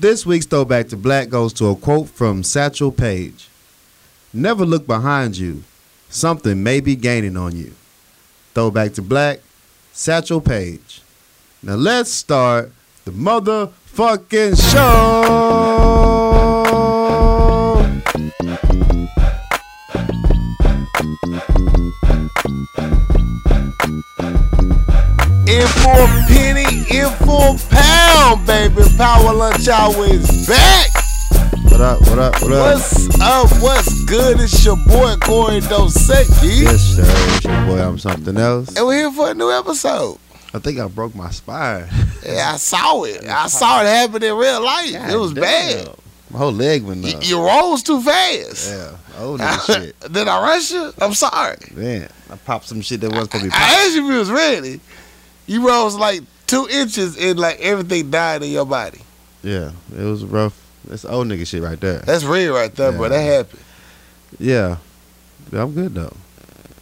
This 0.00 0.24
week's 0.24 0.46
Throwback 0.46 0.88
to 0.88 0.96
Black 0.96 1.28
goes 1.28 1.52
to 1.52 1.66
a 1.66 1.76
quote 1.76 2.08
from 2.08 2.42
Satchel 2.42 2.90
Paige 2.90 3.50
Never 4.32 4.64
look 4.64 4.86
behind 4.86 5.36
you. 5.36 5.62
Something 6.08 6.62
may 6.62 6.80
be 6.80 6.96
gaining 6.96 7.36
on 7.36 7.54
you. 7.54 7.74
Throwback 8.54 8.94
to 8.94 9.02
Black, 9.02 9.40
Satchel 9.92 10.40
Paige. 10.40 11.02
Now 11.62 11.74
let's 11.74 12.10
start 12.10 12.72
the 13.04 13.10
motherfucking 13.10 14.72
show. 14.72 15.70
In 25.50 25.66
for 25.66 25.90
a 25.90 26.24
penny, 26.28 26.84
in 26.96 27.10
for 27.26 27.56
a 27.56 27.74
pound, 27.74 28.46
baby. 28.46 28.82
Power 28.96 29.34
Lunch 29.34 29.66
Hour 29.66 30.06
is 30.06 30.46
back. 30.46 30.90
What 31.64 31.80
up, 31.80 32.00
what 32.02 32.18
up, 32.20 32.40
what 32.40 32.52
up? 32.52 32.74
What's 32.76 33.20
up? 33.20 33.50
What's 33.60 34.04
good? 34.04 34.38
It's 34.38 34.64
your 34.64 34.76
boy 34.76 35.16
Corey 35.20 35.58
Dosecki. 35.58 36.62
Yes, 36.62 36.80
sir. 36.94 37.02
It's 37.04 37.44
your 37.44 37.66
boy, 37.66 37.82
I'm 37.82 37.98
something 37.98 38.36
else. 38.36 38.76
And 38.76 38.86
we're 38.86 38.98
here 38.98 39.10
for 39.12 39.32
a 39.32 39.34
new 39.34 39.50
episode. 39.50 40.18
I 40.54 40.60
think 40.60 40.78
I 40.78 40.86
broke 40.86 41.16
my 41.16 41.30
spine. 41.30 41.88
Yeah, 42.24 42.52
I 42.52 42.56
saw 42.56 43.02
it. 43.02 43.24
I 43.28 43.48
saw 43.48 43.80
it 43.82 43.86
happen 43.86 44.22
in 44.22 44.36
real 44.36 44.62
life. 44.64 44.94
it 44.94 45.18
was 45.18 45.32
God 45.32 45.40
bad. 45.40 45.88
My 46.30 46.38
whole 46.38 46.52
leg 46.52 46.84
went 46.84 47.02
Y-. 47.02 47.18
You 47.22 47.44
rose 47.44 47.82
too 47.82 48.00
fast. 48.00 48.70
Yeah, 48.70 48.96
old 49.18 49.40
shit. 49.66 49.98
Did 50.12 50.28
I 50.28 50.42
rush 50.42 50.70
you? 50.70 50.92
I'm 51.00 51.14
sorry. 51.14 51.56
Man, 51.74 52.08
I 52.30 52.36
popped 52.36 52.66
some 52.66 52.82
shit 52.82 53.00
that 53.00 53.10
wasn't 53.10 53.32
supposed 53.32 53.44
to 53.46 53.50
be 53.50 53.56
I 53.56 53.84
asked 53.84 53.96
you 53.96 54.04
if 54.06 54.12
you 54.12 54.18
was 54.20 54.30
ready. 54.30 54.80
You 55.50 55.66
rose 55.66 55.96
like 55.96 56.20
two 56.46 56.68
inches 56.70 57.18
and 57.18 57.36
like 57.36 57.58
everything 57.58 58.08
died 58.08 58.44
in 58.44 58.52
your 58.52 58.64
body. 58.64 59.00
Yeah, 59.42 59.72
it 59.92 60.04
was 60.04 60.24
rough. 60.24 60.56
That's 60.84 61.04
old 61.04 61.26
nigga 61.26 61.44
shit 61.44 61.60
right 61.60 61.80
there. 61.80 61.98
That's 61.98 62.22
real 62.22 62.54
right 62.54 62.72
there, 62.72 62.92
bro. 62.92 63.08
That 63.08 63.20
happened. 63.20 63.62
Yeah, 64.38 64.76
I'm 65.52 65.72
good 65.72 65.92
though. 65.92 66.16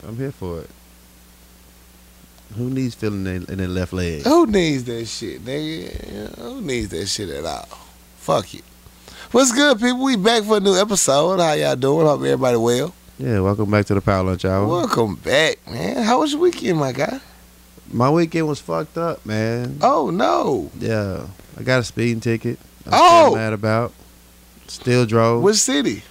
I'm 0.06 0.18
here 0.18 0.32
for 0.32 0.60
it. 0.60 0.70
Who 2.58 2.68
needs 2.68 2.94
feeling 2.94 3.26
in, 3.26 3.46
in 3.50 3.56
their 3.56 3.68
left 3.68 3.94
leg? 3.94 4.24
Who 4.24 4.46
needs 4.46 4.84
that 4.84 5.06
shit, 5.06 5.42
nigga? 5.46 6.38
Who 6.38 6.60
needs 6.60 6.90
that 6.90 7.06
shit 7.06 7.30
at 7.30 7.46
all? 7.46 7.68
Fuck 8.18 8.54
it. 8.54 8.64
What's 9.30 9.50
good, 9.50 9.78
people? 9.78 10.04
We 10.04 10.16
back 10.16 10.42
for 10.42 10.58
a 10.58 10.60
new 10.60 10.78
episode. 10.78 11.40
How 11.40 11.54
y'all 11.54 11.74
doing? 11.74 12.06
Hope 12.06 12.20
everybody 12.20 12.58
well. 12.58 12.94
Yeah, 13.18 13.40
welcome 13.40 13.70
back 13.70 13.86
to 13.86 13.94
the 13.94 14.02
Power 14.02 14.24
Lunch 14.24 14.44
Hour. 14.44 14.66
Welcome 14.66 15.14
back, 15.14 15.56
man. 15.66 16.02
How 16.02 16.20
was 16.20 16.32
your 16.32 16.42
weekend, 16.42 16.78
my 16.78 16.92
guy? 16.92 17.18
My 17.90 18.10
weekend 18.10 18.46
was 18.48 18.60
fucked 18.60 18.98
up, 18.98 19.24
man. 19.24 19.78
Oh 19.82 20.10
no. 20.10 20.70
Yeah, 20.78 21.26
I 21.58 21.62
got 21.62 21.80
a 21.80 21.84
speeding 21.84 22.20
ticket. 22.20 22.58
I'm 22.86 22.92
Oh! 22.94 23.34
mad 23.34 23.52
about. 23.52 23.92
Still 24.66 25.06
drove. 25.06 25.42
Which 25.42 25.56
city? 25.56 26.02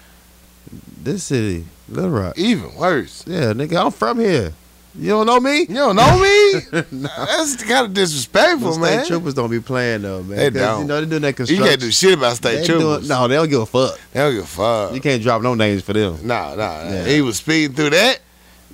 this 1.02 1.24
city, 1.24 1.66
Little 1.88 2.10
Rock. 2.10 2.38
Even 2.38 2.76
worse. 2.76 3.24
Yeah, 3.26 3.54
nigga, 3.54 3.86
I'm 3.86 3.92
from 3.92 4.20
here. 4.20 4.54
You 5.00 5.10
don't 5.10 5.28
know 5.28 5.40
me? 5.40 5.60
You 5.62 5.76
don't 5.76 5.96
know 5.96 6.20
me? 6.20 6.82
That's 6.92 7.64
kind 7.64 7.86
of 7.86 7.94
disrespectful, 7.94 8.74
State 8.74 8.82
man. 8.82 9.06
troopers 9.06 9.36
don't 9.36 9.52
be 9.52 9.60
playing 9.60 10.02
though, 10.02 10.24
man. 10.24 10.38
They 10.40 10.50
don't. 10.50 10.82
You 10.82 10.88
know 10.88 11.00
they 11.02 11.08
doing 11.08 11.22
that 11.22 11.36
construction. 11.36 11.64
You 11.64 11.70
can't 11.70 11.80
do 11.80 11.92
shit 11.92 12.16
about 12.18 12.36
state 12.38 12.62
They 12.62 12.66
troopers. 12.66 13.08
doing- 13.08 13.08
no, 13.08 13.28
they 13.28 13.36
don't 13.36 13.48
give 13.50 13.62
a 13.62 13.66
fuck. 13.68 14.00
They 14.12 14.20
don't 14.22 14.34
give 14.34 14.44
a 14.44 14.48
fuck. 14.48 14.96
You 14.96 15.00
can't 15.02 15.22
drop 15.22 15.44
no 15.44 15.54
names 15.54 15.84
for 15.84 15.94
them. 15.94 16.18
Nah, 16.26 16.56
nah. 16.56 16.84
Yeah. 16.90 17.06
He 17.06 17.22
was 17.22 17.38
speeding 17.38 17.76
through 17.76 17.92
that. 17.92 18.20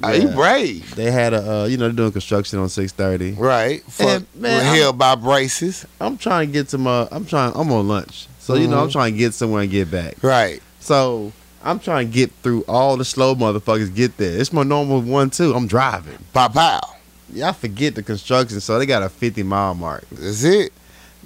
Oh, 0.01 0.11
he 0.11 0.25
brave. 0.33 0.95
They 0.95 1.11
had 1.11 1.33
a, 1.33 1.51
uh, 1.61 1.65
you 1.65 1.77
know, 1.77 1.85
they're 1.85 1.91
doing 1.95 2.11
construction 2.11 2.59
on 2.59 2.67
630. 2.69 3.39
Right. 3.39 3.83
Fuck. 3.83 4.07
And, 4.07 4.27
man, 4.35 4.63
held 4.75 4.97
by 4.97 5.15
braces. 5.15 5.85
I'm 6.01 6.17
trying 6.17 6.47
to 6.47 6.53
get 6.53 6.69
to 6.69 6.77
my, 6.77 7.07
I'm 7.11 7.25
trying, 7.25 7.53
I'm 7.55 7.71
on 7.71 7.87
lunch. 7.87 8.27
So, 8.39 8.55
you 8.55 8.67
know, 8.67 8.81
I'm 8.81 8.89
Mhm. 8.89 8.93
trying 8.93 9.13
to 9.13 9.17
get 9.19 9.33
somewhere 9.33 9.61
and 9.61 9.71
get 9.71 9.91
back. 9.91 10.15
Right. 10.21 10.61
So, 10.79 11.31
I'm 11.63 11.79
trying 11.79 12.07
to 12.09 12.13
get 12.13 12.31
through 12.41 12.63
all 12.67 12.97
the 12.97 13.05
slow 13.05 13.35
motherfuckers 13.35 13.93
get 13.93 14.17
there. 14.17 14.37
It's 14.41 14.51
my 14.51 14.63
normal 14.63 14.99
one, 15.01 15.29
too. 15.29 15.53
I'm 15.55 15.67
driving. 15.67 16.17
Pow 16.33 16.49
pow. 16.49 16.81
Y'all 17.31 17.53
forget 17.53 17.95
the 17.95 18.03
construction, 18.03 18.59
so 18.59 18.77
they 18.79 18.85
got 18.85 19.01
a 19.03 19.09
50 19.09 19.43
mile 19.43 19.73
mark. 19.75 20.03
That's 20.11 20.43
it. 20.43 20.73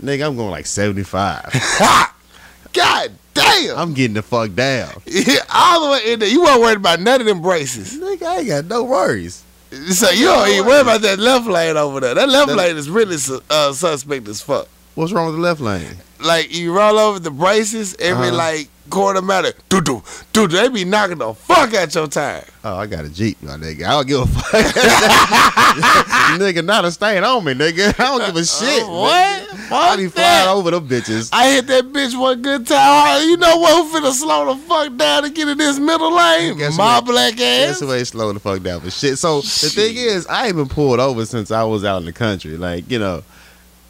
Nigga, 0.03 0.27
I'm 0.27 0.35
going 0.35 0.51
like 0.51 0.67
75. 0.67 1.51
God 2.73 3.11
damn. 3.41 3.77
I'm 3.77 3.93
getting 3.93 4.15
the 4.15 4.21
fuck 4.21 4.53
down. 4.53 4.89
Yeah, 5.05 5.39
all 5.53 5.85
the 5.85 5.91
way 5.91 6.13
in 6.13 6.19
there. 6.19 6.29
You 6.29 6.41
weren't 6.43 6.61
worried 6.61 6.77
about 6.77 6.99
none 6.99 7.19
of 7.21 7.27
them 7.27 7.41
braces. 7.41 7.97
Nigga, 7.99 8.23
I 8.23 8.37
ain't 8.39 8.47
got 8.47 8.65
no 8.65 8.83
worries. 8.83 9.43
So 9.91 10.09
you 10.11 10.25
don't 10.25 10.47
even 10.49 10.65
worry 10.65 10.81
about 10.81 11.01
that 11.01 11.19
left 11.19 11.45
lane 11.47 11.75
over 11.75 11.99
there. 11.99 12.13
That 12.15 12.29
left 12.29 12.47
That- 12.49 12.55
lane 12.57 12.77
is 12.77 12.89
really 12.89 13.17
su- 13.17 13.41
uh, 13.49 13.73
suspect 13.73 14.27
as 14.27 14.41
fuck. 14.41 14.67
What's 14.95 15.11
wrong 15.11 15.25
with 15.27 15.35
the 15.35 15.41
left 15.41 15.59
lane? 15.61 15.97
Like 16.19 16.55
you 16.55 16.73
roll 16.75 16.97
over 16.97 17.19
the 17.19 17.29
braces 17.31 17.95
every 17.99 18.29
Uh-huh. 18.29 18.37
like 18.37 18.69
quarter 18.89 19.21
mile. 19.21 19.51
Do 19.69 19.81
do 19.81 20.01
do. 20.33 20.47
They 20.47 20.69
be 20.69 20.85
knocking 20.85 21.17
the 21.19 21.33
fuck 21.33 21.73
out 21.75 21.93
your 21.93 22.07
tire. 22.07 22.45
Oh, 22.63 22.77
I 22.77 22.87
got 22.87 23.05
a 23.05 23.09
Jeep, 23.09 23.37
my 23.43 23.51
nigga. 23.57 23.83
I 23.85 23.91
don't 23.91 24.07
give 24.07 24.21
a 24.21 24.25
fuck. 24.25 24.73
nigga, 26.39 26.63
not 26.65 26.85
a 26.85 26.91
stain 26.91 27.23
on 27.23 27.43
me, 27.43 27.53
nigga. 27.53 27.89
I 27.99 28.17
don't 28.17 28.25
give 28.25 28.35
a 28.35 28.45
shit. 28.45 28.83
Uh, 28.83 28.87
what? 28.89 29.41
nigga. 29.41 29.46
I 29.71 29.95
be 29.97 30.07
flying 30.07 30.47
over 30.49 30.71
them 30.71 30.87
bitches. 30.87 31.29
I 31.33 31.49
hit 31.51 31.67
that 31.67 31.85
bitch 31.91 32.17
one 32.19 32.41
good 32.41 32.65
time. 32.67 33.27
You 33.27 33.37
know 33.37 33.57
what? 33.57 33.85
Who 33.85 33.99
finna 33.99 34.11
slow 34.13 34.53
the 34.53 34.61
fuck 34.61 34.95
down 34.97 35.23
to 35.23 35.29
get 35.29 35.47
in 35.47 35.57
this 35.57 35.77
middle 35.79 36.15
lane? 36.15 36.57
Guess 36.57 36.77
My 36.77 36.95
what? 36.95 37.05
black 37.05 37.35
That's 37.35 37.71
ass. 37.73 37.79
the 37.79 37.87
way 37.87 37.99
it's 37.99 38.11
slowing 38.11 38.35
the 38.35 38.39
fuck 38.39 38.61
down 38.63 38.81
for 38.81 38.89
shit. 38.91 39.17
So 39.17 39.41
the 39.41 39.71
thing 39.73 39.95
is, 39.95 40.25
I 40.27 40.47
ain't 40.47 40.55
been 40.55 40.67
pulled 40.69 40.99
over 40.99 41.25
since 41.25 41.51
I 41.51 41.63
was 41.63 41.83
out 41.83 41.97
in 41.97 42.05
the 42.05 42.13
country. 42.13 42.55
Like, 42.57 42.89
you 42.89 42.99
know, 42.99 43.23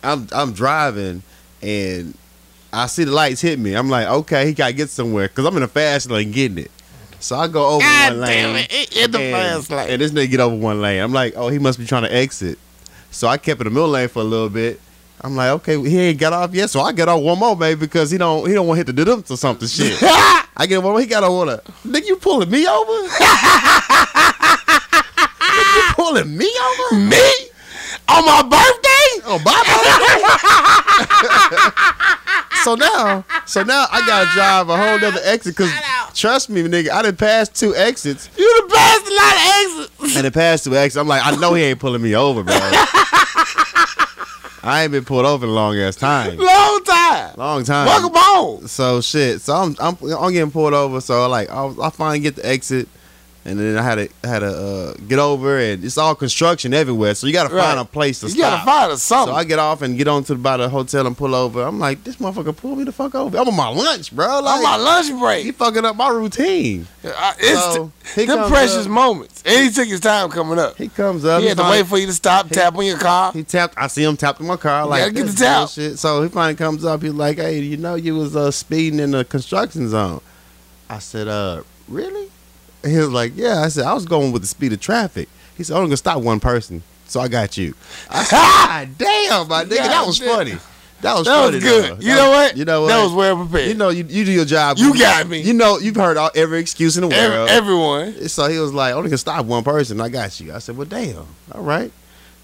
I'm 0.03 0.27
I'm 0.31 0.53
driving 0.53 1.21
and 1.61 2.15
I 2.73 2.87
see 2.87 3.03
the 3.03 3.11
lights 3.11 3.41
hit 3.41 3.59
me. 3.59 3.73
I'm 3.75 3.89
like, 3.89 4.07
okay, 4.07 4.47
he 4.47 4.53
gotta 4.53 4.73
get 4.73 4.89
somewhere 4.89 5.27
because 5.27 5.45
I'm 5.45 5.55
in 5.57 5.63
a 5.63 5.67
fast 5.67 6.09
lane 6.09 6.31
getting 6.31 6.57
it. 6.59 6.71
So 7.19 7.35
I 7.35 7.47
go 7.47 7.67
over 7.75 7.79
God 7.83 8.17
one 8.17 8.27
damn 8.27 8.53
lane. 8.53 8.67
it! 8.69 8.95
In 8.97 9.11
the 9.11 9.19
and, 9.19 9.35
fast 9.35 9.71
lane. 9.71 9.89
and 9.89 10.01
this 10.01 10.11
nigga 10.11 10.29
get 10.31 10.39
over 10.39 10.55
one 10.55 10.81
lane. 10.81 11.01
I'm 11.01 11.13
like, 11.13 11.33
oh, 11.35 11.47
he 11.49 11.57
must 11.59 11.79
be 11.79 11.85
trying 11.85 12.03
to 12.03 12.13
exit. 12.13 12.59
So 13.09 13.27
I 13.27 13.37
kept 13.37 13.59
in 13.61 13.65
the 13.65 13.71
middle 13.71 13.89
lane 13.89 14.07
for 14.09 14.19
a 14.19 14.25
little 14.25 14.49
bit. 14.49 14.79
I'm 15.21 15.35
like, 15.35 15.49
okay, 15.49 15.81
he 15.81 15.99
ain't 15.99 16.19
got 16.19 16.33
off 16.33 16.53
yet, 16.53 16.69
so 16.69 16.81
I 16.81 16.91
get 16.91 17.09
off 17.09 17.19
one 17.21 17.39
more, 17.39 17.55
baby, 17.57 17.79
because 17.79 18.11
he 18.11 18.17
don't 18.19 18.47
he 18.47 18.53
don't 18.53 18.67
want 18.67 18.77
to 18.79 18.85
hit 18.85 18.95
the 18.95 19.03
dum 19.05 19.23
or 19.29 19.37
something 19.37 19.67
shit. 19.67 19.97
I 20.03 20.65
get 20.67 20.81
one 20.83 20.91
more, 20.93 21.01
he 21.01 21.07
got 21.07 21.23
on 21.23 21.35
one. 21.35 21.49
of- 21.49 21.63
Nigga, 21.85 22.05
you 22.07 22.15
pulling 22.17 22.49
me 22.51 22.67
over? 22.67 22.91
Nigga, 24.77 25.75
you 25.75 25.81
pulling 25.95 26.37
me 26.37 26.45
over? 26.45 26.95
Me 26.99 27.23
on 28.09 28.25
my 28.25 28.41
birthday? 28.43 29.21
Oh, 29.29 29.39
my 29.43 29.63
birthday? 29.67 30.23
so 32.63 32.75
now, 32.75 33.25
so 33.45 33.63
now 33.63 33.85
I 33.91 34.05
gotta 34.05 34.29
drive 34.33 34.69
a 34.69 34.77
whole 34.77 34.99
nother 34.99 35.19
exit, 35.23 35.55
cause 35.55 35.71
trust 36.13 36.49
me, 36.49 36.61
nigga, 36.63 36.89
I 36.91 37.01
done 37.01 37.15
passed 37.15 37.55
two 37.55 37.73
exits. 37.75 38.29
You 38.37 38.61
the 38.61 38.67
best 38.73 39.07
a 39.07 39.13
lot 39.13 39.35
of 39.35 39.41
exits. 39.97 40.17
And 40.17 40.27
it 40.27 40.33
passed 40.33 40.63
two 40.65 40.75
exits. 40.75 40.97
I'm 40.97 41.07
like, 41.07 41.25
I 41.25 41.35
know 41.37 41.53
he 41.55 41.63
ain't 41.63 41.79
pulling 41.79 42.01
me 42.01 42.15
over, 42.15 42.43
bro. 42.43 42.53
I 44.67 44.83
ain't 44.83 44.91
been 44.91 45.05
pulled 45.05 45.25
over 45.25 45.45
in 45.45 45.49
a 45.49 45.53
long 45.53 45.77
ass 45.77 45.95
time. 45.95 46.37
Long 46.37 46.83
time. 46.83 47.33
Long 47.37 47.63
time. 47.63 47.85
Welcome 47.85 48.11
home. 48.13 48.67
So 48.67 48.99
shit. 48.99 49.39
So 49.39 49.53
I'm 49.53 49.75
I'm 49.79 49.97
I'm 50.01 50.33
getting 50.33 50.51
pulled 50.51 50.73
over. 50.73 50.99
So 50.99 51.29
like 51.29 51.49
I 51.49 51.73
I 51.81 51.89
finally 51.89 52.19
get 52.19 52.35
the 52.35 52.45
exit, 52.45 52.89
and 53.47 53.57
then 53.59 53.77
I 53.77 53.81
had 53.81 53.95
to 53.95 54.09
had 54.27 54.39
to 54.39 54.47
uh, 54.47 54.93
get 55.07 55.19
over, 55.19 55.57
and 55.57 55.83
it's 55.83 55.97
all 55.97 56.13
construction 56.15 56.73
everywhere. 56.73 57.15
So 57.15 57.25
you 57.27 57.33
got 57.33 57.43
to 57.43 57.49
find 57.49 57.77
Right. 57.77 57.81
a 57.81 57.85
place 57.85 58.19
to 58.19 58.25
You 58.27 58.31
stop. 58.33 58.37
You 58.37 58.43
gotta 58.43 58.65
find 58.65 58.91
us 58.91 59.01
something. 59.03 59.33
so 59.33 59.37
I 59.39 59.43
get 59.45 59.57
off 59.57 59.81
and 59.81 59.97
get 59.97 60.07
on 60.07 60.23
to 60.25 60.33
the, 60.35 60.39
by 60.39 60.57
the 60.57 60.67
hotel 60.69 61.07
and 61.07 61.17
pull 61.17 61.33
over. 61.33 61.63
I'm 61.63 61.79
like, 61.79 62.03
this 62.03 62.17
motherfucker 62.17 62.55
pulled 62.55 62.77
me 62.77 62.83
the 62.83 62.91
fuck 62.91 63.15
over. 63.15 63.37
I'm 63.37 63.47
on 63.47 63.55
my 63.55 63.69
lunch, 63.69 64.13
bro. 64.15 64.27
Like, 64.41 64.59
I'm 64.59 64.63
on 64.63 64.63
my 64.63 64.75
lunch 64.75 65.09
break. 65.19 65.45
he 65.45 65.51
fucking 65.53 65.85
up 65.85 65.95
my 65.95 66.09
routine. 66.09 66.87
Uh, 67.03 67.33
it's 67.39 67.59
So, 67.75 67.91
he 68.15 68.25
them 68.25 68.37
comes 68.39 68.51
precious 68.51 68.85
up. 68.85 68.91
moments. 68.91 69.41
And 69.45 69.63
he 69.63 69.71
took 69.71 69.87
his 69.87 70.01
time 70.01 70.29
coming 70.29 70.59
up. 70.59 70.75
He 70.77 70.89
comes 70.89 71.23
up. 71.23 71.41
He 71.41 71.47
had 71.47 71.57
to 71.57 71.63
wait 71.63 71.87
for 71.87 71.97
you 71.97 72.07
to 72.07 72.13
stop, 72.13 72.49
tap 72.49 72.75
on 72.75 72.85
your 72.85 72.97
car. 72.97 73.31
He 73.31 73.43
tapped. 73.43 73.75
I 73.77 73.87
see 73.87 74.03
him 74.03 74.17
tapping 74.17 74.45
my 74.45 74.57
car. 74.57 74.83
You 74.83 74.89
Like 74.89 75.13
get 75.13 75.25
the 75.27 75.33
tap." 75.33 75.59
bullshit." 75.59 75.97
So 75.99 76.21
he 76.21 76.27
finally 76.29 76.55
comes 76.55 76.83
up. 76.83 77.01
He's 77.01 77.13
like, 77.13 77.37
"Hey, 77.37 77.59
you 77.59 77.77
know 77.77 77.95
you 77.95 78.15
was 78.15 78.35
uh, 78.35 78.51
speeding 78.51 78.99
in 78.99 79.11
the 79.11 79.23
construction 79.23 79.87
zone." 79.87 80.19
I 80.89 80.99
said, 80.99 81.27
"Uh, 81.29 81.61
really?" 81.87 82.29
And 82.83 82.91
he 82.91 82.97
was 82.99 83.09
like, 83.09 83.33
"Yeah." 83.35 83.61
I 83.63 83.67
said, 83.69 83.85
"I 83.85 83.93
was 83.93 84.05
going 84.05 84.31
with 84.31 84.41
the 84.43 84.47
speed 84.47 84.73
of 84.73 84.79
traffic." 84.79 85.27
He 85.57 85.63
said, 85.63 85.75
"I'm 85.77 85.83
gonna 85.83 85.97
stop 85.97 86.21
one 86.21 86.39
person, 86.39 86.83
so 87.07 87.19
I 87.19 87.27
got 87.27 87.57
you." 87.57 87.73
I 88.09 88.23
said, 88.23 88.35
"God 88.35 88.41
ah, 88.69 88.85
damn, 88.97 89.47
my 89.47 89.63
nigga, 89.65 89.77
that 89.77 90.05
was 90.05 90.19
damn. 90.19 90.29
funny. 90.35 90.57
That 91.01 91.13
was 91.15 91.27
That 91.27 91.51
was 91.53 91.63
good. 91.63 91.83
though. 91.83 92.01
You 92.01 92.09
That 92.09 92.15
know 92.15 92.29
was- 92.31 92.37
what? 92.49 92.57
You 92.57 92.65
know 92.65 92.81
what? 92.81 92.87
That 92.87 93.03
was 93.03 93.13
well 93.13 93.37
prepared. 93.37 93.67
You 93.67 93.73
know, 93.75 93.89
you, 93.89 94.03
you 94.09 94.25
do 94.25 94.31
your 94.31 94.45
job. 94.45 94.77
You 94.79 94.97
got 94.97 95.27
me. 95.27 95.41
You 95.41 95.53
know, 95.53 95.77
you've 95.77 95.95
heard 95.95 96.17
all, 96.17 96.31
every 96.33 96.59
excuse 96.59 96.97
in 96.97 97.01
the 97.01 97.07
world. 97.07 97.49
everyone. 97.49 98.27
So 98.29 98.47
he 98.49 98.57
was 98.57 98.73
like, 98.73 98.95
only 98.95 99.09
can 99.09 99.19
stop 99.19 99.45
one 99.45 99.63
person. 99.63 100.01
I 100.01 100.09
got 100.09 100.39
you. 100.39 100.53
I 100.55 100.57
said, 100.57 100.75
well, 100.75 100.87
damn. 100.87 101.27
All 101.51 101.61
right. 101.61 101.91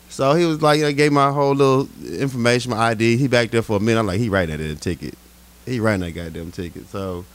So 0.09 0.35
he 0.35 0.45
was 0.45 0.61
like, 0.61 0.83
I 0.83 0.91
gave 0.91 1.11
my 1.11 1.31
whole 1.31 1.55
little 1.55 1.89
information, 2.05 2.69
my 2.69 2.77
ID. 2.91 3.17
He 3.17 3.27
back 3.27 3.49
there 3.49 3.63
for 3.63 3.77
a 3.77 3.79
minute. 3.79 3.99
I'm 3.99 4.05
like, 4.05 4.19
he 4.19 4.29
writing 4.29 4.55
that 4.55 4.63
in 4.63 4.69
a 4.69 4.75
ticket. 4.75 5.17
He 5.65 5.79
writing 5.79 6.01
that 6.01 6.11
goddamn 6.11 6.51
ticket. 6.51 6.87
So 6.89 7.25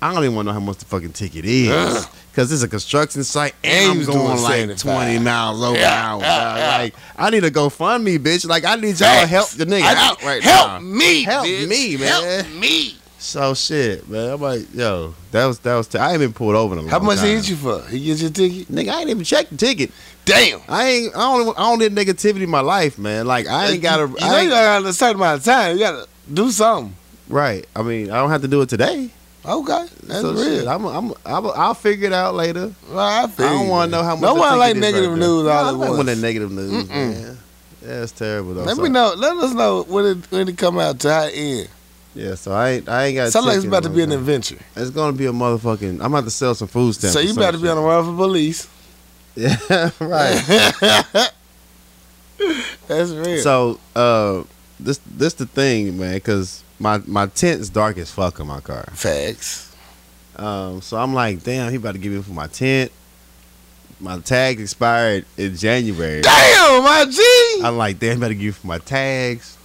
I 0.00 0.14
don't 0.14 0.22
even 0.24 0.36
want 0.36 0.46
to 0.46 0.52
know 0.52 0.60
how 0.60 0.64
much 0.64 0.78
the 0.78 0.84
fucking 0.84 1.12
ticket 1.12 1.44
is. 1.44 2.06
Cause 2.34 2.52
it's 2.52 2.62
a 2.62 2.68
construction 2.68 3.24
site 3.24 3.52
and 3.64 3.98
I'm 3.98 4.06
going 4.06 4.40
like 4.42 4.60
75. 4.78 4.78
20 4.78 5.18
miles 5.18 5.60
over 5.60 5.76
Yeah, 5.76 5.90
hour. 6.06 6.20
yeah, 6.20 6.56
yeah. 6.56 6.78
Like 6.78 6.94
I 7.16 7.30
need 7.30 7.40
to 7.40 7.50
go 7.50 7.68
fund 7.68 8.04
me, 8.04 8.16
bitch. 8.18 8.46
Like 8.46 8.64
I 8.64 8.76
need 8.76 9.00
y'all 9.00 9.20
to 9.22 9.26
help 9.26 9.48
the 9.50 9.64
nigga 9.66 9.82
I- 9.82 10.08
out 10.08 10.22
right 10.22 10.40
help 10.40 10.68
now. 10.68 10.78
me, 10.78 11.24
Help 11.24 11.46
bitch. 11.46 11.68
me, 11.68 11.96
man. 11.96 12.08
Help 12.44 12.54
me. 12.54 12.94
So 13.18 13.54
shit, 13.54 14.08
man. 14.08 14.30
I'm 14.34 14.40
like, 14.40 14.72
yo, 14.72 15.14
that 15.32 15.46
was 15.46 15.58
that 15.60 15.74
was. 15.74 15.88
T- 15.88 15.98
I 15.98 16.12
ain't 16.12 16.20
been 16.20 16.32
pulled 16.32 16.54
over 16.54 16.74
in 16.74 16.78
a 16.78 16.82
long 16.82 16.90
How 16.90 17.00
much 17.00 17.18
time. 17.18 17.26
he 17.26 17.34
hit 17.34 17.48
you 17.50 17.56
for? 17.56 17.82
He 17.88 18.04
get 18.04 18.18
your 18.18 18.30
ticket? 18.30 18.68
Nigga, 18.68 18.90
I 18.90 19.00
ain't 19.00 19.10
even 19.10 19.24
checked 19.24 19.50
the 19.50 19.56
ticket. 19.56 19.90
Damn. 20.24 20.60
I 20.68 20.88
ain't. 20.88 21.16
I 21.16 21.18
don't. 21.18 21.58
I 21.58 21.62
don't 21.62 21.80
need 21.80 21.92
negativity 21.96 22.42
in 22.42 22.50
my 22.50 22.60
life, 22.60 22.96
man. 22.98 23.26
Like 23.26 23.48
I 23.48 23.70
ain't 23.70 23.82
got 23.82 23.96
to. 23.96 24.02
You, 24.02 24.14
you 24.20 24.20
know 24.32 24.40
you 24.42 24.50
got 24.50 24.84
a 24.84 24.92
certain 24.92 25.16
amount 25.16 25.40
of 25.40 25.44
time. 25.44 25.72
You 25.76 25.80
got 25.82 26.04
to 26.04 26.08
do 26.32 26.52
something. 26.52 26.94
right. 27.28 27.66
I 27.74 27.82
mean, 27.82 28.12
I 28.12 28.18
don't 28.18 28.30
have 28.30 28.42
to 28.42 28.48
do 28.48 28.62
it 28.62 28.68
today. 28.68 29.10
Okay, 29.44 29.86
that's 30.02 30.20
so 30.20 30.32
real. 30.32 30.44
Shit, 30.44 30.68
I'm, 30.68 30.84
I'm, 30.84 31.12
I'm, 31.24 31.46
I'll 31.46 31.74
figure 31.74 32.08
it 32.08 32.12
out 32.12 32.34
later. 32.34 32.72
Well, 32.88 32.98
I, 32.98 33.22
I 33.22 33.26
don't 33.26 33.68
want 33.68 33.90
to 33.90 33.96
know 33.96 34.02
how 34.02 34.14
much. 34.16 34.22
No 34.22 34.34
one 34.34 34.58
like 34.58 34.76
negative 34.76 35.10
right 35.10 35.18
there. 35.18 35.28
news 35.28 35.44
No, 35.44 35.50
all 35.50 35.64
I 35.64 35.68
at 35.68 35.70
don't 35.72 35.96
want 35.96 36.06
that 36.06 36.18
negative 36.18 36.50
news, 36.50 36.88
man. 36.88 37.38
Yeah, 37.82 38.02
it's 38.02 38.12
terrible 38.12 38.54
though. 38.54 38.64
Let 38.64 38.76
so, 38.76 38.82
me 38.82 38.88
know. 38.88 39.14
Let 39.16 39.36
us 39.36 39.54
know 39.54 39.84
when 39.84 40.04
it 40.04 40.30
when 40.30 40.48
it 40.48 40.58
come 40.58 40.78
out 40.78 40.98
to 41.00 41.12
how 41.12 41.24
it 41.26 41.32
end. 41.34 41.68
Yeah, 42.14 42.34
so 42.34 42.52
I 42.52 42.70
ain't. 42.70 42.88
I 42.88 43.04
ain't 43.04 43.16
got. 43.16 43.32
Sound 43.32 43.46
like 43.46 43.56
it's 43.56 43.64
about 43.64 43.84
to 43.84 43.90
be 43.90 44.02
an 44.02 44.10
adventure. 44.12 44.58
It's 44.74 44.90
gonna 44.90 45.16
be 45.16 45.26
a 45.26 45.32
motherfucking. 45.32 46.00
I'm 46.00 46.12
about 46.12 46.24
to 46.24 46.30
sell 46.30 46.54
some 46.54 46.68
food 46.68 46.94
stamps. 46.94 47.14
So 47.14 47.20
you 47.20 47.32
about 47.32 47.52
to 47.52 47.58
be 47.58 47.68
on 47.68 47.76
the 47.76 47.82
run 47.82 48.04
for 48.04 48.16
police. 48.16 48.68
Yeah, 49.36 49.90
right. 50.00 50.42
That's 52.88 53.10
real. 53.12 53.40
So, 53.40 53.78
uh, 53.94 54.42
this 54.80 54.98
this 55.06 55.34
the 55.34 55.46
thing, 55.46 55.96
man, 55.96 56.14
because 56.14 56.64
my 56.78 56.98
my 57.06 57.26
tent's 57.26 57.68
dark 57.68 57.98
as 57.98 58.10
fuck 58.10 58.40
in 58.40 58.46
my 58.46 58.60
car. 58.60 58.84
Facts. 58.92 59.74
Um, 60.36 60.80
so 60.80 60.96
I'm 60.96 61.14
like, 61.14 61.42
damn, 61.42 61.70
he 61.70 61.76
about 61.76 61.92
to 61.92 61.98
give 61.98 62.12
me 62.12 62.22
for 62.22 62.32
my 62.32 62.46
tent. 62.46 62.92
My 64.00 64.20
tag 64.20 64.60
expired 64.60 65.24
in 65.36 65.56
January. 65.56 66.20
Damn, 66.20 66.84
my 66.84 67.04
G. 67.10 67.60
I'm 67.64 67.76
like, 67.76 67.98
damn, 67.98 68.12
he 68.12 68.16
about 68.18 68.28
to 68.28 68.34
give 68.34 68.44
me 68.44 68.50
for 68.52 68.66
my 68.68 68.78
tags 68.78 69.57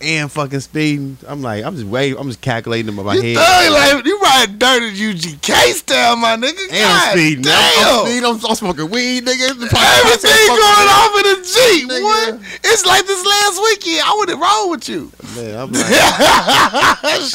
and 0.00 0.30
fucking 0.30 0.60
speeding. 0.60 1.18
I'm 1.26 1.42
like, 1.42 1.64
I'm 1.64 1.74
just 1.74 1.86
waiting. 1.86 2.18
I'm 2.18 2.28
just 2.28 2.40
calculating 2.40 2.88
in 2.88 2.94
my 3.04 3.14
you 3.14 3.22
head. 3.22 3.36
thug 3.36 3.72
like 3.96 4.06
you 4.06 4.18
riding 4.20 4.58
dirty 4.58 4.90
UGK 4.96 5.72
style, 5.74 6.16
my 6.16 6.36
nigga. 6.36 6.58
and 6.70 6.72
I'm 6.72 6.78
God 6.78 7.10
speeding. 7.12 7.42
Damn. 7.42 7.54
I'm, 7.54 7.88
I'm 8.00 8.06
speeding. 8.06 8.24
I'm, 8.24 8.46
I'm 8.50 8.54
smoking 8.56 8.90
weed, 8.90 9.24
nigga. 9.24 9.50
Everything 9.50 9.68
going 9.68 10.88
off 10.88 11.16
in 11.16 11.22
the 11.22 11.36
Jeep. 11.42 11.88
Nigga. 11.90 12.02
What? 12.02 12.40
It's 12.64 12.86
like 12.86 13.06
this 13.06 13.24
last 13.26 13.60
weekend. 13.62 14.02
I 14.06 14.16
would 14.18 14.28
have 14.28 14.40
roll 14.40 14.70
with 14.70 14.88
you. 14.88 15.10
Man, 15.36 15.58
I'm 15.58 15.72
like, 15.72 15.84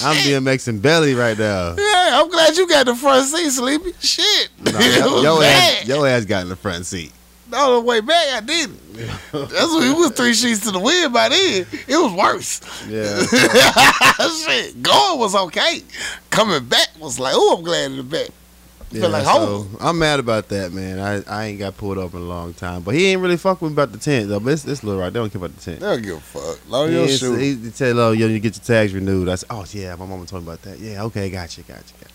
I'm. 0.04 0.16
BMXing 0.24 0.81
belly 0.81 1.13
right 1.16 1.38
now. 1.38 1.75
Yeah, 1.77 2.21
I'm 2.21 2.30
glad 2.30 2.56
you 2.56 2.68
got 2.68 2.86
the 2.86 2.95
front 2.95 3.25
seat, 3.27 3.50
Sleepy. 3.51 3.94
Shit. 4.00 4.50
No, 4.62 5.21
your, 5.21 5.39
bad. 5.42 5.81
ass, 5.81 5.88
your 5.88 6.07
ass 6.07 6.25
got 6.25 6.44
in 6.44 6.50
the 6.50 6.56
front 6.56 6.86
seat. 6.86 7.12
No, 7.54 7.76
the 7.76 7.82
way 7.82 8.02
back, 8.02 8.34
I 8.34 8.40
didn't. 8.42 8.80
That's 9.32 9.32
what 9.32 9.84
it 9.84 9.96
was 9.96 10.10
three 10.12 10.34
sheets 10.34 10.62
to 10.62 10.72
the 10.72 10.80
wind 10.80 11.14
by 11.14 11.30
then. 11.30 11.68
It 11.88 11.98
was 11.98 12.12
worse. 12.12 12.62
Yeah. 12.90 13.22
Shit. 14.48 14.82
Going 14.82 15.20
was 15.20 15.36
okay. 15.36 15.84
Coming 16.32 16.66
back 16.66 16.88
was 17.00 17.20
like, 17.20 17.34
oh, 17.38 17.58
I'm 17.58 17.64
glad 17.64 17.92
in 17.92 17.98
the 17.98 18.04
back. 18.04 18.30
Yeah, 18.90 19.06
like 19.06 19.24
so. 19.24 19.68
I'm 19.80 20.00
mad 20.00 20.20
about 20.20 20.50
that, 20.50 20.72
man. 20.72 21.00
I, 21.00 21.22
I 21.32 21.46
ain't 21.46 21.60
got 21.60 21.78
pulled 21.78 22.00
up 22.00 22.14
in 22.16 22.22
a 22.22 22.24
long 22.24 22.56
time, 22.56 22.82
but 22.82 22.96
he 22.96 23.06
ain't 23.08 23.22
really 23.22 23.38
fuck 23.38 23.62
with 23.62 23.72
me 23.72 23.76
about 23.76 23.92
the 23.92 24.00
tent 24.00 24.30
though. 24.30 24.40
But 24.40 24.54
it's, 24.54 24.66
it's 24.66 24.84
little 24.84 25.00
right. 25.02 25.14
They 25.14 25.20
don't 25.20 25.32
care 25.32 25.40
about 25.40 25.56
the 25.56 25.62
tent. 25.62 25.80
They 25.80 25.86
don't 25.86 26.02
give 26.02 26.18
a 26.18 26.20
fuck. 26.20 26.70
Long 26.70 26.90
He, 26.90 26.96
your 26.96 27.08
shoe. 27.08 27.36
he, 27.36 27.56
he 27.56 27.70
tell, 27.72 28.00
oh, 28.00 28.12
yo, 28.14 28.26
you 28.28 28.40
get 28.40 28.56
your 28.56 28.64
tags 28.64 28.94
renewed. 28.94 29.30
I 29.30 29.36
said, 29.36 29.48
oh 29.52 29.66
yeah, 29.72 29.96
my 29.96 30.08
mama 30.08 30.26
told 30.26 30.44
me 30.44 30.50
about 30.50 30.64
that. 30.64 30.80
Yeah, 30.80 31.04
okay, 31.04 31.30
gotcha, 31.30 31.62
gotcha, 31.62 31.94
gotcha. 32.02 32.14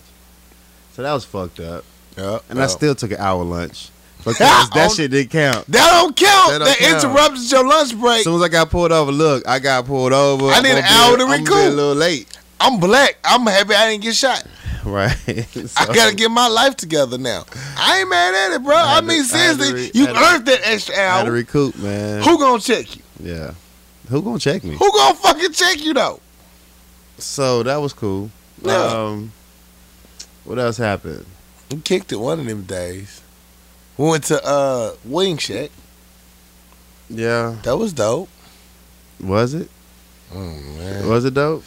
So 0.94 1.02
that 1.02 1.12
was 1.12 1.25
fucked 1.25 1.61
up, 1.61 1.85
Yeah, 2.17 2.38
and 2.49 2.58
yeah. 2.58 2.64
I 2.64 2.67
still 2.69 2.94
took 2.96 3.12
an 3.12 3.19
hour 3.19 3.43
lunch 3.44 3.90
because 4.28 4.70
that 4.70 4.90
shit 4.92 5.10
didn't 5.10 5.30
count. 5.30 5.66
That 5.66 5.90
don't 5.90 6.16
count. 6.16 6.50
That 6.52 6.58
That, 6.60 6.78
don't 6.78 6.90
count. 6.90 7.04
interrupted 7.04 7.50
your 7.50 7.66
lunch 7.66 7.98
break. 7.98 8.19
As 8.19 8.25
soon 8.25 8.36
as 8.36 8.42
I 8.42 8.48
got 8.48 8.70
pulled 8.70 8.92
over, 8.92 9.10
look, 9.12 9.46
I 9.46 9.58
got 9.58 9.86
pulled 9.86 10.12
over. 10.12 10.46
I 10.46 10.54
I'm 10.58 10.62
need 10.62 10.72
an 10.72 10.84
hour 10.84 11.16
to 11.16 11.25
I'm 11.25 11.30
recoup. 11.40 11.56
a 11.56 11.69
little 11.70 11.94
late, 11.94 12.36
I'm 12.60 12.78
black. 12.80 13.19
I'm 13.25 13.46
happy 13.46 13.75
I 13.75 13.90
didn't 13.90 14.02
get 14.04 14.14
shot. 14.14 14.44
right? 14.84 15.14
I 15.76 15.86
gotta 15.92 16.14
get 16.14 16.30
my 16.30 16.48
life 16.48 16.76
together 16.76 17.19
now. 17.19 17.44
I 17.76 18.00
ain't 18.00 18.08
mad 18.08 18.34
at 18.52 18.56
it, 18.56 18.62
bro. 18.64 18.75
I, 18.76 18.94
had 18.96 19.04
mean, 19.04 19.19
to- 19.25 19.34
I 19.34 19.38
seriously, 19.54 19.72
re- 19.75 19.90
you 19.94 20.06
earned 20.08 20.46
that 20.46 20.60
extra 20.64 20.94
I 20.94 20.98
had 20.98 21.25
to 21.25 21.32
recoup, 21.32 21.76
man. 21.78 22.22
Who 22.22 22.38
gonna 22.38 22.60
check 22.60 22.96
you? 22.96 23.02
Yeah, 23.20 23.52
who 24.08 24.22
gonna 24.22 24.38
check 24.38 24.62
me? 24.64 24.76
Who 24.76 24.92
gonna 24.92 25.14
fucking 25.16 25.52
check 25.52 25.84
you 25.84 25.94
though? 25.94 26.20
So 27.19 27.62
that 27.64 27.76
was 27.76 27.92
cool. 27.92 28.30
Yeah. 28.62 28.75
Um, 28.76 29.32
what 30.44 30.58
else 30.58 30.76
happened? 30.78 31.26
We 31.70 31.80
kicked 31.80 32.12
it 32.12 32.16
one 32.16 32.40
of 32.40 32.46
them 32.46 32.62
days. 32.62 33.20
We 33.98 34.08
went 34.08 34.24
to 34.24 34.42
uh 34.44 34.92
Wing 35.04 35.36
Shack. 35.38 35.70
Yeah, 37.10 37.56
That 37.62 37.76
was 37.76 37.92
dope. 37.92 38.28
was 39.20 39.54
it? 39.54 39.68
Mm, 40.32 40.76
man. 40.78 41.08
Was 41.08 41.24
it 41.24 41.34
dope? 41.34 41.64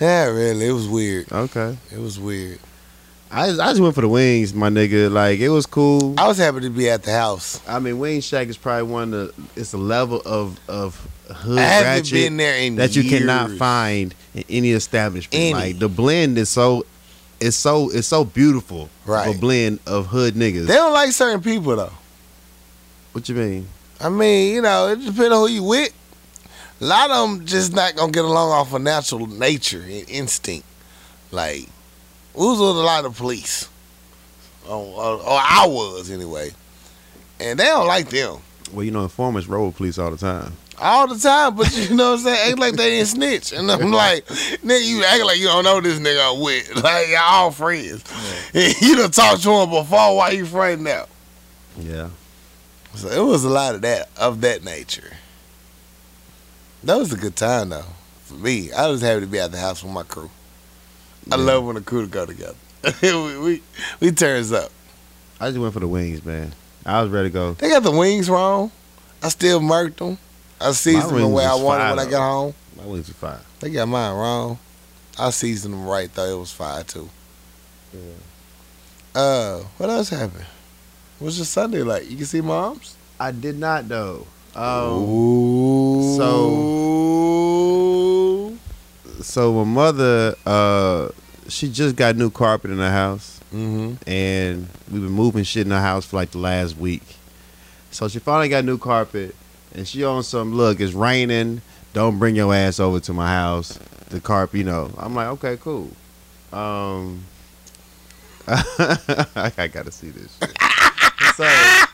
Yeah, 0.00 0.26
really. 0.26 0.66
It 0.66 0.72
was 0.72 0.86
weird. 0.88 1.32
Okay. 1.32 1.76
It 1.90 1.98
was 1.98 2.20
weird. 2.20 2.58
I 3.30 3.46
just, 3.48 3.60
I 3.60 3.70
just 3.70 3.80
went 3.80 3.94
for 3.94 4.02
the 4.02 4.08
wings, 4.08 4.52
my 4.52 4.68
nigga. 4.68 5.10
Like 5.10 5.40
it 5.40 5.48
was 5.48 5.64
cool. 5.64 6.14
I 6.18 6.28
was 6.28 6.36
happy 6.36 6.60
to 6.60 6.70
be 6.70 6.90
at 6.90 7.02
the 7.04 7.12
house. 7.12 7.60
I 7.66 7.78
mean, 7.78 7.98
Wing 7.98 8.20
Shack 8.20 8.48
is 8.48 8.58
probably 8.58 8.82
one 8.92 9.14
of 9.14 9.34
the. 9.54 9.60
It's 9.60 9.72
a 9.72 9.78
level 9.78 10.20
of 10.26 10.60
of 10.68 11.00
hood 11.34 11.58
I 11.58 11.62
haven't 11.62 11.92
ratchet 11.94 12.12
been 12.12 12.36
there 12.36 12.58
in 12.58 12.76
that 12.76 12.94
you 12.94 13.04
cannot 13.08 13.50
find 13.52 14.14
in 14.34 14.44
any 14.50 14.72
establishment. 14.72 15.34
Any. 15.34 15.54
Like 15.54 15.78
the 15.78 15.88
blend 15.88 16.36
is 16.36 16.50
so. 16.50 16.84
It's 17.42 17.56
so 17.56 17.90
it's 17.90 18.06
so 18.06 18.24
beautiful. 18.24 18.88
Right. 19.04 19.34
A 19.34 19.38
blend 19.38 19.80
of 19.86 20.06
hood 20.06 20.34
niggas. 20.34 20.66
They 20.66 20.74
don't 20.74 20.92
like 20.92 21.10
certain 21.10 21.42
people 21.42 21.74
though. 21.74 21.92
what 23.12 23.28
you 23.28 23.34
mean? 23.34 23.66
I 24.00 24.08
mean, 24.08 24.54
you 24.54 24.62
know, 24.62 24.88
it 24.88 24.96
depends 24.96 25.20
on 25.20 25.30
who 25.30 25.48
you 25.48 25.62
with. 25.64 25.92
A 26.80 26.84
lot 26.84 27.10
of 27.10 27.30
them 27.30 27.46
just 27.46 27.74
not 27.74 27.96
gonna 27.96 28.12
get 28.12 28.24
along 28.24 28.50
off 28.50 28.72
of 28.72 28.82
natural 28.82 29.26
nature 29.26 29.82
and 29.82 30.08
instinct. 30.08 30.66
Like, 31.30 31.68
we 32.34 32.46
was 32.46 32.58
with 32.60 32.76
a 32.76 32.86
lot 32.86 33.04
of 33.04 33.16
police, 33.16 33.68
or, 34.68 34.76
or, 34.76 35.14
or 35.14 35.40
I 35.40 35.66
was 35.66 36.10
anyway, 36.10 36.50
and 37.40 37.58
they 37.58 37.64
don't 37.64 37.86
like 37.86 38.08
them 38.10 38.38
Well, 38.72 38.84
you 38.84 38.90
know, 38.90 39.02
informants 39.02 39.48
roll 39.48 39.66
with 39.66 39.76
police 39.76 39.98
all 39.98 40.10
the 40.10 40.16
time. 40.16 40.52
All 40.78 41.06
the 41.06 41.18
time. 41.18 41.54
But 41.56 41.76
you 41.76 41.94
know 41.96 42.12
what 42.12 42.18
I'm 42.20 42.24
saying? 42.24 42.50
Act 42.52 42.58
like 42.58 42.74
they 42.74 42.90
didn't 42.90 43.08
snitch, 43.08 43.52
and 43.52 43.70
I'm 43.70 43.90
like, 43.90 44.26
nigga, 44.26 44.86
you 44.86 45.04
act 45.04 45.24
like 45.24 45.38
you 45.38 45.46
don't 45.46 45.64
know 45.64 45.80
this 45.80 45.98
nigga 45.98 46.34
I'm 46.34 46.40
with. 46.40 46.74
Like 46.82 47.08
y'all 47.08 47.18
all 47.22 47.50
friends. 47.50 48.04
you 48.54 48.96
done 48.96 49.10
talked 49.10 49.42
to 49.42 49.50
him 49.50 49.70
before. 49.70 50.16
Why 50.16 50.30
you 50.30 50.46
friend 50.46 50.84
now? 50.84 51.06
Yeah. 51.78 52.10
So 52.94 53.08
it 53.08 53.24
was 53.26 53.44
a 53.44 53.48
lot 53.48 53.74
of 53.74 53.82
that 53.82 54.10
of 54.18 54.40
that 54.42 54.64
nature. 54.64 55.16
That 56.84 56.96
was 56.98 57.12
a 57.12 57.16
good 57.16 57.36
time 57.36 57.70
though. 57.70 57.84
For 58.24 58.34
me, 58.34 58.72
I 58.72 58.88
was 58.88 59.00
happy 59.02 59.20
to 59.20 59.26
be 59.26 59.38
at 59.38 59.52
the 59.52 59.58
house 59.58 59.82
with 59.82 59.92
my 59.92 60.02
crew. 60.02 60.30
I 61.30 61.36
Yeah. 61.36 61.42
love 61.42 61.64
when 61.64 61.76
the 61.76 61.80
crew 61.80 62.06
go 62.08 62.26
together. 62.26 62.56
we, 63.02 63.38
we 63.38 63.62
we 64.00 64.10
turns 64.10 64.52
up. 64.52 64.70
I 65.40 65.48
just 65.48 65.58
went 65.60 65.72
for 65.72 65.80
the 65.80 65.88
wings, 65.88 66.24
man. 66.24 66.52
I 66.84 67.00
was 67.02 67.10
ready 67.10 67.28
to 67.28 67.32
go. 67.32 67.52
They 67.54 67.68
got 67.68 67.82
the 67.84 67.92
wings 67.92 68.28
wrong. 68.28 68.70
I 69.22 69.28
still 69.28 69.60
marked 69.60 69.98
them. 69.98 70.18
I 70.62 70.72
seasoned 70.72 71.10
them 71.10 71.20
the 71.20 71.28
way 71.28 71.44
I 71.44 71.54
wanted 71.54 71.90
when 71.90 71.98
I 72.06 72.10
got 72.10 72.30
home. 72.30 72.54
My 72.76 72.84
wings 72.86 73.10
are 73.10 73.14
fine. 73.14 73.38
They 73.60 73.70
got 73.70 73.86
mine 73.88 74.14
wrong. 74.16 74.58
I 75.18 75.30
seasoned 75.30 75.74
them 75.74 75.86
right 75.86 76.12
though. 76.14 76.36
It 76.36 76.38
was 76.38 76.52
fire 76.52 76.84
too. 76.84 77.08
Yeah. 77.92 78.00
Uh, 79.20 79.58
what 79.76 79.90
else 79.90 80.08
happened? 80.08 80.46
What's 81.18 81.36
your 81.36 81.44
Sunday 81.44 81.82
like? 81.82 82.10
You 82.10 82.16
can 82.16 82.26
see 82.26 82.40
moms. 82.40 82.96
I 83.20 83.30
did 83.30 83.58
not 83.58 83.88
though. 83.88 84.26
Um, 84.54 86.16
so- 86.16 86.72
so 89.22 89.52
my 89.52 89.64
mother, 89.64 90.34
uh, 90.44 91.08
she 91.48 91.70
just 91.70 91.96
got 91.96 92.16
new 92.16 92.30
carpet 92.30 92.70
in 92.70 92.78
the 92.78 92.90
house, 92.90 93.40
Mm-hmm. 93.54 94.08
and 94.10 94.66
we've 94.90 95.02
been 95.02 95.10
moving 95.12 95.44
shit 95.44 95.62
in 95.62 95.68
the 95.68 95.80
house 95.80 96.06
for 96.06 96.16
like 96.16 96.30
the 96.30 96.38
last 96.38 96.76
week. 96.76 97.02
So 97.90 98.08
she 98.08 98.18
finally 98.18 98.48
got 98.48 98.64
new 98.64 98.78
carpet, 98.78 99.36
and 99.74 99.86
she 99.86 100.04
on 100.04 100.22
some 100.22 100.54
look. 100.54 100.80
It's 100.80 100.92
raining. 100.92 101.62
Don't 101.92 102.18
bring 102.18 102.34
your 102.36 102.54
ass 102.54 102.80
over 102.80 103.00
to 103.00 103.12
my 103.12 103.28
house. 103.28 103.78
The 104.08 104.20
carpet, 104.20 104.58
you 104.58 104.64
know. 104.64 104.90
I'm 104.98 105.14
like, 105.14 105.28
okay, 105.28 105.56
cool. 105.58 105.90
Um, 106.52 107.24
I 108.48 109.70
gotta 109.72 109.90
see 109.92 110.10
this. 110.10 110.36
Shit. 110.38 110.56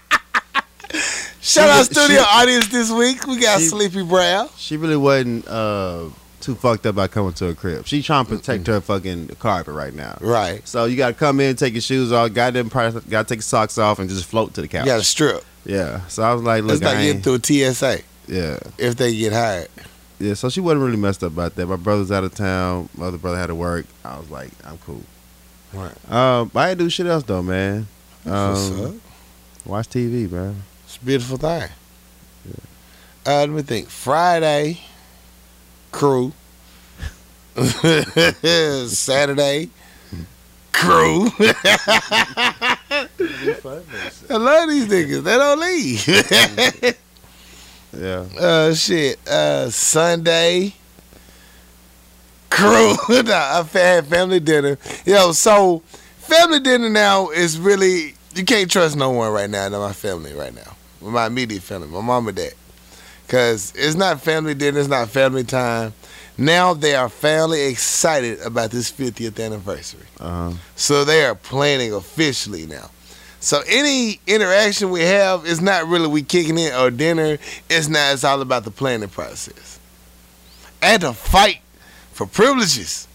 So 1.40 1.60
Shout 1.60 1.68
out 1.70 1.84
studio 1.86 2.18
she- 2.22 2.26
audience 2.28 2.68
this 2.68 2.90
week. 2.90 3.26
We 3.26 3.38
got 3.38 3.60
she- 3.60 3.66
Sleepy 3.66 4.02
Brown. 4.02 4.48
she 4.56 4.76
really 4.76 4.96
wasn't 4.96 5.46
uh, 5.46 6.06
too 6.40 6.54
fucked 6.56 6.86
up 6.86 6.94
about 6.96 7.10
coming 7.12 7.32
to 7.34 7.48
a 7.48 7.54
crib. 7.54 7.86
She 7.86 8.02
trying 8.02 8.24
to 8.26 8.36
protect 8.36 8.66
her 8.66 8.80
fucking 8.80 9.28
carpet 9.38 9.74
right 9.74 9.94
now. 9.94 10.18
Right. 10.20 10.66
So 10.66 10.86
you 10.86 10.96
gotta 10.96 11.14
come 11.14 11.40
in, 11.40 11.54
take 11.56 11.74
your 11.74 11.80
shoes 11.82 12.10
off, 12.12 12.32
goddamn, 12.32 12.68
probably 12.70 13.00
gotta 13.08 13.28
take 13.28 13.36
your 13.36 13.42
socks 13.42 13.78
off, 13.78 13.98
and 13.98 14.08
just 14.10 14.24
float 14.24 14.54
to 14.54 14.60
the 14.62 14.68
couch. 14.68 14.86
You 14.86 14.92
got 14.92 14.98
to 14.98 15.04
strip. 15.04 15.44
Yeah. 15.68 16.04
So 16.06 16.22
I 16.24 16.32
was 16.34 16.42
like, 16.42 16.64
It's 16.64 16.72
look, 16.72 16.82
like 16.82 16.96
I 16.96 17.04
getting 17.04 17.22
through 17.22 17.40
TSA 17.42 18.00
yeah, 18.26 18.58
if 18.78 18.96
they 18.96 19.14
get 19.14 19.32
hired. 19.32 19.68
yeah. 20.18 20.34
So 20.34 20.48
she 20.48 20.60
wasn't 20.60 20.82
really 20.82 20.96
messed 20.96 21.22
up 21.22 21.32
about 21.32 21.54
that. 21.54 21.66
My 21.66 21.76
brother's 21.76 22.10
out 22.10 22.24
of 22.24 22.34
town. 22.34 22.88
My 22.96 23.06
other 23.06 23.18
brother 23.18 23.38
had 23.38 23.46
to 23.48 23.54
work. 23.54 23.86
I 24.04 24.18
was 24.18 24.30
like, 24.30 24.50
I'm 24.64 24.78
cool. 24.78 25.02
Right. 25.72 26.10
Um, 26.10 26.50
I 26.54 26.70
ain't 26.70 26.78
do 26.78 26.88
shit 26.90 27.06
else 27.06 27.22
though, 27.22 27.42
man. 27.42 27.86
What's 28.24 28.70
up? 28.70 28.78
Um, 28.86 29.00
watch 29.66 29.88
TV, 29.90 30.28
bro. 30.28 30.54
It's 30.84 30.96
a 30.96 31.00
beautiful 31.04 31.36
thing. 31.36 31.68
Uh, 33.26 33.40
let 33.40 33.50
me 33.50 33.60
think. 33.62 33.90
Friday, 33.90 34.80
crew. 35.92 36.32
Saturday, 38.88 39.68
crew. 40.72 41.28
I 44.30 44.36
love 44.36 44.68
these 44.68 44.86
niggas. 44.86 45.22
They 45.22 45.36
don't 45.36 45.60
leave. 45.60 46.94
Yeah. 47.96 48.26
uh, 48.38 48.74
shit. 48.74 49.18
Uh, 49.28 49.70
Sunday, 49.70 50.74
crew. 52.50 52.94
I 53.08 53.66
had 53.72 54.06
family 54.06 54.40
dinner. 54.40 54.78
Yo, 55.04 55.32
so 55.32 55.80
family 56.18 56.60
dinner 56.60 56.90
now 56.90 57.30
is 57.30 57.58
really 57.58 58.14
you 58.34 58.44
can't 58.44 58.70
trust 58.70 58.96
no 58.96 59.10
one 59.10 59.32
right 59.32 59.50
now 59.50 59.66
in 59.66 59.72
my 59.72 59.92
family 59.92 60.32
right 60.32 60.54
now. 60.54 60.76
My 61.00 61.26
immediate 61.26 61.62
family, 61.62 61.88
my 61.88 62.00
mom 62.00 62.28
and 62.28 62.36
dad. 62.36 62.52
Cause 63.28 63.72
it's 63.76 63.94
not 63.94 64.20
family 64.22 64.54
dinner, 64.54 64.78
it's 64.80 64.88
not 64.88 65.08
family 65.10 65.44
time. 65.44 65.92
Now 66.38 66.72
they 66.72 66.94
are 66.94 67.08
family 67.08 67.66
excited 67.66 68.40
about 68.40 68.70
this 68.70 68.90
50th 68.90 69.44
anniversary. 69.44 70.06
Uh 70.20 70.50
huh. 70.50 70.56
So 70.76 71.04
they 71.04 71.24
are 71.24 71.34
planning 71.34 71.92
officially 71.92 72.66
now. 72.66 72.90
So 73.40 73.62
any 73.68 74.20
interaction 74.26 74.90
we 74.90 75.02
have 75.02 75.46
is 75.46 75.60
not 75.60 75.86
really 75.86 76.08
we 76.08 76.22
kicking 76.22 76.58
it 76.58 76.74
or 76.74 76.90
dinner. 76.90 77.38
It's 77.70 77.88
not. 77.88 78.14
It's 78.14 78.24
all 78.24 78.40
about 78.40 78.64
the 78.64 78.70
planning 78.70 79.08
process. 79.08 79.78
And 80.82 81.02
to 81.02 81.12
fight 81.12 81.60
for 82.12 82.26
privileges 82.26 83.06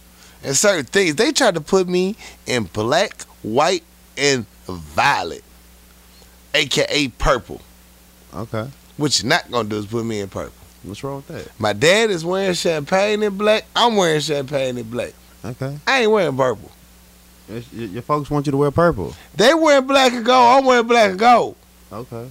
and 0.43 0.55
certain 0.55 0.85
things. 0.85 1.15
They 1.15 1.31
tried 1.31 1.55
to 1.55 1.61
put 1.61 1.87
me 1.87 2.15
in 2.45 2.63
black, 2.65 3.23
white, 3.41 3.83
and 4.17 4.45
violet, 4.67 5.43
aka 6.53 7.07
purple. 7.09 7.61
Okay. 8.33 8.69
What 8.97 9.21
you're 9.21 9.29
not 9.29 9.49
gonna 9.51 9.69
do 9.69 9.77
is 9.77 9.85
put 9.85 10.05
me 10.05 10.19
in 10.19 10.29
purple. 10.29 10.53
What's 10.83 11.03
wrong 11.03 11.17
with 11.17 11.27
that? 11.27 11.59
My 11.59 11.73
dad 11.73 12.09
is 12.11 12.25
wearing 12.25 12.53
champagne 12.53 13.23
in 13.23 13.37
black. 13.37 13.65
I'm 13.75 13.95
wearing 13.95 14.19
champagne 14.19 14.77
in 14.77 14.89
black. 14.89 15.13
Okay. 15.43 15.77
I 15.87 16.01
ain't 16.01 16.11
wearing 16.11 16.35
purple. 16.35 16.71
It's- 17.57 17.73
your 17.73 18.01
folks 18.01 18.29
want 18.29 18.45
you 18.45 18.51
to 18.51 18.57
wear 18.57 18.71
purple. 18.71 19.15
They 19.35 19.53
wearing 19.53 19.87
black 19.87 20.13
and 20.13 20.25
gold. 20.25 20.57
I'm 20.57 20.65
wearing 20.65 20.87
black 20.87 21.11
and 21.11 21.19
gold. 21.19 21.55
Okay. 21.91 22.29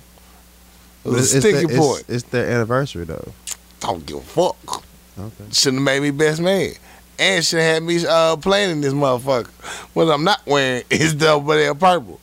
It 1.05 1.09
was 1.09 1.35
a 1.35 1.41
sticky 1.41 1.67
their, 1.67 1.79
point. 1.79 2.01
It's, 2.01 2.11
it's 2.11 2.23
their 2.25 2.49
anniversary 2.49 3.05
though. 3.05 3.33
Don't 3.81 4.05
give 4.07 4.19
a 4.19 4.21
fuck. 4.21 4.85
Okay. 5.19 5.45
Shouldn't 5.53 5.81
have 5.81 5.85
made 5.85 6.03
me 6.03 6.11
best 6.11 6.41
man. 6.41 6.73
And 7.19 7.45
should 7.45 7.61
have 7.61 7.75
had 7.75 7.83
me 7.83 8.05
uh, 8.07 8.37
playing 8.37 8.71
in 8.71 8.81
this 8.81 8.93
motherfucker. 8.95 9.51
What 9.95 10.09
I'm 10.09 10.25
not 10.25 10.45
wearing 10.47 10.85
is 10.91 11.15
double 11.15 11.53
L 11.53 11.75
purple. 11.75 12.21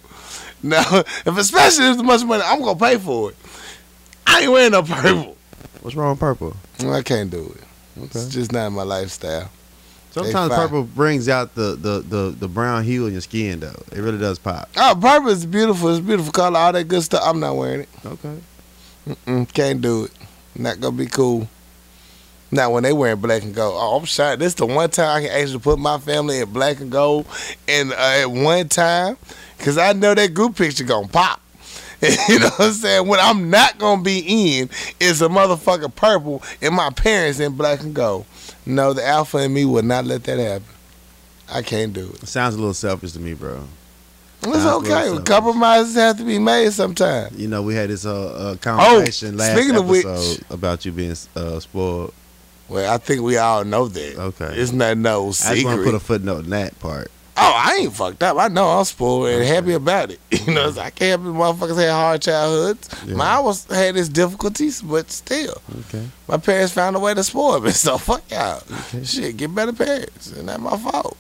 Now, 0.64 0.84
if 1.00 1.38
especially 1.38 1.86
if 1.86 1.94
it's 1.96 2.04
much 2.04 2.24
money, 2.24 2.44
I'm 2.46 2.60
gonna 2.60 2.80
pay 2.80 2.98
for 2.98 3.32
it. 3.32 3.38
I 4.26 4.42
ain't 4.42 4.52
wearing 4.52 4.72
no 4.72 4.84
purple. 4.84 5.38
What's 5.82 5.96
wrong 5.96 6.12
with 6.12 6.20
purple? 6.20 6.56
I 6.86 7.02
can't 7.02 7.30
do 7.30 7.56
it. 7.56 7.64
It's 8.04 8.30
just 8.30 8.52
not 8.52 8.70
my 8.72 8.84
lifestyle. 8.84 9.50
Sometimes 10.12 10.54
purple 10.54 10.84
brings 10.84 11.30
out 11.30 11.54
the, 11.56 11.76
the, 11.76 12.00
the, 12.02 12.36
the 12.38 12.48
brown 12.48 12.84
hue 12.84 13.06
in 13.06 13.12
your 13.14 13.22
skin 13.22 13.60
though. 13.60 13.82
It 13.92 14.00
really 14.00 14.18
does 14.18 14.40
pop. 14.40 14.70
Oh, 14.76 14.98
purple 15.00 15.30
is 15.30 15.46
beautiful. 15.46 15.90
It's 15.90 16.00
a 16.00 16.02
beautiful 16.02 16.32
color. 16.32 16.58
All 16.58 16.72
that 16.72 16.86
good 16.86 17.04
stuff. 17.04 17.22
I'm 17.24 17.40
not 17.40 17.56
wearing 17.56 17.82
it. 17.82 17.90
Okay. 18.06 18.38
Mm, 19.26 19.54
can't 19.54 19.82
do 19.82 20.06
it. 20.06 20.12
Not 20.56 20.80
gonna 20.80 20.98
be 20.98 21.06
cool. 21.06 21.48
Not 22.52 22.72
when 22.72 22.84
they 22.84 22.94
wearing 22.94 23.22
black 23.22 23.44
and 23.44 23.54
gold. 23.54 23.76
Oh, 23.78 23.98
I'm 23.98 24.08
sorry. 24.08 24.36
This 24.36 24.50
is 24.50 24.56
the 24.56 24.66
one 24.66 24.90
time 24.90 25.18
I 25.18 25.22
can 25.22 25.32
actually 25.32 25.60
put 25.60 25.78
my 25.78 26.00
family 26.00 26.40
in 26.40 26.52
black 26.52 26.80
and 26.80 26.92
gold, 26.92 27.28
and 27.68 27.92
uh, 27.92 27.96
at 27.96 28.26
one 28.26 28.68
time, 28.68 29.18
cause 29.60 29.78
I 29.78 29.94
know 29.94 30.16
that 30.16 30.34
group 30.34 30.56
picture 30.56 30.84
gonna 30.84 31.08
pop. 31.08 31.42
you 32.02 32.40
know 32.40 32.50
what 32.50 32.60
I'm 32.62 32.72
saying? 32.72 33.08
What 33.08 33.20
I'm 33.22 33.50
not 33.50 33.78
gonna 33.78 34.02
be 34.02 34.60
in 34.60 34.70
is 35.00 35.22
a 35.22 35.28
motherfucker 35.28 35.94
purple 35.94 36.42
and 36.62 36.74
my 36.74 36.90
parents 36.90 37.40
in 37.40 37.54
black 37.54 37.82
and 37.82 37.94
gold. 37.94 38.26
No, 38.70 38.94
the 38.94 39.06
alpha 39.06 39.40
in 39.40 39.54
me 39.54 39.66
would 39.66 39.86
not 39.86 40.06
let 40.06 40.24
that 40.26 40.38
happen. 40.38 40.68
I 41.52 41.62
can't 41.64 41.92
do 41.94 42.10
it. 42.14 42.24
It 42.24 42.30
sounds 42.30 42.54
a 42.56 42.58
little 42.60 42.74
selfish 42.74 43.14
to 43.14 43.20
me, 43.20 43.34
bro. 43.34 43.64
It's 44.42 44.58
Sounds 44.60 44.88
okay. 44.88 45.24
Compromises 45.24 45.96
have 45.96 46.18
to 46.18 46.24
be 46.24 46.40
made 46.40 46.72
sometime. 46.72 47.34
You 47.36 47.48
know, 47.48 47.62
we 47.62 47.76
had 47.76 47.90
this 47.90 48.06
uh, 48.06 48.28
uh 48.28 48.56
conversation 48.58 49.36
last 49.36 49.52
Oh, 49.52 49.60
speaking 49.60 49.76
of 49.76 49.90
which- 49.90 50.06
episode 50.06 50.44
about 50.50 50.86
you 50.86 50.92
being 50.92 51.16
uh, 51.36 51.60
spoiled. 51.60 52.14
Well, 52.70 52.94
I 52.94 53.00
think 53.00 53.24
we 53.24 53.38
all 53.38 53.66
know 53.66 53.88
that. 53.88 54.18
Okay. 54.20 54.54
It's 54.56 54.72
not 54.72 54.96
no 54.98 55.32
secret. 55.32 55.52
I 55.52 55.56
just 55.56 55.66
want 55.66 55.80
to 55.80 55.84
put 55.86 55.96
a 55.96 56.00
footnote 56.00 56.44
in 56.44 56.52
that 56.52 56.80
part. 56.80 57.10
Oh, 57.42 57.54
I 57.56 57.78
ain't 57.82 57.94
fucked 57.94 58.22
up. 58.24 58.38
I 58.38 58.48
know 58.50 58.68
I'm 58.68 58.84
spoiled 58.86 59.30
and 59.30 59.44
happy 59.44 59.74
about 59.74 60.12
it. 60.12 60.20
You 60.50 60.54
know, 60.56 60.70
I 60.80 60.90
can't 60.90 61.22
help 61.22 61.22
it. 61.22 61.38
Motherfuckers 61.38 61.78
had 61.80 61.92
hard 61.92 62.22
childhoods. 62.22 62.90
Yeah. 63.06 63.16
Mine 63.16 63.44
was 63.44 63.66
had 63.66 63.96
its 63.98 64.10
difficulties, 64.10 64.82
but 64.82 65.10
still, 65.12 65.62
Okay. 65.82 66.06
my 66.28 66.38
parents 66.38 66.74
found 66.74 66.96
a 66.96 67.00
way 67.00 67.14
to 67.14 67.24
spoil 67.24 67.60
me. 67.62 67.72
So 67.86 67.98
fuck 67.98 68.24
y'all. 68.32 68.62
Okay. 68.72 69.04
Shit, 69.04 69.38
get 69.38 69.54
better 69.54 69.74
parents, 69.74 70.32
and 70.32 70.50
that's 70.50 70.60
my 70.60 70.76
fault. 70.78 71.18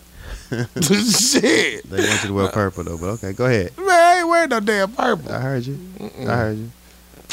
Shit, 0.82 1.90
They 1.90 1.98
want 2.08 2.22
you 2.24 2.28
to 2.30 2.34
wear 2.34 2.48
purple 2.50 2.84
though, 2.84 2.98
but 2.98 3.10
okay, 3.10 3.34
go 3.34 3.46
ahead. 3.46 3.78
man, 3.78 3.90
I 3.90 4.20
ain't 4.20 4.28
wearing 4.28 4.50
no 4.50 4.60
damn 4.60 4.92
purple. 4.92 5.32
I 5.32 5.40
heard 5.40 5.66
you. 5.66 5.76
Mm-mm. 5.76 6.28
I 6.28 6.36
heard 6.38 6.58
you. 6.58 6.72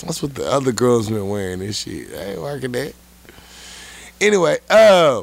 That's 0.04 0.22
what 0.22 0.34
the 0.34 0.46
other 0.50 0.72
girls 0.72 1.08
been 1.08 1.26
wearing 1.28 1.62
and 1.62 1.74
shit. 1.74 2.12
I 2.12 2.32
ain't 2.32 2.42
working 2.42 2.72
that. 2.72 2.92
Anyway, 4.20 4.58
uh, 4.68 5.22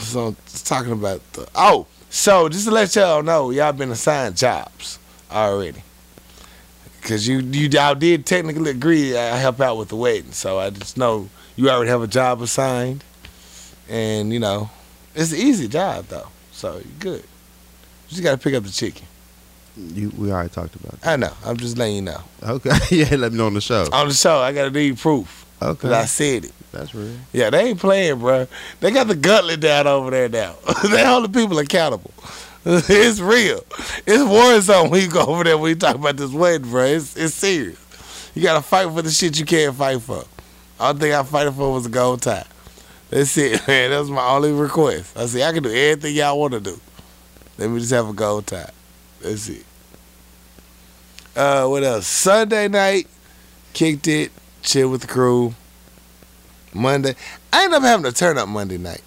so 0.00 0.36
talking 0.64 0.92
about 0.92 1.20
the 1.32 1.48
oh, 1.54 1.86
so 2.12 2.48
just 2.50 2.66
to 2.66 2.70
let 2.70 2.94
y'all 2.94 3.22
know, 3.22 3.48
y'all 3.48 3.72
been 3.72 3.90
assigned 3.90 4.36
jobs 4.36 4.98
already. 5.30 5.82
Cause 7.00 7.26
you 7.26 7.38
you 7.40 7.68
y'all 7.68 7.96
did 7.96 8.26
technically 8.26 8.70
agree 8.70 9.16
I 9.16 9.36
help 9.36 9.60
out 9.60 9.78
with 9.78 9.88
the 9.88 9.96
wedding, 9.96 10.30
so 10.30 10.58
I 10.60 10.68
just 10.68 10.98
know 10.98 11.30
you 11.56 11.68
already 11.70 11.90
have 11.90 12.02
a 12.02 12.06
job 12.06 12.42
assigned, 12.42 13.02
and 13.88 14.30
you 14.32 14.38
know 14.38 14.70
it's 15.14 15.32
an 15.32 15.38
easy 15.38 15.66
job 15.66 16.04
though, 16.06 16.28
so 16.52 16.74
you're 16.74 17.00
good. 17.00 17.22
You 17.22 18.10
just 18.10 18.22
gotta 18.22 18.38
pick 18.38 18.54
up 18.54 18.62
the 18.62 18.70
chicken. 18.70 19.06
You 19.76 20.12
we 20.16 20.30
already 20.30 20.50
talked 20.50 20.76
about 20.76 21.00
that. 21.00 21.12
I 21.14 21.16
know. 21.16 21.32
I'm 21.44 21.56
just 21.56 21.76
letting 21.76 21.96
you 21.96 22.02
know. 22.02 22.20
Okay. 22.40 22.70
yeah, 22.92 23.16
let 23.16 23.32
me 23.32 23.38
know 23.38 23.46
on 23.46 23.54
the 23.54 23.60
show. 23.60 23.88
On 23.90 24.06
the 24.06 24.14
show, 24.14 24.38
I 24.38 24.52
gotta 24.52 24.70
need 24.70 24.98
proof 24.98 25.42
Okay. 25.62 25.88
I 25.92 26.04
said 26.06 26.44
it. 26.44 26.52
That's 26.72 26.94
real. 26.94 27.16
Yeah, 27.32 27.50
they 27.50 27.68
ain't 27.68 27.78
playing, 27.78 28.18
bro. 28.18 28.48
They 28.80 28.90
got 28.90 29.06
the 29.06 29.14
gauntlet 29.14 29.60
down 29.60 29.86
over 29.86 30.10
there 30.10 30.28
now. 30.28 30.56
they 30.90 31.04
holding 31.04 31.32
people 31.32 31.58
accountable. 31.58 32.12
it's 32.64 33.20
real. 33.20 33.62
It's 34.06 34.24
war 34.24 34.60
zone 34.60 34.90
when 34.90 35.02
you 35.02 35.10
go 35.10 35.20
over 35.20 35.44
there 35.44 35.58
when 35.58 35.70
you 35.70 35.76
talk 35.76 35.96
about 35.96 36.16
this 36.16 36.32
wedding, 36.32 36.70
bro. 36.70 36.84
It's, 36.84 37.16
it's 37.16 37.34
serious. 37.34 37.78
You 38.34 38.42
gotta 38.42 38.62
fight 38.62 38.90
for 38.90 39.02
the 39.02 39.10
shit 39.10 39.38
you 39.38 39.44
can't 39.44 39.74
fight 39.74 40.00
for. 40.00 40.24
All 40.80 40.94
thing 40.94 41.12
I 41.12 41.22
fighting 41.22 41.52
for 41.52 41.72
was 41.72 41.86
a 41.86 41.90
gold 41.90 42.22
tie. 42.22 42.46
That's 43.10 43.36
it, 43.36 43.66
man. 43.68 43.90
That's 43.90 44.08
my 44.08 44.26
only 44.30 44.52
request. 44.52 45.16
I 45.16 45.26
see 45.26 45.42
I 45.42 45.52
can 45.52 45.62
do 45.62 45.68
everything 45.68 46.14
y'all 46.14 46.40
want 46.40 46.54
to 46.54 46.60
do. 46.60 46.80
Let 47.58 47.68
me 47.68 47.80
just 47.80 47.92
have 47.92 48.08
a 48.08 48.14
gold 48.14 48.46
tie. 48.46 48.70
That's 49.20 49.48
it. 49.48 49.64
Uh, 51.36 51.66
what 51.66 51.82
else? 51.82 52.06
Sunday 52.06 52.68
night, 52.68 53.08
kicked 53.74 54.08
it, 54.08 54.32
chill 54.62 54.88
with 54.88 55.02
the 55.02 55.06
crew. 55.06 55.54
Monday, 56.74 57.14
I 57.52 57.64
ended 57.64 57.78
up 57.78 57.82
having 57.82 58.04
to 58.04 58.12
turn 58.12 58.38
up 58.38 58.48
Monday 58.48 58.78
night 58.78 59.02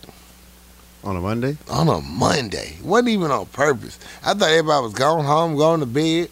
On 1.03 1.15
a 1.15 1.21
Monday? 1.21 1.57
on 1.69 1.87
a 1.87 1.99
Monday. 2.01 2.77
wasn't 2.83 3.09
even 3.09 3.31
on 3.31 3.45
purpose. 3.47 3.99
I 4.23 4.33
thought 4.33 4.49
everybody 4.49 4.83
was 4.83 4.93
going 4.93 5.25
home, 5.25 5.55
going 5.55 5.79
to 5.79 5.85
bed. 5.85 6.29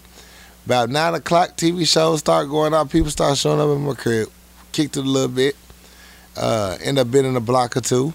About 0.66 0.90
nine 0.90 1.14
o'clock, 1.14 1.58
TV 1.58 1.86
shows 1.88 2.20
start 2.20 2.48
going 2.50 2.74
out. 2.74 2.90
People 2.90 3.12
start 3.12 3.38
showing 3.38 3.60
up 3.60 3.76
in 3.76 3.86
my 3.86 3.94
crib. 3.96 4.30
Kicked 4.72 4.96
it 4.96 5.02
a 5.02 5.10
little 5.10 5.28
bit. 5.28 5.56
Uh, 6.38 6.78
end 6.82 6.98
up 6.98 7.12
being 7.12 7.26
in 7.26 7.36
a 7.36 7.42
block 7.42 7.76
or 7.76 7.82
two. 7.82 8.14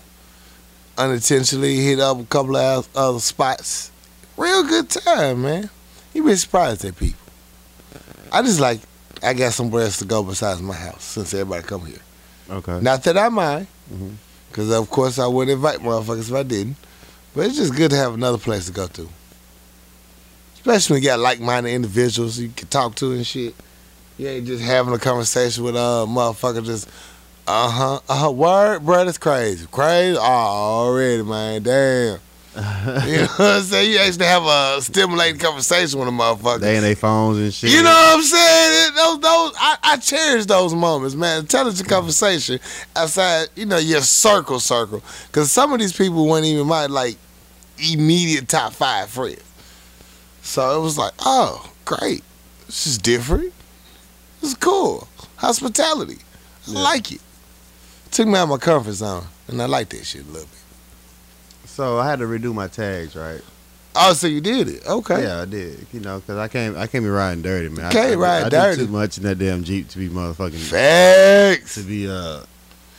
Unintentionally 0.97 1.77
hit 1.77 2.01
up 2.01 2.19
a 2.19 2.25
couple 2.25 2.57
of 2.57 2.89
other 2.97 3.21
spots. 3.21 3.93
Real 4.37 4.63
good 4.65 4.89
time, 4.89 5.43
man. 5.43 5.71
You 6.15 6.25
be 6.25 6.35
surprised 6.37 6.85
at 6.85 6.97
people. 6.97 7.21
I 8.33 8.43
just 8.43 8.61
like 8.61 8.81
I 9.23 9.35
got 9.35 9.53
somewhere 9.53 9.83
else 9.85 9.99
to 9.99 10.05
go 10.05 10.23
besides 10.23 10.61
my 10.63 10.75
house 10.75 11.05
since 11.05 11.35
everybody 11.35 11.63
come 11.67 11.85
here. 11.87 11.99
Okay. 12.51 12.81
Not 12.81 13.05
that 13.05 13.19
I 13.19 13.29
mind, 13.29 13.67
because 14.51 14.71
of 14.71 14.89
course 14.91 15.19
I 15.19 15.27
wouldn't 15.27 15.55
invite 15.55 15.81
motherfuckers 15.81 16.29
if 16.29 16.35
I 16.35 16.43
didn't. 16.43 16.77
But 17.35 17.47
it's 17.47 17.57
just 17.57 17.77
good 17.77 17.91
to 17.91 17.97
have 17.97 18.15
another 18.15 18.39
place 18.39 18.67
to 18.67 18.73
go 18.73 18.87
to. 18.87 19.09
Especially 20.55 20.95
when 20.95 21.03
you 21.03 21.09
got 21.09 21.21
like-minded 21.21 21.71
individuals 21.71 22.39
you 22.39 22.49
can 22.49 22.69
talk 22.69 22.95
to 22.97 23.13
and 23.13 23.27
shit. 23.27 23.55
You 24.17 24.29
ain't 24.29 24.47
just 24.47 24.63
having 24.63 24.93
a 24.93 24.99
conversation 24.99 25.63
with 25.63 25.77
a 25.77 26.05
motherfucker 26.09 26.65
just, 26.65 26.89
uh 27.47 27.71
huh, 27.71 28.01
uh 28.09 28.17
huh, 28.17 28.31
word, 28.33 28.81
bro, 28.81 29.05
that's 29.05 29.19
crazy. 29.19 29.67
Crazy? 29.71 30.17
Oh, 30.19 30.21
already, 30.21 31.23
man, 31.23 31.63
damn. 31.63 32.19
You 33.07 33.17
know 33.19 33.27
what 33.27 33.41
I'm 33.41 33.63
saying? 33.63 33.93
You 33.93 33.99
actually 33.99 34.27
have 34.27 34.45
a 34.45 34.83
stimulating 34.83 35.39
conversation 35.41 35.99
with 36.01 36.09
a 36.09 36.13
motherfucker. 36.13 36.61
They 36.61 36.77
in 36.77 36.83
their 36.83 36.97
phones 36.97 37.39
and 37.39 37.55
shit. 37.55 37.71
You 37.71 37.83
know 37.83 37.91
what 37.91 38.17
I'm 38.17 38.23
saying? 38.23 38.89
It- 38.89 38.95
Those, 38.97 39.21
those, 39.21 39.53
I, 39.59 39.77
I 39.83 39.97
cherish 39.99 40.47
those 40.47 40.75
moments, 40.75 41.15
man. 41.15 41.41
Intelligent 41.41 41.89
conversation 41.89 42.59
outside, 42.97 43.49
you 43.55 43.67
know, 43.67 43.79
your 43.79 44.01
circle, 44.01 44.59
circle. 44.61 45.03
Because 45.29 45.53
some 45.53 45.73
of 45.73 45.79
these 45.79 45.93
people 45.97 46.27
weren't 46.27 46.47
even 46.47 46.67
my 46.67 46.87
like 46.87 47.17
immediate 47.79 48.49
top 48.49 48.73
five 48.73 49.09
friends. 49.11 49.43
So 50.43 50.79
it 50.79 50.83
was 50.83 50.99
like, 50.99 51.13
oh, 51.21 51.71
great. 51.85 52.25
This 52.67 52.87
is 52.87 52.99
different. 52.99 53.53
This 54.41 54.51
is 54.51 54.57
cool. 54.57 55.07
Hospitality. 55.37 56.19
I 56.69 56.73
Yeah. 56.73 56.79
like 56.81 57.13
it. 57.13 57.21
Took 58.11 58.27
me 58.27 58.35
out 58.37 58.45
of 58.45 58.49
my 58.49 58.57
comfort 58.59 58.93
zone. 58.95 59.25
And 59.47 59.61
I 59.63 59.67
like 59.67 59.91
that 59.91 60.05
shit 60.07 60.23
a 60.23 60.29
little 60.29 60.49
bit. 60.49 60.55
So 61.79 61.97
I 62.01 62.09
had 62.11 62.19
to 62.19 62.25
redo 62.25 62.53
my 62.53 62.67
tags, 62.67 63.15
right? 63.15 63.41
Oh, 63.95 64.13
so 64.13 64.27
you 64.27 64.41
did 64.41 64.67
it. 64.69 64.85
Okay. 64.85 65.23
Yeah, 65.23 65.43
I 65.43 65.45
did. 65.45 65.87
You 65.93 66.01
know, 66.01 66.19
because 66.19 66.37
I 66.37 66.49
can't, 66.49 66.77
I 66.77 66.89
can't 66.89 67.05
be 67.05 67.09
riding 67.09 67.41
dirty, 67.41 67.69
man. 67.69 67.85
I- 67.87 67.93
Can't 67.93 68.13
I, 68.15 68.17
ride 68.17 68.47
I, 68.47 68.49
dirty. 68.49 68.87
too 68.87 68.91
much 68.91 69.17
in 69.17 69.23
that 69.23 69.39
damn 69.39 69.63
Jeep 69.63 69.87
to 69.91 69.99
be 69.99 70.09
motherfucking 70.09 70.59
Facts. 70.59 71.77
to 71.77 71.83
be 71.83 72.11
uh 72.11 72.41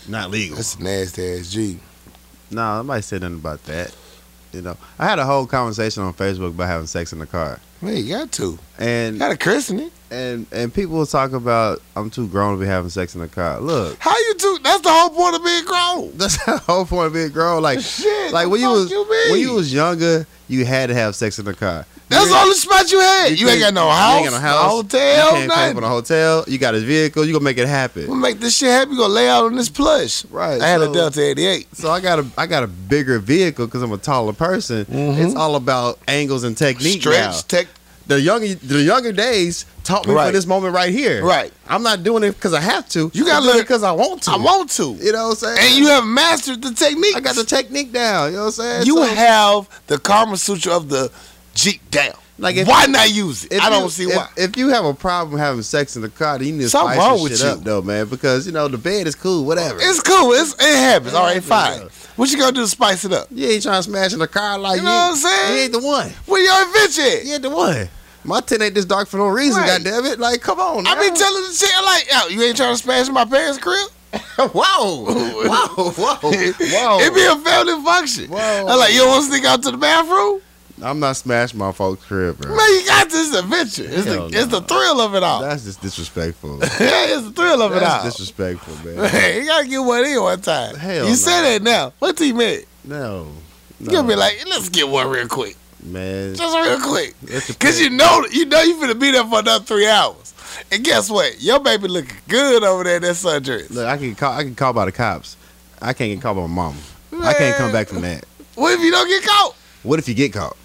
not 0.07 0.31
legal. 0.31 0.55
That's 0.55 0.75
a 0.75 0.81
nasty 0.81 1.39
ass 1.39 1.49
G. 1.51 1.77
No, 2.51 2.77
nobody 2.77 3.01
said 3.01 3.19
nothing 3.19 3.35
about 3.35 3.65
that. 3.65 3.93
You 4.53 4.61
know, 4.61 4.77
I 4.97 5.07
had 5.07 5.19
a 5.19 5.25
whole 5.25 5.45
conversation 5.45 6.03
on 6.03 6.13
Facebook 6.13 6.51
about 6.51 6.67
having 6.69 6.87
sex 6.87 7.11
in 7.11 7.19
the 7.19 7.27
car, 7.27 7.59
Man, 7.81 7.97
you 7.97 8.15
got 8.15 8.31
to. 8.31 8.43
You 8.51 8.59
and 8.79 9.19
got 9.19 9.27
to 9.29 9.37
christen 9.37 9.81
it. 9.81 9.91
And 10.11 10.45
and 10.51 10.73
people 10.73 10.97
will 10.97 11.05
talk 11.05 11.31
about 11.33 11.81
I'm 11.95 12.09
too 12.09 12.27
grown 12.27 12.55
to 12.57 12.61
be 12.61 12.67
having 12.67 12.89
sex 12.89 13.15
in 13.15 13.21
the 13.21 13.27
car. 13.27 13.59
Look, 13.59 13.97
How 13.99 14.17
you 14.17 14.35
do? 14.37 14.59
That's 14.63 14.81
the 14.81 14.89
whole 14.91 15.09
point 15.09 15.35
of 15.35 15.43
being 15.43 15.65
grown. 15.65 16.11
that's 16.17 16.43
the 16.45 16.57
whole 16.59 16.85
point 16.85 17.07
of 17.07 17.13
being 17.13 17.29
grown. 17.31 17.61
Like, 17.61 17.79
Shit. 17.81 18.31
like 18.33 18.47
when 18.49 18.59
you 18.61 18.69
was 18.69 18.89
mean? 18.91 19.31
when 19.31 19.39
you 19.39 19.53
was 19.53 19.73
younger, 19.73 20.25
you 20.47 20.65
had 20.65 20.87
to 20.87 20.95
have 20.95 21.15
sex 21.15 21.37
in 21.39 21.45
the 21.45 21.53
car. 21.53 21.85
That's 22.09 22.25
You 22.25 22.31
the 22.31 22.37
only 22.39 22.55
spot 22.55 22.91
you 22.91 22.99
had. 22.99 23.39
You, 23.39 23.47
ain't 23.49 23.59
got 23.59 23.71
no 23.75 23.87
house, 23.87 24.15
ain't 24.21 24.25
got 24.31 24.33
no 24.33 24.39
house, 24.41 24.71
hotel, 24.71 25.25
you 25.25 25.31
can't 25.31 25.51
pay 25.51 25.55
nothing. 25.57 25.75
for 25.75 25.81
the 25.81 25.87
hotel. 25.89 26.43
You 26.47 26.57
got 26.57 26.73
a 26.73 26.79
vehicle. 26.79 27.23
You 27.23 27.33
gonna 27.33 27.43
make 27.45 27.59
it 27.59 27.67
happen. 27.67 28.07
We'll 28.07 28.15
make 28.15 28.39
this 28.39 28.57
shit 28.57 28.69
happen. 28.69 28.93
You 28.93 28.99
gonna 28.99 29.13
lay 29.13 29.29
out 29.29 29.45
on 29.45 29.55
this 29.55 29.69
plush. 29.69 30.25
Right. 30.25 30.59
I 30.59 30.67
had 30.67 30.79
so- 30.81 30.89
a 30.89 30.93
Delta 30.93 31.21
88. 31.21 31.67
So 31.75 31.91
I 31.91 31.99
got 31.99 32.17
a 32.17 32.25
I 32.35 32.47
got 32.47 32.63
a 32.63 32.67
bigger 32.67 33.19
vehicle 33.19 33.67
because 33.67 33.83
I'm 33.83 33.91
a 33.91 33.97
taller 33.99 34.33
person. 34.33 34.85
Mhm. 34.85 35.23
It's 35.23 35.35
all 35.35 35.55
about 35.55 35.99
angles 36.07 36.43
and 36.43 36.57
technique. 36.57 37.01
Stretch, 37.01 37.47
tech. 37.47 37.67
The 38.09 38.19
younger 38.19 38.55
the 38.55 38.81
younger 38.81 39.11
days 39.11 39.67
taught 39.83 40.07
me 40.07 40.15
for 40.15 40.31
this 40.31 40.47
moment 40.47 40.73
right 40.73 40.91
here. 40.91 41.23
Right. 41.23 41.53
I'm 41.67 41.83
not 41.83 42.01
doing 42.03 42.23
it 42.23 42.31
because 42.31 42.55
I 42.55 42.59
have 42.59 42.89
to. 42.89 43.11
You 43.13 43.23
gotta 43.23 43.45
learn- 43.45 43.57
it 43.57 43.61
because 43.61 43.83
I 43.83 43.91
want 43.91 44.23
to. 44.23 44.31
I 44.31 44.37
want 44.37 44.71
to. 44.71 44.97
You 44.99 45.11
know 45.11 45.27
what 45.27 45.43
I'm 45.43 45.55
saying? 45.55 45.57
And 45.61 45.75
you 45.77 45.87
have 45.89 46.03
mastered 46.05 46.59
the 46.63 46.71
technique. 46.73 47.15
I 47.15 47.19
got 47.19 47.35
the 47.35 47.43
technique 47.43 47.91
down. 47.93 48.31
You 48.31 48.37
know 48.37 48.41
what 48.45 48.47
I'm 48.47 48.51
saying? 48.53 48.87
You 48.87 48.95
So, 48.95 49.03
have 49.03 49.83
the 49.85 49.99
Karma 49.99 50.37
Sutra 50.37 50.75
of 50.75 50.89
the 50.89 51.11
Jeep 51.53 51.87
down. 51.91 52.13
Like 52.39 52.55
if- 52.55 52.67
why 52.67 52.87
not 52.87 53.11
use 53.11 53.45
it? 53.45 53.61
I 53.61 53.69
don't 53.69 53.83
you- 53.83 53.89
see 53.91 54.03
if, 54.05 54.15
why. 54.15 54.27
If 54.37 54.57
you 54.57 54.69
have 54.69 54.85
a 54.85 54.93
problem 54.95 55.37
having 55.37 55.61
sex 55.61 55.95
in 55.95 56.01
the 56.01 56.09
car, 56.09 56.39
then 56.39 56.47
you 56.47 56.53
need 56.53 56.61
to 56.63 56.69
Something 56.69 56.95
spice 56.95 57.07
wrong 57.07 57.21
with 57.21 57.33
shit 57.37 57.45
you. 57.45 57.51
up 57.53 57.63
though, 57.63 57.83
man. 57.83 58.07
Because 58.07 58.47
you 58.47 58.53
know 58.53 58.67
the 58.67 58.77
bed 58.79 59.05
is 59.05 59.13
cool, 59.13 59.45
whatever. 59.45 59.77
It's 59.79 60.01
cool. 60.01 60.31
It's, 60.33 60.53
it 60.53 60.61
happens. 60.77 61.13
All 61.13 61.25
right, 61.25 61.43
fine. 61.43 61.81
yeah. 61.81 61.87
What 62.15 62.31
you 62.31 62.39
gonna 62.39 62.53
do 62.53 62.61
to 62.61 62.67
spice 62.67 63.05
it 63.05 63.13
up? 63.13 63.27
Yeah, 63.29 63.49
you 63.49 63.53
ain't 63.53 63.63
trying 63.63 63.77
to 63.83 63.83
smash 63.83 64.13
in 64.13 64.19
the 64.19 64.27
car 64.27 64.57
like 64.57 64.77
You 64.77 64.83
know 64.83 64.89
what 64.89 65.11
I'm 65.11 65.15
saying? 65.15 65.53
You 65.55 65.61
ain't 65.63 65.71
the 65.73 65.79
one. 65.79 66.09
Where 66.25 66.41
your 66.43 66.67
adventure? 66.67 67.23
You 67.27 67.33
ain't 67.35 67.43
the 67.43 67.49
one. 67.51 67.89
My 68.23 68.41
tent 68.41 68.61
ain't 68.61 68.75
this 68.75 68.85
dark 68.85 69.07
for 69.07 69.17
no 69.17 69.27
reason. 69.27 69.61
Right. 69.61 69.83
God 69.83 69.83
damn 69.83 70.05
it! 70.05 70.19
Like, 70.19 70.41
come 70.41 70.59
on. 70.59 70.85
I 70.85 70.95
been 70.95 71.15
telling 71.15 71.43
the 71.43 71.53
shit 71.53 71.69
like, 71.83 72.07
yo, 72.11 72.27
you 72.27 72.43
ain't 72.47 72.57
trying 72.57 72.75
to 72.75 72.81
smash 72.81 73.09
my 73.09 73.25
parents' 73.25 73.59
crib? 73.59 73.89
whoa, 74.37 74.49
whoa, 74.53 75.91
whoa, 75.91 75.91
whoa. 75.91 76.99
it 76.99 77.13
be 77.13 77.23
a 77.25 77.35
family 77.35 77.83
function. 77.83 78.29
Whoa. 78.29 78.65
I'm 78.67 78.79
like, 78.79 78.91
you 78.91 78.99
don't 78.99 79.09
want 79.09 79.25
to 79.25 79.31
sneak 79.31 79.45
out 79.45 79.61
to 79.63 79.71
the 79.71 79.77
bathroom? 79.77 80.41
I'm 80.81 80.99
not 80.99 81.17
smashing 81.17 81.59
my 81.59 81.71
folks' 81.71 82.05
crib, 82.05 82.37
bro. 82.37 82.55
Man, 82.55 82.69
you 82.69 82.85
got 82.85 83.09
this 83.09 83.35
adventure. 83.35 83.83
It's, 83.83 84.05
the, 84.05 84.13
Hell 84.13 84.27
it's 84.27 84.47
the 84.47 84.61
thrill 84.61 85.01
of 85.01 85.13
it 85.13 85.23
all. 85.23 85.41
That's 85.41 85.65
just 85.65 85.81
disrespectful. 85.81 86.59
Yeah, 86.79 87.17
it's 87.17 87.23
the 87.23 87.31
thrill 87.31 87.61
of 87.61 87.73
it 87.73 87.81
That's 87.81 88.03
all. 88.03 88.09
disrespectful, 88.09 88.75
man. 88.85 89.09
Hey, 89.09 89.41
you 89.41 89.47
gotta 89.47 89.67
get 89.67 89.79
one 89.79 90.05
in 90.05 90.21
one 90.21 90.41
time. 90.41 90.75
Hell 90.75 91.03
you 91.03 91.09
no. 91.09 91.15
say 91.15 91.57
that 91.57 91.63
now. 91.63 91.93
What 91.99 92.17
team 92.17 92.37
made? 92.37 92.65
No. 92.83 93.27
No. 93.79 93.91
gonna 93.91 94.07
be 94.07 94.15
like, 94.15 94.43
let's 94.47 94.69
get 94.69 94.87
one 94.87 95.09
real 95.09 95.27
quick. 95.27 95.57
Man. 95.83 96.35
Just 96.35 96.55
real 96.55 96.79
quick. 96.81 97.15
Cause 97.59 97.79
you 97.79 97.89
know 97.89 98.25
you 98.31 98.45
know 98.45 98.61
you 98.61 98.75
finna 98.75 98.99
be 98.99 99.11
there 99.11 99.23
for 99.25 99.39
another 99.39 99.63
three 99.63 99.87
hours. 99.87 100.33
And 100.71 100.83
guess 100.83 101.09
what? 101.09 101.41
Your 101.41 101.59
baby 101.59 101.87
looking 101.87 102.17
good 102.27 102.63
over 102.63 102.83
there 102.83 102.97
in 102.97 103.03
that 103.03 103.15
sundress. 103.15 103.69
Look, 103.69 103.87
I 103.87 103.97
can 103.97 104.15
call. 104.15 104.33
I 104.33 104.43
can 104.43 104.55
call 104.55 104.73
by 104.73 104.85
the 104.85 104.91
cops. 104.91 105.37
I 105.81 105.93
can't 105.93 106.11
get 106.13 106.21
called 106.21 106.37
by 106.37 106.41
my 106.43 106.47
mama. 106.47 106.77
I 107.23 107.33
can't 107.33 107.55
come 107.55 107.71
back 107.71 107.87
from 107.87 108.01
that. 108.01 108.25
What 108.55 108.73
if 108.73 108.81
you 108.81 108.91
don't 108.91 109.07
get 109.07 109.23
caught? 109.23 109.55
What 109.83 109.99
if 109.99 110.07
you 110.07 110.13
get 110.13 110.33
caught? 110.33 110.57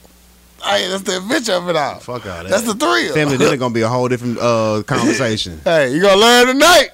Hey, 0.63 0.89
that's 0.89 1.03
the 1.03 1.19
adventure 1.19 1.53
of 1.53 1.69
it 1.69 1.77
all. 1.77 2.01
Fuck 2.01 2.27
all 2.27 2.43
that. 2.43 2.49
That's 2.49 2.65
the 2.65 2.75
thrill. 2.75 3.13
family 3.15 3.37
dinner 3.37 3.57
gonna 3.57 3.75
be 3.75 3.83
a 3.83 3.89
whole 3.89 4.09
different 4.09 4.39
uh, 4.39 4.83
conversation. 4.87 5.61
Hey, 5.63 5.95
you 5.95 6.01
gonna 6.01 6.21
learn 6.21 6.47
tonight. 6.49 6.89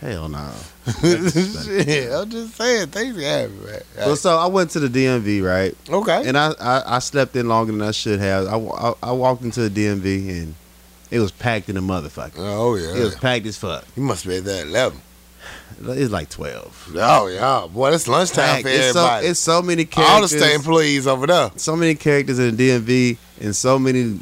Hell 0.00 0.28
no. 0.30 0.50
Shit, 1.02 2.10
I'm 2.12 2.30
just 2.30 2.56
saying 2.56 2.88
things 2.88 3.22
happen, 3.22 3.64
man. 3.64 3.82
Well, 3.98 4.16
so 4.16 4.36
I 4.38 4.46
went 4.46 4.70
to 4.70 4.80
the 4.80 4.88
DMV, 4.88 5.42
right? 5.46 5.76
okay. 5.90 6.26
And 6.26 6.38
I, 6.38 6.52
I, 6.60 6.96
I 6.96 6.98
slept 7.00 7.36
in 7.36 7.48
longer 7.48 7.72
than 7.72 7.82
I 7.82 7.90
should 7.90 8.18
have. 8.18 8.46
I, 8.46 8.56
I, 8.56 8.94
I 9.02 9.12
walked 9.12 9.42
into 9.42 9.68
the 9.68 9.70
DMV 9.86 10.28
and 10.42 10.54
it 11.10 11.18
was 11.18 11.30
packed 11.32 11.68
in 11.68 11.76
a 11.76 11.82
motherfucker. 11.82 12.32
Oh 12.38 12.76
yeah. 12.76 12.94
It 12.96 13.00
was 13.04 13.14
packed 13.16 13.44
as 13.46 13.58
fuck. 13.58 13.84
You 13.96 14.02
must 14.02 14.26
be 14.26 14.36
at 14.38 14.44
that 14.44 14.68
level. 14.68 14.98
It's 15.82 16.10
like 16.12 16.28
twelve. 16.28 16.92
Oh 16.96 17.26
yeah, 17.28 17.66
boy, 17.72 17.92
it's 17.92 18.06
lunchtime 18.08 18.44
Packed. 18.44 18.62
for 18.64 18.68
It's 18.68 18.92
so, 18.92 19.20
it's 19.22 19.38
so 19.40 19.62
many 19.62 19.82
All 19.82 19.86
the 19.86 20.28
characters. 20.28 20.38
state 20.38 20.54
employees 20.54 21.06
over 21.06 21.26
there. 21.26 21.50
so 21.56 21.74
many 21.76 21.94
characters 21.94 22.38
in 22.38 22.54
the 22.56 22.68
DMV 22.70 23.16
and 23.40 23.56
so 23.56 23.78
many 23.78 24.20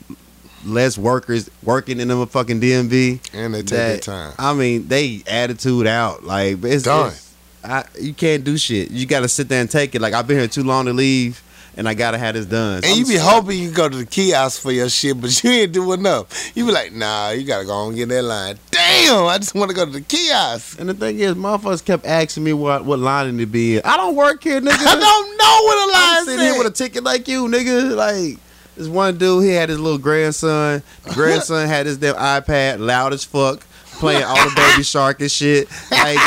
less 0.65 0.99
workers 0.99 1.49
working 1.63 2.01
in 2.01 2.09
the 2.09 2.27
fucking 2.27 2.61
DMV. 2.61 3.21
And 3.33 3.55
they 3.55 3.59
take 3.61 3.69
that- 3.71 3.89
their 3.89 3.99
time. 3.99 4.35
I 4.39 4.55
mean, 4.55 4.89
they 4.89 5.23
attitude 5.27 5.87
out. 5.87 6.25
Like 6.25 6.63
it's, 6.65 6.85
Done. 6.85 7.09
it's- 7.09 7.25
I, 7.65 7.85
you 8.01 8.15
can't 8.15 8.45
do 8.45 8.57
shit. 8.57 8.91
You 8.91 9.05
got 9.07 9.21
to 9.21 9.29
sit 9.29 9.49
there 9.49 9.61
and 9.61 9.71
take 9.71 9.95
it. 9.95 10.01
Like 10.01 10.15
I've 10.15 10.27
been 10.27 10.39
here 10.39 10.47
too 10.49 10.63
long 10.63 10.87
to 10.87 10.93
leave, 10.93 11.43
and 11.77 11.89
I 11.89 11.95
gotta 11.95 12.17
have 12.17 12.35
this 12.35 12.47
done. 12.47 12.83
And 12.85 12.97
you 12.97 13.03
I'm 13.05 13.09
be 13.09 13.17
hoping 13.17 13.59
you 13.59 13.71
go 13.73 13.89
to 13.89 13.97
the 13.97 14.07
kiosk 14.07 14.63
for 14.63 14.71
your 14.73 14.89
shit, 14.89 15.21
but 15.21 15.43
you 15.45 15.51
ain't 15.51 15.73
do 15.73 15.93
enough. 15.93 16.57
You 16.57 16.67
be 16.67 16.73
like, 16.73 16.93
nah, 16.93 17.31
you 17.31 17.45
gotta 17.45 17.65
go 17.65 17.73
on 17.73 17.89
and 17.89 17.97
get 17.97 18.09
that 18.11 18.23
line. 18.23 18.59
Damn, 18.71 19.27
I 19.27 19.39
just 19.39 19.55
want 19.57 19.71
to 19.71 19.77
go 19.77 19.85
to 19.85 19.91
the 19.91 20.01
kiosk. 20.01 20.79
And 20.81 20.89
the 20.89 20.95
thing 20.95 21.19
is, 21.19 21.35
motherfuckers 21.35 21.85
kept 21.85 22.07
asking 22.07 22.45
me 22.45 22.53
what 22.53 22.85
what 22.85 23.01
line 23.01 23.37
to 23.37 23.47
be 23.47 23.77
in. 23.77 23.83
I 23.85 23.97
don't 23.97 24.15
work 24.15 24.43
here, 24.45 24.61
nigga. 24.61 24.71
I 24.87 24.95
don't 24.97 25.37
know 25.37 25.63
what 25.65 25.79
a 25.79 25.97
I'm 25.97 26.17
line 26.17 26.25
sitting 26.27 26.45
here 26.47 26.59
with 26.59 26.67
a 26.69 26.71
ticket 26.75 27.03
like 27.05 27.27
you, 27.29 27.47
nigga. 27.49 27.95
Like 27.97 28.39
this 28.79 28.89
one 28.89 29.19
dude, 29.19 29.45
he 29.45 29.51
had 29.51 29.69
his 29.69 29.79
little 29.81 29.99
grandson. 29.99 30.83
The 31.05 31.13
grandson 31.13 31.67
had 31.69 31.87
his 31.87 31.99
damn 31.99 32.15
iPad, 32.15 32.79
loud 32.79 33.13
as 33.13 33.25
fuck, 33.25 33.67
playing 33.99 34.25
all 34.25 34.37
the 34.37 34.55
Baby 34.55 34.85
Shark 34.85 35.21
and 35.21 35.31
shit. 35.31 35.69
Like, 35.91 36.19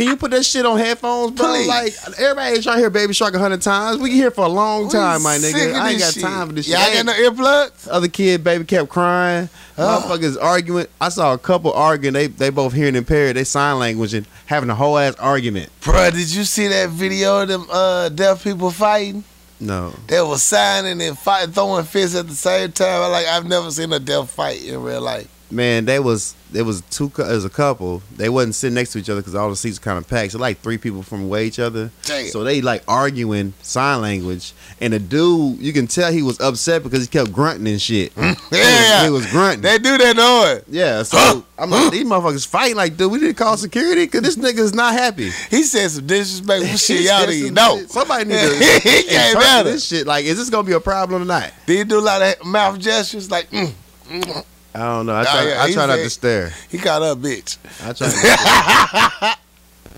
can 0.00 0.08
you 0.08 0.16
put 0.16 0.30
that 0.30 0.44
shit 0.44 0.64
on 0.64 0.78
headphones, 0.78 1.32
bro? 1.32 1.46
Please. 1.46 1.68
Like 1.68 1.92
everybody 2.18 2.54
ain't 2.54 2.62
trying 2.62 2.76
to 2.76 2.80
hear 2.80 2.90
Baby 2.90 3.12
Shark 3.12 3.34
a 3.34 3.38
hundred 3.38 3.60
times. 3.62 3.98
We 3.98 4.08
can 4.08 4.16
hear 4.16 4.28
it 4.28 4.34
for 4.34 4.46
a 4.46 4.48
long 4.48 4.88
time, 4.88 5.22
my 5.22 5.36
nigga. 5.36 5.74
I 5.74 5.90
ain't 5.90 6.00
got 6.00 6.14
time 6.14 6.48
for 6.48 6.54
this 6.54 6.66
shit. 6.66 6.78
Y'all 6.78 6.92
got 6.92 7.06
no 7.06 7.12
earplugs? 7.12 7.88
Other 7.90 8.08
kid, 8.08 8.42
baby, 8.42 8.64
kept 8.64 8.88
crying. 8.88 9.48
Motherfuckers 9.76 10.36
arguing. 10.40 10.86
I 11.00 11.10
saw 11.10 11.34
a 11.34 11.38
couple 11.38 11.72
arguing. 11.72 12.14
They 12.14 12.26
they 12.28 12.50
both 12.50 12.72
hearing 12.72 12.96
impaired. 12.96 13.36
They 13.36 13.44
sign 13.44 13.78
language 13.78 14.14
and 14.14 14.26
having 14.46 14.70
a 14.70 14.74
whole 14.74 14.98
ass 14.98 15.14
argument. 15.16 15.70
Bruh, 15.82 16.10
did 16.12 16.34
you 16.34 16.44
see 16.44 16.68
that 16.68 16.90
video 16.90 17.42
of 17.42 17.48
them 17.48 17.66
uh, 17.70 18.08
deaf 18.08 18.42
people 18.42 18.70
fighting? 18.70 19.22
No. 19.60 19.92
They 20.06 20.20
was 20.22 20.42
signing 20.42 21.02
and 21.02 21.18
fighting, 21.18 21.52
throwing 21.52 21.84
fists 21.84 22.16
at 22.16 22.26
the 22.26 22.34
same 22.34 22.72
time. 22.72 23.10
Like 23.12 23.26
I've 23.26 23.46
never 23.46 23.70
seen 23.70 23.92
a 23.92 23.98
deaf 24.00 24.30
fight 24.30 24.64
in 24.64 24.82
real 24.82 25.02
life. 25.02 25.28
Man, 25.50 25.84
they 25.84 25.98
was 25.98 26.34
there 26.52 26.64
was 26.64 26.80
two 26.90 27.10
as 27.18 27.44
a 27.44 27.50
couple. 27.50 28.02
They 28.16 28.28
wasn't 28.28 28.54
sitting 28.54 28.74
next 28.74 28.92
to 28.92 28.98
each 28.98 29.08
other 29.08 29.20
because 29.20 29.34
all 29.34 29.50
the 29.50 29.56
seats 29.56 29.78
were 29.78 29.84
kind 29.84 29.98
of 29.98 30.08
packed. 30.08 30.32
So 30.32 30.38
like 30.38 30.58
three 30.60 30.78
people 30.78 31.02
from 31.02 31.24
away 31.24 31.46
each 31.46 31.58
other. 31.58 31.90
Damn. 32.04 32.26
So 32.28 32.44
they 32.44 32.60
like 32.60 32.82
arguing 32.88 33.52
sign 33.62 34.00
language, 34.00 34.52
and 34.80 34.92
the 34.92 34.98
dude 34.98 35.58
you 35.58 35.72
can 35.72 35.86
tell 35.86 36.12
he 36.12 36.22
was 36.22 36.40
upset 36.40 36.82
because 36.82 37.02
he 37.02 37.08
kept 37.08 37.32
grunting 37.32 37.66
and 37.68 37.80
shit. 37.80 38.12
yeah, 38.16 38.34
he 38.34 38.56
was, 38.56 39.02
he 39.04 39.10
was 39.10 39.26
grunting. 39.30 39.62
they 39.62 39.78
do 39.78 39.98
that 39.98 40.16
noise. 40.16 40.62
yeah. 40.68 41.02
So 41.02 41.44
I'm 41.58 41.70
like 41.70 41.92
these 41.92 42.04
motherfuckers 42.04 42.46
fighting 42.46 42.76
like, 42.76 42.96
dude, 42.96 43.10
we 43.12 43.18
need 43.18 43.28
to 43.28 43.34
call 43.34 43.56
security 43.56 44.04
because 44.06 44.22
this 44.22 44.36
nigga 44.36 44.58
is 44.58 44.74
not 44.74 44.92
happy. 44.94 45.30
He 45.50 45.62
said 45.64 45.90
some 45.90 46.06
disrespectful 46.06 46.76
shit. 46.78 47.02
Y'all 47.02 47.26
didn't 47.26 47.54
know. 47.54 47.84
Somebody 47.88 48.24
need 48.26 48.34
to 48.40 48.80
He 48.82 49.02
came 49.04 49.36
us. 49.36 49.64
this 49.64 49.84
shit. 49.86 50.06
Like, 50.06 50.24
is 50.24 50.36
this 50.38 50.48
gonna 50.50 50.66
be 50.66 50.72
a 50.72 50.80
problem 50.80 51.22
or 51.22 51.26
not? 51.26 51.52
Did 51.66 51.78
he 51.78 51.84
do 51.84 51.98
a 51.98 52.00
lot 52.00 52.22
of 52.22 52.44
mouth 52.46 52.78
gestures? 52.78 53.30
Like, 53.30 53.50
mm, 53.50 53.72
mm. 54.08 54.44
I 54.74 54.78
don't 54.78 55.06
know. 55.06 55.14
I 55.14 55.24
Oh, 55.28 55.48
yeah, 55.48 55.62
I 55.64 55.72
try 55.72 55.86
not 55.86 55.96
to 55.96 56.10
stare. 56.10 56.52
he 56.70 56.78
got 56.78 57.02
up, 57.02 57.18
bitch. 57.18 57.58
I 57.82 57.92
try. 57.92 58.06
Not 58.08 59.36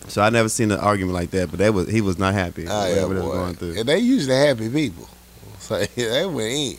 to 0.04 0.08
so 0.10 0.22
I 0.22 0.30
never 0.30 0.48
seen 0.48 0.70
an 0.70 0.80
argument 0.80 1.14
like 1.14 1.30
that, 1.32 1.50
but 1.50 1.58
that 1.58 1.74
was 1.74 1.88
he 1.90 2.00
was 2.00 2.18
not 2.18 2.32
happy. 2.34 2.66
Oh, 2.68 2.86
yeah, 2.88 2.94
they 2.94 3.02
boy. 3.04 3.32
going 3.32 3.54
through. 3.54 3.78
And 3.78 3.88
they 3.88 3.98
usually 3.98 4.34
happy 4.36 4.68
people. 4.68 5.08
So 5.62 5.78
they 5.78 6.26
went 6.26 6.48
in. 6.52 6.78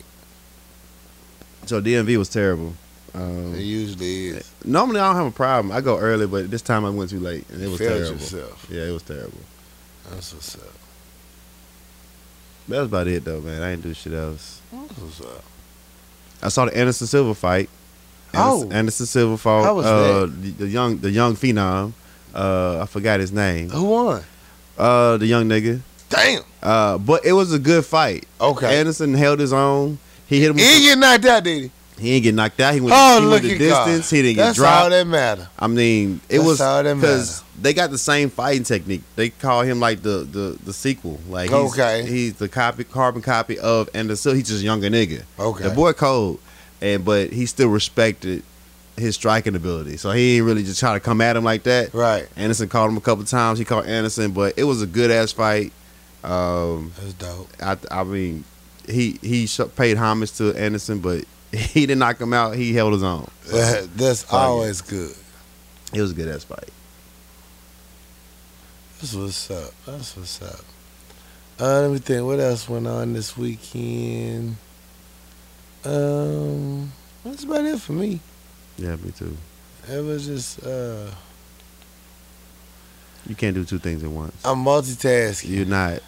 So 1.66 1.80
DMV 1.80 2.18
was 2.18 2.28
terrible. 2.28 2.74
Um, 3.14 3.54
It 3.54 3.60
usually 3.62 4.26
is. 4.28 4.50
normally 4.64 5.00
I 5.00 5.06
don't 5.08 5.16
have 5.16 5.26
a 5.26 5.30
problem. 5.30 5.72
I 5.74 5.80
go 5.80 5.98
early, 5.98 6.26
but 6.26 6.50
this 6.50 6.60
time 6.60 6.84
I 6.84 6.90
went 6.90 7.08
too 7.08 7.18
late, 7.20 7.48
and 7.48 7.62
it 7.62 7.68
was 7.68 7.78
Failed 7.78 7.92
terrible. 8.02 8.12
yourself. 8.20 8.66
Yeah, 8.70 8.82
it 8.82 8.90
was 8.92 9.02
terrible. 9.02 9.38
That's 10.10 10.34
what's 10.34 10.56
up. 10.56 10.62
That 12.68 12.78
was 12.80 12.88
about 12.88 13.06
it 13.08 13.24
though, 13.24 13.40
man. 13.40 13.62
I 13.62 13.70
didn't 13.70 13.84
do 13.84 13.94
shit 13.94 14.12
else. 14.12 14.60
That's 14.70 14.98
what's 14.98 15.20
up. 15.22 15.44
I 16.42 16.48
saw 16.48 16.66
the 16.66 16.76
Anderson 16.76 17.06
Silva 17.06 17.34
fight. 17.34 17.70
Oh. 18.36 18.70
Anderson, 18.70 19.36
fought 19.36 19.64
How 19.64 19.74
was 19.74 19.86
uh, 19.86 20.26
the, 20.26 20.50
the 20.50 20.66
young 20.68 20.98
the 20.98 21.10
young 21.10 21.34
phenom. 21.34 21.92
Uh, 22.34 22.80
I 22.82 22.86
forgot 22.86 23.20
his 23.20 23.32
name. 23.32 23.70
Who 23.70 23.84
won? 23.84 24.22
Uh, 24.76 25.16
the 25.18 25.26
young 25.26 25.48
nigga. 25.48 25.80
Damn. 26.08 26.42
Uh, 26.62 26.98
but 26.98 27.24
it 27.24 27.32
was 27.32 27.52
a 27.52 27.58
good 27.58 27.84
fight. 27.84 28.26
Okay. 28.40 28.78
Anderson 28.78 29.14
held 29.14 29.38
his 29.38 29.52
own. 29.52 29.98
He 30.26 30.40
hit 30.40 30.50
him. 30.50 30.58
He 30.58 30.64
the, 30.64 30.80
get 30.80 30.98
knocked 30.98 31.24
out, 31.26 31.44
did 31.44 31.62
he? 31.64 31.70
he 31.98 32.10
didn't 32.10 32.22
get 32.24 32.34
knocked 32.34 32.60
out. 32.60 32.74
He 32.74 32.80
went, 32.80 32.94
Oh, 32.96 33.20
he 33.20 33.26
look 33.26 33.42
went 33.42 33.44
the 33.44 33.58
distance. 33.58 34.10
God. 34.10 34.16
He 34.16 34.22
didn't 34.22 34.36
That's 34.38 34.58
get 34.58 34.64
all 34.66 34.88
dropped. 34.88 34.90
that 34.90 35.06
matter. 35.06 35.48
I 35.58 35.66
mean, 35.68 36.20
it 36.28 36.38
That's 36.38 36.44
was 36.48 36.60
all 36.60 36.82
that 36.82 36.94
because 36.96 37.44
they 37.60 37.72
got 37.72 37.90
the 37.90 37.98
same 37.98 38.30
fighting 38.30 38.64
technique. 38.64 39.02
They 39.16 39.30
call 39.30 39.62
him 39.62 39.78
like 39.80 40.02
the 40.02 40.26
the, 40.30 40.58
the 40.64 40.72
sequel. 40.72 41.20
Like 41.28 41.50
he's, 41.50 41.72
Okay. 41.72 42.04
he's 42.06 42.34
the 42.34 42.48
copy 42.48 42.84
carbon 42.84 43.22
copy 43.22 43.58
of 43.58 43.88
Anderson. 43.94 44.34
He's 44.36 44.48
just 44.48 44.62
a 44.62 44.64
younger 44.64 44.88
nigga. 44.88 45.22
Okay. 45.38 45.64
The 45.68 45.70
boy 45.74 45.92
cold, 45.92 46.40
and 46.84 47.04
but 47.04 47.32
he 47.32 47.46
still 47.46 47.68
respected 47.70 48.42
his 48.96 49.14
striking 49.14 49.56
ability. 49.56 49.96
So 49.96 50.10
he 50.10 50.36
ain't 50.36 50.44
really 50.44 50.62
just 50.62 50.78
try 50.78 50.92
to 50.92 51.00
come 51.00 51.20
at 51.20 51.36
him 51.36 51.42
like 51.42 51.64
that. 51.64 51.94
Right. 51.94 52.28
Anderson 52.36 52.68
called 52.68 52.90
him 52.90 52.96
a 52.98 53.00
couple 53.00 53.24
times. 53.24 53.58
He 53.58 53.64
called 53.64 53.86
Anderson, 53.86 54.32
but 54.32 54.58
it 54.58 54.64
was 54.64 54.82
a 54.82 54.86
good 54.86 55.10
ass 55.10 55.32
fight. 55.32 55.72
Um, 56.22 56.92
That's 57.00 57.14
dope. 57.14 57.48
I 57.60 57.76
I 57.90 58.04
mean, 58.04 58.44
he 58.86 59.18
he 59.22 59.48
paid 59.76 59.96
homage 59.96 60.32
to 60.32 60.52
Anderson, 60.54 61.00
but 61.00 61.24
he 61.52 61.86
didn't 61.86 62.00
knock 62.00 62.20
him 62.20 62.34
out. 62.34 62.54
He 62.54 62.74
held 62.74 62.92
his 62.92 63.02
own. 63.02 63.28
So 63.44 63.86
That's 63.96 64.30
always 64.30 64.82
good. 64.82 65.16
it 65.92 66.00
was 66.02 66.10
a 66.12 66.14
good 66.14 66.28
ass 66.28 66.44
fight. 66.44 66.68
That's 69.00 69.14
what's 69.14 69.50
up. 69.50 69.70
That's 69.86 70.16
what's 70.16 70.42
up. 70.42 70.60
Uh, 71.58 71.82
let 71.82 71.90
me 71.90 71.98
think. 71.98 72.26
What 72.26 72.40
else 72.40 72.68
went 72.68 72.86
on 72.86 73.14
this 73.14 73.36
weekend? 73.36 74.56
Um, 75.84 76.92
that's 77.24 77.44
about 77.44 77.64
it 77.64 77.80
for 77.80 77.92
me. 77.92 78.20
Yeah, 78.78 78.96
me 78.96 79.10
too. 79.12 79.36
It 79.88 80.02
was 80.02 80.26
just 80.26 80.64
uh, 80.64 81.10
You 83.26 83.34
can't 83.34 83.54
do 83.54 83.64
two 83.64 83.78
things 83.78 84.02
at 84.02 84.10
once. 84.10 84.34
I'm 84.44 84.64
multitasking, 84.64 85.50
You're 85.50 85.66
not. 85.66 86.00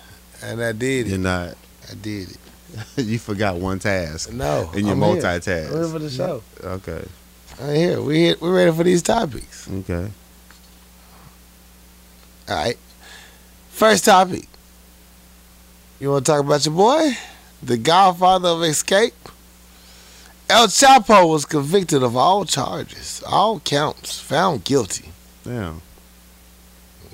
and 0.42 0.62
I 0.62 0.72
did 0.72 1.08
You're 1.08 1.18
not. 1.18 1.56
I 1.90 1.94
did 1.94 2.30
it. 2.30 2.38
you 3.06 3.18
forgot 3.18 3.56
one 3.56 3.78
task, 3.78 4.32
No, 4.32 4.70
and 4.74 4.82
you're 4.86 4.92
I'm 4.92 5.02
here. 5.02 5.22
multitask. 5.22 5.68
I'm 5.68 5.74
here 5.74 5.88
for 5.88 5.98
the 5.98 6.10
show. 6.10 6.42
Okay. 6.62 7.04
I'm 7.60 7.74
here. 7.74 8.02
We 8.02 8.18
here. 8.18 8.36
we 8.40 8.48
ready 8.50 8.72
for 8.72 8.82
these 8.84 9.02
topics. 9.02 9.68
Okay. 9.70 10.10
All 12.48 12.56
right. 12.56 12.78
First 13.70 14.04
topic. 14.04 14.46
You 16.00 16.10
want 16.10 16.26
to 16.26 16.32
talk 16.32 16.40
about 16.44 16.64
your 16.66 16.74
boy, 16.74 17.16
the 17.62 17.76
Godfather 17.78 18.48
of 18.50 18.62
Escape? 18.64 19.14
El 20.48 20.68
Chapo 20.68 21.28
was 21.28 21.44
convicted 21.44 22.02
of 22.02 22.16
all 22.16 22.44
charges, 22.44 23.22
all 23.26 23.58
counts, 23.60 24.20
found 24.20 24.62
guilty. 24.64 25.10
Damn. 25.44 25.82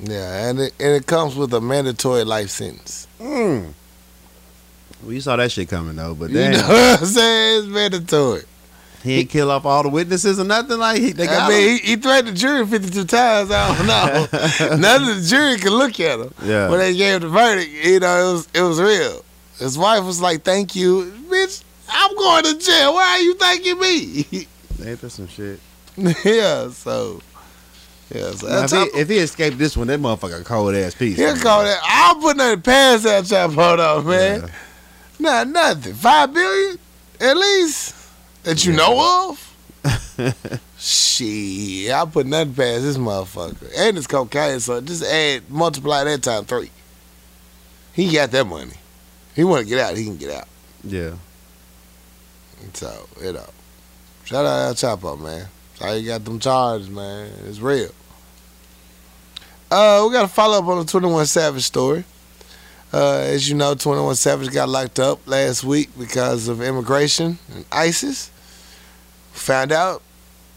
Yeah, 0.03 0.49
and 0.49 0.61
it, 0.61 0.75
and 0.81 0.93
it 0.95 1.07
comes 1.07 1.35
with 1.37 1.53
a 1.55 1.61
mandatory 1.61 2.25
life 2.25 2.51
sentence. 2.51 3.07
Mm. 3.21 3.73
Well, 5.03 5.13
you 5.13 5.21
saw 5.21 5.37
that 5.37 5.51
shit 5.53 5.69
coming 5.69 5.97
though, 5.97 6.15
but 6.15 6.31
You 6.31 6.37
damn, 6.39 6.53
know 6.53 6.69
what 6.69 7.01
I'm 7.01 7.07
saying? 7.07 7.59
It's 7.61 7.69
mandatory. 7.69 8.43
he 9.03 9.21
ain't 9.21 9.31
kill 9.31 9.51
off 9.51 9.65
all 9.65 9.83
the 9.83 9.89
witnesses 9.89 10.39
or 10.39 10.45
nothing. 10.45 10.79
Like 10.79 11.01
he, 11.01 11.13
they 11.13 11.27
got 11.27 11.51
I 11.51 11.55
mean, 11.55 11.79
he, 11.81 11.87
he 11.91 11.97
threatened 11.97 12.29
the 12.37 12.39
jury 12.39 12.67
52 12.67 13.05
times. 13.05 13.51
I 13.51 13.77
don't 13.77 13.87
know. 13.87 14.77
None 14.77 15.09
of 15.09 15.17
the 15.17 15.27
jury 15.27 15.57
could 15.59 15.73
look 15.73 15.99
at 16.01 16.21
him. 16.21 16.35
Yeah. 16.45 16.69
When 16.69 16.79
they 16.81 16.95
gave 16.97 17.21
the 17.23 17.29
verdict, 17.29 17.71
you 17.71 18.01
know, 18.01 18.29
it 18.31 18.33
was 18.33 18.49
it 18.55 18.63
was 18.63 18.81
real. 18.81 19.25
His 19.59 19.79
wife 19.79 20.05
was 20.05 20.21
like, 20.21 20.43
"Thank 20.43 20.75
you, 20.75 21.13
bitch. 21.31 21.63
I'm 21.93 22.17
going 22.17 22.45
to 22.45 22.59
jail. 22.59 22.95
Why 22.95 23.05
are 23.05 23.21
you 23.21 23.35
thanking 23.35 23.79
me?" 23.79 24.47
Ain't 24.85 25.01
that 25.01 25.11
some 25.11 25.29
shit? 25.29 25.61
yeah. 25.97 26.71
So, 26.71 27.21
yeah. 28.13 28.31
So 28.33 28.49
Now, 28.49 28.65
if, 28.65 28.71
he, 28.71 29.01
if 29.01 29.09
he 29.09 29.17
escaped 29.19 29.59
this 29.59 29.77
one, 29.77 29.87
that 29.89 30.01
motherfucker 30.01 30.45
cold 30.45 30.75
ass 30.75 30.95
piece. 30.95 31.17
He'll 31.17 31.37
call 31.37 31.63
that. 31.63 31.81
I'll 31.83 32.17
put 32.17 32.37
nothing 32.37 32.63
past 32.63 33.05
that 33.05 33.25
Chapo 33.25 33.77
though, 33.77 34.03
man. 34.03 34.41
Yeah. 34.41 34.49
Not 35.19 35.49
nothing. 35.49 35.95
Five 35.95 36.35
billion 36.35 36.79
at 37.21 37.37
least 37.37 37.95
that 38.43 38.65
you 38.65 38.73
know 38.73 39.31
of. 39.31 39.49
Shit, 40.79 41.93
I 41.93 42.05
put 42.07 42.27
nothing 42.27 42.55
past 42.55 42.83
this 42.83 42.97
motherfucker. 42.99 43.71
And 43.77 43.97
it's 43.97 44.07
cocaine, 44.07 44.61
so 44.61 44.81
just 44.81 45.05
add 45.05 45.49
multiply 45.49 46.05
that 46.05 46.23
time 46.23 46.45
three. 46.45 46.71
He 47.93 48.13
got 48.13 48.31
that 48.33 48.45
money. 48.45 48.73
He 49.37 49.45
want 49.45 49.63
to 49.63 49.69
get 49.69 49.79
out, 49.79 49.97
he 49.97 50.05
can 50.05 50.17
get 50.17 50.31
out. 50.31 50.49
Yeah. 50.83 51.13
So, 52.73 53.09
you 53.23 53.33
know. 53.33 53.47
Shout 54.25 54.47
out 54.47 54.67
El 54.67 54.75
Chapo, 54.75 55.21
man. 55.21 55.47
So 55.75 55.93
you 55.95 56.07
got 56.07 56.25
them 56.25 56.39
charges, 56.39 56.89
man. 56.89 57.31
It's 57.47 57.59
real. 57.59 57.91
Uh, 59.71 60.05
we 60.07 60.13
got 60.13 60.23
to 60.23 60.29
follow 60.29 60.59
up 60.59 60.67
on 60.67 60.79
the 60.79 60.85
21 60.85 61.27
Savage 61.27 61.63
story. 61.65 62.05
Uh, 62.93 63.21
as 63.25 63.49
you 63.49 63.55
know, 63.55 63.75
21 63.75 64.15
Savage 64.17 64.51
got 64.51 64.69
locked 64.69 65.01
up 65.01 65.27
last 65.27 65.65
week 65.65 65.89
because 65.99 66.47
of 66.47 66.61
immigration 66.61 67.39
and 67.55 67.65
ISIS. 67.73 68.31
Found 69.33 69.73
out 69.73 70.03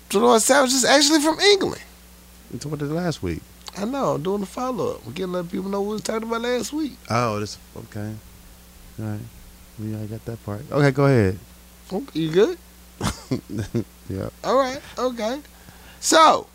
21 0.09 0.41
Savage 0.41 0.73
is 0.73 0.83
actually 0.83 1.21
from 1.21 1.39
England. 1.39 1.81
So 2.59 2.69
what 2.69 2.79
did 2.79 2.91
last 2.91 3.23
week? 3.23 3.41
I 3.77 3.85
know, 3.85 4.15
I'm 4.15 4.23
doing 4.23 4.41
the 4.41 4.45
follow 4.45 4.95
up. 4.95 5.05
We're 5.05 5.13
getting 5.13 5.33
let 5.33 5.49
people 5.49 5.69
know 5.69 5.81
what 5.81 5.87
we 5.87 5.93
was 5.93 6.01
talking 6.01 6.27
about 6.27 6.41
last 6.41 6.71
week. 6.71 6.97
Oh, 7.09 7.39
this 7.39 7.57
okay. 7.77 8.13
All 8.99 9.05
right. 9.05 9.19
We 9.79 9.93
already 9.93 10.07
got 10.07 10.23
that 10.25 10.45
part. 10.45 10.61
Okay, 10.71 10.91
go 10.91 11.05
ahead. 11.05 11.39
Okay, 11.91 12.19
you 12.19 12.31
good? 12.31 12.57
yeah. 14.09 14.29
All 14.43 14.57
right, 14.57 14.81
okay. 14.97 15.41
So, 15.99 16.47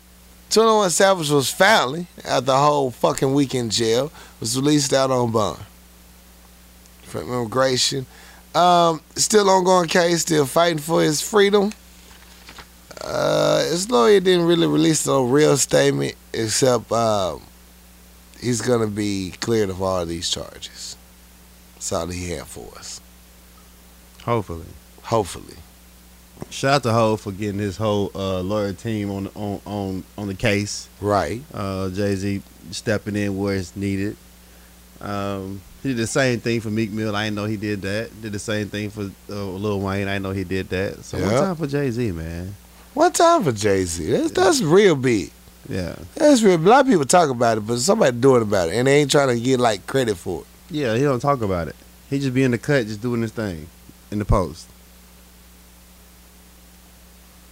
21 0.49 0.89
Savage 0.89 1.29
was 1.29 1.49
finally, 1.49 2.07
after 2.25 2.51
a 2.51 2.57
whole 2.57 2.91
fucking 2.91 3.33
week 3.33 3.55
in 3.55 3.69
jail, 3.69 4.11
was 4.39 4.57
released 4.57 4.93
out 4.93 5.11
on 5.11 5.31
bond 5.31 5.59
from 7.03 7.31
immigration. 7.31 8.05
Um, 8.53 9.01
still 9.15 9.49
ongoing 9.49 9.87
case, 9.87 10.21
still 10.21 10.45
fighting 10.45 10.79
for 10.79 11.01
his 11.01 11.21
freedom. 11.21 11.71
Uh, 12.99 13.63
his 13.63 13.89
lawyer 13.89 14.19
didn't 14.19 14.45
really 14.45 14.67
release 14.67 15.07
no 15.07 15.23
real 15.23 15.57
statement, 15.57 16.15
except 16.33 16.91
um, 16.91 17.41
he's 18.39 18.61
gonna 18.61 18.87
be 18.87 19.33
cleared 19.39 19.69
of 19.69 19.81
all 19.81 20.05
these 20.05 20.29
charges. 20.29 20.95
That's 21.75 21.91
all 21.93 22.07
he 22.07 22.31
had 22.31 22.45
for 22.45 22.77
us. 22.77 22.99
Hopefully. 24.23 24.65
Hopefully. 25.11 25.55
Shout 26.49 26.73
out 26.75 26.83
to 26.83 26.93
Hov 26.93 27.19
for 27.19 27.33
getting 27.33 27.59
his 27.59 27.75
whole 27.75 28.11
uh, 28.15 28.39
lawyer 28.39 28.71
team 28.71 29.11
on 29.11 29.27
on 29.35 29.59
on 29.65 30.03
on 30.17 30.27
the 30.27 30.33
case. 30.33 30.87
Right. 31.01 31.41
Uh, 31.53 31.89
Jay 31.89 32.15
Z 32.15 32.41
stepping 32.71 33.17
in 33.17 33.37
where 33.37 33.55
it's 33.55 33.75
needed. 33.75 34.15
Um, 35.01 35.61
he 35.83 35.89
did 35.89 35.97
the 35.97 36.07
same 36.07 36.39
thing 36.39 36.61
for 36.61 36.69
Meek 36.69 36.91
Mill. 36.91 37.13
I 37.13 37.25
didn't 37.25 37.35
know 37.35 37.43
he 37.45 37.57
did 37.57 37.81
that. 37.81 38.21
Did 38.21 38.31
the 38.31 38.39
same 38.39 38.69
thing 38.69 38.89
for 38.89 39.01
uh, 39.29 39.33
Lil 39.45 39.81
Wayne. 39.81 40.07
I 40.07 40.13
didn't 40.13 40.23
know 40.23 40.31
he 40.31 40.45
did 40.45 40.69
that. 40.69 41.03
So 41.03 41.19
one 41.19 41.29
time 41.29 41.55
for 41.57 41.67
Jay 41.67 41.91
Z, 41.91 42.11
man. 42.13 42.55
One 42.93 43.11
time 43.11 43.43
for 43.43 43.51
Jay 43.51 43.83
Z. 43.83 44.09
That's, 44.11 44.31
that's 44.31 44.61
real 44.61 44.95
big. 44.95 45.29
Yeah, 45.69 45.95
That's 46.15 46.41
real. 46.41 46.55
A 46.55 46.57
lot 46.57 46.81
of 46.81 46.87
people 46.87 47.05
talk 47.05 47.29
about 47.29 47.57
it, 47.57 47.61
but 47.67 47.77
somebody 47.79 48.17
doing 48.17 48.41
about 48.43 48.69
it, 48.69 48.75
and 48.75 48.87
they 48.87 49.01
ain't 49.01 49.11
trying 49.11 49.27
to 49.27 49.39
get 49.39 49.59
like 49.59 49.85
credit 49.85 50.15
for 50.15 50.41
it. 50.41 50.47
yeah. 50.69 50.95
He 50.95 51.01
don't 51.03 51.19
talk 51.19 51.41
about 51.41 51.67
it. 51.67 51.75
He 52.09 52.17
just 52.19 52.33
be 52.33 52.43
in 52.43 52.51
the 52.51 52.57
cut, 52.57 52.87
just 52.87 53.01
doing 53.01 53.21
his 53.21 53.31
thing 53.31 53.67
in 54.09 54.17
the 54.19 54.25
post. 54.25 54.67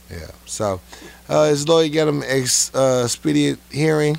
Yeah. 0.09 0.31
So, 0.45 0.81
uh, 1.27 1.49
his 1.49 1.67
lawyer 1.67 1.89
got 1.89 2.07
him 2.07 2.23
ex 2.25 2.73
uh, 2.73 3.03
expedient 3.05 3.59
hearing. 3.71 4.17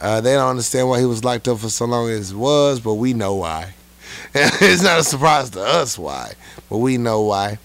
Uh, 0.00 0.20
they 0.20 0.34
don't 0.34 0.50
understand 0.50 0.88
why 0.88 1.00
he 1.00 1.06
was 1.06 1.24
locked 1.24 1.48
up 1.48 1.58
for 1.58 1.68
so 1.68 1.84
long 1.84 2.08
as 2.08 2.30
it 2.30 2.36
was, 2.36 2.80
but 2.80 2.94
we 2.94 3.12
know 3.12 3.34
why. 3.34 3.74
it's 4.34 4.82
not 4.82 5.00
a 5.00 5.04
surprise 5.04 5.50
to 5.50 5.60
us 5.60 5.98
why, 5.98 6.32
but 6.70 6.78
we 6.78 6.96
know 6.98 7.22
why. 7.22 7.58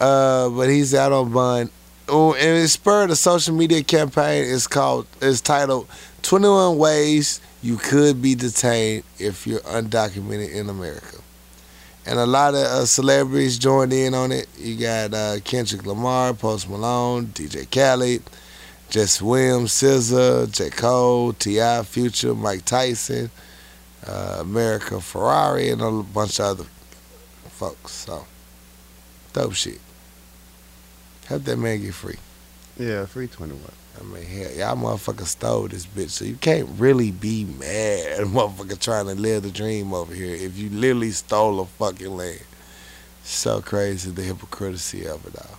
Uh, 0.00 0.48
but 0.50 0.68
he's 0.68 0.94
out 0.94 1.12
on 1.12 1.32
bond. 1.32 1.70
Oh, 2.08 2.34
and 2.34 2.58
it 2.58 2.68
spurred 2.68 3.10
a 3.10 3.16
social 3.16 3.54
media 3.54 3.82
campaign. 3.82 4.44
It's 4.46 4.66
called. 4.66 5.06
It's 5.22 5.40
titled 5.40 5.88
"21 6.22 6.76
Ways 6.76 7.40
You 7.62 7.78
Could 7.78 8.20
Be 8.20 8.34
Detained 8.34 9.04
If 9.18 9.46
You're 9.46 9.60
Undocumented 9.60 10.52
in 10.52 10.68
America." 10.68 11.23
And 12.06 12.18
a 12.18 12.26
lot 12.26 12.54
of 12.54 12.60
uh, 12.60 12.84
celebrities 12.86 13.58
joined 13.58 13.92
in 13.92 14.14
on 14.14 14.30
it. 14.30 14.46
You 14.58 14.76
got 14.76 15.14
uh, 15.14 15.36
Kendrick 15.42 15.86
Lamar, 15.86 16.34
Post 16.34 16.68
Malone, 16.68 17.26
DJ 17.26 17.70
Khaled, 17.70 18.22
Jesse 18.90 19.24
Williams, 19.24 19.72
SZA, 19.72 20.50
J. 20.52 20.68
Cole, 20.70 21.32
T.I., 21.32 21.82
Future, 21.82 22.34
Mike 22.34 22.64
Tyson, 22.66 23.30
uh, 24.06 24.38
America 24.40 24.96
Ferrera, 24.96 25.72
and 25.72 25.80
a 25.80 26.02
bunch 26.02 26.38
of 26.40 26.46
other 26.46 26.68
folks. 27.48 27.92
So, 27.92 28.26
dope 29.32 29.54
shit. 29.54 29.80
Help 31.26 31.44
that 31.44 31.56
man 31.56 31.80
get 31.80 31.94
free. 31.94 32.18
Yeah, 32.78 33.06
free 33.06 33.28
twenty 33.28 33.54
one. 33.54 33.72
I 33.98 34.02
mean, 34.02 34.24
hell, 34.24 34.52
y'all 34.52 34.76
motherfuckers 34.76 35.26
stole 35.26 35.68
this 35.68 35.86
bitch, 35.86 36.10
so 36.10 36.24
you 36.24 36.36
can't 36.36 36.68
really 36.78 37.10
be 37.10 37.44
mad 37.44 38.06
at 38.12 38.20
a 38.20 38.26
motherfucker 38.26 38.78
trying 38.78 39.06
to 39.06 39.14
live 39.14 39.44
the 39.44 39.50
dream 39.50 39.94
over 39.94 40.12
here 40.12 40.34
if 40.34 40.58
you 40.58 40.68
literally 40.70 41.12
stole 41.12 41.60
a 41.60 41.66
fucking 41.66 42.16
land. 42.16 42.40
So 43.22 43.60
crazy 43.62 44.10
the 44.10 44.22
hypocrisy 44.22 45.06
of 45.06 45.24
it 45.26 45.36
all. 45.38 45.58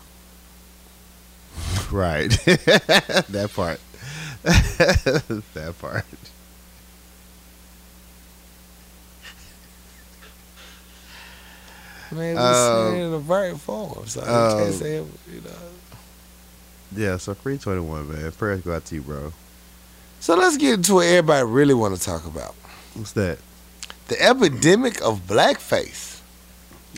Right. 1.92 2.30
that 2.46 3.52
part. 3.56 3.80
that 4.44 5.76
part. 5.80 6.06
Man, 12.12 12.36
we 12.36 12.42
Um, 12.42 12.96
in 12.96 13.14
a 13.14 13.20
very 13.20 13.58
form, 13.58 14.08
so 14.08 14.22
you 14.22 14.32
um, 14.32 14.60
can't 14.60 14.74
say 14.74 14.96
it, 14.98 15.08
you 15.34 15.42
know. 15.42 15.50
Yeah, 16.96 17.18
so 17.18 17.34
free 17.34 17.58
twenty 17.58 17.82
one, 17.82 18.12
man. 18.12 18.32
Prayers 18.34 18.62
go 18.62 18.76
out 18.76 18.86
to 18.86 18.96
you, 18.96 19.02
bro. 19.02 19.34
So 20.20 20.36
let's 20.36 20.58
get 20.58 20.74
into 20.76 20.96
what 20.96 21.06
everybody 21.08 21.46
really 21.46 21.74
want 21.74 21.96
to 21.96 22.02
talk 22.02 22.26
about: 22.26 22.56
What's 22.94 23.12
that? 23.14 23.38
the 24.08 24.22
epidemic 24.22 25.02
of 25.02 25.22
blackface. 25.28 26.20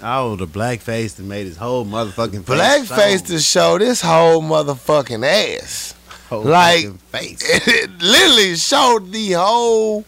Oh, 0.03 0.35
the 0.35 0.45
blackface 0.45 1.15
that 1.15 1.23
made 1.23 1.45
his 1.47 1.57
whole 1.57 1.85
motherfucking 1.85 2.45
face 2.45 2.59
Blackface 2.89 3.25
to 3.27 3.39
show 3.39 3.77
this 3.79 4.01
whole 4.01 4.41
motherfucking 4.43 5.25
ass. 5.25 5.95
whole 6.29 6.43
like- 6.43 6.99
face. 7.09 7.41
It 7.67 7.99
literally 8.01 8.55
showed 8.57 9.11
the 9.11 9.31
whole 9.31 10.03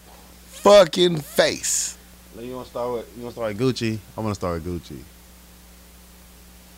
fucking 0.46 1.20
face. 1.20 1.96
You 2.38 2.54
want 2.54 2.66
to 2.66 2.70
start 2.70 2.92
with 2.92 3.16
you 3.16 3.22
want 3.24 3.34
to 3.34 3.40
start 3.40 3.56
with 3.58 3.76
Gucci? 3.76 3.98
I 4.16 4.20
want 4.20 4.30
to 4.30 4.34
start 4.34 4.62
with 4.62 4.66
Gucci. 4.84 4.98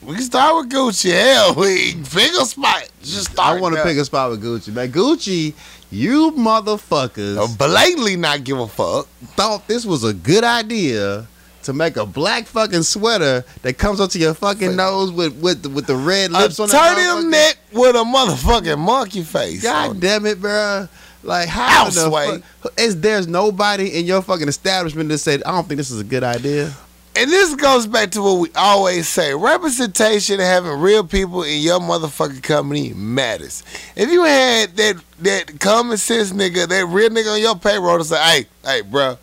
We 0.04 0.14
can 0.14 0.22
start 0.24 0.56
with 0.56 0.72
Gucci. 0.72 1.12
Hell, 1.12 1.54
we 1.54 1.94
pick 1.94 2.32
a 2.32 2.44
spot. 2.44 2.88
Just 3.02 3.32
start. 3.32 3.58
I 3.58 3.60
want 3.60 3.76
to 3.76 3.82
pick 3.84 3.96
a 3.96 4.04
spot 4.04 4.30
with 4.30 4.42
Gucci, 4.42 4.72
man. 4.72 4.90
Gucci, 4.90 5.54
you 5.90 6.32
motherfuckers 6.32 7.56
blatantly 7.56 8.16
not 8.16 8.42
give 8.42 8.58
a 8.58 8.66
fuck. 8.66 9.06
thought 9.36 9.68
this 9.68 9.86
was 9.86 10.02
a 10.02 10.12
good 10.12 10.42
idea 10.42 11.26
to 11.62 11.72
make 11.72 11.96
a 11.96 12.04
black 12.04 12.46
fucking 12.46 12.82
sweater 12.82 13.44
that 13.62 13.78
comes 13.78 14.00
up 14.00 14.10
to 14.10 14.18
your 14.18 14.34
fucking 14.34 14.74
nose 14.74 15.12
with 15.12 15.40
with 15.40 15.62
the, 15.62 15.68
with 15.68 15.86
the 15.86 15.94
red 15.94 16.30
A 16.30 16.40
lips 16.40 16.58
on 16.58 16.68
the 16.68 16.72
turtle 16.74 17.22
neck 17.22 17.58
with 17.72 17.94
a 17.94 18.00
motherfucking 18.00 18.78
monkey 18.78 19.22
face. 19.22 19.62
God 19.62 20.00
damn 20.00 20.26
it, 20.26 20.40
bro. 20.40 20.88
Like 21.22 21.48
how 21.48 21.84
the 21.88 22.42
fuck 22.62 22.78
is 22.78 23.00
there's 23.00 23.28
nobody 23.28 23.96
in 23.96 24.06
your 24.06 24.22
fucking 24.22 24.48
establishment 24.48 25.08
that 25.10 25.18
said 25.18 25.44
I 25.44 25.52
don't 25.52 25.68
think 25.68 25.78
this 25.78 25.92
is 25.92 26.00
a 26.00 26.04
good 26.04 26.24
idea. 26.24 26.72
And 27.14 27.30
this 27.30 27.54
goes 27.54 27.86
back 27.86 28.10
to 28.12 28.22
what 28.22 28.38
we 28.38 28.48
always 28.56 29.06
say: 29.06 29.34
representation 29.34 30.40
having 30.40 30.80
real 30.80 31.04
people 31.04 31.42
in 31.42 31.60
your 31.60 31.78
motherfucking 31.78 32.42
company 32.42 32.94
matters. 32.94 33.62
If 33.94 34.10
you 34.10 34.24
had 34.24 34.76
that 34.76 34.96
that 35.20 35.60
common 35.60 35.98
sense 35.98 36.32
nigga, 36.32 36.66
that 36.68 36.86
real 36.86 37.10
nigga 37.10 37.34
on 37.34 37.40
your 37.40 37.56
payroll 37.56 37.98
to 37.98 38.04
say, 38.04 38.16
"Hey, 38.16 38.46
hey, 38.64 38.80
bro, 38.80 39.18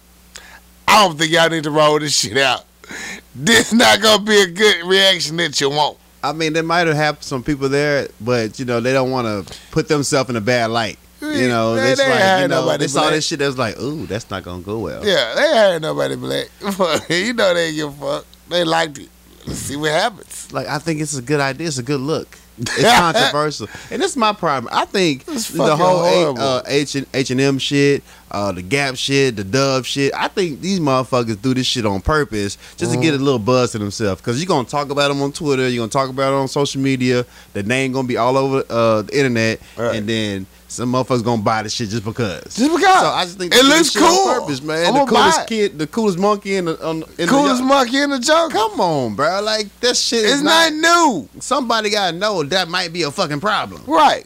I 0.88 1.08
don't 1.08 1.18
think 1.18 1.32
y'all 1.32 1.50
need 1.50 1.64
to 1.64 1.72
roll 1.72 2.00
this 2.00 2.18
shit 2.18 2.38
out. 2.38 2.66
This 3.36 3.72
not 3.72 4.02
gonna 4.02 4.24
be 4.24 4.42
a 4.42 4.48
good 4.48 4.86
reaction 4.86 5.38
that 5.38 5.60
you 5.62 5.70
want." 5.70 5.98
I 6.22 6.34
mean, 6.34 6.54
they 6.54 6.62
might 6.62 6.88
have 6.88 7.24
some 7.24 7.42
people 7.42 7.70
there, 7.70 8.10
but 8.20 8.60
you 8.60 8.66
know 8.66 8.82
they 8.82 8.92
don't 8.92 9.10
want 9.12 9.48
to 9.48 9.60
put 9.72 9.88
themselves 9.88 10.30
in 10.30 10.36
a 10.36 10.42
bad 10.42 10.70
light. 10.70 11.00
You 11.42 11.48
know, 11.50 11.76
They- 11.76 11.92
it's 11.92 12.02
they 12.02 12.10
like 12.10 12.42
you 12.42 12.48
know 12.48 12.62
nobody 12.62 12.84
they 12.84 12.88
saw 12.88 13.10
this 13.10 13.26
shit. 13.26 13.40
That 13.40 13.48
was 13.48 13.58
like, 13.58 13.80
ooh, 13.80 14.06
that's 14.06 14.30
not 14.30 14.44
gonna 14.44 14.62
go 14.64 14.80
well. 14.80 15.06
Yeah, 15.06 15.34
they 15.36 15.48
had 15.56 15.82
nobody 15.82 16.16
black. 16.16 16.48
you 17.10 17.34
know 17.34 17.54
they 17.54 17.74
give 17.74 17.90
a 18.02 18.18
fuck. 18.18 18.26
They 18.50 18.64
liked 18.64 18.98
it. 19.00 19.10
Let's 19.46 19.60
see 19.60 19.76
what 19.76 19.92
happens. 19.92 20.52
Like 20.52 20.68
I 20.68 20.80
think 20.80 21.02
it's 21.02 21.16
a 21.18 21.22
good 21.22 21.40
idea. 21.40 21.68
It's 21.68 21.78
a 21.78 21.84
good 21.84 22.00
look. 22.02 22.38
It's 22.62 22.84
controversial, 22.84 23.70
and 23.90 24.02
this 24.02 24.12
is 24.12 24.18
my 24.18 24.34
problem. 24.34 24.70
I 24.74 24.84
think 24.84 25.24
It's 25.30 25.48
the 25.48 25.78
whole 25.78 26.38
uh, 26.38 26.62
H 26.68 26.96
and 26.96 27.08
H 27.14 27.32
and 27.32 27.40
M 27.40 27.58
shit, 27.58 28.04
uh, 28.32 28.52
the 28.52 28.62
Gap 28.62 28.98
shit, 28.98 29.38
the 29.38 29.46
Dove 29.46 29.88
shit. 29.88 30.14
I 30.14 30.28
think 30.28 30.60
these 30.60 30.82
motherfuckers 30.82 31.42
do 31.42 31.54
this 31.54 31.66
shit 31.66 31.86
on 31.86 32.02
purpose 32.02 32.58
just 32.76 32.92
to 32.94 33.00
get 33.00 33.14
a 33.14 33.16
Mm-hmm. 33.16 33.24
little 33.24 33.40
buzz 33.40 33.72
to 33.72 33.78
themselves. 33.78 34.20
Because 34.20 34.42
you're 34.42 34.48
gonna 34.50 34.68
talk 34.68 34.90
about 34.90 35.08
them 35.08 35.22
on 35.22 35.32
Twitter, 35.32 35.70
you're 35.70 35.80
gonna 35.84 35.90
talk 35.90 36.10
about 36.10 36.34
it 36.34 36.36
on 36.36 36.50
social 36.50 36.82
media. 36.82 37.26
The 37.54 37.64
name 37.64 37.94
gonna 37.94 38.10
be 38.10 38.18
all 38.18 38.36
over 38.36 38.62
uh, 38.70 39.04
the 39.04 39.18
internet, 39.18 39.62
Right. 39.78 39.96
and 39.96 40.10
then 40.10 40.46
some 40.70 40.92
motherfuckers 40.94 41.24
gonna 41.24 41.42
buy 41.42 41.64
this 41.64 41.74
shit 41.74 41.90
just 41.90 42.06
because. 42.06 42.44
Just 42.56 42.72
because. 42.76 43.02
So 43.02 43.08
I 43.08 43.24
just 43.26 43.38
think 43.38 43.54
It 43.54 43.66
looks 43.66 43.92
shit 43.92 44.02
on 44.04 44.08
cool. 44.10 44.34
purpose, 44.42 44.62
man. 44.62 44.86
I'ma 44.88 45.06
the 45.06 45.10
coolest 45.12 45.48
kid, 45.48 45.80
the 45.80 45.88
coolest 45.88 46.18
monkey 46.20 46.56
in 46.58 46.66
the 46.66 46.88
on, 46.88 47.04
in 47.18 47.28
Coolest 47.28 47.58
the, 47.62 47.68
monkey 47.68 47.98
in 47.98 48.10
the 48.12 48.20
jungle. 48.20 48.70
Come 48.70 48.80
on, 48.80 49.16
bro. 49.16 49.42
Like 49.42 49.68
that 49.82 49.98
shit 49.98 50.24
is 50.26 50.34
It's 50.36 50.42
not 50.44 50.72
new. 50.72 51.28
somebody 51.40 51.90
gotta 51.90 52.16
know 52.16 52.44
that 52.44 52.68
might 52.68 52.94
be 52.94 53.02
a 53.04 53.12
fucking 53.12 53.40
problem. 53.40 53.84
Right. 53.88 54.26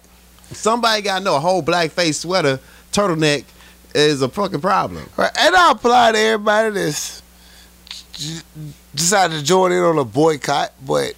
Somebody 0.51 1.01
gotta 1.01 1.23
know 1.23 1.35
a 1.37 1.39
whole 1.39 1.61
black 1.61 1.91
face 1.91 2.19
sweater, 2.19 2.59
turtleneck 2.91 3.45
is 3.95 4.21
a 4.21 4.27
fucking 4.29 4.61
problem. 4.61 5.09
Right. 5.17 5.31
And 5.39 5.55
I 5.55 5.71
apply 5.71 6.11
to 6.11 6.17
everybody 6.19 6.71
that's 6.71 7.21
decided 8.93 9.37
to 9.39 9.43
join 9.43 9.71
in 9.71 9.79
on 9.81 9.97
a 9.97 10.03
boycott, 10.05 10.73
but 10.85 11.13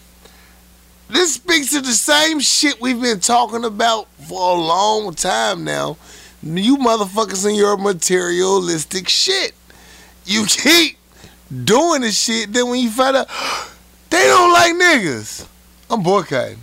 this 1.10 1.36
speaks 1.36 1.72
to 1.72 1.82
the 1.82 1.94
same 1.94 2.40
shit 2.40 2.82
we've 2.82 3.02
been 3.02 3.20
talking 3.20 3.64
about 3.64 4.08
for 4.28 4.58
a 4.58 4.60
long 4.60 5.14
time 5.14 5.64
now. 5.64 5.98
You 6.42 6.78
motherfuckers 6.78 7.48
in 7.48 7.56
your 7.56 7.78
materialistic 7.78 9.08
shit. 9.10 9.54
You 10.26 10.46
keep 10.48 10.98
doing 11.64 12.02
this 12.02 12.20
shit, 12.20 12.52
then 12.52 12.70
when 12.70 12.80
you 12.82 12.90
find 12.90 13.18
out 13.18 13.28
they 14.10 14.24
don't 14.24 14.54
like 14.54 14.74
niggas, 14.74 15.48
I'm 15.90 16.02
boycotting. 16.04 16.58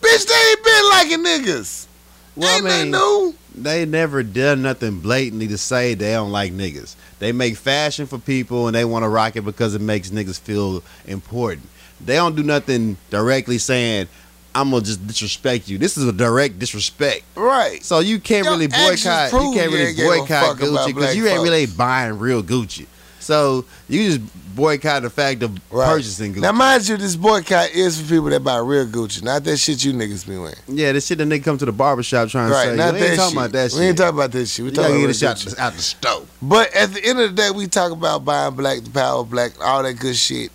Bitch, 0.00 0.26
they 0.26 0.50
ain't 0.50 0.64
been 0.64 0.88
liking 0.90 1.24
niggas. 1.24 1.86
Well, 2.34 2.56
ain't 2.56 2.66
I 2.66 2.82
mean, 2.82 2.90
new. 2.92 3.34
they 3.54 3.84
never 3.84 4.22
done 4.22 4.62
nothing 4.62 5.00
blatantly 5.00 5.48
to 5.48 5.58
say 5.58 5.94
they 5.94 6.12
don't 6.12 6.32
like 6.32 6.52
niggas. 6.52 6.96
They 7.18 7.32
make 7.32 7.56
fashion 7.56 8.06
for 8.06 8.18
people 8.18 8.66
and 8.66 8.74
they 8.74 8.84
want 8.84 9.04
to 9.04 9.08
rock 9.08 9.36
it 9.36 9.42
because 9.42 9.74
it 9.74 9.80
makes 9.80 10.10
niggas 10.10 10.40
feel 10.40 10.82
important. 11.06 11.68
They 12.04 12.14
don't 12.16 12.34
do 12.36 12.42
nothing 12.42 12.96
directly 13.10 13.58
saying, 13.58 14.08
I'm 14.54 14.70
gonna 14.70 14.82
just 14.84 15.06
disrespect 15.06 15.68
you. 15.68 15.78
This 15.78 15.96
is 15.96 16.06
a 16.06 16.12
direct 16.12 16.58
disrespect. 16.58 17.22
Right. 17.36 17.82
So 17.82 18.00
you 18.00 18.18
can't 18.20 18.44
Your 18.44 18.52
really 18.54 18.66
boycott. 18.66 19.32
You 19.32 19.52
can't 19.54 19.72
really 19.72 19.92
a 19.92 20.06
boycott 20.06 20.58
Gucci 20.58 20.88
because 20.88 21.16
you 21.16 21.26
ain't 21.26 21.38
folks. 21.38 21.48
really 21.48 21.66
buying 21.66 22.18
real 22.18 22.42
Gucci. 22.42 22.86
So 23.18 23.64
you 23.88 24.04
just 24.18 24.54
boycott 24.56 25.02
the 25.02 25.08
fact 25.10 25.42
of 25.44 25.52
Right. 25.70 25.86
purchasing 25.88 26.34
Gucci. 26.34 26.40
Now, 26.40 26.52
mind 26.52 26.86
you, 26.86 26.96
this 26.98 27.14
boycott 27.16 27.70
is 27.70 27.98
for 27.98 28.06
people 28.08 28.28
that 28.30 28.42
buy 28.44 28.58
real 28.58 28.84
Gucci, 28.84 29.22
not 29.22 29.42
that 29.44 29.56
shit 29.56 29.82
you 29.84 29.92
niggas 29.94 30.26
be 30.28 30.36
wearing. 30.36 30.56
yeah, 30.68 30.92
this 30.92 31.06
shit 31.06 31.16
that 31.18 31.28
nigga 31.28 31.44
come 31.44 31.56
to 31.56 31.64
the 31.64 31.72
barbershop 31.72 32.28
trying 32.28 32.48
to 32.48 32.54
Right, 32.54 32.68
say. 32.70 32.76
not 32.76 32.92
we 32.94 33.00
that 33.00 33.06
ain't 33.10 33.16
talking 33.16 33.30
shit. 33.30 33.38
about 33.38 33.52
that 33.52 33.70
shit. 33.70 33.80
We 33.80 33.86
ain't 33.86 33.96
talking 33.98 34.14
about 34.18 34.32
that 34.32 34.46
shit. 34.46 34.64
We 34.64 34.70
you 34.70 34.74
talking 34.76 34.90
about 34.90 35.00
get 35.00 35.06
this 35.06 35.22
real 35.22 35.34
shit 35.36 35.48
Gucci. 35.54 35.58
out, 35.58 35.66
out 35.66 35.72
the 35.76 35.82
stove. 35.82 36.28
But 36.42 36.74
at 36.74 36.92
the 36.92 37.04
end 37.06 37.20
of 37.20 37.30
the 37.30 37.36
day, 37.42 37.50
we 37.52 37.68
talk 37.68 37.92
about 37.92 38.24
buying 38.26 38.54
black, 38.54 38.82
the 38.82 38.90
power 38.90 39.20
of 39.20 39.30
black, 39.30 39.52
all 39.64 39.82
that 39.84 39.94
good 39.94 40.16
shit. 40.16 40.50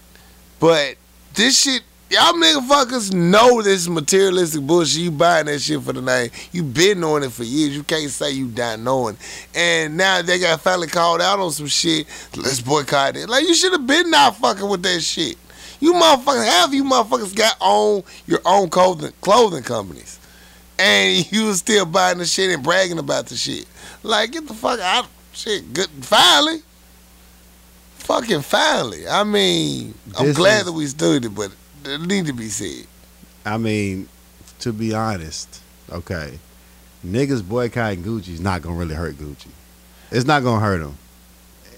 But 0.60 0.98
this 1.38 1.62
shit, 1.62 1.84
y'all 2.10 2.34
motherfuckers 2.34 3.14
know 3.14 3.62
this 3.62 3.88
materialistic 3.88 4.62
bullshit. 4.64 5.04
You 5.04 5.12
buying 5.12 5.46
that 5.46 5.60
shit 5.60 5.80
for 5.84 5.94
the 5.94 6.02
night. 6.02 6.32
You 6.52 6.64
been 6.64 7.00
knowing 7.00 7.24
it 7.24 7.32
for 7.32 7.44
years. 7.44 7.76
You 7.76 7.84
can't 7.84 8.10
say 8.10 8.32
you 8.32 8.48
not 8.48 8.80
knowing. 8.80 9.18
And 9.54 9.96
now 9.96 10.24
they 10.24 10.40
got 10.40 10.60
finally 10.62 10.88
called 10.88 11.22
out 11.22 11.40
on 11.40 11.52
some 11.52 11.68
shit. 11.68 12.08
Let's 12.36 12.60
boycott 12.60 13.16
it. 13.16 13.30
Like 13.30 13.48
you 13.48 13.54
should 13.54 13.72
have 13.72 13.86
been 13.86 14.10
not 14.10 14.36
fucking 14.38 14.68
with 14.68 14.82
that 14.82 15.00
shit. 15.02 15.38
You 15.80 15.94
motherfuckers, 15.94 16.44
half 16.44 16.74
you 16.74 16.84
motherfuckers 16.84 17.36
got 17.36 17.56
own 17.62 18.02
your 18.26 18.42
own 18.44 18.70
clothing 18.70 19.14
clothing 19.22 19.64
companies. 19.64 20.20
And 20.80 21.32
you 21.32 21.46
was 21.46 21.60
still 21.60 21.86
buying 21.86 22.18
the 22.18 22.26
shit 22.26 22.50
and 22.50 22.64
bragging 22.64 22.98
about 22.98 23.28
the 23.28 23.36
shit. 23.36 23.68
Like, 24.02 24.32
get 24.32 24.48
the 24.48 24.56
fuck 24.56 24.80
out. 24.80 25.06
Shit, 25.34 25.72
good. 25.72 25.90
Finally. 26.02 26.64
Fucking 28.08 28.42
finally. 28.42 29.06
I 29.06 29.26
mean, 29.26 29.94
I'm 30.18 30.32
glad 30.32 30.60
is- 30.60 30.66
that 30.68 30.72
we 30.72 30.88
stood 30.88 31.26
it, 31.26 31.36
but 31.36 31.52
it 31.84 32.00
need 32.00 32.28
to 32.28 32.34
be 32.34 32.48
said. 32.48 32.88
I 33.46 33.58
mean, 33.58 34.08
to 34.60 34.72
be 34.72 34.94
honest, 34.94 35.60
okay, 35.92 36.40
niggas 37.06 37.46
boycotting 37.46 38.06
Gucci 38.06 38.30
is 38.30 38.40
not 38.40 38.62
gonna 38.62 38.76
really 38.76 38.96
hurt 38.96 39.18
Gucci. 39.18 39.50
It's 40.10 40.26
not 40.26 40.42
gonna 40.42 40.62
hurt 40.62 40.80
them 40.80 40.98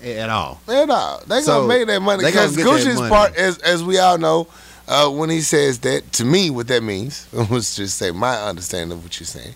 at 0.03 0.29
all. 0.29 0.61
At 0.67 0.91
all. 0.91 1.23
They 1.25 1.41
So, 1.41 1.61
gonna 1.61 1.67
make 1.67 1.87
that 1.87 1.99
money 1.99 2.23
because 2.23 2.55
Gucci's 2.55 2.99
part, 3.09 3.35
as 3.35 3.57
as 3.57 3.83
we 3.83 3.97
all 3.97 4.19
know, 4.19 4.47
uh, 4.87 5.09
when 5.09 5.31
he 5.31 5.41
says 5.41 5.79
that 5.79 6.11
to 6.13 6.25
me, 6.25 6.51
what 6.51 6.67
that 6.67 6.83
means, 6.83 7.25
let's 7.33 7.75
just 7.75 7.97
say 7.97 8.11
my 8.11 8.37
understanding 8.43 8.95
of 8.95 9.03
what 9.03 9.19
you're 9.19 9.25
saying. 9.25 9.55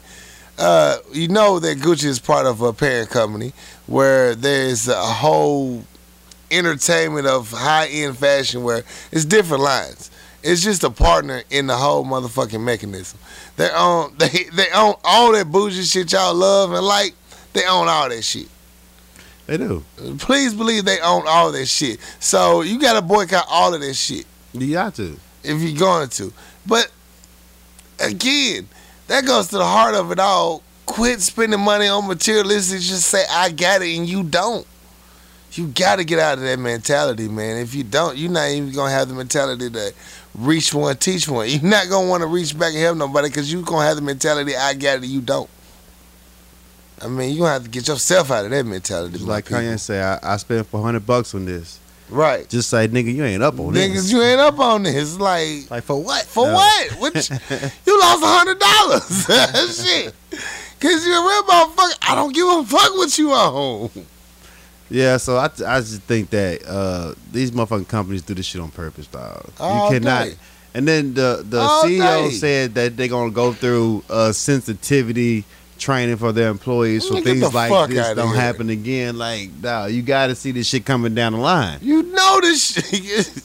Uh, 0.58 0.98
you 1.12 1.28
know 1.28 1.60
that 1.60 1.78
Gucci 1.78 2.06
is 2.06 2.18
part 2.18 2.48
of 2.48 2.62
a 2.62 2.74
parent 2.74 3.12
company 3.12 3.54
where 3.86 4.34
there's 4.34 4.88
a 4.88 4.96
whole 4.96 5.84
entertainment 6.54 7.28
of 7.28 7.52
high 7.52 7.88
end 7.88 8.18
fashion 8.18 8.64
where 8.64 8.84
it's 9.12 9.26
different 9.26 9.64
lines. 9.64 10.10
It's 10.44 10.62
just 10.62 10.84
a 10.84 10.90
partner 10.90 11.44
in 11.50 11.68
the 11.68 11.76
whole 11.78 12.04
motherfucking 12.06 12.62
mechanism. 12.62 13.20
They 13.56 13.70
own 13.72 14.16
they 14.18 14.46
they 14.54 14.68
own 14.74 14.96
all 15.04 15.32
that 15.34 15.52
bougie 15.52 15.84
shit 15.84 16.12
y'all 16.12 16.34
love 16.34 16.72
and 16.74 16.86
like. 16.86 17.14
They 17.54 17.66
own 17.66 17.88
all 17.88 18.10
that 18.10 18.24
shit. 18.24 18.48
They 19.46 19.58
do. 19.58 19.84
Please 20.20 20.54
believe 20.54 20.86
they 20.86 21.00
own 21.02 21.24
all 21.28 21.52
that 21.52 21.66
shit. 21.68 22.00
So 22.20 22.62
you 22.62 22.80
gotta 22.80 23.02
boycott 23.02 23.46
all 23.50 23.74
of 23.74 23.82
that 23.82 23.94
shit 23.94 24.26
You 24.54 24.72
got 24.72 24.96
to. 24.96 25.20
if 25.44 25.62
you're 25.62 25.78
going 25.78 26.10
to. 26.10 26.34
But 26.66 26.92
again, 28.00 28.68
that 29.08 29.26
goes 29.26 29.48
to 29.50 29.58
the 29.58 29.66
heart 29.66 29.96
of 29.96 30.12
it 30.12 30.20
all. 30.20 30.64
Quit 30.86 31.22
spending 31.22 31.60
money 31.60 31.88
on 31.88 32.08
materialistic. 32.08 32.82
Just 32.82 33.08
say 33.08 33.24
I 33.30 33.50
got 33.52 33.82
it 33.82 33.96
and 33.98 34.08
you 34.08 34.24
don't. 34.24 34.66
You 35.56 35.68
got 35.68 35.98
to 35.98 36.04
get 36.04 36.20
out 36.20 36.38
of 36.40 36.44
that 36.44 36.58
mentality, 36.58 37.28
man. 37.28 37.58
If 37.58 37.76
you 37.76 37.84
don't, 37.84 38.18
you're 38.18 38.32
not 38.32 38.50
even 38.50 38.72
gonna 38.72 38.92
have 38.92 39.08
the 39.08 39.14
mentality 39.14 39.70
to 39.70 39.94
reach 40.36 40.74
one, 40.74 40.98
teach 40.98 41.28
one. 41.28 41.48
You're 41.50 41.62
not 41.62 41.90
gonna 41.90 42.08
want 42.10 42.22
to 42.22 42.28
reach 42.28 42.58
back 42.58 42.70
and 42.74 42.82
help 42.82 42.98
nobody 42.98 43.30
because 43.30 43.52
you're 43.54 43.62
gonna 43.62 43.86
have 43.86 43.96
the 43.96 44.02
mentality 44.02 44.56
I 44.56 44.74
got 44.74 45.04
it, 45.04 45.06
you 45.06 45.22
don't. 45.22 45.50
I 47.02 47.08
mean, 47.08 47.32
you 47.34 47.40
gonna 47.40 47.52
have 47.54 47.64
to 47.66 47.70
get 47.70 47.88
yourself 47.88 48.32
out 48.32 48.46
of 48.46 48.52
that 48.52 48.66
mentality. 48.66 49.14
Just 49.18 49.26
like 49.28 49.46
people. 49.46 49.60
Kanye 49.62 49.80
say, 49.80 50.02
I, 50.02 50.18
I 50.24 50.38
spent 50.38 50.66
400 50.68 51.06
bucks 51.06 51.36
on 51.36 51.46
this. 51.46 51.80
Right. 52.10 52.48
Just 52.50 52.70
say, 52.70 52.88
nigga, 52.88 53.14
you 53.14 53.24
ain't 53.24 53.44
up 53.44 53.60
on 53.60 53.74
Niggas, 53.74 53.74
this. 53.74 54.06
Niggas, 54.06 54.12
you 54.12 54.22
ain't 54.22 54.40
up 54.40 54.60
on 54.60 54.84
this. 54.84 55.20
Like, 55.20 55.70
like 55.70 55.84
for 55.84 56.02
what? 56.02 56.24
for 56.26 56.48
No. 56.48 56.54
what? 56.54 56.92
Which 57.00 57.30
you 57.86 58.00
lost 58.00 58.24
a 58.24 58.28
hundred 58.28 58.60
dollars. 58.60 59.26
Shit. 59.86 60.14
Cause 60.80 61.06
you're 61.06 61.16
a 61.16 61.22
real 61.28 61.44
motherfucker. 61.44 61.98
I 62.02 62.16
don't 62.16 62.34
give 62.34 62.48
a 62.48 62.64
fuck 62.66 62.96
what 62.96 63.18
you 63.18 63.32
own. 63.34 63.90
Yeah, 64.94 65.18
so 65.18 65.38
I, 65.38 65.46
I 65.46 65.80
just 65.80 66.04
think 66.04 66.30
that 66.30 66.64
uh, 66.68 67.16
these 67.32 67.50
motherfucking 67.50 67.88
companies 67.88 68.22
do 68.22 68.36
this 68.36 68.46
shit 68.46 68.62
on 68.62 68.70
purpose, 68.70 69.08
dog. 69.08 69.50
All 69.60 69.92
you 69.92 70.00
cannot. 70.00 70.26
day. 70.26 70.36
And 70.76 70.88
then 70.88 71.16
the 71.16 71.44
the 71.48 71.60
All 71.60 71.84
CEO 71.84 72.30
day. 72.30 72.32
said 72.32 72.76
that 72.76 72.96
they're 72.96 73.08
gonna 73.08 73.32
go 73.32 73.54
through 73.54 74.04
uh, 74.08 74.32
sensitivity 74.32 75.46
training 75.80 76.18
for 76.18 76.32
their 76.32 76.50
employees 76.50 77.08
so 77.08 77.16
get 77.16 77.24
things 77.24 77.54
like 77.54 77.90
this 77.90 78.16
don't 78.16 78.28
here. 78.30 78.36
happen 78.36 78.70
again. 78.70 79.18
Like, 79.18 79.60
dog, 79.62 79.92
you 79.92 80.04
got 80.04 80.28
to 80.28 80.36
see 80.36 80.52
this 80.52 80.68
shit 80.68 80.86
coming 80.86 81.16
down 81.16 81.34
the 81.34 81.40
line. 81.40 81.80
You 81.82 82.04
know 82.04 82.40
this 82.42 82.74
shit. 82.74 83.44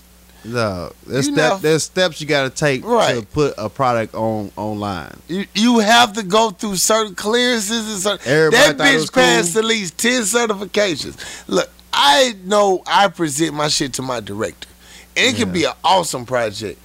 No, 0.52 0.92
there's 1.06 1.26
You 1.28 1.32
step, 1.34 1.52
know- 1.52 1.58
there's 1.58 1.82
steps 1.84 2.20
you 2.20 2.26
got 2.26 2.42
to 2.44 2.50
take 2.50 2.82
to 2.82 3.26
put 3.32 3.54
a 3.58 3.68
product 3.68 4.14
on 4.14 4.50
online. 4.56 5.16
You, 5.28 5.46
you 5.54 5.78
have 5.80 6.12
to 6.14 6.22
go 6.22 6.50
through 6.50 6.76
certain 6.76 7.14
clearances 7.14 7.92
and 7.92 8.02
certain. 8.02 8.32
Everybody 8.32 8.66
that 8.68 8.78
thought 8.78 8.87
it 8.88 8.94
was 8.96 9.11
bitch 9.11 9.14
passed 9.14 9.52
cool. 9.54 9.62
at 9.62 9.68
least 9.68 9.98
ten 9.98 10.22
certifications. 10.22 11.44
Look, 11.48 11.68
I 11.92 12.34
know 12.44 12.82
I 12.87 13.08
present 13.08 13.54
my 13.54 13.68
shit 13.68 13.94
to 13.94 14.02
my 14.02 14.20
director, 14.20 14.68
and 15.16 15.34
it 15.34 15.38
can 15.38 15.52
be 15.52 15.64
an 15.64 15.72
awesome 15.84 16.26
project. 16.26 16.78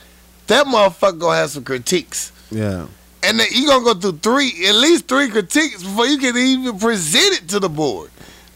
That 0.47 0.65
motherfucker 0.65 1.19
gonna 1.19 1.37
have 1.37 1.51
some 1.51 1.63
critiques, 1.63 2.31
Yeah, 2.51 2.87
and 3.23 3.39
then 3.39 3.47
you 3.51 3.67
gonna 3.67 3.83
go 3.85 3.93
through 3.93 4.19
three, 4.19 4.67
at 4.67 4.75
least 4.75 5.07
three 5.07 5.29
critiques 5.29 5.81
before 5.83 6.05
you 6.07 6.17
can 6.17 6.35
even 6.37 6.77
present 6.79 7.41
it 7.41 7.47
to 7.49 7.59
the 7.59 7.69
board. 7.69 8.09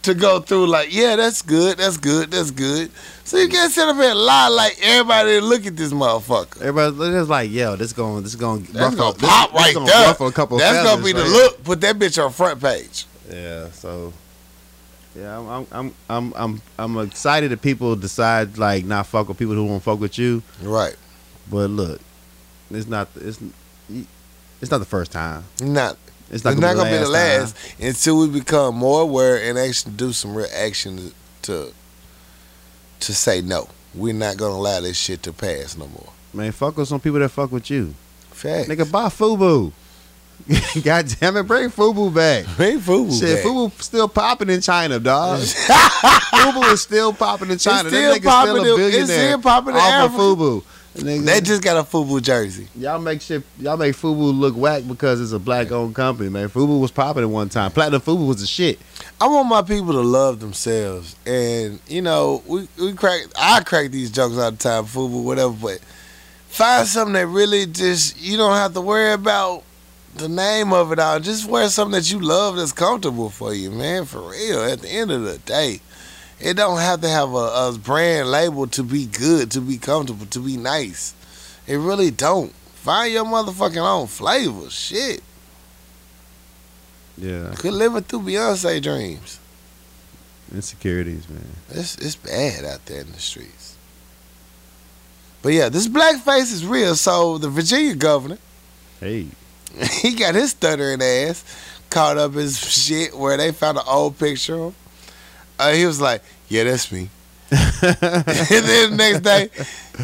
To 0.07 0.13
go 0.13 0.39
through 0.39 0.67
like, 0.67 0.87
yeah, 0.95 1.17
that's 1.17 1.41
good, 1.41 1.77
that's 1.79 1.97
good, 1.97 2.31
that's 2.31 2.49
good. 2.49 2.89
So 3.25 3.35
you 3.37 3.49
can't 3.49 3.69
sit 3.69 3.89
up 3.89 3.97
here 3.97 4.11
and 4.11 4.17
lie 4.19 4.47
like 4.47 4.77
everybody 4.81 5.41
look 5.41 5.65
at 5.65 5.75
this 5.75 5.91
motherfucker. 5.91 6.61
everybody's 6.61 6.97
just 7.13 7.29
like, 7.29 7.51
yo, 7.51 7.75
this 7.75 7.91
going, 7.91 8.23
this 8.23 8.35
going, 8.35 8.63
That's 8.71 8.95
gonna 8.95 9.11
this, 9.17 9.29
pop 9.29 9.51
this 9.51 9.59
right 9.59 9.73
gonna 9.73 9.85
there. 9.85 10.07
ruffle 10.07 10.27
a 10.27 10.31
couple. 10.31 10.59
That's 10.59 10.77
gonna 10.77 11.01
feathers 11.01 11.13
be 11.13 11.19
the 11.19 11.25
look. 11.25 11.61
Put 11.61 11.81
that 11.81 11.97
bitch 11.97 12.23
on 12.23 12.31
front 12.31 12.61
page. 12.61 13.05
Yeah, 13.29 13.69
so 13.71 14.13
yeah, 15.13 15.37
I'm 15.37 15.49
I'm 15.49 15.67
I'm 15.73 15.93
I'm 16.09 16.33
I'm, 16.37 16.61
I'm 16.79 16.97
excited 17.05 17.51
that 17.51 17.61
people 17.61 17.97
decide 17.97 18.57
like 18.57 18.85
not 18.85 19.07
fuck 19.07 19.27
with 19.27 19.37
people 19.37 19.55
who 19.55 19.65
won't 19.65 19.83
fuck 19.83 19.99
with 19.99 20.17
you. 20.17 20.41
Right. 20.61 20.95
But 21.51 21.69
look, 21.69 21.99
it's 22.71 22.87
not 22.87 23.09
it's 23.17 23.41
it's 24.61 24.71
not 24.71 24.77
the 24.77 24.85
first 24.85 25.11
time. 25.11 25.43
Not. 25.61 25.97
It's 26.29 26.35
It's 26.35 26.43
not, 26.45 26.57
not, 26.57 26.75
gonna, 26.75 26.77
gonna 26.77 26.91
be 26.91 26.97
the 26.97 27.03
time. 27.03 27.11
last 27.13 27.55
until 27.79 28.19
we 28.19 28.27
become 28.29 28.75
more 28.75 29.01
aware 29.01 29.41
and 29.41 29.57
actually 29.57 29.93
do 29.93 30.11
some 30.13 30.35
real 30.35 30.47
action 30.53 31.11
to 31.43 31.71
to 32.99 33.13
say 33.13 33.41
no. 33.41 33.69
We're 33.93 34.13
not 34.13 34.37
gonna 34.37 34.55
allow 34.55 34.81
this 34.81 34.97
shit 34.97 35.23
to 35.23 35.33
pass 35.33 35.77
no 35.77 35.87
more. 35.87 36.09
Man, 36.33 36.51
fuck 36.51 36.77
with 36.77 36.87
some 36.87 36.99
people 36.99 37.19
that 37.19 37.29
fuck 37.29 37.51
with 37.51 37.69
you. 37.69 37.93
Fact. 38.31 38.69
Nigga, 38.69 38.91
buy 38.91 39.05
Fubu. 39.07 39.71
God 40.83 41.07
damn 41.19 41.35
it, 41.37 41.43
bring 41.43 41.69
Fubu 41.69 42.13
back. 42.13 42.45
Hey, 42.57 42.77
Fubu. 42.77 43.17
Shit, 43.19 43.37
back. 43.37 43.45
Fubu 43.45 43.81
still 43.81 44.07
popping 44.07 44.49
in 44.49 44.61
China, 44.61 44.99
dog. 44.99 45.39
Fubu 45.41 46.73
is 46.73 46.81
still 46.81 47.11
popping 47.13 47.49
in 47.49 47.57
China. 47.57 47.89
still 47.89 48.13
that 48.13 48.21
nigga 48.21 48.43
still 48.43 48.77
a 48.77 48.87
it's 49.01 49.11
still 49.11 49.41
popping 49.41 49.69
in 49.73 49.77
off 49.77 50.11
Africa. 50.11 50.21
of 50.21 50.37
Fubu. 50.37 50.63
Nigga, 50.97 51.25
They 51.25 51.41
just 51.41 51.61
got 51.61 51.77
a 51.77 51.83
Fubu 51.83 52.21
jersey. 52.21 52.67
Y'all 52.75 52.99
make 52.99 53.21
shit. 53.21 53.43
Y'all 53.59 53.77
make 53.77 53.95
Fubu 53.95 54.37
look 54.37 54.55
whack 54.55 54.83
because 54.87 55.21
it's 55.21 55.31
a 55.31 55.39
black-owned 55.39 55.93
company, 55.95 56.29
man. 56.29 56.49
Fubu 56.49 56.79
was 56.79 56.91
popping 56.91 57.23
at 57.23 57.29
one 57.29 57.49
time. 57.49 57.71
Platinum 57.71 58.01
Fubu 58.01 58.27
was 58.27 58.41
the 58.41 58.47
shit. 58.47 58.79
I 59.21 59.27
want 59.27 59.47
my 59.47 59.61
people 59.61 59.93
to 59.93 60.01
love 60.01 60.39
themselves, 60.39 61.15
and 61.25 61.79
you 61.87 62.01
know, 62.01 62.43
we 62.47 62.67
we 62.79 62.93
crack. 62.93 63.21
I 63.37 63.61
crack 63.61 63.91
these 63.91 64.11
jokes 64.11 64.37
all 64.37 64.51
the 64.51 64.57
time, 64.57 64.85
Fubu, 64.85 65.23
whatever. 65.23 65.53
But 65.53 65.79
find 66.47 66.87
something 66.87 67.13
that 67.13 67.27
really 67.27 67.65
just 67.65 68.19
you 68.19 68.37
don't 68.37 68.55
have 68.55 68.73
to 68.73 68.81
worry 68.81 69.13
about 69.13 69.63
the 70.15 70.29
name 70.29 70.73
of 70.73 70.91
it 70.91 70.99
all. 70.99 71.19
Just 71.19 71.47
wear 71.47 71.69
something 71.69 71.99
that 71.99 72.11
you 72.11 72.19
love 72.19 72.55
that's 72.55 72.73
comfortable 72.73 73.29
for 73.29 73.53
you, 73.53 73.69
man. 73.71 74.05
For 74.05 74.21
real. 74.31 74.63
At 74.63 74.81
the 74.81 74.89
end 74.89 75.11
of 75.11 75.23
the 75.23 75.37
day, 75.39 75.81
it 76.39 76.53
don't 76.55 76.79
have 76.79 77.01
to 77.01 77.09
have 77.09 77.33
a, 77.33 77.35
a 77.35 77.77
brand 77.81 78.29
label 78.29 78.67
to 78.67 78.83
be 78.83 79.05
good, 79.05 79.51
to 79.51 79.61
be 79.61 79.77
comfortable, 79.77 80.25
to 80.27 80.39
be 80.39 80.57
nice. 80.57 81.13
It 81.65 81.75
really 81.77 82.11
don't. 82.11 82.53
Find 82.75 83.11
your 83.11 83.25
motherfucking 83.25 83.77
own 83.77 84.07
flavor. 84.07 84.69
Shit. 84.69 85.21
Yeah, 87.17 87.53
Could 87.57 87.73
live 87.73 87.95
it 87.95 88.05
through 88.05 88.21
Beyonce 88.21 88.81
dreams. 88.81 89.39
insecurities, 90.53 91.27
man. 91.27 91.43
It's 91.71 91.97
it's 91.97 92.15
bad 92.15 92.63
out 92.63 92.85
there 92.85 93.01
in 93.01 93.11
the 93.11 93.19
streets. 93.19 93.75
But 95.41 95.53
yeah, 95.53 95.69
this 95.69 95.87
blackface 95.87 96.53
is 96.53 96.65
real. 96.65 96.95
So 96.95 97.37
the 97.39 97.49
Virginia 97.49 97.95
governor, 97.95 98.37
Hey, 98.99 99.27
he 100.01 100.13
got 100.13 100.35
his 100.35 100.51
stuttering 100.51 101.01
ass 101.01 101.43
caught 101.89 102.17
up 102.17 102.35
in 102.35 102.49
shit 102.49 103.17
where 103.17 103.35
they 103.37 103.51
found 103.51 103.77
an 103.77 103.83
old 103.87 104.17
picture 104.19 104.55
of 104.55 104.61
him. 104.65 104.75
Uh, 105.59 105.71
he 105.73 105.85
was 105.85 105.99
like, 106.01 106.21
"Yeah, 106.49 106.63
that's 106.65 106.91
me." 106.91 107.09
and 107.51 107.61
then 107.81 108.91
the 108.91 108.95
next 108.97 109.19
day, 109.21 109.49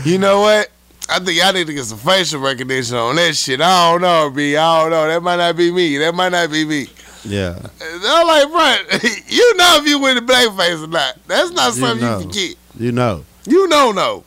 you 0.06 0.18
know 0.18 0.42
what? 0.42 0.70
I 1.10 1.20
think 1.20 1.38
y'all 1.38 1.52
need 1.54 1.68
to 1.68 1.74
get 1.74 1.84
some 1.86 1.98
facial 1.98 2.40
recognition 2.42 2.96
on 2.96 3.16
that 3.18 3.36
shit. 3.36 3.60
I 3.62 3.92
don't 3.92 4.02
know, 4.02 4.30
B. 4.30 4.56
I 4.56 4.82
don't 4.82 4.92
know. 4.92 5.08
That 5.08 5.22
might 5.22 5.36
not 5.36 5.56
be 5.58 5.72
me. 5.72 5.98
That 5.98 6.16
might 6.16 6.30
not 6.32 6.50
be 6.50 6.64
me. 6.66 6.88
yeah, 7.26 7.58
I'm 7.82 8.28
like, 8.28 8.48
bro, 8.50 9.00
you 9.28 9.56
know 9.58 9.78
if 9.82 9.88
you 9.88 10.00
with 10.00 10.16
the 10.16 10.22
blackface 10.34 10.84
or 10.84 10.88
not. 10.88 11.18
That's 11.28 11.52
not 11.52 11.76
You 11.76 11.82
something 11.82 12.06
know. 12.08 12.20
you 12.20 12.26
forget. 12.26 12.56
you 12.80 12.92
know. 12.92 13.26
You 13.46 13.68
know, 13.68 13.92
no. 13.92 14.24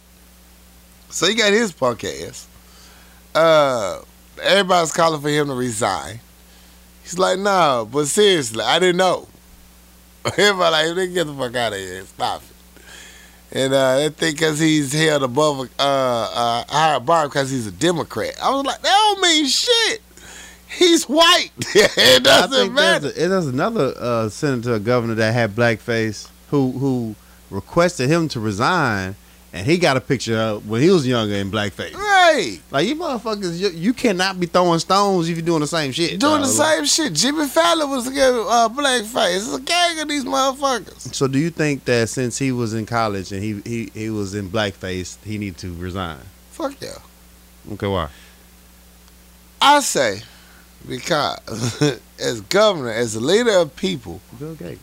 So 1.08 1.26
he 1.26 1.34
got 1.34 1.52
his 1.52 1.72
punk 1.72 2.04
ass. 2.04 2.46
Uh, 3.34 4.00
everybody's 4.42 4.92
calling 4.92 5.20
for 5.20 5.28
him 5.30 5.48
to 5.48 5.54
resign. 5.54 6.20
He's 7.02 7.18
like, 7.18 7.38
no, 7.38 7.88
but 7.90 8.06
seriously, 8.06 8.62
I 8.62 8.78
didn't 8.78 8.96
know. 8.98 9.28
Everybody 10.26 10.58
like, 10.58 10.86
nigga, 10.86 11.14
get 11.14 11.26
the 11.26 11.34
fuck 11.34 11.54
out 11.54 11.72
of 11.72 11.78
here. 11.78 12.04
Stop 12.04 12.42
it. 12.42 12.56
And 13.52 13.72
uh, 13.72 13.96
they 13.96 14.08
think 14.08 14.38
because 14.38 14.58
he's 14.58 14.92
held 14.92 15.22
above 15.22 15.60
a 15.60 15.82
uh, 15.82 16.28
uh, 16.34 16.64
higher 16.68 17.00
bar 17.00 17.28
because 17.28 17.50
he's 17.50 17.66
a 17.66 17.72
Democrat. 17.72 18.34
I 18.42 18.50
was 18.50 18.64
like, 18.64 18.82
that 18.82 18.88
don't 18.88 19.20
mean 19.20 19.46
shit. 19.46 20.02
He's 20.68 21.04
white. 21.04 21.50
it 21.58 22.24
doesn't 22.24 22.74
matter. 22.74 23.08
there's, 23.08 23.24
a, 23.24 23.28
there's 23.28 23.46
another 23.46 23.94
uh, 23.96 24.28
senator 24.28 24.78
governor 24.78 25.14
that 25.14 25.32
had 25.32 25.54
blackface 25.54 26.28
who 26.50 26.72
who 26.72 27.14
requested 27.50 28.10
him 28.10 28.28
to 28.28 28.40
resign, 28.40 29.14
and 29.52 29.66
he 29.66 29.78
got 29.78 29.96
a 29.96 30.00
picture 30.00 30.36
of 30.36 30.68
when 30.68 30.82
he 30.82 30.90
was 30.90 31.06
younger 31.06 31.34
in 31.34 31.50
blackface. 31.50 31.94
Right. 31.94 32.60
Like 32.70 32.86
you 32.86 32.96
motherfuckers, 32.96 33.58
you, 33.58 33.68
you 33.70 33.92
cannot 33.94 34.38
be 34.38 34.46
throwing 34.46 34.78
stones 34.78 35.28
if 35.28 35.36
you're 35.36 35.46
doing 35.46 35.60
the 35.60 35.66
same 35.66 35.92
shit. 35.92 36.20
Doing 36.20 36.42
the 36.42 36.46
same 36.46 36.84
shit. 36.84 37.12
Jimmy 37.12 37.46
Fallon 37.46 37.88
was 37.88 38.08
getting 38.08 38.40
uh, 38.40 38.68
blackface. 38.68 39.36
It's 39.36 39.54
a 39.54 39.60
gang 39.60 40.00
of 40.00 40.08
these 40.08 40.24
motherfuckers. 40.24 41.14
So 41.14 41.26
do 41.26 41.38
you 41.38 41.50
think 41.50 41.84
that 41.84 42.08
since 42.08 42.38
he 42.38 42.52
was 42.52 42.74
in 42.74 42.86
college 42.86 43.32
and 43.32 43.42
he 43.42 43.60
he, 43.64 43.90
he 43.94 44.10
was 44.10 44.34
in 44.34 44.50
blackface, 44.50 45.22
he 45.24 45.38
need 45.38 45.56
to 45.58 45.72
resign? 45.74 46.20
Fuck 46.50 46.80
yeah. 46.80 46.98
Okay, 47.72 47.86
why? 47.86 48.08
I 49.60 49.80
say, 49.80 50.20
because 50.86 51.82
as 52.20 52.40
governor, 52.42 52.90
as 52.90 53.14
a 53.14 53.20
leader 53.20 53.58
of 53.58 53.74
people, 53.74 54.20
Bill 54.38 54.54
Gates. 54.54 54.80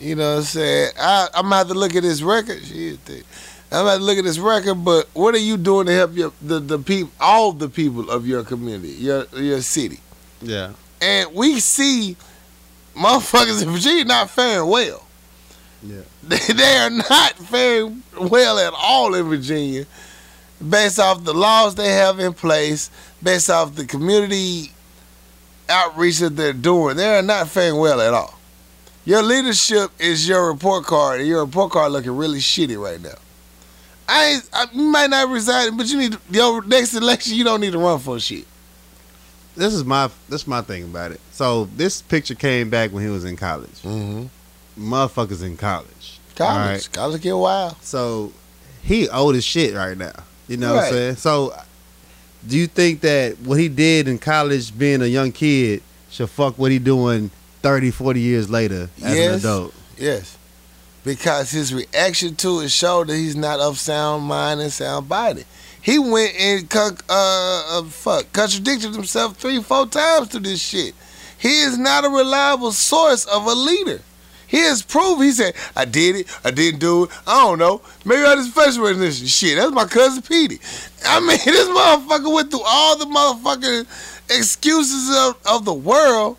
you 0.00 0.14
know 0.14 0.32
what 0.32 0.38
I'm 0.38 0.44
saying? 0.44 0.90
I, 0.98 1.28
I'm 1.34 1.42
going 1.42 1.50
to 1.52 1.56
have 1.56 1.68
to 1.68 1.74
look 1.74 1.94
at 1.94 2.04
his 2.04 2.22
record. 2.22 2.64
Shit. 2.64 2.98
I'm 3.70 3.84
about 3.84 3.98
to 3.98 4.02
look 4.02 4.16
at 4.18 4.24
this 4.24 4.38
record, 4.38 4.76
but 4.76 5.08
what 5.12 5.34
are 5.34 5.38
you 5.38 5.58
doing 5.58 5.86
to 5.86 5.92
help 5.92 6.16
your, 6.16 6.32
the, 6.40 6.58
the 6.58 6.78
people, 6.78 7.10
all 7.20 7.52
the 7.52 7.68
people 7.68 8.10
of 8.10 8.26
your 8.26 8.42
community, 8.42 8.92
your, 8.92 9.26
your 9.36 9.60
city? 9.60 10.00
Yeah. 10.40 10.72
And 11.02 11.34
we 11.34 11.60
see 11.60 12.16
motherfuckers 12.94 13.62
in 13.62 13.68
Virginia 13.68 14.04
not 14.04 14.30
faring 14.30 14.68
well. 14.68 15.06
Yeah. 15.82 16.00
They, 16.28 16.36
they 16.52 16.76
are 16.76 16.90
not 16.90 17.38
faring 17.38 18.02
well 18.20 18.58
at 18.58 18.74
all 18.76 19.14
in 19.14 19.26
Virginia, 19.28 19.86
based 20.66 20.98
off 20.98 21.24
the 21.24 21.32
laws 21.32 21.74
they 21.74 21.88
have 21.92 22.20
in 22.20 22.34
place, 22.34 22.90
based 23.22 23.48
off 23.48 23.74
the 23.76 23.86
community 23.86 24.72
outreach 25.70 26.18
that 26.18 26.36
they're 26.36 26.52
doing. 26.52 26.96
They 26.96 27.16
are 27.16 27.22
not 27.22 27.48
faring 27.48 27.78
well 27.78 28.02
at 28.02 28.12
all. 28.12 28.38
Your 29.06 29.22
leadership 29.22 29.90
is 29.98 30.28
your 30.28 30.52
report 30.52 30.84
card, 30.84 31.20
and 31.20 31.28
your 31.28 31.46
report 31.46 31.72
card 31.72 31.92
looking 31.92 32.14
really 32.14 32.40
shitty 32.40 32.78
right 32.78 33.00
now. 33.00 33.14
I, 34.08 34.40
I 34.52 34.66
you 34.72 34.82
might 34.84 35.10
not 35.10 35.28
resign, 35.28 35.76
but 35.76 35.86
you 35.86 35.98
need 35.98 36.12
to, 36.12 36.20
your 36.30 36.64
next 36.64 36.94
election. 36.94 37.34
You 37.34 37.44
don't 37.44 37.60
need 37.60 37.72
to 37.72 37.78
run 37.78 37.98
for 37.98 38.18
shit. 38.18 38.46
This 39.54 39.74
is 39.74 39.84
my 39.84 40.08
this 40.28 40.42
is 40.42 40.46
my 40.46 40.62
thing 40.62 40.84
about 40.84 41.12
it. 41.12 41.20
So 41.32 41.66
this 41.76 42.00
picture 42.00 42.34
came 42.34 42.70
back 42.70 42.90
when 42.92 43.04
he 43.04 43.10
was 43.10 43.24
in 43.24 43.36
college. 43.36 43.82
Mm-hmm. 43.82 44.26
Motherfuckers 44.92 45.44
in 45.44 45.56
college. 45.56 46.20
College, 46.36 46.86
right. 46.86 46.92
college 46.92 47.22
get 47.22 47.36
wild. 47.36 47.76
So 47.82 48.32
he 48.82 49.08
old 49.08 49.34
as 49.34 49.44
shit 49.44 49.74
right 49.74 49.98
now. 49.98 50.12
You 50.46 50.56
know 50.56 50.76
what 50.76 50.84
I'm 50.84 50.92
saying? 50.92 51.16
So 51.16 51.52
do 52.46 52.56
you 52.56 52.66
think 52.66 53.00
that 53.00 53.38
what 53.40 53.58
he 53.58 53.68
did 53.68 54.08
in 54.08 54.18
college 54.18 54.76
being 54.76 55.02
a 55.02 55.06
young 55.06 55.32
kid 55.32 55.82
should 56.10 56.30
fuck 56.30 56.56
what 56.56 56.70
he 56.70 56.78
doing 56.78 57.30
30, 57.62 57.90
40 57.90 58.20
years 58.20 58.48
later 58.48 58.88
as 59.02 59.16
Yes. 59.16 59.28
an 59.28 59.34
adult? 59.40 59.74
Yes. 59.98 60.37
Because 61.08 61.50
his 61.50 61.72
reaction 61.72 62.36
to 62.36 62.60
it 62.60 62.70
showed 62.70 63.06
that 63.06 63.16
he's 63.16 63.34
not 63.34 63.60
of 63.60 63.78
sound 63.78 64.24
mind 64.24 64.60
and 64.60 64.70
sound 64.70 65.08
body. 65.08 65.44
He 65.80 65.98
went 65.98 66.34
and 66.38 66.70
uh, 66.76 66.90
uh, 67.08 67.82
fuck 67.84 68.30
contradicted 68.34 68.94
himself 68.94 69.38
three, 69.38 69.62
four 69.62 69.86
times 69.86 70.28
to 70.28 70.38
this 70.38 70.60
shit. 70.60 70.94
He 71.38 71.60
is 71.60 71.78
not 71.78 72.04
a 72.04 72.10
reliable 72.10 72.72
source 72.72 73.24
of 73.24 73.46
a 73.46 73.54
leader. 73.54 74.02
He 74.46 74.58
has 74.58 74.82
proved. 74.82 75.22
He 75.22 75.32
said, 75.32 75.54
"I 75.74 75.86
did 75.86 76.16
it. 76.16 76.26
I 76.44 76.50
didn't 76.50 76.80
do 76.80 77.04
it. 77.04 77.10
I 77.26 77.42
don't 77.42 77.58
know. 77.58 77.80
Maybe 78.04 78.22
I 78.22 78.34
just 78.34 78.52
frustrated 78.52 79.00
this 79.00 79.26
shit." 79.30 79.56
That's 79.56 79.72
my 79.72 79.86
cousin 79.86 80.22
Petey. 80.22 80.60
I 81.06 81.20
mean, 81.26 81.38
this 81.42 81.68
motherfucker 81.68 82.34
went 82.34 82.50
through 82.50 82.64
all 82.66 82.98
the 82.98 83.06
motherfucking 83.06 83.86
excuses 84.36 85.16
of, 85.16 85.38
of 85.46 85.64
the 85.64 85.72
world. 85.72 86.36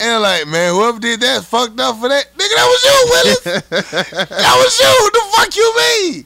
And 0.00 0.22
like, 0.22 0.46
man, 0.46 0.72
whoever 0.74 0.98
did 0.98 1.20
that 1.20 1.44
fucked 1.44 1.78
up 1.78 1.96
for 1.98 2.08
that. 2.08 2.24
Nigga, 2.32 2.54
that 2.56 2.68
was 2.72 2.84
you, 2.84 2.96
Willis. 3.10 3.40
that 4.30 4.54
was 4.56 4.78
you. 4.80 4.86
What 5.02 5.12
the 5.12 5.24
fuck 5.36 5.56
you 5.56 5.76
mean? 5.76 6.24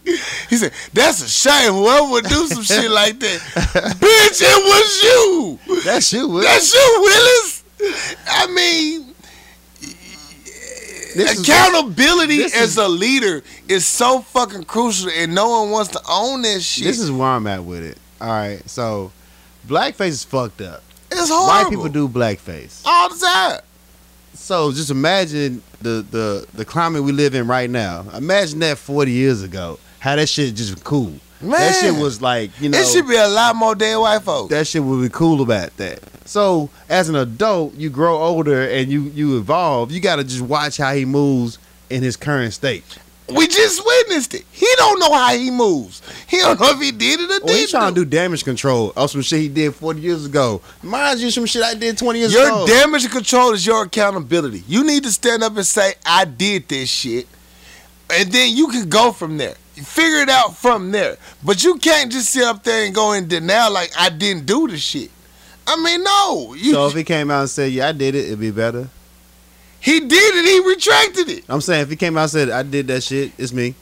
He 0.48 0.56
said, 0.56 0.72
that's 0.92 1.20
a 1.22 1.28
shame. 1.28 1.72
Whoever 1.72 2.08
would 2.12 2.24
do 2.26 2.46
some 2.46 2.62
shit 2.62 2.88
like 2.88 3.18
that. 3.18 3.40
Bitch, 3.98 4.42
it 4.42 4.64
was 4.64 5.02
you. 5.02 5.82
That's 5.84 6.12
you. 6.12 6.28
Willis. 6.28 6.44
That's 6.46 6.72
you, 6.72 7.00
Willis. 7.02 7.64
I 8.28 8.46
mean, 8.46 9.12
This 11.16 11.40
accountability 11.40 12.38
this 12.38 12.54
as 12.56 12.70
is- 12.70 12.76
a 12.76 12.86
leader 12.86 13.42
is 13.68 13.84
so 13.84 14.20
fucking 14.20 14.64
crucial, 14.66 15.10
and 15.10 15.34
no 15.34 15.48
one 15.48 15.70
wants 15.72 15.90
to 15.92 16.00
own 16.08 16.42
that 16.42 16.62
shit. 16.62 16.84
This 16.84 17.00
is 17.00 17.10
where 17.10 17.26
I'm 17.28 17.48
at 17.48 17.64
with 17.64 17.82
it. 17.84 17.98
All 18.20 18.28
right, 18.28 18.62
so 18.70 19.10
blackface 19.66 20.08
is 20.10 20.22
fucked 20.24 20.60
up. 20.60 20.83
It's 21.16 21.30
horrible. 21.30 21.46
White 21.46 21.68
people 21.70 21.88
do 21.88 22.08
blackface. 22.08 22.82
all 22.84 23.08
the 23.08 23.16
time. 23.18 23.60
So 24.34 24.72
just 24.72 24.90
imagine 24.90 25.62
the 25.80 26.04
the 26.10 26.46
the 26.54 26.64
climate 26.64 27.02
we 27.04 27.12
live 27.12 27.34
in 27.34 27.46
right 27.46 27.70
now. 27.70 28.04
Imagine 28.14 28.58
that 28.60 28.78
40 28.78 29.10
years 29.12 29.42
ago. 29.42 29.78
How 30.00 30.16
that 30.16 30.28
shit 30.28 30.54
just 30.54 30.82
cool. 30.84 31.12
Man, 31.40 31.50
That 31.52 31.74
shit 31.80 31.94
was 31.94 32.20
like 32.22 32.50
you 32.60 32.68
know. 32.68 32.78
it 32.78 32.86
should 32.86 33.06
be 33.06 33.16
a 33.16 33.28
lot 33.28 33.54
more 33.56 33.74
dead 33.74 33.96
white 33.96 34.22
folks. 34.22 34.50
that 34.50 34.66
shit 34.66 34.82
would 34.82 35.02
be 35.02 35.08
cool 35.08 35.40
about 35.42 35.76
that. 35.78 36.00
So 36.26 36.68
as 36.88 37.08
an 37.08 37.16
adult, 37.16 37.74
you 37.74 37.90
grow 37.90 38.18
older 38.18 38.68
and 38.68 38.90
you 38.90 39.02
you 39.14 39.38
evolve. 39.38 39.92
You 39.92 40.00
got 40.00 40.16
to 40.16 40.24
just 40.24 40.40
watch 40.42 40.76
how 40.78 40.94
he 40.94 41.04
moves 41.04 41.58
in 41.90 42.02
his 42.02 42.16
current 42.16 42.52
state. 42.54 42.98
We 43.28 43.46
just 43.46 43.84
witnessed 43.84 44.34
it. 44.34 44.44
He 44.52 44.66
don't 44.76 44.98
know 44.98 45.10
how 45.12 45.34
he 45.34 45.50
moves. 45.50 46.02
He 46.28 46.38
don't 46.38 46.60
know 46.60 46.70
if 46.72 46.80
he 46.80 46.90
did 46.92 47.20
it 47.20 47.24
or 47.24 47.28
Well, 47.28 47.54
he's 47.54 47.56
didn't. 47.56 47.70
trying 47.70 47.94
to 47.94 48.04
do 48.04 48.10
damage 48.10 48.44
control 48.44 48.92
of 48.94 49.10
some 49.10 49.22
shit 49.22 49.40
he 49.40 49.48
did 49.48 49.74
40 49.74 50.00
years 50.00 50.26
ago. 50.26 50.60
Mind 50.82 51.20
you, 51.20 51.30
some 51.30 51.46
shit 51.46 51.62
I 51.62 51.74
did 51.74 51.96
20 51.96 52.18
years 52.18 52.32
Your 52.34 52.46
ago. 52.46 52.66
Your 52.66 52.76
damage 52.80 53.10
control 53.10 53.52
is 53.52 53.64
your 53.64 53.84
accountability. 53.84 54.62
You 54.68 54.84
need 54.84 55.04
to 55.04 55.10
stand 55.12 55.42
up 55.42 55.56
and 55.56 55.66
say, 55.66 55.94
I 56.04 56.26
did 56.26 56.68
this 56.68 56.90
shit. 56.90 57.26
And 58.10 58.30
then 58.30 58.54
you 58.54 58.68
can 58.68 58.90
go 58.90 59.10
from 59.10 59.38
there. 59.38 59.54
You 59.74 59.82
figure 59.84 60.18
it 60.18 60.28
out 60.28 60.56
from 60.56 60.92
there. 60.92 61.16
But 61.42 61.64
you 61.64 61.78
can't 61.78 62.12
just 62.12 62.28
sit 62.30 62.44
up 62.44 62.62
there 62.62 62.84
and 62.84 62.94
go 62.94 63.12
in 63.12 63.26
denial 63.26 63.72
like 63.72 63.90
I 63.98 64.10
didn't 64.10 64.44
do 64.44 64.68
the 64.68 64.76
shit. 64.76 65.10
I 65.66 65.76
mean, 65.82 66.04
no. 66.04 66.54
You, 66.54 66.72
so 66.74 66.86
if 66.88 66.94
he 66.94 67.02
came 67.04 67.30
out 67.30 67.40
and 67.40 67.48
said, 67.50 67.72
"Yeah, 67.72 67.88
I 67.88 67.92
did 67.92 68.14
it," 68.14 68.26
it'd 68.26 68.38
be 68.38 68.50
better. 68.50 68.88
He 69.84 70.00
did 70.00 70.10
it, 70.10 70.44
he 70.46 70.60
retracted 70.60 71.28
it. 71.28 71.44
I'm 71.46 71.60
saying 71.60 71.82
if 71.82 71.90
he 71.90 71.96
came 71.96 72.16
out 72.16 72.22
and 72.22 72.30
said, 72.30 72.48
"I 72.48 72.62
did 72.62 72.86
that 72.86 73.02
shit," 73.02 73.32
it's 73.36 73.52
me. 73.52 73.74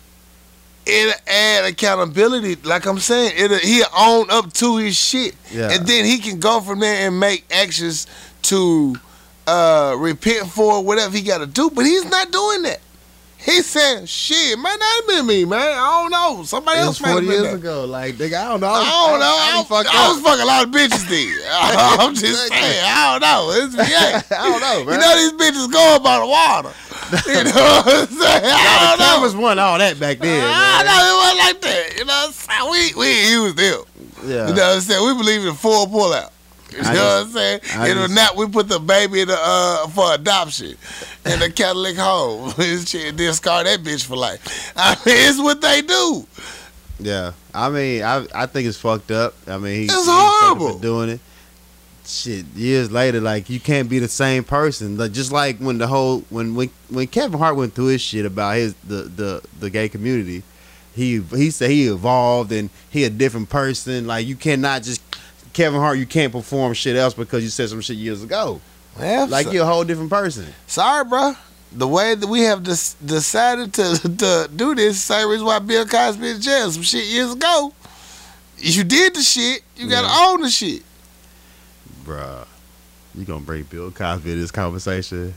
It'll 0.85 1.13
add 1.29 1.65
accountability. 1.65 2.57
Like 2.57 2.87
I'm 2.87 2.99
saying, 2.99 3.35
it'll, 3.37 3.59
he'll 3.59 3.87
own 3.97 4.29
up 4.29 4.53
to 4.55 4.79
his 4.79 4.97
shit. 4.97 5.37
Yeah. 5.53 5.71
And 5.71 5.87
then 5.87 6.05
he 6.05 6.19
can 6.19 6.41
go 6.41 6.61
from 6.61 6.81
there 6.81 7.07
and 7.07 7.21
make 7.21 7.45
actions 7.53 8.09
to 8.43 8.97
uh, 9.47 9.95
repent 9.97 10.49
for 10.49 10.83
whatever 10.85 11.17
he 11.17 11.23
got 11.23 11.39
to 11.39 11.47
do. 11.47 11.71
But 11.71 11.87
he's 11.87 12.05
not 12.07 12.33
doing 12.33 12.63
that. 12.65 12.81
He's 13.43 13.66
said, 13.66 14.09
shit, 14.09 14.57
not 14.57 14.80
have 14.80 15.07
been 15.09 15.26
me, 15.26 15.45
man. 15.45 15.59
I 15.59 16.03
don't 16.03 16.11
know. 16.12 16.45
Somebody 16.45 16.78
It 16.78 16.82
else 16.82 17.01
was 17.01 17.03
might 17.03 17.09
have 17.09 17.24
40 17.24 17.26
been 17.26 17.43
years 17.43 17.55
ago. 17.55 17.84
Like, 17.86 18.14
nigga, 18.14 18.38
I 18.38 18.49
don't 18.49 18.61
know. 18.61 18.68
I 18.70 18.84
don't 18.84 19.18
know. 19.18 19.26
I, 19.26 19.51
I, 19.53 19.59
was, 19.59 19.66
fucked 19.66 19.95
I 19.95 20.09
was 20.12 20.20
fucking 20.22 20.43
a 20.43 20.47
lot 20.47 20.64
of 20.64 20.70
bitches 20.70 21.03
then. 21.11 21.26
I'm 21.99 22.14
just 22.14 22.47
saying. 22.47 22.84
I 22.86 23.18
don't 23.18 23.22
know. 23.26 23.51
It's 23.51 23.74
yeah. 23.90 24.22
I 24.38 24.49
don't 24.49 24.61
know, 24.61 24.84
man. 24.86 24.95
You 24.95 25.01
know 25.03 25.14
these 25.18 25.32
bitches 25.34 25.72
going 25.72 26.03
by 26.03 26.18
the 26.20 26.26
water. 26.26 26.72
You 27.26 27.45
know 27.45 27.51
what 27.53 27.86
I'm 27.86 28.07
saying? 28.07 28.43
I 28.47 28.97
don't 28.97 28.99
know. 28.99 29.05
cameras 29.05 29.36
wasn't 29.36 29.61
all 29.61 29.76
that 29.76 30.01
back 30.01 30.18
then. 30.18 30.43
I 30.43 30.82
man. 30.82 30.86
know 30.86 31.01
it 31.05 31.16
wasn't 31.20 31.38
like 31.40 31.61
that. 31.61 31.99
You 31.99 32.05
know 32.07 32.12
what 32.12 32.26
I'm 32.26 32.32
saying? 32.32 32.70
We 32.70 32.95
we 32.95 33.07
ain't 33.07 33.30
use 33.30 33.55
them. 33.55 33.84
Yeah. 34.24 34.49
You 34.49 34.55
know 34.55 34.62
what 34.62 34.76
I'm 34.76 34.80
saying? 34.80 35.05
We 35.05 35.18
believe 35.18 35.47
in 35.47 35.55
full 35.55 35.86
pullout. 35.88 36.30
You 36.77 36.83
know 36.83 36.91
I 36.91 36.95
what 36.95 37.27
I'm 37.27 37.33
saying? 37.33 37.61
I 37.75 37.89
if 37.91 37.97
just- 37.97 38.14
not, 38.14 38.37
we 38.37 38.47
put 38.49 38.68
the 38.68 38.79
baby 38.79 39.20
in 39.23 39.29
the, 39.29 39.37
uh, 39.39 39.87
for 39.89 40.14
adoption 40.14 40.77
in 41.27 41.39
the 41.41 41.51
Catholic 41.51 41.97
home. 41.97 42.53
Then 42.59 43.33
scar 43.35 43.64
that 43.64 43.81
bitch 43.83 44.05
for 44.07 44.16
life. 44.16 44.73
I 44.77 44.95
mean, 44.95 45.29
it's 45.29 45.39
what 45.41 45.61
they 45.61 45.83
do. 45.83 46.27
Yeah, 46.99 47.33
I 47.55 47.68
mean, 47.68 48.03
I 48.03 48.27
I 48.35 48.47
think 48.47 48.68
it's 48.68 48.79
fucked 48.79 49.11
up. 49.11 49.35
I 49.49 49.59
mean, 49.59 49.75
he, 49.75 49.85
It's 49.85 49.95
he's 49.95 50.05
horrible. 50.07 50.79
doing 50.79 51.09
it. 51.11 51.20
Shit, 52.05 52.47
years 52.57 52.91
later, 52.91 53.20
like 53.20 53.49
you 53.49 53.61
can't 53.61 53.89
be 53.89 53.99
the 54.01 54.09
same 54.09 54.43
person. 54.45 54.97
Like 54.99 55.12
just 55.12 55.31
like 55.33 55.59
when 55.59 55.79
the 55.79 55.87
whole 55.87 56.20
when 56.31 56.55
when 56.55 56.70
when 56.91 57.07
Kevin 57.07 57.39
Hart 57.39 57.57
went 57.57 57.75
through 57.75 57.87
his 57.87 58.01
shit 58.03 58.27
about 58.27 58.57
his 58.57 58.75
the 58.85 59.05
the 59.05 59.43
the 59.61 59.70
gay 59.70 59.89
community, 59.89 60.43
he 60.95 61.20
he 61.20 61.51
said 61.51 61.70
he 61.70 61.87
evolved 61.87 62.51
and 62.53 62.70
he 62.91 63.05
a 63.05 63.11
different 63.11 63.49
person. 63.51 64.07
Like 64.09 64.27
you 64.27 64.35
cannot 64.37 64.83
just 64.83 65.01
Kevin 65.53 65.81
Hart, 65.81 65.99
you 65.99 66.07
can't 66.07 66.33
perform 66.33 66.73
shit 66.75 66.97
else 66.97 67.15
because 67.15 67.43
you 67.43 67.51
said 67.51 67.69
some 67.69 67.81
shit 67.81 67.97
years 67.97 68.23
ago. 68.23 68.61
Yeah, 68.99 69.27
Like 69.29 69.47
so- 69.47 69.53
you're 69.53 69.65
a 69.65 69.67
whole 69.67 69.85
different 69.85 70.11
person. 70.11 70.47
sorry, 70.67 71.05
bro. 71.05 71.35
The 71.75 71.89
way 71.89 72.15
that 72.15 72.27
we 72.27 72.43
have 72.43 72.63
decided 72.63 73.73
to, 73.75 73.99
to 74.19 74.51
do 74.55 74.75
this, 74.75 75.03
same 75.03 75.29
reason 75.29 75.47
why 75.47 75.59
Bill 75.59 75.87
Cosby 75.87 76.29
in 76.29 76.41
jail 76.41 76.71
some 76.71 76.83
shit 76.83 77.05
years 77.07 77.33
ago. 77.33 77.73
You 78.59 78.85
did 78.85 79.15
the 79.15 79.23
shit. 79.23 79.63
You 79.77 79.89
gotta 79.89 80.07
Yeah. 80.07 80.27
own 80.29 80.43
the 80.43 80.51
shit. 80.51 80.83
Bruh, 82.05 82.47
you 83.15 83.25
gonna 83.25 83.41
bring 83.41 83.63
Bill 83.65 83.91
Cosby 83.91 84.31
to 84.35 84.37
this 84.41 84.51
conversation? 84.51 85.35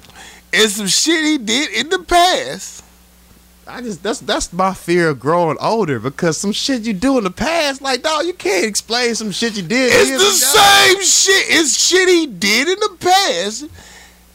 And 0.54 0.70
some 0.72 0.88
shit 0.88 1.24
he 1.24 1.38
did 1.38 1.72
in 1.72 1.90
the 1.90 2.00
past. 2.00 2.84
I 3.68 3.82
just 3.82 4.04
that's 4.04 4.20
that's 4.20 4.54
my 4.54 4.74
fear 4.74 5.10
of 5.10 5.20
growing 5.20 5.58
older 5.60 6.00
because 6.00 6.38
some 6.38 6.52
shit 6.52 6.84
you 6.84 6.94
do 6.94 7.18
in 7.18 7.24
the 7.24 7.32
past, 7.32 7.82
like 7.82 8.04
dog, 8.04 8.26
you 8.26 8.34
can't 8.34 8.66
explain 8.66 9.16
some 9.16 9.32
shit 9.32 9.58
you 9.58 9.64
did. 9.64 9.92
It's 9.92 10.12
the 10.12 10.32
same 10.32 11.02
shit. 11.02 11.46
It's 11.50 11.76
shit 11.76 12.08
he 12.08 12.28
did 12.28 12.68
in 12.68 12.80
the 12.80 12.98
past. 13.00 13.64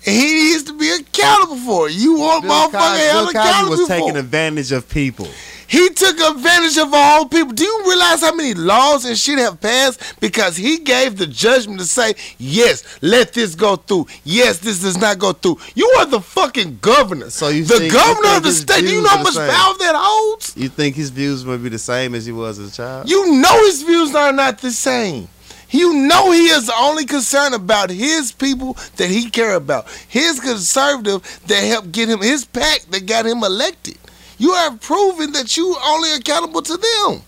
And 0.07 0.17
he 0.17 0.35
needs 0.35 0.63
to 0.65 0.79
be 0.79 0.91
accountable 0.91 1.57
for 1.57 1.89
it. 1.89 1.95
You 1.95 2.19
want 2.19 2.43
Bill 2.43 2.53
motherfucker 2.53 3.13
Cosby, 3.13 3.33
Bill 3.33 3.43
Cosby 3.43 3.71
was 3.71 3.89
taking 3.89 4.13
for 4.13 4.19
advantage 4.19 4.73
of 4.73 4.89
people. 4.89 5.29
He 5.71 5.89
took 5.91 6.19
advantage 6.19 6.79
of 6.79 6.93
all 6.93 7.27
people. 7.27 7.53
Do 7.53 7.63
you 7.63 7.85
realize 7.87 8.23
how 8.23 8.35
many 8.35 8.55
laws 8.55 9.05
and 9.05 9.17
shit 9.17 9.39
have 9.39 9.61
passed 9.61 10.19
because 10.19 10.57
he 10.57 10.79
gave 10.79 11.17
the 11.17 11.29
judgment 11.29 11.79
to 11.79 11.87
say, 11.87 12.15
yes, 12.39 12.99
let 13.03 13.35
this 13.35 13.55
go 13.55 13.77
through. 13.77 14.09
Yes, 14.25 14.59
this 14.59 14.83
does 14.83 15.01
not 15.01 15.21
go 15.21 15.33
through. 15.33 15.59
You 15.77 15.89
are 16.01 16.07
the 16.07 16.21
fucking 16.21 16.79
governor. 16.83 17.31
So 17.31 17.51
you 17.51 17.65
the 17.65 17.89
governor 17.89 18.39
of 18.39 18.43
the 18.43 18.51
state. 18.51 18.81
Do 18.81 18.93
you 18.93 19.01
know 19.01 19.11
how 19.11 19.23
much 19.23 19.37
power 19.37 19.75
that 19.79 19.95
holds? 19.95 20.57
You 20.57 20.69
think 20.69 20.97
his 20.97 21.11
views 21.11 21.47
would 21.47 21.63
be 21.63 21.69
the 21.69 21.79
same 21.79 22.17
as 22.17 22.27
he 22.27 22.33
was 22.33 22.59
as 22.59 22.73
a 22.73 22.77
child? 22.77 23.09
You 23.09 23.37
know 23.41 23.65
his 23.67 23.83
views 23.83 24.13
are 24.13 24.33
not 24.33 24.59
the 24.59 24.73
same. 24.73 25.29
You 25.71 25.95
know 25.95 26.33
he 26.33 26.47
is 26.47 26.69
only 26.77 27.05
concerned 27.05 27.55
about 27.55 27.91
his 27.91 28.33
people 28.33 28.77
that 28.97 29.09
he 29.09 29.31
care 29.31 29.55
about. 29.55 29.89
His 30.09 30.41
conservative 30.41 31.23
that 31.47 31.63
helped 31.63 31.93
get 31.93 32.09
him 32.09 32.21
his 32.21 32.45
pack 32.45 32.81
that 32.91 33.07
got 33.07 33.25
him 33.25 33.45
elected. 33.45 33.97
You 34.41 34.55
have 34.55 34.81
proven 34.81 35.33
that 35.33 35.55
you 35.59 35.77
only 35.85 36.15
accountable 36.15 36.63
to 36.63 36.73
them. 36.73 37.23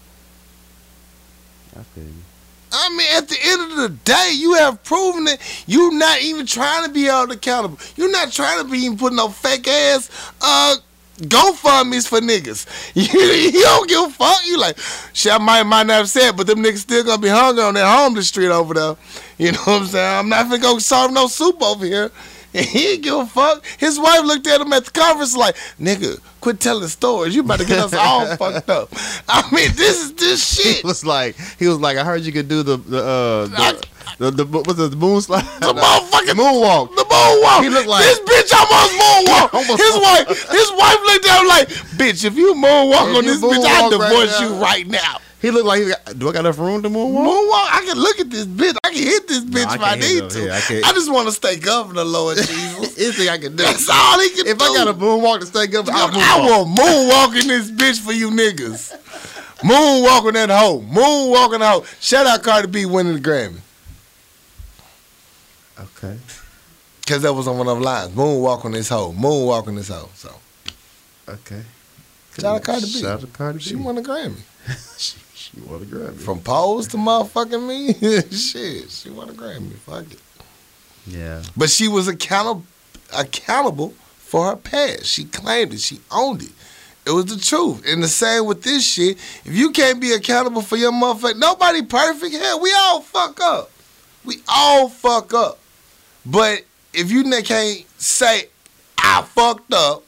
You. 1.94 2.02
I 2.72 2.88
mean, 2.96 3.06
at 3.14 3.28
the 3.28 3.36
end 3.44 3.70
of 3.70 3.76
the 3.76 3.88
day, 3.90 4.32
you 4.34 4.54
have 4.54 4.82
proven 4.82 5.24
that 5.24 5.38
you're 5.66 5.92
not 5.92 6.22
even 6.22 6.46
trying 6.46 6.86
to 6.86 6.90
be 6.90 7.02
held 7.02 7.30
accountable. 7.30 7.78
You're 7.96 8.10
not 8.10 8.32
trying 8.32 8.64
to 8.64 8.70
be 8.70 8.78
even 8.78 8.96
putting 8.96 9.16
no 9.16 9.28
fake 9.28 9.68
ass 9.68 10.10
uh 10.40 10.76
GoFundMe's 11.18 12.06
for 12.06 12.20
niggas. 12.20 12.66
You, 12.94 13.20
you 13.20 13.62
don't 13.62 13.88
give 13.90 14.04
a 14.04 14.10
fuck. 14.10 14.40
You 14.46 14.58
like, 14.58 14.78
shit, 15.12 15.32
I 15.32 15.38
might 15.38 15.64
might 15.64 15.86
not 15.86 15.98
have 15.98 16.08
said, 16.08 16.34
but 16.34 16.46
them 16.46 16.60
niggas 16.60 16.78
still 16.78 17.04
gonna 17.04 17.20
be 17.20 17.28
hungry 17.28 17.62
on 17.62 17.74
that 17.74 17.94
homeless 17.94 18.28
street 18.28 18.48
over 18.48 18.72
there. 18.72 18.96
You 19.36 19.52
know 19.52 19.58
what 19.64 19.82
I'm 19.82 19.86
saying? 19.86 20.18
I'm 20.18 20.28
not 20.30 20.46
finna 20.46 20.62
go 20.62 20.78
serve 20.78 21.12
no 21.12 21.26
soup 21.26 21.62
over 21.62 21.84
here. 21.84 22.10
And 22.54 22.66
he 22.66 22.92
ain't 22.92 23.02
give 23.02 23.14
a 23.14 23.26
fuck. 23.26 23.64
His 23.78 23.98
wife 23.98 24.24
looked 24.24 24.46
at 24.46 24.60
him 24.60 24.72
at 24.72 24.84
the 24.84 24.90
conference 24.90 25.36
like, 25.36 25.56
nigga, 25.80 26.20
quit 26.40 26.60
telling 26.60 26.88
stories. 26.88 27.34
You 27.34 27.42
about 27.42 27.60
to 27.60 27.66
get 27.66 27.78
us 27.78 27.94
all 27.94 28.26
fucked 28.36 28.68
up. 28.68 28.90
I 29.28 29.48
mean, 29.52 29.70
this 29.74 30.04
is 30.04 30.14
this 30.14 30.54
shit. 30.54 30.76
He 30.78 30.86
was 30.86 31.04
like, 31.04 31.36
he 31.58 31.68
was 31.68 31.78
like, 31.78 31.96
I 31.96 32.04
heard 32.04 32.22
you 32.22 32.32
could 32.32 32.48
do 32.48 32.62
the 32.62 32.76
the 32.76 33.04
uh 33.04 33.46
the, 34.18 34.30
the, 34.30 34.44
the, 34.44 34.58
what's 34.58 34.74
the, 34.74 34.88
the 34.88 34.96
moon 34.96 35.20
slide, 35.20 35.44
The 35.60 35.72
motherfucking 35.72 36.34
moonwalk. 36.34 36.94
The 37.12 37.18
moonwalk. 37.18 37.62
He 37.62 37.68
looked 37.68 37.88
like- 37.88 38.04
this 38.04 38.20
bitch 38.20 38.52
almost 38.56 38.92
moonwalk. 38.96 39.54
Almost 39.62 39.82
his 39.82 39.96
wife, 40.00 40.28
his 40.50 40.72
wife 40.72 40.98
looked 41.04 41.26
at 41.28 41.40
him 41.40 41.46
like, 41.48 41.68
bitch, 42.00 42.24
if 42.24 42.36
you 42.36 42.54
moonwalk 42.54 43.10
If 43.10 43.16
on 43.18 43.24
you 43.24 43.30
this 43.34 43.40
bitch, 43.42 43.64
I 43.64 43.82
moonwalk 43.82 43.98
right 43.98 44.10
divorce 44.10 44.40
you 44.40 44.48
right 44.54 44.86
now. 44.86 45.18
He 45.42 45.50
looked 45.50 45.66
like 45.66 45.82
he 45.82 45.88
got, 45.88 46.18
do 46.18 46.28
I 46.28 46.32
got 46.32 46.40
enough 46.40 46.58
room 46.58 46.82
to 46.84 46.88
moonwalk? 46.88 47.26
Moonwalk, 47.26 47.68
I 47.72 47.82
can 47.84 47.98
look 47.98 48.20
at 48.20 48.30
this 48.30 48.46
bitch. 48.46 48.76
I 48.84 48.92
can 48.92 49.02
hit 49.02 49.26
this 49.28 49.44
bitch 49.44 49.66
I 49.66 49.74
if 49.74 49.80
I 49.82 49.94
need 49.96 50.30
to. 50.30 50.44
yeah, 50.46 50.60
I. 50.86 50.90
I 50.90 50.92
just 50.92 51.10
want 51.12 51.26
to 51.26 51.32
stay 51.32 51.56
governor, 51.56 52.04
Lord 52.04 52.36
Jesus. 52.38 52.96
Anything 52.98 53.28
I 53.28 53.38
can 53.38 53.56
do. 53.56 53.64
That's 53.64 53.88
all 53.90 54.20
he 54.20 54.28
can 54.30 54.46
If 54.46 54.58
do. 54.58 54.64
If 54.64 54.70
I 54.70 54.74
got 54.74 54.88
a 54.88 54.94
moonwalk 54.94 55.40
to 55.40 55.46
stay 55.46 55.66
governor, 55.66 55.96
I 55.98 56.08
moonwalk. 56.10 56.46
will 56.46 56.66
moonwalk 56.66 57.40
in 57.42 57.48
this 57.48 57.70
bitch 57.70 58.00
for 58.00 58.12
you 58.12 58.30
niggas. 58.30 58.96
Moonwalking 59.58 60.32
that 60.34 60.50
hoe. 60.50 60.80
Moonwalking 60.80 61.58
that 61.58 61.72
hoe. 61.72 61.84
Shout 62.00 62.26
out 62.26 62.42
Cardi 62.44 62.68
B 62.68 62.86
winning 62.86 63.14
the 63.14 63.20
Grammy. 63.20 63.58
Okay. 65.78 66.16
Cause 67.06 67.22
that 67.22 67.32
was 67.32 67.48
on 67.48 67.58
one 67.58 67.68
of 67.68 67.78
the 67.78 67.84
lines. 67.84 68.10
Moonwalking 68.12 68.72
this 68.72 68.88
hoe. 68.88 69.12
Moonwalking 69.12 69.76
this 69.76 69.88
hoe. 69.88 70.08
So 70.14 70.34
Okay. 71.28 71.62
Shout 72.38 72.56
out 72.56 72.62
Cardi 72.62 72.82
B. 72.86 73.00
Shout 73.00 73.04
out 73.12 73.20
to 73.20 73.26
Cardi 73.26 73.58
B. 73.58 73.64
she 73.64 73.74
won 73.76 73.94
the 73.96 74.02
Grammy. 74.02 74.40
she, 74.98 75.18
she 75.34 75.60
won 75.60 75.82
a 75.82 75.84
Grammy. 75.84 76.16
From 76.18 76.40
pose 76.40 76.86
to 76.88 76.96
motherfucking 76.96 77.66
me. 77.66 77.92
Shit. 78.36 78.90
She 78.90 79.10
won 79.10 79.28
a 79.28 79.32
Grammy. 79.32 79.72
Fuck 79.74 80.10
it. 80.12 80.20
yeah. 81.06 81.42
But 81.56 81.70
she 81.70 81.88
was 81.88 82.08
accountable 82.08 82.64
accountable 83.12 83.90
for 84.18 84.50
her 84.50 84.56
past. 84.56 85.04
She 85.06 85.24
claimed 85.24 85.74
it. 85.74 85.80
She 85.80 86.00
owned 86.10 86.42
it. 86.42 86.52
It 87.04 87.10
was 87.10 87.26
the 87.26 87.36
truth. 87.36 87.82
And 87.86 88.02
the 88.02 88.08
same 88.08 88.46
with 88.46 88.62
this 88.62 88.86
shit. 88.86 89.18
If 89.44 89.52
you 89.52 89.70
can't 89.72 90.00
be 90.00 90.12
accountable 90.12 90.62
for 90.62 90.76
your 90.76 90.92
motherfucker, 90.92 91.36
nobody 91.36 91.82
perfect. 91.82 92.32
Hell, 92.34 92.60
we 92.60 92.72
all 92.72 93.00
fuck 93.02 93.40
up. 93.40 93.70
We 94.24 94.36
all 94.48 94.88
fuck 94.88 95.34
up. 95.34 95.58
But 96.24 96.62
if 96.92 97.10
you 97.10 97.24
can't 97.42 97.84
say 98.00 98.48
I 98.98 99.22
fucked 99.22 99.72
up, 99.72 100.04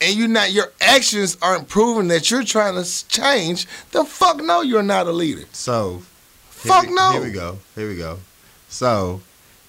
and 0.00 0.14
you 0.14 0.28
not 0.28 0.52
your 0.52 0.72
actions 0.80 1.36
aren't 1.40 1.68
proving 1.68 2.08
that 2.08 2.30
you're 2.30 2.44
trying 2.44 2.82
to 2.82 3.08
change, 3.08 3.66
then 3.92 4.04
fuck 4.04 4.36
no, 4.38 4.60
you're 4.62 4.82
not 4.82 5.06
a 5.06 5.12
leader. 5.12 5.44
So, 5.52 6.02
Fuck 6.50 6.86
we- 6.88 6.94
no. 6.94 7.12
Here 7.12 7.22
we 7.22 7.30
go. 7.30 7.58
Here 7.74 7.88
we 7.88 7.96
go. 7.96 8.18
So, 8.68 9.20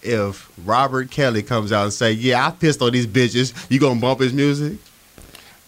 if 0.01 0.49
Robert 0.65 1.11
Kelly 1.11 1.43
comes 1.43 1.71
out 1.71 1.83
and 1.83 1.93
say, 1.93 2.11
"Yeah, 2.11 2.45
I 2.47 2.51
pissed 2.51 2.81
on 2.81 2.91
these 2.91 3.07
bitches," 3.07 3.53
you 3.69 3.79
gonna 3.79 3.99
bump 3.99 4.19
his 4.19 4.33
music? 4.33 4.77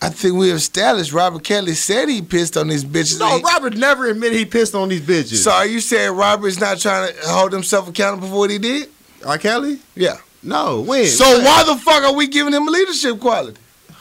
I 0.01 0.09
think 0.09 0.35
we 0.35 0.49
established 0.51 1.11
Robert 1.11 1.43
Kelly 1.43 1.73
said 1.73 2.07
he 2.07 2.21
pissed 2.21 2.55
on 2.55 2.69
these 2.69 2.85
bitches. 2.85 3.19
No, 3.19 3.39
Robert 3.41 3.75
never 3.75 4.07
admitted 4.07 4.37
he 4.37 4.45
pissed 4.45 4.73
on 4.73 4.87
these 4.87 5.01
bitches. 5.01 5.43
So 5.43 5.51
are 5.51 5.65
you 5.65 5.81
saying 5.81 6.11
Robert's 6.11 6.59
not 6.59 6.79
trying 6.79 7.13
to 7.13 7.27
hold 7.27 7.51
himself 7.51 7.89
accountable 7.89 8.29
for 8.29 8.35
what 8.35 8.49
he 8.49 8.59
did? 8.59 8.89
R. 9.25 9.37
Kelly? 9.37 9.79
Yeah. 9.95 10.17
No, 10.41 10.81
when? 10.81 11.05
So 11.07 11.25
why 11.41 11.63
the 11.63 11.75
fuck 11.75 12.03
are 12.03 12.13
we 12.13 12.27
giving 12.27 12.53
him 12.53 12.65
leadership 12.65 13.19
quality? 13.19 13.59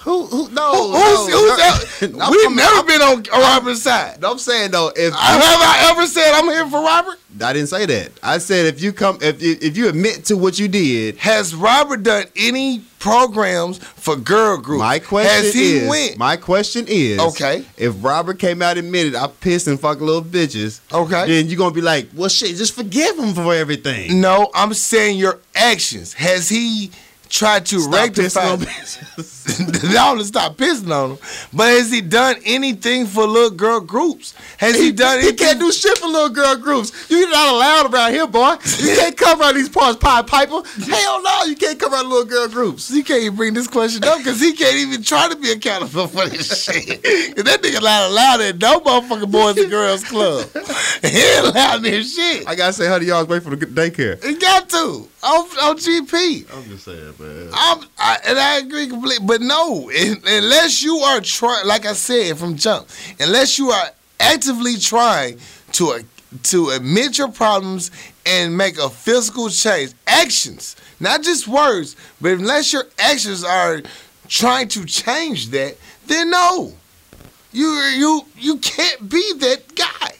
Who? 0.09 0.25
Who? 0.27 0.49
No, 0.53 0.73
Who- 0.73 0.93
no, 0.95 0.99
who's, 0.99 1.35
who's 1.35 1.51
no. 1.51 1.57
that? 1.59 1.85
I'm- 2.23 2.31
We've 2.31 2.47
I'm- 2.47 2.57
never 2.57 2.83
been 2.85 3.03
on 3.03 3.23
Robert's 3.31 3.83
side. 3.83 4.25
I'm 4.25 4.39
saying 4.39 4.71
though, 4.71 4.91
if 4.97 5.13
uh, 5.13 5.17
Have 5.17 5.43
I 5.43 5.89
ever 5.91 6.07
said 6.07 6.33
I'm 6.33 6.47
here 6.47 6.67
for 6.67 6.81
Robert? 6.81 7.19
I 7.45 7.53
didn't 7.53 7.69
say 7.69 7.85
that, 7.85 8.13
I 8.23 8.39
said 8.39 8.65
if 8.67 8.81
you 8.83 8.93
come, 8.95 9.19
if 9.21 9.43
if 9.43 9.63
if 9.63 9.77
you 9.77 9.89
admit 9.89 10.25
to 10.27 10.37
what 10.39 10.59
you 10.59 10.67
did, 10.67 11.19
Has 11.19 11.55
Robert 11.55 12.03
done 12.03 12.25
any 12.37 12.81
programs 12.99 13.79
for 13.79 14.17
girl 14.17 14.57
groups? 14.57 14.81
my 14.81 14.99
question 14.99 15.31
Has 15.45 15.53
he 15.53 15.77
is, 15.77 15.89
went? 15.91 16.17
my 16.17 16.37
question 16.37 16.87
is, 16.89 17.21
Okay. 17.21 17.65
if 17.77 18.03
Robert 18.03 18.39
came 18.39 18.63
out 18.63 18.79
and 18.79 18.87
admitted 18.87 19.15
I 19.15 19.27
pissed 19.27 19.67
and 19.67 19.79
fucked 19.79 20.01
little 20.01 20.23
bitches, 20.23 20.81
Okay. 20.91 21.27
then 21.27 21.49
you're 21.49 21.59
gonna 21.59 21.75
be 21.75 21.83
like, 21.83 22.09
well, 22.17 22.31
shit, 22.31 22.57
just 22.57 22.75
forgive 22.75 23.19
him 23.19 23.35
for 23.35 23.55
everything. 23.55 24.23
No, 24.23 24.51
I'm 24.55 24.73
saying 24.73 25.19
your 25.19 25.39
actions. 25.55 26.15
Has 26.15 26.49
he 26.49 26.91
tried 27.29 27.67
to 27.67 27.81
Stop 27.81 27.95
rectify? 27.95 28.41
pissing 28.41 28.53
on 28.53 28.59
bitches. 28.61 29.93
Y'all 29.95 30.17
to 30.19 30.25
stop 30.25 30.57
pissing 30.57 30.91
on 30.95 31.13
him. 31.13 31.19
But 31.53 31.69
has 31.69 31.91
he 31.91 32.01
done 32.03 32.37
anything 32.45 33.07
for 33.07 33.25
little 33.27 33.51
girl 33.51 33.81
groups? 33.81 34.35
Has 34.59 34.77
he, 34.79 34.93
done? 34.93 35.21
He 35.23 35.33
can't 35.33 35.59
do 35.59 35.73
shit 35.73 35.97
for 35.99 36.07
little 36.07 36.29
girl 36.29 36.57
groups. 36.57 36.93
You're 37.11 37.31
not 37.31 37.55
allowed 37.55 37.93
around 37.95 38.13
here, 38.13 38.27
boy. 38.27 38.53
You 38.79 38.95
can't 38.97 39.17
come 39.17 39.41
around 39.41 39.55
these 39.57 39.69
parts, 39.69 39.97
Pied 39.99 40.27
Piper. 40.27 40.63
Hell 40.85 41.23
no, 41.23 41.45
you 41.45 41.57
can't 41.57 41.79
come 41.81 41.93
around 41.95 42.09
little 42.11 42.25
girl 42.27 42.49
groups. 42.49 42.91
You 42.91 43.03
can't 43.03 43.23
even 43.23 43.37
bring 43.37 43.55
this 43.55 43.67
question 43.69 44.05
up 44.05 44.19
because 44.19 44.41
he 44.41 44.53
can't 44.53 44.77
even 44.77 45.03
try 45.03 45.29
to 45.29 45.37
be 45.37 45.51
accountable 45.53 46.07
for 46.09 46.29
this 46.29 46.65
shit. 46.65 47.03
'Cause 47.03 47.45
that 47.45 47.63
nigga 47.63 47.83
not 47.83 48.11
allowed 48.11 48.41
at 48.43 48.59
no 48.59 48.81
motherfucking 48.81 49.31
boys 49.31 49.57
and 49.57 49.71
girls 49.71 50.05
club. 50.05 50.47
he 51.03 51.09
ain't 51.19 51.47
allowed 51.47 51.83
this 51.83 52.15
shit. 52.15 52.47
I 52.47 52.55
gotta 52.55 52.73
say, 52.75 52.87
how 52.87 52.99
do 52.99 53.07
y'all 53.07 53.25
wait 53.25 53.43
for 53.43 53.55
the 53.57 53.67
daycare? 53.67 54.23
He 54.25 54.35
got 54.35 54.69
to 54.71 55.09
on, 55.23 55.45
on 55.63 55.77
GP. 55.79 56.55
I'm 56.55 56.65
just 56.69 56.85
saying, 56.85 57.15
man. 57.19 57.49
I'm, 57.53 57.85
I, 57.99 58.19
and 58.27 58.39
I 58.39 58.59
agree 58.59 58.89
completely. 58.89 59.27
But 59.27 59.41
no, 59.41 59.91
un- 59.91 60.23
unless 60.27 60.83
you 60.83 60.97
are 60.99 61.21
trying, 61.21 61.67
like 61.67 61.87
I 61.87 61.93
said 61.93 62.39
from 62.39 62.57
jump, 62.57 62.89
unless 63.21 63.59
you 63.59 63.71
are 63.71 63.91
actively 64.21 64.77
trying 64.77 65.39
to 65.73 65.91
uh, 65.91 65.99
to 66.45 66.71
admit 66.71 67.19
your 67.19 67.29
problems 67.29 67.91
and 68.27 68.57
make 68.57 68.79
a 68.79 68.91
physical 68.91 69.49
change, 69.49 69.93
actions, 70.07 70.77
not 71.01 71.23
just 71.23 71.49
words, 71.49 71.97
but 72.21 72.33
unless 72.33 72.73
your 72.73 72.85
actions 72.99 73.43
are 73.45 73.81
trying 74.29 74.69
to 74.69 74.85
change 74.85 75.49
that, 75.49 75.77
then 76.07 76.31
no, 76.31 76.73
you 77.53 77.67
you 77.97 78.23
you 78.37 78.57
can't 78.59 79.09
be 79.09 79.33
that 79.39 79.75
guy. 79.75 80.13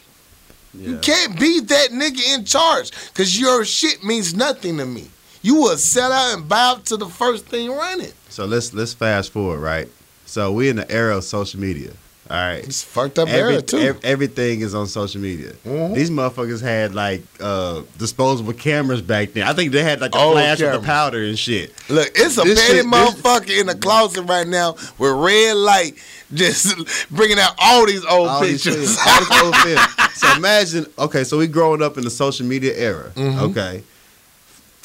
You 0.73 0.97
can't 0.99 1.37
be 1.39 1.59
that 1.59 1.89
nigga 1.89 2.35
in 2.35 2.45
charge 2.45 2.91
because 3.09 3.39
your 3.39 3.65
shit 3.65 4.03
means 4.03 4.33
nothing 4.33 4.77
to 4.77 4.85
me. 4.85 5.09
You 5.41 5.55
will 5.55 5.77
sell 5.77 6.11
out 6.11 6.37
and 6.37 6.47
bow 6.47 6.75
to 6.85 6.97
the 6.97 7.07
first 7.07 7.45
thing 7.45 7.71
running. 7.71 8.11
So 8.29 8.45
let's 8.45 8.73
let's 8.73 8.93
fast 8.93 9.31
forward, 9.31 9.59
right? 9.59 9.87
So 10.25 10.51
we 10.51 10.69
in 10.69 10.75
the 10.75 10.89
era 10.91 11.17
of 11.17 11.23
social 11.23 11.59
media. 11.59 11.91
All 12.29 12.37
right. 12.37 12.63
It's 12.63 12.83
fucked 12.83 13.17
up 13.17 13.27
Every- 13.27 13.53
era 13.53 13.61
too. 13.63 13.79
ev- 13.79 13.99
everything 14.03 14.61
is 14.61 14.75
on 14.75 14.85
social 14.85 15.19
media. 15.19 15.53
Mhm. 15.65 15.95
These 15.95 16.11
motherfuckers 16.11 16.61
had 16.61 16.93
like 16.93 17.23
uh, 17.39 17.81
disposable 17.97 18.53
cameras 18.53 19.01
back 19.01 19.33
then. 19.33 19.47
I 19.47 19.53
think 19.53 19.71
they 19.71 19.81
had 19.81 19.99
like 19.99 20.13
a 20.13 20.19
Old 20.19 20.33
flash 20.33 20.59
with 20.59 20.67
cameras. 20.67 20.81
the 20.81 20.85
powder 20.85 21.23
and 21.23 21.39
shit. 21.39 21.73
Look, 21.89 22.11
it's 22.13 22.37
a 22.37 22.41
This 22.43 22.59
petty 22.59 22.81
shit- 22.81 22.85
this- 22.85 22.85
motherfucker 22.85 23.59
in 23.59 23.65
the 23.65 23.73
closet 23.75 24.21
right 24.23 24.45
now 24.47 24.75
with 24.99 25.11
red 25.13 25.55
light, 25.55 25.95
just 26.31 26.75
bringing 27.11 27.39
out 27.39 27.53
all 27.57 27.87
these 27.87 28.05
old 28.05 28.27
All 28.27 28.41
these 28.41 28.63
pictures. 28.63 28.95
films, 28.95 29.27
all 29.33 29.51
this 29.51 29.79
old. 29.79 29.79
So 30.19 30.35
imagine, 30.35 30.85
okay, 30.99 31.23
so 31.23 31.37
we 31.37 31.47
growing 31.47 31.81
up 31.81 31.97
in 31.97 32.03
the 32.03 32.09
social 32.11 32.45
media 32.45 32.73
era. 32.75 33.11
Mhm. 33.15 33.39
Okay. 33.49 33.81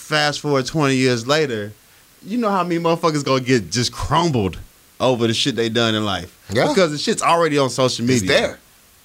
Fast 0.05 0.41
forward 0.41 0.67
20 0.67 0.95
years 0.97 1.27
later, 1.27 1.73
you 2.23 2.37
know 2.37 2.51
how 2.51 2.63
many 2.63 2.79
motherfuckers 2.79 3.25
gonna 3.25 3.41
get 3.43 3.71
just 3.71 3.91
crumbled 3.91 4.59
over 5.01 5.27
the 5.27 5.33
shit 5.35 5.57
they 5.57 5.71
done 5.71 5.95
in 5.95 6.05
life. 6.05 6.39
Yeah. 6.53 6.69
Because 6.69 6.91
the 6.93 6.99
shit's 6.99 7.23
already 7.23 7.57
on 7.57 7.71
social 7.71 8.05
media. 8.05 8.23
it's 8.23 8.29
there. 8.29 8.59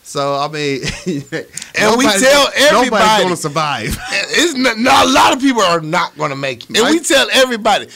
So 0.04 0.36
I 0.36 0.48
mean, 0.50 0.82
And 1.06 1.98
we 1.98 2.06
nobody's- 2.06 2.22
tell 2.22 2.44
nobody's 2.46 2.72
everybody- 2.72 3.24
gonna 3.24 3.36
survive. 3.38 3.98
It's 4.12 4.56
not, 4.56 4.78
not- 4.78 5.06
a 5.06 5.10
lot 5.10 5.34
of 5.34 5.40
people 5.40 5.62
are 5.62 5.80
not 5.82 6.18
going 6.18 6.32
to 6.32 6.36
make 6.36 6.70
it. 6.70 6.78
And 6.78 6.90
we 6.90 7.00
tell 7.00 7.28
everybody, 7.32 7.88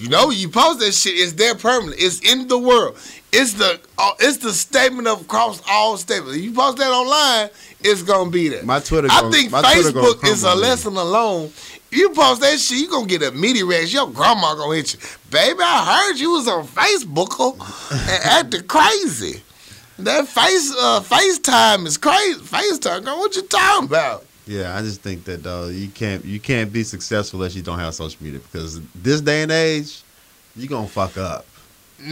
you 0.00 0.08
know, 0.08 0.30
you 0.30 0.48
post 0.48 0.78
that 0.80 0.92
shit, 0.92 1.14
it's 1.14 1.32
there 1.32 1.54
permanent. 1.54 1.96
It's 2.00 2.20
in 2.20 2.46
the 2.48 2.58
world. 2.58 2.96
It's 3.32 3.54
the 3.54 3.80
uh, 3.98 4.10
it's 4.20 4.36
the 4.38 4.52
statement 4.52 5.08
of 5.08 5.22
across 5.22 5.62
all 5.68 5.96
statements. 5.96 6.36
You 6.38 6.52
post 6.52 6.76
that 6.78 6.90
online, 6.90 7.48
it's 7.80 8.02
gonna 8.02 8.30
be 8.30 8.48
there. 8.48 8.62
My 8.64 8.78
Twitter. 8.80 9.08
I 9.10 9.20
gonna- 9.20 9.32
think 9.32 9.50
gonna 9.50 9.66
Facebook 9.66 10.24
is 10.28 10.42
a 10.44 10.54
lesson 10.54 10.96
alone. 10.96 11.50
You 11.92 12.08
post 12.08 12.40
that 12.40 12.58
shit, 12.58 12.78
you 12.78 12.88
gonna 12.88 13.06
get 13.06 13.20
a 13.20 13.28
immediate 13.28 13.66
reaction. 13.66 13.96
Your 13.96 14.10
grandma 14.10 14.54
gonna 14.54 14.76
hit 14.76 14.94
you, 14.94 15.00
baby. 15.30 15.58
I 15.60 16.08
heard 16.08 16.18
you 16.18 16.30
was 16.30 16.48
on 16.48 16.66
Facebook 16.66 17.60
and 17.92 18.24
acting 18.24 18.66
crazy. 18.66 19.42
That 19.98 20.26
face 20.26 20.74
uh, 20.74 21.02
FaceTime 21.02 21.86
is 21.86 21.98
crazy. 21.98 22.40
FaceTime, 22.40 23.04
girl, 23.04 23.18
what 23.18 23.36
you 23.36 23.42
talking 23.42 23.88
about? 23.88 24.24
Yeah, 24.46 24.74
I 24.74 24.80
just 24.80 25.02
think 25.02 25.24
that 25.24 25.46
uh, 25.46 25.66
you 25.66 25.88
can't 25.88 26.24
you 26.24 26.40
can't 26.40 26.72
be 26.72 26.82
successful 26.82 27.40
unless 27.40 27.54
you 27.54 27.60
don't 27.60 27.78
have 27.78 27.94
social 27.94 28.24
media 28.24 28.40
because 28.40 28.80
this 28.94 29.20
day 29.20 29.42
and 29.42 29.52
age, 29.52 30.02
you 30.56 30.68
gonna 30.68 30.88
fuck 30.88 31.18
up. 31.18 31.44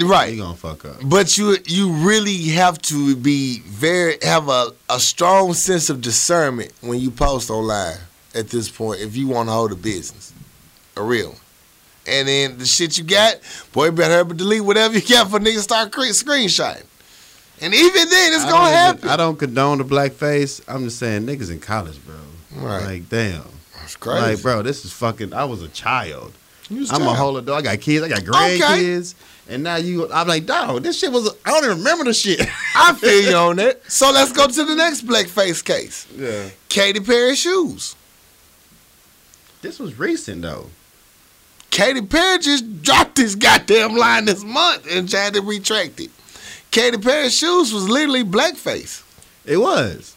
Right. 0.05 0.35
You're 0.35 0.45
gonna 0.45 0.59
fuck 0.59 0.85
up. 0.85 0.97
But 1.03 1.39
you 1.39 1.57
you 1.65 1.91
really 1.91 2.37
have 2.51 2.83
to 2.83 3.17
be 3.17 3.61
very 3.61 4.19
have 4.23 4.51
a, 4.51 4.73
a 4.91 5.01
strong 5.01 5.55
sense 5.55 5.89
of 5.89 6.03
discernment 6.03 6.71
when 6.83 7.01
you 7.01 7.11
post 7.11 7.49
online 7.49 7.97
at 8.35 8.49
this 8.49 8.69
point 8.71 9.01
if 9.01 9.17
you 9.17 9.29
want 9.29 9.49
to 9.49 9.53
hold 9.53 9.73
a 9.73 9.77
business. 9.77 10.33
A 10.97 11.03
real 11.03 11.31
one. 11.31 11.39
And 12.07 12.27
then 12.27 12.59
the 12.59 12.65
shit 12.67 12.99
you 12.99 13.05
got, 13.05 13.37
boy, 13.73 13.87
you 13.87 13.93
better 13.93 14.25
delete 14.35 14.65
whatever 14.65 14.95
you 14.99 15.07
got 15.07 15.31
for 15.31 15.39
niggas 15.39 15.61
start 15.61 15.93
cre- 15.93 16.03
screenshotting. 16.13 16.85
And 17.61 17.75
even 17.75 18.09
then, 18.09 18.33
it's 18.33 18.45
I 18.45 18.51
gonna 18.51 18.65
even- 18.69 18.73
happen. 18.79 19.09
I 19.11 19.17
don't 19.17 19.39
condone 19.39 19.79
the 19.79 19.85
blackface. 19.85 20.63
I'm 20.67 20.85
just 20.85 20.99
saying 20.99 21.27
niggas 21.27 21.51
in 21.51 21.61
college, 21.61 21.99
bro. 22.05 22.15
Right. 22.57 22.85
Like 22.85 23.09
damn. 23.09 23.43
It's 23.85 23.97
crazy. 23.97 24.21
Like 24.23 24.43
bro, 24.43 24.63
this 24.63 24.85
is 24.85 24.93
fucking. 24.93 25.33
I 25.35 25.45
was 25.45 25.63
a 25.63 25.69
child. 25.69 26.33
Was 26.71 26.91
I'm 26.91 27.03
a 27.03 27.05
trying. 27.05 27.17
whole 27.17 27.37
adult. 27.37 27.59
I 27.59 27.63
got 27.63 27.81
kids. 27.81 28.05
I 28.05 28.09
got 28.09 28.21
grandkids. 28.21 29.15
And 29.49 29.65
now 29.65 29.77
you, 29.77 30.11
I'm 30.13 30.29
like, 30.29 30.47
dog, 30.47 30.83
this 30.85 30.99
shit 30.99 31.11
was. 31.13 31.29
I 31.45 31.51
don't 31.51 31.65
even 31.65 31.79
remember 31.79 32.05
the 32.05 32.15
shit. 32.15 32.41
I 32.77 32.95
feel 32.95 33.23
you 33.31 33.37
on 33.37 33.57
that. 33.57 33.83
So 33.91 34.11
let's 34.13 34.33
go 34.33 34.47
to 34.47 34.65
the 34.65 34.75
next 34.77 35.05
blackface 35.07 35.63
case. 35.65 36.07
yeah. 36.17 36.49
Katy 36.69 37.01
Perry 37.01 37.35
shoes. 37.35 37.95
This 39.63 39.79
was 39.79 39.99
recent 39.99 40.43
though. 40.43 40.67
Katy 41.71 42.03
Perry 42.03 42.39
just 42.39 42.83
dropped 42.83 43.17
this 43.17 43.35
goddamn 43.35 43.95
line 43.95 44.25
this 44.25 44.43
month 44.43 44.87
and 44.91 45.09
tried 45.09 45.35
to 45.35 45.41
retract 45.43 46.01
it. 46.01 46.11
Katy 46.71 46.99
Perry's 46.99 47.37
shoes 47.37 47.73
was 47.73 47.89
literally 47.89 48.25
blackface. 48.25 49.05
It 49.45 49.57
was. 49.59 50.17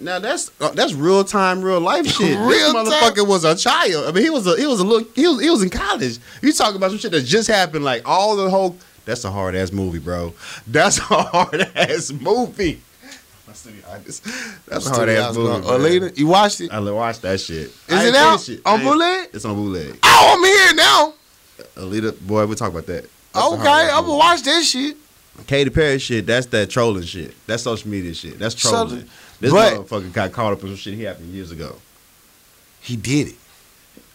Now 0.00 0.18
that's 0.18 0.50
uh, 0.60 0.70
that's 0.70 0.94
real 0.94 1.22
time, 1.24 1.62
real 1.62 1.80
life 1.80 2.06
shit. 2.16 2.36
Real 2.38 2.48
this 2.48 2.72
time. 2.72 2.86
motherfucker 2.86 3.26
was 3.26 3.44
a 3.44 3.54
child. 3.56 4.06
I 4.08 4.12
mean, 4.12 4.24
he 4.24 4.30
was 4.30 4.46
a 4.46 4.56
he 4.56 4.66
was 4.66 4.80
a 4.80 4.84
little 4.84 5.06
he 5.14 5.26
was 5.26 5.40
he 5.40 5.50
was 5.50 5.62
in 5.62 5.70
college. 5.70 6.18
You 6.40 6.52
talking 6.52 6.76
about 6.76 6.90
some 6.90 6.98
shit 6.98 7.12
that 7.12 7.22
just 7.22 7.48
happened, 7.48 7.84
like 7.84 8.02
all 8.08 8.36
the 8.36 8.50
whole. 8.50 8.76
That's 9.04 9.24
a 9.24 9.30
hard 9.32 9.54
ass 9.56 9.72
movie, 9.72 9.98
bro. 9.98 10.32
That's 10.66 10.98
a 10.98 11.02
hard 11.02 11.62
ass 11.74 12.12
movie. 12.12 12.80
I 13.90 13.98
just- 13.98 14.24
That's 14.66 14.86
a 14.86 14.90
hard 14.90 15.08
ass 15.08 15.36
movie. 15.36 15.50
man. 15.50 15.62
Alita, 15.62 16.18
you 16.18 16.26
watched 16.26 16.60
it? 16.60 16.72
I 16.72 16.80
watched 16.90 17.22
that 17.22 17.40
shit. 17.40 17.66
Is 17.68 17.82
I 17.90 18.06
it 18.08 18.14
out 18.14 18.40
finished 18.40 18.66
on 18.66 18.80
I 18.80 18.84
bootleg? 18.84 19.28
It's 19.32 19.44
on 19.44 19.54
bootleg. 19.54 19.98
Oh, 20.02 20.34
I'm 20.36 20.44
here 20.44 20.74
now. 20.74 21.14
Alita, 21.76 22.18
boy, 22.26 22.46
we'll 22.46 22.56
talk 22.56 22.70
about 22.70 22.86
that. 22.86 23.08
That's 23.32 23.46
Okay, 23.46 23.68
I'm 23.68 24.04
gonna 24.04 24.16
watch 24.16 24.42
that 24.42 24.62
shit. 24.64 24.96
Katy 25.46 25.70
Perry 25.70 25.98
shit, 25.98 26.26
that's 26.26 26.46
that 26.46 26.68
trolling 26.68 27.04
shit. 27.04 27.34
That's 27.46 27.62
social 27.62 27.88
media 27.90 28.12
shit. 28.14 28.38
That's 28.38 28.60
So- 28.60 28.70
trolling. 28.70 29.08
this 29.40 29.50
but- 29.52 29.74
motherfucker 29.74 30.12
got 30.12 30.32
caught 30.32 30.52
up 30.52 30.62
in 30.62 30.68
some 30.68 30.76
shit 30.76 30.94
he 30.94 31.02
happened 31.04 31.32
years 31.32 31.50
ago. 31.50 31.76
He 32.80 32.96
did 32.96 33.28
it. 33.28 33.34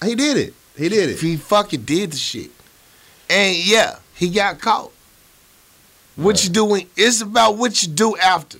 He 0.04 0.14
did 0.16 0.38
it. 0.38 0.54
He 0.78 0.90
did 0.90 1.10
it. 1.10 1.20
He 1.20 1.38
fucking 1.38 1.82
did 1.82 2.12
the 2.12 2.18
shit. 2.18 2.52
And 3.30 3.56
yeah, 3.58 3.96
he 4.14 4.30
got 4.30 4.60
caught. 4.62 4.92
What 6.16 6.44
you 6.44 6.50
doing? 6.50 6.88
It's 6.96 7.22
about 7.22 7.58
what 7.58 7.82
you 7.84 7.90
do 7.90 8.18
after. 8.18 8.58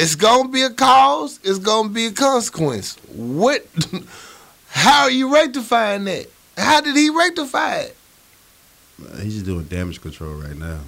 It's 0.00 0.14
gonna 0.14 0.48
be 0.48 0.62
a 0.62 0.70
cause. 0.70 1.38
It's 1.44 1.58
gonna 1.58 1.88
be 1.90 2.06
a 2.06 2.12
consequence. 2.12 2.96
What? 3.14 3.66
How 4.68 5.02
are 5.02 5.10
you 5.10 5.32
rectifying 5.34 6.04
that? 6.04 6.26
How 6.56 6.80
did 6.80 6.96
he 6.96 7.10
rectify 7.10 7.76
it? 7.80 7.96
He's 9.20 9.34
just 9.34 9.46
doing 9.46 9.64
damage 9.64 10.00
control 10.00 10.34
right 10.34 10.56
now. 10.56 10.78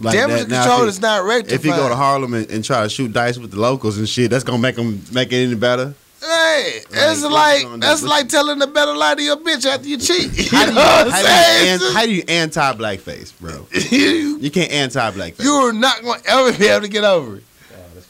Damage 0.00 0.46
that- 0.48 0.62
control 0.64 0.82
if 0.84 0.88
is 0.90 1.00
not 1.00 1.24
rectified. 1.24 1.54
If 1.54 1.64
he 1.64 1.70
go 1.70 1.88
to 1.88 1.96
Harlem 1.96 2.34
and, 2.34 2.50
and 2.50 2.64
try 2.64 2.82
to 2.82 2.88
shoot 2.88 3.12
dice 3.12 3.38
with 3.38 3.50
the 3.52 3.60
locals 3.60 3.98
and 3.98 4.08
shit, 4.08 4.30
that's 4.30 4.44
gonna 4.44 4.58
make 4.58 4.76
him 4.76 5.02
make 5.12 5.32
it 5.32 5.44
any 5.44 5.54
better. 5.54 5.94
Hey, 6.20 6.80
it's 6.90 7.22
like 7.22 7.62
you 7.62 7.68
do? 7.70 7.76
that's 7.78 8.02
like 8.02 8.28
telling 8.28 8.60
a 8.60 8.66
better 8.66 8.92
lie 8.94 9.14
to 9.14 9.22
your 9.22 9.36
bitch 9.36 9.64
after 9.64 9.86
you 9.88 9.98
cheat. 9.98 10.50
How 10.50 10.64
do 10.66 10.70
you, 10.72 10.76
what 10.76 11.06
I'm 11.06 11.10
how 11.12 11.22
saying? 11.22 11.78
do 11.78 11.84
you, 11.84 11.90
an- 11.90 11.96
how 11.96 12.04
do 12.06 12.12
you 12.12 12.22
anti 12.28 12.72
blackface, 12.74 13.38
bro? 13.40 13.66
you, 13.96 14.38
You 14.40 14.50
can't 14.50 14.72
anti 14.72 15.10
blackface. 15.12 15.44
you're 15.44 15.72
not 15.72 16.02
gonna 16.02 16.20
ever 16.26 16.52
be 16.58 16.66
able 16.66 16.82
to 16.82 16.88
get 16.88 17.04
over 17.04 17.36
it. 17.36 17.44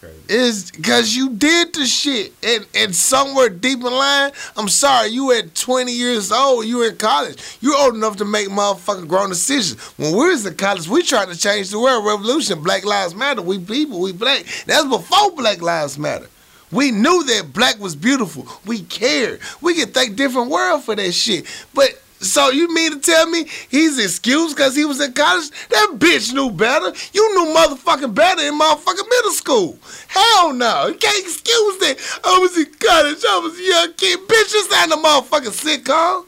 Crazy. 0.01 0.19
is 0.29 0.71
because 0.71 1.15
you 1.15 1.31
did 1.31 1.75
the 1.75 1.87
shit. 1.87 2.33
And, 2.43 2.67
and 2.75 2.95
somewhere 2.95 3.49
deep 3.49 3.79
in 3.79 3.85
line 3.93 4.33
i'm 4.57 4.69
sorry 4.69 5.09
you 5.09 5.33
at 5.33 5.55
20 5.55 5.93
years 5.93 6.31
old 6.33 6.67
you 6.67 6.87
in 6.89 6.97
college. 6.97 7.43
You're 7.61 7.77
old 7.77 7.95
enough 7.95 8.17
to 8.19 8.25
make 8.25 8.49
motherfucking 8.49 9.09
grown 9.09 9.29
decisions. 9.29 9.81
When 9.99 10.13
we 10.13 10.31
was 10.31 10.47
in 10.47 10.55
college 10.55 10.89
we 10.89 11.03
tried 11.03 11.29
to 11.29 11.37
change 11.39 11.71
the 11.71 11.81
world. 11.81 12.05
Revolution 12.05 12.63
black 12.63 12.85
lives 12.85 13.15
matter. 13.15 13.43
We 13.43 13.59
people 13.59 14.01
we 14.01 14.13
black. 14.13 14.45
That's 14.67 14.87
before 14.87 15.33
black 15.33 15.61
lives 15.61 15.99
matter. 15.99 16.29
We 16.71 16.91
knew 16.91 17.25
that 17.25 17.53
black 17.53 17.79
was 17.79 17.97
beautiful. 17.97 18.47
We 18.67 18.83
cared. 18.83 19.41
We 19.61 19.75
could 19.75 19.95
think 19.95 20.17
different 20.17 20.51
world 20.51 20.85
for 20.85 20.95
that 20.95 21.13
shit. 21.13 21.47
But 21.73 22.01
so 22.21 22.51
you 22.51 22.73
mean 22.75 22.93
to 22.93 23.01
tell 23.01 23.29
me 23.29 23.47
he's 23.69 23.99
excused 23.99 24.57
because 24.57 24.75
he 24.75 24.85
was 24.85 25.01
in 25.01 25.13
college? 25.13 25.51
That 25.69 25.95
bitch 25.99 26.33
knew 26.33 26.51
better. 26.51 26.93
You 27.13 27.35
knew 27.35 27.55
motherfucking 27.55 28.15
better 28.15 28.43
in 28.43 28.59
motherfucking 28.59 29.09
middle 29.09 29.31
school. 29.31 29.79
Hell 30.09 30.53
no. 30.53 30.89
You 30.89 30.95
can't 30.95 31.19
excuse 31.19 31.79
that. 31.79 32.21
I 32.25 32.39
was 32.39 32.57
in 32.57 32.67
college. 32.75 33.25
I 33.29 33.39
was 33.39 33.59
a 33.59 33.63
young 33.63 33.93
kid. 33.95 34.19
Bitch, 34.29 34.53
this 34.53 34.73
ain't 34.75 34.93
a 34.93 34.97
motherfucking 34.97 35.83
sitcom. 35.83 36.27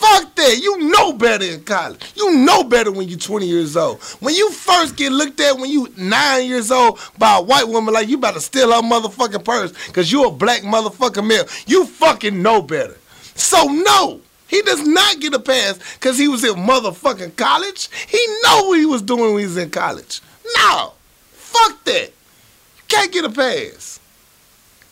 Fuck 0.00 0.34
that. 0.36 0.58
You 0.62 0.78
know 0.90 1.12
better 1.12 1.44
in 1.44 1.62
college. 1.64 2.12
You 2.16 2.38
know 2.38 2.64
better 2.64 2.90
when 2.90 3.06
you're 3.06 3.18
20 3.18 3.46
years 3.46 3.76
old. 3.76 4.02
When 4.20 4.34
you 4.34 4.50
first 4.50 4.96
get 4.96 5.12
looked 5.12 5.38
at 5.40 5.58
when 5.58 5.70
you 5.70 5.92
nine 5.98 6.48
years 6.48 6.70
old 6.70 6.98
by 7.18 7.36
a 7.36 7.42
white 7.42 7.68
woman 7.68 7.92
like 7.92 8.08
you 8.08 8.16
about 8.16 8.34
to 8.34 8.40
steal 8.40 8.72
her 8.72 8.80
motherfucking 8.80 9.44
purse 9.44 9.72
because 9.88 10.10
you 10.10 10.24
a 10.24 10.30
black 10.30 10.62
motherfucking 10.62 11.26
male, 11.26 11.44
you 11.66 11.84
fucking 11.84 12.40
know 12.40 12.62
better. 12.62 12.96
So 13.34 13.64
no. 13.64 14.22
He 14.50 14.62
does 14.62 14.84
not 14.84 15.20
get 15.20 15.32
a 15.32 15.38
pass 15.38 15.78
because 15.94 16.18
he 16.18 16.26
was 16.26 16.42
in 16.42 16.54
motherfucking 16.54 17.36
college. 17.36 17.88
He 18.08 18.18
know 18.42 18.64
what 18.64 18.80
he 18.80 18.84
was 18.84 19.00
doing 19.00 19.32
when 19.32 19.38
he 19.38 19.46
was 19.46 19.56
in 19.56 19.70
college. 19.70 20.20
No. 20.56 20.94
Fuck 21.30 21.84
that. 21.84 22.08
You 22.08 22.82
can't 22.88 23.12
get 23.12 23.24
a 23.24 23.30
pass. 23.30 24.00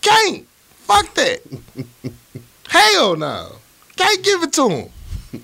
Can't. 0.00 0.46
Fuck 0.86 1.12
that. 1.14 1.40
Hell 2.68 3.16
no. 3.16 3.56
Can't 3.96 4.22
give 4.22 4.44
it 4.44 4.52
to 4.52 4.68
him. 4.68 4.90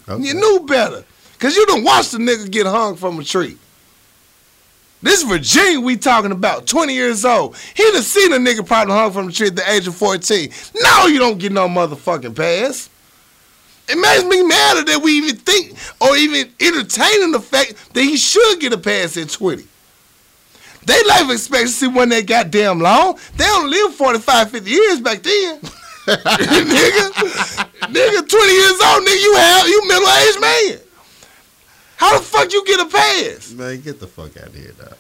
Okay. 0.09 0.23
You 0.23 0.35
knew 0.35 0.65
better. 0.67 1.05
Cause 1.41 1.57
you 1.57 1.67
done 1.67 1.83
watched 1.83 2.13
the 2.13 2.19
nigga 2.19 2.49
get 2.49 2.67
hung 2.67 2.95
from 2.95 3.19
a 3.19 3.25
tree. 3.25 3.59
This 5.03 5.23
Virginia 5.25 5.81
we 5.81 5.97
talking 5.97 6.31
about, 6.33 6.67
20 6.67 6.95
years 6.95 7.25
old. 7.25 7.57
He 7.75 7.83
done 7.91 8.01
seen 8.03 8.33
a 8.33 8.37
nigga 8.37 8.65
probably 8.65 8.95
hung 8.95 9.13
from 9.13 9.29
a 9.29 9.33
tree 9.33 9.49
at 9.49 9.57
the 9.57 9.71
age 9.71 9.87
of 9.89 9.97
14. 9.97 10.51
No, 10.77 11.07
you 11.07 11.19
don't 11.19 11.39
get 11.39 11.53
no 11.53 11.69
motherfucking 11.69 12.35
pass. 12.35 12.89
It 13.89 13.97
makes 13.97 14.25
me 14.25 14.43
madder 14.43 14.85
that 14.85 15.01
we 15.03 15.13
even 15.13 15.37
think 15.37 15.77
or 16.01 16.17
even 16.17 16.51
entertaining 16.61 17.33
the 17.33 17.41
fact 17.41 17.93
that 17.95 18.03
he 18.03 18.17
should 18.17 18.61
get 18.61 18.73
a 18.73 18.79
pass 18.79 19.17
at 19.17 19.29
20. 19.29 19.65
They 20.87 21.03
life 21.05 21.31
expectancy 21.31 21.89
wasn't 21.89 22.13
that 22.13 22.27
goddamn 22.27 22.81
long. 22.81 23.19
They 23.37 23.45
don't 23.45 23.71
live 23.71 23.95
45, 23.95 24.51
50 24.51 24.71
years 24.71 25.01
back 25.01 25.23
then. 25.23 25.61
nigga, 26.07 27.11
nigga, 27.89 28.29
20 28.29 28.53
years 28.53 28.81
old, 28.85 29.07
nigga, 29.07 29.23
you 29.23 29.35
have 29.37 29.69
you 29.69 29.89
middle 29.89 30.09
aged 30.09 30.41
man. 30.41 30.79
How 31.97 32.19
the 32.19 32.25
fuck 32.25 32.53
you 32.53 32.65
get 32.67 32.81
a 32.81 32.87
pass? 32.87 33.53
Man, 33.53 33.81
get 33.81 34.01
the 34.01 34.07
fuck 34.07 34.37
out 34.37 34.49
of 34.49 34.55
here, 34.55 34.73
dog. 34.73 34.97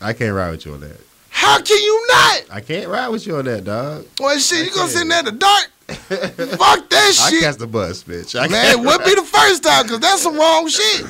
I 0.00 0.12
can't 0.12 0.34
ride 0.34 0.50
with 0.50 0.66
you 0.66 0.74
on 0.74 0.80
that. 0.80 1.00
How 1.30 1.60
can 1.60 1.76
you 1.76 2.06
not? 2.08 2.42
I 2.50 2.60
can't 2.60 2.88
ride 2.88 3.08
with 3.08 3.26
you 3.26 3.36
on 3.36 3.44
that, 3.46 3.64
dog. 3.64 4.06
Well, 4.20 4.38
shit, 4.38 4.66
you 4.66 4.74
gonna 4.74 4.88
sit 4.88 5.02
in 5.02 5.08
there 5.08 5.18
in 5.20 5.24
the 5.24 5.32
dark? 5.32 5.68
fuck 5.88 6.88
that 6.90 7.12
shit. 7.30 7.42
I 7.42 7.46
catch 7.46 7.56
the 7.56 7.66
bus, 7.66 8.02
bitch. 8.04 8.38
I 8.38 8.48
Man, 8.48 8.74
can't 8.74 8.84
what 8.86 9.04
be 9.04 9.14
the 9.14 9.22
first 9.22 9.62
time? 9.62 9.86
Cause 9.86 10.00
that's 10.00 10.22
some 10.22 10.36
wrong 10.36 10.68
shit. 10.68 11.04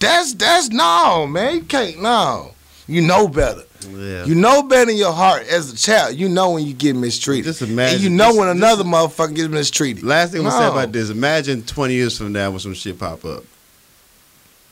That's 0.00 0.34
that's 0.34 0.70
no, 0.70 1.26
man. 1.26 1.54
You 1.56 1.62
can't 1.62 2.02
no. 2.02 2.52
You 2.88 3.00
know 3.02 3.28
better. 3.28 3.62
Yeah. 3.88 4.24
You 4.24 4.34
know 4.34 4.62
better 4.64 4.90
in 4.90 4.96
your 4.96 5.12
heart 5.12 5.46
as 5.48 5.72
a 5.72 5.76
child. 5.76 6.16
You 6.16 6.28
know 6.28 6.50
when 6.52 6.64
you 6.66 6.74
get 6.74 6.96
mistreated. 6.96 7.44
Just 7.44 7.62
imagine- 7.62 7.94
and 7.96 8.02
you 8.04 8.10
know 8.10 8.26
just- 8.28 8.38
when 8.38 8.48
another 8.48 8.84
motherfucker 8.84 9.34
gets 9.34 9.48
mistreated. 9.48 10.02
Last 10.02 10.32
thing 10.32 10.40
I'm 10.44 10.50
gonna 10.50 10.66
say 10.66 10.72
about 10.72 10.92
this: 10.92 11.10
Imagine 11.10 11.62
20 11.62 11.94
years 11.94 12.18
from 12.18 12.32
now 12.32 12.50
when 12.50 12.60
some 12.60 12.74
shit 12.74 12.98
pop 12.98 13.24
up. 13.24 13.44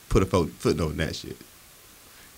Put 0.08 0.22
a 0.24 0.26
footnote 0.26 0.90
in 0.90 0.96
that 0.98 1.14
shit. 1.14 1.36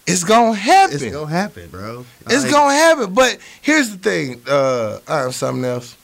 It's 0.07 0.25
gonna 0.25 0.55
happen. 0.55 0.97
It's 0.97 1.05
gonna 1.05 1.31
happen, 1.31 1.69
bro. 1.71 2.05
It's 2.27 2.43
Like, 2.45 2.53
gonna 2.53 2.75
happen. 2.75 3.15
But 3.15 3.39
here's 3.63 3.91
the 3.91 3.97
thing. 3.99 4.43
Uh, 4.47 4.99
I 5.09 5.19
have 5.21 5.35
something 5.35 5.65
else. 5.65 5.97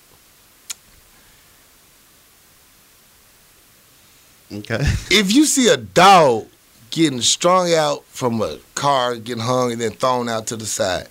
Okay. 4.52 4.78
If 5.10 5.32
you 5.32 5.44
see 5.44 5.68
a 5.68 5.76
dog 5.76 6.46
getting 6.90 7.20
strung 7.20 7.72
out 7.74 8.04
from 8.06 8.40
a 8.42 8.58
car, 8.74 9.16
getting 9.16 9.42
hung, 9.42 9.72
and 9.72 9.80
then 9.80 9.92
thrown 9.92 10.28
out 10.28 10.46
to 10.48 10.56
the 10.56 10.66
side, 10.66 11.08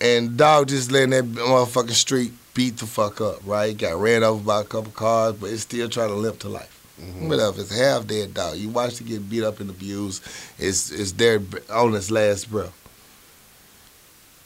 and 0.00 0.36
dog 0.36 0.68
just 0.68 0.90
letting 0.90 1.10
that 1.10 1.24
motherfucking 1.24 1.90
street 1.92 2.32
beat 2.54 2.76
the 2.78 2.86
fuck 2.86 3.20
up, 3.20 3.38
right? 3.46 3.76
Got 3.76 4.00
ran 4.00 4.22
over 4.22 4.42
by 4.42 4.60
a 4.60 4.64
couple 4.64 4.92
cars, 4.92 5.34
but 5.34 5.50
it's 5.50 5.62
still 5.62 5.88
trying 5.88 6.08
to 6.08 6.14
limp 6.14 6.38
to 6.40 6.48
life. 6.48 6.78
Mm-hmm. 7.00 7.28
Whatever, 7.28 7.60
it's 7.60 7.78
a 7.78 7.82
half 7.82 8.06
dead 8.06 8.34
dog. 8.34 8.56
You 8.56 8.68
watch 8.68 9.00
it 9.00 9.06
get 9.06 9.28
beat 9.28 9.44
up 9.44 9.60
and 9.60 9.70
abused. 9.70 10.22
It's 10.58 10.90
it's 10.90 11.12
there 11.12 11.40
on 11.70 11.94
its 11.94 12.10
last 12.10 12.50
breath. 12.50 12.78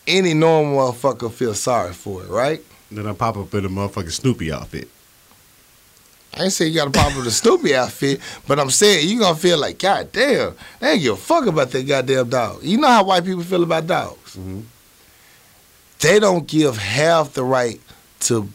Any 0.06 0.34
normal 0.34 0.92
motherfucker 0.92 1.32
feel 1.32 1.54
sorry 1.54 1.92
for 1.92 2.22
it, 2.22 2.28
right? 2.28 2.62
Then 2.90 3.06
I 3.06 3.12
pop 3.12 3.36
up 3.36 3.52
in 3.54 3.64
a 3.64 3.68
motherfucking 3.68 4.12
Snoopy 4.12 4.52
outfit. 4.52 4.88
I 6.36 6.44
ain't 6.44 6.52
saying 6.52 6.72
you 6.72 6.78
got 6.78 6.88
a 6.88 6.90
problem 6.90 7.16
with 7.16 7.24
the 7.24 7.30
Snoopy 7.30 7.74
outfit, 7.74 8.20
but 8.46 8.58
I'm 8.60 8.70
saying 8.70 9.08
you 9.08 9.18
gonna 9.20 9.34
feel 9.36 9.58
like, 9.58 9.78
God 9.78 10.12
damn, 10.12 10.54
they 10.80 10.92
ain't 10.92 11.02
give 11.02 11.14
a 11.14 11.16
fuck 11.16 11.46
about 11.46 11.70
that 11.70 11.86
goddamn 11.86 12.28
dog. 12.28 12.62
You 12.62 12.76
know 12.76 12.88
how 12.88 13.04
white 13.04 13.24
people 13.24 13.42
feel 13.42 13.62
about 13.62 13.86
dogs. 13.86 14.36
Mhm. 14.36 14.64
They 16.00 16.20
don't 16.20 16.46
give 16.46 16.76
half 16.76 17.32
the 17.32 17.42
right 17.42 17.80
to 18.20 18.48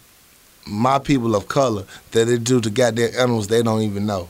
my 0.68 1.00
people 1.00 1.36
of 1.36 1.48
color 1.48 1.86
that 2.12 2.26
they 2.26 2.38
do 2.38 2.62
to 2.62 2.70
goddamn 2.70 3.12
animals 3.18 3.48
they 3.48 3.64
don't 3.64 3.82
even 3.82 4.06
know. 4.06 4.30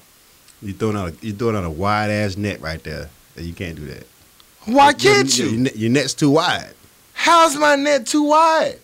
You 0.61 0.73
throwing 0.73 0.95
out 0.95 1.09
a, 1.09 1.13
you 1.25 1.33
throwing 1.33 1.57
out 1.57 1.65
a 1.65 1.69
wide 1.69 2.09
ass 2.09 2.37
net 2.37 2.61
right 2.61 2.81
there. 2.83 3.09
And 3.35 3.45
you 3.45 3.53
can't 3.53 3.75
do 3.75 3.85
that. 3.85 4.07
Why 4.65 4.93
can't 4.93 5.35
your, 5.37 5.47
you? 5.49 5.57
Your, 5.57 5.73
your 5.73 5.89
net's 5.89 6.13
too 6.13 6.29
wide. 6.29 6.73
How's 7.13 7.57
my 7.57 7.75
net 7.75 8.07
too 8.07 8.23
wide? 8.23 8.79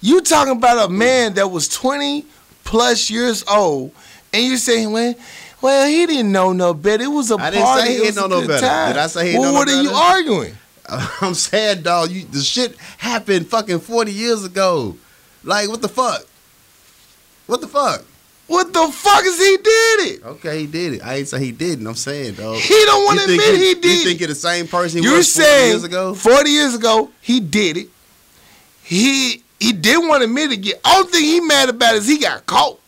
You 0.00 0.20
talking 0.20 0.56
about 0.56 0.88
a 0.88 0.92
man 0.92 1.34
that 1.34 1.48
was 1.50 1.68
20 1.68 2.24
plus 2.68 3.08
years 3.10 3.42
old, 3.48 3.92
and 4.32 4.44
you 4.44 4.58
saying, 4.58 4.92
well, 4.92 5.14
well, 5.62 5.88
he 5.88 6.06
didn't 6.06 6.30
know 6.30 6.52
no 6.52 6.74
better. 6.74 7.04
It 7.04 7.08
was 7.08 7.30
a 7.30 7.36
I 7.36 7.50
didn't 7.50 7.64
party. 7.64 7.86
say 7.86 7.92
he 7.94 7.98
didn't 8.02 8.16
know 8.16 8.26
no 8.40 8.46
better. 8.46 8.66
time. 8.66 8.92
Did 8.92 8.98
I 9.00 9.06
say 9.06 9.20
he 9.26 9.32
didn't 9.32 9.40
well, 9.40 9.52
know 9.54 9.64
no 9.64 9.64
what 9.64 9.68
are 9.68 9.82
you 9.82 9.90
arguing? 9.90 10.54
I'm 11.22 11.34
saying, 11.34 11.82
dog, 11.82 12.10
you 12.10 12.24
the 12.24 12.40
shit 12.40 12.76
happened 12.98 13.46
fucking 13.48 13.80
40 13.80 14.12
years 14.12 14.44
ago. 14.44 14.96
Like, 15.42 15.68
what 15.68 15.80
the 15.82 15.88
fuck? 15.88 16.22
What 17.46 17.60
the 17.62 17.68
fuck? 17.68 18.04
What 18.46 18.72
the 18.72 18.88
fuck 18.92 19.24
is 19.24 19.38
he 19.38 19.56
did 19.56 20.00
it? 20.12 20.24
Okay, 20.24 20.60
he 20.60 20.66
did 20.66 20.94
it. 20.94 21.04
I 21.04 21.16
ain't 21.16 21.28
say 21.28 21.38
he 21.38 21.52
didn't. 21.52 21.86
I'm 21.86 21.94
saying, 21.94 22.34
dog. 22.34 22.56
He 22.56 22.82
don't 22.86 23.04
want 23.04 23.18
to 23.20 23.24
admit 23.24 23.56
he 23.56 23.68
You 23.70 23.74
did. 23.80 24.04
think 24.06 24.20
you're 24.20 24.28
the 24.28 24.34
same 24.34 24.66
person 24.68 24.98
he 25.00 25.04
You're 25.04 25.16
was 25.18 25.32
40 25.34 25.44
saying 25.46 25.70
years 25.70 25.84
ago? 25.84 26.14
40 26.14 26.50
years 26.50 26.74
ago, 26.74 27.10
he 27.20 27.40
did 27.40 27.76
it. 27.78 27.88
He 28.82 29.42
he 29.60 29.72
didn't 29.72 30.08
want 30.08 30.20
to 30.20 30.24
admit 30.24 30.52
it. 30.52 30.60
Yet. 30.64 30.80
Only 30.84 31.10
thing 31.10 31.24
he 31.24 31.40
mad 31.40 31.68
about 31.68 31.94
is 31.94 32.06
he 32.06 32.18
got 32.18 32.46
caught. 32.46 32.78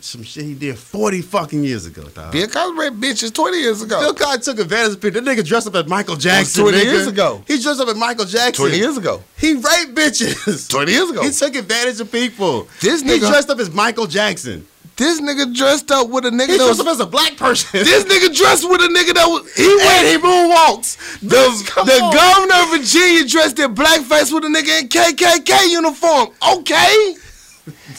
Some 0.00 0.22
shit 0.22 0.44
he 0.44 0.52
did 0.54 0.78
40 0.78 1.22
fucking 1.22 1.64
years 1.64 1.86
ago, 1.86 2.02
dog. 2.02 2.32
Bill 2.32 2.46
Cosby 2.46 2.78
raped 2.78 3.00
bitches 3.00 3.32
20 3.32 3.56
years 3.58 3.80
ago. 3.80 4.00
Bill 4.00 4.12
Cosby 4.14 4.42
took 4.42 4.58
advantage 4.58 4.92
of 4.96 5.00
people. 5.00 5.22
That 5.22 5.30
nigga 5.38 5.46
dressed 5.46 5.66
up 5.66 5.74
as 5.76 5.86
Michael 5.86 6.16
Jackson. 6.16 6.62
20 6.62 6.76
nigga. 6.78 6.84
years 6.84 7.06
ago. 7.06 7.42
He 7.46 7.58
dressed 7.58 7.80
up 7.80 7.88
as 7.88 7.96
Michael 7.96 8.26
Jackson. 8.26 8.64
20 8.66 8.76
years 8.78 8.96
ago. 8.98 9.22
He 9.38 9.54
raped 9.54 9.94
bitches. 9.94 10.68
20 10.68 10.92
years 10.92 11.08
ago. 11.10 11.22
He 11.22 11.30
took 11.30 11.54
advantage 11.56 12.00
of 12.00 12.12
people. 12.12 12.68
This 12.82 13.00
he 13.00 13.08
nigga- 13.08 13.30
dressed 13.30 13.48
up 13.48 13.58
as 13.58 13.70
Michael 13.70 14.06
Jackson. 14.06 14.66
This 14.96 15.20
nigga 15.20 15.52
dressed 15.54 15.90
up 15.90 16.08
with 16.08 16.24
a 16.24 16.30
nigga 16.30 16.50
He 16.52 16.58
that 16.58 16.68
was. 16.68 16.76
dressed 16.76 16.80
up 16.80 16.86
as 16.94 17.00
a 17.00 17.06
black 17.06 17.36
person. 17.36 17.80
This 17.84 18.04
nigga 18.04 18.34
dressed 18.34 18.68
with 18.68 18.80
a 18.80 18.86
nigga 18.88 19.14
that 19.14 19.26
was. 19.26 19.52
He 19.54 19.66
went. 19.66 20.06
he 20.06 20.16
moonwalks. 20.18 20.96
The, 21.20 21.82
the 21.84 22.00
on. 22.00 22.12
governor 22.14 22.54
of 22.62 22.70
Virginia 22.80 23.26
dressed 23.28 23.58
in 23.58 23.74
blackface 23.74 24.32
with 24.32 24.44
a 24.44 24.48
nigga 24.48 24.82
in 24.82 24.88
KKK 24.88 25.70
uniform. 25.70 26.28
Okay. 26.56 27.14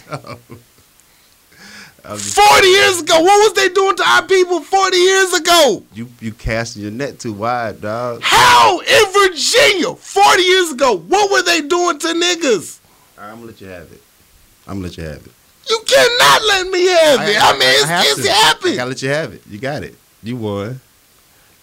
Just- 2.06 2.36
40 2.36 2.68
years 2.68 3.02
ago. 3.02 3.20
What 3.20 3.40
was 3.44 3.54
they 3.54 3.68
doing 3.74 3.96
to 3.98 4.04
our 4.08 4.22
people 4.28 4.62
40 4.62 4.96
years 4.96 5.34
ago? 5.34 5.84
you 5.96 6.08
you 6.22 6.32
casting 6.34 6.84
your 6.84 6.92
net 6.92 7.18
too 7.20 7.34
wide, 7.34 7.82
dog. 7.82 8.20
How 8.22 8.80
in 8.80 9.12
Virginia 9.12 9.96
40 9.96 10.44
years 10.44 10.72
ago? 10.72 10.98
What 10.98 11.32
were 11.32 11.42
they 11.42 11.62
doing 11.62 11.98
to 12.00 12.08
niggas? 12.10 12.80
I'm 13.18 13.36
gonna 13.38 13.48
let 13.48 13.60
you 13.60 13.68
have 13.68 13.92
it. 13.92 14.02
I'm 14.68 14.76
gonna 14.76 14.88
let 14.88 14.98
you 14.98 15.04
have 15.04 15.26
it. 15.26 15.32
You 15.70 15.82
cannot 15.88 16.42
let 16.44 16.68
me 16.68 16.86
have 16.88 17.22
it. 17.28 17.38
I, 17.42 17.52
mean, 17.54 17.62
it's, 17.64 17.84
have 17.86 18.06
it's 18.06 18.24
to. 18.24 18.30
I 18.30 18.34
happened. 18.34 18.76
gotta 18.76 18.90
let 18.90 19.02
you 19.02 19.10
have 19.10 19.34
it. 19.34 19.42
You 19.50 19.60
got 19.60 19.84
it. 19.84 19.96
You 20.24 20.36
won. 20.38 20.80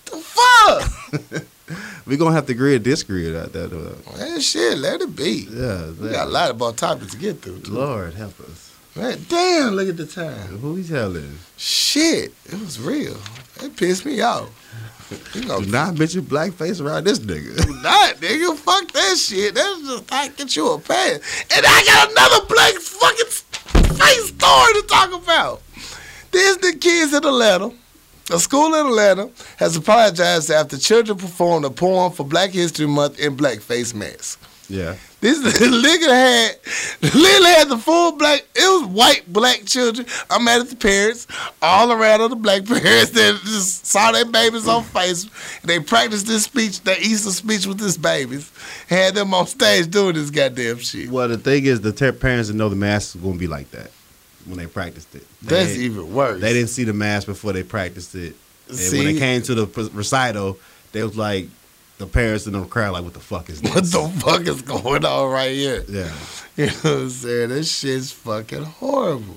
The 0.07 0.16
fuck? 0.16 1.44
we 2.07 2.16
gonna 2.16 2.34
have 2.34 2.46
to 2.46 2.53
agree 2.53 2.74
or 2.74 2.78
disagree 2.78 3.30
about 3.30 3.53
that. 3.53 3.72
Uh, 3.72 4.16
Man, 4.18 4.40
shit, 4.40 4.78
let 4.78 5.00
it 5.00 5.14
be. 5.14 5.46
yeah, 5.50 5.90
We 5.90 6.11
got 6.11 6.26
a 6.28 6.30
lot 6.30 6.50
about 6.50 6.76
topics 6.76 7.12
to 7.12 7.18
get 7.18 7.40
through. 7.42 7.61
too. 7.61 7.72
Lord 7.72 8.14
help 8.14 8.38
us. 8.40 8.70
Man, 8.94 9.18
damn, 9.28 9.72
look 9.74 9.88
at 9.88 9.96
the 9.96 10.07
time. 10.07 10.59
Who 10.59 10.74
he's 10.74 10.90
telling? 10.90 11.38
Shit, 11.57 12.34
it 12.44 12.61
was 12.61 12.78
real. 12.78 13.16
It 13.62 13.74
pissed 13.76 14.05
me 14.05 14.20
off. 14.20 14.50
You 15.34 15.44
know, 15.46 15.61
Do 15.61 15.70
not 15.70 15.98
mention 15.98 16.22
blackface 16.22 16.80
around 16.84 17.05
this 17.05 17.18
nigga. 17.18 17.64
do 17.66 17.72
not, 17.82 18.16
nigga. 18.16 18.57
Fuck 18.57 18.92
that 18.92 19.16
shit. 19.18 19.55
That's 19.55 19.80
just 19.82 20.11
like 20.11 20.36
get 20.36 20.57
you 20.57 20.72
a 20.72 20.78
pass. 20.78 21.20
And 21.55 21.64
I 21.66 21.84
got 21.86 22.11
another 22.11 22.46
black 22.46 22.74
fucking 22.74 23.26
face 24.05 24.28
story 24.28 24.72
to 24.74 24.84
talk 24.88 25.12
about. 25.22 25.62
There's 26.30 26.57
the 26.59 26.76
kids 26.78 27.12
in 27.12 27.24
Atlanta. 27.24 27.72
A 28.30 28.38
school 28.38 28.72
in 28.74 28.86
Atlanta 28.86 29.30
has 29.57 29.76
apologized 29.76 30.50
after 30.50 30.78
children 30.78 31.18
performed 31.18 31.64
a 31.64 31.70
poem 31.70 32.12
for 32.12 32.24
Black 32.24 32.50
History 32.50 32.86
Month 32.86 33.18
in 33.18 33.36
blackface 33.36 33.94
masks. 33.94 34.38
yeah. 34.68 34.96
This 35.23 35.39
nigga 35.61 36.09
had 36.09 37.14
literally 37.14 37.51
had 37.53 37.68
the 37.68 37.79
full 37.79 38.11
black. 38.16 38.45
It 38.57 38.81
was 38.83 38.89
white 38.91 39.23
black 39.33 39.64
children. 39.64 40.05
I'm 40.29 40.43
mad 40.43 40.62
at 40.62 40.68
the 40.68 40.75
parents, 40.75 41.29
all 41.62 41.93
around 41.93 42.20
all 42.20 42.29
the 42.29 42.35
black 42.35 42.64
parents 42.66 43.12
that 43.12 43.41
just 43.45 43.87
saw 43.87 44.11
their 44.11 44.25
babies 44.25 44.66
on 44.66 44.83
face. 44.83 45.31
They 45.62 45.79
practiced 45.79 46.27
this 46.27 46.43
speech, 46.45 46.81
their 46.83 46.99
Easter 47.01 47.31
speech 47.31 47.66
with 47.68 47.79
these 47.79 47.97
babies. 47.97 48.51
Had 48.89 49.14
them 49.14 49.33
on 49.33 49.47
stage 49.47 49.89
doing 49.93 50.14
this 50.16 50.29
goddamn 50.31 50.79
shit. 50.79 51.09
Well, 51.09 51.29
the 51.29 51.39
thing 51.39 51.66
is, 51.66 51.81
the 51.81 51.93
ter- 51.93 52.11
parents 52.12 52.49
didn't 52.49 52.59
know 52.59 52.68
the 52.68 52.75
mask 52.75 53.14
was 53.14 53.23
gonna 53.23 53.39
be 53.39 53.47
like 53.47 53.70
that 53.70 53.93
when 54.45 54.59
they 54.59 54.66
practiced 54.66 55.14
it. 55.14 55.25
They 55.41 55.55
That's 55.57 55.68
didn't- 55.70 55.83
even 55.85 56.12
worse. 56.12 56.41
They 56.41 56.53
didn't 56.53 56.70
see 56.70 56.83
the 56.83 56.93
mask 56.95 57.29
before 57.29 57.53
they 57.53 57.62
practiced 57.62 58.16
it. 58.16 58.35
And 58.68 58.77
See? 58.77 58.99
when 58.99 59.07
it 59.14 59.18
came 59.20 59.41
to 59.43 59.55
the 59.55 59.91
recital, 59.95 60.59
they 60.91 61.05
was 61.05 61.16
like, 61.16 61.47
the 62.03 62.09
parents 62.09 62.46
in 62.46 62.53
the 62.53 62.64
crowd 62.64 62.92
like, 62.92 63.05
"What 63.05 63.14
the 63.14 63.20
fuck 63.20 63.48
is 63.48 63.61
this?" 63.61 63.72
What 63.72 63.84
the 63.84 64.20
fuck 64.20 64.40
is 64.46 64.62
going 64.62 65.05
on 65.05 65.30
right 65.30 65.53
here? 65.53 65.84
Yeah. 65.88 66.12
You 66.55 66.66
know 66.66 66.72
what 66.72 66.84
I'm 66.84 67.09
saying? 67.09 67.48
This 67.48 67.78
shit's 67.78 68.12
fucking 68.12 68.62
horrible. 68.64 69.36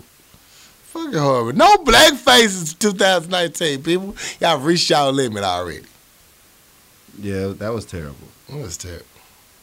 Fucking 0.88 1.18
horrible. 1.18 1.53
No 1.53 1.78
black 1.78 2.11
faces 2.16 2.74
2019, 2.74 3.84
people. 3.84 4.18
Y'all 4.41 4.59
reached 4.59 4.89
y'all 4.89 5.13
limit 5.13 5.45
already. 5.45 5.86
Yeah, 7.18 7.53
that 7.55 7.70
was 7.70 7.86
terrible. 7.86 8.28
That? 8.49 9.03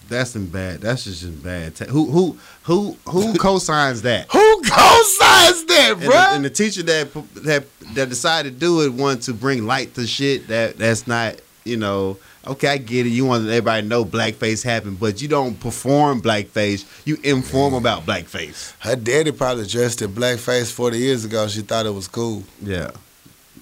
That's 0.09 0.35
in 0.35 0.47
bad. 0.47 0.81
That's 0.81 1.05
just 1.05 1.25
in 1.25 1.37
bad. 1.41 1.77
ta- 1.77 1.85
who 1.85 2.11
who 2.11 2.39
who 2.63 2.97
who 3.07 3.35
co-signs 3.39 4.01
that? 4.01 4.33
Who 4.33 4.63
co-signs 4.63 5.65
that, 5.67 5.91
And 5.93 6.01
the, 6.01 6.29
and 6.37 6.45
the 6.47 6.51
teacher 6.51 6.83
that 6.85 7.13
that 7.35 7.65
that 7.95 8.09
decided 8.09 8.55
to 8.55 8.59
do 8.59 8.81
it 8.81 8.95
wanted 8.95 9.23
to 9.25 9.35
bring 9.35 9.67
light 9.67 9.95
to 9.97 10.07
shit 10.07 10.49
that 10.49 10.79
that's 10.79 11.07
not 11.07 11.37
you 11.65 11.77
know 11.77 12.17
okay 12.47 12.69
I 12.69 12.77
get 12.79 13.07
it 13.07 13.11
you 13.11 13.25
want 13.27 13.47
everybody 13.47 13.83
to 13.83 13.89
know 13.89 14.05
blackface 14.05 14.63
happened 14.65 14.99
but 14.99 15.23
you 15.23 15.29
don't 15.29 15.59
perform 15.61 16.21
blackface 16.21 16.85
you 17.05 17.17
inform 17.23 17.75
about 17.75 18.05
blackface 18.05 18.75
Her 18.81 18.97
daddy 18.97 19.33
probably 19.33 19.67
dressed 19.67 20.03
in 20.03 20.11
blackface 20.13 20.73
40 20.73 20.99
years 20.99 21.25
ago. 21.25 21.47
She 21.49 21.61
thought 21.63 21.87
it 21.87 21.95
was 21.95 22.09
cool. 22.09 22.43
yeah 22.63 22.91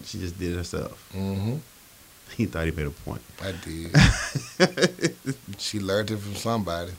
she 0.04 0.18
just 0.18 0.38
did 0.38 0.52
it 0.52 0.56
herself 0.56 1.10
Mm-hmm. 1.14 1.56
he 2.36 2.46
thought 2.46 2.64
he 2.64 2.70
made 2.70 2.86
a 2.86 2.90
point 2.90 3.20
I 3.42 3.52
did. 3.52 5.14
she 5.58 5.78
learned 5.80 6.10
it 6.10 6.18
from 6.18 6.34
somebody. 6.34 6.92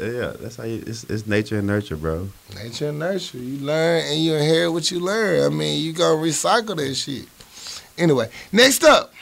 yeah 0.00 0.32
that's 0.40 0.56
how 0.56 0.64
you 0.64 0.82
it's, 0.86 1.04
it's 1.04 1.26
nature 1.26 1.58
and 1.58 1.66
nurture 1.66 1.96
bro 1.96 2.28
Nature 2.54 2.88
and 2.88 2.98
nurture. 2.98 3.38
You 3.38 3.58
learn 3.64 4.02
and 4.06 4.18
you 4.24 4.34
inherit 4.34 4.72
what 4.72 4.90
you 4.90 4.98
learn. 4.98 5.44
I 5.52 5.54
mean, 5.54 5.80
you 5.82 5.92
gonna 5.92 6.16
recycle 6.20 6.74
that 6.76 6.94
shit. 6.94 7.26
Anyway, 7.98 8.28
next 8.50 8.82
up. 8.82 9.12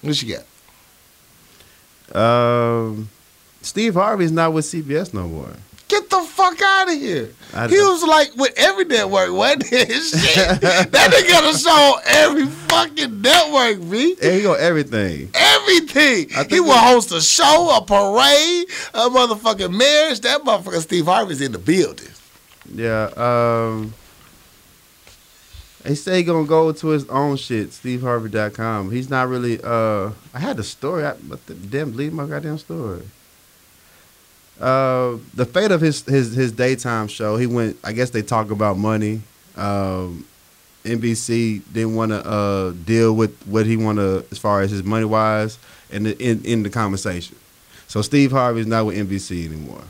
What 0.00 0.20
you 0.22 0.36
got? 0.36 0.44
Um 2.12 3.08
Steve 3.62 3.94
Harvey's 3.94 4.32
not 4.32 4.52
with 4.52 4.64
CBS 4.66 5.14
no 5.14 5.26
more 5.26 5.56
Get 5.86 6.08
the 6.08 6.20
fuck 6.20 6.60
out 6.62 6.88
of 6.88 6.94
here. 6.98 7.28
He 7.68 7.76
was 7.76 8.02
like 8.04 8.34
with 8.36 8.54
every 8.56 8.86
network, 8.86 9.30
wasn't 9.30 9.66
he? 9.66 9.84
Shit. 9.84 10.60
that 10.60 10.90
nigga 10.90 11.28
got 11.28 11.54
a 11.54 11.58
show 11.58 11.70
on 11.70 12.00
every 12.06 12.46
fucking 12.46 13.20
network, 13.20 13.90
B. 13.90 14.14
there 14.14 14.36
you 14.36 14.42
go 14.42 14.54
everything 14.54 15.28
Everything. 15.34 16.30
He 16.48 16.60
will 16.60 16.72
host 16.72 17.12
a 17.12 17.20
show, 17.20 17.76
a 17.76 17.84
parade, 17.84 18.66
a 18.94 19.10
motherfucking 19.10 19.76
marriage. 19.76 20.20
That 20.20 20.40
motherfucker 20.40 20.80
Steve 20.80 21.04
Harvey's 21.04 21.42
in 21.42 21.52
the 21.52 21.58
building. 21.58 22.08
Yeah, 22.72 23.10
um 23.16 23.92
he 25.84 25.94
say 25.94 26.22
gonna 26.22 26.46
go 26.46 26.72
to 26.72 26.86
his 26.88 27.08
own 27.08 27.36
shit, 27.36 27.70
steveharvey.com. 27.70 28.90
He's 28.90 29.10
not 29.10 29.28
really 29.28 29.60
uh 29.62 30.10
I 30.32 30.38
had 30.38 30.56
the 30.56 30.64
story, 30.64 31.04
I, 31.04 31.14
but 31.22 31.44
the, 31.46 31.54
damn 31.54 31.90
believe 31.90 32.12
my 32.12 32.26
goddamn 32.26 32.58
story. 32.58 33.02
Uh 34.60 35.18
the 35.34 35.44
fate 35.44 35.70
of 35.70 35.80
his 35.80 36.02
his 36.02 36.34
his 36.34 36.52
daytime 36.52 37.08
show, 37.08 37.36
he 37.36 37.46
went 37.46 37.76
I 37.84 37.92
guess 37.92 38.10
they 38.10 38.22
talk 38.22 38.50
about 38.50 38.76
money. 38.78 39.22
Um 39.56 40.26
NBC 40.84 41.62
didn't 41.72 41.94
want 41.94 42.12
to 42.12 42.26
uh 42.26 42.70
deal 42.70 43.14
with 43.14 43.34
what 43.46 43.66
he 43.66 43.76
want 43.76 43.98
to 43.98 44.24
as 44.30 44.38
far 44.38 44.60
as 44.60 44.70
his 44.70 44.82
money 44.82 45.06
wise 45.06 45.58
in 45.90 46.04
the 46.04 46.18
in, 46.18 46.44
in 46.44 46.62
the 46.62 46.70
conversation. 46.70 47.36
So 47.88 48.02
Steve 48.02 48.32
Harvey's 48.32 48.66
not 48.66 48.86
with 48.86 48.96
NBC 48.96 49.46
anymore 49.46 49.84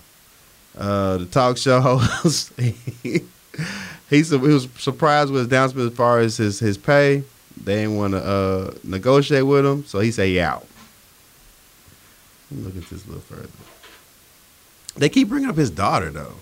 uh, 0.77 1.19
the 1.19 1.27
talk 1.27 1.57
show 1.57 1.81
host. 1.81 2.53
He, 4.11 4.23
he 4.23 4.37
was 4.37 4.69
surprised 4.79 5.31
with 5.31 5.41
his 5.41 5.49
announcement 5.49 5.91
as 5.91 5.97
far 5.97 6.21
as 6.21 6.37
his, 6.37 6.59
his 6.59 6.79
pay. 6.79 7.25
They 7.63 7.77
didn't 7.77 7.97
want 7.97 8.13
to 8.13 8.25
uh, 8.25 8.75
negotiate 8.83 9.47
with 9.47 9.65
him, 9.65 9.85
so 9.85 10.01
he 10.01 10.11
said 10.11 10.27
he 10.29 10.41
out. 10.41 10.67
Let 12.51 12.59
me 12.59 12.67
look 12.67 12.77
at 12.77 12.91
this 12.91 13.05
a 13.05 13.09
little 13.09 13.23
further. 13.23 13.49
They 14.97 15.09
keep 15.09 15.29
bringing 15.29 15.49
up 15.49 15.57
his 15.57 15.71
daughter 15.71 16.11
though. 16.11 16.35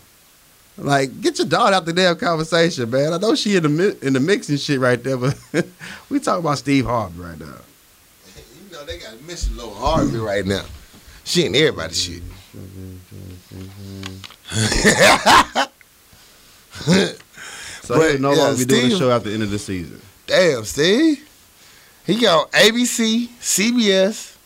Like, 0.78 1.20
get 1.20 1.38
your 1.38 1.46
daughter 1.46 1.76
out 1.76 1.84
the 1.84 1.92
damn 1.92 2.16
conversation, 2.16 2.88
man. 2.90 3.12
I 3.12 3.18
know 3.18 3.34
she 3.34 3.56
in 3.56 3.62
the 3.62 3.68
mi- 3.68 3.96
in 4.00 4.14
the 4.14 4.20
mix 4.20 4.48
and 4.48 4.58
shit 4.58 4.80
right 4.80 5.02
there, 5.02 5.18
but 5.18 5.38
we 6.08 6.18
talking 6.18 6.44
about 6.44 6.58
Steve 6.58 6.86
Harvey 6.86 7.20
right 7.20 7.38
now. 7.38 7.58
You 8.36 8.72
know, 8.72 8.84
they 8.84 8.98
got 8.98 9.20
Miss 9.22 9.50
Lil 9.54 9.72
Harvey 9.74 10.18
right 10.18 10.46
now. 10.46 10.64
She 11.24 11.44
ain't 11.44 11.54
everybody's 11.54 12.02
shit. 12.02 12.22
So 17.82 17.96
But, 17.98 18.12
he'll 18.12 18.20
no 18.20 18.32
yeah, 18.32 18.38
longer 18.38 18.58
be 18.58 18.64
doing 18.64 18.88
the 18.90 18.98
show 18.98 19.10
after 19.10 19.28
the 19.28 19.34
end 19.34 19.42
of 19.42 19.50
the 19.50 19.58
season. 19.58 20.00
Damn, 20.26 20.64
Steve. 20.64 21.28
He 22.06 22.20
got 22.20 22.50
ABC, 22.52 23.28
CBS, 23.40 24.36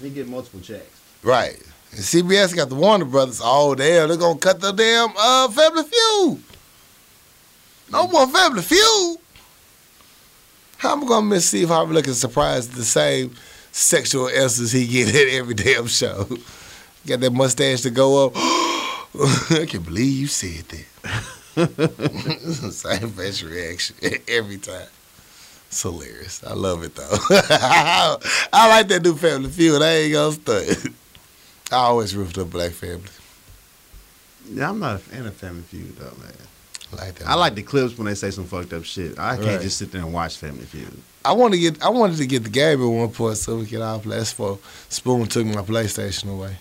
He 0.00 0.10
get 0.10 0.28
multiple 0.28 0.60
checks. 0.60 0.86
right. 1.22 1.58
And 1.92 2.00
CBS 2.00 2.54
got 2.54 2.68
the 2.68 2.74
Warner 2.74 3.04
Brothers. 3.06 3.40
Oh, 3.42 3.74
damn, 3.74 4.08
they're 4.08 4.16
gonna 4.18 4.38
cut 4.38 4.60
the 4.60 4.72
damn 4.72 5.10
uh, 5.16 5.48
Family 5.48 5.82
Feud. 5.84 6.42
No 7.90 8.06
more 8.08 8.26
Family 8.26 8.60
Feud. 8.62 9.18
How 10.78 10.92
am 10.92 11.04
I 11.04 11.06
gonna 11.08 11.26
miss 11.26 11.46
Steve 11.48 11.68
Harvey 11.68 11.94
looking 11.94 12.12
surprised 12.12 12.70
at 12.70 12.76
the 12.76 12.84
same 12.84 13.34
sexual 13.72 14.28
answers 14.28 14.72
he 14.72 14.86
get 14.86 15.08
at 15.14 15.28
every 15.34 15.54
damn 15.54 15.86
show? 15.86 16.26
Got 17.06 17.20
that 17.20 17.32
mustache 17.32 17.80
to 17.82 17.90
go 17.90 18.26
up. 18.26 18.32
I 18.36 19.64
can't 19.66 19.84
believe 19.84 20.18
you 20.18 20.26
said 20.26 20.64
that. 20.68 21.24
Same 22.70 23.10
facial 23.10 23.48
reaction 23.48 23.96
every 24.28 24.58
time. 24.58 24.86
It's 25.68 25.82
hilarious. 25.82 26.44
I 26.44 26.52
love 26.54 26.82
it 26.84 26.94
though. 26.94 27.16
I 28.52 28.68
like 28.68 28.88
that 28.88 29.02
new 29.02 29.14
Family 29.16 29.50
Feud. 29.50 29.82
I 29.82 29.88
ain't 29.96 30.12
gonna 30.12 30.32
stunt. 30.32 30.94
I 31.72 31.76
always 31.76 32.14
roofed 32.14 32.38
up 32.38 32.50
black 32.50 32.72
family. 32.72 33.02
Yeah, 34.48 34.68
I'm 34.70 34.78
not 34.78 34.96
a 34.96 34.98
fan 34.98 35.26
of 35.26 35.34
Family 35.34 35.62
Feud 35.62 35.96
though, 35.96 36.14
man. 36.22 36.32
I 36.92 36.96
like 37.06 37.14
that. 37.16 37.26
I 37.28 37.34
like 37.34 37.54
the 37.56 37.62
clips 37.64 37.98
when 37.98 38.06
they 38.06 38.14
say 38.14 38.30
some 38.30 38.44
fucked 38.44 38.72
up 38.72 38.84
shit. 38.84 39.18
I 39.18 39.34
can't 39.34 39.46
Right. 39.48 39.60
just 39.60 39.78
sit 39.78 39.90
there 39.90 40.02
and 40.02 40.12
watch 40.12 40.36
Family 40.36 40.64
Feud. 40.64 40.96
I 41.24 41.32
want 41.32 41.52
to 41.54 41.58
get. 41.58 41.82
I 41.82 41.88
wanted 41.88 42.18
to 42.18 42.26
get 42.26 42.44
the 42.44 42.50
game 42.50 42.80
at 42.80 42.86
one 42.86 43.08
point 43.10 43.36
so 43.38 43.56
we 43.56 43.66
could 43.66 43.80
all 43.80 43.98
play. 43.98 44.18
That's 44.18 44.30
for 44.32 44.60
Spoon 44.88 45.26
took 45.26 45.46
my 45.46 45.62
PlayStation 45.62 46.30
away. 46.32 46.56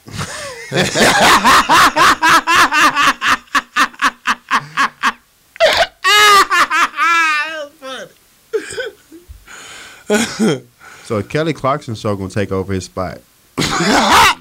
So 10.08 11.22
Kelly 11.22 11.54
Clarkson 11.54 11.94
show 11.94 12.16
gonna 12.16 12.30
take 12.30 12.52
over 12.52 12.74
his 12.74 12.86
spot. 12.86 13.22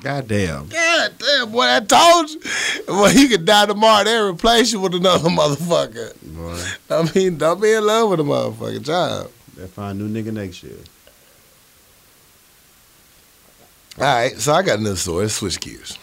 Goddamn. 0.02 0.68
God 0.68 1.12
damn, 1.18 1.52
boy! 1.52 1.60
I 1.62 1.80
told 1.80 2.30
you. 2.30 2.40
Well, 2.88 3.10
he 3.10 3.28
could 3.28 3.44
die 3.44 3.66
tomorrow. 3.66 4.04
They 4.04 4.18
replace 4.18 4.72
you 4.72 4.80
with 4.80 4.94
another 4.94 5.28
motherfucker. 5.30 6.14
Boy, 6.22 6.62
I 6.90 7.10
mean, 7.14 7.36
don't 7.36 7.60
be 7.60 7.72
in 7.72 7.86
love 7.86 8.10
with 8.10 8.20
a 8.20 8.22
motherfucking 8.22 8.82
job. 8.82 9.30
they 9.56 9.66
find 9.66 10.00
a 10.00 10.04
new 10.04 10.22
nigga 10.22 10.32
next 10.32 10.62
year. 10.62 10.76
All 13.98 14.04
right, 14.04 14.32
so 14.36 14.52
I 14.54 14.62
got 14.62 14.78
another 14.78 14.96
story. 14.96 15.22
Let's 15.24 15.34
switch 15.34 15.60
gears. 15.60 15.98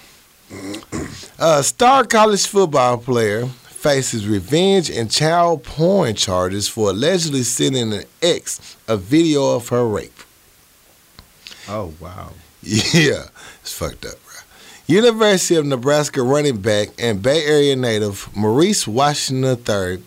A 0.52 1.08
uh, 1.40 1.62
star 1.62 2.06
college 2.06 2.46
football 2.46 2.98
player 2.98 3.50
faces 3.82 4.28
revenge 4.28 4.92
and 4.92 5.10
child 5.10 5.64
porn 5.64 6.14
charges 6.14 6.68
for 6.68 6.92
allegedly 6.92 7.42
sending 7.42 7.92
an 7.92 8.04
ex 8.22 8.78
a 8.88 8.96
video 8.96 9.56
of 9.56 9.70
her 9.70 9.88
rape. 9.88 10.20
Oh 11.68 11.92
wow. 12.00 12.32
Yeah, 12.62 13.30
it's 13.62 13.74
fucked 13.74 14.06
up, 14.06 14.24
bro. 14.24 14.36
University 14.86 15.56
of 15.56 15.66
Nebraska 15.66 16.22
running 16.22 16.62
back 16.62 16.90
and 17.00 17.24
Bay 17.24 17.44
Area 17.44 17.76
native 17.76 18.30
Maurice 18.36 18.88
Washington 18.88 19.58
III 19.68 20.04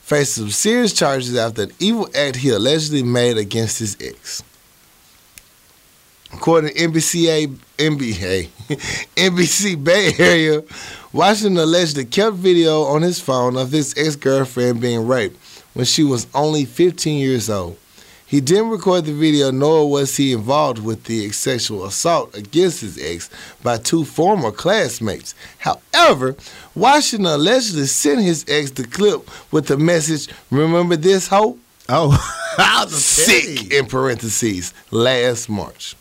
faces 0.00 0.36
some 0.36 0.50
serious 0.50 0.94
charges 0.94 1.36
after 1.36 1.64
an 1.64 1.72
evil 1.78 2.08
act 2.16 2.36
he 2.36 2.48
allegedly 2.48 3.02
made 3.02 3.36
against 3.36 3.80
his 3.80 3.98
ex. 4.00 4.42
According 6.32 6.74
to 6.74 6.76
NBCA, 6.76 7.48
NBA, 7.76 8.46
NBC 9.16 9.82
Bay 9.82 10.12
Area, 10.18 10.62
Washington 11.12 11.58
allegedly 11.58 12.04
kept 12.04 12.36
video 12.36 12.82
on 12.82 13.02
his 13.02 13.20
phone 13.20 13.56
of 13.56 13.72
his 13.72 13.94
ex-girlfriend 13.96 14.80
being 14.80 15.06
raped 15.06 15.36
when 15.74 15.84
she 15.84 16.04
was 16.04 16.28
only 16.34 16.64
15 16.64 17.18
years 17.18 17.50
old. 17.50 17.76
He 18.30 18.40
didn't 18.40 18.70
record 18.70 19.06
the 19.06 19.12
video, 19.12 19.50
nor 19.50 19.90
was 19.90 20.16
he 20.16 20.32
involved 20.32 20.78
with 20.78 21.02
the 21.04 21.32
sexual 21.32 21.84
assault 21.84 22.32
against 22.36 22.80
his 22.80 22.96
ex 22.96 23.28
by 23.60 23.78
two 23.78 24.04
former 24.04 24.52
classmates. 24.52 25.34
However, 25.58 26.36
Washington 26.76 27.26
allegedly 27.26 27.86
sent 27.86 28.20
his 28.20 28.44
ex 28.46 28.70
the 28.70 28.84
clip 28.84 29.28
with 29.52 29.66
the 29.66 29.76
message, 29.76 30.32
Remember 30.52 30.94
this 30.94 31.26
hoe? 31.26 31.58
Oh, 31.88 32.12
I 32.58 32.84
was 32.84 33.04
Sick 33.04 33.72
in 33.72 33.86
parentheses 33.86 34.72
last 34.92 35.48
March 35.48 35.96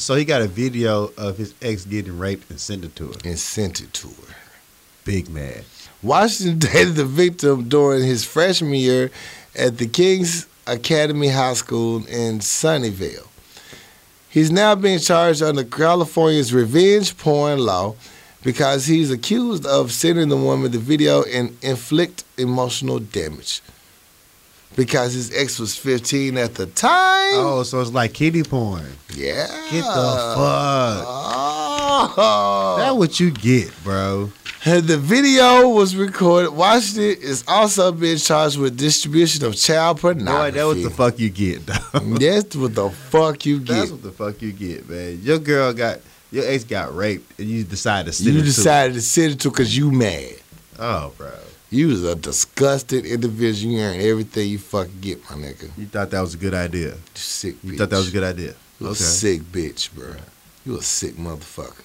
So 0.00 0.14
he 0.14 0.24
got 0.24 0.40
a 0.40 0.48
video 0.48 1.12
of 1.18 1.36
his 1.36 1.54
ex 1.60 1.84
getting 1.84 2.18
raped 2.18 2.50
and 2.50 2.58
sent 2.58 2.84
it 2.84 2.96
to 2.96 3.08
her. 3.08 3.18
and 3.22 3.38
sent 3.38 3.82
it 3.82 3.92
to 3.92 4.08
her. 4.08 4.34
Big 5.04 5.28
man. 5.28 5.62
Washington 6.02 6.58
dated 6.72 6.94
the 6.94 7.04
victim 7.04 7.68
during 7.68 8.02
his 8.02 8.24
freshman 8.24 8.72
year 8.74 9.10
at 9.54 9.76
the 9.76 9.86
King's 9.86 10.46
Academy 10.66 11.28
High 11.28 11.52
School 11.52 11.98
in 12.06 12.38
Sunnyvale. 12.38 13.26
He's 14.30 14.50
now 14.50 14.74
being 14.74 15.00
charged 15.00 15.42
under 15.42 15.64
California's 15.64 16.54
revenge 16.54 17.18
porn 17.18 17.58
law 17.58 17.94
because 18.42 18.86
he's 18.86 19.10
accused 19.10 19.66
of 19.66 19.92
sending 19.92 20.30
the 20.30 20.36
woman 20.36 20.72
the 20.72 20.78
video 20.78 21.24
and 21.24 21.58
inflict 21.60 22.24
emotional 22.38 23.00
damage. 23.00 23.60
Because 24.76 25.12
his 25.12 25.34
ex 25.36 25.58
was 25.58 25.76
15 25.76 26.38
at 26.38 26.54
the 26.54 26.66
time. 26.66 27.34
Oh, 27.34 27.62
so 27.64 27.80
it's 27.80 27.90
like 27.90 28.14
kiddie 28.14 28.42
porn. 28.44 28.86
yeah. 29.14 29.46
Get 29.70 29.82
the 29.84 30.34
fuck. 30.36 31.04
Oh. 31.06 32.76
That 32.78 32.96
what 32.96 33.18
you 33.20 33.30
get, 33.30 33.72
bro. 33.82 34.30
The 34.64 34.98
video 34.98 35.68
was 35.70 35.96
recorded. 35.96 36.50
Washington 36.50 37.04
it 37.04 37.18
is 37.20 37.44
also 37.48 37.92
being 37.92 38.18
charged 38.18 38.58
with 38.58 38.76
distribution 38.76 39.44
of 39.44 39.56
child 39.56 39.96
Boy, 39.96 40.14
pornography. 40.14 40.58
that 40.58 40.66
what 40.66 40.82
the 40.82 40.90
fuck 40.90 41.18
you 41.18 41.30
get, 41.30 41.66
dog. 41.66 41.78
That's 42.20 42.54
what 42.56 42.74
the 42.74 42.90
fuck 42.90 43.46
you 43.46 43.58
get. 43.60 43.74
That's 43.74 43.90
what 43.90 44.02
the 44.02 44.12
fuck 44.12 44.40
you 44.42 44.52
get, 44.52 44.88
man. 44.88 45.20
Your 45.22 45.38
girl 45.38 45.72
got 45.72 46.00
your 46.30 46.46
ex 46.46 46.64
got 46.64 46.94
raped 46.94 47.40
and 47.40 47.48
you 47.48 47.64
decided 47.64 48.06
to 48.10 48.12
send 48.12 48.34
you 48.34 48.40
it 48.40 48.44
decided 48.44 48.94
to 48.94 49.00
send 49.00 49.32
it 49.32 49.40
to 49.40 49.50
because 49.50 49.76
you 49.76 49.90
mad. 49.90 50.34
Oh, 50.78 51.12
bro. 51.16 51.32
You 51.70 51.88
was 51.88 52.04
a 52.04 52.16
disgusted 52.16 53.06
individual. 53.06 53.74
You 53.74 53.80
earned 53.80 54.02
everything 54.02 54.48
you 54.48 54.58
fucking 54.58 55.00
get, 55.00 55.22
my 55.30 55.36
nigga. 55.36 55.70
You 55.78 55.86
thought 55.86 56.10
that 56.10 56.20
was 56.20 56.34
a 56.34 56.38
good 56.38 56.54
idea. 56.54 56.96
Sick 57.14 57.54
bitch. 57.62 57.72
You 57.72 57.78
thought 57.78 57.90
that 57.90 57.96
was 57.96 58.08
a 58.08 58.12
good 58.12 58.24
idea. 58.24 58.54
You 58.80 58.88
a 58.88 58.94
sick 58.94 59.42
bitch, 59.42 59.92
bro. 59.92 60.14
You 60.66 60.78
a 60.78 60.82
sick 60.82 61.14
motherfucker. 61.14 61.84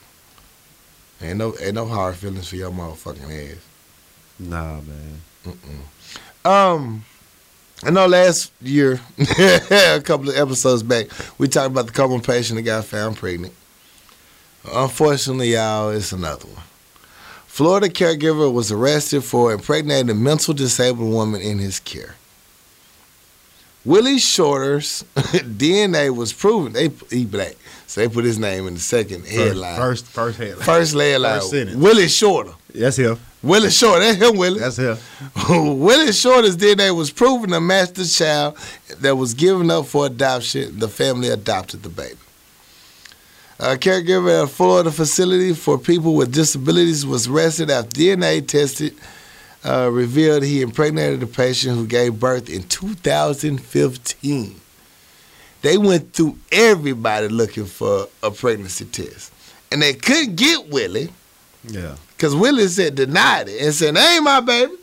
Ain't 1.22 1.38
no, 1.38 1.54
ain't 1.62 1.76
no 1.76 1.86
hard 1.86 2.16
feelings 2.16 2.50
for 2.50 2.56
your 2.56 2.72
motherfucking 2.72 3.52
ass. 3.52 3.58
Nah, 4.40 4.82
man. 4.82 5.22
Um, 6.44 7.06
I 7.84 7.92
know 7.92 8.08
last 8.08 8.52
year, 8.62 9.00
a 9.20 10.02
couple 10.04 10.30
of 10.30 10.36
episodes 10.36 10.84
back, 10.84 11.08
we 11.38 11.48
talked 11.48 11.68
about 11.68 11.86
the 11.86 11.92
coma 11.92 12.20
patient 12.20 12.58
that 12.58 12.64
got 12.64 12.86
found 12.86 13.18
pregnant. 13.18 13.54
Unfortunately, 14.72 15.54
y'all, 15.54 15.90
it's 15.90 16.12
another 16.12 16.48
one. 16.48 16.64
Florida 17.56 17.88
caregiver 17.88 18.52
was 18.52 18.70
arrested 18.70 19.24
for 19.24 19.54
impregnating 19.54 20.10
a 20.10 20.14
mental 20.14 20.54
disabled 20.54 21.10
woman 21.10 21.40
in 21.40 21.58
his 21.58 21.80
care. 21.80 22.16
Willie 23.86 24.20
Shorter's 24.20 25.06
DNA 25.16 26.14
was 26.14 26.34
proven. 26.34 26.74
They 26.74 26.90
he 27.10 27.24
black, 27.24 27.56
so 27.88 28.02
they 28.02 28.10
put 28.10 28.26
his 28.26 28.38
name 28.38 28.68
in 28.68 28.74
the 28.74 28.82
second 28.82 29.26
headline. 29.26 29.78
First, 29.78 30.06
first 30.06 30.38
headline. 30.38 30.66
First 30.66 30.96
headline. 30.96 31.40
First 31.40 31.50
sentence. 31.52 31.78
Willie 31.78 32.10
Shorter. 32.10 32.52
That's 32.74 32.98
him. 32.98 33.18
Willie 33.42 33.72
Shorter. 33.72 34.02
That's 34.02 34.18
him, 34.18 34.38
Willie. 34.38 34.60
That's 34.60 34.76
him. 34.76 34.98
Willie 35.80 36.12
Shorter's 36.12 36.58
DNA 36.58 36.94
was 36.94 37.10
proven 37.10 37.52
to 37.52 37.62
match 37.62 37.94
the 37.94 38.04
child 38.04 38.58
that 39.00 39.16
was 39.16 39.34
given 39.34 39.72
up 39.72 39.86
for 39.86 40.08
adoption. 40.08 40.78
The 40.78 40.90
family 40.90 41.30
adopted 41.30 41.84
the 41.84 41.90
baby. 41.90 42.18
A 43.58 43.78
caregiver 43.78 44.38
at 44.40 44.44
a 44.44 44.48
Florida 44.48 44.92
facility 44.92 45.54
for 45.54 45.78
people 45.78 46.14
with 46.16 46.34
disabilities 46.34 47.06
was 47.06 47.28
arrested 47.28 47.70
after 47.70 47.90
DNA 48.02 48.46
tested 48.46 48.94
uh, 49.64 49.90
revealed 49.92 50.44
he 50.44 50.62
impregnated 50.62 51.24
a 51.24 51.28
patient 51.28 51.78
who 51.78 51.88
gave 51.88 52.20
birth 52.20 52.50
in 52.50 52.64
2015. 52.64 54.60
They 55.62 55.78
went 55.78 56.14
through 56.14 56.38
everybody 56.52 57.30
looking 57.30 57.66
for 57.66 58.08
a 58.22 58.30
pregnancy 58.30 58.86
test, 58.86 59.32
and 59.72 59.82
they 59.82 59.94
couldn't 59.94 60.36
get 60.36 60.68
Willie 60.70 61.12
Yeah. 61.64 61.96
because 62.16 62.36
Willie 62.36 62.68
said 62.68 62.96
denied 62.96 63.48
it 63.50 63.62
and 63.62 63.74
said, 63.74 63.96
"That 63.96 64.16
"Ain't 64.16 64.24
my 64.24 64.42
baby." 64.42 64.74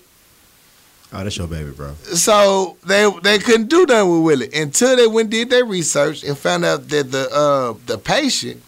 Oh, 1.15 1.23
that's 1.23 1.37
your 1.37 1.47
baby, 1.47 1.71
bro. 1.73 1.95
So 2.15 2.79
they 2.87 3.11
they 3.23 3.39
couldn't 3.39 3.69
do 3.69 3.85
nothing 3.87 4.11
with 4.11 4.23
Willie 4.23 4.55
until 4.55 4.97
they 4.97 5.07
went 5.07 5.27
and 5.27 5.31
did 5.31 5.51
their 5.51 5.65
research 5.65 6.25
and 6.25 6.37
found 6.37 6.65
out 6.65 6.89
that 6.89 7.11
the 7.13 7.29
uh, 7.31 7.75
the 7.87 7.99
patient 7.99 8.63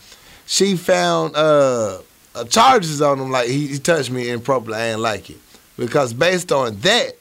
she 0.46 0.76
found 0.76 1.34
uh, 1.36 1.98
uh, 2.34 2.44
charges 2.44 3.00
on 3.00 3.18
him 3.18 3.30
like 3.30 3.48
he, 3.48 3.68
he 3.68 3.78
touched 3.78 4.10
me 4.10 4.28
improperly. 4.28 4.76
I 4.76 4.86
ain't 4.88 5.00
like 5.00 5.30
it 5.30 5.38
because 5.78 6.12
based 6.12 6.52
on 6.52 6.78
that, 6.80 7.12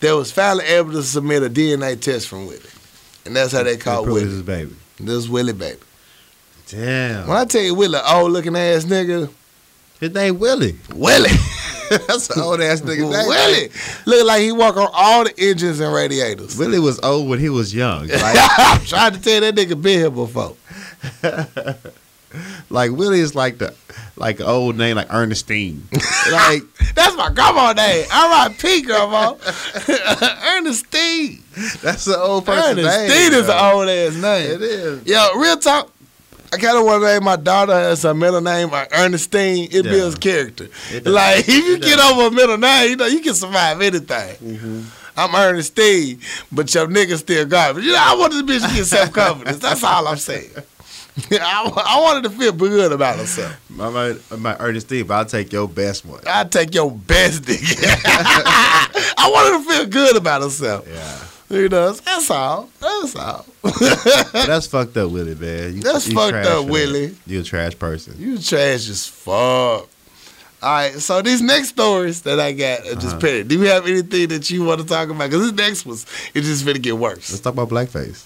they 0.00 0.12
was 0.12 0.32
finally 0.32 0.64
able 0.64 0.92
to 0.92 1.02
submit 1.02 1.42
a 1.42 1.50
DNA 1.50 2.00
test 2.00 2.28
from 2.28 2.46
Willie, 2.46 2.60
and 3.26 3.36
that's 3.36 3.52
how 3.52 3.62
they 3.62 3.72
it's 3.72 3.84
Willie. 3.86 4.20
his 4.22 4.42
baby. 4.42 4.74
This 4.98 5.28
Willie 5.28 5.52
baby. 5.52 5.80
Damn. 6.68 7.26
When 7.26 7.36
I 7.36 7.44
tell 7.44 7.62
you 7.62 7.74
Willie, 7.74 7.98
old 8.06 8.32
looking 8.32 8.56
ass 8.56 8.84
nigga, 8.84 9.30
His 10.00 10.14
name 10.14 10.38
Willie. 10.38 10.76
Willie, 10.94 11.28
that's 11.90 12.30
an 12.30 12.40
old 12.42 12.60
ass 12.62 12.80
nigga 12.80 13.00
name. 13.10 13.28
Willie, 13.28 13.70
look 14.06 14.26
like 14.26 14.40
he 14.40 14.50
walk 14.52 14.76
on 14.78 14.88
all 14.92 15.24
the 15.24 15.34
engines 15.38 15.78
and 15.80 15.92
radiators. 15.94 16.56
Willie 16.56 16.78
was 16.78 16.98
old 17.00 17.28
when 17.28 17.38
he 17.38 17.50
was 17.50 17.74
young. 17.74 18.08
Like, 18.08 18.36
I'm 18.58 18.80
trying 18.84 19.12
to 19.12 19.20
tell 19.20 19.40
that 19.42 19.54
nigga 19.54 19.80
been 19.80 19.98
here 19.98 20.10
before. 20.10 20.56
like 22.70 22.92
Willie 22.92 23.20
is 23.20 23.34
like 23.34 23.58
the 23.58 23.74
like 24.16 24.40
an 24.40 24.46
old 24.46 24.76
name 24.76 24.96
like 24.96 25.12
Ernestine. 25.12 25.82
like 26.30 26.62
That's 26.94 27.16
my 27.16 27.30
grandma 27.30 27.72
name. 27.72 28.06
R.I.P. 28.12 28.82
grandma. 28.82 29.34
Ernestine. 30.56 31.42
that's 31.82 32.06
an 32.06 32.14
old 32.18 32.44
person 32.46 32.78
Ernestine 32.78 33.08
name. 33.08 33.32
is 33.32 33.46
bro. 33.46 33.54
an 33.58 33.74
old 33.74 33.88
ass 33.88 34.14
name. 34.14 34.50
It 34.52 34.62
is. 34.62 35.06
Yo, 35.06 35.34
real 35.38 35.56
talk. 35.58 35.90
I 36.52 36.56
kind 36.56 36.76
of 36.78 36.84
want 36.84 37.02
to 37.02 37.06
name 37.06 37.24
my 37.24 37.36
daughter 37.36 37.72
as 37.72 38.04
a 38.04 38.12
middle 38.12 38.40
name 38.40 38.70
uh, 38.72 38.84
Ernestine. 38.92 39.68
It 39.70 39.84
Yeah. 39.84 39.90
builds 39.92 40.16
character. 40.16 40.68
It. 40.90 41.06
Like 41.06 41.40
if 41.48 41.48
you 41.48 41.74
It 41.74 41.82
get 41.82 41.96
does. 41.98 42.12
over 42.12 42.26
a 42.26 42.30
middle 42.30 42.58
name, 42.58 42.90
you 42.90 42.96
know 42.96 43.06
you 43.06 43.20
can 43.20 43.34
survive 43.34 43.80
anything. 43.80 44.36
Mm-hmm. 44.36 44.82
I'm 45.16 45.34
Ernestine, 45.34 46.18
but 46.50 46.72
your 46.74 46.86
nigga 46.86 47.18
still 47.18 47.44
garbage. 47.46 47.84
You 47.84 47.92
know, 47.92 47.98
I 48.00 48.14
want 48.16 48.32
this 48.32 48.42
bitch 48.42 48.68
to 48.68 48.74
get 48.74 48.84
self 48.86 49.12
confidence. 49.12 49.58
That's 49.58 49.82
all 49.84 50.08
I'm 50.08 50.16
saying. 50.16 50.50
I, 51.32 51.70
I 51.86 52.00
wanted 52.00 52.22
to 52.24 52.30
feel 52.30 52.52
good 52.52 52.92
about 52.92 53.18
herself. 53.18 53.54
Might, 53.68 54.16
I 54.32 54.36
might 54.36 54.56
Ernestine, 54.60 55.06
but 55.06 55.14
I'll 55.14 55.24
take 55.26 55.52
your 55.52 55.68
best 55.68 56.06
one. 56.06 56.20
I 56.26 56.44
take 56.44 56.74
your 56.74 56.90
best 56.90 57.42
nigga. 57.42 58.00
I 59.18 59.30
wanted 59.30 59.64
to 59.64 59.70
feel 59.70 59.86
good 59.86 60.16
about 60.16 60.42
herself. 60.42 60.86
Yeah. 60.88 61.18
You 61.50 61.68
know, 61.68 61.92
that's 61.92 62.30
all. 62.30 62.70
That's 62.80 63.16
all. 63.16 63.44
That's 64.32 64.66
fucked 64.68 64.96
up, 64.96 65.10
Willie, 65.10 65.34
man. 65.34 65.74
You, 65.76 65.82
That's 65.82 66.06
you 66.08 66.14
fucked 66.14 66.46
up. 66.46 66.66
Willie. 66.66 67.16
You 67.26 67.40
a 67.40 67.42
trash 67.42 67.76
person. 67.78 68.14
You 68.18 68.38
trash 68.38 68.88
as 68.88 69.04
fuck. 69.06 69.32
All 69.32 69.88
right, 70.62 70.92
so 70.92 71.22
these 71.22 71.40
next 71.42 71.70
stories 71.70 72.22
that 72.22 72.38
I 72.38 72.52
got 72.52 72.80
are 72.86 72.94
just 72.94 73.06
Uh-huh. 73.08 73.18
petty. 73.18 73.42
Do 73.44 73.58
you 73.58 73.66
have 73.66 73.86
anything 73.86 74.28
that 74.28 74.48
you 74.50 74.62
want 74.62 74.80
to 74.80 74.86
talk 74.86 75.08
about? 75.08 75.28
Because 75.30 75.50
this 75.50 75.52
next 75.66 75.86
was, 75.86 76.06
it 76.34 76.42
just 76.42 76.64
gonna 76.66 76.78
get 76.78 76.96
worse. 76.98 77.30
Let's 77.30 77.40
talk 77.40 77.54
about 77.54 77.68
blackface. 77.70 78.24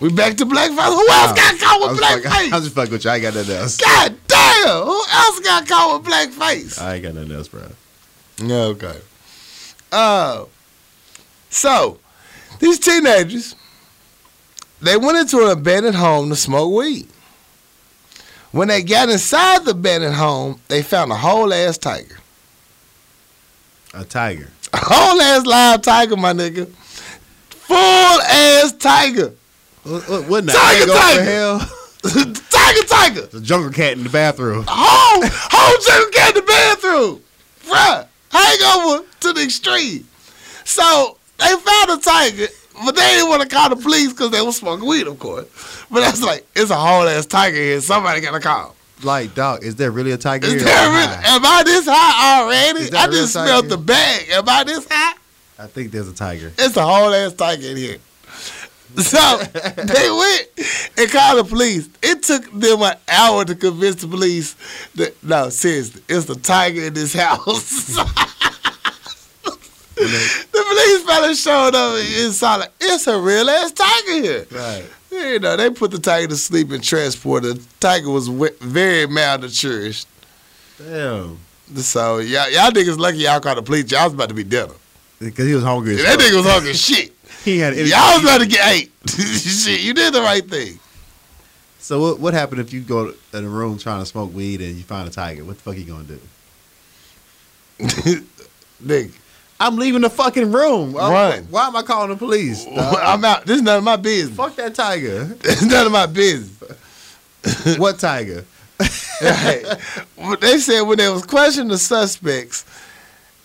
We 0.00 0.10
back 0.10 0.36
to 0.38 0.44
blackface. 0.46 0.86
Who 0.86 1.08
else 1.10 1.32
got 1.32 1.58
caught 1.60 1.90
with 1.90 2.00
fucking- 2.00 2.26
I'm 2.30 2.50
blackface? 2.50 2.62
just 2.64 2.74
fucking 2.74 2.92
with 2.92 3.04
you. 3.04 3.10
I 3.10 3.14
ain't 3.16 3.22
got 3.22 3.34
nothing 3.36 3.56
else. 3.56 3.76
God 3.76 4.14
damn! 4.26 4.82
Who 4.84 5.02
else 5.12 5.40
got 5.40 5.66
caught 5.68 6.02
with 6.02 6.12
blackface? 6.12 6.80
I 6.82 6.94
ain't 6.94 7.02
got 7.04 7.14
nothing 7.14 7.32
else, 7.32 7.48
bro. 7.48 7.62
Okay. 8.42 8.98
Uh, 9.92 10.44
so 11.50 11.98
these 12.60 12.78
teenagers, 12.78 13.56
they 14.80 14.96
went 14.96 15.18
into 15.18 15.44
an 15.44 15.50
abandoned 15.50 15.96
home 15.96 16.28
to 16.30 16.36
smoke 16.36 16.72
weed. 16.72 17.08
When 18.52 18.68
they 18.68 18.82
got 18.82 19.08
inside 19.08 19.64
the 19.64 19.72
abandoned 19.72 20.14
home, 20.14 20.60
they 20.68 20.82
found 20.82 21.12
a 21.12 21.16
whole 21.16 21.52
ass 21.52 21.78
tiger. 21.78 22.16
A 23.94 24.04
tiger. 24.04 24.48
A 24.72 24.76
whole 24.78 25.20
ass 25.20 25.44
live 25.46 25.82
tiger, 25.82 26.16
my 26.16 26.32
nigga. 26.32 26.68
Full 26.68 27.76
ass 27.76 28.72
tiger. 28.72 29.34
What, 29.82 30.08
what, 30.08 30.28
what 30.28 30.48
Tiger, 30.48 30.86
tiger. 30.92 31.22
hell? 31.24 31.58
tiger, 32.02 32.82
tiger. 32.86 33.26
The 33.26 33.40
jungle 33.42 33.72
cat 33.72 33.92
in 33.96 34.04
the 34.04 34.10
bathroom. 34.10 34.64
Whole, 34.68 35.22
whole 35.24 35.80
jungle 35.86 36.10
cat 36.12 36.36
in 36.36 36.44
the 36.44 36.46
bathroom. 36.46 37.22
Bruh, 37.66 38.06
hangover 38.30 39.06
to 39.20 39.32
the 39.32 39.42
extreme. 39.42 40.06
So 40.64 41.16
they 41.40 41.56
found 41.56 41.90
a 41.90 41.98
tiger, 42.02 42.46
but 42.84 42.94
they 42.94 43.02
didn't 43.02 43.28
want 43.28 43.42
to 43.42 43.48
call 43.48 43.68
the 43.70 43.76
police 43.76 44.12
because 44.12 44.30
they 44.30 44.40
was 44.40 44.56
smoking 44.56 44.86
weed, 44.86 45.06
of 45.06 45.18
course. 45.18 45.46
But 45.90 46.00
that's 46.00 46.22
like, 46.22 46.46
it's 46.54 46.70
a 46.70 46.76
whole 46.76 47.08
ass 47.08 47.26
tiger 47.26 47.56
here. 47.56 47.80
Somebody 47.80 48.20
got 48.20 48.32
to 48.32 48.40
call. 48.40 48.76
Like, 49.02 49.34
dog, 49.34 49.64
is 49.64 49.76
there 49.76 49.90
really 49.90 50.12
a 50.12 50.18
tiger 50.18 50.46
Is 50.46 50.54
here? 50.54 50.64
There 50.64 50.90
really, 50.90 51.24
am 51.24 51.44
I 51.44 51.62
this 51.64 51.86
high 51.88 52.42
already? 52.42 52.94
I 52.94 53.06
just 53.06 53.32
smelled 53.32 53.68
the 53.68 53.78
bag. 53.78 54.28
Am 54.30 54.46
I 54.46 54.64
this 54.64 54.86
high? 54.90 55.16
I 55.58 55.66
think 55.66 55.90
there's 55.90 56.08
a 56.08 56.14
tiger. 56.14 56.52
It's 56.58 56.76
a 56.76 56.82
whole 56.82 57.12
ass 57.12 57.32
tiger 57.32 57.68
in 57.68 57.76
here. 57.76 57.98
So 58.96 59.36
they 59.76 60.10
went 60.10 60.48
and 60.98 61.10
called 61.10 61.38
the 61.38 61.48
police. 61.48 61.88
It 62.02 62.22
took 62.22 62.50
them 62.52 62.82
an 62.82 62.96
hour 63.08 63.44
to 63.44 63.54
convince 63.54 64.02
the 64.02 64.08
police 64.08 64.56
that 64.96 65.22
no, 65.22 65.48
seriously, 65.48 66.02
it's 66.08 66.26
the 66.26 66.34
tiger 66.34 66.84
in 66.84 66.94
this 66.94 67.14
house. 67.18 67.96
The 70.06 70.64
police 70.68 71.02
fella 71.04 71.34
showed 71.34 71.74
up 71.74 71.98
and 71.98 72.32
saw 72.32 72.56
like, 72.56 72.72
it's 72.80 73.06
a 73.06 73.18
real 73.18 73.48
ass 73.50 73.72
tiger 73.72 74.22
here. 74.22 74.46
Right. 74.50 74.84
You 75.10 75.38
know, 75.40 75.56
they 75.56 75.70
put 75.70 75.90
the 75.90 75.98
tiger 75.98 76.28
to 76.28 76.36
sleep 76.36 76.70
and 76.70 76.82
transport. 76.82 77.42
The 77.42 77.60
tiger 77.80 78.10
was 78.10 78.28
very 78.28 79.06
malnourished. 79.06 80.06
Damn. 80.78 81.38
So 81.76 82.18
y'all, 82.18 82.50
y'all 82.50 82.70
niggas 82.70 82.98
lucky 82.98 83.18
y'all 83.18 83.40
called 83.40 83.58
the 83.58 83.62
police. 83.62 83.90
Y'all 83.90 84.04
was 84.04 84.14
about 84.14 84.28
to 84.28 84.34
be 84.34 84.44
dead. 84.44 84.70
Because 85.18 85.46
he 85.46 85.54
was 85.54 85.64
hungry. 85.64 85.94
as 85.96 86.02
That 86.02 86.18
nigga 86.18 86.36
was 86.36 86.46
hungry 86.46 86.74
shit. 86.74 87.12
He 87.44 87.58
had 87.58 87.72
energy. 87.72 87.90
Y'all 87.90 88.16
was 88.16 88.22
about 88.22 88.40
to 88.42 88.46
get 88.46 88.68
ate. 88.68 88.92
Shit, 89.08 89.80
you 89.80 89.94
did 89.94 90.12
the 90.12 90.20
right 90.20 90.44
thing. 90.44 90.78
So 91.78 91.98
what, 91.98 92.20
what 92.20 92.34
happened 92.34 92.60
if 92.60 92.70
you 92.70 92.82
go 92.82 93.14
in 93.32 93.44
a 93.44 93.48
room 93.48 93.78
trying 93.78 94.00
to 94.00 94.06
smoke 94.06 94.34
weed 94.34 94.60
and 94.60 94.76
you 94.76 94.82
find 94.82 95.08
a 95.08 95.10
tiger? 95.10 95.42
What 95.42 95.56
the 95.56 95.62
fuck 95.62 95.76
you 95.78 95.84
gonna 95.84 96.04
do? 96.04 96.20
Nigga, 98.84 99.10
I'm 99.60 99.76
leaving 99.76 100.00
the 100.00 100.10
fucking 100.10 100.50
room. 100.52 100.96
I'm- 100.96 101.12
Run. 101.12 101.44
Why 101.50 101.66
am 101.66 101.76
I 101.76 101.82
calling 101.82 102.08
the 102.10 102.16
police? 102.16 102.64
dog? 102.64 102.96
I'm 103.02 103.24
out. 103.24 103.44
This 103.46 103.56
is 103.56 103.62
none 103.62 103.78
of 103.78 103.84
my 103.84 103.96
business. 103.96 104.36
Fuck 104.36 104.56
that 104.56 104.74
tiger. 104.74 105.24
This 105.40 105.62
is 105.62 105.68
none 105.68 105.86
of 105.86 105.92
my 105.92 106.06
business. 106.06 106.78
what 107.78 107.98
tiger? 107.98 108.44
Right. 109.22 109.64
They 110.40 110.58
said 110.58 110.82
when 110.82 110.96
they 110.98 111.08
was 111.10 111.24
questioning 111.26 111.68
the 111.68 111.78
suspects 111.78 112.64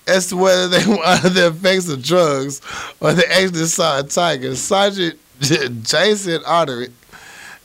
as 0.07 0.28
to 0.28 0.38
whether 0.38 0.68
they 0.70 0.86
were 0.86 1.03
under 1.03 1.30
the 1.30 1.47
effects 1.47 1.89
of 1.89 2.01
drugs 2.01 2.61
or 3.01 3.11
they 3.13 3.26
actually 3.26 3.66
saw 3.66 3.99
a 3.99 4.03
tiger, 4.03 4.55
Sergeant 4.55 5.20
Jason 5.41 6.41
Artery, 6.45 6.89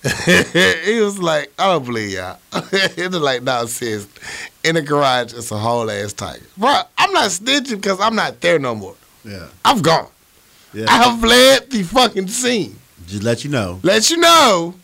he 0.85 1.01
was 1.01 1.19
like, 1.19 1.53
oh, 1.59 1.63
I 1.63 1.73
don't 1.75 1.85
believe 1.85 2.13
y'all. 2.13 2.39
he 2.97 3.03
was 3.03 3.17
like, 3.17 3.43
no, 3.43 3.67
sis, 3.67 4.09
in 4.65 4.77
the 4.77 4.83
garage, 4.83 5.35
it's 5.35 5.51
a 5.51 5.59
whole 5.59 5.91
ass 5.91 6.15
tiger. 6.15 6.45
Bro, 6.57 6.81
I'm 6.97 7.13
not 7.13 7.29
snitching 7.31 7.77
because 7.77 8.01
I'm 8.01 8.15
not 8.15 8.41
there 8.41 8.59
no 8.59 8.75
more. 8.75 8.95
Yeah. 9.25 9.49
I'm 9.63 9.83
gone. 9.83 10.09
Yeah. 10.73 10.87
I 10.89 11.03
have 11.03 11.21
fled 11.21 11.71
the 11.71 11.83
fucking 11.83 12.29
scene. 12.29 12.79
Just 13.07 13.23
let 13.23 13.45
you 13.45 13.51
know. 13.51 13.81
Let 13.83 14.09
you 14.11 14.17
know. 14.17 14.75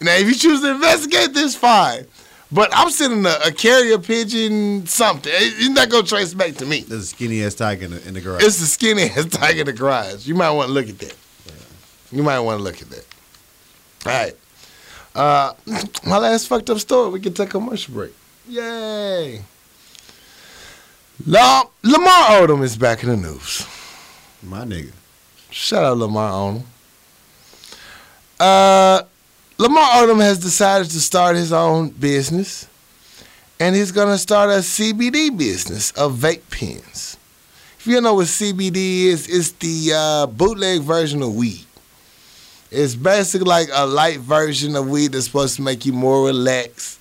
Now, 0.00 0.14
if 0.16 0.26
you 0.26 0.34
choose 0.34 0.60
to 0.62 0.72
investigate 0.72 1.32
this, 1.32 1.54
fine. 1.54 2.06
But 2.50 2.70
I'm 2.72 2.90
sending 2.90 3.24
a, 3.26 3.36
a 3.46 3.52
carrier 3.52 3.98
pigeon 3.98 4.86
something. 4.86 5.32
You're 5.58 5.72
not 5.72 5.90
gonna 5.90 6.06
trace 6.06 6.32
back 6.34 6.54
to 6.56 6.66
me. 6.66 6.80
There's 6.80 7.02
a 7.02 7.06
skinny 7.06 7.42
ass 7.44 7.54
tiger 7.54 7.84
in 7.84 7.90
the, 7.92 8.08
in 8.08 8.14
the 8.14 8.20
garage. 8.20 8.42
It's 8.42 8.58
the 8.58 8.66
skinny 8.66 9.04
ass 9.04 9.26
tiger 9.30 9.60
in 9.60 9.66
the 9.66 9.72
garage. 9.72 10.26
You 10.26 10.34
might 10.34 10.50
want 10.50 10.68
to 10.68 10.72
look 10.72 10.88
at 10.88 10.98
that. 10.98 11.16
Yeah. 11.46 11.52
You 12.12 12.22
might 12.22 12.40
want 12.40 12.58
to 12.58 12.64
look 12.64 12.80
at 12.80 12.90
that. 12.90 13.04
All 14.06 14.12
right. 14.12 14.36
Uh, 15.16 15.54
my 16.06 16.18
last 16.18 16.46
fucked 16.46 16.68
up 16.70 16.78
story. 16.78 17.10
We 17.10 17.20
can 17.20 17.32
take 17.32 17.48
a 17.48 17.52
commercial 17.52 17.94
break. 17.94 18.12
Yay. 18.48 19.42
La- 21.26 21.64
Lamar 21.82 22.40
Odom 22.40 22.62
is 22.62 22.76
back 22.76 23.02
in 23.02 23.08
the 23.08 23.16
news. 23.16 23.66
My 24.42 24.64
nigga. 24.64 24.92
Shout 25.50 25.84
out 25.84 25.96
Lamar 25.96 26.30
Odom. 26.30 26.62
Uh, 28.38 29.02
Lamar 29.56 29.88
Odom 30.02 30.20
has 30.20 30.38
decided 30.38 30.90
to 30.90 31.00
start 31.00 31.36
his 31.36 31.52
own 31.52 31.88
business, 31.88 32.68
and 33.58 33.74
he's 33.74 33.90
gonna 33.92 34.18
start 34.18 34.50
a 34.50 34.58
CBD 34.60 35.36
business 35.36 35.92
of 35.92 36.16
vape 36.16 36.42
pens. 36.50 37.16
If 37.78 37.86
you 37.86 37.94
don't 37.94 38.02
know 38.02 38.14
what 38.14 38.26
CBD 38.26 39.04
is, 39.06 39.26
it's 39.28 39.52
the 39.52 39.92
uh, 39.94 40.26
bootleg 40.26 40.82
version 40.82 41.22
of 41.22 41.34
weed. 41.34 41.65
It's 42.70 42.94
basically 42.94 43.46
like 43.46 43.68
a 43.72 43.86
light 43.86 44.18
version 44.18 44.74
of 44.76 44.88
weed 44.88 45.12
that's 45.12 45.26
supposed 45.26 45.56
to 45.56 45.62
make 45.62 45.86
you 45.86 45.92
more 45.92 46.26
relaxed, 46.26 46.98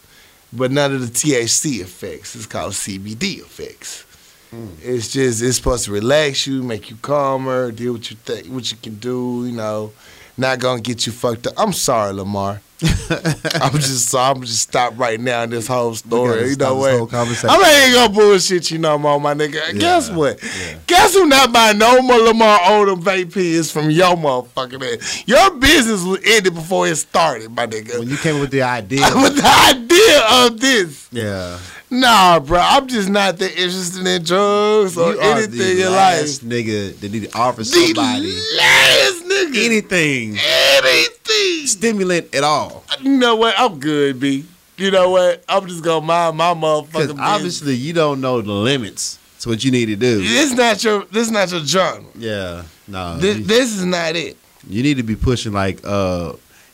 but 0.54 0.72
none 0.72 0.94
of 0.94 1.02
the 1.02 1.08
THC 1.08 1.82
effects. 1.82 2.36
It's 2.36 2.46
called 2.46 2.74
CBD 2.74 3.40
effects. 3.40 4.06
Mm. 4.54 4.70
It's 4.82 5.12
just 5.12 5.42
it's 5.42 5.58
supposed 5.58 5.86
to 5.86 5.92
relax 5.92 6.46
you, 6.48 6.62
make 6.62 6.90
you 6.90 6.98
calmer, 7.02 7.72
deal 7.72 7.94
with 7.94 8.12
your 8.12 8.20
th- 8.26 8.48
what 8.48 8.72
you 8.72 8.78
can 8.78 8.96
do. 8.96 9.44
You 9.46 9.52
know, 9.54 9.92
not 10.38 10.60
gonna 10.60 10.82
get 10.82 11.06
you 11.06 11.12
fucked 11.12 11.48
up. 11.48 11.54
I'm 11.58 11.74
sorry, 11.74 12.14
Lamar. 12.14 12.62
I'm 12.82 13.72
just 13.74 14.10
so 14.10 14.20
I'm 14.20 14.42
just 14.42 14.64
stop 14.64 14.98
right 14.98 15.20
now 15.20 15.44
in 15.44 15.50
this 15.50 15.68
whole 15.68 15.96
story. 15.96 16.50
You 16.50 16.56
know 16.58 16.76
what? 16.76 17.14
I'm 17.14 17.28
ain't 17.64 17.94
gonna 17.94 18.14
bullshit 18.14 18.70
you 18.70 18.80
no 18.80 18.98
more, 18.98 19.20
my 19.20 19.34
nigga. 19.34 19.80
Guess 19.80 20.10
what? 20.10 20.44
yeah. 20.44 20.78
Guess 20.86 21.14
who 21.14 21.26
not 21.26 21.54
buying 21.54 21.78
no 21.78 22.02
more 22.02 22.20
Lamar 22.20 22.60
Odom 22.60 23.02
vape 23.02 23.38
is 23.38 23.72
from 23.72 23.90
your 23.90 24.16
motherfucking 24.16 24.98
ass. 24.98 25.24
Your 25.28 25.52
business 25.58 26.04
was 26.04 26.20
ended 26.26 26.54
before 26.54 26.88
it 26.88 26.98
started, 26.98 27.50
my 27.52 27.66
nigga. 27.66 27.98
When 28.00 28.10
you 28.10 28.18
came 28.18 28.36
up 28.36 28.42
with 28.42 28.52
the 28.52 28.64
idea. 28.64 29.02
With 29.16 29.38
the 29.38 29.48
idea 29.70 30.46
of 30.46 30.60
this. 30.60 31.08
yeah. 31.12 31.58
Nah, 31.90 32.40
bro, 32.40 32.60
I'm 32.60 32.88
just 32.88 33.10
not 33.10 33.38
that 33.38 33.52
interested 33.52 34.06
in 34.06 34.24
drugs 34.24 34.98
or 34.98 35.14
you 35.14 35.20
anything 35.20 35.58
the 35.60 35.86
in 35.86 35.92
life. 35.92 36.26
nigga 36.42 37.00
that 37.00 37.12
need 37.12 37.32
to 37.32 37.38
offer 37.38 37.62
The 37.62 37.66
somebody 37.66 38.34
last 38.58 39.25
nigga. 39.36 39.66
anything 39.66 40.38
Anything. 40.38 41.68
stimulant 41.68 42.34
at 42.36 42.44
all. 42.44 42.84
You 43.02 43.18
know 43.18 43.36
what? 43.36 43.56
I'm 43.58 43.80
good, 43.80 44.20
B. 44.20 44.46
You 44.78 44.92
know 44.92 45.10
what? 45.12 45.44
I'm 45.48 45.68
just 45.68 45.84
gonna 45.84 46.06
mind 46.06 46.38
my 46.38 46.54
motherfucking 46.54 47.18
obviously 47.20 47.76
you 47.76 47.94
don't 47.94 48.20
know 48.22 48.42
the 48.42 48.52
limits 48.52 49.20
to 49.42 49.50
what 49.50 49.64
you 49.64 49.72
need 49.72 49.86
to 49.88 49.96
do. 49.96 50.22
This 50.22 50.52
not 50.54 50.84
your 50.84 51.06
this 51.06 51.28
is 51.28 51.32
not 51.32 51.52
your 51.52 51.62
genre. 51.66 52.04
Yeah. 52.16 52.64
No. 52.88 53.18
This, 53.18 53.38
you, 53.38 53.44
this 53.46 53.76
is 53.76 53.86
not 53.86 54.16
it. 54.16 54.38
you 54.68 54.84
need 54.84 54.98
to 54.98 55.04
be 55.04 55.16
pushing 55.16 55.54
like 55.54 55.80
uh 55.86 56.34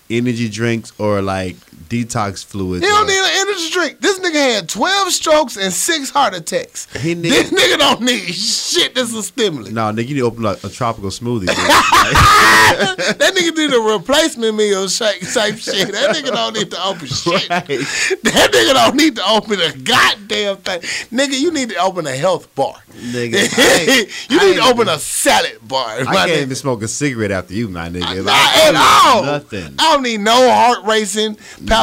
energy 0.09 0.49
drinks 0.49 0.91
or 0.99 1.21
like 1.21 1.55
detox 1.91 2.45
fluids. 2.45 2.85
He 2.85 2.89
don't 2.89 3.05
need 3.05 3.19
an 3.19 3.47
energy 3.47 3.69
drink. 3.69 3.99
This 3.99 4.17
nigga 4.19 4.55
had 4.55 4.69
12 4.69 5.11
strokes 5.11 5.57
and 5.57 5.73
six 5.73 6.09
heart 6.09 6.33
attacks. 6.33 6.87
He 7.01 7.15
need- 7.15 7.31
this 7.31 7.49
nigga 7.51 7.77
don't 7.77 8.01
need 8.01 8.33
shit. 8.33 8.95
This 8.95 9.09
is 9.09 9.15
a 9.15 9.23
stimulant. 9.23 9.73
No, 9.75 9.81
nigga, 9.91 10.07
you 10.07 10.13
need 10.15 10.21
to 10.21 10.25
open 10.27 10.43
like 10.43 10.63
a 10.63 10.69
tropical 10.69 11.09
smoothie. 11.09 11.45
that 11.55 13.33
nigga 13.35 13.55
need 13.57 13.73
a 13.73 13.79
replacement 13.79 14.55
meal 14.55 14.87
shake 14.87 15.19
type 15.33 15.57
shit. 15.57 15.91
That 15.91 16.15
nigga 16.15 16.31
don't 16.31 16.53
need 16.55 16.71
to 16.71 16.81
open 16.85 17.07
shit. 17.07 17.49
Right. 17.49 17.67
That 17.67 18.49
nigga 18.53 18.73
don't 18.73 18.95
need 18.95 19.15
to 19.17 19.29
open 19.29 19.59
a 19.59 19.71
goddamn 19.77 20.57
thing. 20.57 20.79
Nigga, 21.11 21.39
you 21.39 21.51
need 21.51 21.69
to 21.69 21.75
open 21.77 22.07
a 22.07 22.15
health 22.15 22.53
bar. 22.55 22.75
Nigga, 22.93 23.41
you 24.29 24.39
need 24.39 24.55
to 24.55 24.61
open 24.63 24.81
even- 24.83 24.89
a 24.89 24.99
salad 24.99 25.57
bar. 25.67 25.87
I 25.89 26.03
can't 26.03 26.31
nigga. 26.31 26.41
even 26.43 26.55
smoke 26.55 26.83
a 26.83 26.87
cigarette 26.87 27.31
after 27.31 27.53
you, 27.53 27.67
my 27.67 27.89
nigga. 27.89 28.23
Not 28.23 28.55
at 28.57 28.75
all. 28.75 29.23
Nothing. 29.23 29.75
I 29.79 29.93
don't 29.93 30.03
need 30.03 30.19
no 30.21 30.49
heart 30.49 30.85
racing, 30.85 31.37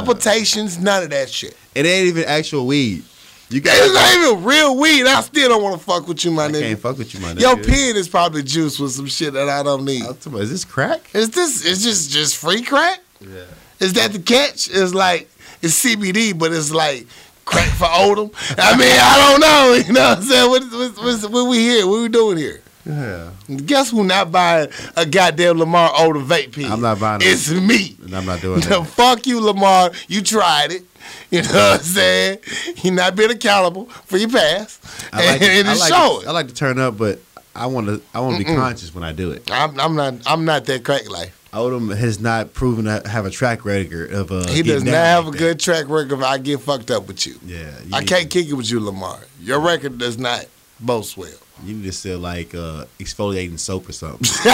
palpitations, 0.04 0.78
none 0.78 1.02
of 1.04 1.10
that 1.10 1.28
shit. 1.30 1.56
It 1.74 1.86
ain't 1.86 2.08
even 2.08 2.24
actual 2.24 2.66
weed. 2.66 3.04
You 3.50 3.60
got. 3.60 3.74
It's 3.78 3.94
not 3.94 4.14
even 4.14 4.44
real 4.44 4.76
weed. 4.78 5.06
I 5.06 5.20
still 5.22 5.48
don't 5.48 5.62
want 5.62 5.78
to 5.78 5.84
fuck 5.84 6.06
with 6.06 6.22
you, 6.24 6.30
my 6.30 6.44
I 6.44 6.48
nigga. 6.48 6.60
can't 6.60 6.80
fuck 6.80 6.98
with 6.98 7.14
you, 7.14 7.20
my 7.20 7.32
nigga. 7.32 7.40
Your 7.40 7.56
pen 7.56 7.96
is 7.96 8.06
probably 8.08 8.42
juice 8.42 8.78
with 8.78 8.92
some 8.92 9.06
shit 9.06 9.32
that 9.32 9.48
I 9.48 9.62
don't 9.62 9.84
need. 9.84 10.04
About, 10.04 10.40
Is 10.40 10.50
this 10.50 10.64
crack? 10.64 11.00
Is 11.14 11.30
this? 11.30 11.64
Is 11.64 11.82
just 11.82 12.10
just 12.10 12.36
free 12.36 12.62
crack? 12.62 13.00
Yeah. 13.20 13.44
Is 13.80 13.94
that 13.94 14.12
the 14.12 14.18
catch? 14.18 14.68
It's 14.70 14.92
like 14.92 15.30
it's 15.62 15.82
CBD, 15.82 16.38
but 16.38 16.52
it's 16.52 16.70
like 16.70 17.06
crack 17.46 17.70
for 17.70 17.84
Odom. 17.86 18.32
I 18.58 18.76
mean, 18.76 18.88
I 19.00 19.30
don't 19.30 19.40
know. 19.40 19.82
You 19.86 19.92
know 19.94 20.08
what 20.10 20.18
I'm 20.18 20.24
saying? 20.24 20.50
What, 20.50 20.62
what, 20.70 20.98
what, 21.22 21.30
what 21.30 21.48
we 21.48 21.58
here? 21.58 21.86
What 21.86 22.02
we 22.02 22.08
doing 22.08 22.36
here? 22.36 22.60
Yeah. 22.88 23.30
Guess 23.66 23.90
who 23.90 24.02
not 24.04 24.32
buying 24.32 24.68
a 24.96 25.04
goddamn 25.04 25.58
Lamar 25.58 25.90
Odom 25.90 26.24
vape 26.26 26.54
pen? 26.54 26.72
I'm 26.72 26.80
not 26.80 26.98
buying 26.98 27.20
it. 27.20 27.26
It's 27.26 27.50
me. 27.50 27.96
And 28.02 28.16
I'm 28.16 28.24
not 28.24 28.40
doing 28.40 28.60
that. 28.60 28.86
fuck 28.86 29.26
you, 29.26 29.40
Lamar. 29.40 29.90
You 30.08 30.22
tried 30.22 30.72
it. 30.72 30.84
You 31.30 31.42
know 31.42 31.48
what 31.48 31.80
I'm 31.80 31.80
saying? 31.80 32.38
You 32.82 32.90
not 32.92 33.14
being 33.16 33.30
accountable 33.30 33.86
for 33.86 34.16
your 34.18 34.28
past. 34.30 34.82
I 35.12 35.32
like, 35.32 35.42
and 35.42 35.68
I 35.68 35.72
it's 35.72 35.80
like, 35.80 35.92
showing. 35.92 36.26
I 36.28 36.30
like 36.32 36.48
to 36.48 36.54
turn 36.54 36.78
up, 36.78 36.96
but 36.98 37.18
I 37.54 37.66
want 37.66 37.86
to. 37.88 38.02
I 38.14 38.20
want 38.20 38.38
to 38.38 38.44
be 38.44 38.54
conscious 38.54 38.94
when 38.94 39.04
I 39.04 39.12
do 39.12 39.30
it. 39.32 39.50
I'm, 39.50 39.78
I'm 39.80 39.94
not. 39.94 40.14
I'm 40.26 40.44
not 40.44 40.64
that 40.66 40.84
crack 40.84 41.08
life. 41.10 41.34
Odom 41.52 41.96
has 41.96 42.20
not 42.20 42.52
proven 42.52 42.84
to 42.86 43.08
have 43.08 43.24
a 43.24 43.30
track 43.30 43.64
record 43.64 44.12
of. 44.12 44.30
Uh, 44.30 44.46
He 44.48 44.62
does 44.62 44.84
not 44.84 44.92
have 44.94 45.24
like 45.26 45.34
a 45.34 45.38
that. 45.38 45.44
good 45.44 45.60
track 45.60 45.88
record. 45.88 46.12
If 46.18 46.22
I 46.22 46.36
get 46.38 46.60
fucked 46.60 46.90
up 46.90 47.06
with 47.08 47.26
you, 47.26 47.38
Yeah. 47.44 47.70
you 47.84 47.90
I 47.94 48.04
can't 48.04 48.30
to- 48.30 48.38
kick 48.42 48.48
it 48.48 48.54
with 48.54 48.70
you, 48.70 48.80
Lamar. 48.80 49.18
Your 49.40 49.60
record 49.60 49.96
does 49.98 50.18
not 50.18 50.44
boast 50.80 51.16
well. 51.16 51.30
You 51.64 51.74
need 51.74 51.84
to 51.84 51.92
sell 51.92 52.18
like 52.18 52.54
uh, 52.54 52.84
exfoliating 52.98 53.58
soap 53.58 53.88
or 53.88 53.92
something. 53.92 54.28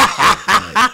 Like, 0.75 0.91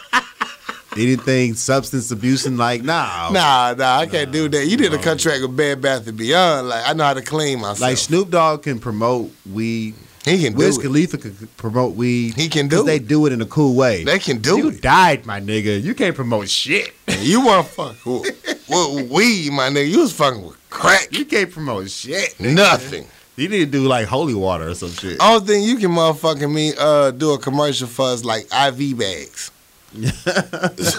anything 0.96 1.54
substance 1.54 2.10
abusing, 2.10 2.56
like 2.56 2.82
nah. 2.82 3.30
Nah, 3.30 3.74
nah, 3.76 3.98
I 3.98 4.06
can't 4.06 4.32
do 4.32 4.48
that. 4.48 4.66
You 4.66 4.76
did 4.76 4.92
a 4.92 4.98
contract 4.98 5.42
with 5.42 5.56
Bed 5.56 5.80
Bath 5.80 6.06
and 6.06 6.18
Beyond. 6.18 6.68
Like 6.68 6.88
I 6.88 6.92
know 6.94 7.04
how 7.04 7.14
to 7.14 7.22
clean 7.22 7.60
myself. 7.60 7.80
Like 7.80 7.96
Snoop 7.96 8.30
Dogg 8.30 8.62
can 8.64 8.78
promote 8.78 9.30
weed. 9.50 9.94
he 10.24 10.42
can 10.42 10.54
Wiz 10.54 10.76
do 10.76 10.80
it. 10.80 10.84
Khalifa 10.84 11.18
can 11.18 11.32
promote 11.56 11.94
weed. 11.94 12.34
He 12.34 12.48
can 12.48 12.68
do 12.68 12.82
it. 12.82 12.86
They 12.86 12.98
do 12.98 13.26
it 13.26 13.32
in 13.32 13.40
a 13.40 13.46
cool 13.46 13.74
way. 13.76 14.04
They 14.04 14.18
can 14.18 14.38
do 14.38 14.56
you 14.58 14.68
it. 14.68 14.74
You 14.74 14.80
died, 14.80 15.26
my 15.26 15.40
nigga. 15.40 15.80
You 15.82 15.94
can't 15.94 16.16
promote 16.16 16.48
shit. 16.48 16.92
You 17.20 17.44
want 17.44 17.68
fuck 17.68 17.96
with, 18.04 18.66
with 18.68 19.10
weed, 19.10 19.52
my 19.52 19.68
nigga. 19.68 19.88
You 19.88 20.00
was 20.00 20.12
fucking 20.12 20.42
with 20.42 20.70
crack. 20.70 21.08
You 21.12 21.24
can't 21.24 21.50
promote 21.50 21.88
shit. 21.90 22.38
Nothing. 22.40 23.06
You 23.40 23.48
need 23.48 23.60
to 23.60 23.70
do 23.70 23.88
like 23.88 24.06
holy 24.06 24.34
water 24.34 24.68
or 24.68 24.74
some 24.74 24.92
shit. 24.92 25.16
Only 25.18 25.46
thing 25.46 25.62
you 25.62 25.78
can 25.78 25.90
motherfucking 25.92 26.52
me 26.52 26.74
uh 26.78 27.10
do 27.10 27.32
a 27.32 27.38
commercial 27.38 27.88
for 27.88 28.12
is 28.12 28.22
like 28.22 28.44
IV 28.52 28.98
bags. 28.98 29.50
so 29.92 29.98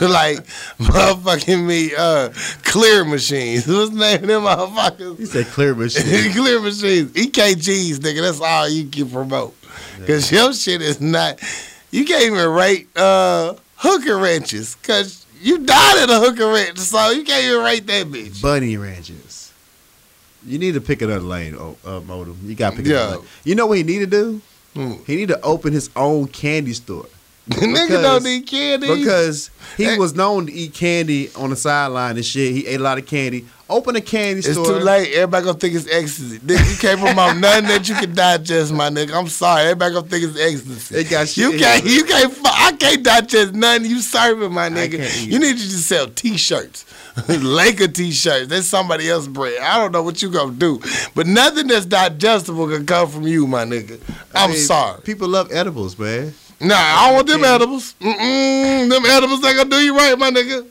like 0.08 0.38
motherfucking 0.80 1.64
me 1.64 1.92
uh 1.96 2.30
clear 2.64 3.06
machines. 3.06 3.68
What's 3.68 3.92
the 3.92 4.00
name 4.00 4.24
of 4.24 4.28
them 4.28 4.42
motherfuckers? 4.42 5.20
He 5.20 5.26
said 5.28 5.46
clear 5.48 5.76
machine. 5.76 6.32
clear 6.34 6.60
machines. 6.60 7.12
EKGs, 7.12 7.98
nigga. 7.98 8.22
That's 8.22 8.42
all 8.42 8.68
you 8.68 8.90
can 8.90 9.12
promote. 9.12 9.56
Cause 10.08 10.32
your 10.32 10.52
shit 10.54 10.82
is 10.82 11.00
not. 11.00 11.40
You 11.92 12.06
can't 12.06 12.24
even 12.24 12.50
rate 12.50 12.90
uh 12.98 13.54
hooker 13.76 14.18
wrenches. 14.18 14.74
Cause 14.82 15.28
you 15.42 15.60
died 15.60 15.98
at 16.04 16.10
a 16.10 16.20
hooker 16.20 16.52
wrench, 16.52 16.80
so 16.80 17.12
you 17.12 17.24
can't 17.24 17.46
even 17.46 17.64
rate 17.64 17.86
that 17.86 18.08
bitch. 18.08 18.42
Bunny 18.42 18.78
ranches. 18.78 19.31
You 20.46 20.58
need 20.60 20.74
to 20.74 20.82
pick 20.82 21.02
another 21.02 21.20
lane, 21.22 21.56
oh, 21.58 21.78
uh, 21.86 22.00
Modem. 22.02 22.38
You 22.44 22.56
got 22.56 22.72
to 22.72 22.78
pick 22.78 22.86
Yeah. 22.88 22.98
another 22.98 23.18
lane. 23.18 23.28
You 23.44 23.56
know 23.56 23.68
what 23.68 23.78
he 23.78 23.84
need 23.84 24.00
to 24.00 24.08
do? 24.08 24.42
Hmm. 24.74 24.94
He 25.06 25.16
need 25.18 25.28
to 25.30 25.42
open 25.42 25.74
his 25.74 25.90
own 25.96 26.28
candy 26.28 26.74
store. 26.74 27.06
nigga 27.50 27.88
Because- 27.88 28.02
don't 28.04 28.24
need 28.24 28.48
candy. 28.48 28.88
Because 28.96 29.50
he 29.78 29.84
Hey. 29.86 29.98
was 29.98 30.16
known 30.16 30.46
to 30.46 30.54
eat 30.54 30.74
candy 30.74 31.30
on 31.36 31.50
the 31.50 31.56
sideline 31.56 32.16
and 32.16 32.26
shit. 32.26 32.54
He 32.54 32.68
ate 32.68 32.80
a 32.80 32.84
lot 32.84 32.98
of 32.98 33.06
candy. 33.06 33.46
Open 33.70 33.96
a 33.96 34.02
candy 34.02 34.40
It's 34.40 34.52
store. 34.52 34.66
It's 34.66 34.80
too 34.80 34.84
late. 34.84 35.14
Everybody 35.14 35.46
gonna 35.46 35.58
think 35.58 35.76
it's 35.76 35.88
ecstasy. 35.90 36.40
Nigga, 36.40 36.72
you 36.72 36.78
can't 36.78 37.00
promote 37.00 37.38
nothing 37.38 37.68
that 37.68 37.88
you 37.88 37.96
can 37.96 38.14
digest, 38.14 38.74
my 38.74 38.90
nigga. 38.90 39.14
I'm 39.14 39.28
sorry. 39.30 39.62
Everybody 39.64 39.94
gonna 39.96 40.08
think 40.08 40.24
it's 40.26 40.38
ecstasy. 40.40 40.96
It 40.96 41.10
got 41.10 41.28
shit 41.30 41.38
you 41.54 41.58
can't. 41.60 41.86
You 41.86 42.04
can't. 42.04 42.34
I 42.46 42.74
can't 42.74 43.02
digest 43.04 43.54
nothing 43.54 43.90
you 43.90 44.02
serving, 44.02 44.52
my 44.52 44.70
nigga. 44.70 45.26
You 45.26 45.40
need 45.40 45.58
to 45.58 45.64
just 45.64 45.88
sell 45.88 46.08
T-shirts, 46.08 46.86
Laker 47.28 47.88
T-shirts. 47.88 48.48
That's 48.48 48.68
somebody 48.68 49.10
else's 49.10 49.28
brand. 49.28 49.64
I 49.64 49.78
don't 49.78 49.92
know 49.92 50.02
what 50.04 50.22
you 50.22 50.30
gonna 50.30 50.54
do, 50.54 50.80
but 51.16 51.28
nothing 51.28 51.68
that's 51.68 51.86
digestible 51.86 52.68
can 52.70 52.86
come 52.86 53.10
from 53.10 53.28
you, 53.28 53.48
my 53.48 53.66
nigga. 53.66 54.00
I 54.34 54.46
I'm 54.46 54.52
mean, 54.52 54.60
sorry. 54.60 55.02
People 55.02 55.28
love 55.28 55.52
edibles, 55.52 55.98
man. 56.00 56.34
Nah, 56.60 56.76
I 56.78 57.08
don't 57.08 57.16
want 57.16 57.28
them 57.28 57.44
edibles. 57.44 57.96
Mm-mm, 58.00 58.90
them 58.90 59.06
edibles 59.06 59.44
ain't 59.44 59.58
gonna 59.58 59.70
do 59.70 59.78
you 59.84 59.96
right, 59.98 60.18
my 60.18 60.30
nigga. 60.30 60.68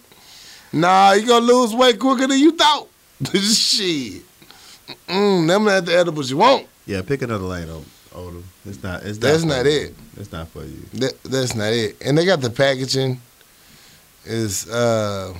Nah, 0.72 1.12
you 1.12 1.26
gonna 1.26 1.44
lose 1.44 1.74
weight 1.74 1.98
quicker 1.98 2.26
than 2.28 2.38
you 2.38 2.52
thought. 2.52 2.86
Shit. 3.34 4.22
Mm, 5.08 5.46
them 5.48 5.64
not 5.64 5.84
the 5.84 5.96
edibles 5.96 6.30
you 6.30 6.36
want. 6.38 6.66
Yeah, 6.86 7.02
pick 7.02 7.22
another 7.22 7.44
lane, 7.44 7.68
O- 7.68 7.84
Odom. 8.14 8.42
It's 8.64 8.82
not. 8.82 9.02
It's 9.02 9.18
not 9.18 9.28
That's 9.28 9.44
not 9.44 9.64
you. 9.66 9.70
it. 9.72 9.94
It's 10.16 10.32
not 10.32 10.48
for 10.48 10.64
you. 10.64 10.80
That, 10.94 11.22
that's 11.24 11.54
not 11.54 11.72
it. 11.72 11.96
And 12.04 12.16
they 12.16 12.24
got 12.24 12.40
the 12.40 12.50
packaging. 12.50 13.20
Is 14.24 14.68
uh, 14.68 15.34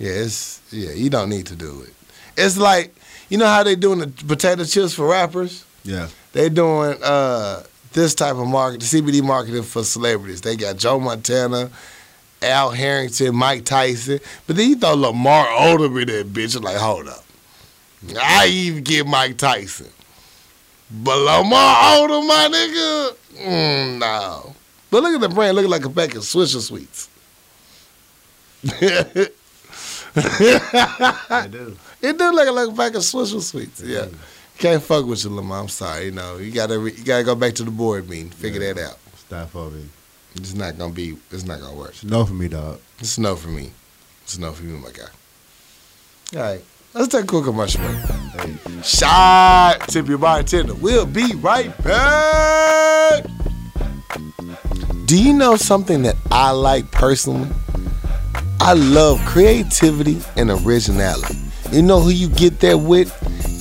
yeah, 0.00 0.12
it's 0.12 0.62
yeah. 0.72 0.92
You 0.92 1.10
don't 1.10 1.28
need 1.28 1.46
to 1.48 1.54
do 1.54 1.82
it. 1.82 1.92
It's 2.36 2.56
like 2.56 2.94
you 3.28 3.36
know 3.36 3.46
how 3.46 3.62
they 3.62 3.76
doing 3.76 3.98
the 3.98 4.06
potato 4.08 4.64
chips 4.64 4.94
for 4.94 5.06
rappers. 5.06 5.64
Yeah. 5.84 6.08
They 6.32 6.48
doing 6.48 6.96
uh 7.02 7.64
this 7.92 8.14
type 8.14 8.36
of 8.36 8.46
market, 8.46 8.80
the 8.80 8.86
CBD 8.86 9.22
marketing 9.22 9.62
for 9.62 9.84
celebrities. 9.84 10.40
They 10.40 10.56
got 10.56 10.78
Joe 10.78 10.98
Montana, 10.98 11.70
Al 12.40 12.70
Harrington, 12.70 13.36
Mike 13.36 13.66
Tyson, 13.66 14.20
but 14.46 14.56
then 14.56 14.70
you 14.70 14.76
throw 14.76 14.94
Lamar 14.94 15.46
Odom 15.48 16.00
in 16.00 16.08
that 16.08 16.32
bitch. 16.32 16.56
I'm 16.56 16.62
like, 16.62 16.78
hold 16.78 17.08
up. 17.08 17.24
I 18.18 18.46
even 18.46 18.82
get 18.82 19.06
Mike 19.06 19.36
Tyson, 19.36 19.88
but 20.90 21.18
Lamar 21.18 21.76
Odom, 21.98 22.26
my 22.26 22.48
nigga, 22.50 23.16
mm, 23.38 23.98
no. 23.98 24.54
But 24.90 25.02
look 25.02 25.14
at 25.14 25.20
the 25.20 25.28
brand, 25.28 25.56
looking 25.56 25.70
like 25.70 25.84
a 25.84 25.90
pack 25.90 26.14
of 26.14 26.22
Swisher 26.22 26.60
sweets. 26.62 27.10
it 30.16 31.50
do. 31.50 31.76
do 32.00 32.32
look 32.32 32.54
like 32.54 32.68
a 32.68 32.72
pack 32.72 32.94
of 32.94 33.02
Swisher 33.02 33.40
sweets. 33.40 33.80
Yeah. 33.82 34.06
Can't 34.58 34.82
fuck 34.82 35.06
with 35.06 35.24
you, 35.24 35.30
Lamar. 35.30 35.60
I'm 35.60 35.68
sorry. 35.68 36.06
You 36.06 36.10
know, 36.10 36.36
you 36.36 36.50
gotta 36.52 36.78
re- 36.78 36.92
you 36.92 37.04
gotta 37.04 37.24
go 37.24 37.34
back 37.34 37.54
to 37.54 37.62
the 37.64 37.70
board 37.70 38.08
meeting, 38.08 38.30
figure 38.30 38.62
Yeah. 38.62 38.72
that 38.74 38.90
out. 38.90 38.98
Not 39.30 39.50
for 39.50 39.70
me. 39.70 39.84
It's 40.34 40.54
not 40.54 40.76
gonna 40.78 40.92
be. 40.92 41.16
It's 41.30 41.44
not 41.44 41.60
gonna 41.60 41.76
work. 41.76 41.90
It's 41.90 42.04
no 42.04 42.24
for 42.26 42.34
me, 42.34 42.48
dog. 42.48 42.78
It's 42.98 43.18
no 43.18 43.36
for 43.36 43.48
me. 43.48 43.70
It's 44.24 44.38
no 44.38 44.52
for 44.52 44.62
you, 44.64 44.76
my 44.78 44.90
guy. 44.90 45.04
All 46.38 46.42
right, 46.42 46.64
let's 46.94 47.08
take 47.08 47.24
a 47.24 47.26
quick 47.26 47.44
commercial 47.44 47.80
break. 47.84 47.96
Hey, 47.96 48.56
Shot 48.82 49.88
tip 49.88 50.06
your 50.08 50.18
bartender. 50.18 50.74
We'll 50.74 51.06
be 51.06 51.34
right 51.36 51.76
back. 51.82 53.24
Do 55.06 55.20
you 55.20 55.32
know 55.32 55.56
something 55.56 56.02
that 56.02 56.14
I 56.30 56.50
like 56.52 56.90
personally? 56.92 57.48
I 58.62 58.74
love 58.74 59.18
creativity 59.24 60.20
and 60.36 60.50
originality. 60.50 61.38
You 61.72 61.80
know 61.80 61.98
who 61.98 62.10
you 62.10 62.28
get 62.28 62.60
that 62.60 62.76
with? 62.76 63.10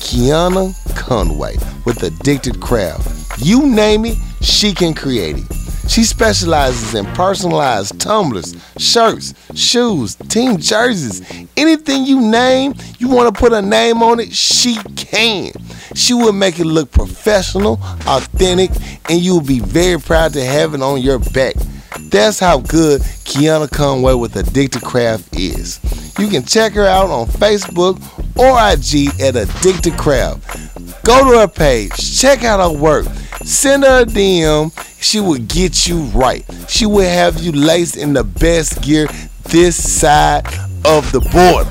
Kiana 0.02 0.74
Conway 0.98 1.56
with 1.86 2.04
Addicted 2.04 2.60
Craft. 2.60 3.40
You 3.40 3.66
name 3.66 4.04
it, 4.06 4.18
she 4.42 4.74
can 4.74 4.94
create 4.94 5.38
it. 5.38 5.46
She 5.88 6.04
specializes 6.04 6.96
in 6.96 7.06
personalized 7.14 8.00
tumblers, 8.02 8.54
shirts, 8.78 9.34
shoes, 9.56 10.16
team 10.16 10.58
jerseys. 10.58 11.22
Anything 11.56 12.06
you 12.06 12.20
name, 12.20 12.74
you 13.00 13.08
want 13.08 13.34
to 13.34 13.40
put 13.40 13.54
a 13.54 13.62
name 13.62 14.04
on 14.04 14.20
it, 14.20 14.34
she 14.34 14.76
can. 14.98 15.54
She 15.96 16.14
will 16.14 16.34
make 16.34 16.60
it 16.60 16.66
look 16.66 16.92
professional, 16.92 17.80
authentic, 18.06 18.72
and 19.10 19.22
you 19.22 19.36
will 19.36 19.46
be 19.48 19.62
very 19.62 20.00
proud 20.00 20.34
to 20.34 20.44
have 20.44 20.74
it 20.74 20.82
on 20.82 21.02
your 21.02 21.20
back. 21.20 21.56
That's 21.98 22.40
how 22.40 22.60
good 22.60 23.02
Kiana 23.02 23.70
Conway 23.70 24.14
with 24.14 24.36
Addicted 24.36 24.82
Craft 24.82 25.36
is. 25.36 25.80
You 26.20 26.28
can 26.28 26.44
check 26.44 26.74
her 26.74 26.86
out 26.86 27.10
on 27.10 27.28
Facebook 27.28 27.98
or 28.38 28.52
IG 28.58 29.20
at 29.22 29.36
Addicted 29.36 29.98
Craft. 29.98 31.04
Go 31.04 31.32
to 31.32 31.40
her 31.40 31.48
page, 31.48 32.20
check 32.20 32.44
out 32.44 32.60
her 32.60 32.78
work, 32.78 33.06
send 33.44 33.84
her 33.84 34.02
a 34.02 34.06
DM. 34.06 34.72
She 35.02 35.20
will 35.20 35.40
get 35.40 35.88
you 35.88 36.02
right. 36.06 36.46
She 36.68 36.86
will 36.86 37.10
have 37.10 37.40
you 37.40 37.52
laced 37.52 37.98
in 37.98 38.14
the 38.14 38.24
best 38.24 38.82
gear 38.82 39.08
this 39.46 39.76
side 40.00 40.46
of 40.86 41.12
the 41.12 41.22
border. 41.32 41.70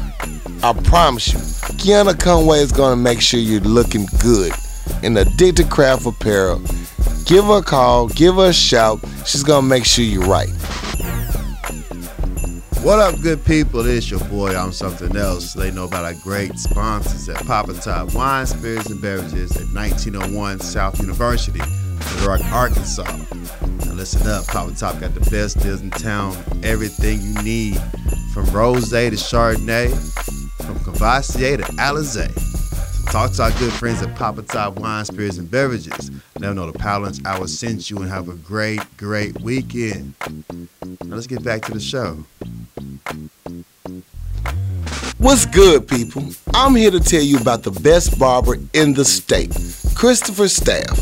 I 0.62 0.72
promise 0.88 1.32
you, 1.32 1.38
Kiana 1.76 2.18
Conway 2.18 2.58
is 2.58 2.72
gonna 2.72 2.96
make 2.96 3.20
sure 3.20 3.38
you're 3.38 3.60
looking 3.60 4.06
good 4.20 4.52
in 5.02 5.16
Addicted 5.16 5.70
Craft 5.70 6.06
Apparel. 6.06 6.60
Give 7.24 7.44
her 7.44 7.58
a 7.58 7.62
call, 7.62 8.08
give 8.08 8.36
her 8.36 8.50
a 8.50 8.52
shout. 8.52 9.00
She's 9.26 9.42
gonna 9.42 9.66
make 9.66 9.84
sure 9.84 10.04
you're 10.04 10.24
right. 10.24 10.48
What 12.82 13.00
up, 13.00 13.20
good 13.20 13.44
people? 13.44 13.86
It's 13.86 14.10
your 14.10 14.20
boy, 14.20 14.56
I'm 14.56 14.72
something 14.72 15.14
else. 15.16 15.52
They 15.52 15.70
know 15.70 15.84
about 15.84 16.04
our 16.04 16.14
great 16.22 16.58
sponsors 16.58 17.28
at 17.28 17.44
Papa 17.44 17.74
Top 17.74 18.14
Wine, 18.14 18.46
Spirits, 18.46 18.88
and 18.88 19.02
Beverages 19.02 19.56
at 19.56 19.66
1901 19.74 20.60
South 20.60 20.98
University, 21.00 21.60
Rock, 22.24 22.40
Arkansas. 22.46 23.02
Now 23.84 23.92
listen 23.92 24.26
up, 24.28 24.46
Papa 24.46 24.74
Top 24.74 25.00
got 25.00 25.12
the 25.12 25.28
best 25.30 25.58
deals 25.58 25.82
in 25.82 25.90
town. 25.90 26.36
Everything 26.62 27.20
you 27.20 27.34
need, 27.42 27.82
from 28.32 28.46
rose 28.46 28.90
to 28.90 28.96
Chardonnay, 28.96 29.90
from 30.64 30.78
Cavassier 30.78 31.58
to 31.58 31.64
Alizé. 31.72 32.57
Talk 33.10 33.32
to 33.32 33.42
our 33.44 33.50
good 33.52 33.72
friends 33.72 34.02
at 34.02 34.14
Papa 34.16 34.42
Top 34.42 34.78
Wine, 34.78 35.02
Spirits, 35.02 35.38
and 35.38 35.50
Beverages. 35.50 36.10
Let 36.34 36.48
them 36.48 36.56
know 36.56 36.70
the 36.70 36.78
Power 36.78 37.04
Lunch 37.04 37.24
Hour 37.24 37.46
sent 37.46 37.88
you 37.88 37.96
and 37.98 38.10
have 38.10 38.28
a 38.28 38.34
great, 38.34 38.80
great 38.98 39.40
weekend. 39.40 40.12
Now 40.20 41.16
let's 41.16 41.26
get 41.26 41.42
back 41.42 41.62
to 41.62 41.72
the 41.72 41.80
show. 41.80 42.22
What's 45.16 45.46
good, 45.46 45.88
people? 45.88 46.22
I'm 46.52 46.74
here 46.74 46.90
to 46.90 47.00
tell 47.00 47.22
you 47.22 47.38
about 47.38 47.62
the 47.62 47.70
best 47.70 48.18
barber 48.18 48.58
in 48.74 48.92
the 48.92 49.06
state, 49.06 49.56
Christopher 49.94 50.48
Staff, 50.48 51.00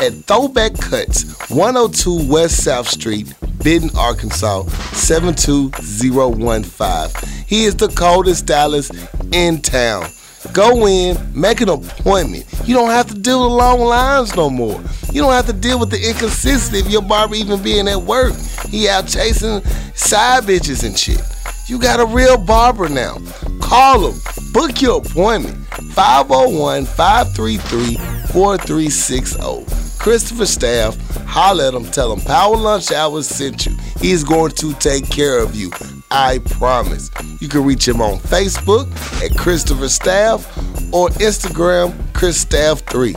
at 0.00 0.14
Throwback 0.24 0.76
Cuts, 0.80 1.48
102 1.48 2.28
West 2.28 2.64
South 2.64 2.88
Street, 2.88 3.32
Benton, 3.62 3.90
Arkansas, 3.96 4.64
72015. 4.94 7.44
He 7.46 7.66
is 7.66 7.76
the 7.76 7.86
coldest 7.86 8.40
stylist 8.40 8.92
in 9.32 9.62
town. 9.62 10.08
Go 10.52 10.86
in, 10.86 11.16
make 11.38 11.60
an 11.60 11.68
appointment. 11.68 12.46
You 12.64 12.74
don't 12.74 12.90
have 12.90 13.06
to 13.08 13.14
deal 13.14 13.44
with 13.44 13.58
long 13.58 13.80
lines 13.80 14.34
no 14.36 14.50
more. 14.50 14.80
You 15.12 15.22
don't 15.22 15.32
have 15.32 15.46
to 15.46 15.52
deal 15.52 15.78
with 15.78 15.90
the 15.90 15.96
inconsistency 15.96 16.80
of 16.80 16.90
your 16.90 17.02
barber 17.02 17.34
even 17.34 17.62
being 17.62 17.88
at 17.88 18.00
work. 18.02 18.34
He 18.68 18.88
out 18.88 19.06
chasing 19.06 19.62
side 19.94 20.44
bitches 20.44 20.84
and 20.84 20.98
shit. 20.98 21.20
You 21.66 21.78
got 21.78 22.00
a 22.00 22.06
real 22.06 22.38
barber 22.38 22.88
now. 22.88 23.18
Call 23.60 24.10
him. 24.10 24.20
Book 24.52 24.80
your 24.80 24.98
appointment. 25.00 25.56
501 25.94 26.84
533 26.84 27.96
4360. 28.32 29.85
Christopher 30.06 30.46
Staff, 30.46 30.96
holler 31.26 31.64
at 31.64 31.74
him. 31.74 31.84
Tell 31.84 32.12
him 32.12 32.20
Power 32.20 32.56
Lunch 32.56 32.92
Hours 32.92 33.26
sent 33.26 33.66
you. 33.66 33.76
He's 34.00 34.22
going 34.22 34.52
to 34.52 34.72
take 34.74 35.10
care 35.10 35.40
of 35.42 35.56
you. 35.56 35.72
I 36.12 36.38
promise. 36.48 37.10
You 37.40 37.48
can 37.48 37.64
reach 37.64 37.88
him 37.88 38.00
on 38.00 38.18
Facebook 38.18 38.88
at 39.20 39.36
Christopher 39.36 39.88
Staff 39.88 40.46
or 40.94 41.08
Instagram, 41.18 41.92
Chris 42.14 42.40
Staff 42.40 42.82
3. 42.82 43.14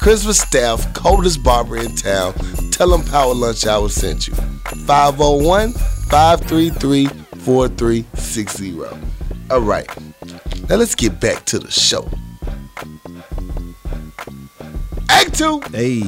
Christopher 0.00 0.34
Staff, 0.34 0.94
coldest 0.94 1.42
barber 1.42 1.78
in 1.78 1.96
town. 1.96 2.32
Tell 2.70 2.94
him 2.94 3.04
Power 3.06 3.34
Lunch 3.34 3.66
Hour 3.66 3.88
sent 3.88 4.28
you. 4.28 4.34
501 4.86 5.72
533 5.72 7.06
4360. 7.38 8.82
All 9.50 9.60
right. 9.60 9.88
Now 10.68 10.76
let's 10.76 10.94
get 10.94 11.18
back 11.18 11.44
to 11.46 11.58
the 11.58 11.72
show. 11.72 12.08
Act 15.08 15.38
two. 15.38 15.60
Hey, 15.72 16.02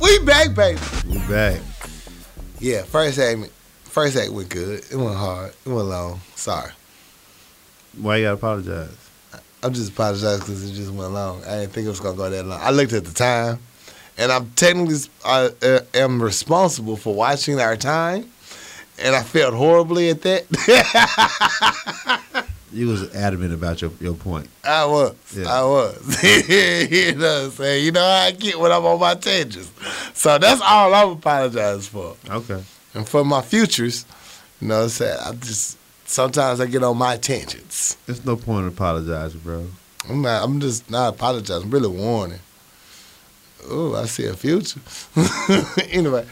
We 0.00 0.18
back, 0.24 0.54
baby. 0.54 0.78
we 1.08 1.18
back. 1.28 1.60
Yeah, 2.60 2.82
first 2.82 3.18
act, 3.18 3.50
first 3.84 4.16
act 4.16 4.30
went 4.32 4.48
good. 4.48 4.84
It 4.90 4.96
went 4.96 5.16
hard. 5.16 5.52
It 5.64 5.68
went 5.68 5.88
long. 5.88 6.20
Sorry. 6.34 6.72
Why 7.96 8.16
you 8.18 8.24
gotta 8.24 8.34
apologize? 8.34 8.90
I'm 9.62 9.72
just 9.72 9.90
apologizing 9.92 10.40
because 10.40 10.70
it 10.70 10.74
just 10.74 10.90
went 10.92 11.12
long. 11.12 11.42
I 11.44 11.58
didn't 11.60 11.72
think 11.72 11.86
it 11.86 11.90
was 11.90 12.00
gonna 12.00 12.16
go 12.16 12.30
that 12.30 12.44
long. 12.44 12.60
I 12.62 12.70
looked 12.70 12.92
at 12.92 13.04
the 13.04 13.12
time, 13.14 13.58
and 14.16 14.30
I'm 14.30 14.50
technically 14.52 14.96
I 15.24 15.50
uh, 15.62 15.80
am 15.94 16.22
responsible 16.22 16.96
for 16.96 17.14
watching 17.14 17.60
our 17.60 17.76
time, 17.76 18.30
and 18.98 19.16
I 19.16 19.22
felt 19.22 19.54
horribly 19.54 20.10
at 20.10 20.22
that. 20.22 20.44
You 22.72 22.88
was 22.88 23.14
adamant 23.14 23.52
about 23.54 23.80
your, 23.80 23.90
your 24.00 24.14
point. 24.14 24.48
I 24.64 24.84
was, 24.84 25.14
Yeah. 25.34 25.46
I 25.52 25.62
was. 25.62 26.22
you 26.90 27.14
know 27.14 27.34
what 27.34 27.44
I'm 27.44 27.50
saying? 27.52 27.84
You 27.84 27.92
know 27.92 28.00
how 28.00 28.26
I 28.26 28.30
get 28.32 28.58
when 28.58 28.70
I'm 28.72 28.84
on 28.84 29.00
my 29.00 29.14
tangents. 29.14 29.70
So 30.14 30.38
that's 30.38 30.60
all 30.60 30.94
I'm 30.94 31.10
apologizing 31.10 31.80
for. 31.82 32.16
Okay. 32.28 32.62
And 32.94 33.08
for 33.08 33.24
my 33.24 33.42
futures, 33.42 34.04
you 34.60 34.68
know 34.68 34.76
what 34.78 34.82
I'm 34.84 34.88
saying? 34.90 35.18
I 35.24 35.32
just 35.32 35.78
sometimes 36.04 36.60
I 36.60 36.66
get 36.66 36.82
on 36.82 36.96
my 36.98 37.16
tangents. 37.16 37.94
There's 38.06 38.24
no 38.24 38.36
point 38.36 38.62
in 38.62 38.68
apologizing, 38.68 39.40
bro. 39.40 39.66
I'm 40.08 40.22
not. 40.22 40.42
I'm 40.44 40.60
just 40.60 40.90
not 40.90 41.14
apologizing. 41.14 41.64
I'm 41.64 41.70
really 41.70 41.88
warning. 41.88 42.38
Oh, 43.68 43.94
I 43.94 44.06
see 44.06 44.24
a 44.26 44.34
future. 44.34 44.80
anyway, 45.90 46.26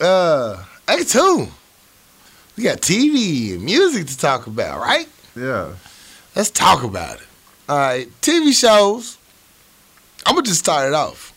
uh, 0.00 0.62
Act 0.88 1.08
two. 1.10 1.48
We 2.56 2.62
got 2.64 2.78
TV 2.80 3.54
and 3.54 3.62
music 3.62 4.06
to 4.06 4.16
talk 4.18 4.46
about, 4.46 4.80
right? 4.80 5.08
Yeah. 5.36 5.74
Let's 6.34 6.50
talk 6.50 6.82
about 6.84 7.16
it. 7.20 7.26
All 7.68 7.76
right, 7.76 8.08
TV 8.20 8.52
shows. 8.52 9.18
I'm 10.24 10.34
gonna 10.34 10.46
just 10.46 10.60
start 10.60 10.88
it 10.88 10.94
off 10.94 11.32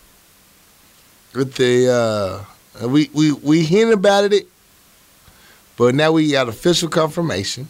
with 1.33 1.55
the. 1.55 2.45
uh 2.81 2.87
We 2.87 3.09
we 3.13 3.31
we 3.33 3.63
hinted 3.65 3.93
about 3.95 4.31
it, 4.31 4.47
but 5.75 5.95
now 5.95 6.11
we 6.11 6.31
got 6.31 6.47
official 6.47 6.87
confirmation. 6.89 7.67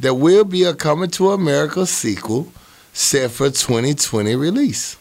There 0.00 0.14
will 0.14 0.44
be 0.44 0.64
a 0.64 0.74
Coming 0.74 1.10
to 1.10 1.30
America 1.32 1.86
sequel 1.86 2.52
set 2.92 3.30
for 3.30 3.48
2020 3.50 4.34
release. 4.34 4.96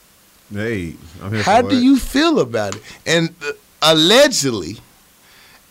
Hey, 0.51 0.95
I'm 1.21 1.33
here 1.33 1.41
How 1.43 1.61
do 1.61 1.81
you 1.81 1.97
feel 1.97 2.39
about 2.39 2.75
it? 2.75 2.81
And 3.07 3.33
uh, 3.41 3.53
allegedly, 3.81 4.77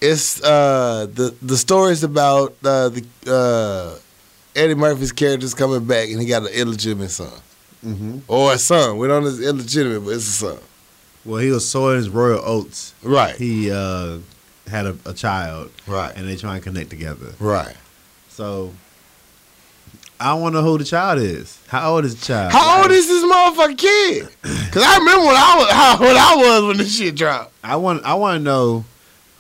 it's 0.03 0.43
uh, 0.43 1.07
the 1.13 1.35
the 1.41 1.57
stories 1.57 2.03
about 2.05 2.55
uh, 2.65 2.89
the 2.91 3.05
uh, 3.27 3.99
Eddie 4.59 4.75
Murphy's 4.75 5.13
character's 5.13 5.55
coming 5.55 5.85
back, 5.85 6.09
and 6.11 6.21
he 6.21 6.27
got 6.27 6.43
an 6.43 6.49
illegitimate 6.53 7.11
son 7.11 7.33
hmm 7.83 8.19
or 8.29 8.53
a 8.53 8.59
son. 8.59 8.99
We 8.99 9.09
don't 9.09 9.23
know 9.25 9.29
it's 9.31 9.41
illegitimate, 9.41 10.05
but 10.05 10.11
it's 10.11 10.29
a 10.29 10.33
son. 10.33 10.59
Well, 11.25 11.39
he 11.39 11.51
was 11.51 11.69
sowing 11.69 11.97
his 11.97 12.09
royal 12.11 12.41
oats. 12.45 12.95
Right, 13.03 13.37
He 13.37 13.71
uh, 13.71 14.19
had 14.69 14.87
a, 14.87 14.97
a 15.07 15.15
child, 15.15 15.71
right, 15.87 16.13
and 16.17 16.29
they 16.29 16.37
try 16.37 16.55
and 16.57 16.63
connect 16.63 16.91
together. 16.91 17.33
right. 17.39 17.77
So, 18.29 18.73
I 20.19 20.35
want 20.35 20.55
to 20.55 20.61
know 20.61 20.67
who 20.67 20.79
the 20.79 20.85
child 20.85 21.21
is. 21.21 21.59
How 21.69 21.95
old 21.95 22.05
is 22.05 22.19
the 22.19 22.27
child? 22.27 22.53
How 22.53 22.83
old 22.83 22.91
is 22.91 23.07
this 23.07 23.25
motherfucking 23.25 23.79
kid? 23.79 24.29
Because 24.73 24.85
I 24.85 24.97
remember 24.99 25.27
when 25.27 25.37
I 25.37 25.57
was 25.59 25.71
how 25.81 25.93
old 26.01 26.17
I 26.17 26.37
was 26.37 26.65
when 26.69 26.77
this 26.79 26.97
shit 26.97 27.15
dropped. 27.15 27.53
I 27.63 27.77
want. 27.77 28.05
I 28.05 28.15
want 28.15 28.39
to 28.41 28.43
know 28.45 28.85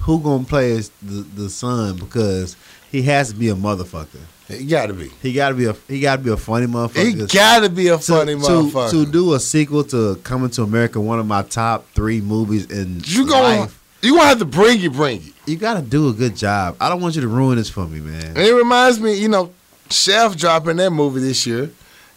who 0.02 0.20
gonna 0.20 0.44
play 0.44 0.72
as 0.72 0.90
the 1.02 1.22
the 1.22 1.50
son 1.50 1.96
because 1.96 2.56
he 2.90 3.02
has 3.02 3.30
to 3.30 3.34
be 3.34 3.48
a 3.48 3.54
motherfucker. 3.54 4.20
He 4.48 4.66
got 4.66 4.86
to 4.86 4.94
be. 4.94 5.08
He 5.22 5.32
got 5.32 5.50
to 5.50 5.54
be 5.54 5.64
a. 5.64 5.72
He 5.88 6.00
got 6.00 6.16
to 6.16 6.22
be 6.22 6.30
a 6.30 6.36
funny 6.36 6.66
motherfucker. 6.66 7.06
He 7.06 7.26
got 7.26 7.60
to 7.60 7.70
be 7.70 7.88
a 7.88 7.96
to, 7.96 8.02
funny 8.02 8.34
to, 8.34 8.38
motherfucker. 8.38 8.90
to 8.90 9.06
do 9.06 9.34
a 9.34 9.40
sequel 9.40 9.84
to 9.84 10.16
Coming 10.16 10.50
to 10.50 10.62
America, 10.62 11.00
one 11.00 11.18
of 11.18 11.26
my 11.26 11.42
top 11.42 11.88
three 11.94 12.20
movies 12.20 12.70
in 12.70 13.00
you 13.04 13.26
gonna 13.26 13.60
life. 13.60 13.82
you 14.02 14.14
gonna 14.14 14.28
have 14.28 14.38
to 14.40 14.44
bring 14.44 14.82
it, 14.82 14.92
bring 14.92 15.22
it. 15.22 15.32
You 15.46 15.56
got 15.56 15.74
to 15.74 15.82
do 15.82 16.08
a 16.08 16.12
good 16.12 16.36
job. 16.36 16.76
I 16.80 16.88
don't 16.88 17.00
want 17.00 17.14
you 17.14 17.22
to 17.22 17.28
ruin 17.28 17.56
this 17.56 17.70
for 17.70 17.86
me, 17.86 18.00
man. 18.00 18.26
And 18.26 18.38
it 18.38 18.52
reminds 18.52 19.00
me, 19.00 19.14
you 19.14 19.28
know, 19.28 19.52
Shaft 19.90 20.38
dropping 20.38 20.76
that 20.76 20.90
movie 20.90 21.20
this 21.20 21.46
year, 21.46 21.70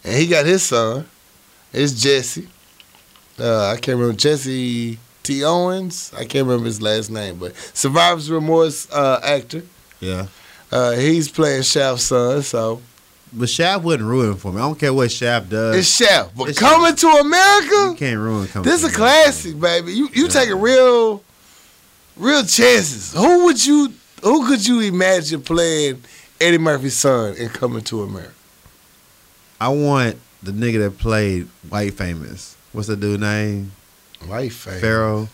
and 0.04 0.14
he 0.14 0.26
got 0.26 0.46
his 0.46 0.62
son. 0.62 1.06
It's 1.72 1.92
Jesse. 1.92 2.48
Uh, 3.38 3.66
I 3.68 3.76
can't 3.76 3.98
remember 3.98 4.16
Jesse 4.16 4.98
T. 5.26 5.44
Owens. 5.44 6.12
I 6.16 6.24
can't 6.24 6.46
remember 6.46 6.66
his 6.66 6.80
last 6.80 7.10
name, 7.10 7.38
but 7.38 7.54
Survivor's 7.74 8.30
Remorse 8.30 8.90
uh, 8.90 9.20
actor. 9.22 9.62
Yeah, 10.00 10.26
Uh, 10.70 10.92
he's 10.92 11.28
playing 11.30 11.62
Shaft's 11.62 12.04
son, 12.04 12.42
so 12.42 12.80
but 13.32 13.48
Shaft 13.48 13.82
wouldn't 13.84 14.08
ruin 14.08 14.36
for 14.36 14.52
me. 14.52 14.58
I 14.58 14.62
don't 14.62 14.78
care 14.78 14.94
what 14.94 15.10
Shaft 15.10 15.48
does. 15.50 15.76
it's 15.76 15.88
Chef. 15.96 16.34
But 16.36 16.50
It's 16.50 16.58
coming 16.58 16.94
to 16.94 17.06
America, 17.08 17.74
you 17.90 17.94
can't 17.98 18.18
ruin. 18.20 18.46
Coming 18.48 18.68
this 18.70 18.82
is 18.84 18.90
a 18.90 18.94
classic, 18.94 19.58
baby. 19.60 19.92
You 19.92 20.08
you 20.12 20.24
Yeah. 20.24 20.28
taking 20.30 20.60
real, 20.60 21.22
real 22.16 22.42
chances. 22.44 23.12
Who 23.12 23.44
would 23.46 23.64
you? 23.66 23.92
Who 24.22 24.46
could 24.46 24.66
you 24.66 24.80
imagine 24.80 25.42
playing 25.42 26.02
Eddie 26.40 26.58
Murphy's 26.58 26.96
son 26.96 27.34
in 27.36 27.48
Coming 27.50 27.82
to 27.84 28.02
America? 28.02 28.32
I 29.60 29.68
want 29.68 30.16
the 30.42 30.52
nigga 30.52 30.78
that 30.84 30.98
played 30.98 31.48
White 31.68 31.94
Famous. 31.94 32.56
What's 32.72 32.88
the 32.88 32.96
dude 32.96 33.20
name? 33.20 33.72
White 34.26 34.52
face. 34.52 34.80
Farrell. 34.80 35.28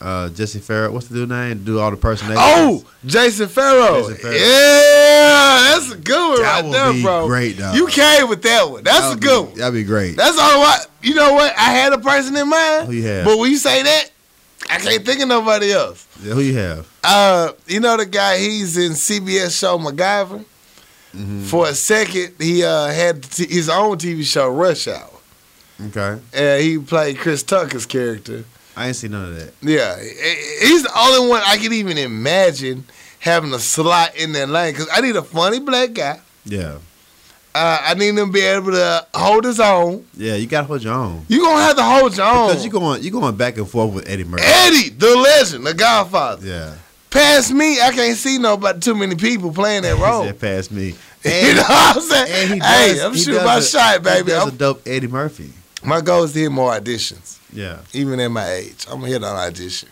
Uh, 0.00 0.28
Jesse 0.30 0.58
Farrell. 0.58 0.92
What's 0.92 1.06
the 1.08 1.14
dude 1.14 1.28
name? 1.30 1.64
Do 1.64 1.78
all 1.80 1.90
the 1.90 1.96
personations. 1.96 2.38
Oh, 2.42 2.84
Jason 3.06 3.48
Farrow. 3.48 4.02
Jason 4.02 4.16
Farrow. 4.16 4.34
Yeah, 4.34 5.70
that's 5.72 5.92
a 5.92 5.96
good 5.96 6.28
one 6.30 6.42
That 6.42 6.62
right 6.64 6.72
there, 6.72 6.92
be 6.92 7.02
bro. 7.02 7.26
great, 7.26 7.58
dog. 7.58 7.74
You 7.74 7.86
came 7.86 8.28
with 8.28 8.42
that 8.42 8.68
one. 8.70 8.84
That's 8.84 8.98
a 8.98 9.02
That'd 9.16 9.22
good 9.22 9.42
be- 9.44 9.48
one. 9.50 9.58
That'd 9.58 9.74
be 9.74 9.84
great. 9.84 10.16
That's 10.16 10.38
all 10.38 10.60
what 10.60 10.90
you 11.02 11.14
know. 11.14 11.32
What 11.34 11.52
I 11.56 11.70
had 11.70 11.92
a 11.92 11.98
person 11.98 12.36
in 12.36 12.48
mind, 12.48 12.86
Who 12.88 12.92
you 12.92 13.04
have? 13.06 13.24
but 13.24 13.38
when 13.38 13.50
you 13.50 13.56
say 13.56 13.82
that, 13.82 14.04
I 14.68 14.76
can't 14.78 15.04
think 15.06 15.20
of 15.22 15.28
nobody 15.28 15.72
else. 15.72 16.06
Yeah, 16.22 16.34
who 16.34 16.40
you 16.40 16.56
have? 16.58 16.88
Uh, 17.02 17.52
you 17.66 17.80
know 17.80 17.96
the 17.96 18.06
guy? 18.06 18.38
He's 18.38 18.76
in 18.76 18.92
CBS 18.92 19.58
show 19.58 19.78
MacGyver. 19.78 20.44
For 21.46 21.68
a 21.68 21.74
second, 21.74 22.34
he 22.40 22.64
uh, 22.64 22.86
had 22.88 23.22
t- 23.22 23.46
his 23.46 23.68
own 23.68 23.98
TV 23.98 24.24
show, 24.24 24.48
Rush 24.48 24.88
Hour, 24.88 25.08
Okay. 25.80 26.20
and 26.32 26.62
he 26.62 26.78
played 26.78 27.18
Chris 27.18 27.42
Tucker's 27.42 27.86
character. 27.86 28.44
I 28.76 28.88
ain't 28.88 28.96
seen 28.96 29.12
none 29.12 29.28
of 29.28 29.36
that. 29.36 29.52
Yeah, 29.62 29.96
he's 30.00 30.82
the 30.82 30.92
only 30.98 31.28
one 31.28 31.42
I 31.46 31.56
can 31.58 31.72
even 31.72 31.96
imagine 31.98 32.84
having 33.20 33.52
a 33.52 33.58
slot 33.58 34.16
in 34.16 34.32
that 34.32 34.48
lane 34.48 34.72
because 34.72 34.88
I 34.92 35.00
need 35.00 35.16
a 35.16 35.22
funny 35.22 35.60
black 35.60 35.92
guy. 35.94 36.20
Yeah. 36.44 36.78
Uh, 37.56 37.78
I 37.84 37.94
need 37.94 38.08
him 38.08 38.16
to 38.16 38.32
be 38.32 38.40
able 38.40 38.72
to 38.72 39.06
hold 39.14 39.44
his 39.44 39.60
own. 39.60 40.04
Yeah, 40.16 40.34
you 40.34 40.46
gotta 40.48 40.66
hold 40.66 40.82
your 40.82 40.94
own. 40.94 41.24
You 41.28 41.40
gonna 41.40 41.62
have 41.62 41.76
to 41.76 41.84
hold 41.84 42.16
your 42.16 42.26
own. 42.26 42.48
Because 42.48 42.64
you 42.64 42.70
going 42.70 43.02
you 43.02 43.12
going 43.12 43.36
back 43.36 43.56
and 43.58 43.68
forth 43.68 43.94
with 43.94 44.08
Eddie 44.08 44.24
Murphy. 44.24 44.42
Eddie, 44.44 44.88
the 44.90 45.14
legend, 45.16 45.64
the 45.64 45.72
Godfather. 45.74 46.44
Yeah. 46.44 46.74
Past 47.10 47.52
me, 47.52 47.80
I 47.80 47.92
can't 47.92 48.16
see 48.18 48.38
nobody 48.38 48.80
too 48.80 48.96
many 48.96 49.14
people 49.14 49.52
playing 49.52 49.82
that 49.82 49.96
role. 50.00 50.24
said 50.24 50.40
past 50.40 50.72
me. 50.72 50.86
you 51.24 51.54
know 51.54 51.62
what 51.62 51.96
I'm 51.96 52.02
saying? 52.02 52.32
And 52.32 52.54
he 52.54 52.66
hey, 52.66 52.94
does, 52.94 53.02
I'm 53.04 53.12
he 53.12 53.18
shooting 53.20 53.34
does 53.34 53.74
my 53.74 53.80
shot, 53.80 54.02
baby. 54.02 54.24
He 54.24 54.30
does 54.30 54.38
I'm- 54.40 54.48
a 54.48 54.58
dope 54.58 54.82
Eddie 54.84 55.06
Murphy. 55.06 55.52
My 55.84 56.00
goal 56.00 56.24
is 56.24 56.32
to 56.32 56.38
hit 56.40 56.52
more 56.52 56.72
auditions, 56.72 57.38
Yeah. 57.52 57.78
even 57.92 58.18
at 58.20 58.28
my 58.30 58.50
age. 58.50 58.86
I'm 58.90 59.00
gonna 59.00 59.08
hit 59.12 59.16
an 59.22 59.24
audition. 59.24 59.88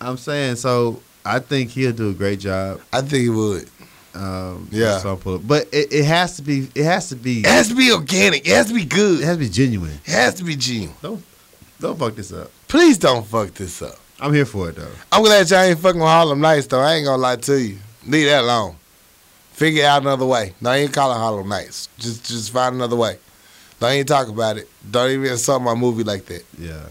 I'm 0.00 0.16
saying 0.16 0.56
so. 0.56 1.02
I 1.24 1.38
think 1.38 1.70
he'll 1.70 1.92
do 1.92 2.10
a 2.10 2.14
great 2.14 2.40
job. 2.40 2.80
I 2.92 3.00
think 3.02 3.22
he 3.22 3.28
would. 3.28 3.68
Um, 4.14 4.68
Yeah. 4.72 4.98
so 4.98 5.16
pull- 5.16 5.38
but 5.38 5.68
it, 5.72 5.92
it 5.92 6.04
has 6.04 6.36
to 6.36 6.42
be. 6.42 6.68
It 6.74 6.84
has 6.84 7.10
to 7.10 7.16
be. 7.16 7.40
It 7.40 7.46
has 7.46 7.68
to 7.68 7.74
be 7.74 7.92
organic. 7.92 8.46
It 8.46 8.54
has 8.54 8.66
to 8.68 8.74
be 8.74 8.84
good. 8.84 9.20
It 9.20 9.24
has 9.24 9.36
to 9.36 9.42
be 9.44 9.48
genuine. 9.50 10.00
It 10.06 10.12
has 10.12 10.34
to 10.36 10.44
be 10.44 10.56
genuine. 10.56 10.94
Don't 11.02 11.22
don't 11.80 11.98
fuck 11.98 12.14
this 12.16 12.32
up. 12.32 12.50
Please 12.68 12.98
don't 12.98 13.26
fuck 13.26 13.52
this 13.54 13.82
up. 13.82 13.96
I'm 14.18 14.32
here 14.34 14.44
for 14.46 14.68
it 14.70 14.76
though. 14.76 14.88
I'm 15.12 15.22
glad 15.22 15.48
y'all 15.50 15.60
ain't 15.60 15.78
fucking 15.78 16.00
with 16.00 16.08
Harlem 16.08 16.40
Nights 16.40 16.66
though. 16.66 16.80
I 16.80 16.94
ain't 16.94 17.04
gonna 17.06 17.22
lie 17.22 17.36
to 17.36 17.60
you. 17.60 17.78
Leave 18.06 18.26
that 18.26 18.42
alone. 18.42 18.76
Figure 19.52 19.84
out 19.86 20.02
another 20.02 20.26
way. 20.26 20.54
Don't 20.62 20.74
ain't 20.74 20.92
calling 20.92 21.18
Harlem 21.18 21.48
Nights. 21.48 21.88
Just 21.98 22.24
just 22.26 22.50
find 22.50 22.74
another 22.74 22.96
way. 22.96 23.18
Don't 23.80 23.94
even 23.94 24.06
talk 24.06 24.28
about 24.28 24.58
it. 24.58 24.68
Don't 24.88 25.10
even 25.10 25.26
insult 25.26 25.62
my 25.62 25.74
movie 25.74 26.04
like 26.04 26.26
that. 26.26 26.44
Yeah. 26.58 26.86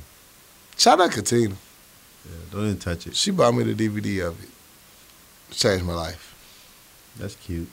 Shout 0.75 0.99
out 0.99 1.11
Katina. 1.11 1.49
Yeah. 2.25 2.35
Don't 2.51 2.65
even 2.65 2.79
touch 2.79 3.05
it. 3.05 3.15
She 3.15 3.31
bought 3.31 3.53
me 3.53 3.63
the 3.63 3.75
DVD 3.75 4.27
of 4.27 4.43
it. 4.43 4.49
Changed 5.51 5.85
my 5.85 5.93
life. 5.93 6.35
That's 7.17 7.35
cute. 7.35 7.69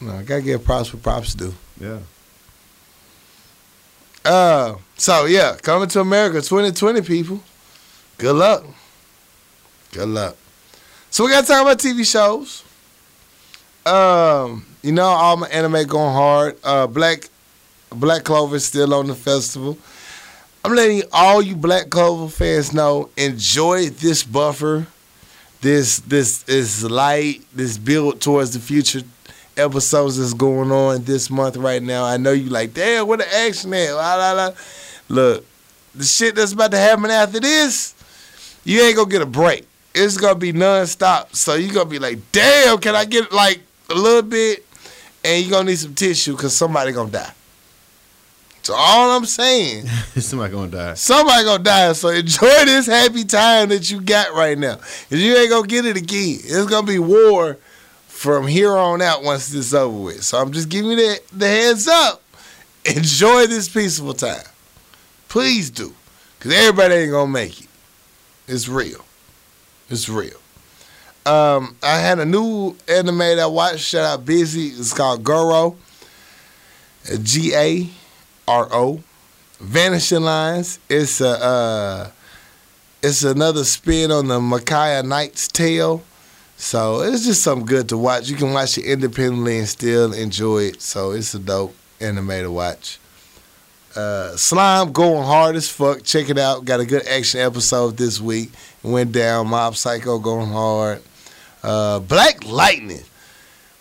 No, 0.00 0.12
I 0.12 0.22
gotta 0.22 0.42
give 0.42 0.64
props 0.64 0.88
for 0.88 0.98
props 0.98 1.34
due. 1.34 1.54
Yeah. 1.80 1.98
Uh, 4.24 4.76
so 4.96 5.24
yeah, 5.24 5.56
coming 5.60 5.88
to 5.88 6.00
America 6.00 6.40
2020, 6.40 7.02
people. 7.02 7.40
Good 8.18 8.36
luck. 8.36 8.64
Good 9.90 10.08
luck. 10.08 10.36
So 11.10 11.24
we 11.24 11.30
gotta 11.30 11.46
talk 11.46 11.62
about 11.62 11.78
TV 11.78 12.08
shows. 12.10 12.62
Um, 13.84 14.64
you 14.82 14.92
know, 14.92 15.04
all 15.04 15.36
my 15.36 15.48
anime 15.48 15.86
going 15.86 16.12
hard. 16.12 16.56
Uh, 16.62 16.86
Black 16.86 17.28
Black 17.94 18.24
Clover 18.24 18.56
is 18.56 18.64
still 18.64 18.94
on 18.94 19.06
the 19.06 19.14
festival. 19.14 19.78
I'm 20.64 20.74
letting 20.74 21.02
all 21.12 21.42
you 21.42 21.56
Black 21.56 21.90
Clover 21.90 22.28
fans 22.28 22.72
know. 22.72 23.10
Enjoy 23.16 23.88
this 23.88 24.22
buffer, 24.22 24.86
this 25.60 25.98
this 26.00 26.48
is 26.48 26.88
light, 26.88 27.42
this 27.52 27.78
build 27.78 28.20
towards 28.20 28.52
the 28.52 28.60
future 28.60 29.02
episodes 29.56 30.18
that's 30.18 30.34
going 30.34 30.70
on 30.70 31.04
this 31.04 31.30
month 31.30 31.56
right 31.56 31.82
now. 31.82 32.04
I 32.04 32.16
know 32.16 32.32
you 32.32 32.48
like, 32.48 32.74
damn, 32.74 33.06
what 33.06 33.18
the 33.18 33.34
action 33.34 33.74
at? 33.74 33.92
La, 33.92 34.14
la, 34.14 34.32
la. 34.32 34.50
Look, 35.08 35.44
the 35.94 36.04
shit 36.04 36.34
that's 36.34 36.52
about 36.52 36.70
to 36.70 36.78
happen 36.78 37.10
after 37.10 37.40
this, 37.40 37.94
you 38.64 38.80
ain't 38.82 38.96
gonna 38.96 39.10
get 39.10 39.22
a 39.22 39.26
break. 39.26 39.66
It's 39.94 40.16
gonna 40.16 40.36
be 40.36 40.52
nonstop. 40.52 41.34
So 41.34 41.54
you 41.54 41.72
gonna 41.72 41.90
be 41.90 41.98
like, 41.98 42.18
damn, 42.32 42.78
can 42.78 42.94
I 42.94 43.04
get 43.04 43.32
like 43.32 43.60
a 43.90 43.94
little 43.94 44.22
bit? 44.22 44.64
And 45.24 45.44
you 45.44 45.50
gonna 45.50 45.70
need 45.70 45.78
some 45.78 45.94
tissue 45.94 46.32
because 46.32 46.56
somebody 46.56 46.92
gonna 46.92 47.10
die. 47.10 47.32
So 48.62 48.74
all 48.74 49.16
I'm 49.16 49.24
saying, 49.24 49.86
Somebody 50.16 50.52
gonna 50.52 50.70
die. 50.70 50.94
somebody 50.94 51.44
gonna 51.44 51.64
die. 51.64 51.92
So 51.94 52.08
enjoy 52.10 52.64
this 52.64 52.86
happy 52.86 53.24
time 53.24 53.70
that 53.70 53.90
you 53.90 54.00
got 54.00 54.34
right 54.34 54.56
now. 54.56 54.76
Cause 54.76 55.18
you 55.18 55.36
ain't 55.36 55.50
gonna 55.50 55.66
get 55.66 55.84
it 55.84 55.96
again. 55.96 56.38
It's 56.42 56.66
gonna 56.66 56.86
be 56.86 57.00
war 57.00 57.58
from 58.06 58.46
here 58.46 58.70
on 58.76 59.02
out 59.02 59.24
once 59.24 59.48
this 59.48 59.66
is 59.66 59.74
over 59.74 59.98
with. 59.98 60.22
So 60.22 60.38
I'm 60.38 60.52
just 60.52 60.68
giving 60.68 60.92
you 60.92 60.96
the, 60.96 61.20
the 61.32 61.48
heads 61.48 61.88
up. 61.88 62.22
Enjoy 62.84 63.46
this 63.48 63.68
peaceful 63.68 64.14
time. 64.14 64.44
Please 65.28 65.68
do. 65.70 65.92
Cause 66.38 66.52
everybody 66.52 66.94
ain't 66.94 67.10
gonna 67.12 67.30
make 67.32 67.62
it. 67.62 67.68
It's 68.46 68.68
real. 68.68 69.04
It's 69.90 70.08
real. 70.08 70.38
Um, 71.26 71.76
I 71.82 71.98
had 71.98 72.18
a 72.20 72.24
new 72.24 72.76
anime 72.88 73.18
that 73.18 73.38
I 73.40 73.46
watched. 73.46 73.80
Shout 73.80 74.04
out 74.04 74.24
Busy. 74.24 74.68
It's 74.68 74.92
called 74.92 75.24
Garo. 75.24 75.76
G 77.22 77.54
A 77.54 77.90
R 78.52 78.68
O. 78.70 79.02
Vanishing 79.60 80.22
Lines. 80.22 80.78
It's 80.88 81.20
a 81.20 81.42
uh, 81.42 82.10
it's 83.02 83.22
another 83.22 83.64
spin 83.64 84.10
on 84.10 84.28
the 84.28 84.40
Makai 84.40 85.04
Knight's 85.06 85.48
tale. 85.48 86.02
So 86.56 87.00
it's 87.00 87.24
just 87.24 87.42
something 87.42 87.66
good 87.66 87.88
to 87.88 87.96
watch. 87.96 88.28
You 88.28 88.36
can 88.36 88.52
watch 88.52 88.76
it 88.76 88.84
independently 88.84 89.58
and 89.58 89.68
still 89.68 90.12
enjoy 90.12 90.64
it. 90.64 90.82
So 90.82 91.12
it's 91.12 91.32
a 91.34 91.38
dope 91.38 91.74
anime 92.00 92.28
to 92.28 92.50
watch. 92.50 92.98
Uh, 93.96 94.36
Slime 94.36 94.92
going 94.92 95.24
hard 95.24 95.56
as 95.56 95.68
fuck. 95.68 96.02
Check 96.02 96.28
it 96.28 96.38
out. 96.38 96.64
Got 96.64 96.80
a 96.80 96.86
good 96.86 97.06
action 97.06 97.40
episode 97.40 97.96
this 97.96 98.20
week. 98.20 98.50
Went 98.82 99.12
down. 99.12 99.48
Mob 99.48 99.76
Psycho 99.76 100.18
going 100.18 100.50
hard. 100.50 101.02
Uh, 101.62 102.00
Black 102.00 102.44
Lightning. 102.44 103.04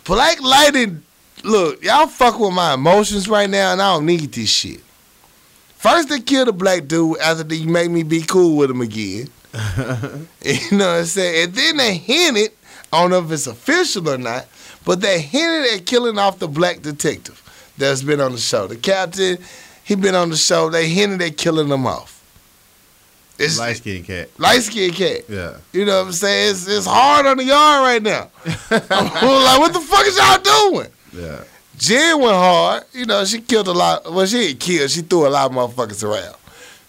Black 0.06 0.42
Lightning. 0.42 1.04
Look, 1.44 1.84
y'all 1.84 2.08
fuck 2.08 2.40
with 2.40 2.54
my 2.54 2.74
emotions 2.76 3.28
right 3.28 3.50
now, 3.50 3.72
and 3.74 3.82
I 3.82 3.94
don't 3.94 4.06
need 4.06 4.32
this 4.32 4.50
shit. 4.50 4.82
First 5.78 6.10
they 6.10 6.20
killed 6.20 6.48
a 6.48 6.52
black 6.54 6.88
dude 6.88 7.18
after 7.20 7.44
they 7.44 7.66
make 7.66 7.90
me 7.90 8.04
be 8.04 8.22
cool 8.22 8.58
with 8.58 8.70
him 8.70 8.82
again. 8.82 9.28
You 10.44 10.78
know 10.78 10.88
what 10.88 11.00
I'm 11.00 11.06
saying? 11.06 11.44
And 11.46 11.54
then 11.56 11.78
they 11.78 11.96
hinted, 11.98 12.52
I 12.94 13.02
don't 13.02 13.10
know 13.12 13.20
if 13.24 13.32
it's 13.32 13.48
official 13.48 14.08
or 14.10 14.18
not, 14.18 14.48
but 14.86 15.02
they 15.02 15.20
hinted 15.22 15.74
at 15.74 15.86
killing 15.86 16.18
off 16.18 16.40
the 16.40 16.48
black 16.48 16.82
detective 16.82 17.42
that's 17.78 18.02
been 18.04 18.22
on 18.22 18.32
the 18.32 18.38
show. 18.38 18.68
The 18.68 18.76
captain, 18.78 19.38
he 19.84 19.96
been 19.96 20.16
on 20.16 20.30
the 20.30 20.38
show. 20.38 20.70
They 20.70 20.88
hinted 20.90 21.22
at 21.22 21.38
killing 21.38 21.68
him 21.68 21.86
off. 21.86 22.18
It's 23.38 23.58
Light 23.60 23.78
skinned 23.78 24.06
cat. 24.06 24.30
light 24.40 24.62
skinned 24.62 24.94
cat. 24.94 25.22
Yeah. 25.28 25.58
You 25.74 25.86
know 25.86 26.00
what 26.00 26.08
I'm 26.08 26.12
saying? 26.14 26.52
It's, 26.52 26.68
it's 26.68 26.86
hard 26.86 27.26
on 27.26 27.38
the 27.38 27.44
yard 27.44 27.82
right 27.84 28.02
now. 28.04 28.30
I'm 28.70 29.44
like, 29.44 29.60
what 29.60 29.74
the 29.74 29.80
fuck 29.80 30.06
is 30.06 30.18
y'all 30.18 30.72
doing? 30.72 30.88
Yeah. 31.14 31.44
Jen 31.78 32.20
went 32.20 32.36
hard. 32.36 32.84
You 32.94 33.06
know, 33.06 33.24
she 33.26 33.42
killed 33.42 33.68
a 33.68 33.72
lot. 33.72 34.12
Well, 34.12 34.26
she 34.26 34.38
didn't 34.38 34.60
kill. 34.60 34.88
She 34.88 35.02
threw 35.02 35.28
a 35.28 35.30
lot 35.30 35.50
of 35.50 35.56
motherfuckers 35.56 36.04
around. 36.04 36.36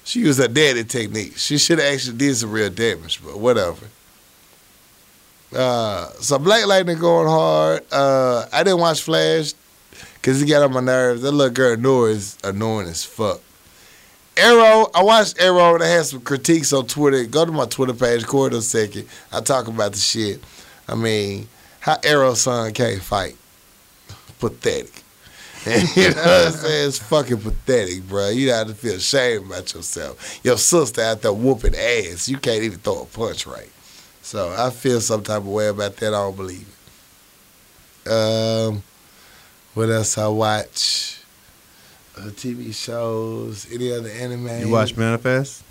She 0.04 0.20
used 0.20 0.40
her 0.40 0.48
daddy 0.48 0.84
technique. 0.84 1.36
She 1.36 1.58
should 1.58 1.78
have 1.78 1.92
actually 1.92 2.16
did 2.16 2.34
some 2.34 2.50
real 2.50 2.70
damage, 2.70 3.20
but 3.24 3.38
whatever. 3.38 3.86
Uh, 5.54 6.08
so 6.20 6.38
Black 6.38 6.66
Lightning 6.66 6.98
going 6.98 7.28
hard. 7.28 7.84
Uh, 7.92 8.46
I 8.52 8.62
didn't 8.64 8.80
watch 8.80 9.02
Flash 9.02 9.52
because 10.14 10.40
he 10.40 10.46
got 10.46 10.62
on 10.62 10.72
my 10.72 10.80
nerves. 10.80 11.22
That 11.22 11.32
little 11.32 11.52
girl 11.52 11.76
Nora 11.76 12.10
is 12.10 12.38
annoying 12.42 12.88
as 12.88 13.04
fuck. 13.04 13.40
Arrow, 14.36 14.88
I 14.94 15.02
watched 15.02 15.40
Arrow 15.40 15.74
and 15.74 15.84
I 15.84 15.88
had 15.88 16.06
some 16.06 16.22
critiques 16.22 16.72
on 16.72 16.86
Twitter. 16.86 17.24
Go 17.24 17.44
to 17.44 17.52
my 17.52 17.66
Twitter 17.66 17.92
page, 17.92 18.24
Corridor 18.24 18.62
Second. 18.62 19.06
I 19.30 19.40
talk 19.40 19.68
about 19.68 19.92
the 19.92 19.98
shit. 19.98 20.42
I 20.88 20.94
mean, 20.94 21.48
how 21.80 21.98
Arrow's 22.02 22.40
son 22.40 22.72
can't 22.72 23.02
fight. 23.02 23.36
Pathetic. 24.42 25.02
you 25.66 26.10
know 26.10 26.16
what 26.16 26.46
I'm 26.46 26.52
saying? 26.52 26.88
It's 26.88 26.98
fucking 26.98 27.38
pathetic, 27.38 28.08
bro. 28.08 28.30
You 28.30 28.50
have 28.50 28.66
to 28.66 28.74
feel 28.74 28.94
ashamed 28.94 29.46
about 29.46 29.72
yourself. 29.72 30.40
Your 30.42 30.58
sister 30.58 31.00
out 31.02 31.22
there 31.22 31.32
whooping 31.32 31.76
ass. 31.76 32.28
You 32.28 32.38
can't 32.38 32.64
even 32.64 32.80
throw 32.80 33.02
a 33.02 33.04
punch 33.04 33.46
right. 33.46 33.70
So 34.22 34.52
I 34.58 34.70
feel 34.70 35.00
some 35.00 35.22
type 35.22 35.38
of 35.38 35.46
way 35.46 35.68
about 35.68 35.96
that. 35.98 36.08
I 36.08 36.10
don't 36.10 36.36
believe 36.36 36.66
it. 38.04 38.10
Um, 38.10 38.82
what 39.74 39.88
else 39.88 40.18
I 40.18 40.26
watch? 40.26 41.20
Uh, 42.16 42.22
TV 42.22 42.74
shows, 42.74 43.72
any 43.72 43.92
other 43.92 44.08
anime? 44.08 44.66
You 44.66 44.68
watch 44.68 44.96
Manifest? 44.96 45.62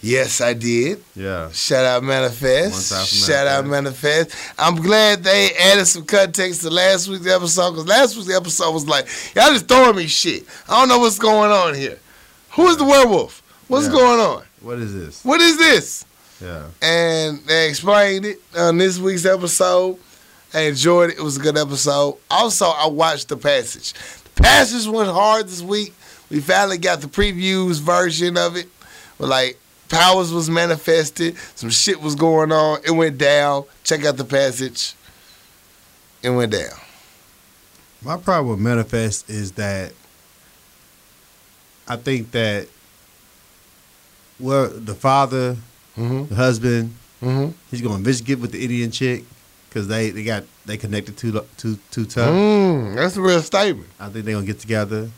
Yes, 0.00 0.40
I 0.40 0.52
did. 0.52 1.02
Yeah. 1.16 1.50
Shout 1.50 1.84
out 1.84 2.02
Manifest. 2.02 2.92
One 2.92 2.98
time 2.98 3.06
for 3.06 3.14
Shout 3.14 3.46
out 3.46 3.64
Manifest. 3.66 4.34
I'm 4.58 4.76
glad 4.76 5.24
they 5.24 5.50
added 5.58 5.86
some 5.86 6.04
context 6.04 6.60
to 6.62 6.70
last 6.70 7.08
week's 7.08 7.26
episode 7.26 7.70
because 7.72 7.86
last 7.86 8.16
week's 8.16 8.34
episode 8.34 8.72
was 8.72 8.86
like, 8.86 9.06
y'all 9.34 9.50
just 9.52 9.66
throwing 9.66 9.96
me 9.96 10.06
shit. 10.06 10.44
I 10.68 10.78
don't 10.80 10.88
know 10.88 10.98
what's 10.98 11.18
going 11.18 11.50
on 11.50 11.74
here. 11.74 11.98
Who 12.50 12.66
is 12.68 12.76
the 12.76 12.84
werewolf? 12.84 13.42
What's 13.68 13.86
Yeah. 13.86 13.92
going 13.92 14.20
on? 14.20 14.42
What 14.60 14.78
is 14.78 14.92
this? 14.94 15.24
What 15.24 15.40
is 15.40 15.56
this? 15.56 16.04
Yeah. 16.42 16.64
And 16.82 17.38
they 17.46 17.68
explained 17.68 18.26
it 18.26 18.42
on 18.56 18.76
this 18.76 18.98
week's 18.98 19.24
episode. 19.24 19.98
I 20.52 20.60
enjoyed 20.62 21.10
it. 21.10 21.18
It 21.18 21.22
was 21.22 21.36
a 21.38 21.40
good 21.40 21.56
episode. 21.56 22.18
Also, 22.30 22.66
I 22.66 22.86
watched 22.88 23.28
The 23.28 23.36
Passage. 23.36 23.92
The 24.34 24.42
Passage 24.42 24.86
went 24.86 25.08
hard 25.10 25.48
this 25.48 25.62
week. 25.62 25.94
We 26.30 26.40
finally 26.40 26.78
got 26.78 27.00
the 27.00 27.06
previews 27.06 27.80
version 27.80 28.36
of 28.36 28.56
it. 28.56 28.68
But 29.18 29.28
like 29.28 29.58
powers 29.94 30.32
was 30.32 30.50
manifested. 30.50 31.36
Some 31.54 31.70
shit 31.70 32.00
was 32.00 32.14
going 32.14 32.52
on. 32.52 32.80
It 32.84 32.90
went 32.90 33.18
down. 33.18 33.64
Check 33.84 34.04
out 34.04 34.16
The 34.16 34.24
Passage. 34.24 34.94
It 36.22 36.30
went 36.30 36.52
down. 36.52 36.70
My 38.02 38.16
problem 38.16 38.50
with 38.50 38.60
Manifest 38.60 39.30
is 39.30 39.52
that 39.52 39.92
I 41.88 41.96
think 41.96 42.30
that 42.32 42.68
well, 44.40 44.68
the 44.68 44.94
father, 44.94 45.56
Mm-hmm. 45.96 46.26
the 46.26 46.34
husband, 46.34 46.94
Mm-hmm. 47.22 47.52
he's 47.70 47.80
going 47.80 47.98
to 47.98 48.02
visit 48.04 48.26
get 48.26 48.40
with 48.40 48.50
the 48.52 48.60
Indian 48.62 48.90
chick 48.90 49.24
because 49.68 49.86
they, 49.88 50.10
they 50.10 50.24
got 50.24 50.42
they 50.66 50.76
connected 50.76 51.16
too 51.16 51.40
too 51.56 51.78
too 51.90 52.04
tough. 52.04 52.28
Mm, 52.34 52.96
that's 52.96 53.16
a 53.16 53.20
real 53.22 53.40
statement. 53.40 53.88
I 54.00 54.08
think 54.08 54.24
they're 54.24 54.34
gonna 54.34 54.44
get 54.46 54.58
together. 54.58 55.08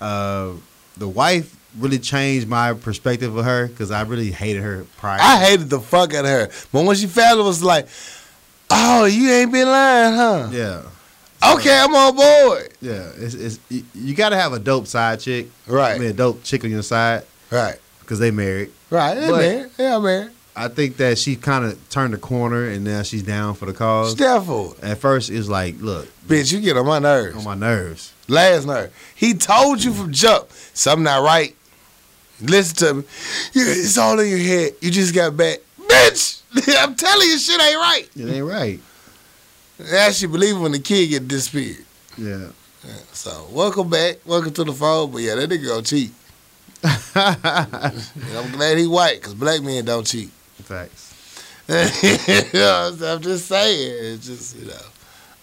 Uh, 0.00 0.52
the 0.96 1.08
wife 1.08 1.54
really 1.78 1.98
changed 1.98 2.48
my 2.48 2.72
perspective 2.74 3.36
of 3.36 3.44
her 3.44 3.66
because 3.68 3.90
I 3.90 4.02
really 4.02 4.30
hated 4.30 4.62
her 4.62 4.84
prior. 4.98 5.18
I 5.20 5.38
hated 5.44 5.70
the 5.70 5.80
fuck 5.80 6.14
out 6.14 6.24
of 6.24 6.30
her. 6.30 6.48
But 6.72 6.84
when 6.84 6.96
she 6.96 7.06
found 7.06 7.38
it, 7.40 7.42
was 7.42 7.62
like, 7.62 7.86
oh, 8.70 9.04
you 9.04 9.30
ain't 9.30 9.52
been 9.52 9.68
lying, 9.68 10.14
huh? 10.14 10.48
yeah, 10.52 10.82
Okay, 11.54 11.78
I'm 11.80 11.94
on 11.94 12.16
board. 12.16 12.72
yeah. 12.82 13.10
It's, 13.16 13.34
it's 13.34 13.58
you, 13.70 13.82
you 13.94 14.14
got 14.14 14.28
to 14.30 14.36
have 14.36 14.52
a 14.52 14.58
dope 14.58 14.86
side 14.86 15.20
chick. 15.20 15.48
Right. 15.66 15.94
I 15.94 15.98
mean, 15.98 16.10
a 16.10 16.12
dope 16.12 16.42
chick 16.44 16.64
on 16.64 16.70
your 16.70 16.82
side 16.82 17.24
Right. 17.50 17.76
because 18.00 18.18
they 18.18 18.30
married. 18.30 18.70
Right. 18.90 19.16
Yeah, 19.16 19.30
But- 19.30 19.38
man. 19.40 19.70
Yeah, 19.78 19.98
man. 19.98 20.30
I 20.56 20.66
think 20.68 20.96
that 20.98 21.16
she 21.16 21.36
kind 21.36 21.64
of 21.64 21.88
turned 21.90 22.12
the 22.12 22.18
corner 22.18 22.68
and 22.68 22.84
now 22.84 23.02
she's 23.02 23.22
down 23.22 23.54
for 23.54 23.64
the 23.66 23.72
cause. 23.72 24.20
It. 24.20 24.84
At 24.84 24.98
first, 24.98 25.30
it's 25.30 25.48
like, 25.48 25.76
look, 25.80 26.08
Bitch, 26.26 26.52
you 26.52 26.60
get 26.60 26.76
on 26.76 26.84
my 26.84 26.98
nerves. 26.98 27.36
on 27.36 27.44
my 27.44 27.54
nerves. 27.54 28.12
Last 28.28 28.66
nerve. 28.66 28.92
He 29.14 29.32
told 29.34 29.82
you 29.82 29.94
from 29.94 30.12
jump, 30.12 30.50
something 30.74 31.04
not 31.04 31.22
right. 31.22 31.56
Listen 32.42 32.76
to 32.76 32.94
me. 32.94 33.02
Yeah, 33.52 33.64
it's 33.66 33.98
all 33.98 34.18
in 34.18 34.28
your 34.28 34.38
head. 34.38 34.74
You 34.80 34.90
just 34.90 35.14
got 35.14 35.36
back. 35.36 35.58
Bitch! 35.80 36.42
I'm 36.78 36.94
telling 36.94 37.28
you, 37.28 37.38
shit 37.38 37.60
ain't 37.60 37.76
right. 37.76 38.08
It 38.16 38.28
ain't 38.28 38.46
right. 38.46 38.80
Now 39.78 40.10
she 40.10 40.26
believe 40.26 40.60
when 40.60 40.72
the 40.72 40.78
kid 40.78 41.08
get 41.08 41.28
disappeared. 41.28 41.84
Yeah. 42.18 42.48
So, 43.12 43.46
welcome 43.50 43.90
back. 43.90 44.18
Welcome 44.24 44.52
to 44.54 44.64
the 44.64 44.72
phone. 44.72 45.10
But 45.10 45.18
yeah, 45.18 45.34
that 45.34 45.50
nigga 45.50 45.66
go 45.66 45.82
cheat. 45.82 46.12
I'm 47.14 48.52
glad 48.52 48.78
he 48.78 48.86
white, 48.86 49.20
because 49.20 49.34
black 49.34 49.62
men 49.62 49.84
don't 49.84 50.06
cheat. 50.06 50.30
Facts. 50.62 51.08
you 51.68 52.58
know, 52.58 52.96
I'm 53.02 53.20
just 53.20 53.46
saying. 53.46 54.14
It's 54.14 54.26
just, 54.26 54.56
you 54.56 54.66
know. 54.66 54.74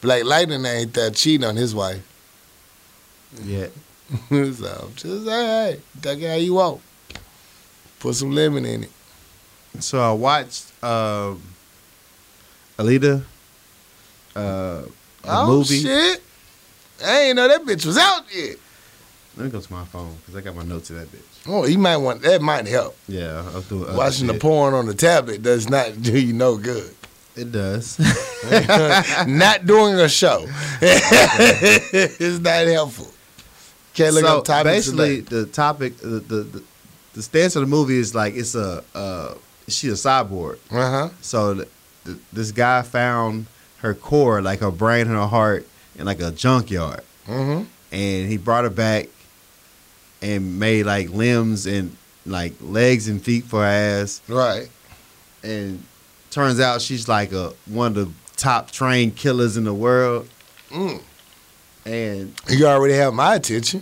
Black 0.01 0.23
Lightning 0.23 0.65
ain't 0.65 0.93
that 0.93 1.15
cheating 1.15 1.45
on 1.45 1.55
his 1.55 1.73
wife. 1.73 2.01
Yeah. 3.43 3.67
so 4.29 4.35
I'm 4.35 4.95
just 4.95 5.25
say, 5.25 5.45
hey, 5.45 5.79
take 6.01 6.19
it 6.19 6.27
how 6.27 6.35
you 6.35 6.53
want. 6.55 6.81
Put 7.99 8.15
some 8.15 8.31
lemon 8.31 8.65
in 8.65 8.83
it. 8.83 8.91
So 9.79 9.99
I 9.99 10.11
watched 10.13 10.71
um, 10.83 11.41
Alita, 12.77 13.23
uh, 14.35 14.81
the 14.81 14.91
oh, 15.25 15.47
movie. 15.47 15.81
shit. 15.81 16.21
I 17.03 17.21
ain't 17.21 17.35
know 17.35 17.47
that 17.47 17.61
bitch 17.61 17.85
was 17.85 17.97
out 17.97 18.23
yet. 18.33 18.57
Let 19.35 19.45
me 19.45 19.51
go 19.51 19.61
to 19.61 19.73
my 19.73 19.85
phone 19.85 20.15
because 20.15 20.35
I 20.35 20.41
got 20.41 20.55
my 20.55 20.63
notes 20.63 20.89
of 20.89 20.95
that 20.95 21.11
bitch. 21.11 21.47
Oh, 21.47 21.65
you 21.65 21.77
might 21.77 21.97
want, 21.97 22.23
that 22.23 22.41
might 22.41 22.67
help. 22.67 22.97
Yeah, 23.07 23.43
I'll 23.53 23.61
do 23.61 23.83
it. 23.83 23.95
Watching 23.95 24.27
the 24.27 24.33
porn 24.33 24.73
on 24.73 24.87
the 24.87 24.95
tablet 24.95 25.43
does 25.43 25.69
not 25.69 26.01
do 26.01 26.19
you 26.19 26.33
no 26.33 26.57
good. 26.57 26.93
It 27.35 27.51
does. 27.51 27.99
not 29.27 29.67
doing 29.67 29.95
a 29.95 30.09
show. 30.09 30.45
it's 30.81 32.39
not 32.39 32.65
helpful. 32.65 33.11
Can't 33.93 34.15
look 34.15 34.25
so 34.25 34.39
up 34.39 34.45
topics 34.45 34.87
basically, 34.87 35.21
today. 35.21 35.35
the 35.41 35.45
topic, 35.45 35.97
the, 35.97 36.07
the 36.07 36.43
the 36.43 36.63
the 37.17 37.23
stance 37.23 37.55
of 37.57 37.61
the 37.61 37.67
movie 37.77 37.97
is 37.97 38.13
like 38.13 38.35
it's 38.35 38.53
a 38.55 38.83
uh, 38.95 39.33
she's 39.67 39.93
a 39.99 40.01
cyborg. 40.07 40.57
Uh-huh. 40.71 41.09
So 41.21 41.39
th 41.55 41.67
th 42.05 42.17
this 42.37 42.51
guy 42.63 42.81
found 42.83 43.45
her 43.83 43.93
core, 43.93 44.41
like 44.49 44.59
her 44.65 44.71
brain 44.83 45.07
and 45.11 45.15
her 45.23 45.27
heart, 45.37 45.63
in 45.97 46.05
like 46.05 46.21
a 46.21 46.31
junkyard, 46.31 47.01
Mm-hmm. 47.27 47.63
and 47.91 48.21
he 48.31 48.37
brought 48.37 48.63
her 48.63 48.75
back 48.85 49.05
and 50.21 50.59
made 50.59 50.83
like 50.85 51.09
limbs 51.09 51.65
and 51.65 51.95
like 52.25 52.53
legs 52.61 53.07
and 53.07 53.21
feet 53.21 53.43
for 53.45 53.59
her 53.61 53.65
ass. 54.01 54.21
Right. 54.27 54.69
and 55.43 55.83
turns 56.29 56.59
out 56.59 56.81
she's 56.81 57.07
like 57.07 57.31
a 57.31 57.53
one 57.65 57.87
of 57.87 57.95
the 57.95 58.09
top 58.35 58.69
trained 58.71 59.15
killers 59.15 59.57
in 59.57 59.63
the 59.63 59.73
world. 59.73 60.27
Mm. 60.71 61.01
And 61.85 62.33
You 62.49 62.67
already 62.67 62.95
have 62.95 63.13
my 63.13 63.35
attention. 63.35 63.79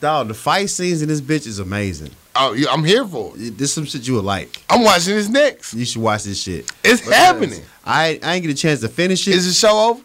dog, 0.00 0.28
the 0.28 0.34
fight 0.34 0.70
scenes 0.70 1.02
in 1.02 1.08
this 1.08 1.20
bitch 1.20 1.46
is 1.46 1.58
amazing. 1.58 2.10
Oh, 2.36 2.52
you, 2.52 2.66
I'm 2.68 2.82
here 2.84 3.06
for 3.06 3.32
it. 3.36 3.56
This 3.56 3.72
some 3.72 3.84
shit 3.84 4.06
you 4.08 4.14
would 4.14 4.24
like. 4.24 4.60
I'm 4.68 4.82
watching 4.82 5.14
this 5.14 5.28
next. 5.28 5.72
You 5.74 5.84
should 5.84 6.02
watch 6.02 6.24
this 6.24 6.40
shit. 6.42 6.70
It's 6.82 7.00
Because 7.00 7.14
happening. 7.14 7.62
I 7.84 8.18
I 8.22 8.34
ain't 8.34 8.44
get 8.44 8.50
a 8.52 8.54
chance 8.60 8.80
to 8.80 8.88
finish 8.88 9.26
it. 9.28 9.34
Is 9.36 9.46
the 9.46 9.52
show 9.52 9.90
over? 9.90 10.02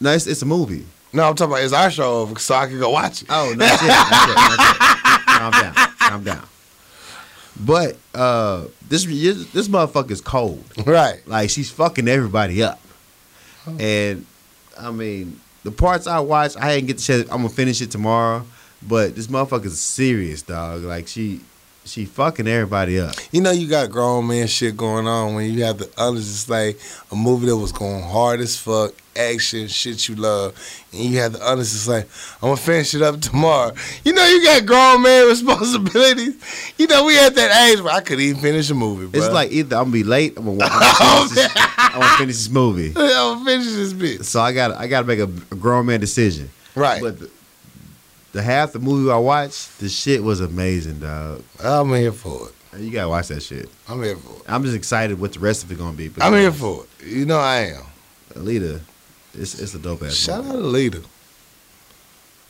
no, 0.00 0.10
it's, 0.12 0.26
it's 0.26 0.42
a 0.42 0.46
movie. 0.46 0.84
No, 1.12 1.28
I'm 1.28 1.34
talking 1.34 1.52
about 1.52 1.62
is 1.62 1.72
our 1.72 1.90
show 1.90 2.20
over 2.22 2.38
so 2.38 2.54
I 2.54 2.66
can 2.66 2.78
go 2.78 2.90
watch 2.90 3.22
it. 3.22 3.28
Oh, 3.30 3.54
not 3.56 3.68
yet. 3.70 3.82
Not 3.82 4.28
yet, 4.28 4.36
not 4.36 4.58
yet. 4.58 5.26
Calm 5.26 5.52
down. 5.52 5.74
Calm 5.98 6.24
down. 6.24 6.46
But 7.60 7.96
uh, 8.14 8.64
this 8.88 9.04
this 9.04 9.68
motherfucker 9.68 10.10
is 10.10 10.20
cold. 10.20 10.64
Right. 10.86 11.26
Like 11.26 11.50
she's 11.50 11.70
fucking 11.70 12.08
everybody 12.08 12.62
up. 12.62 12.80
Oh. 13.66 13.76
And 13.78 14.26
I 14.78 14.90
mean, 14.90 15.40
the 15.64 15.70
parts 15.70 16.06
I 16.06 16.20
watched, 16.20 16.56
I 16.58 16.74
didn't 16.74 16.88
get 16.88 16.96
the 16.98 17.02
chance. 17.02 17.22
I'm 17.30 17.38
gonna 17.38 17.48
finish 17.50 17.80
it 17.80 17.90
tomorrow. 17.90 18.44
But 18.86 19.14
this 19.14 19.28
motherfucker's 19.28 19.78
serious, 19.78 20.42
dog. 20.42 20.82
Like 20.82 21.06
she, 21.06 21.40
she 21.84 22.04
fucking 22.04 22.46
everybody 22.46 22.98
up. 23.00 23.14
You 23.30 23.40
know 23.40 23.50
you 23.50 23.68
got 23.68 23.90
grown 23.90 24.26
man 24.26 24.46
shit 24.46 24.76
going 24.76 25.06
on 25.06 25.34
when 25.34 25.52
you 25.52 25.62
have 25.64 25.78
the 25.78 25.90
others 25.96 26.26
just 26.26 26.48
like 26.48 26.78
a 27.10 27.16
movie 27.16 27.46
that 27.46 27.56
was 27.56 27.72
going 27.72 28.02
hard 28.02 28.40
as 28.40 28.56
fuck, 28.56 28.92
action, 29.16 29.68
shit 29.68 30.08
you 30.08 30.16
love, 30.16 30.54
and 30.92 31.02
you 31.02 31.18
have 31.18 31.34
the 31.34 31.44
others 31.44 31.72
just 31.72 31.88
like, 31.88 32.08
I'm 32.42 32.48
gonna 32.48 32.56
finish 32.56 32.94
it 32.94 33.02
up 33.02 33.20
tomorrow. 33.20 33.72
You 34.04 34.12
know 34.12 34.24
you 34.26 34.44
got 34.44 34.66
grown 34.66 35.02
man 35.02 35.26
responsibilities. 35.28 36.36
You 36.78 36.86
know, 36.86 37.04
we 37.04 37.18
at 37.18 37.34
that 37.34 37.68
age 37.68 37.80
where 37.80 37.94
I 37.94 38.00
could 38.00 38.20
even 38.20 38.40
finish 38.40 38.70
a 38.70 38.74
movie, 38.74 39.06
bro. 39.06 39.20
It's 39.20 39.32
like 39.32 39.52
either 39.52 39.76
I'm 39.76 39.84
gonna 39.84 39.92
be 39.92 40.04
late, 40.04 40.36
I'm 40.36 40.44
gonna, 40.44 40.58
watch, 40.58 40.70
I'm 40.72 41.18
gonna, 41.18 41.28
finish, 41.28 41.34
this, 41.34 41.52
oh, 41.56 41.90
I'm 41.94 42.00
gonna 42.00 42.18
finish 42.18 42.36
this 42.36 42.50
movie. 42.50 42.88
I'm 42.88 42.94
gonna 42.94 43.44
finish 43.44 43.66
this 43.66 43.92
bitch. 43.92 44.24
So 44.24 44.40
I 44.40 44.52
got 44.52 44.72
I 44.72 44.86
got 44.86 45.02
to 45.02 45.06
make 45.06 45.20
a, 45.20 45.24
a 45.24 45.56
grown 45.56 45.86
man 45.86 46.00
decision. 46.00 46.50
Right. 46.74 47.02
But 47.02 47.18
the, 47.18 47.30
the 48.32 48.42
half 48.42 48.72
the 48.72 48.78
movie 48.78 49.10
I 49.10 49.18
watched, 49.18 49.78
the 49.78 49.88
shit 49.88 50.22
was 50.22 50.40
amazing, 50.40 51.00
dog. 51.00 51.42
I'm 51.62 51.88
here 51.90 52.12
for 52.12 52.48
it. 52.48 52.80
You 52.80 52.90
gotta 52.90 53.08
watch 53.08 53.28
that 53.28 53.42
shit. 53.42 53.68
I'm 53.88 54.02
here 54.02 54.16
for 54.16 54.36
it. 54.36 54.42
I'm 54.48 54.62
just 54.64 54.76
excited 54.76 55.20
what 55.20 55.34
the 55.34 55.40
rest 55.40 55.62
of 55.62 55.70
it 55.70 55.78
gonna 55.78 55.96
be. 55.96 56.10
I'm 56.20 56.32
here 56.32 56.52
for 56.52 56.84
it. 56.84 57.06
You 57.06 57.26
know 57.26 57.38
I 57.38 57.56
am. 57.74 57.82
Alita, 58.34 58.80
it's 59.34 59.60
it's 59.60 59.74
a 59.74 59.78
dope 59.78 60.02
ass. 60.02 60.02
Movie. 60.02 60.14
Shout 60.14 60.44
out 60.44 60.56
movie. 60.56 60.90
to 60.90 60.98
Alita. 61.00 61.06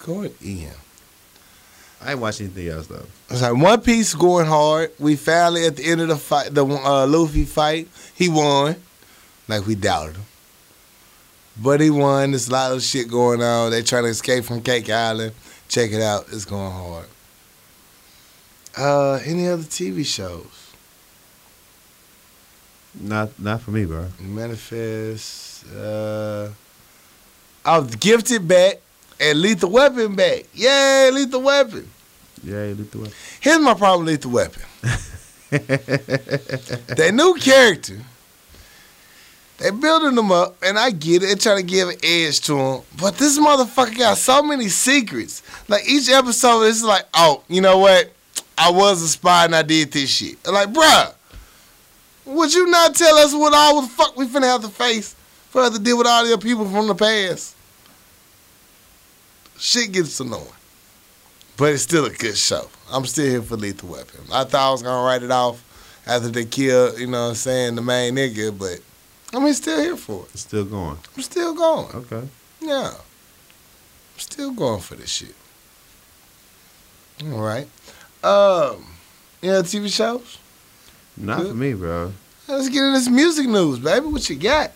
Go 0.07 0.23
in. 0.23 0.69
I 2.05 2.13
ain't 2.13 2.21
watched 2.21 2.41
anything 2.41 2.69
else 2.69 2.87
though. 2.87 3.05
It's 3.31 3.43
like 3.43 3.55
One 3.55 3.81
Piece 3.81 4.15
going 4.15 4.47
hard. 4.47 4.91
We 4.99 5.17
finally 5.17 5.67
at 5.67 5.77
the 5.77 5.85
end 5.85 6.01
of 6.01 6.09
the 6.09 6.17
fight, 6.17 6.55
the 6.55 6.65
uh, 6.65 7.07
Luffy 7.07 7.45
fight, 7.45 7.89
he 8.15 8.29
won. 8.29 8.77
Like 9.49 9.67
we 9.67 9.75
doubted 9.75 10.17
him, 10.17 10.25
but 11.61 11.81
he 11.81 11.91
won. 11.91 12.31
There's 12.31 12.49
a 12.49 12.53
lot 12.53 12.73
of 12.73 12.83
shit 12.83 13.09
going 13.09 13.43
on. 13.43 13.71
They 13.71 13.83
trying 13.83 14.05
to 14.05 14.09
escape 14.09 14.45
from 14.45 14.63
Cake 14.63 14.89
Island. 14.89 15.33
Check 15.73 15.91
it 15.91 16.03
out. 16.03 16.27
It's 16.31 16.45
going 16.45 16.71
hard. 16.71 17.07
Uh, 18.77 19.15
any 19.25 19.49
other 19.49 19.63
TV 19.63 20.05
shows? 20.05 20.71
Not 23.01 23.31
not 23.41 23.63
for 23.63 23.71
me, 23.71 23.87
bro. 23.87 24.09
Manifest. 24.21 25.65
Uh, 25.75 26.51
I 27.65 27.79
was 27.79 27.97
gifted 27.97 28.47
back 28.47 28.81
and 29.19 29.41
Lethal 29.41 29.71
Weapon 29.71 30.15
back. 30.15 30.45
Yay, 30.53 31.11
Lethal 31.11 31.41
Weapon. 31.41 31.89
Yeah, 32.45 32.67
you 32.67 32.75
looked 32.75 32.95
away. 32.95 33.09
Here's 33.41 33.59
my 33.59 33.73
problem 33.73 34.05
with 34.05 34.27
Lethal 34.27 34.31
Weapon. 34.33 34.63
that 35.53 37.13
new 37.15 37.35
character, 37.41 37.97
they 39.63 39.71
building 39.71 40.17
them 40.17 40.33
up, 40.33 40.57
and 40.65 40.77
I 40.77 40.91
get 40.91 41.23
it. 41.23 41.27
They're 41.27 41.37
trying 41.37 41.59
to 41.59 41.63
give 41.63 41.89
an 41.89 41.97
edge 42.03 42.41
to 42.43 42.57
them, 42.57 42.81
But 43.01 43.17
this 43.17 43.39
motherfucker 43.39 43.97
got 43.97 44.19
so 44.19 44.43
many 44.43 44.69
secrets. 44.69 45.41
Like 45.69 45.89
each 45.89 46.09
episode 46.09 46.63
is 46.63 46.83
like, 46.83 47.05
oh, 47.15 47.45
you 47.49 47.61
know 47.61 47.79
what? 47.79 48.13
I 48.59 48.71
was 48.73 49.01
a 49.03 49.09
spy 49.09 49.45
and 49.45 49.55
I 49.55 49.63
did 49.63 49.93
this 49.93 50.11
shit. 50.11 50.37
Like, 50.47 50.73
bruh, 50.73 51.15
would 52.25 52.53
you 52.53 52.67
not 52.67 52.97
tell 52.97 53.15
us 53.19 53.33
what 53.33 53.55
all 53.55 53.83
the 53.83 53.89
fuck 53.89 54.17
we 54.17 54.27
finna 54.27 54.47
have 54.47 54.63
to 54.63 54.69
face 54.69 55.15
for 55.51 55.63
us 55.63 55.77
to 55.77 55.83
deal 55.83 55.97
with 55.97 56.09
all 56.09 56.27
the 56.27 56.37
people 56.39 56.69
from 56.69 56.89
the 56.89 56.95
past? 56.97 57.55
Shit 59.59 59.93
gets 59.93 60.19
annoying. 60.19 60.45
But 61.57 61.75
it's 61.75 61.85
still 61.85 62.07
a 62.07 62.11
good 62.11 62.37
show. 62.37 62.69
I'm 62.91 63.07
still 63.07 63.31
here 63.31 63.43
for 63.43 63.57
Lethal 63.57 63.91
Weapon. 63.91 64.21
I 64.33 64.43
thought 64.43 64.69
I 64.69 64.73
was 64.73 64.83
gonna 64.83 65.07
write 65.07 65.23
it 65.23 65.31
off 65.31 65.63
after 66.05 66.29
they 66.31 66.47
killed, 66.47 66.99
you 66.99 67.07
know 67.07 67.23
what 67.23 67.29
I'm 67.29 67.35
saying, 67.37 67.77
the 67.77 67.83
main 67.83 68.17
nigga, 68.17 68.59
but 68.59 68.81
I 69.35 69.39
mean 69.39 69.55
still 69.55 69.81
here 69.81 69.97
for 69.97 70.27
it. 70.33 70.39
Still 70.39 70.65
going. 70.65 70.99
I'm 71.17 71.23
still 71.23 71.55
going. 71.55 71.89
Okay. 71.95 72.29
Yeah. 72.61 72.91
I'm 72.95 74.19
still 74.19 74.53
going 74.53 74.81
for 74.81 74.95
this 74.95 75.11
shit. 75.11 75.35
All 77.25 77.41
right. 77.41 77.67
Um, 78.23 78.85
you 79.41 79.51
know 79.51 79.63
TV 79.63 79.93
shows? 79.93 80.39
Not 81.17 81.47
for 81.47 81.55
me, 81.55 81.73
bro. 81.75 82.13
Let's 82.49 82.69
get 82.69 82.83
into 82.85 82.99
this 82.99 83.09
music 83.09 83.47
news, 83.49 83.79
baby. 83.79 84.07
What 84.07 84.29
you 84.29 84.37
got? 84.37 84.73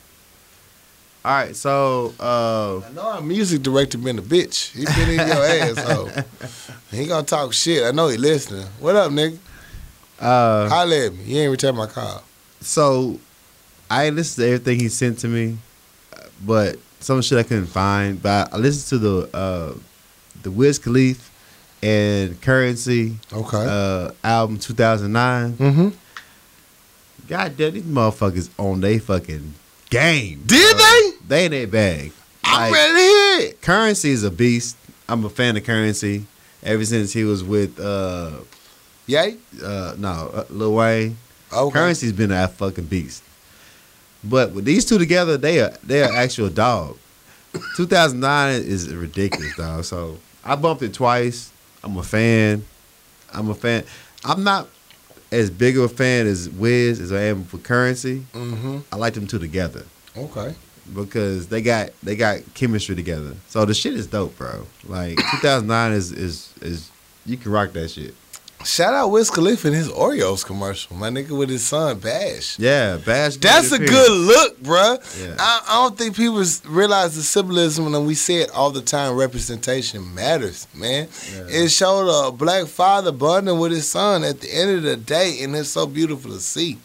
All 1.24 1.32
right, 1.32 1.56
so 1.56 2.14
uh, 2.20 2.78
I 2.86 2.92
know 2.92 3.02
our 3.02 3.20
music 3.20 3.62
director 3.62 3.98
been 3.98 4.18
a 4.18 4.22
bitch. 4.22 4.70
He 4.70 4.84
been 4.84 5.18
in 5.20 5.26
your 5.26 5.44
asshole. 5.44 6.10
He 6.92 7.04
gonna 7.06 7.26
talk 7.26 7.52
shit. 7.52 7.82
I 7.82 7.90
know 7.90 8.06
he 8.08 8.16
listening. 8.16 8.64
What 8.78 8.94
up, 8.94 9.10
nigga? 9.10 9.36
uh, 10.20 10.68
Holla 10.68 11.06
at 11.06 11.14
me. 11.14 11.24
You 11.24 11.40
ain't 11.40 11.50
return 11.50 11.74
my 11.74 11.86
call. 11.86 12.22
so 12.60 13.18
I 13.90 14.10
listened 14.10 14.44
to 14.44 14.52
everything 14.52 14.80
he 14.80 14.88
sent 14.88 15.18
to 15.20 15.28
me, 15.28 15.58
but 16.44 16.78
some 17.00 17.22
shit 17.22 17.38
I 17.38 17.42
couldn't 17.42 17.66
find. 17.66 18.20
But 18.22 18.52
I 18.52 18.56
listened 18.56 19.00
to 19.00 19.06
the 19.26 19.36
uh, 19.36 19.74
the 20.42 20.50
Wiz 20.50 20.78
Khalifa 20.78 21.22
and 21.82 22.40
Currency 22.40 23.16
Okay. 23.32 23.64
uh, 23.68 24.10
album 24.24 24.58
2009. 24.58 25.52
mm-hmm. 25.54 25.88
God 27.28 27.56
damn, 27.56 27.72
these 27.74 27.82
motherfuckers 27.82 28.48
on 28.58 28.80
they 28.80 28.98
fucking 28.98 29.54
game. 29.90 30.42
Did 30.46 30.76
bro. 30.76 30.84
they? 30.84 31.10
They 31.28 31.44
in 31.46 31.50
their 31.52 31.66
bag. 31.66 32.12
I'm 32.44 32.70
Like, 32.70 32.72
ready 32.72 32.92
to 32.94 33.42
hear. 33.46 33.52
Currency 33.62 34.10
is 34.10 34.22
a 34.24 34.30
beast. 34.30 34.76
I'm 35.08 35.24
a 35.24 35.28
fan 35.30 35.56
of 35.56 35.64
Currency. 35.64 36.26
Ever 36.62 36.84
since 36.84 37.12
he 37.12 37.24
was 37.24 37.42
with 37.44 37.78
uh 37.78 38.30
Yay. 39.06 39.36
uh 39.62 39.94
no 39.98 40.30
uh, 40.34 40.44
Lil 40.50 40.74
Wayne, 40.74 41.16
Okay. 41.52 41.72
Currency's 41.78 42.12
been 42.12 42.32
a 42.32 42.48
fucking 42.48 42.86
beast. 42.86 43.22
But 44.24 44.52
with 44.52 44.64
these 44.64 44.84
two 44.84 44.98
together, 44.98 45.36
they 45.36 45.60
are 45.60 45.72
they 45.84 46.02
are 46.02 46.12
actual 46.12 46.48
dog. 46.48 46.96
2009 47.76 48.54
is 48.62 48.94
ridiculous, 48.94 49.56
dog. 49.56 49.84
So 49.84 50.18
I 50.44 50.56
bumped 50.56 50.82
it 50.82 50.92
twice. 50.94 51.50
I'm 51.82 51.96
a 51.96 52.02
fan. 52.02 52.64
I'm 53.32 53.48
a 53.50 53.54
fan. 53.54 53.84
I'm 54.24 54.42
not 54.44 54.68
as 55.32 55.50
big 55.50 55.76
of 55.78 55.84
a 55.84 55.88
fan 55.88 56.26
as 56.26 56.48
Wiz 56.50 57.00
as 57.00 57.12
I 57.12 57.22
am 57.22 57.44
for 57.44 57.58
Currency. 57.58 58.24
Mm-hmm. 58.32 58.78
I 58.92 58.96
like 58.96 59.14
them 59.14 59.26
two 59.26 59.38
together 59.38 59.84
Okay. 60.16 60.54
because 60.94 61.48
they 61.48 61.62
got 61.62 61.90
they 62.02 62.16
got 62.16 62.40
chemistry 62.54 62.94
together. 62.94 63.34
So 63.48 63.64
the 63.64 63.74
shit 63.74 63.94
is 63.94 64.06
dope, 64.06 64.36
bro. 64.36 64.66
Like 64.86 65.16
2009 65.16 65.92
is 65.92 66.12
is 66.12 66.52
is 66.60 66.90
you 67.24 67.36
can 67.36 67.50
rock 67.52 67.72
that 67.72 67.90
shit. 67.90 68.14
Shout 68.66 68.94
out 68.94 69.12
Wiz 69.12 69.30
Khalifa 69.30 69.68
and 69.68 69.76
his 69.76 69.88
Oreos 69.88 70.44
commercial. 70.44 70.96
My 70.96 71.08
nigga 71.08 71.38
with 71.38 71.50
his 71.50 71.64
son 71.64 72.00
Bash. 72.00 72.58
Yeah, 72.58 72.96
Bash. 72.96 73.36
That's 73.36 73.70
a 73.70 73.78
good 73.78 74.10
look, 74.10 74.60
bruh. 74.60 74.98
Yeah. 75.24 75.36
I, 75.38 75.62
I 75.68 75.82
don't 75.82 75.96
think 75.96 76.16
people 76.16 76.42
realize 76.66 77.14
the 77.14 77.22
symbolism, 77.22 77.94
and 77.94 78.06
we 78.06 78.14
say 78.14 78.36
it 78.36 78.50
all 78.50 78.72
the 78.72 78.82
time. 78.82 79.14
Representation 79.14 80.12
matters, 80.14 80.66
man. 80.74 81.08
Yeah. 81.32 81.46
It 81.48 81.68
showed 81.70 82.08
a 82.08 82.32
black 82.32 82.66
father 82.66 83.12
bonding 83.12 83.60
with 83.60 83.70
his 83.70 83.88
son 83.88 84.24
at 84.24 84.40
the 84.40 84.52
end 84.52 84.70
of 84.78 84.82
the 84.82 84.96
day, 84.96 85.38
and 85.42 85.54
it's 85.54 85.68
so 85.68 85.86
beautiful 85.86 86.32
to 86.32 86.40
see. 86.40 86.78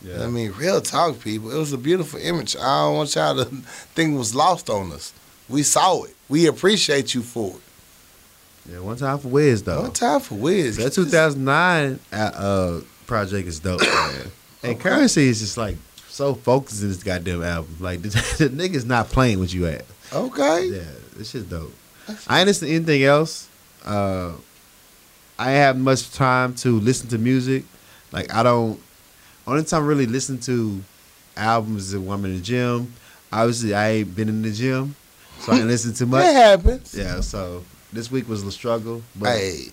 Yeah. 0.00 0.24
I 0.24 0.28
mean, 0.28 0.52
real 0.52 0.80
talk, 0.80 1.20
people. 1.20 1.52
It 1.52 1.58
was 1.58 1.74
a 1.74 1.78
beautiful 1.78 2.20
image. 2.20 2.56
I 2.56 2.84
don't 2.84 2.96
want 2.96 3.14
y'all 3.14 3.36
to 3.36 3.44
think 3.94 4.14
it 4.14 4.18
was 4.18 4.34
lost 4.34 4.70
on 4.70 4.90
us. 4.92 5.12
We 5.48 5.62
saw 5.62 6.04
it. 6.04 6.16
We 6.30 6.46
appreciate 6.46 7.14
you 7.14 7.20
for 7.20 7.50
it. 7.50 7.61
Yeah, 8.70 8.78
one 8.80 8.96
time 8.96 9.18
for 9.18 9.28
Wiz 9.28 9.62
though. 9.62 9.82
One 9.82 9.92
time 9.92 10.20
for 10.20 10.34
Wiz. 10.36 10.76
That 10.76 10.92
2009 10.92 11.98
uh, 12.12 12.16
uh, 12.16 12.80
project 13.06 13.48
is 13.48 13.60
dope, 13.60 13.80
man. 13.80 14.30
And 14.64 14.74
Okay. 14.76 14.80
Currency 14.90 15.26
is 15.28 15.40
just 15.40 15.56
like 15.56 15.76
so 16.08 16.34
focused 16.34 16.82
in 16.82 16.88
this 16.88 17.02
goddamn 17.02 17.42
album. 17.42 17.76
Like 17.80 18.02
the, 18.02 18.08
the 18.38 18.48
nigga's 18.48 18.84
not 18.84 19.08
playing 19.08 19.40
with 19.40 19.52
you 19.52 19.66
at. 19.66 19.84
Okay. 20.12 20.66
Yeah, 20.66 20.82
this 21.16 21.30
shit's 21.30 21.46
dope. 21.46 21.74
I 22.28 22.38
ain't 22.40 22.46
listen 22.46 22.68
to 22.68 22.74
anything 22.74 23.02
else. 23.02 23.48
Uh, 23.84 24.32
I 25.38 25.50
have 25.50 25.76
much 25.76 26.12
time 26.12 26.54
to 26.56 26.78
listen 26.78 27.08
to 27.08 27.18
music. 27.18 27.64
Like 28.12 28.32
I 28.32 28.44
don't. 28.44 28.78
Only 29.48 29.64
time 29.64 29.82
I 29.82 29.86
really 29.86 30.06
listen 30.06 30.38
to 30.40 30.80
albums 31.36 31.92
is 31.92 31.98
when 31.98 32.18
I'm 32.20 32.24
in 32.26 32.36
the 32.36 32.40
gym. 32.42 32.92
Obviously, 33.32 33.74
I 33.74 33.88
ain't 33.90 34.14
been 34.14 34.28
in 34.28 34.42
the 34.42 34.52
gym, 34.52 34.94
so 35.40 35.52
I 35.52 35.56
ain't 35.56 35.66
listen 35.66 35.90
It 35.92 36.06
much. 36.08 36.24
happens. 36.24 36.94
Yeah, 36.94 37.20
so 37.20 37.64
this 37.92 38.10
week 38.10 38.28
was 38.28 38.44
the 38.44 38.52
struggle. 38.52 39.02
But 39.16 39.36
Hey, 39.36 39.66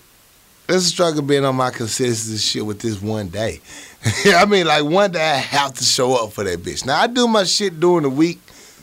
this 0.66 0.86
struggle 0.86 1.22
being 1.22 1.44
on 1.44 1.56
my 1.56 1.70
consistency 1.70 2.38
shit 2.38 2.64
with 2.64 2.80
this 2.80 3.00
one 3.00 3.28
day. 3.28 3.60
I 4.26 4.44
mean, 4.44 4.66
like 4.66 4.84
one 4.84 5.10
day 5.12 5.30
I 5.30 5.36
have 5.36 5.74
to 5.74 5.84
show 5.84 6.22
up 6.24 6.32
for 6.32 6.44
that 6.44 6.60
bitch. 6.60 6.86
Now 6.86 7.00
I 7.00 7.06
do 7.06 7.26
my 7.26 7.44
shit 7.44 7.80
during 7.80 8.02
the 8.04 8.10
week, 8.10 8.38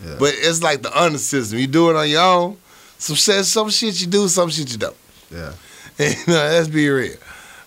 yeah. 0.05 0.15
but 0.19 0.33
it's 0.35 0.61
like 0.61 0.81
the 0.81 1.01
under 1.01 1.17
system. 1.17 1.59
You 1.59 1.67
do 1.67 1.89
it 1.89 1.95
on 1.95 2.09
your 2.09 2.21
own. 2.21 2.57
Some 2.97 3.15
shit, 3.15 3.45
some 3.45 3.69
shit 3.69 4.01
you 4.01 4.07
do, 4.07 4.27
some 4.27 4.49
shit 4.49 4.71
you 4.71 4.77
don't. 4.77 4.95
yeah, 5.31 5.53
you 5.99 6.15
know, 6.27 6.33
let's 6.33 6.67
be 6.67 6.89
real. 6.89 7.15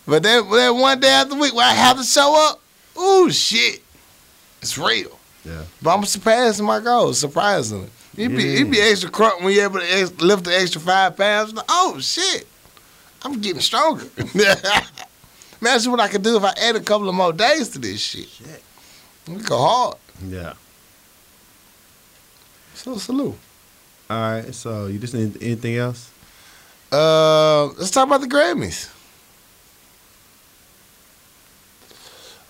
But 0.06 0.22
that 0.24 0.42
that 0.50 0.70
one 0.70 0.98
day 1.00 1.08
after 1.08 1.34
the 1.34 1.40
week 1.40 1.54
where 1.54 1.66
I 1.66 1.72
have 1.72 1.96
to 1.96 2.04
show 2.04 2.48
up, 2.50 2.60
ooh 3.00 3.30
shit, 3.30 3.82
it's 4.60 4.76
real. 4.76 5.18
yeah. 5.44 5.62
But 5.80 5.94
I'm 5.94 6.04
surpassing 6.04 6.66
my 6.66 6.80
goals, 6.80 7.18
surprisingly. 7.18 7.88
It'd 8.20 8.36
be, 8.36 8.54
it'd 8.54 8.70
be 8.70 8.80
extra 8.80 9.10
crunk 9.10 9.42
when 9.42 9.54
you're 9.54 9.64
able 9.64 9.80
to 9.80 9.86
ex- 9.86 10.20
lift 10.20 10.44
the 10.44 10.54
extra 10.54 10.80
five 10.80 11.16
pounds. 11.16 11.54
Like, 11.54 11.64
oh, 11.68 11.98
shit. 12.00 12.46
I'm 13.22 13.40
getting 13.40 13.60
stronger. 13.62 14.04
Imagine 15.60 15.90
what 15.90 16.00
I 16.00 16.08
could 16.08 16.22
do 16.22 16.36
if 16.36 16.44
I 16.44 16.52
add 16.60 16.76
a 16.76 16.80
couple 16.80 17.08
of 17.08 17.14
more 17.14 17.32
days 17.32 17.70
to 17.70 17.78
this 17.78 18.00
shit. 18.00 18.28
Shit. 18.28 18.62
We 19.26 19.36
go 19.36 19.58
hard. 19.58 19.96
Yeah. 20.26 20.52
So, 22.74 22.96
salute. 22.96 23.38
All 24.08 24.20
right. 24.20 24.54
So 24.54 24.86
you 24.86 24.98
just 24.98 25.14
need 25.14 25.42
anything 25.42 25.76
else? 25.76 26.10
Uh, 26.92 27.66
let's 27.66 27.90
talk 27.90 28.06
about 28.06 28.20
the 28.20 28.26
Grammys. 28.26 28.90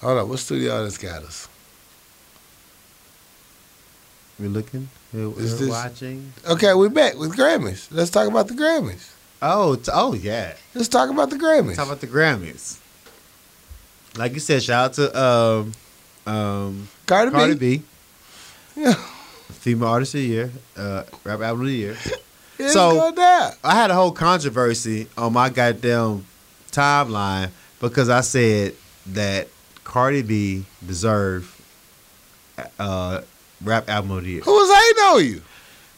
Hold 0.01 0.19
on, 0.19 0.29
what 0.31 0.39
studio 0.39 0.79
artist 0.79 1.01
got 1.01 1.23
us? 1.23 1.47
We 4.39 4.49
looking? 4.49 4.89
We're, 5.13 5.29
we're 5.31 5.41
Is 5.43 5.59
this- 5.59 5.69
watching. 5.69 6.33
Okay, 6.47 6.73
we're 6.75 6.89
back 6.89 7.17
with 7.17 7.37
Grammys. 7.37 7.89
Let's 7.91 8.11
talk 8.11 8.29
about 8.29 8.49
the 8.49 8.55
Grammys. 8.55 9.13
Oh, 9.43 9.75
t- 9.77 9.91
oh 9.93 10.15
yeah. 10.15 10.55
Let's 10.75 10.89
talk 10.89 11.11
about 11.11 11.31
the 11.31 11.37
Grammys. 11.37 11.77
Talk 11.77 11.87
about 11.87 12.01
the 12.01 12.07
Grammys. 12.07 12.79
Like 14.17 14.35
you 14.35 14.41
said, 14.41 14.63
shout 14.63 14.85
out 14.91 14.93
to 14.95 15.23
um, 15.23 15.73
um, 16.33 16.89
Cardi, 17.07 17.31
Cardi 17.31 17.55
B. 17.55 17.79
B, 17.79 17.83
Yeah. 18.77 18.95
female 19.53 19.89
artist 19.89 20.15
of 20.15 20.21
the 20.21 20.27
year, 20.27 20.51
uh, 20.77 21.05
rap 21.25 21.41
album 21.41 21.63
of 21.63 21.67
the 21.69 21.73
year. 21.75 21.97
It's 22.59 22.75
So- 22.75 23.15
I 23.65 23.75
had 23.75 23.91
a 23.91 23.95
whole 23.95 24.13
controversy 24.13 25.09
on 25.17 25.33
my 25.33 25.49
goddamn 25.49 26.27
timeline 26.71 27.51
because 27.81 28.11
I 28.11 28.21
said 28.21 28.75
that 29.07 29.49
Cardi 29.83 30.21
B 30.21 30.67
deserved 30.87 31.49
uh, 32.79 33.23
rap 33.63 33.89
album 33.89 34.11
of 34.13 34.25
the 34.25 34.31
year. 34.31 34.41
Who 34.43 34.53
was 34.53 34.69
hating 34.69 35.03
on 35.05 35.25
you? 35.35 35.43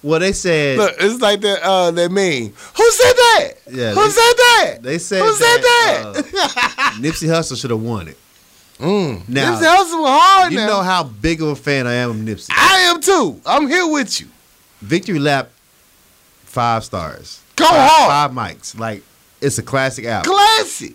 Well, 0.03 0.19
they 0.19 0.33
said 0.33 0.79
Look, 0.79 0.97
it's 0.99 1.21
like 1.21 1.41
that 1.43 1.63
uh 1.63 1.91
that 1.93 2.11
meme. 2.11 2.53
Who 2.77 2.91
said 2.91 3.13
that? 3.13 3.51
Yeah, 3.71 3.93
Who 3.95 4.03
they- 4.03 4.11
said 4.11 4.33
that? 4.37 4.79
they 4.83 4.99
said 4.99 5.23
Who 5.23 5.33
said 5.35 5.59
that, 5.59 6.13
that? 6.33 6.99
Nipsey 7.01 7.29
Hussle 7.29 7.61
should 7.61 7.71
have 7.71 7.81
won 7.81 8.09
it. 8.09 8.19
mm. 8.79 9.29
Now- 9.29 9.53
this 9.59 9.61
was 9.69 9.89
hard 10.09 10.53
You 10.53 10.59
now. 10.59 10.67
know 10.67 10.83
how 10.83 11.05
big 11.05 11.41
of 11.41 11.49
a 11.49 11.57
fan 11.57 11.87
I 11.87 11.95
am 11.95 12.11
of 12.11 12.17
Nipsey. 12.17 12.49
I 12.51 12.79
am 12.93 13.01
too. 13.01 13.41
I'm 13.47 13.69
here 13.69 13.87
with 13.87 14.21
you. 14.21 14.27
Victory 14.81 15.21
Lap, 15.21 15.51
five 16.45 16.83
stars. 16.85 17.41
Go 17.55 17.67
five, 17.67 17.89
hard. 17.91 18.35
Five 18.35 18.57
mics. 18.57 18.77
Like 18.79 19.03
it's 19.41 19.59
a 19.59 19.63
classic 19.63 20.05
album. 20.07 20.33
Classic. 20.33 20.95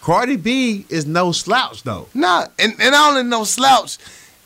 Cardi 0.00 0.36
B 0.36 0.84
is 0.88 1.06
no 1.06 1.30
slouch 1.32 1.82
though. 1.84 2.08
Nah, 2.14 2.46
and, 2.58 2.72
and 2.80 2.94
I 2.94 3.14
don't 3.14 3.28
no 3.28 3.44
slouch. 3.44 3.98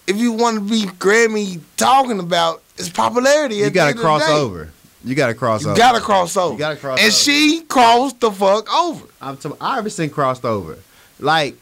If 0.06 0.16
you 0.16 0.32
want 0.32 0.56
to 0.56 0.60
be 0.60 0.82
Grammy 0.82 1.60
talking 1.77 2.18
about 2.18 2.62
its 2.77 2.89
popularity, 2.89 3.56
You 3.56 3.70
got 3.70 3.85
to 3.85 3.89
end 3.90 3.90
of 3.90 3.97
the 3.97 4.02
cross 4.02 4.28
over. 4.28 4.70
You 5.05 5.14
got 5.14 5.28
to 5.28 5.35
cross 5.35 5.62
You 5.62 5.70
over. 5.70 5.78
gotta 5.78 6.01
cross 6.01 6.36
over. 6.36 6.52
You 6.52 6.59
gotta 6.59 6.77
cross 6.77 6.98
and 6.98 7.06
over. 7.06 7.06
And 7.06 7.14
she 7.14 7.62
crossed 7.62 8.20
the 8.20 8.31
fuck 8.31 8.72
over. 8.74 9.06
I'm 9.20 9.36
t- 9.36 9.48
Iverson 9.60 10.10
crossed 10.10 10.44
over. 10.44 10.78
Like 11.18 11.56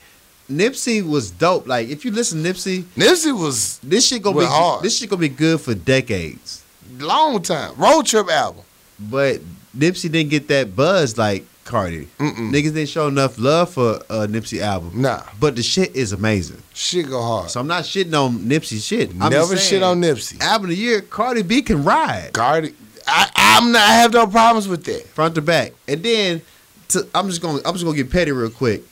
Nipsey 0.51 1.06
was 1.09 1.31
dope. 1.31 1.66
Like 1.69 1.89
if 1.89 2.05
you 2.05 2.10
listen 2.10 2.43
to 2.43 2.51
Nipsey, 2.52 2.82
Nipsey 2.97 3.39
was 3.39 3.78
this 3.78 4.06
shit 4.09 4.23
gonna 4.23 4.39
be 4.40 4.44
hard. 4.47 4.82
this 4.82 4.98
shit 4.98 5.10
gonna 5.10 5.20
be 5.20 5.28
good 5.28 5.60
for 5.60 5.74
decades. 5.74 6.65
long 6.98 7.40
time 7.43 7.74
road 7.77 8.06
trip 8.06 8.28
album. 8.28 8.65
But 8.98 9.40
Nipsey 9.77 10.10
didn't 10.10 10.31
get 10.31 10.48
that 10.48 10.74
buzz 10.74 11.16
like 11.19 11.44
Cardi. 11.69 12.09
Mm-mm. 12.19 12.51
Niggas 12.51 12.74
didn't 12.74 12.89
show 12.89 13.07
enough 13.09 13.39
love 13.39 13.70
for 13.70 13.97
a 14.11 14.27
Nipsey 14.27 14.61
album. 14.61 15.01
Nah, 15.03 15.23
But 15.39 15.55
the 15.55 15.62
shit 15.62 15.95
is 15.95 16.12
amazing. 16.12 16.62
shit 16.74 17.09
go 17.09 17.20
hard. 17.23 17.51
So 17.51 17.61
I'm 17.61 17.66
not 17.69 17.85
shitting 17.85 18.19
on 18.20 18.39
Nipsey 18.40 18.82
shit. 18.82 19.11
I'm 19.20 19.31
Never 19.31 19.55
just 19.55 19.69
shit 19.69 19.82
on 19.82 20.01
Nipsey. 20.01 20.40
Album 20.40 20.70
of 20.70 20.77
the 20.77 20.82
year, 20.82 21.01
Cardi 21.03 21.43
B 21.43 21.62
can 21.62 21.85
ride 21.85 22.31
Cardi, 22.32 22.74
I, 23.07 23.31
I'm 23.36 23.70
not. 23.73 23.82
I 23.82 23.93
have 23.97 24.12
no 24.12 24.27
problems 24.27 24.66
with 24.66 24.85
that. 24.85 25.07
front 25.09 25.35
to 25.36 25.43
back. 25.43 25.73
And 25.86 26.03
then 26.03 26.43
to, 26.89 27.07
I'm 27.15 27.28
just 27.28 27.40
gonna 27.43 27.61
I'm 27.65 27.74
just 27.74 27.85
gonna 27.85 27.97
get 27.97 28.11
petty 28.11 28.32
real 28.32 28.51
quick. 28.51 28.82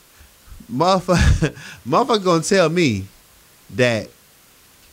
Motherfucker, 0.71 1.55
motherfucker 1.87 2.23
gonna 2.23 2.43
tell 2.43 2.69
me 2.69 3.05
that 3.75 4.09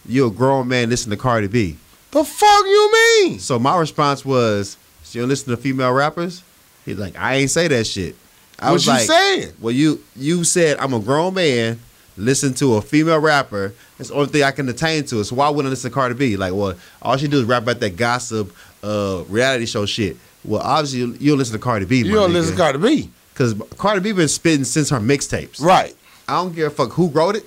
you're 0.07 0.29
a 0.29 0.31
grown 0.31 0.69
man 0.69 0.89
listening 0.91 1.17
to 1.17 1.23
Cardi 1.23 1.47
B. 1.49 1.77
The 2.11 2.23
fuck 2.25 2.65
you 2.67 2.93
mean? 2.93 3.39
So 3.41 3.59
my 3.59 3.77
response 3.79 4.25
was, 4.25 4.77
"So 5.03 5.19
you 5.19 5.23
don't 5.23 5.29
listen 5.31 5.51
to 5.51 5.57
female 5.57 5.93
rappers?" 5.93 6.43
He's 6.85 6.99
like, 6.99 7.17
"I 7.17 7.35
ain't 7.37 7.51
say 7.51 7.69
that 7.69 7.87
shit." 7.87 8.17
I 8.59 8.67
what 8.67 8.75
was 8.75 8.87
you 8.87 8.93
like, 8.93 9.03
saying? 9.03 9.53
"Well, 9.61 9.73
you 9.75 10.03
you 10.17 10.45
said 10.45 10.79
I'm 10.79 10.93
a 10.95 11.01
grown 11.01 11.35
man 11.35 11.79
listen 12.17 12.55
to 12.55 12.75
a 12.77 12.81
female 12.83 13.19
rapper. 13.19 13.75
That's 13.99 14.11
the 14.11 14.15
only 14.17 14.29
thing 14.29 14.43
I 14.45 14.53
can 14.53 14.69
attain 14.69 15.05
to. 15.07 15.25
So 15.25 15.35
why 15.37 15.49
wouldn't 15.49 15.67
I 15.67 15.71
listen 15.71 15.91
to 15.91 15.95
Cardi 15.95 16.15
B? 16.15 16.37
Like, 16.37 16.53
well, 16.55 16.77
all 17.03 17.17
she 17.17 17.27
do 17.29 17.39
is 17.41 17.45
rap 17.45 17.65
about 17.65 17.81
that 17.81 17.97
gossip, 17.97 18.55
uh, 18.85 19.25
reality 19.29 19.67
show 19.67 19.85
shit. 19.87 20.17
Well, 20.45 20.61
obviously 20.63 21.01
you, 21.01 21.17
you'll 21.19 21.39
listen 21.39 21.55
to 21.55 21.59
Cardi 21.59 21.87
B. 21.87 21.99
You 22.03 22.13
don't 22.15 22.33
listen 22.33 22.53
to 22.53 22.59
Cardi 22.59 22.79
B. 22.79 23.11
because 23.33 23.55
Cardi 23.79 24.01
B 24.01 24.13
been 24.13 24.29
spitting 24.29 24.65
since 24.65 24.91
her 24.91 25.01
mixtapes. 25.01 25.61
Right. 25.61 25.97
I 26.29 26.35
don't 26.37 26.55
give 26.55 26.69
a 26.71 26.75
fuck 26.75 26.93
who 26.93 27.09
wrote 27.09 27.35
it. 27.37 27.45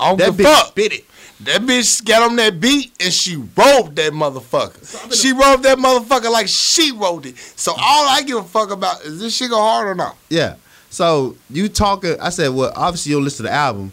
I 0.00 0.08
don't 0.08 0.18
That 0.18 0.36
give 0.36 0.46
bitch 0.46 0.52
fuck. 0.54 0.66
spit 0.68 0.92
it. 0.92 1.04
That 1.40 1.62
bitch 1.62 2.04
got 2.04 2.22
on 2.22 2.36
that 2.36 2.60
beat 2.60 2.92
and 2.98 3.12
she 3.12 3.36
wrote 3.36 3.94
that 3.94 4.12
motherfucker. 4.12 5.14
She 5.14 5.32
wrote 5.32 5.62
that 5.62 5.76
motherfucker 5.76 6.30
like 6.30 6.48
she 6.48 6.92
wrote 6.92 7.26
it. 7.26 7.36
So 7.36 7.72
all 7.72 8.08
I 8.08 8.22
give 8.22 8.38
a 8.38 8.42
fuck 8.42 8.70
about 8.70 9.02
is 9.02 9.20
this 9.20 9.36
shit 9.36 9.50
go 9.50 9.58
hard 9.58 9.86
or 9.88 9.94
not. 9.94 10.16
Yeah. 10.30 10.56
So 10.88 11.36
you 11.50 11.68
talking? 11.68 12.16
I 12.20 12.30
said, 12.30 12.54
well, 12.54 12.72
obviously 12.74 13.10
you'll 13.10 13.22
listen 13.22 13.44
to 13.44 13.50
the 13.50 13.54
album. 13.54 13.92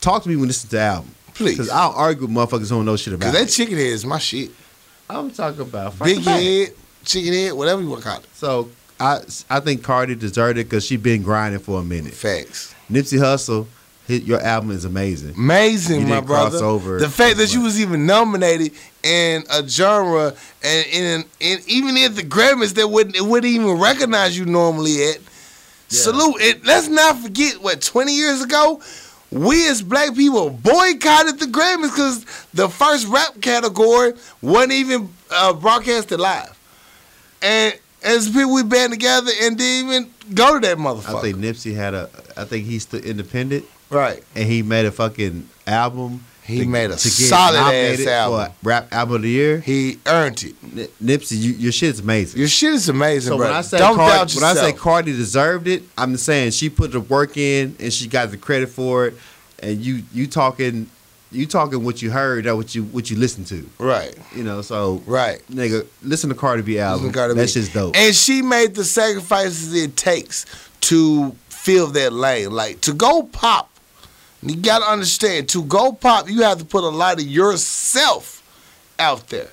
Talk 0.00 0.22
to 0.22 0.28
me 0.28 0.36
when 0.36 0.42
you 0.42 0.48
listen 0.48 0.70
to 0.70 0.76
the 0.76 0.82
album. 0.82 1.14
Please. 1.34 1.52
Because 1.52 1.70
I 1.70 1.84
don't 1.86 1.96
argue 1.96 2.26
with 2.26 2.30
motherfuckers 2.30 2.70
who 2.70 2.76
don't 2.76 2.84
know 2.84 2.96
shit 2.96 3.14
about 3.14 3.32
Cause 3.32 3.40
that 3.40 3.48
chicken 3.48 3.76
head 3.76 3.86
is 3.86 4.04
my 4.04 4.18
shit. 4.18 4.50
I'm 5.10 5.30
talking 5.30 5.62
about 5.62 5.98
Big 5.98 6.20
head, 6.20 6.74
chicken 7.04 7.32
head, 7.32 7.52
whatever 7.54 7.82
you 7.82 7.88
want 7.88 8.02
to 8.02 8.08
call 8.08 8.18
it. 8.18 8.26
So 8.34 8.70
I 9.00 9.20
I 9.50 9.60
think 9.60 9.82
Cardi 9.82 10.14
deserved 10.14 10.58
it 10.58 10.64
because 10.64 10.86
she 10.86 10.96
been 10.96 11.22
grinding 11.22 11.60
for 11.60 11.80
a 11.80 11.84
minute. 11.84 12.14
Facts. 12.14 12.74
Nipsey 12.90 13.18
Hussle, 13.18 13.66
his, 13.66 13.71
your 14.08 14.40
album 14.40 14.70
is 14.70 14.84
amazing. 14.84 15.34
Amazing, 15.34 16.08
my 16.08 16.20
brother. 16.20 16.58
over 16.64 16.98
the 16.98 17.08
fact 17.08 17.36
that 17.36 17.44
as 17.44 17.54
you 17.54 17.62
was 17.62 17.80
even 17.80 18.04
nominated 18.06 18.72
in 19.02 19.44
a 19.50 19.66
genre 19.66 20.34
and 20.62 20.86
in 20.88 21.24
and 21.40 21.68
even 21.68 21.96
at 21.98 22.14
the 22.16 22.22
Grammys 22.22 22.74
that 22.74 22.88
wouldn't 22.88 23.16
it 23.16 23.22
wouldn't 23.22 23.52
even 23.52 23.78
recognize 23.78 24.36
you 24.36 24.44
normally 24.44 25.10
at. 25.10 25.18
Salute. 25.88 26.40
It, 26.40 26.64
let's 26.64 26.88
not 26.88 27.18
forget 27.18 27.62
what 27.62 27.82
20 27.82 28.14
years 28.14 28.40
ago, 28.40 28.80
we 29.30 29.68
as 29.68 29.82
black 29.82 30.14
people 30.14 30.48
boycotted 30.48 31.38
the 31.38 31.44
Grammys 31.44 31.90
because 31.90 32.24
the 32.54 32.66
first 32.68 33.06
rap 33.08 33.38
category 33.42 34.14
wasn't 34.40 34.72
even 34.72 35.10
uh, 35.30 35.52
broadcasted 35.52 36.18
live. 36.18 36.58
And 37.42 37.78
as 38.02 38.28
people 38.28 38.54
we 38.54 38.62
band 38.62 38.92
together 38.92 39.30
and 39.42 39.58
didn't 39.58 39.88
even 39.88 40.10
go 40.34 40.54
to 40.58 40.66
that 40.66 40.78
motherfucker. 40.78 41.18
I 41.18 41.20
think 41.20 41.36
Nipsey 41.36 41.74
had 41.74 41.94
a. 41.94 42.08
I 42.36 42.44
think 42.44 42.66
he's 42.66 42.82
still 42.84 43.00
independent 43.00 43.64
right. 43.92 44.22
and 44.34 44.48
he 44.48 44.62
made 44.62 44.86
a 44.86 44.90
fucking 44.92 45.48
album. 45.66 46.24
He 46.44 46.66
made 46.66 46.90
a 46.90 46.98
solid 46.98 47.56
ass 47.56 48.04
album. 48.04 48.52
rap 48.64 48.92
album 48.92 49.14
of 49.16 49.22
the 49.22 49.28
year. 49.28 49.60
He 49.60 49.98
earned 50.06 50.42
it. 50.42 50.54
N- 50.76 50.88
Nipsey, 51.02 51.38
you, 51.40 51.52
your 51.52 51.70
shit's 51.70 52.00
amazing. 52.00 52.40
Your 52.40 52.48
shit 52.48 52.74
is 52.74 52.88
amazing, 52.88 53.30
So 53.30 53.36
bro. 53.36 53.46
when 53.46 53.56
I 53.56 53.60
say 53.60 53.78
Don't 53.78 53.94
Cardi, 53.94 54.12
doubt 54.12 54.34
when 54.34 54.44
I 54.44 54.54
say 54.54 54.72
Cardi 54.72 55.12
deserved 55.12 55.68
it, 55.68 55.84
I'm 55.96 56.16
saying 56.16 56.50
she 56.50 56.68
put 56.68 56.90
the 56.92 57.00
work 57.00 57.36
in 57.36 57.76
and 57.78 57.92
she 57.92 58.08
got 58.08 58.32
the 58.32 58.36
credit 58.36 58.70
for 58.70 59.06
it. 59.06 59.14
And 59.60 59.78
you 59.80 60.02
you 60.12 60.26
talking 60.26 60.88
you 61.30 61.46
talking 61.46 61.84
what 61.84 62.02
you 62.02 62.10
heard, 62.10 62.44
that 62.44 62.56
what 62.56 62.74
you 62.74 62.82
what 62.84 63.08
you 63.08 63.16
listened 63.16 63.46
to. 63.46 63.64
right, 63.78 64.12
You 64.34 64.42
know, 64.42 64.62
so 64.62 65.00
right. 65.06 65.40
nigga, 65.48 65.86
listen 66.02 66.28
to 66.30 66.34
Cardi 66.34 66.62
B 66.62 66.78
album. 66.80 67.06
Listen 67.06 67.12
to 67.12 67.18
Cardi 67.18 67.34
that 67.34 67.50
shit's 67.50 67.72
dope. 67.72 67.96
And 67.96 68.14
she 68.16 68.42
made 68.42 68.74
the 68.74 68.84
sacrifices 68.84 69.72
it 69.74 69.96
takes 69.96 70.44
to 70.82 71.36
fill 71.48 71.86
that 71.86 72.12
lane. 72.12 72.50
Like 72.50 72.80
to 72.82 72.92
go 72.92 73.22
pop, 73.22 73.70
you 74.42 74.56
gotta 74.56 74.84
understand. 74.84 75.48
To 75.50 75.62
go 75.64 75.92
pop, 75.92 76.28
you 76.28 76.42
have 76.42 76.58
to 76.58 76.64
put 76.64 76.84
a 76.84 76.88
lot 76.88 77.20
of 77.20 77.26
yourself 77.26 78.42
out 78.98 79.28
there. 79.28 79.48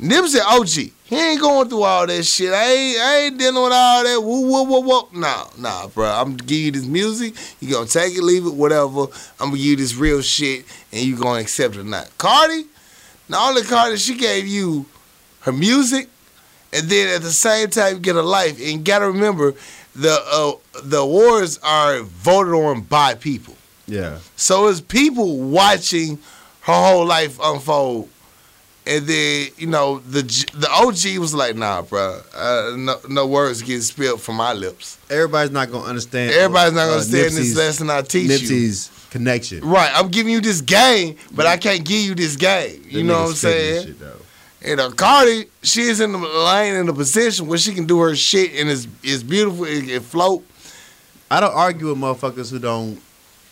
Nipsey 0.00 0.40
OG, 0.40 0.92
he 1.04 1.16
ain't 1.16 1.40
going 1.40 1.68
through 1.68 1.82
all 1.82 2.06
that 2.06 2.24
shit. 2.24 2.52
I 2.52 2.72
ain't, 2.72 2.98
I 2.98 3.16
ain't 3.18 3.38
dealing 3.38 3.62
with 3.62 3.72
all 3.72 4.02
that. 4.02 4.20
Woo, 4.20 4.50
woo, 4.50 4.64
woo, 4.64 4.80
woo. 4.80 5.20
Nah, 5.20 5.46
nah, 5.58 5.86
bro. 5.86 6.10
I'm 6.10 6.36
gonna 6.36 6.48
give 6.48 6.58
you 6.58 6.70
this 6.72 6.86
music. 6.86 7.34
You 7.60 7.72
gonna 7.72 7.86
take 7.86 8.16
it, 8.16 8.22
leave 8.22 8.46
it, 8.46 8.54
whatever. 8.54 9.02
I'm 9.38 9.50
gonna 9.50 9.58
give 9.58 9.66
you 9.66 9.76
this 9.76 9.94
real 9.94 10.22
shit, 10.22 10.64
and 10.90 11.02
you 11.02 11.16
gonna 11.16 11.40
accept 11.40 11.76
it 11.76 11.80
or 11.80 11.84
not. 11.84 12.10
Cardi, 12.18 12.64
not 13.28 13.50
only 13.50 13.62
Cardi, 13.62 13.96
she 13.96 14.16
gave 14.16 14.46
you 14.46 14.86
her 15.42 15.52
music, 15.52 16.08
and 16.72 16.88
then 16.88 17.14
at 17.14 17.22
the 17.22 17.30
same 17.30 17.68
time 17.68 17.94
you 17.94 18.00
get 18.00 18.16
a 18.16 18.22
life. 18.22 18.58
And 18.58 18.68
you 18.68 18.78
gotta 18.78 19.06
remember, 19.06 19.54
the 19.94 20.18
uh, 20.32 20.80
the 20.82 20.98
awards 20.98 21.60
are 21.62 22.00
voted 22.00 22.54
on 22.54 22.80
by 22.80 23.14
people. 23.14 23.54
Yeah. 23.92 24.18
So 24.36 24.68
it's 24.68 24.80
people 24.80 25.38
watching 25.38 26.18
her 26.62 26.72
whole 26.72 27.04
life 27.06 27.38
unfold. 27.42 28.08
And 28.84 29.06
then, 29.06 29.46
you 29.58 29.68
know, 29.68 30.00
the 30.00 30.22
the 30.54 30.68
OG 30.68 31.18
was 31.20 31.32
like, 31.34 31.54
nah, 31.54 31.82
bro, 31.82 32.20
uh, 32.34 32.74
no, 32.76 32.96
no 33.08 33.26
words 33.28 33.62
get 33.62 33.80
spilled 33.82 34.20
from 34.20 34.36
my 34.36 34.52
lips. 34.54 34.98
Everybody's 35.08 35.52
not 35.52 35.70
gonna 35.70 35.84
understand. 35.84 36.32
Everybody's 36.32 36.72
not 36.72 36.80
uh, 36.80 36.86
gonna 36.86 36.94
understand 36.94 37.32
this 37.34 37.56
lesson 37.56 37.90
I 37.90 38.02
teach 38.02 38.28
you. 38.28 38.38
Nipsey's 38.38 38.90
connection. 39.10 39.60
Right, 39.60 39.90
I'm 39.94 40.08
giving 40.08 40.32
you 40.32 40.40
this 40.40 40.60
game, 40.62 41.16
but 41.30 41.46
I 41.46 41.58
can't 41.58 41.84
give 41.84 42.00
you 42.00 42.16
this 42.16 42.34
game. 42.34 42.82
You 42.88 43.04
know 43.04 43.20
what 43.20 43.28
I'm 43.28 43.34
saying? 43.34 43.86
shit. 43.86 43.96
And 44.64 44.80
uh, 44.80 44.90
Cardi, 44.90 45.46
she 45.62 45.82
is 45.82 46.00
in 46.00 46.12
the 46.12 46.18
lane 46.18 46.74
in 46.74 46.88
a 46.88 46.92
position 46.92 47.46
where 47.48 47.58
she 47.58 47.74
can 47.74 47.86
do 47.86 48.00
her 48.00 48.14
shit 48.14 48.52
and 48.60 48.70
it's, 48.70 48.86
it's 49.02 49.22
beautiful, 49.22 49.64
it, 49.64 49.88
it 49.88 50.02
float. 50.02 50.44
I 51.30 51.40
don't 51.40 51.54
argue 51.54 51.88
with 51.88 51.98
motherfuckers 51.98 52.50
who 52.50 52.58
don't 52.58 53.00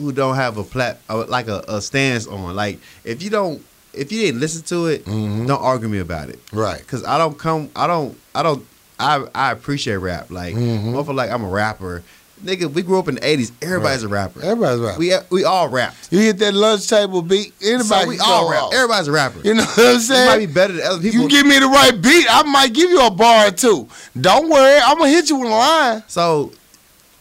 who 0.01 0.13
don't 0.13 0.35
have 0.37 0.57
a 0.57 0.65
plat 0.65 0.99
like 1.09 1.49
a, 1.49 1.63
a 1.69 1.81
stance 1.81 2.27
on. 2.27 2.55
Like 2.57 2.79
if 3.05 3.23
you 3.23 3.31
don't 3.31 3.63
if 3.93 4.11
you 4.13 4.21
didn't 4.21 4.41
listen 4.41 4.63
to 4.63 4.87
it, 4.87 5.05
Mhm. 5.05 5.47
don't 5.47 5.61
argue 5.63 5.89
me 5.89 5.99
about 5.99 6.29
it. 6.31 6.39
Right. 6.53 6.85
Cause 6.87 7.05
I 7.05 7.19
don't 7.19 7.37
come 7.39 7.71
I 7.77 7.87
don't 7.87 8.17
I 8.35 8.43
don't 8.43 8.65
I 8.99 9.27
I 9.35 9.53
appreciate 9.53 9.97
rap. 9.97 10.31
Like 10.31 10.55
Mhm. 10.55 10.93
motherfucker 10.93 11.15
like 11.15 11.31
I'm 11.31 11.45
a 11.45 11.49
rapper. 11.49 12.03
Nigga, 12.45 12.73
we 12.73 12.81
grew 12.81 12.99
up 12.99 13.07
in 13.07 13.17
the 13.17 13.27
eighties. 13.27 13.53
Everybody's 13.61 14.03
a 14.03 14.09
rapper. 14.09 14.41
Everybody's 14.43 14.81
right. 14.81 14.97
We 14.97 15.13
we 15.29 15.45
all 15.45 15.69
rapped. 15.69 16.09
You 16.11 16.21
hit 16.21 16.39
that 16.39 16.55
lunch 16.55 16.89
table 16.89 17.21
beat, 17.21 17.53
anybody 17.63 17.85
So 17.85 18.09
we 18.09 18.19
all 18.19 18.51
rap. 18.51 18.63
off. 18.63 18.73
Everybody's 18.73 19.09
a 19.09 19.13
rapper. 19.13 19.41
You 19.45 19.55
know 19.55 19.65
what 19.65 19.79
I'm 19.79 19.93
You 19.95 20.01
saying? 20.01 20.27
might 20.27 20.39
be 20.39 20.47
better 20.47 20.73
than 20.73 20.87
other 20.87 21.03
people. 21.03 21.21
You 21.21 21.29
give 21.29 21.45
me 21.47 21.59
the 21.59 21.67
right 21.69 22.01
beat, 22.01 22.27
I 22.31 22.43
might 22.45 22.73
give 22.73 22.89
you 22.89 23.05
a 23.07 23.11
bar 23.11 23.49
or 23.49 23.51
two. 23.51 23.87
Don't 24.19 24.49
worry, 24.49 24.81
I'm 24.83 24.97
gonna 24.97 25.11
hit 25.11 25.29
you 25.29 25.37
with 25.37 25.51
a 25.51 25.55
line. 25.55 26.03
So, 26.09 26.53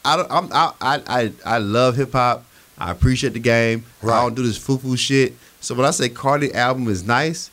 I 0.06 0.16
don't. 0.16 0.32
I'm, 0.32 0.48
I 0.54 0.72
I 0.80 1.02
I 1.08 1.32
I 1.46 1.58
love 1.58 1.98
hip 1.98 2.14
hop. 2.14 2.46
I 2.80 2.92
appreciate 2.92 3.34
the 3.34 3.40
game. 3.40 3.86
Right. 4.02 4.18
I 4.18 4.22
don't 4.22 4.36
do 4.36 4.44
this 4.44 4.58
foo 4.58 4.78
foo 4.78 4.96
shit. 4.96 5.34
So 5.62 5.76
when 5.76 5.86
I 5.86 5.92
say 5.92 6.10
Cardi 6.10 6.54
album 6.54 6.88
is 6.88 7.06
nice, 7.06 7.52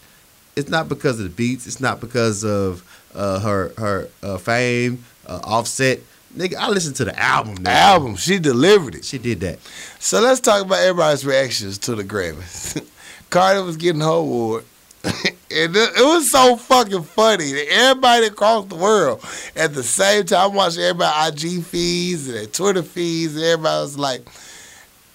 it's 0.54 0.68
not 0.68 0.88
because 0.88 1.18
of 1.18 1.24
the 1.24 1.30
beats. 1.30 1.66
It's 1.66 1.80
not 1.80 2.00
because 2.00 2.44
of 2.44 2.82
uh, 3.14 3.40
her 3.40 3.72
her 3.78 4.08
uh, 4.22 4.38
fame, 4.38 5.04
uh, 5.26 5.40
Offset. 5.44 6.00
Nigga, 6.36 6.56
I 6.56 6.68
listened 6.68 6.96
to 6.96 7.04
the 7.04 7.18
album. 7.18 7.56
Nigga. 7.56 7.72
Album, 7.72 8.16
she 8.16 8.38
delivered 8.38 8.94
it. 8.94 9.04
She 9.04 9.18
did 9.18 9.40
that. 9.40 9.58
So 9.98 10.20
let's 10.20 10.40
talk 10.40 10.62
about 10.62 10.80
everybody's 10.80 11.24
reactions 11.24 11.78
to 11.78 11.94
the 11.94 12.04
Grammys. 12.04 12.86
Cardi 13.30 13.62
was 13.62 13.76
getting 13.76 14.02
her 14.02 14.08
award. 14.08 14.64
and 15.04 15.76
it, 15.76 15.90
it 15.96 16.04
was 16.04 16.30
so 16.30 16.56
fucking 16.56 17.02
funny 17.04 17.52
everybody 17.70 18.26
across 18.26 18.64
the 18.64 18.74
world 18.74 19.24
at 19.54 19.72
the 19.72 19.82
same 19.82 20.24
time 20.24 20.50
I'm 20.50 20.56
watching 20.56 20.82
everybody 20.82 21.28
IG 21.28 21.62
feeds 21.62 22.28
and 22.28 22.52
Twitter 22.52 22.82
feeds 22.82 23.36
and 23.36 23.44
everybody 23.44 23.82
was 23.82 23.96
like, 23.96 24.28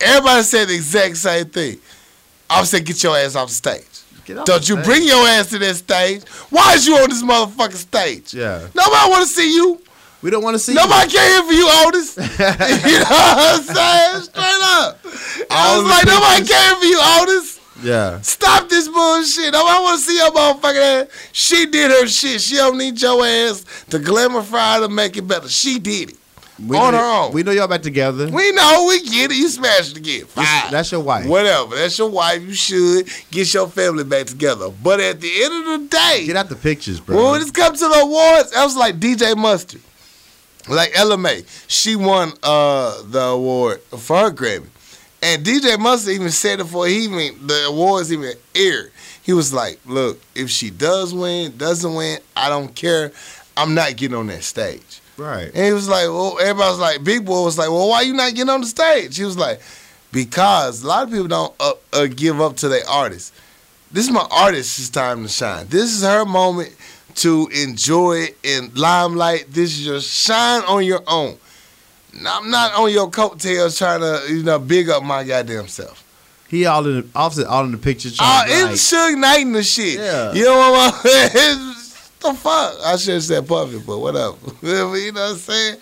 everybody 0.02 0.44
said 0.44 0.68
the 0.68 0.76
exact 0.76 1.18
same 1.18 1.46
thing. 1.46 1.78
I 2.50 2.64
said, 2.64 2.86
get 2.86 3.02
your 3.04 3.18
ass 3.18 3.36
off 3.36 3.48
the 3.50 3.56
stage. 3.56 3.86
Get 4.26 4.38
off 4.38 4.46
Don't 4.46 4.62
the 4.62 4.68
you 4.68 4.76
stage. 4.76 4.86
bring 4.86 5.04
your 5.08 5.26
ass 5.28 5.50
to 5.52 5.60
that 5.60 5.76
stage. 5.76 6.28
Why 6.50 6.74
is 6.74 6.86
you 6.86 6.96
on 6.98 7.10
this 7.10 7.24
motherfucking 7.24 7.76
stage? 7.76 8.34
Yeah. 8.34 8.68
Nobody 8.76 9.10
want 9.10 9.24
to 9.24 9.30
see 9.34 9.54
you. 9.56 9.82
We 10.22 10.30
don't 10.30 10.44
want 10.44 10.56
to 10.56 10.60
see. 10.60 10.74
You. 10.74 10.80
Nobody 10.80 11.10
care 11.12 11.44
for 11.44 11.54
you, 11.54 11.68
Otis. 11.88 12.18
you 12.18 12.24
know 12.24 12.30
what 12.30 13.38
I'm 13.40 13.64
saying? 13.64 14.22
Straight 14.22 14.62
up. 14.62 15.00
I 15.50 15.78
was 15.78 15.90
like, 15.90 16.06
nobody 16.06 16.46
care 16.48 16.76
for 16.76 16.86
you, 16.86 17.00
Otis. 17.02 17.56
You. 17.82 17.90
Yeah. 17.90 18.22
Stop 18.22 18.70
this 18.70 18.88
bullshit. 18.88 19.54
Nobody 19.54 19.82
want 19.82 20.00
to 20.00 20.06
see 20.06 20.18
your 20.18 20.30
motherfucking 20.32 21.02
ass. 21.04 21.30
She 21.32 21.66
did 21.66 21.90
her 21.90 22.06
shit. 22.08 22.40
She 22.42 22.56
don't 22.58 22.78
need 22.78 23.02
your 23.02 23.26
ass 23.26 23.66
to 23.90 23.98
glamify 23.98 24.80
to 24.82 24.90
make 24.90 25.18
it 25.18 25.28
better. 25.28 25.50
She 25.50 25.80
did 25.80 26.12
it. 26.12 26.18
We 26.68 26.78
On 26.78 26.92
know, 26.94 27.00
her 27.00 27.26
own. 27.26 27.34
We 27.34 27.44
know 27.44 27.52
y'all 27.52 27.68
back 27.68 27.82
together. 27.82 28.30
We 28.30 28.52
know, 28.52 28.86
we 28.88 29.02
get 29.10 29.32
it. 29.32 29.38
You 29.38 29.48
smashed 29.50 29.92
it 29.92 29.98
again. 29.98 30.26
Fine. 30.26 30.72
That's 30.72 30.92
your 30.92 31.02
wife. 31.02 31.26
Whatever. 31.26 31.76
That's 31.76 31.98
your 31.98 32.10
wife. 32.10 32.42
You 32.42 32.54
should 32.54 33.08
get 33.32 33.54
your 33.54 33.68
family 33.68 34.04
back 34.04 34.28
together. 34.28 34.70
But 34.70 35.00
at 35.00 35.20
the 35.22 35.44
end 35.44 35.54
of 35.68 35.82
the 35.82 35.88
day, 35.88 36.26
Get 36.28 36.36
out 36.36 36.50
the 36.50 36.56
pictures, 36.56 37.00
bro. 37.00 37.32
when 37.32 37.42
it 37.42 37.54
comes 37.54 37.80
to 37.80 37.88
the 37.88 38.00
awards, 38.02 38.54
I 38.54 38.64
was 38.64 38.76
like 38.76 39.00
DJ 39.00 39.36
Mustard. 39.36 39.82
Like 40.70 40.92
LMA. 40.94 41.46
She 41.68 41.96
won 41.96 42.34
uh, 42.44 43.02
the 43.04 43.22
award 43.22 43.82
for 43.82 44.18
her 44.18 44.32
Grammy. 44.32 44.68
And 45.24 45.44
DJ 45.46 45.80
Mustard 45.80 46.14
even 46.14 46.30
said 46.30 46.60
it 46.60 46.64
before 46.64 46.88
he 46.88 47.04
even 47.06 47.48
the 47.48 47.66
awards 47.68 48.14
even 48.14 48.34
aired. 48.56 48.92
He 49.24 49.34
was 49.34 49.54
like, 49.54 49.80
look, 49.86 50.20
if 50.36 50.50
she 50.50 50.70
does 50.70 51.14
win, 51.14 51.58
doesn't 51.58 51.94
win, 51.94 52.20
I 52.36 52.50
don't 52.50 52.74
care. 52.76 53.12
I'm 53.58 53.74
not 53.74 53.96
getting 53.98 54.18
on 54.18 54.28
that 54.28 54.44
stage. 54.44 55.01
Right. 55.22 55.52
And 55.54 55.66
he 55.66 55.74
was 55.74 55.88
like, 55.88 56.08
well, 56.08 56.38
everybody 56.40 56.70
was 56.70 56.80
like, 56.80 57.04
Big 57.04 57.26
Boy 57.26 57.44
was 57.44 57.58
like, 57.58 57.70
well, 57.70 57.90
why 57.90 58.02
you 58.02 58.14
not 58.14 58.34
getting 58.34 58.50
on 58.50 58.62
the 58.62 58.68
stage? 58.68 59.18
He 59.18 59.24
was 59.24 59.38
like, 59.38 59.62
because 60.12 60.84
a 60.84 60.88
lot 60.88 61.04
of 61.04 61.12
people 61.12 61.28
don't 61.28 61.54
uh, 61.60 61.74
uh, 61.94 62.08
give 62.08 62.42
up 62.42 62.58
to 62.58 62.70
their 62.70 62.88
artists. 62.90 63.32
This 63.92 64.06
is 64.06 64.12
my 64.12 64.28
artist's 64.32 64.90
time 64.90 65.24
to 65.24 65.30
shine. 65.30 65.68
This 65.68 65.94
is 65.94 66.04
her 66.04 66.26
moment 66.26 66.76
to 67.16 67.50
enjoy 67.54 68.14
it 68.28 68.38
in 68.44 68.72
limelight. 68.76 69.46
This 69.50 69.72
is 69.72 69.86
your 69.86 70.02
shine 70.02 70.64
on 70.64 70.86
your 70.86 71.04
own. 71.08 71.38
I'm 72.26 72.50
not 72.50 72.74
on 72.74 72.92
your 72.92 73.10
coattails 73.10 73.78
trying 73.78 74.02
to, 74.02 74.26
you 74.30 74.44
know, 74.44 74.60
big 74.60 74.90
up 74.90 75.04
my 75.04 75.24
goddamn 75.24 75.68
self. 75.68 76.04
He 76.50 76.66
all 76.66 76.86
in 76.86 77.10
the 77.14 77.48
all 77.48 77.64
in 77.64 77.72
the 77.72 77.78
picture. 77.78 78.10
Oh, 78.20 78.44
like, 78.46 78.50
it's 78.50 78.92
Suge 78.92 79.18
Knight 79.18 79.46
and 79.46 79.56
the 79.56 79.64
shit. 79.64 80.00
Yeah. 80.00 80.34
You 80.34 80.44
know 80.44 80.58
what 80.58 80.94
I'm 80.94 81.02
saying? 81.30 81.81
The 82.22 82.34
fuck? 82.34 82.76
I 82.86 82.96
should 82.98 83.16
have 83.16 83.24
said 83.24 83.48
puffy, 83.48 83.80
but 83.80 84.00
whatever. 84.00 84.36
you 84.62 85.12
know 85.12 85.22
what 85.22 85.32
I'm 85.32 85.38
saying? 85.38 85.78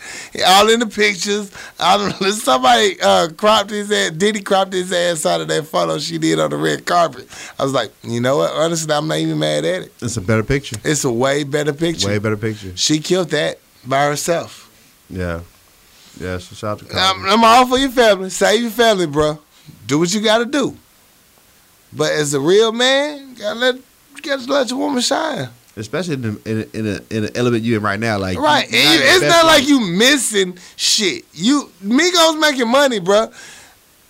All 0.45 0.69
in 0.69 0.79
the 0.79 0.87
pictures. 0.87 1.51
I 1.79 1.97
don't 1.97 2.21
know. 2.21 2.29
Somebody 2.31 2.99
uh, 3.01 3.29
cropped 3.37 3.69
his 3.69 3.91
ass. 3.91 4.11
Diddy 4.11 4.41
cropped 4.41 4.73
his 4.73 4.91
ass 4.91 5.25
out 5.25 5.41
of 5.41 5.47
that 5.49 5.67
photo 5.67 5.99
she 5.99 6.17
did 6.17 6.39
on 6.39 6.49
the 6.49 6.57
red 6.57 6.85
carpet. 6.85 7.27
I 7.57 7.63
was 7.63 7.73
like, 7.73 7.91
you 8.03 8.19
know 8.21 8.37
what? 8.37 8.51
Honestly, 8.53 8.93
I'm 8.93 9.07
not 9.07 9.17
even 9.19 9.39
mad 9.39 9.65
at 9.65 9.83
it. 9.83 9.93
it's 10.01 10.17
a 10.17 10.21
better 10.21 10.43
picture. 10.43 10.77
It's 10.83 11.03
a 11.03 11.11
way 11.11 11.43
better 11.43 11.73
picture. 11.73 12.07
Way 12.07 12.19
better 12.19 12.37
picture. 12.37 12.75
She 12.75 12.99
killed 12.99 13.29
that 13.29 13.59
by 13.85 14.05
herself. 14.05 14.65
Yeah. 15.09 15.41
Yeah. 16.19 16.37
So 16.37 16.55
shout 16.55 16.83
out 16.83 16.89
to 16.89 16.97
I'm, 16.97 17.25
I'm 17.25 17.43
all 17.43 17.67
for 17.67 17.77
your 17.77 17.89
family. 17.89 18.29
Save 18.29 18.61
your 18.61 18.71
family, 18.71 19.07
bro. 19.07 19.39
Do 19.87 19.99
what 19.99 20.13
you 20.13 20.21
got 20.21 20.39
to 20.39 20.45
do. 20.45 20.77
But 21.91 22.11
as 22.11 22.33
a 22.33 22.39
real 22.39 22.71
man, 22.71 23.29
you 23.29 23.35
gotta 23.35 23.59
let 23.59 23.75
you 23.75 24.21
gotta 24.21 24.51
let 24.51 24.69
your 24.69 24.79
woman 24.79 25.01
shine. 25.01 25.49
Especially 25.75 26.15
in 26.15 26.21
the, 26.21 26.41
in, 26.45 26.57
a, 26.73 26.77
in, 26.77 26.87
a, 26.87 27.15
in 27.17 27.23
an 27.25 27.31
element 27.35 27.63
you 27.63 27.77
in 27.77 27.81
right 27.81 27.99
now. 27.99 28.17
Like 28.17 28.37
Right. 28.37 28.65
And 28.65 28.73
you- 28.73 28.99
it's 29.05 29.23
not 29.23 29.45
like 29.45 29.67
you 29.67 29.79
missing 29.79 30.57
shit. 30.75 31.23
You 31.33 31.71
Migos 31.83 32.39
making 32.39 32.67
money, 32.67 32.99
bruh. 32.99 33.31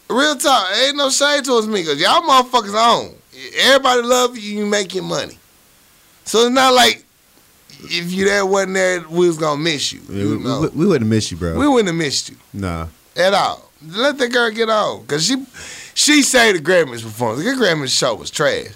Real 0.09 0.35
talk. 0.37 0.67
Ain't 0.83 0.97
no 0.97 1.09
shade 1.09 1.45
towards 1.45 1.67
Migos. 1.67 1.99
Y'all 1.99 2.21
motherfuckers 2.21 2.73
on. 2.73 3.13
Everybody 3.59 4.01
love 4.01 4.37
you, 4.37 4.59
you 4.59 4.65
making 4.65 5.03
money. 5.03 5.37
So 6.25 6.39
it's 6.45 6.51
not 6.53 6.73
like 6.73 7.03
if 7.81 8.11
you 8.11 8.25
there 8.25 8.45
wasn't 8.45 8.73
there, 8.73 9.01
we 9.07 9.27
was 9.27 9.37
gonna 9.37 9.61
miss 9.61 9.93
you. 9.93 10.01
Yeah, 10.09 10.23
You 10.23 10.37
we, 10.37 10.43
know. 10.43 10.61
we, 10.61 10.67
we 10.69 10.85
wouldn't 10.87 11.09
miss 11.09 11.29
you, 11.31 11.37
bro. 11.37 11.57
We 11.57 11.67
wouldn't 11.67 11.87
have 11.87 11.95
missed 11.95 12.29
you 12.29 12.37
nah. 12.53 12.87
at 13.15 13.33
all. 13.33 13.69
Let 13.87 14.17
the 14.17 14.27
girl 14.27 14.49
get 14.51 14.69
on. 14.69 15.05
Cause 15.05 15.25
she 15.25 15.45
she 15.93 16.21
say 16.23 16.51
the 16.53 16.59
Grammys 16.59 17.03
performance. 17.03 17.43
The 17.45 17.51
Grammys 17.51 17.97
show 17.97 18.15
was 18.15 18.29
trash. 18.31 18.67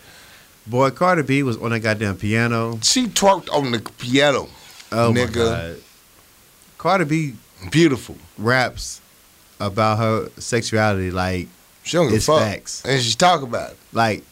Boy, 0.66 0.90
Cardi 0.92 1.24
B 1.24 1.44
was 1.44 1.58
on 1.58 1.72
that 1.72 1.80
goddamn 1.82 2.18
piano. 2.18 2.80
She 2.82 3.08
twerked 3.08 3.52
on 3.54 3.72
the 3.72 3.80
piano. 3.98 4.48
Oh 4.92 5.12
my 5.12 5.26
god. 5.26 5.78
Cardi 6.78 7.06
B 7.06 7.34
Beautiful. 7.72 8.16
raps 8.38 9.02
about 9.60 9.98
her 9.98 10.30
sexuality 10.38 11.12
like 11.12 11.48
She 11.84 11.98
don't 11.98 12.06
give 12.08 12.14
a 12.14 12.16
it's 12.18 12.26
fuck. 12.26 12.40
facts. 12.40 12.84
And 12.86 13.02
she 13.02 13.16
talk 13.16 13.42
about 13.42 13.72
it. 13.72 13.78
Like 13.92 14.24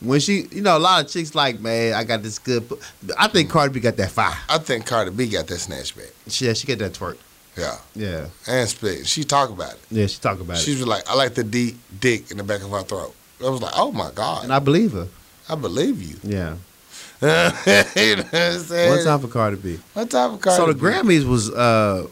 when 0.00 0.20
she, 0.20 0.46
you 0.52 0.60
know, 0.62 0.76
a 0.76 0.78
lot 0.80 1.04
of 1.04 1.10
chicks 1.10 1.34
like, 1.34 1.58
man, 1.60 1.94
I 1.94 2.04
got 2.04 2.22
this 2.22 2.38
good. 2.38 2.68
pu-" 2.68 2.78
I 3.18 3.28
think 3.28 3.50
Cardi 3.50 3.72
B 3.74 3.80
got 3.80 3.96
that 3.96 4.10
fire. 4.10 4.36
I 4.48 4.58
think 4.58 4.84
Cardi 4.86 5.10
B 5.10 5.28
got 5.28 5.46
that 5.46 5.58
snatch 5.58 5.96
back. 5.96 6.10
She, 6.28 6.46
yeah, 6.46 6.52
she 6.52 6.66
get 6.66 6.78
that 6.80 6.92
twerk. 6.92 7.16
Yeah. 7.56 7.78
Yeah, 7.94 8.26
And 8.46 8.68
split. 8.68 9.06
She 9.06 9.24
talk 9.24 9.48
about 9.48 9.72
it. 9.72 9.80
yeah, 9.90 10.06
she 10.06 10.18
talk 10.20 10.38
about 10.40 10.58
She 10.58 10.72
it, 10.72 10.74
She 10.74 10.80
was 10.80 10.86
like, 10.86 11.08
I 11.08 11.14
like 11.14 11.34
the 11.34 11.42
deep 11.44 11.78
dick 11.98 12.30
in 12.30 12.36
the 12.36 12.44
back 12.44 12.62
of 12.62 12.70
her 12.70 12.82
throat. 12.82 13.14
I 13.44 13.48
was 13.48 13.62
like, 13.62 13.72
oh 13.76 13.92
my 13.92 14.10
God. 14.14 14.44
and 14.44 14.52
I 14.52 14.58
believe 14.58 14.92
her. 14.92 15.08
I 15.48 15.54
believe 15.54 16.02
you. 16.02 16.16
Yeah, 16.22 16.56
you 17.22 17.28
know 17.28 18.22
what 18.22 18.34
I'm 18.34 18.58
saying? 18.60 18.90
one 18.90 19.04
time 19.04 19.20
for 19.20 19.28
Cardi 19.28 19.56
B. 19.56 19.78
One 19.94 20.08
time 20.08 20.32
for 20.32 20.38
Cardi 20.38 20.56
so 20.56 20.66
the 20.66 20.74
B. 20.74 20.80
Grammys 20.80 21.26
was, 21.28 21.50
uh, 21.50 22.06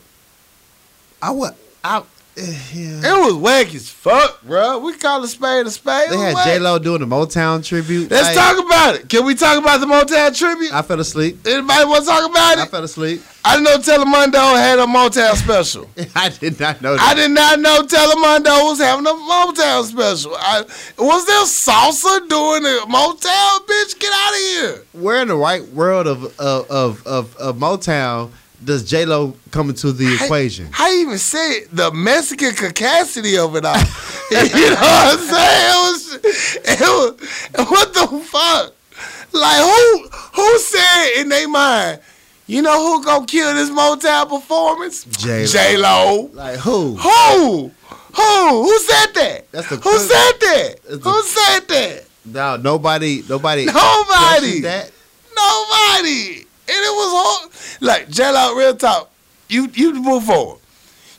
I 1.20 1.30
what, 1.30 1.56
I, 1.82 2.02
Eh, 2.36 2.58
yeah. 2.74 3.14
It 3.14 3.24
was 3.26 3.34
whack 3.34 3.72
as 3.74 3.88
fuck, 3.88 4.42
bro. 4.42 4.78
We 4.78 4.94
call 4.94 5.22
a 5.22 5.28
spade 5.28 5.66
a 5.66 5.70
spade. 5.70 6.10
They 6.10 6.16
had. 6.16 6.44
J 6.44 6.58
Lo 6.58 6.80
doing 6.80 7.00
the 7.00 7.06
Motown 7.06 7.64
tribute. 7.64 8.10
Let's 8.10 8.26
Like, 8.26 8.56
talk 8.56 8.64
about 8.66 8.94
it. 8.96 9.08
Can 9.08 9.24
we 9.24 9.36
talk 9.36 9.56
about 9.56 9.78
the 9.78 9.86
Motown 9.86 10.36
tribute? 10.36 10.72
I 10.74 10.82
fell 10.82 10.98
asleep. 10.98 11.46
Anybody 11.46 11.84
want 11.84 12.04
to 12.04 12.10
talk 12.10 12.28
about 12.28 12.58
it? 12.58 12.62
I 12.62 12.66
fell 12.66 12.82
asleep. 12.82 13.22
I 13.44 13.56
didn't 13.56 13.64
know 13.64 13.78
Telemundo 13.78 14.56
had 14.56 14.78
a 14.80 14.86
Motown 14.86 15.36
special. 15.36 15.88
I 16.16 16.30
did 16.30 16.58
not 16.58 16.82
know 16.82 16.96
that. 16.96 17.02
I 17.02 17.14
did 17.14 17.30
not 17.30 17.60
know 17.60 17.82
Telemundo 17.82 18.64
was 18.64 18.80
having 18.80 19.06
a 19.06 19.10
Motown 19.10 19.84
special. 19.84 20.34
I, 20.36 20.62
was 20.98 21.26
there 21.26 21.44
salsa 21.44 22.28
doing 22.28 22.64
a 22.64 22.86
Motown? 22.90 23.66
Bitch, 23.66 23.98
get 24.00 24.12
out 24.12 24.32
of 24.32 24.38
here. 24.38 24.84
Where 24.92 25.22
in 25.22 25.28
the 25.28 25.36
right 25.36 25.62
world 25.68 26.08
of 26.08 26.24
of 26.40 26.68
of, 26.70 27.06
of, 27.06 27.36
of 27.36 27.56
Motown 27.56 28.30
does 28.64 28.84
J 28.88 29.04
Lo 29.04 29.34
come 29.50 29.68
into 29.70 29.92
the 29.92 30.14
equation? 30.22 30.68
I 30.78 30.92
even 31.00 31.18
say 31.18 31.50
it? 31.58 31.68
The 31.76 31.90
Mexican 31.92 32.52
capacity 32.52 33.36
of 33.38 33.54
it 33.56 33.64
all. 33.64 33.76
you 34.30 34.70
know 34.70 34.74
what 34.76 35.18
I'm 35.18 35.18
saying? 35.18 35.70
It 35.70 35.76
was, 35.92 36.56
it 36.64 36.80
was, 36.80 37.68
what 37.68 37.94
the 37.94 38.06
fuck? 38.30 38.72
Like 39.32 39.60
who 39.62 40.08
who 40.34 40.58
said 40.58 41.20
in 41.20 41.28
their 41.28 41.48
mind, 41.48 42.00
you 42.46 42.62
know 42.62 42.80
who 42.98 43.04
gonna 43.04 43.26
kill 43.26 43.52
this 43.54 43.68
Motown 43.70 44.28
performance? 44.28 45.04
J-Lo. 45.04 45.46
J 45.46 45.76
Lo. 45.76 46.30
Like 46.32 46.58
who? 46.60 46.94
Who? 46.96 47.70
Who? 48.16 48.62
Who 48.62 48.78
said 48.78 49.12
that? 49.14 49.50
That's 49.50 49.68
the 49.70 49.76
who 49.76 49.98
said 49.98 50.32
that? 50.40 50.74
The- 50.84 50.98
Who 51.10 51.22
said 51.22 51.60
that? 51.68 52.04
No, 52.26 52.56
nobody, 52.56 53.22
nobody, 53.28 53.66
Nobody. 53.66 54.60
that. 54.60 54.90
Nobody. 55.36 56.44
And 56.66 56.76
it 56.76 56.94
was 56.94 57.12
hard. 57.12 57.50
Like 57.80 58.08
J 58.10 58.30
Lo 58.30 58.54
real 58.54 58.74
talk. 58.76 59.10
You 59.48 59.68
you 59.74 59.92
move 59.94 60.24
forward. 60.24 60.60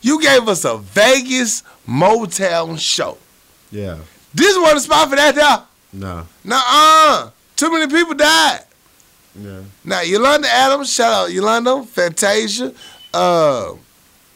You 0.02 0.20
gave 0.20 0.48
us 0.48 0.64
a 0.64 0.78
Vegas 0.78 1.62
Motown 1.88 2.78
show. 2.78 3.18
Yeah, 3.72 3.98
This 4.34 4.56
wasn't 4.56 4.78
a 4.78 4.80
spot 4.80 5.08
for 5.10 5.16
that 5.16 5.34
now. 5.36 5.66
no, 5.92 6.26
Nuh-uh. 6.44 7.30
Too 7.56 7.70
many 7.72 7.86
people 7.90 8.14
died. 8.14 8.60
yeah. 9.40 9.62
Now 9.84 10.00
Yolanda 10.02 10.48
Adams, 10.48 10.92
shout 10.92 11.12
out 11.12 11.32
Yolanda, 11.32 11.82
Fantasia, 11.84 12.72
uh, 13.14 13.72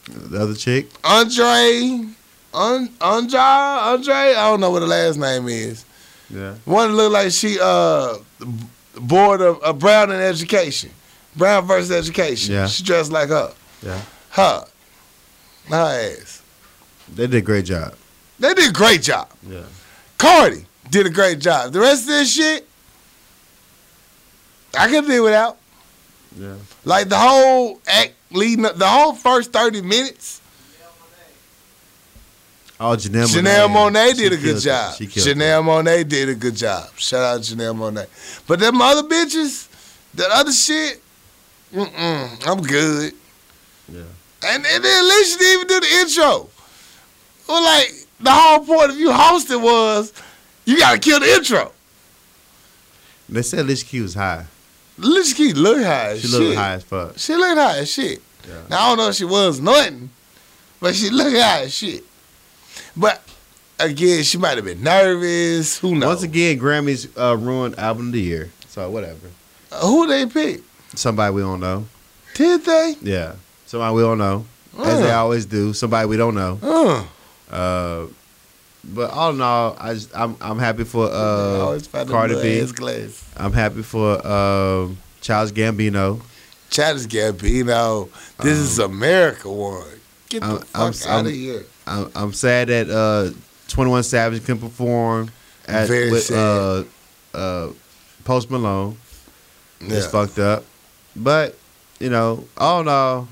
The 0.06 0.40
other 0.40 0.54
chick, 0.54 0.88
Andre, 1.04 2.06
Un, 2.52 2.88
Andre, 3.00 3.38
Andre. 3.38 4.14
I 4.14 4.50
don't 4.50 4.60
know 4.60 4.70
what 4.70 4.80
the 4.80 4.86
last 4.86 5.16
name 5.18 5.46
is. 5.48 5.84
yeah, 6.28 6.54
One 6.64 6.96
looked 6.96 7.12
like 7.12 7.30
she 7.30 7.58
uh 7.60 8.16
board 9.00 9.40
of 9.42 9.60
uh, 9.62 9.72
Brown 9.72 10.10
in 10.10 10.20
education, 10.20 10.90
Brown 11.40 11.66
versus 11.66 11.90
education. 11.90 12.54
Yeah. 12.54 12.66
She 12.68 12.84
dressed 12.84 13.10
like 13.10 13.30
her. 13.30 13.52
yeah. 13.82 14.00
Her, 14.30 14.64
her 15.68 15.74
ass. 16.20 16.42
They 17.12 17.26
did 17.26 17.34
a 17.34 17.40
great 17.40 17.64
job. 17.64 17.94
They 18.38 18.54
did 18.54 18.70
a 18.70 18.72
great 18.72 19.02
job. 19.02 19.28
Yeah, 19.48 19.64
Cardi 20.18 20.64
did 20.88 21.06
a 21.06 21.10
great 21.10 21.40
job. 21.40 21.72
The 21.72 21.80
rest 21.80 22.02
of 22.02 22.08
this 22.08 22.32
shit, 22.32 22.68
I 24.78 24.88
can 24.88 25.06
live 25.08 25.24
without. 25.24 25.58
yeah. 26.38 26.54
Like 26.84 27.08
the 27.08 27.18
whole 27.18 27.80
act 27.88 28.12
leading 28.30 28.64
up, 28.64 28.76
the 28.76 28.86
whole 28.86 29.14
first 29.14 29.52
thirty 29.52 29.82
minutes. 29.82 30.40
Oh, 32.82 32.96
Janelle, 32.96 33.26
Janelle 33.26 33.68
Monáe 33.68 34.14
She 34.16 34.22
did 34.22 34.32
a 34.32 34.36
good 34.38 34.60
job. 34.62 34.94
She 34.94 35.06
killed 35.06 35.26
Janelle 35.26 35.62
Monáe 35.62 36.08
did 36.08 36.30
a 36.30 36.34
good 36.34 36.56
job. 36.56 36.88
Shout 36.96 37.20
out 37.22 37.40
Janelle 37.42 37.74
Monáe. 37.76 38.06
But 38.46 38.58
them 38.60 38.80
other 38.80 39.02
bitches, 39.06 39.68
that 40.14 40.30
other 40.30 40.52
shit, 40.52 41.02
mm-mm, 41.72 42.46
I'm 42.46 42.62
good. 42.62 43.12
Yeah, 43.92 44.02
And, 44.44 44.64
and 44.66 44.84
then 44.84 45.02
Alicia 45.04 45.38
didn't 45.38 45.54
even 45.54 45.66
do 45.66 45.80
the 45.80 45.94
intro. 46.00 46.48
Well, 47.48 47.62
like, 47.64 47.92
the 48.20 48.30
whole 48.30 48.60
point 48.64 48.90
of 48.90 48.96
you 48.98 49.12
hosting 49.12 49.60
was 49.62 50.12
you 50.64 50.78
got 50.78 50.92
to 50.92 50.98
kill 50.98 51.20
the 51.20 51.26
intro. 51.32 51.72
they 53.28 53.42
said 53.42 53.60
Alicia 53.60 53.86
Keys 53.86 54.02
was 54.02 54.14
high. 54.14 54.46
Alicia 54.98 55.34
Keys 55.34 55.56
look 55.56 55.82
high 55.82 56.10
as 56.10 56.20
She 56.20 56.28
shit. 56.28 56.40
looked 56.40 56.56
high 56.56 56.72
as 56.74 56.84
fuck. 56.84 57.18
She 57.18 57.34
looked 57.34 57.58
high 57.58 57.78
as 57.78 57.90
shit. 57.90 58.22
Yeah. 58.48 58.54
Now, 58.68 58.78
I 58.84 58.88
don't 58.90 58.98
know 58.98 59.08
if 59.08 59.14
she 59.16 59.24
was 59.24 59.60
nothing, 59.60 60.10
but 60.80 60.94
she 60.94 61.10
looked 61.10 61.36
high 61.36 61.62
as 61.62 61.74
shit. 61.74 62.04
But, 62.96 63.22
again, 63.78 64.22
she 64.22 64.38
might 64.38 64.56
have 64.56 64.64
been 64.64 64.82
nervous. 64.82 65.78
Who 65.78 65.94
knows? 65.94 66.06
Once 66.08 66.22
again, 66.22 66.58
Grammys 66.58 67.08
uh, 67.18 67.36
ruined 67.36 67.78
album 67.78 68.08
of 68.08 68.12
the 68.12 68.20
year. 68.20 68.50
So 68.68 68.88
whatever. 68.90 69.28
Uh, 69.72 69.86
who 69.86 70.06
they 70.06 70.26
pick? 70.26 70.60
Somebody 70.94 71.34
we 71.34 71.42
don't 71.42 71.60
know. 71.60 71.86
Did 72.34 72.64
they? 72.64 72.96
Yeah, 73.02 73.34
somebody 73.66 73.94
we 73.94 74.02
don't 74.02 74.18
know, 74.18 74.44
as 74.78 75.00
they 75.00 75.10
Uh, 75.10 75.18
always 75.18 75.46
do. 75.46 75.72
Somebody 75.72 76.06
we 76.08 76.16
don't 76.16 76.34
know. 76.34 76.58
uh. 76.62 77.54
Uh, 77.54 78.06
but 78.84 79.10
all 79.10 79.30
in 79.30 79.40
all, 79.40 79.76
I 79.78 79.94
just, 79.94 80.10
I'm 80.16 80.36
I'm 80.40 80.58
happy 80.58 80.84
for 80.84 81.06
uh, 81.06 81.58
Always 81.60 81.86
find 81.86 82.08
them 82.08 82.14
Cardi 82.14 82.34
B. 82.40 83.12
I'm 83.36 83.52
happy 83.52 83.82
for 83.82 84.24
um, 84.26 84.96
Charles 85.20 85.52
Gambino. 85.52 86.20
Childish 86.70 87.06
Gambino. 87.06 88.08
This 88.38 88.56
is 88.58 88.78
America 88.78 89.50
one. 89.50 89.84
Get 90.28 90.42
the 90.42 90.46
I'm- 90.46 90.92
fuck 90.92 91.06
I'm- 91.08 91.18
out 91.20 91.26
of 91.26 91.32
here. 91.32 91.64
I'm, 91.86 92.10
I'm 92.14 92.32
sad 92.32 92.68
that 92.68 92.88
uh, 92.88 93.30
21 93.68 94.04
Savage 94.04 94.44
can 94.44 94.58
perform 94.58 95.30
at 95.66 95.88
with 95.90 96.30
uh, 96.30 96.84
uh, 97.34 97.68
Post 98.24 98.50
Malone. 98.50 98.96
It's 99.80 100.06
fucked 100.06 100.38
up, 100.38 100.64
but 101.16 101.56
you 101.98 102.08
know, 102.10 102.44
all 102.56 102.80
in 102.80 102.88
all, 102.88 103.28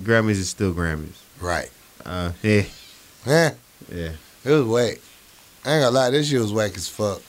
Grammys 0.00 0.32
is 0.32 0.48
still 0.50 0.72
Grammys. 0.72 1.16
Right. 1.40 1.70
Uh, 2.04 2.32
yeah, 2.42 2.62
Yeah. 3.26 3.54
yeah, 3.92 4.12
It 4.44 4.50
was 4.50 4.64
whack. 4.64 4.98
I 5.64 5.74
ain't 5.74 5.82
gonna 5.84 5.90
lie, 5.90 6.10
this 6.10 6.28
shit 6.28 6.40
was 6.40 6.52
whack 6.52 6.74
as 6.76 6.88
fuck. 6.88 7.20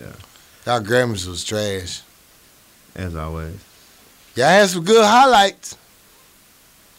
yeah. 0.00 0.12
Y'all 0.66 0.80
Grammys 0.80 1.26
was 1.26 1.44
trash. 1.44 2.02
As 2.94 3.14
always. 3.14 3.56
Y'all 4.34 4.46
had 4.46 4.68
some 4.68 4.84
good 4.84 5.04
highlights. 5.04 5.76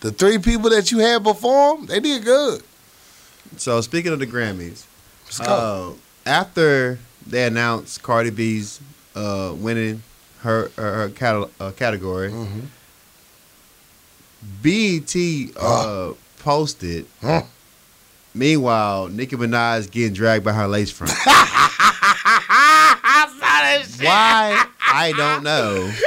the 0.02 0.12
three 0.12 0.38
people 0.38 0.70
that 0.70 0.92
you 0.92 1.00
had 1.00 1.24
before 1.24 1.78
them, 1.78 1.86
they 1.88 2.00
did 2.00 2.24
good. 2.24 2.62
So 3.58 3.80
speaking 3.82 4.12
of 4.14 4.20
the 4.20 4.28
Grammys, 4.28 4.86
uh, 5.40 5.92
after 6.26 7.00
they 7.26 7.46
announced 7.46 8.02
Cardi 8.04 8.30
B's 8.30 8.80
uh, 9.16 9.54
winning 9.56 10.04
her 10.44 10.72
her, 10.78 10.94
her 10.94 11.10
cate- 11.10 11.50
uh, 11.60 11.72
category, 11.72 12.30
Mhm. 12.32 12.68
BET 14.62 15.16
uh, 15.58 16.14
posted. 16.40 17.06
Huh. 17.22 17.44
Meanwhile, 18.36 19.08
Nicki 19.10 19.36
Minaj 19.36 19.80
is 19.80 19.88
getting 19.88 20.14
dragged 20.14 20.44
by 20.44 20.54
her 20.54 20.68
lace 20.68 20.92
front. 20.92 21.14
I 21.26 23.28
saw 23.30 23.40
that 23.40 23.86
shit. 23.90 24.06
Why? 24.06 24.66
I 24.86 25.12
don't 25.14 25.44
know. 25.44 25.92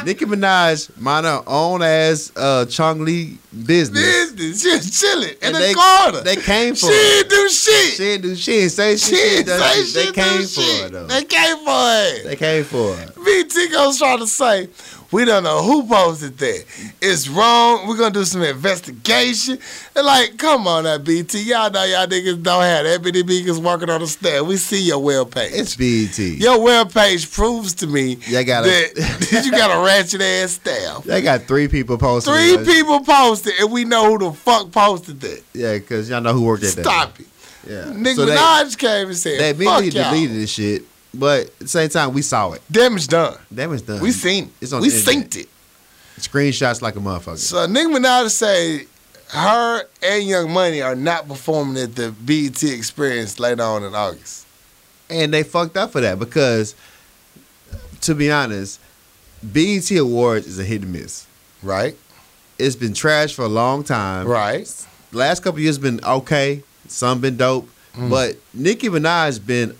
Nicki 0.06 0.24
Minaj 0.24 0.96
mind 0.98 1.26
her 1.26 1.42
own 1.46 1.82
ass 1.82 2.32
uh, 2.36 2.64
Chun-Li 2.66 3.36
business. 3.66 4.32
Business. 4.32 4.62
She 4.62 4.70
was 4.70 5.00
chilling 5.00 5.28
in 5.30 5.36
And 5.42 5.54
the 5.54 5.58
they- 5.60 5.74
corner. 5.74 6.20
They 6.22 6.36
came 6.36 6.74
for 6.74 6.86
she 6.86 6.92
it. 6.92 7.28
didn't 7.28 7.30
do 7.30 7.48
shit. 7.48 7.92
She 7.92 7.96
didn't 8.04 8.22
do 8.22 8.36
she 8.36 8.52
didn't 8.52 8.70
say 8.70 8.96
shit. 8.96 9.00
She 9.00 9.16
She 9.16 9.42
didn't 9.44 9.60
say 9.60 9.84
shit. 9.84 9.94
They 9.94 10.04
shit. 10.04 10.14
came 10.14 10.40
for 10.42 10.60
shit. 10.60 10.86
it 10.86 10.92
though. 10.92 11.06
They 11.06 11.24
came 11.24 11.56
for 11.58 11.64
it. 11.68 12.24
They 12.24 12.36
came 12.36 12.64
for 12.64 12.96
it. 13.00 13.14
BT 13.24 13.68
goes 13.70 13.98
trying 13.98 14.18
to 14.18 14.26
say, 14.26 14.68
we 15.12 15.24
don't 15.24 15.42
know 15.42 15.62
who 15.62 15.86
posted 15.86 16.38
that. 16.38 16.64
It's 17.00 17.28
wrong. 17.28 17.86
We're 17.88 17.96
gonna 17.96 18.12
do 18.12 18.24
some 18.24 18.42
investigation. 18.42 19.58
And 19.96 20.06
like, 20.06 20.36
come 20.36 20.66
on 20.66 20.84
now, 20.84 20.98
BT. 20.98 21.42
Y'all 21.42 21.70
know 21.70 21.84
y'all 21.84 22.06
niggas 22.06 22.42
don't 22.42 22.62
have 22.62 22.84
that 22.84 23.02
many 23.02 23.22
niggas 23.22 23.62
working 23.62 23.90
on 23.90 24.00
the 24.00 24.06
staff. 24.06 24.46
We 24.46 24.56
see 24.56 24.82
your 24.82 24.98
web 25.00 25.32
page. 25.32 25.52
It's 25.54 25.76
BT. 25.76 26.36
your 26.36 26.62
web 26.62 26.92
page 26.92 27.30
proves 27.30 27.74
to 27.74 27.86
me 27.86 28.14
Y'all 28.26 28.44
got 28.44 28.62
that 28.64 29.42
you 29.44 29.50
got 29.50 29.70
a 29.70 29.84
ratchet 29.84 30.20
ass 30.20 30.52
staff. 30.52 31.04
They 31.04 31.22
got 31.22 31.42
three 31.42 31.68
people 31.68 31.98
posted. 31.98 32.32
Three 32.32 32.64
people 32.64 33.00
posted, 33.00 33.54
and 33.60 33.72
we 33.72 33.84
know 33.84 34.10
who 34.10 34.30
the 34.30 34.36
fuck 34.36 34.70
posted 34.70 35.20
that. 35.20 35.42
Yeah, 35.52 35.74
because 35.74 36.08
y'all 36.08 36.20
know 36.20 36.32
who 36.32 36.42
worked 36.42 36.64
at 36.64 36.76
that. 36.76 36.84
Stop 36.84 37.20
it. 37.20 37.26
Yeah. 37.68 37.92
Nicki 37.94 38.16
So 38.16 38.26
they, 38.26 38.36
Minaj 38.36 38.78
came 38.78 39.08
and 39.08 39.16
said, 39.16 39.40
they 39.40 39.50
immediately 39.50 39.90
deleted 39.90 40.36
this 40.36 40.50
shit, 40.50 40.82
but 41.14 41.46
at 41.46 41.58
the 41.58 41.68
same 41.68 41.88
time, 41.88 42.12
we 42.12 42.22
saw 42.22 42.52
it. 42.52 42.62
Damage 42.70 43.06
done. 43.08 43.36
Damage 43.54 43.84
done. 43.86 44.00
We 44.00 44.12
seen 44.12 44.44
it. 44.44 44.50
It's 44.60 44.72
on 44.72 44.80
we 44.82 44.88
synced 44.88 45.36
it. 45.36 45.48
Screenshots 46.18 46.82
like 46.82 46.96
a 46.96 47.00
motherfucker. 47.00 47.38
So 47.38 47.66
Nicki 47.66 47.88
Minaj 47.88 48.30
say 48.30 48.86
her 49.28 49.84
and 50.02 50.24
Young 50.24 50.50
Money 50.52 50.82
are 50.82 50.94
not 50.94 51.26
performing 51.28 51.82
at 51.82 51.94
the 51.96 52.10
BET 52.12 52.62
experience 52.62 53.38
later 53.40 53.62
on 53.62 53.84
in 53.84 53.94
August. 53.94 54.46
and 55.08 55.32
they 55.32 55.42
fucked 55.42 55.76
up 55.76 55.90
for 55.92 56.00
that 56.00 56.18
because, 56.18 56.74
to 58.02 58.14
be 58.14 58.30
honest, 58.30 58.80
BET 59.42 59.90
Awards 59.92 60.46
is 60.46 60.58
a 60.58 60.64
hit 60.64 60.82
and 60.82 60.92
miss. 60.92 61.26
Right? 61.62 61.96
It's 62.58 62.76
been 62.76 62.92
trash 62.94 63.32
for 63.34 63.42
a 63.44 63.48
long 63.48 63.82
time. 63.84 64.26
Right. 64.28 64.68
Last 65.12 65.42
couple 65.42 65.60
years 65.60 65.78
been 65.78 66.00
okay. 66.04 66.62
Some 66.88 67.20
been 67.20 67.36
dope, 67.36 67.68
Mm. 67.96 68.10
but 68.10 68.36
Nicki 68.54 68.88
Minaj 68.88 69.24
has 69.26 69.38
been 69.40 69.74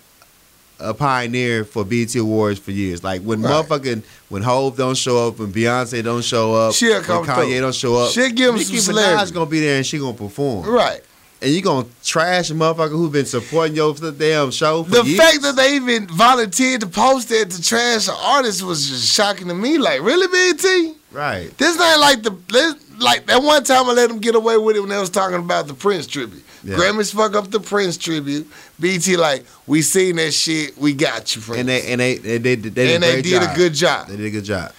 a 0.80 0.94
pioneer 0.94 1.64
for 1.64 1.84
BET 1.84 2.14
Awards 2.16 2.58
for 2.58 2.70
years. 2.70 3.02
Like 3.04 3.22
when 3.22 3.42
Right. 3.42 3.52
motherfucking 3.66 4.02
when 4.28 4.42
Hov 4.42 4.76
don't 4.76 4.96
show 4.96 5.28
up, 5.28 5.38
when 5.38 5.52
Beyonce 5.52 6.02
don't 6.02 6.22
show 6.24 6.54
up, 6.54 6.74
She'll 6.74 6.94
when 6.94 7.02
come 7.04 7.26
Kanye 7.26 7.44
through. 7.50 7.60
don't 7.60 7.74
show 7.74 7.96
up, 7.96 8.12
She'll 8.12 8.30
give 8.30 8.48
'em 8.50 8.56
Nicki 8.56 8.78
some 8.78 8.94
Minaj 8.96 9.32
gonna 9.32 9.46
be 9.46 9.60
there 9.60 9.76
and 9.76 9.86
she 9.86 9.98
gonna 9.98 10.12
perform. 10.14 10.66
Right. 10.68 11.02
And 11.42 11.52
you 11.52 11.62
gonna 11.62 11.86
trash 12.04 12.50
a 12.50 12.54
motherfucker 12.54 12.90
who 12.90 13.08
been 13.08 13.24
supporting 13.26 13.74
your 13.74 13.94
for 13.94 14.02
the 14.02 14.12
damn 14.12 14.50
show 14.50 14.84
for 14.84 14.90
The 14.90 15.04
years? 15.04 15.18
fact 15.18 15.42
that 15.42 15.56
they 15.56 15.74
even 15.76 16.06
volunteered 16.08 16.82
to 16.82 16.86
post 16.86 17.30
that 17.30 17.50
to 17.50 17.62
trash 17.62 18.08
an 18.08 18.14
artist 18.22 18.62
was 18.62 18.86
just 18.88 19.12
shocking 19.14 19.48
to 19.48 19.54
me. 19.54 19.78
Like, 19.78 20.02
really, 20.02 20.26
BET? 20.28 20.94
right. 21.12 21.56
This 21.56 21.76
not 21.76 21.98
like 21.98 22.22
the 22.22 22.34
this- 22.52 22.74
like 22.98 23.26
that 23.28 23.42
one 23.42 23.64
time 23.64 23.88
I 23.88 23.92
let 23.92 24.08
them 24.10 24.18
get 24.18 24.34
away 24.34 24.58
with 24.58 24.76
it 24.76 24.80
when 24.80 24.90
they 24.90 24.98
was 24.98 25.08
talking 25.08 25.36
about 25.38 25.66
the 25.66 25.72
Prince 25.72 26.06
tribute. 26.06 26.42
Yeah. 26.62 26.76
Grammys 26.76 27.14
fuck 27.14 27.34
up 27.34 27.50
the 27.50 27.60
Prince 27.60 27.96
tribute. 27.96 28.46
BT 28.78 29.16
like 29.16 29.44
we 29.66 29.80
seen 29.82 30.16
that 30.16 30.32
shit. 30.32 30.76
We 30.76 30.92
got 30.92 31.34
you, 31.34 31.40
Prince. 31.42 31.60
And 31.60 31.68
they 31.68 31.90
and 31.92 32.00
they 32.00 32.14
they, 32.16 32.38
they, 32.38 32.54
they 32.56 32.70
did, 32.70 32.94
and 32.96 33.04
a, 33.04 33.06
they 33.06 33.22
did 33.22 33.42
job. 33.42 33.50
a 33.52 33.56
good 33.56 33.72
job. 33.74 34.08
They 34.08 34.16
did 34.16 34.26
a 34.26 34.30
good 34.30 34.44
job. 34.44 34.72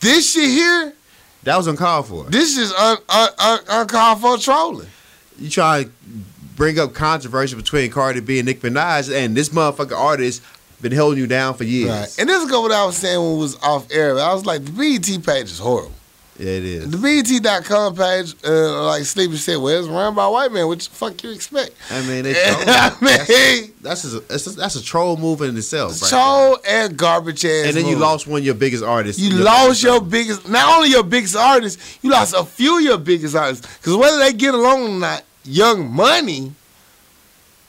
This 0.00 0.32
shit 0.32 0.48
here, 0.48 0.94
That 1.42 1.56
was 1.56 1.66
uncalled 1.66 2.06
for. 2.06 2.24
this 2.24 2.56
is 2.56 2.72
un, 2.72 2.96
un, 3.08 3.28
un, 3.38 3.58
uncalled 3.68 4.20
for 4.20 4.38
trolling. 4.38 4.88
You 5.38 5.50
try 5.50 5.84
to 5.84 5.90
bring 6.56 6.78
up 6.78 6.94
controversy 6.94 7.56
between 7.56 7.90
Cardi 7.90 8.20
B 8.20 8.38
and 8.38 8.46
Nicki 8.46 8.68
Minaj, 8.68 9.12
and 9.14 9.36
this 9.36 9.48
motherfucker 9.50 9.96
artist 9.96 10.42
been 10.80 10.92
holding 10.92 11.18
you 11.18 11.26
down 11.26 11.54
for 11.54 11.64
years. 11.64 11.90
Right. 11.90 12.16
And 12.18 12.28
this 12.28 12.42
is 12.42 12.50
what 12.50 12.72
I 12.72 12.84
was 12.86 12.96
saying 12.96 13.18
when 13.20 13.34
it 13.34 13.38
was 13.38 13.56
off 13.62 13.86
air. 13.90 14.18
I 14.18 14.32
was 14.32 14.46
like, 14.46 14.64
the 14.64 14.70
BET 14.72 15.24
page 15.26 15.44
is 15.50 15.58
horrible. 15.58 15.92
Yeah, 16.40 16.52
it 16.52 16.64
is. 16.64 16.90
The 16.90 16.96
BET.com 17.42 17.96
page, 17.96 18.34
uh, 18.46 18.84
like 18.86 19.02
Sleepy 19.04 19.36
said, 19.36 19.58
well, 19.58 19.78
it's 19.78 19.86
run 19.88 20.14
by 20.14 20.26
white 20.26 20.50
man. 20.50 20.66
What 20.68 20.78
the 20.80 20.88
fuck 20.88 21.22
you 21.22 21.32
expect? 21.32 21.72
I 21.90 22.00
mean, 22.06 22.22
they 22.24 22.32
I 22.66 22.96
mean, 23.02 23.72
that's, 23.82 24.02
that's, 24.02 24.14
a, 24.14 24.20
that's, 24.20 24.46
a, 24.46 24.50
that's 24.52 24.76
a 24.76 24.82
troll 24.82 25.18
move 25.18 25.42
in 25.42 25.54
itself. 25.54 26.00
right 26.00 26.08
troll 26.08 26.56
and 26.66 26.96
garbage 26.96 27.44
ass. 27.44 27.66
And 27.66 27.76
then 27.76 27.84
you 27.84 27.92
move. 27.92 28.00
lost 28.00 28.26
one 28.26 28.38
of 28.40 28.46
your 28.46 28.54
biggest 28.54 28.82
artists. 28.82 29.20
You 29.20 29.34
Your 29.36 29.44
lost 29.44 29.66
biggest 29.66 29.82
your 29.82 29.92
artist. 29.92 30.10
biggest, 30.10 30.48
not 30.48 30.76
only 30.78 30.88
your 30.88 31.04
biggest 31.04 31.36
artist, 31.36 31.78
you 32.02 32.10
lost 32.10 32.34
a 32.34 32.42
few 32.44 32.78
of 32.78 32.84
your 32.84 32.96
biggest 32.98 33.36
artists. 33.36 33.66
Because 33.76 33.96
whether 33.96 34.18
they 34.18 34.32
get 34.32 34.54
along 34.54 34.82
or 34.82 34.98
not, 34.98 35.22
Young 35.44 35.90
Money, 35.90 36.54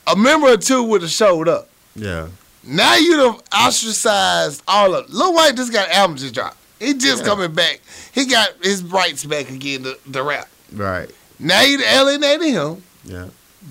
a 0.06 0.16
member 0.16 0.46
or 0.48 0.56
two 0.56 0.82
would 0.84 1.02
have 1.02 1.10
showed 1.10 1.46
up. 1.46 1.68
Yeah. 1.94 2.28
Now 2.64 2.96
you 2.96 3.16
done 3.18 3.40
ostracized 3.54 4.62
all 4.66 4.94
of 4.94 5.10
Lil 5.12 5.34
Wayne 5.34 5.56
just 5.56 5.72
got 5.72 5.88
an 5.88 5.94
album 5.94 6.16
just 6.16 6.32
dropped. 6.32 6.56
He 6.82 6.94
just 6.94 7.22
Yeah. 7.22 7.28
coming 7.28 7.52
back. 7.52 7.80
He 8.12 8.26
got 8.26 8.50
his 8.62 8.82
rights 8.82 9.24
back 9.24 9.48
again 9.50 9.84
to, 9.84 9.96
to 10.12 10.22
rap. 10.22 10.48
Right. 10.72 11.10
Now 11.38 11.62
you 11.62 11.80
alienated 11.82 12.48
him. 12.48 12.82
Yeah. 13.04 13.26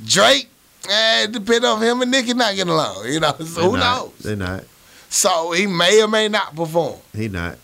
Drake, 0.06 0.50
eh, 0.90 1.28
depend 1.28 1.66
on 1.66 1.82
him 1.82 2.02
and 2.02 2.10
Nicki 2.12 2.34
not 2.34 2.56
getting 2.56 2.72
along. 2.72 3.06
You 3.08 3.20
know, 3.20 3.34
so 3.40 3.72
who 3.72 3.78
not. 3.78 3.98
knows? 4.04 4.12
They're 4.20 4.36
not. 4.36 4.64
So 5.10 5.52
he 5.52 5.68
may 5.68 6.02
or 6.02 6.08
may 6.08 6.28
not 6.30 6.56
perform. 6.56 7.00
He 7.14 7.28
not. 7.28 7.58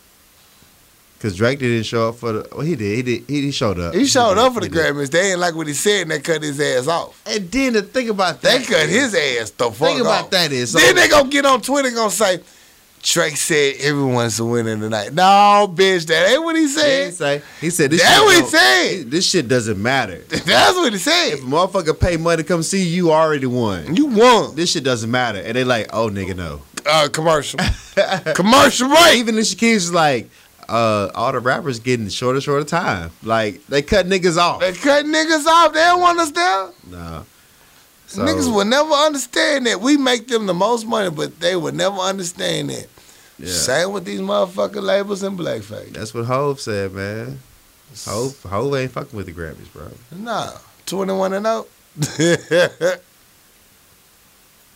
Because 1.18 1.36
Drake 1.36 1.58
didn't 1.60 1.84
show 1.84 2.10
up 2.10 2.16
for 2.18 2.32
the. 2.32 2.48
Well, 2.52 2.62
he 2.62 2.76
did. 2.76 2.96
He 2.98 3.02
did. 3.02 3.24
He, 3.28 3.42
he 3.44 3.52
showed 3.52 3.80
up. 3.80 3.96
He 3.96 4.06
showed 4.06 4.36
did. 4.36 4.44
up 4.44 4.54
for 4.54 4.60
the 4.60 4.70
Grammys. 4.70 5.10
They 5.10 5.32
ain't 5.32 5.40
like 5.40 5.56
what 5.56 5.66
he 5.66 5.74
said 5.74 6.04
and 6.04 6.12
they 6.12 6.20
cut 6.20 6.44
his 6.44 6.60
ass 6.60 6.88
off. 6.88 7.20
And 7.26 7.50
then 7.52 7.74
the 7.74 7.82
thing 7.82 8.10
about 8.10 8.40
that, 8.42 8.60
They 8.60 8.66
cut 8.66 8.88
his 8.88 9.16
ass 9.16 9.50
the 9.52 9.72
fuck 9.72 9.88
Thing 9.90 10.02
about 10.02 10.26
off. 10.26 10.30
that 10.30 10.52
is. 10.52 10.72
So, 10.74 10.78
then 10.80 10.94
they 10.96 11.08
gonna 11.08 11.30
get 11.30 11.46
on 11.46 11.62
Twitter 11.62 11.88
and 11.88 11.98
gonna 11.98 12.12
say, 12.12 12.40
Drake 13.02 13.38
said 13.38 13.76
everyone's 13.80 14.40
a 14.40 14.46
winner 14.46 14.76
tonight. 14.78 15.14
No, 15.14 15.72
bitch, 15.74 16.06
that 16.08 16.30
ain't 16.30 16.44
what 16.44 16.56
he 16.56 16.64
he 16.64 16.68
said. 16.68 17.14
say. 17.14 17.42
He 17.62 17.70
said 17.70 17.92
this. 17.92 18.02
That's 18.02 18.18
shit 18.18 18.26
what 18.26 18.36
he 18.36 18.50
said. 18.50 19.12
This 19.12 19.30
shit 19.30 19.48
doesn't 19.48 19.82
matter. 19.82 20.18
That's 20.28 20.76
what 20.76 20.92
he 20.92 21.00
said. 21.00 21.34
If 21.34 21.44
a 21.44 21.46
motherfucker 21.46 22.00
pay 22.00 22.18
money 22.18 22.44
to 22.44 22.48
come 22.48 22.64
see 22.64 22.84
you, 22.84 22.96
you 23.06 23.12
already 23.12 23.46
won. 23.46 23.96
You 23.96 24.08
won. 24.08 24.56
This 24.56 24.72
shit 24.72 24.84
doesn't 24.84 25.10
matter. 25.10 25.40
And 25.40 25.56
they 25.56 25.64
like, 25.64 25.90
oh 25.94 26.10
nigga, 26.10 26.36
no. 26.36 26.62
Uh, 26.86 27.08
commercial. 27.12 27.60
commercial 28.34 28.90
break. 28.90 29.16
Even 29.18 29.36
the 29.36 29.42
Keys 29.44 29.86
is 29.86 29.94
like, 29.94 30.30
uh, 30.70 31.10
all 31.16 31.32
the 31.32 31.40
rappers 31.40 31.80
getting 31.80 32.10
shorter, 32.10 32.42
shorter 32.42 32.66
time. 32.66 33.12
Like 33.24 33.66
they 33.68 33.82
cut 33.82 34.06
niggas 34.06 34.38
off. 34.38 34.60
They 34.60 34.74
cut 34.74 35.06
niggas 35.06 35.46
off. 35.46 35.74
They 35.74 35.80
don't 35.80 36.02
want 36.02 36.20
us 36.20 36.32
there. 36.32 36.70
No. 36.90 37.26
So, 38.08 38.22
niggas 38.24 38.54
will 38.54 38.66
never 38.66 38.92
understand 38.94 39.66
that. 39.68 39.82
We 39.82 39.98
make 39.98 40.28
them 40.28 40.46
the 40.46 40.54
most 40.54 40.88
money, 40.88 41.10
but 41.10 41.40
they 41.40 41.56
will 41.58 41.74
never 41.74 41.98
understand 41.98 42.70
that. 42.70 42.88
yeah. 43.38 43.52
Same 43.52 43.92
with 43.92 44.06
these 44.06 44.22
motherfucking 44.22 44.82
labels 44.82 45.24
and 45.24 45.38
blackface. 45.38 45.94
That's 45.94 46.14
what 46.14 46.26
Hov 46.26 46.60
said, 46.62 46.94
man. 46.94 47.40
Hov, 48.06 48.42
Hov 48.44 48.74
ain't 48.76 48.92
fucking 48.92 49.16
with 49.16 49.26
the 49.26 49.34
Grammys, 49.34 49.72
bro. 49.74 49.90
Nah, 50.12 50.52
21 50.86 51.34
and 51.34 51.46
0. 51.46 51.66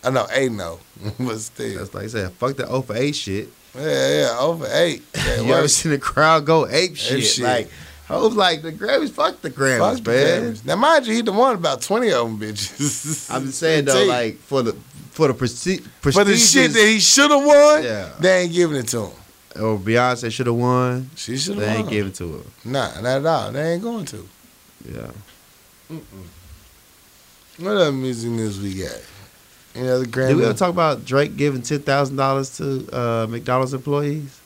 I 0.03 0.09
know, 0.09 0.27
8 0.31 0.51
0. 0.51 0.79
but 1.19 1.37
still. 1.39 1.77
That's 1.79 1.93
like 1.93 2.05
I 2.05 2.07
said, 2.07 2.31
fuck 2.33 2.55
the 2.55 2.65
0 2.65 2.81
for 2.81 2.95
8 2.95 3.15
shit. 3.15 3.49
Yeah, 3.75 4.19
yeah, 4.21 4.37
over 4.39 4.67
8. 4.69 5.01
You 5.45 5.53
ever 5.53 5.67
seen 5.67 5.91
the 5.93 5.99
crowd 5.99 6.45
go 6.45 6.67
ape 6.67 6.97
shit? 6.97 7.23
shit. 7.23 7.43
Like, 7.45 7.71
Hov's 8.11 8.35
like, 8.35 8.61
the 8.61 8.71
Grammys, 8.71 9.09
fuck 9.11 9.41
the 9.41 9.49
Grammys, 9.49 9.95
Fuck 9.95 10.03
the 10.03 10.11
man. 10.11 10.41
Grammys. 10.53 10.65
Now, 10.65 10.75
mind 10.75 11.07
you, 11.07 11.13
he 11.15 11.21
the 11.21 11.31
one 11.31 11.55
about 11.55 11.81
20 11.81 12.11
of 12.11 12.27
them 12.27 12.39
bitches. 12.39 13.29
I'm 13.33 13.45
just 13.45 13.59
saying, 13.59 13.85
though, 13.85 14.03
like, 14.05 14.37
for 14.37 14.61
the 14.63 14.73
for 15.11 15.27
the 15.27 15.33
presti- 15.33 15.81
For 16.01 16.23
the 16.23 16.35
shit 16.37 16.71
that 16.73 16.85
he 16.87 16.99
should 16.99 17.29
have 17.31 17.43
won, 17.43 17.83
Yeah. 17.83 18.09
they 18.19 18.43
ain't 18.43 18.53
giving 18.53 18.77
it 18.77 18.87
to 18.89 19.07
him. 19.07 19.11
or 19.63 19.77
Beyonce 19.77 20.31
should 20.31 20.47
have 20.47 20.55
won, 20.55 21.09
She 21.15 21.37
should 21.37 21.55
have. 21.57 21.65
they 21.65 21.75
ain't 21.75 21.89
giving 21.89 22.13
to 22.13 22.31
her. 22.37 22.43
Nah, 22.65 23.01
not 23.01 23.05
at 23.19 23.25
all. 23.25 23.51
They 23.51 23.73
ain't 23.73 23.83
going 23.83 24.05
to. 24.05 24.27
Yeah. 24.89 25.11
What 27.57 27.75
other 27.77 27.91
music 27.91 28.31
news 28.31 28.59
we 28.59 28.73
got? 28.81 29.01
Any 29.75 29.89
other 29.89 30.05
Grammy? 30.05 30.29
Did 30.29 30.37
we 30.37 30.45
ever 30.45 30.53
talk 30.53 30.69
about 30.69 31.05
Drake 31.05 31.35
giving 31.37 31.61
ten 31.61 31.79
thousand 31.81 32.15
dollars 32.15 32.57
to 32.57 32.87
uh, 32.95 33.27
McDonald's 33.29 33.73
employees? 33.73 34.39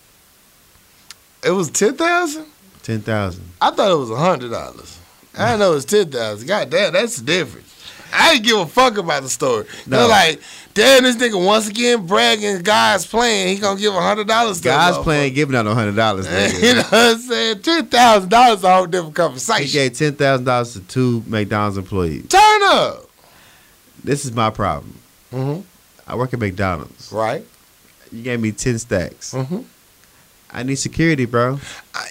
it 1.44 1.52
was 1.52 1.70
10000 1.70 2.44
Ten 2.86 3.02
thousand. 3.02 3.44
I 3.60 3.72
thought 3.72 3.92
it 3.92 3.98
was 3.98 4.12
a 4.12 4.14
$100. 4.14 5.00
I 5.36 5.58
know 5.58 5.74
it's 5.74 5.92
was 5.92 6.06
10000 6.06 6.48
God 6.48 6.70
damn, 6.70 6.94
that's 6.94 7.18
the 7.18 7.26
difference. 7.26 7.66
I 8.14 8.34
ain't 8.34 8.44
give 8.44 8.60
a 8.60 8.68
fuck 8.68 9.00
about 9.00 9.24
the 9.24 9.30
story. 9.30 9.66
No. 9.88 9.98
They're 9.98 10.08
like, 10.08 10.42
damn, 10.76 11.02
this 11.02 11.16
nigga 11.16 11.44
once 11.44 11.68
again 11.68 12.06
bragging. 12.06 12.62
Guys 12.62 13.08
playing. 13.08 13.48
He 13.48 13.60
gonna 13.60 13.80
give 13.80 13.92
a 13.92 14.00
hundred 14.00 14.28
dollars. 14.28 14.62
Guys 14.62 15.00
playing, 15.00 15.34
giving 15.34 15.56
out 15.56 15.66
no 15.66 15.74
hundred 15.74 15.96
dollars. 15.96 16.28
you 16.62 16.76
know 16.76 16.84
what 16.84 16.94
I'm 16.94 17.18
saying? 17.18 17.62
Ten 17.64 17.88
thousand 17.88 18.30
dollars 18.30 18.64
a 18.64 18.72
whole 18.72 18.86
different 18.86 19.16
conversation. 19.16 19.66
He 19.66 19.74
gave 19.74 19.98
ten 19.98 20.14
thousand 20.14 20.46
dollars 20.46 20.74
to 20.74 20.82
two 20.82 21.24
McDonald's 21.26 21.80
employees. 21.80 22.28
Turn 22.28 22.62
up. 22.66 23.10
This 24.04 24.26
is 24.26 24.32
my 24.32 24.52
problem. 24.52 24.96
Mm-hmm. 25.34 25.62
I 26.08 26.16
work 26.16 26.36
at 26.36 26.40
McDonald's. 26.40 27.12
Right. 27.12 27.44
You 28.12 28.22
gave 28.22 28.40
me 28.40 28.52
ten 28.52 28.78
stacks. 28.78 29.34
Mm-hmm. 29.34 29.62
I 30.56 30.64
need 30.64 30.76
security, 30.76 31.26
bro. 31.26 31.60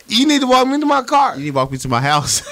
You 0.06 0.26
need 0.26 0.40
to 0.42 0.46
walk 0.46 0.68
me 0.68 0.78
to 0.78 0.86
my 0.86 1.02
car. 1.02 1.34
You 1.36 1.44
need 1.44 1.50
to 1.50 1.56
walk 1.56 1.72
me 1.72 1.78
to 1.78 1.88
my 1.88 2.00
house. 2.00 2.42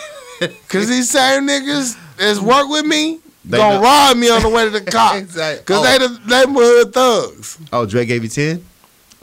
Cause 0.68 0.88
these 0.88 1.10
same 1.10 1.46
niggas 1.46 1.96
that's 2.16 2.40
work 2.40 2.68
with 2.68 2.84
me 2.86 3.20
They 3.44 3.58
gonna 3.58 3.76
know- 3.76 3.82
rob 3.82 4.16
me 4.16 4.28
on 4.30 4.42
the 4.42 4.48
way 4.48 4.64
to 4.64 4.70
the 4.70 4.80
car. 4.90 5.18
Exactly. 5.18 5.64
Cause 5.64 5.84
Oh. 5.86 5.98
they 5.98 5.98
the 5.98 6.20
neighborhood 6.26 6.92
thugs. 6.94 7.58
oh, 7.72 7.86
Dre 7.86 8.04
gave 8.06 8.22
you 8.24 8.28
ten. 8.30 8.64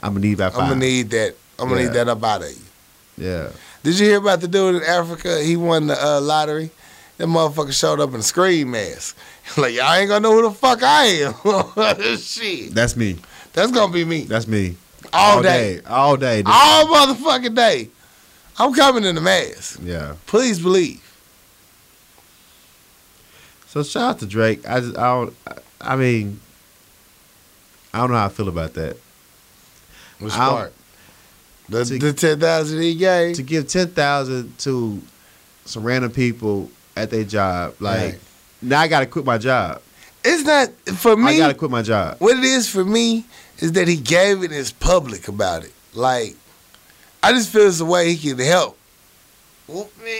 I'm 0.02 0.14
gonna 0.14 0.26
need 0.26 0.38
that. 0.38 0.52
5 0.52 0.62
I'm 0.62 0.68
gonna 0.70 0.80
need 0.80 1.10
that. 1.10 1.34
I'm 1.58 1.68
gonna 1.68 1.80
Yeah. 1.80 1.86
need 1.88 1.94
that 1.94 2.08
up 2.08 2.22
out 2.24 2.42
of 2.42 2.50
you. 2.50 2.56
Yeah. 3.26 3.48
Did 3.82 3.98
you 3.98 4.06
hear 4.06 4.18
about 4.18 4.40
the 4.40 4.48
dude 4.48 4.76
in 4.76 4.82
Africa? 4.84 5.42
He 5.42 5.56
won 5.56 5.88
the 5.88 6.02
uh, 6.02 6.20
lottery. 6.20 6.70
That 7.18 7.26
motherfucker 7.26 7.72
showed 7.72 8.00
up 8.00 8.10
in 8.14 8.20
a 8.20 8.22
screen 8.22 8.70
mask. 8.70 9.14
like 9.58 9.74
y'all 9.74 9.92
ain't 9.92 10.08
gonna 10.08 10.20
know 10.20 10.32
who 10.32 10.42
the 10.48 10.52
fuck 10.52 10.82
I 10.82 11.04
am. 11.06 12.16
Shit, 12.18 12.72
That's 12.74 12.96
me. 12.96 13.16
that's 13.52 13.72
gonna 13.72 13.92
be 13.92 14.04
me 14.06 14.22
That's 14.22 14.46
me. 14.46 14.76
All, 15.12 15.42
day. 15.42 15.80
All 15.86 16.16
day. 16.16 16.38
dude. 16.38 16.46
all 16.48 16.86
motherfucking 16.86 17.54
day. 17.54 17.88
I'm 18.58 18.74
coming 18.74 19.04
in 19.04 19.14
the 19.14 19.20
mask. 19.20 19.80
Yeah. 19.82 20.16
Please 20.26 20.60
believe. 20.60 21.02
So 23.68 23.82
shout 23.82 24.02
out 24.02 24.18
to 24.20 24.26
Drake. 24.26 24.68
I 24.68 24.80
just 24.80 24.98
I 24.98 25.02
don't. 25.14 25.34
I 25.80 25.96
mean, 25.96 26.40
I 27.94 27.98
don't 27.98 28.10
know 28.10 28.16
how 28.16 28.26
I 28.26 28.28
feel 28.28 28.48
about 28.48 28.74
that. 28.74 28.96
Which 30.18 30.32
I'll- 30.34 30.50
part? 30.50 30.72
The, 31.68 31.84
to- 31.84 31.98
the 31.98 32.12
ten 32.12 32.40
thousand 32.40 32.80
he 32.82 32.96
gave. 32.96 33.36
To 33.36 33.42
give 33.44 33.68
ten 33.68 33.88
thousand 33.88 34.58
to 34.60 35.00
some 35.64 35.84
random 35.84 36.10
people 36.10 36.68
at 36.96 37.10
their 37.10 37.22
job, 37.24 37.76
like 37.78 38.00
Right. 38.00 38.20
now 38.60 38.80
I 38.80 38.88
gotta 38.88 39.06
quit 39.06 39.24
my 39.24 39.38
job. 39.38 39.80
It's 40.24 40.42
not 40.44 40.68
for 40.98 41.16
me. 41.16 41.36
I 41.36 41.38
gotta 41.38 41.54
quit 41.54 41.70
my 41.70 41.82
job. 41.82 42.16
What 42.18 42.36
it 42.36 42.44
is 42.44 42.68
for 42.68 42.84
me 42.84 43.24
is 43.60 43.72
that 43.72 43.88
he 43.88 43.96
gave 43.96 44.42
it 44.42 44.52
as 44.52 44.72
public 44.72 45.28
about 45.28 45.64
it. 45.64 45.72
Like, 45.94 46.36
I 47.22 47.32
just 47.32 47.50
feel 47.50 47.68
it's 47.68 47.80
a 47.80 47.84
way 47.84 48.14
he 48.14 48.30
can 48.30 48.38
help. 48.38 48.76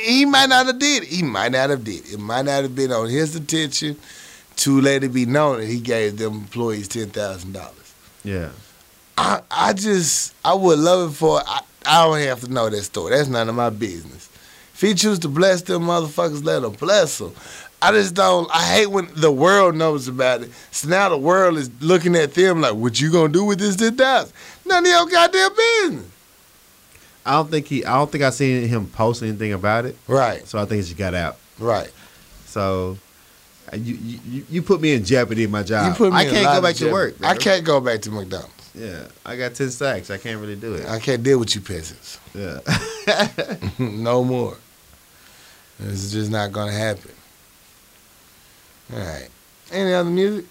He 0.07 0.25
might 0.27 0.49
not 0.49 0.67
have 0.67 0.79
did 0.79 1.03
it. 1.03 1.09
He 1.09 1.23
might 1.23 1.53
not 1.53 1.71
have 1.71 1.83
did 1.83 2.07
it. 2.07 2.13
It 2.15 2.21
might 2.21 2.45
not 2.45 2.63
have 2.63 2.75
been 2.75 2.93
on 2.93 3.09
his 3.09 3.35
attention 3.35 3.97
to 4.57 4.81
let 4.81 5.03
it 5.03 5.09
be 5.13 5.27
known 5.27 5.59
that 5.59 5.67
he 5.67 5.81
gave 5.81 6.19
them 6.19 6.35
employees 6.35 6.87
ten 6.87 7.09
thousand 7.09 7.53
dollars. 7.53 7.95
Yeah. 8.23 8.51
I, 9.19 9.41
I 9.51 9.73
just 9.73 10.35
I 10.45 10.55
would 10.55 10.79
love 10.79 11.13
it 11.13 11.15
for 11.17 11.41
I, 11.45 11.63
I 11.85 12.05
don't 12.05 12.21
have 12.21 12.41
to 12.43 12.53
know 12.53 12.69
that 12.69 12.83
story. 12.83 13.17
That's 13.17 13.29
none 13.29 13.49
of 13.49 13.55
my 13.55 13.71
business. 13.71 14.29
If 14.75 14.81
he 14.83 14.95
choose 14.95 15.19
to 15.21 15.29
bless 15.29 15.63
them 15.63 15.83
motherfuckers, 15.83 16.45
let 16.45 16.63
him 16.63 16.73
bless 16.73 17.19
them. 17.19 17.35
I 17.83 17.93
just 17.93 18.15
don't. 18.15 18.49
I 18.55 18.63
hate 18.75 18.87
when 18.89 19.09
the 19.15 19.33
world 19.33 19.75
knows 19.75 20.07
about 20.07 20.43
it. 20.43 20.51
So 20.71 20.89
now 20.89 21.09
the 21.09 21.17
world 21.17 21.57
is 21.57 21.71
looking 21.81 22.15
at 22.15 22.35
them 22.35 22.61
like, 22.61 22.75
"What 22.75 23.01
you 23.01 23.11
gonna 23.11 23.33
do 23.33 23.45
with 23.45 23.59
this 23.59 23.77
ten 23.77 23.97
thousand? 23.97 24.33
None 24.67 24.85
of 24.85 24.91
your 24.91 25.07
goddamn 25.07 25.51
business." 25.57 26.07
I 27.25 27.33
don't 27.33 27.51
think 27.51 27.67
he. 27.67 27.85
I 27.85 27.95
don't 27.97 28.11
think 28.11 28.25
I 28.25 28.31
seen 28.31 28.67
him 28.69 28.87
post 28.87 29.23
anything 29.23 29.53
about 29.53 29.85
it. 29.87 29.97
Right, 30.09 30.47
So 30.47 30.59
I 30.59 30.65
think 30.65 30.81
it 30.81 30.85
just 30.85 30.97
got 30.97 31.15
out. 31.15 31.37
right. 31.59 31.91
So 32.47 32.99
uh, 33.73 33.77
you 33.77 33.95
you, 33.95 34.45
you 34.51 34.63
put 34.63 34.81
me 34.81 34.93
in 34.93 35.05
jeopardy 35.05 35.45
in 35.45 35.51
my 35.51 35.63
job. 35.63 35.87
You 35.87 35.95
put 35.97 36.13
me 36.13 36.19
I 36.19 36.25
can't 36.25 36.45
go 36.47 36.61
back 36.61 36.77
to 36.77 36.91
work. 36.93 37.15
I 37.23 37.37
can't 37.37 37.65
go 37.65 37.81
back 37.81 38.03
to 38.03 38.11
McDonald's. 38.11 38.55
Yeah, 38.75 39.07
I 39.25 39.37
got 39.37 39.55
ten 39.55 39.71
stacks. 39.71 40.11
I 40.11 40.19
can't 40.19 40.41
really 40.41 40.57
do 40.57 40.75
it. 40.75 40.87
I 40.89 40.99
can't 40.99 41.23
deal 41.23 41.39
with 41.39 41.55
you 41.55 41.61
peasants. 41.61 42.19
Yeah. 42.35 42.61
no 43.79 44.23
more. 44.25 44.57
It's 45.79 46.11
just 46.13 46.31
not 46.31 46.53
gonna 46.53 46.73
happen. 46.73 47.11
All 48.93 48.99
right. 48.99 49.29
Any 49.73 49.93
other 49.93 50.11
music? 50.11 50.45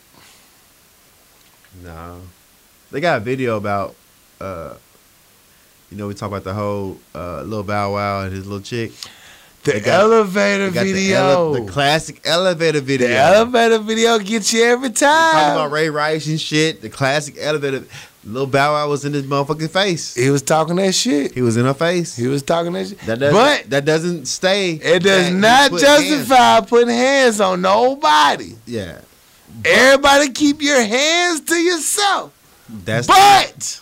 no. 1.84 2.22
They 2.92 3.00
got 3.02 3.18
a 3.18 3.24
video 3.24 3.58
about. 3.58 3.96
uh 4.42 4.74
You 5.92 5.98
know, 5.98 6.08
we 6.08 6.14
talk 6.14 6.30
about 6.30 6.44
the 6.44 6.54
whole 6.54 6.98
uh, 7.16 7.42
little 7.44 7.64
Bow 7.64 7.94
Wow 7.94 8.22
and 8.24 8.32
his 8.34 8.46
little 8.46 8.62
chick. 8.64 8.92
The 9.64 9.74
They 9.74 9.80
got- 9.82 10.02
elevator 10.02 10.72
got 10.72 10.84
the, 10.86 10.94
video. 10.94 11.18
ele- 11.20 11.54
the 11.66 11.72
classic 11.72 12.22
elevator 12.26 12.80
video. 12.80 13.08
The 13.10 13.18
elevator 13.18 13.80
video 13.80 14.18
gets 14.20 14.54
you 14.54 14.64
every 14.64 14.90
time. 14.92 15.34
Talking 15.34 15.52
about. 15.56 15.72
Ray 15.72 15.90
Rice 15.90 16.28
and 16.28 16.40
shit. 16.40 16.82
The 16.82 16.90
classic 16.90 17.36
elevator. 17.40 17.84
Little 18.26 18.48
Bow 18.48 18.74
Wow 18.74 18.90
was 18.90 19.06
in 19.06 19.14
his 19.14 19.24
motherfucking 19.24 19.70
face. 19.70 20.14
He 20.14 20.30
was 20.30 20.42
talking 20.42 20.76
that 20.76 20.94
shit. 20.94 21.34
He 21.34 21.42
was 21.42 21.56
in 21.56 21.66
her 21.66 21.74
face. 21.74 22.16
He 22.18 22.28
was 22.28 22.44
talking 22.44 22.74
that 22.74 22.88
shit. 22.90 23.00
That 23.02 23.20
but 23.20 23.70
that 23.70 23.86
doesn't 23.86 24.26
stay. 24.26 24.72
it 24.74 25.04
does 25.04 25.32
not 25.32 25.72
put 25.72 25.82
hands- 25.82 26.04
justify 26.10 26.60
putting 26.62 26.90
hands 26.90 27.40
on 27.40 27.62
nobody. 27.62 28.56
Yeah, 28.66 29.00
Everybody 29.66 30.30
keep 30.32 30.62
your 30.62 30.82
hands 30.84 31.42
to 31.42 31.56
yourself. 31.56 32.34
that's 32.86 33.08
But 33.08 33.82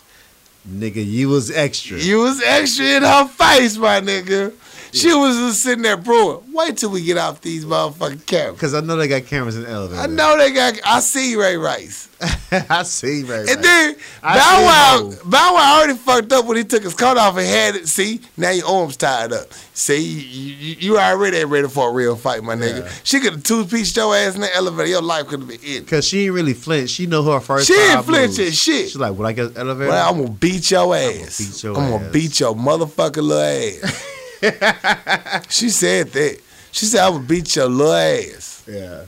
nigga. 0.68 1.04
You 1.04 1.28
was 1.30 1.50
extra. 1.50 1.98
you 1.98 2.18
was 2.20 2.40
extra 2.42 2.84
in 2.86 3.02
her 3.02 3.26
face, 3.26 3.76
my 3.76 4.00
nigga. 4.00 4.52
She 4.92 5.12
was 5.12 5.36
just 5.36 5.62
sitting 5.62 5.82
there 5.82 5.96
brewing. 5.96 6.40
Wait 6.52 6.76
till 6.78 6.90
we 6.90 7.02
get 7.04 7.18
off 7.18 7.40
these 7.40 7.64
motherfucking 7.64 8.26
cameras. 8.26 8.54
Because 8.54 8.74
I 8.74 8.80
know 8.80 8.96
they 8.96 9.08
got 9.08 9.26
cameras 9.26 9.56
in 9.56 9.62
the 9.64 9.70
elevator. 9.70 10.00
I 10.00 10.06
know 10.06 10.36
they 10.38 10.50
got. 10.52 10.78
I 10.84 11.00
see 11.00 11.36
Ray 11.36 11.56
Rice. 11.56 12.08
I 12.70 12.82
see 12.82 13.22
Ray 13.22 13.40
Rice. 13.40 13.54
And 13.54 13.62
then 13.64 13.96
Bow 14.22 14.64
Wow. 14.64 15.12
Bow 15.24 15.54
Wow 15.54 15.78
already 15.78 15.94
fucked 15.98 16.32
up 16.32 16.46
when 16.46 16.56
he 16.56 16.64
took 16.64 16.82
his 16.82 16.94
coat 16.94 17.16
off 17.16 17.36
and 17.36 17.46
had 17.46 17.76
it. 17.76 17.86
See, 17.88 18.20
now 18.36 18.50
your 18.50 18.66
arms 18.66 18.96
tied 18.96 19.32
up. 19.32 19.52
See, 19.74 20.00
you, 20.00 20.54
you, 20.54 20.76
you 20.80 20.98
already 20.98 21.36
ain't 21.36 21.48
ready 21.50 21.68
for 21.68 21.90
a 21.90 21.92
real 21.92 22.16
fight, 22.16 22.42
my 22.42 22.56
nigga. 22.56 22.80
Yeah. 22.84 22.92
She 23.04 23.20
could 23.20 23.34
have 23.34 23.42
two 23.44 23.64
pieced 23.66 23.96
your 23.96 24.14
ass 24.16 24.34
in 24.34 24.40
the 24.40 24.52
elevator. 24.54 24.88
Your 24.88 25.02
life 25.02 25.28
could 25.28 25.40
have 25.40 25.48
been 25.48 25.60
in. 25.62 25.84
Cause 25.84 26.06
she 26.06 26.24
ain't 26.24 26.34
really 26.34 26.54
flinch. 26.54 26.90
She 26.90 27.06
know 27.06 27.22
her 27.22 27.40
first. 27.40 27.68
She 27.68 27.74
ain't 27.74 28.04
flinching 28.04 28.50
shit. 28.50 28.86
She's 28.86 28.96
like, 28.96 29.14
when 29.16 29.26
I 29.26 29.32
get 29.32 29.56
elevator, 29.56 29.90
Well, 29.90 30.10
I'm 30.10 30.18
gonna 30.18 30.30
beat 30.30 30.70
your 30.70 30.96
ass. 30.96 31.64
I'm 31.64 31.74
gonna 31.74 32.10
beat 32.10 32.40
your 32.40 32.54
motherfucking 32.56 33.22
little 33.22 33.84
ass. 33.86 34.14
she 35.48 35.68
said 35.70 36.08
that. 36.08 36.38
She 36.72 36.86
said 36.86 37.00
I 37.04 37.08
would 37.08 37.26
beat 37.26 37.54
your 37.56 37.66
little 37.66 37.92
ass. 37.92 38.62
yeah, 38.68 39.04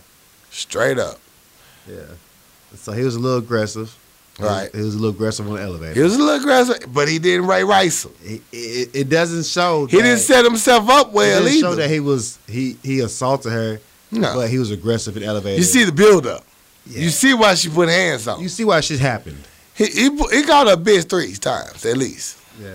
Straight 0.51 0.99
up. 0.99 1.19
yeah. 1.89 1.97
So 2.77 2.93
he 2.93 3.03
was 3.03 3.17
a 3.17 3.19
little 3.19 3.39
aggressive. 3.39 3.97
He 4.37 4.43
was- 4.43 4.51
Right. 4.53 4.75
He 4.75 4.81
was 4.81 4.95
a 4.95 4.99
little 4.99 5.11
aggressive 5.15 5.47
on 5.49 5.57
the 5.57 5.63
elevator. 5.63 5.93
He 5.95 6.01
was 6.01 6.15
a 6.15 6.19
little 6.19 6.41
aggressive, 6.41 6.93
but 6.93 7.09
he 7.09 7.19
didn't 7.19 7.47
Ray 7.47 7.63
Rice 7.63 8.05
him. 8.07 8.13
It, 8.23 8.43
it, 8.53 8.91
it 8.95 9.09
doesn't 9.11 9.45
show. 9.45 9.85
He 9.87 9.99
didn't 9.99 10.19
set 10.21 10.45
himself 10.45 10.89
up 10.89 11.13
well 11.13 11.43
It 11.43 11.45
didn't 11.51 11.61
show 11.61 11.73
either. 11.73 11.83
that 11.83 11.91
he 11.91 12.01
was 12.01 12.39
he 12.49 12.77
he 12.83 13.01
assaulted 13.01 13.53
her, 13.53 13.81
No. 14.11 14.35
but 14.35 14.49
he 14.49 14.59
was 14.59 14.71
aggressive 14.71 15.17
in 15.17 15.23
the 15.23 15.29
elevator. 15.29 15.57
You 15.59 15.63
see 15.65 15.85
the 15.85 15.93
build 15.93 16.27
up. 16.27 16.45
Yeah. 16.87 17.01
You 17.03 17.11
see 17.11 17.35
why 17.35 17.55
she 17.55 17.69
put 17.69 17.89
hands 17.91 18.27
on. 18.27 18.41
you 18.41 18.49
see 18.49 18.65
why 18.65 18.81
shit 18.81 18.99
happened. 19.01 19.37
He, 19.75 19.85
he 19.87 20.03
he 20.31 20.43
called 20.45 20.69
her 20.69 20.75
a 20.75 20.77
bitch 20.77 21.09
three 21.11 21.35
times 21.35 21.85
at 21.85 21.97
least. 21.99 22.39
Yeah. 22.63 22.71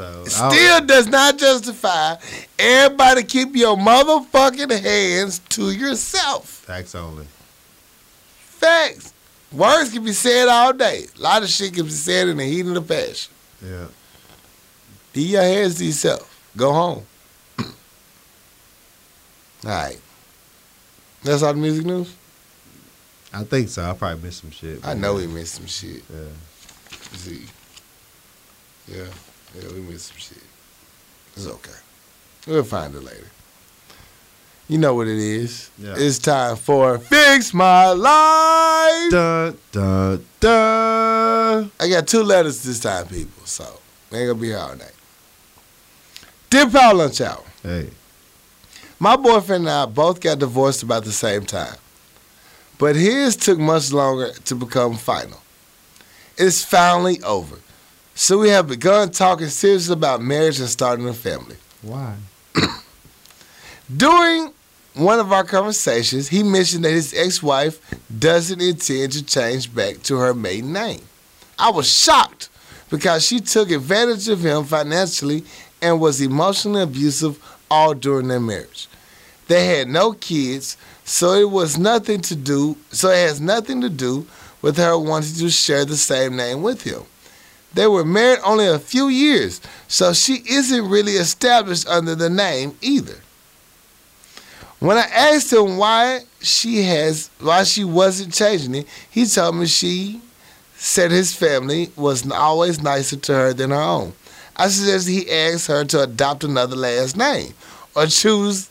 So 0.00 0.24
Still 0.24 0.86
does 0.86 1.06
not 1.08 1.36
justify 1.38 2.16
everybody 2.58 3.22
keep 3.24 3.54
your 3.54 3.76
motherfucking 3.76 4.80
hands 4.80 5.40
to 5.50 5.70
yourself. 5.70 6.46
facts 6.48 6.94
only. 6.94 7.26
Facts. 8.38 9.12
Words 9.52 9.92
can 9.92 10.04
be 10.04 10.12
said 10.12 10.48
all 10.48 10.72
day. 10.72 11.06
A 11.18 11.20
lot 11.20 11.42
of 11.42 11.48
shit 11.48 11.74
can 11.74 11.84
be 11.84 11.90
said 11.90 12.28
in 12.28 12.36
the 12.38 12.44
heat 12.44 12.66
of 12.66 12.74
the 12.74 12.82
passion. 12.82 13.32
Yeah. 13.64 13.86
Keep 15.12 15.30
your 15.30 15.42
hands 15.42 15.76
to 15.78 15.84
yourself. 15.84 16.50
Go 16.56 16.72
home. 16.72 17.06
all 17.58 17.66
right. 19.64 19.98
That's 21.24 21.42
all 21.42 21.52
the 21.52 21.58
music 21.60 21.84
news? 21.84 22.14
I 23.32 23.44
think 23.44 23.68
so. 23.68 23.88
I 23.88 23.92
probably 23.92 24.22
missed 24.22 24.40
some 24.40 24.50
shit. 24.50 24.86
I 24.86 24.94
know 24.94 25.14
we 25.16 25.26
missed 25.26 25.54
some 25.56 25.66
shit. 25.66 26.02
Yeah. 26.10 26.20
Let's 26.90 27.18
see. 27.18 27.44
Yeah. 28.88 29.04
Yeah, 29.54 29.68
we 29.72 29.80
missed 29.80 30.08
some 30.08 30.18
shit. 30.18 30.42
It's 31.36 31.46
okay. 31.46 31.70
We'll 32.46 32.62
find 32.64 32.94
it 32.94 33.02
later. 33.02 33.26
You 34.68 34.78
know 34.78 34.94
what 34.94 35.08
it 35.08 35.18
is. 35.18 35.70
Yeah. 35.78 35.94
It's 35.96 36.18
time 36.18 36.56
for 36.56 36.98
Fix 36.98 37.52
My 37.52 37.88
Life. 37.90 39.10
Dun 39.10 39.58
dun 39.72 40.24
dun. 40.38 41.70
I 41.80 41.88
got 41.88 42.06
two 42.06 42.22
letters 42.22 42.62
this 42.62 42.78
time, 42.80 43.06
people, 43.06 43.44
so 43.46 43.80
we 44.10 44.18
ain't 44.18 44.28
gonna 44.28 44.40
be 44.40 44.46
here 44.48 44.58
all 44.58 44.76
night. 44.76 44.92
Dear 46.50 46.68
Power 46.70 46.94
Lunch 46.94 47.20
Hour, 47.20 47.42
Hey. 47.62 47.90
my 48.98 49.16
boyfriend 49.16 49.64
and 49.66 49.70
I 49.70 49.86
both 49.86 50.20
got 50.20 50.38
divorced 50.38 50.82
about 50.84 51.04
the 51.04 51.12
same 51.12 51.44
time, 51.44 51.76
but 52.78 52.94
his 52.96 53.34
took 53.36 53.58
much 53.58 53.92
longer 53.92 54.32
to 54.44 54.54
become 54.54 54.96
final. 54.96 55.40
It's 56.38 56.64
finally 56.64 57.20
over, 57.22 57.56
so 58.20 58.36
we 58.36 58.50
have 58.50 58.68
begun 58.68 59.10
talking 59.10 59.46
seriously 59.46 59.94
about 59.94 60.20
marriage 60.20 60.60
and 60.60 60.68
starting 60.68 61.08
a 61.08 61.14
family. 61.14 61.56
Why? 61.80 62.16
During 63.96 64.52
one 64.92 65.18
of 65.18 65.32
our 65.32 65.42
conversations, 65.42 66.28
he 66.28 66.42
mentioned 66.42 66.84
that 66.84 66.90
his 66.90 67.14
ex-wife 67.14 67.80
doesn't 68.18 68.60
intend 68.60 69.12
to 69.12 69.24
change 69.24 69.74
back 69.74 70.02
to 70.02 70.18
her 70.18 70.34
maiden 70.34 70.74
name. 70.74 71.00
I 71.58 71.70
was 71.70 71.90
shocked 71.90 72.50
because 72.90 73.24
she 73.24 73.40
took 73.40 73.70
advantage 73.70 74.28
of 74.28 74.44
him 74.44 74.64
financially 74.64 75.42
and 75.80 75.98
was 75.98 76.20
emotionally 76.20 76.82
abusive 76.82 77.42
all 77.70 77.94
during 77.94 78.28
their 78.28 78.38
marriage. 78.38 78.86
They 79.48 79.64
had 79.64 79.88
no 79.88 80.12
kids, 80.12 80.76
so 81.06 81.32
it 81.36 81.50
was 81.50 81.78
nothing 81.78 82.20
to 82.20 82.36
do. 82.36 82.76
So 82.90 83.08
it 83.08 83.26
has 83.28 83.40
nothing 83.40 83.80
to 83.80 83.88
do 83.88 84.26
with 84.60 84.76
her 84.76 84.98
wanting 84.98 85.36
to 85.36 85.48
share 85.48 85.86
the 85.86 85.96
same 85.96 86.36
name 86.36 86.60
with 86.60 86.82
him. 86.82 87.04
They 87.72 87.86
were 87.86 88.04
married 88.04 88.40
only 88.44 88.66
a 88.66 88.78
few 88.78 89.08
years, 89.08 89.60
so 89.86 90.12
she 90.12 90.42
isn't 90.48 90.88
really 90.88 91.12
established 91.12 91.86
under 91.88 92.14
the 92.14 92.30
name 92.30 92.76
either. 92.80 93.16
When 94.80 94.96
I 94.96 95.02
asked 95.02 95.52
him 95.52 95.76
why 95.76 96.22
she 96.40 96.82
has 96.84 97.30
why 97.38 97.64
she 97.64 97.84
wasn't 97.84 98.32
changing 98.32 98.74
it, 98.74 98.86
he 99.10 99.26
told 99.26 99.56
me 99.56 99.66
she 99.66 100.20
said 100.76 101.10
his 101.10 101.34
family 101.34 101.90
was 101.96 102.28
always 102.30 102.82
nicer 102.82 103.16
to 103.16 103.34
her 103.34 103.52
than 103.52 103.70
her 103.70 103.76
own. 103.76 104.14
I 104.56 104.68
suggested 104.68 105.10
he 105.12 105.30
ask 105.30 105.68
her 105.68 105.84
to 105.84 106.02
adopt 106.02 106.44
another 106.44 106.76
last 106.76 107.16
name 107.16 107.52
or 107.94 108.06
choose 108.06 108.70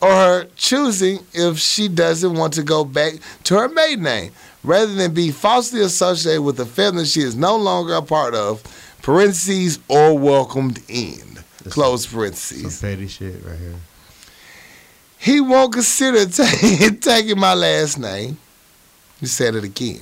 or 0.00 0.10
her 0.10 0.44
choosing 0.56 1.18
if 1.34 1.58
she 1.58 1.88
doesn't 1.88 2.34
want 2.34 2.54
to 2.54 2.62
go 2.62 2.84
back 2.84 3.14
to 3.44 3.58
her 3.58 3.68
maiden 3.68 4.04
name 4.04 4.32
rather 4.62 4.94
than 4.94 5.14
be 5.14 5.30
falsely 5.30 5.80
associated 5.80 6.42
with 6.42 6.58
a 6.60 6.66
family 6.66 7.04
she 7.04 7.20
is 7.20 7.34
no 7.36 7.56
longer 7.56 7.94
a 7.94 8.02
part 8.02 8.34
of 8.34 8.62
parentheses 9.02 9.78
or 9.88 10.18
welcomed 10.18 10.80
in 10.88 11.38
That's 11.62 11.74
close 11.74 12.06
Some 12.06 12.88
petty 12.90 13.08
shit 13.08 13.42
right 13.44 13.58
here. 13.58 13.74
he 15.18 15.40
won't 15.40 15.72
consider 15.72 16.26
ta- 16.30 16.88
taking 17.00 17.38
my 17.38 17.54
last 17.54 17.98
name. 17.98 18.38
He 19.20 19.26
said 19.26 19.54
it 19.54 19.64
again. 19.64 20.00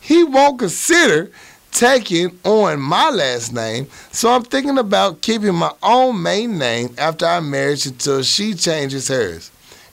He 0.00 0.24
won't 0.24 0.58
consider 0.58 1.30
taking 1.72 2.38
on 2.44 2.80
my 2.80 3.10
last 3.10 3.52
name, 3.52 3.86
so 4.12 4.30
I'm 4.32 4.42
thinking 4.42 4.76
about 4.78 5.20
keeping 5.22 5.54
my 5.54 5.72
own 5.82 6.20
main 6.22 6.58
name 6.58 6.94
after 6.98 7.26
our 7.26 7.40
marriage 7.40 7.86
until 7.86 8.22
she 8.22 8.54
changes 8.54 9.08
hers. 9.08 9.50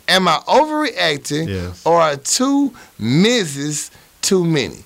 Am 0.08 0.28
I 0.28 0.38
overreacting 0.48 1.48
Yes. 1.48 1.86
or 1.86 2.00
are 2.02 2.16
two 2.16 2.74
Mrs. 3.00 3.92
too 4.28 4.44
many? 4.44 4.84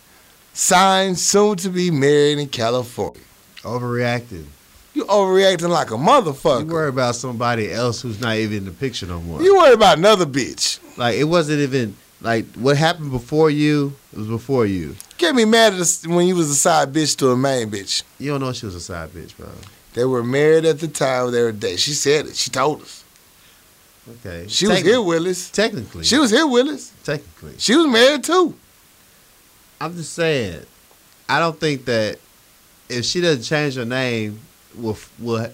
Signed, 0.53 1.17
soon 1.17 1.57
to 1.57 1.69
be 1.69 1.89
married 1.89 2.37
in 2.37 2.47
California. 2.47 3.21
Overreacted. 3.63 4.45
You 4.93 5.05
overreacting 5.05 5.69
like 5.69 5.89
a 5.89 5.95
motherfucker. 5.95 6.67
You 6.67 6.73
worry 6.73 6.89
about 6.89 7.15
somebody 7.15 7.71
else 7.71 8.01
who's 8.01 8.19
not 8.21 8.35
even 8.35 8.57
in 8.59 8.65
the 8.65 8.71
picture 8.71 9.07
no 9.07 9.19
more. 9.21 9.41
You 9.41 9.55
worry 9.55 9.73
about 9.73 9.97
another 9.97 10.25
bitch. 10.25 10.79
like 10.97 11.15
it 11.15 11.23
wasn't 11.23 11.59
even 11.59 11.95
like 12.21 12.45
what 12.55 12.77
happened 12.77 13.09
before 13.09 13.49
you. 13.49 13.93
It 14.13 14.19
was 14.19 14.27
before 14.27 14.65
you. 14.67 14.95
Get 15.17 15.33
me 15.33 15.45
mad 15.45 15.73
at 15.73 16.01
when 16.05 16.27
you 16.27 16.35
was 16.35 16.49
a 16.49 16.55
side 16.55 16.93
bitch 16.93 17.17
to 17.17 17.29
a 17.31 17.37
main 17.37 17.71
bitch. 17.71 18.03
You 18.19 18.31
don't 18.31 18.41
know 18.41 18.53
she 18.53 18.65
was 18.67 18.75
a 18.75 18.81
side 18.81 19.09
bitch, 19.09 19.35
bro. 19.37 19.49
They 19.93 20.05
were 20.05 20.23
married 20.23 20.65
at 20.65 20.79
the 20.79 20.87
time 20.87 21.31
they 21.31 21.41
were 21.41 21.51
dating. 21.51 21.77
She 21.77 21.93
said 21.93 22.27
it. 22.27 22.35
She 22.35 22.49
told 22.51 22.81
us. 22.81 23.03
Okay. 24.09 24.45
She 24.49 24.67
was 24.67 24.79
Techni- 24.79 24.83
here 24.83 25.01
with 25.01 25.25
us. 25.25 25.49
Technically. 25.49 26.03
She 26.03 26.17
was 26.17 26.31
here 26.31 26.47
with 26.47 26.67
us. 26.67 26.91
technically. 27.03 27.55
She 27.57 27.75
was 27.75 27.87
married 27.87 28.23
too. 28.23 28.55
I'm 29.81 29.95
just 29.95 30.13
saying. 30.13 30.61
I 31.27 31.39
don't 31.39 31.59
think 31.59 31.85
that 31.85 32.19
if 32.89 33.05
she 33.05 33.21
doesn't 33.21 33.43
change 33.43 33.75
her 33.75 33.85
name, 33.85 34.39
will 34.75 34.97
will 35.19 35.49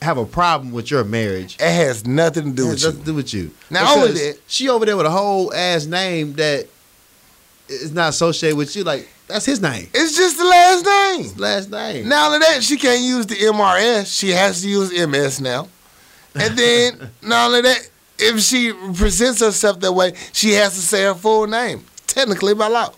have 0.00 0.18
a 0.18 0.24
problem 0.24 0.72
with 0.72 0.90
your 0.90 1.04
marriage. 1.04 1.56
It 1.56 1.72
has 1.72 2.06
nothing 2.06 2.50
to 2.50 2.52
do 2.52 2.66
It 2.66 2.70
with 2.70 2.82
has 2.82 2.84
nothing 2.84 2.98
you. 2.98 3.04
to 3.04 3.10
do 3.10 3.14
with 3.14 3.34
you. 3.34 3.50
Not 3.70 3.96
only 3.98 4.12
that- 4.12 4.38
she 4.46 4.68
over 4.68 4.86
there 4.86 4.96
with 4.96 5.06
a 5.06 5.10
whole 5.10 5.52
ass 5.52 5.84
name 5.86 6.34
that 6.34 6.66
is 7.68 7.92
not 7.92 8.10
associated 8.10 8.56
with 8.56 8.74
you. 8.76 8.84
Like 8.84 9.08
that's 9.26 9.44
his 9.46 9.60
name, 9.60 9.88
It's 9.94 10.16
just 10.16 10.36
the 10.38 10.44
last 10.44 10.84
name. 10.84 11.22
his 11.24 11.38
last 11.38 11.70
name. 11.70 12.08
Now 12.08 12.26
only 12.26 12.38
that, 12.40 12.62
she 12.62 12.76
can't 12.76 13.00
use 13.02 13.26
the 13.26 13.34
MRS. 13.36 14.06
She 14.18 14.30
has 14.30 14.62
to 14.62 14.68
use 14.68 14.92
MS 14.92 15.40
now. 15.40 15.68
And 16.34 16.56
then 16.56 17.10
not 17.22 17.46
only 17.48 17.62
that, 17.62 17.88
if 18.18 18.40
she 18.40 18.72
presents 18.94 19.40
herself 19.40 19.80
that 19.80 19.92
way, 19.92 20.12
she 20.32 20.52
has 20.52 20.74
to 20.74 20.80
say 20.80 21.02
her 21.04 21.14
full 21.14 21.46
name. 21.46 21.84
Technically 22.06 22.54
by 22.54 22.68
law. 22.68 22.92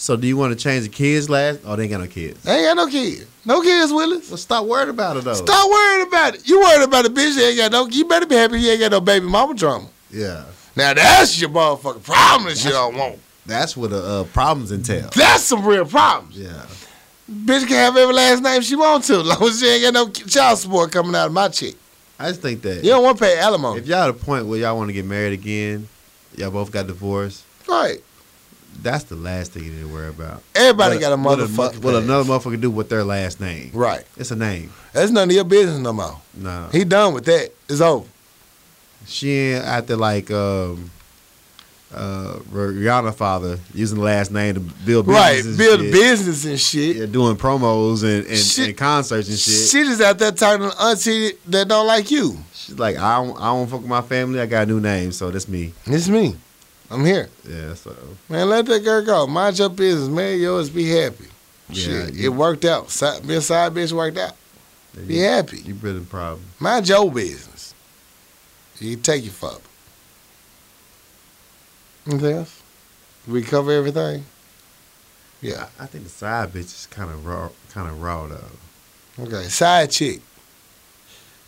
So 0.00 0.16
do 0.16 0.28
you 0.28 0.36
want 0.36 0.56
to 0.56 0.62
change 0.62 0.84
the 0.84 0.88
kids' 0.90 1.28
last? 1.28 1.58
Oh, 1.64 1.74
they 1.74 1.82
ain't 1.82 1.90
got 1.92 2.00
no 2.00 2.06
kids. 2.06 2.40
They 2.44 2.54
ain't 2.66 2.76
got 2.76 2.76
no 2.76 2.86
kids. 2.90 3.26
No 3.44 3.60
kids, 3.60 3.92
Willis. 3.92 4.30
Well, 4.30 4.36
stop 4.38 4.64
worrying 4.64 4.90
about 4.90 5.16
it 5.16 5.24
though. 5.24 5.34
Stop 5.34 5.68
worrying 5.70 6.06
about 6.06 6.36
it. 6.36 6.48
You 6.48 6.60
worried 6.60 6.84
about 6.84 7.04
the 7.04 7.10
bitch 7.10 7.34
that 7.34 7.48
ain't 7.48 7.56
got 7.58 7.72
no 7.72 7.86
you 7.88 8.04
better 8.04 8.24
be 8.26 8.36
happy 8.36 8.60
you 8.60 8.70
ain't 8.70 8.80
got 8.80 8.92
no 8.92 9.00
baby 9.00 9.26
mama 9.26 9.54
drama. 9.54 9.88
Yeah, 10.10 10.44
Now 10.76 10.94
that's 10.94 11.38
your 11.40 11.50
motherfucking 11.50 12.02
problem 12.04 12.48
that 12.48 12.64
you 12.64 12.70
don't 12.70 12.94
want. 12.96 13.18
that's 13.44 13.76
what 13.76 13.90
the 13.90 14.02
uh, 14.02 14.24
problems 14.24 14.70
entail. 14.72 15.10
That's 15.16 15.42
some 15.42 15.66
real 15.66 15.84
problems. 15.84 16.38
Yeah, 16.38 16.64
Bitch 17.30 17.66
can 17.66 17.76
have 17.76 17.96
every 17.96 18.14
last 18.14 18.42
name 18.42 18.62
she 18.62 18.76
want 18.76 19.02
to, 19.04 19.14
as 19.20 19.26
long 19.26 19.42
as 19.48 19.58
she 19.60 19.66
ain't 19.66 19.82
got 19.82 19.94
no 19.94 20.08
child 20.10 20.58
support 20.58 20.92
coming 20.92 21.14
out 21.14 21.26
of 21.26 21.32
my 21.32 21.48
chick. 21.48 21.74
I 22.20 22.28
just 22.28 22.40
think 22.40 22.62
that 22.62 22.84
You 22.84 22.90
don't 22.90 23.02
want 23.02 23.18
to 23.18 23.24
pay 23.24 23.38
alimony. 23.38 23.80
if 23.80 23.86
y'all 23.86 23.98
at 24.04 24.10
a 24.10 24.14
point 24.14 24.46
where 24.46 24.58
y'all 24.60 24.76
want 24.76 24.88
to 24.88 24.92
get 24.94 25.04
married 25.04 25.32
again, 25.32 25.88
y'all 26.36 26.50
both 26.50 26.70
got 26.70 26.86
divorced. 26.86 27.44
Right. 27.68 27.98
That's 28.80 29.04
the 29.04 29.16
last 29.16 29.52
thing 29.52 29.64
you 29.64 29.72
need 29.72 29.80
to 29.82 29.88
worry 29.92 30.08
about. 30.08 30.42
Everybody 30.54 30.96
What- 30.96 31.00
got 31.00 31.12
a 31.12 31.16
motherfucker. 31.16 31.78
What 31.82 31.94
another 31.96 32.24
motherfucker 32.30 32.60
do 32.60 32.70
with 32.70 32.88
their 32.88 33.02
last 33.04 33.40
name? 33.40 33.70
Right. 33.74 34.04
It's 34.16 34.30
a 34.30 34.36
name. 34.36 34.72
That's 34.92 35.10
none 35.10 35.28
of 35.28 35.34
your 35.34 35.44
business 35.44 35.78
no 35.78 35.92
more. 35.92 36.16
No, 36.34 36.68
He 36.70 36.84
done 36.84 37.12
with 37.14 37.24
that. 37.24 37.50
It's 37.68 37.80
over. 37.80 38.06
she 39.06 39.30
ain't 39.32 39.64
out 39.64 39.86
there 39.88 39.96
like 39.96 40.30
um, 40.30 40.90
uh, 41.94 42.34
Rihanna 42.52 43.14
father 43.14 43.58
using 43.74 43.98
the 43.98 44.04
last 44.04 44.30
name 44.30 44.54
to 44.54 44.60
build 44.60 45.08
Right. 45.08 45.42
Build 45.56 45.80
shit. 45.80 45.92
business 45.92 46.44
and 46.44 46.60
shit. 46.60 46.96
Yeah, 46.96 47.06
doing 47.06 47.36
promos 47.36 48.02
and, 48.04 48.26
and, 48.26 48.38
Shit. 48.38 48.68
and 48.68 48.76
concerts 48.76 49.28
and 49.28 49.38
shit. 49.38 49.70
She 49.70 49.82
just 49.84 50.00
out 50.02 50.18
there 50.18 50.30
talking 50.32 50.68
to 50.70 50.82
auntie 50.82 51.32
that 51.46 51.66
don't 51.68 51.86
like 51.86 52.10
you. 52.10 52.36
She's 52.52 52.78
like, 52.78 52.96
I 52.96 53.16
don't, 53.24 53.36
I 53.40 53.46
don't 53.46 53.66
fuck 53.66 53.80
with 53.80 53.88
my 53.88 54.02
family. 54.02 54.40
I 54.40 54.46
got 54.46 54.64
a 54.64 54.66
new 54.66 54.80
name, 54.80 55.10
so 55.12 55.30
that's 55.30 55.48
me. 55.48 55.72
It's 55.86 56.08
me. 56.08 56.36
I'm 56.90 57.04
here. 57.04 57.28
Yeah, 57.46 57.74
so 57.74 57.94
Man, 58.28 58.48
let 58.48 58.66
that 58.66 58.82
girl 58.82 59.04
go. 59.04 59.26
Mind 59.26 59.58
your 59.58 59.68
business, 59.68 60.08
man. 60.08 60.38
Yours 60.40 60.70
be 60.70 60.88
happy. 60.88 61.26
Yeah, 61.68 61.74
Shit, 62.06 62.14
you- 62.14 62.32
it 62.32 62.34
worked 62.34 62.64
out. 62.64 62.90
Side, 62.90 63.26
being 63.26 63.38
a 63.38 63.42
side 63.42 63.74
bitch 63.74 63.92
worked 63.92 64.16
out. 64.18 64.34
Be 65.06 65.14
you, 65.16 65.22
happy. 65.24 65.58
you 65.58 65.74
been 65.74 65.96
in 65.98 66.06
problem. 66.06 66.42
Mind 66.58 66.88
your 66.88 67.10
business. 67.12 67.74
You 68.80 68.96
take 68.96 69.22
your 69.24 69.32
fuck. 69.32 69.60
Anything 72.06 72.36
else? 72.38 72.62
We 73.26 73.42
cover 73.42 73.70
everything? 73.72 74.24
Yeah. 75.42 75.66
I, 75.78 75.84
I 75.84 75.86
think 75.86 76.04
the 76.04 76.10
side 76.10 76.50
bitch 76.52 76.60
is 76.74 76.88
kind 76.90 77.10
of 77.10 77.24
raw, 77.26 77.50
kind 77.72 77.88
of 77.88 78.00
raw 78.00 78.26
though. 78.26 79.24
Okay. 79.24 79.42
Side 79.44 79.90
chick. 79.90 80.20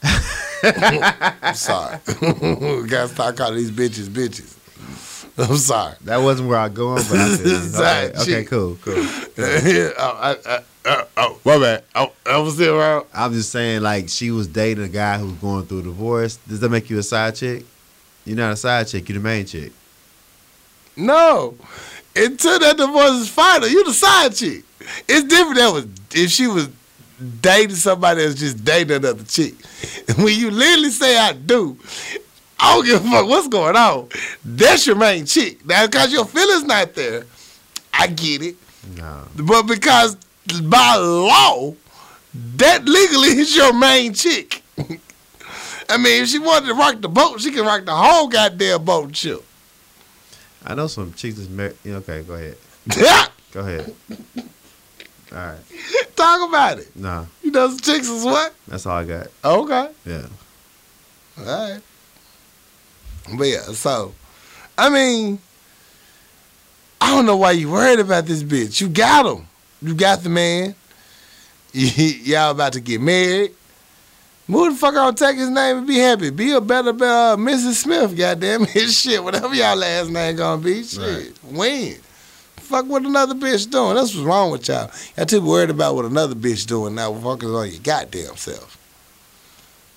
I'm 0.63 1.55
sorry. 1.55 1.99
Gotta 2.07 3.09
start 3.09 3.37
calling 3.39 3.57
these 3.57 3.71
bitches 3.71 4.09
bitches. 4.09 4.55
I'm 5.49 5.57
sorry. 5.57 5.95
That 6.03 6.19
wasn't 6.19 6.49
where 6.51 6.59
I 6.59 6.69
going, 6.69 7.03
but 7.09 7.19
I 7.19 7.29
said, 7.35 7.63
Side 7.71 8.17
okay, 8.17 8.45
cool, 8.45 8.77
cool. 8.83 8.95
oh, 9.39 9.95
I, 9.99 10.37
I, 10.47 10.63
uh, 10.85 11.05
oh, 11.17 11.41
my 11.45 11.59
bad. 11.59 11.85
Oh, 11.95 12.13
I 12.27 12.37
was 12.39 12.55
still 12.55 12.79
around. 12.79 13.07
I'm 13.15 13.33
just 13.33 13.51
saying, 13.51 13.81
like, 13.81 14.11
she 14.11 14.31
was 14.31 14.47
dating 14.47 14.85
a 14.85 14.89
guy 14.89 15.19
who's 15.19 15.33
going 15.35 15.65
through 15.65 15.81
a 15.81 15.83
divorce. 15.85 16.37
Does 16.49 16.61
that 16.61 16.69
make 16.69 16.91
you 16.91 16.99
a 16.99 17.03
side 17.03 17.37
chick? 17.37 17.65
You're 18.27 18.37
not 18.37 18.53
a 18.53 18.57
side 18.57 18.89
chick. 18.89 19.09
You're 19.09 19.19
the 19.19 19.25
main 19.25 19.47
chick. 19.47 19.73
No. 20.97 21.57
Until 22.15 22.59
that 22.59 22.77
divorce 22.77 23.13
is 23.13 23.29
final, 23.31 23.69
you're 23.69 23.85
the 23.85 23.95
side 23.95 24.35
chick. 24.35 24.65
It's 25.09 25.27
different 25.27 25.57
that 25.57 25.73
was 25.73 25.87
if 26.13 26.31
she 26.31 26.49
was 26.49 26.69
dating 27.41 27.77
somebody 27.77 28.23
that's 28.23 28.39
just 28.39 28.63
dating 28.63 28.97
another 28.97 29.25
chick. 29.25 29.55
When 30.17 30.39
you 30.39 30.51
literally 30.51 30.91
say 30.91 31.17
I 31.17 31.33
do, 31.33 31.79
I 32.63 32.75
don't 32.75 32.85
give 32.85 33.05
a 33.05 33.11
fuck 33.11 33.27
what's 33.29 33.49
going 33.49 33.77
on. 33.77 34.09
That's 34.45 34.87
your 34.87 34.97
main 34.97 35.25
chick. 35.27 35.65
Now 35.65 35.87
because 35.87 36.13
your 36.13 36.25
feelings 36.25 36.65
not 36.65 36.95
there, 36.95 37.25
I 37.93 38.07
get 38.09 38.43
it. 38.43 38.57
No. 38.97 39.27
But 39.37 39.63
because 39.65 40.17
by 40.65 40.97
law, 40.97 41.75
that 42.57 42.85
legally 42.85 43.29
is 43.39 43.55
your 43.57 43.73
main 43.73 44.13
chick. 44.15 44.63
I 45.89 45.97
mean, 45.97 46.23
if 46.23 46.29
she 46.29 46.39
wanted 46.39 46.67
to 46.69 46.75
rock 46.75 47.01
the 47.01 47.09
boat, 47.09 47.41
she 47.41 47.51
can 47.51 47.65
rock 47.67 47.85
the 47.85 47.95
whole 47.95 48.29
goddamn 48.29 48.85
boat 48.85 49.05
and 49.07 49.17
shit. 49.17 49.43
I 50.65 50.75
know 50.75 50.87
some 50.87 51.13
chicks 51.15 51.37
that's 51.37 51.49
married. 51.49 51.77
Okay, 51.87 52.23
go 52.23 52.35
ahead. 52.35 52.57
Go 53.53 53.61
ahead. 53.61 53.93
All 55.33 55.39
right. 55.39 55.59
Talk 56.15 56.49
about 56.49 56.79
it. 56.79 56.95
Nah, 56.95 57.25
You 57.43 57.51
know 57.51 57.69
some 57.69 57.81
chicks 57.81 58.09
is 58.09 58.25
what? 58.25 58.55
that's 58.69 58.87
all 58.87 58.97
I 58.99 59.05
got. 59.05 59.27
Okay. 59.45 59.91
Yeah. 60.07 60.27
All 61.39 61.45
right. 61.45 61.81
But 63.37 63.45
yeah, 63.49 63.63
so, 63.73 64.13
I 64.77 64.89
mean, 64.89 65.39
I 67.01 67.11
don't 67.15 67.27
know 67.27 67.37
why 67.37 67.53
you 67.53 67.71
worried 67.71 68.01
about 68.01 68.27
this 68.27 68.43
bitch. 68.43 68.81
You 68.81 68.89
got 68.89 69.27
him. 69.27 69.47
You 69.83 69.95
got 69.95 70.23
the 70.23 70.29
man. 70.29 70.75
Y'all 71.73 72.51
about 72.51 72.73
to 72.75 72.81
get 72.81 73.01
married. 73.01 73.53
Move 74.49 74.73
the 74.75 74.79
fuck 74.81 74.97
on, 74.97 75.15
take 75.15 75.37
his 75.37 75.49
name 75.49 75.79
and 75.79 75.87
be 75.87 75.97
happy. 75.99 76.31
Be 76.31 76.51
a 76.53 76.61
better, 76.61 76.93
better 76.93 77.35
uh, 77.35 77.37
Mrs. 77.37 77.75
Smith, 77.75 78.17
goddamn 78.19 78.65
it. 78.75 78.89
Shit, 78.91 79.23
whatever 79.23 79.55
y'all 79.55 79.77
last 79.77 80.11
name 80.11 80.35
gonna 80.35 80.61
be. 80.61 80.83
Shit, 80.83 80.99
Right. 81.01 81.33
win. 81.45 81.97
Fuck 82.57 82.87
what 82.87 83.03
another 83.05 83.35
bitch 83.35 83.71
doing. 83.71 83.95
That's 83.95 84.13
what's 84.15 84.25
wrong 84.27 84.51
with 84.51 84.67
y'all. 84.69 84.91
Y'all 85.17 85.27
too 85.27 85.41
worried 85.41 85.71
about 85.71 85.95
what 85.95 86.05
another 86.05 86.35
bitch 86.35 86.67
doing 86.67 86.97
now. 86.97 87.13
Focus 87.15 87.49
on 87.49 87.71
your 87.71 87.81
goddamn 87.81 88.37
self. 88.37 88.77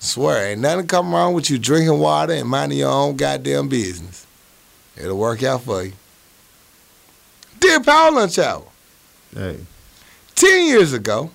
Swear, 0.04 0.50
ain't 0.52 0.60
nothing 0.60 0.86
come 0.86 1.12
wrong 1.14 1.32
with 1.34 1.48
you 1.50 1.58
drinking 1.58 1.98
water 1.98 2.34
and 2.34 2.48
minding 2.48 2.78
your 2.78 2.90
own 2.90 3.16
goddamn 3.16 3.68
business. 3.68 4.26
It'll 4.96 5.16
work 5.18 5.42
out 5.42 5.62
for 5.62 5.82
you. 5.84 5.92
Dear 7.58 7.80
Power 7.80 8.12
Lunch 8.12 8.38
Hour. 8.38 8.64
Hey, 9.34 9.58
10 10.34 10.66
years 10.66 10.92
ago, 10.92 11.30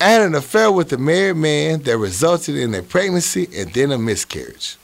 I 0.00 0.04
had 0.08 0.22
an 0.22 0.34
affair 0.34 0.72
with 0.72 0.92
a 0.92 0.98
married 0.98 1.36
man 1.36 1.82
that 1.82 1.96
resulted 1.98 2.56
in 2.56 2.74
a 2.74 2.82
pregnancy 2.82 3.46
and 3.54 3.72
then 3.72 3.92
a 3.92 3.98
miscarriage. 3.98 4.76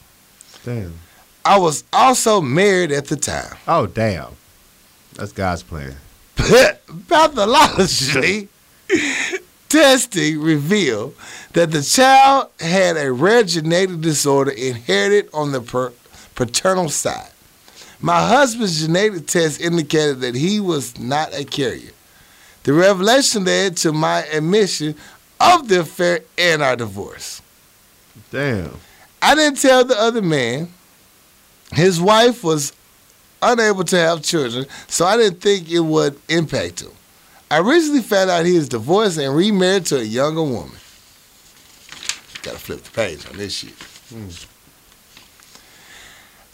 damn. 0.65 0.95
I 1.45 1.57
was 1.59 1.85
also 1.93 2.43
married 2.43 2.93
at 2.93 3.07
the 3.07 3.17
time. 3.17 3.57
Oh, 3.67 3.87
damn. 3.87 4.37
That's 5.15 5.33
God's 5.33 5.63
plan. 5.63 5.97
But 6.37 6.83
pathologically, 7.09 8.49
testing 9.69 10.41
revealed 10.41 11.15
that 11.59 11.73
the 11.73 11.83
child 11.83 12.49
had 12.61 12.97
a 12.97 13.11
rare 13.13 13.43
genetic 13.43 14.01
disorder 14.01 14.53
inherited 14.53 15.29
on 15.35 15.51
the 15.51 15.61
per- 15.61 15.93
paternal 16.37 16.89
side. 16.89 17.33
My 18.01 18.25
husband's 18.29 18.81
genetic 18.81 19.27
test 19.27 19.61
indicated 19.61 20.21
that 20.21 20.37
he 20.37 20.61
was 20.61 20.97
not 21.01 21.35
a 21.35 21.45
carrier. 21.45 21.91
The 22.63 22.75
revelation 22.75 23.45
led 23.45 23.77
to 23.79 23.93
my 23.93 24.23
admission 24.27 24.95
of 25.41 25.67
the 25.67 25.81
affair 25.81 26.21
and 26.39 26.63
our 26.63 26.77
divorce. 26.77 27.43
Damn. 28.31 28.77
I 29.21 29.35
didn't 29.35 29.59
tell 29.61 29.85
the 29.85 30.01
other 30.01 30.23
man. 30.23 30.69
His 31.73 32.01
wife 32.01 32.45
was 32.45 32.73
unable 33.43 33.83
to 33.83 33.97
have 33.97 34.23
children, 34.23 34.67
so 34.87 35.07
I 35.07 35.17
didn't 35.17 35.41
think 35.41 35.69
it 35.69 35.81
would 35.81 36.21
impact 36.29 36.83
him. 36.83 36.93
I 37.51 37.59
recently 37.59 38.03
found 38.03 38.31
out 38.31 38.47
he 38.47 38.55
is 38.55 38.69
divorced 38.69 39.19
and 39.19 39.35
remarried 39.35 39.87
to 39.87 39.99
a 39.99 40.05
younger 40.05 40.45
woman. 40.45 40.79
Gotta 42.43 42.59
flip 42.59 42.83
the 42.83 42.91
page 42.91 43.27
on 43.29 43.37
this 43.37 43.55
shit. 43.55 43.75
Hmm. 44.11 44.29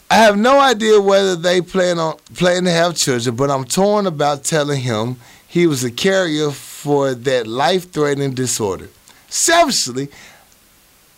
I 0.09 0.15
have 0.15 0.37
no 0.37 0.59
idea 0.59 1.01
whether 1.01 1.35
they 1.35 1.61
plan 1.61 1.97
on 1.99 2.17
plan 2.35 2.63
to 2.65 2.71
have 2.71 2.95
children, 2.95 3.35
but 3.35 3.49
I'm 3.49 3.65
torn 3.65 4.05
about 4.07 4.43
telling 4.43 4.81
him 4.81 5.17
he 5.47 5.67
was 5.67 5.83
a 5.83 5.91
carrier 5.91 6.51
for 6.51 7.13
that 7.13 7.47
life-threatening 7.47 8.33
disorder. 8.33 8.89
Selfishly, 9.29 10.09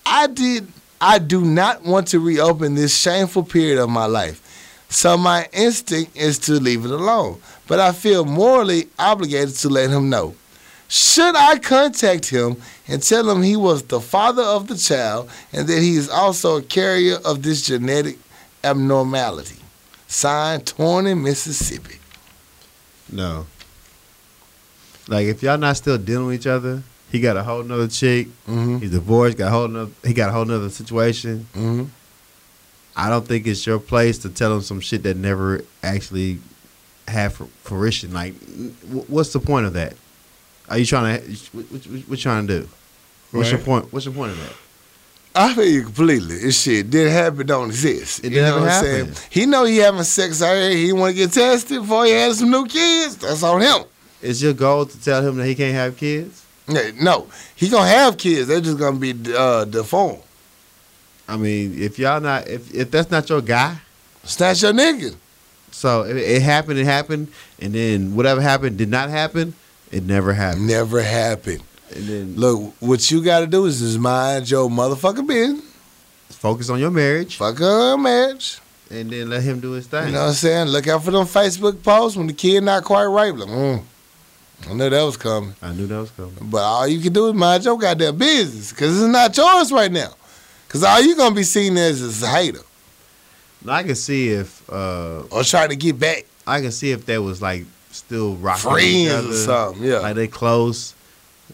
I 0.06 0.27
did 0.27 0.72
I 0.99 1.19
do 1.19 1.41
not 1.41 1.84
want 1.84 2.07
to 2.10 2.19
reopen 2.19 2.76
this 2.76 2.98
shameful 2.98 3.44
period 3.44 3.77
of 3.77 3.89
my 3.89 4.06
life. 4.06 4.41
So 4.89 5.18
my 5.18 5.48
instinct 5.52 6.15
is 6.15 6.39
to 6.39 6.53
leave 6.53 6.85
it 6.85 6.91
alone. 6.91 7.39
But 7.68 7.80
I 7.80 7.91
feel 7.91 8.26
morally 8.26 8.88
obligated 8.98 9.56
to 9.56 9.69
let 9.69 9.89
him 9.89 10.10
know. 10.10 10.35
Should 10.88 11.35
I 11.35 11.60
contact 11.60 12.30
him 12.30 12.56
and 12.88 13.01
tell 13.01 13.30
him 13.30 13.41
he 13.41 13.55
was 13.55 13.84
the 13.84 13.99
father 13.99 14.43
of 14.43 14.68
the 14.68 14.77
child 14.77 15.30
and 15.53 15.68
that 15.68 15.81
he 15.81 15.95
is 15.95 16.09
also 16.09 16.57
a 16.57 16.61
carrier 16.61 17.18
of 17.26 17.43
this 17.43 17.65
genetic 17.68 18.18
abnormality? 18.64 19.57
Signed, 20.07 20.65
Torney, 20.65 21.14
Mississippi. 21.14 21.97
No. 23.11 23.45
Like 25.07 25.27
if 25.27 25.43
y'all 25.43 25.57
not 25.57 25.77
still 25.77 25.97
dealing 25.97 26.27
with 26.27 26.35
each 26.35 26.47
other, 26.47 26.84
he 27.11 27.19
got 27.19 27.38
a 27.38 27.43
whole 27.43 27.64
nother 27.64 27.88
chick. 27.88 28.27
Mm-hmm. 28.47 28.80
He's 28.80 28.91
divorced. 28.91 29.38
Got 29.38 29.47
a 29.47 29.51
whole 29.51 29.68
nother. 29.68 29.91
He 30.03 30.14
got 30.14 30.30
a 30.30 30.31
whole 30.34 30.45
nother 30.45 30.69
situation. 30.69 31.47
Mm-hmm. 31.53 31.85
I 32.95 33.09
don't 33.09 33.26
think 33.26 33.47
it's 33.47 33.65
your 33.65 33.80
place 33.80 34.18
to 34.19 34.30
tell 34.30 34.53
him 34.53 34.61
some 34.61 34.81
shit 34.81 35.03
that 35.03 35.15
never 35.15 35.64
actually 35.84 36.39
had 37.07 37.31
fruition. 37.31 38.11
Like, 38.11 38.34
what's 39.07 39.31
the 39.31 39.39
point 39.39 39.68
of 39.68 39.73
that? 39.73 39.95
Are 40.68 40.77
you 40.77 40.85
trying 40.85 41.22
to? 41.22 41.31
What, 41.55 41.65
what, 41.65 41.85
what 41.85 42.09
you 42.09 42.18
trying 42.18 42.47
to 42.47 42.61
do? 42.61 42.69
What's 43.32 43.52
your 43.52 43.60
point? 43.60 43.91
What's 43.91 44.06
your 44.06 44.14
point 44.14 44.32
of 44.32 44.40
that? 44.40 44.54
I 45.36 45.54
feel 45.54 45.66
you 45.66 45.84
completely. 45.84 46.38
This 46.40 46.62
shit 46.62 46.90
didn't 46.90 47.14
happen, 47.14 47.45
don't 47.45 47.68
exist. 47.68 48.24
It 48.24 48.32
you 48.32 48.41
know 48.41 48.48
never 48.48 48.60
what 48.62 48.70
I'm 48.70 48.84
saying? 48.84 49.14
He 49.30 49.45
know 49.45 49.66
he 49.66 49.78
having 49.78 50.02
sex 50.04 50.40
here. 50.40 50.72
He 50.72 50.91
want 50.94 51.12
to 51.12 51.16
get 51.16 51.32
tested 51.32 51.82
before 51.82 52.06
he 52.06 52.12
had 52.12 52.34
some 52.34 52.49
new 52.49 52.66
kids. 52.66 53.18
That's 53.18 53.44
on 53.44 53.62
him. 53.62 53.84
Is 54.22 54.41
your 54.41 54.54
goal 54.54 54.88
to 54.88 55.04
tell 55.04 55.22
him 55.22 55.38
that 55.38 55.45
he 55.45 55.54
can't 55.54 55.76
have 55.76 55.95
kids? 55.95 56.44
No, 56.68 57.28
he 57.56 57.70
gonna 57.70 57.88
have 57.88 58.18
kids. 58.18 58.48
They're 58.48 58.60
just 58.62 58.80
gonna 58.80 58.98
be 58.98 59.14
uh, 59.34 59.66
deformed. 59.66 60.24
I 61.28 61.38
mean, 61.38 61.78
if 61.80 61.99
y'all 61.99 62.20
not, 62.20 62.48
if 62.48 62.74
if 62.74 62.90
that's 62.90 63.12
not 63.12 63.30
your 63.30 63.41
guy, 63.41 63.78
Snatch 64.24 64.62
your 64.62 64.74
nigga. 64.74 65.16
so 65.72 66.04
it, 66.04 66.18
it 66.18 66.41
happened, 66.41 66.80
it 66.80 66.86
happened, 66.86 67.30
and 67.62 67.74
then 67.74 68.16
whatever 68.16 68.41
happened 68.41 68.78
did 68.78 68.90
not 68.90 69.10
happen. 69.10 69.54
It 69.91 70.04
never 70.04 70.34
happened. 70.34 70.68
Never 70.68 71.02
happened. 71.02 71.64
And 71.95 72.03
then 72.07 72.35
Look, 72.35 72.73
what 72.80 73.09
you 73.11 73.23
got 73.23 73.39
to 73.41 73.47
do 73.47 73.65
is 73.65 73.80
just 73.80 73.97
mind 73.99 74.49
your 74.49 74.69
motherfucking 74.69 75.26
business. 75.27 75.64
focus 76.30 76.69
on 76.69 76.80
your 76.80 76.91
marriage, 76.91 77.38
Fuck 77.38 77.59
a 77.61 77.95
marriage. 77.97 78.59
and 78.91 79.09
then 79.09 79.30
let 79.30 79.43
him 79.43 79.59
do 79.59 79.72
his 79.72 79.88
thing. 79.88 80.07
You 80.07 80.14
know 80.14 80.22
what 80.22 80.27
I'm 80.30 80.34
saying? 80.34 80.68
Look 80.68 80.88
out 80.88 81.03
for 81.03 81.11
them 81.11 81.26
Facebook 81.26 81.81
posts 81.84 82.18
when 82.18 82.27
the 82.27 82.34
kid 82.34 82.64
not 82.64 82.84
quite 82.84 83.05
right. 83.05 83.34
Like, 83.34 83.49
mm, 83.49 83.84
I 84.69 84.73
knew 84.73 84.89
that 84.89 85.03
was 85.03 85.18
coming. 85.18 85.55
I 85.61 85.72
knew 85.73 85.88
that 85.88 85.97
was 85.99 86.11
coming. 86.11 86.35
But 86.41 86.61
all 86.64 86.88
you 86.88 86.99
can 86.99 87.14
do 87.14 87.27
is 87.27 87.34
mind 87.34 87.64
your 87.65 87.77
goddamn 87.77 88.18
business 88.18 88.72
because 88.72 89.01
it's 89.01 89.11
not 89.11 89.35
yours 89.38 89.72
right 89.72 89.91
now. 89.91 90.14
Because 90.68 90.84
all 90.84 91.01
you 91.01 91.15
going 91.15 91.30
to 91.31 91.35
be 91.35 91.43
seen 91.43 91.77
as 91.77 92.01
is 92.01 92.22
a 92.23 92.27
hater 92.27 92.59
I 93.68 93.84
can 93.84 93.95
see 93.95 94.30
if 94.30 94.69
uh, 94.69 95.23
or 95.31 95.43
trying 95.43 95.69
to 95.69 95.76
get 95.77 95.97
back 95.99 96.26
I 96.45 96.59
can 96.61 96.72
see 96.72 96.91
if 96.91 97.05
they 97.05 97.18
was 97.18 97.41
like 97.41 97.65
still 97.91 98.35
rocking 98.35 98.72
friends 98.72 99.26
or 99.26 99.34
something. 99.34 99.84
Yeah. 99.84 99.99
like 99.99 100.15
they 100.15 100.27
close. 100.27 100.93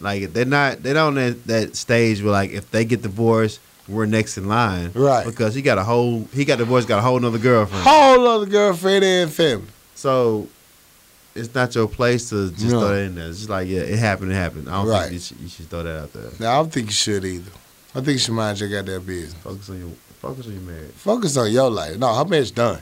Like 0.00 0.32
they're 0.32 0.44
not 0.44 0.82
they're 0.82 0.94
not 0.94 1.06
on 1.08 1.14
that, 1.16 1.44
that 1.46 1.76
stage 1.76 2.22
where 2.22 2.32
like 2.32 2.50
if 2.50 2.70
they 2.70 2.84
get 2.84 3.02
divorced, 3.02 3.60
we're 3.88 4.06
next 4.06 4.36
in 4.38 4.48
line. 4.48 4.90
Right. 4.94 5.24
Because 5.24 5.54
he 5.54 5.62
got 5.62 5.78
a 5.78 5.84
whole 5.84 6.28
he 6.32 6.44
got 6.44 6.58
divorced, 6.58 6.88
got 6.88 6.98
a 6.98 7.02
whole 7.02 7.18
nother 7.20 7.38
girlfriend. 7.38 7.84
Whole 7.84 8.26
other 8.26 8.46
girlfriend 8.46 9.04
and 9.04 9.32
family. 9.32 9.66
So 9.94 10.48
it's 11.34 11.54
not 11.54 11.74
your 11.74 11.88
place 11.88 12.28
to 12.30 12.50
just 12.50 12.64
No. 12.64 12.80
throw 12.80 12.88
that 12.88 13.02
in 13.02 13.14
there. 13.14 13.28
It's 13.28 13.38
just 13.38 13.50
like 13.50 13.68
yeah, 13.68 13.80
it 13.80 13.98
happened, 13.98 14.32
it 14.32 14.36
happened. 14.36 14.68
I 14.68 14.72
don't 14.82 14.88
Right. 14.88 15.02
think 15.02 15.12
you 15.14 15.18
should, 15.20 15.40
you 15.40 15.48
should 15.48 15.70
throw 15.70 15.82
that 15.82 16.02
out 16.02 16.12
there. 16.12 16.30
Now, 16.40 16.52
I 16.52 16.56
don't 16.62 16.72
think 16.72 16.86
you 16.86 16.92
should 16.92 17.24
either. 17.24 17.50
I 17.94 17.98
think 18.00 18.08
you 18.08 18.18
should 18.18 18.34
mind 18.34 18.58
your 18.58 18.68
goddamn 18.68 19.02
business. 19.02 19.34
Focus 19.42 19.70
on 19.70 19.78
your 19.78 19.90
focus 20.20 20.46
on 20.46 20.52
your 20.54 20.62
marriage. 20.62 20.90
Focus 20.96 21.36
on 21.36 21.52
your 21.52 21.70
life. 21.70 21.96
No, 21.98 22.12
her 22.14 22.24
marriage 22.24 22.52
done. 22.54 22.80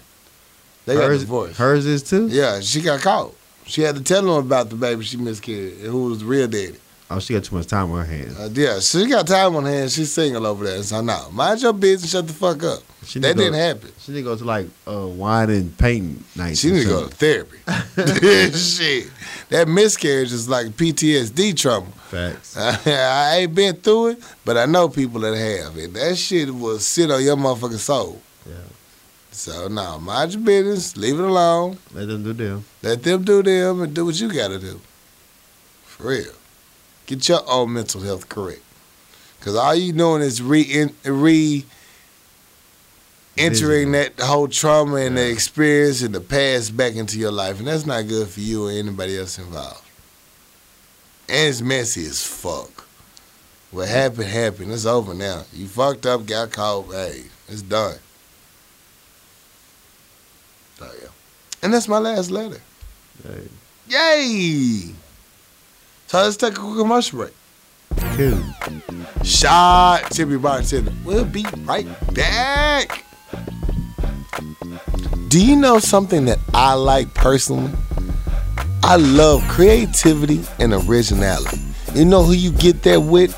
They 0.87 0.95
got 0.95 1.05
hers, 1.09 1.21
divorced. 1.21 1.59
hers 1.59 1.85
is 1.87 2.03
too. 2.03 2.29
Yeah, 2.29 2.61
she 2.61 2.81
got 2.81 3.01
caught. 3.01 3.35
She 3.67 3.83
had 3.83 3.95
to 3.97 4.03
tell 4.03 4.23
him 4.23 4.31
about 4.47 4.71
the 4.71 4.77
baby 4.77 5.05
she 5.05 5.17
miscarried 5.17 5.75
and 5.79 5.87
who 5.87 6.05
was 6.11 6.19
the 6.21 6.25
real 6.25 6.49
daddy. 6.49 6.77
Oh, 7.15 7.19
she 7.19 7.35
got 7.35 7.45
too 7.45 7.57
much 7.57 7.67
time 7.67 7.91
on 7.91 7.99
her 7.99 8.11
hands. 8.11 8.39
Uh, 8.39 8.49
yeah, 8.55 8.81
she 8.81 9.07
got 9.07 9.27
time 9.27 9.55
on 9.55 9.65
her 9.65 9.71
hands. 9.71 9.95
She's 9.95 10.11
single 10.11 10.47
over 10.47 10.65
there. 10.65 10.83
So, 10.83 11.03
no, 11.03 11.29
mind 11.31 11.61
your 11.61 11.75
business. 11.75 12.11
Shut 12.11 12.27
the 12.27 12.33
fuck 12.33 12.63
up. 12.63 12.81
She 13.05 13.19
That 13.19 13.37
didn't 13.37 13.53
go, 13.53 13.59
happen. 13.59 13.93
She 13.99 14.13
need 14.13 14.19
to 14.19 14.25
go 14.25 14.37
to 14.37 14.45
like 14.45 14.67
uh, 14.89 15.07
wine 15.09 15.51
and 15.51 15.77
painting 15.77 16.25
nights. 16.37 16.61
She 16.61 16.71
need 16.71 16.85
to 16.85 16.89
go 16.89 17.07
to 17.07 17.15
therapy. 17.15 17.59
Shit. 18.59 19.11
That 19.51 19.69
miscarriage 19.69 20.33
is 20.33 20.49
like 20.49 20.69
PTSD 20.69 21.55
trauma. 21.55 21.91
Facts. 21.91 22.57
I 22.87 23.41
ain't 23.41 23.55
been 23.55 23.77
through 23.77 24.09
it, 24.11 24.25
but 24.47 24.57
I 24.57 24.65
know 24.65 24.89
people 24.89 25.21
that 25.21 25.37
have. 25.37 25.77
And 25.77 25.93
that 25.95 26.17
shit 26.17 26.49
will 26.55 26.79
sit 26.79 27.11
on 27.11 27.23
your 27.23 27.37
motherfucking 27.37 27.77
soul. 27.77 28.23
Yeah. 28.47 28.55
So, 29.33 29.69
no, 29.69 29.99
mind 29.99 30.33
your 30.33 30.43
business. 30.43 30.97
Leave 30.97 31.19
it 31.19 31.25
alone. 31.25 31.77
Let 31.93 32.09
them 32.09 32.23
do 32.23 32.33
them. 32.33 32.65
Let 32.83 33.03
them 33.03 33.23
do 33.23 33.43
them 33.43 33.83
and 33.83 33.93
do 33.93 34.07
what 34.07 34.19
you 34.19 34.33
got 34.33 34.49
to 34.49 34.59
do. 34.59 34.81
For 35.85 36.09
real. 36.09 36.33
Get 37.07 37.29
your 37.29 37.41
own 37.49 37.73
mental 37.73 38.01
health 38.01 38.29
correct. 38.29 38.63
Because 39.39 39.57
all 39.57 39.75
you 39.75 39.93
doing 39.93 40.23
is 40.23 40.41
re, 40.41 40.89
re 41.05 41.65
entering 43.37 43.93
that 43.93 44.21
whole 44.21 44.49
trauma 44.49 44.97
and 44.97 45.17
the 45.17 45.31
experience 45.31 46.03
and 46.03 46.15
the 46.15 46.21
past 46.21 46.77
back 46.77 46.95
into 46.95 47.19
your 47.19 47.33
life. 47.33 47.59
And 47.59 47.67
that's 47.67 47.87
not 47.87 48.07
good 48.07 48.29
for 48.29 48.41
you 48.41 48.69
or 48.69 48.71
anybody 48.71 49.19
else 49.19 49.39
involved. 49.39 49.85
And 51.29 51.49
it's 51.49 51.61
messy 51.61 52.05
as 52.07 52.25
fuck. 52.25 52.87
What 53.71 53.89
happened, 53.89 54.29
happened. 54.29 54.71
It's 54.71 54.85
over 54.85 55.15
now. 55.15 55.45
You 55.53 55.67
fucked 55.67 56.05
up, 56.05 56.27
got 56.27 56.53
caught. 56.53 56.93
Hey, 56.93 57.25
it's 57.49 57.63
done. 57.63 57.97
So, 60.79 60.91
yeah. 61.01 61.09
And 61.63 61.73
that's 61.73 61.89
my 61.89 61.99
last 61.99 62.31
letter. 62.31 62.61
Hey. 63.27 63.49
Yay! 63.89 64.95
So 66.13 66.19
let's 66.19 66.37
take 66.37 66.53
a 66.53 66.61
quick 66.61 66.77
commercial 66.77 67.21
break. 67.21 67.33
Cool. 68.17 68.39
Shot 69.25 70.11
Tippy 70.11 70.37
Bartender. 70.37 70.93
We'll 71.07 71.25
be 71.25 71.47
right 71.61 71.87
back. 72.13 73.07
Do 75.29 75.43
you 75.43 75.57
know 75.57 75.79
something 75.79 76.27
that 76.27 76.37
I 76.53 76.75
like 76.75 77.15
personally? 77.15 77.73
I 78.83 78.97
love 78.97 79.43
creativity 79.49 80.43
and 80.59 80.75
originality. 80.75 81.63
You 81.95 82.05
know 82.05 82.23
who 82.23 82.35
you 82.35 82.53
get 82.53 82.83
that 82.83 83.01
with? 83.01 83.33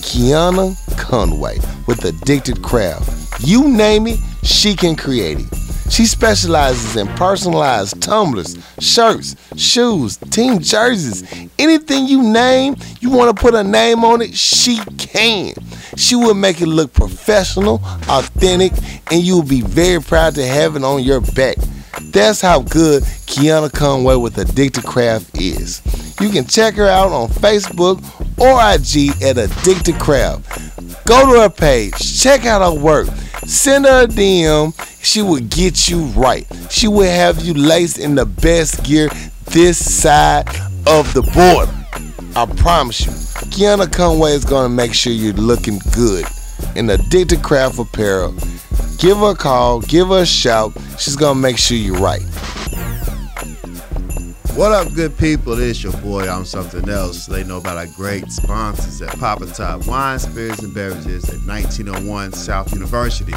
Kiana 0.00 0.76
Conway 0.98 1.58
with 1.88 2.04
Addicted 2.04 2.62
Craft. 2.62 3.40
You 3.40 3.68
name 3.68 4.06
it, 4.06 4.20
she 4.44 4.76
can 4.76 4.94
create 4.94 5.40
it. 5.40 5.48
She 5.90 6.06
specializes 6.06 6.96
in 6.96 7.08
personalized 7.08 8.00
tumblers, 8.00 8.56
shirts, 8.78 9.34
shoes, 9.56 10.16
team 10.16 10.60
jerseys, 10.60 11.24
anything 11.58 12.06
you 12.06 12.22
name, 12.22 12.76
you 13.00 13.10
want 13.10 13.36
to 13.36 13.40
put 13.40 13.54
a 13.54 13.64
name 13.64 14.04
on 14.04 14.22
it, 14.22 14.34
she 14.34 14.78
can. 14.96 15.52
She 15.96 16.14
will 16.14 16.34
make 16.34 16.60
it 16.60 16.66
look 16.66 16.92
professional, 16.92 17.80
authentic, 18.08 18.72
and 19.10 19.22
you 19.22 19.34
will 19.34 19.42
be 19.48 19.62
very 19.62 20.00
proud 20.00 20.36
to 20.36 20.46
have 20.46 20.76
it 20.76 20.84
on 20.84 21.02
your 21.02 21.20
back. 21.20 21.56
That's 22.00 22.40
how 22.40 22.60
good 22.60 23.02
Kiana 23.02 23.72
Conway 23.72 24.16
with 24.16 24.38
Addicted 24.38 24.84
Craft 24.84 25.38
is. 25.38 25.82
You 26.20 26.30
can 26.30 26.46
check 26.46 26.74
her 26.74 26.86
out 26.86 27.12
on 27.12 27.28
Facebook 27.28 27.98
or 28.38 28.58
IG 28.60 29.22
at 29.22 29.38
Addicted 29.38 29.98
Craft. 29.98 31.04
Go 31.06 31.32
to 31.32 31.40
her 31.40 31.50
page, 31.50 32.20
check 32.20 32.44
out 32.46 32.62
her 32.62 32.78
work, 32.78 33.08
send 33.46 33.86
her 33.86 34.04
a 34.04 34.06
DM. 34.06 34.74
She 35.02 35.22
will 35.22 35.40
get 35.40 35.88
you 35.88 36.04
right. 36.08 36.46
She 36.70 36.88
will 36.88 37.10
have 37.10 37.40
you 37.40 37.54
laced 37.54 37.98
in 37.98 38.14
the 38.14 38.26
best 38.26 38.84
gear 38.84 39.08
this 39.46 39.78
side 39.78 40.46
of 40.86 41.12
the 41.14 41.22
border. 41.22 41.72
I 42.36 42.46
promise 42.60 43.06
you. 43.06 43.12
Kiana 43.50 43.90
Conway 43.90 44.32
is 44.32 44.44
going 44.44 44.70
to 44.70 44.74
make 44.74 44.94
sure 44.94 45.12
you're 45.12 45.32
looking 45.32 45.80
good 45.94 46.24
in 46.76 46.88
Addicted 46.90 47.42
Craft 47.42 47.78
Apparel. 47.78 48.34
Give 49.00 49.16
her 49.16 49.30
a 49.30 49.34
call, 49.34 49.80
give 49.80 50.08
her 50.08 50.20
a 50.20 50.26
shout. 50.26 50.74
She's 50.98 51.16
going 51.16 51.36
to 51.36 51.40
make 51.40 51.56
sure 51.56 51.74
you're 51.74 51.96
right. 51.96 52.20
What 54.54 54.72
up, 54.72 54.92
good 54.92 55.16
people? 55.16 55.58
It's 55.58 55.82
your 55.82 55.94
boy, 56.02 56.28
I'm 56.28 56.44
something 56.44 56.86
else. 56.86 57.24
They 57.24 57.42
know 57.42 57.56
about 57.56 57.78
our 57.78 57.86
great 57.96 58.30
sponsors 58.30 59.00
at 59.00 59.18
Papa 59.18 59.46
Top 59.46 59.86
Wine, 59.86 60.18
Spirits, 60.18 60.62
and 60.62 60.74
Beverages 60.74 61.30
at 61.30 61.40
1901 61.46 62.32
South 62.32 62.74
University, 62.74 63.32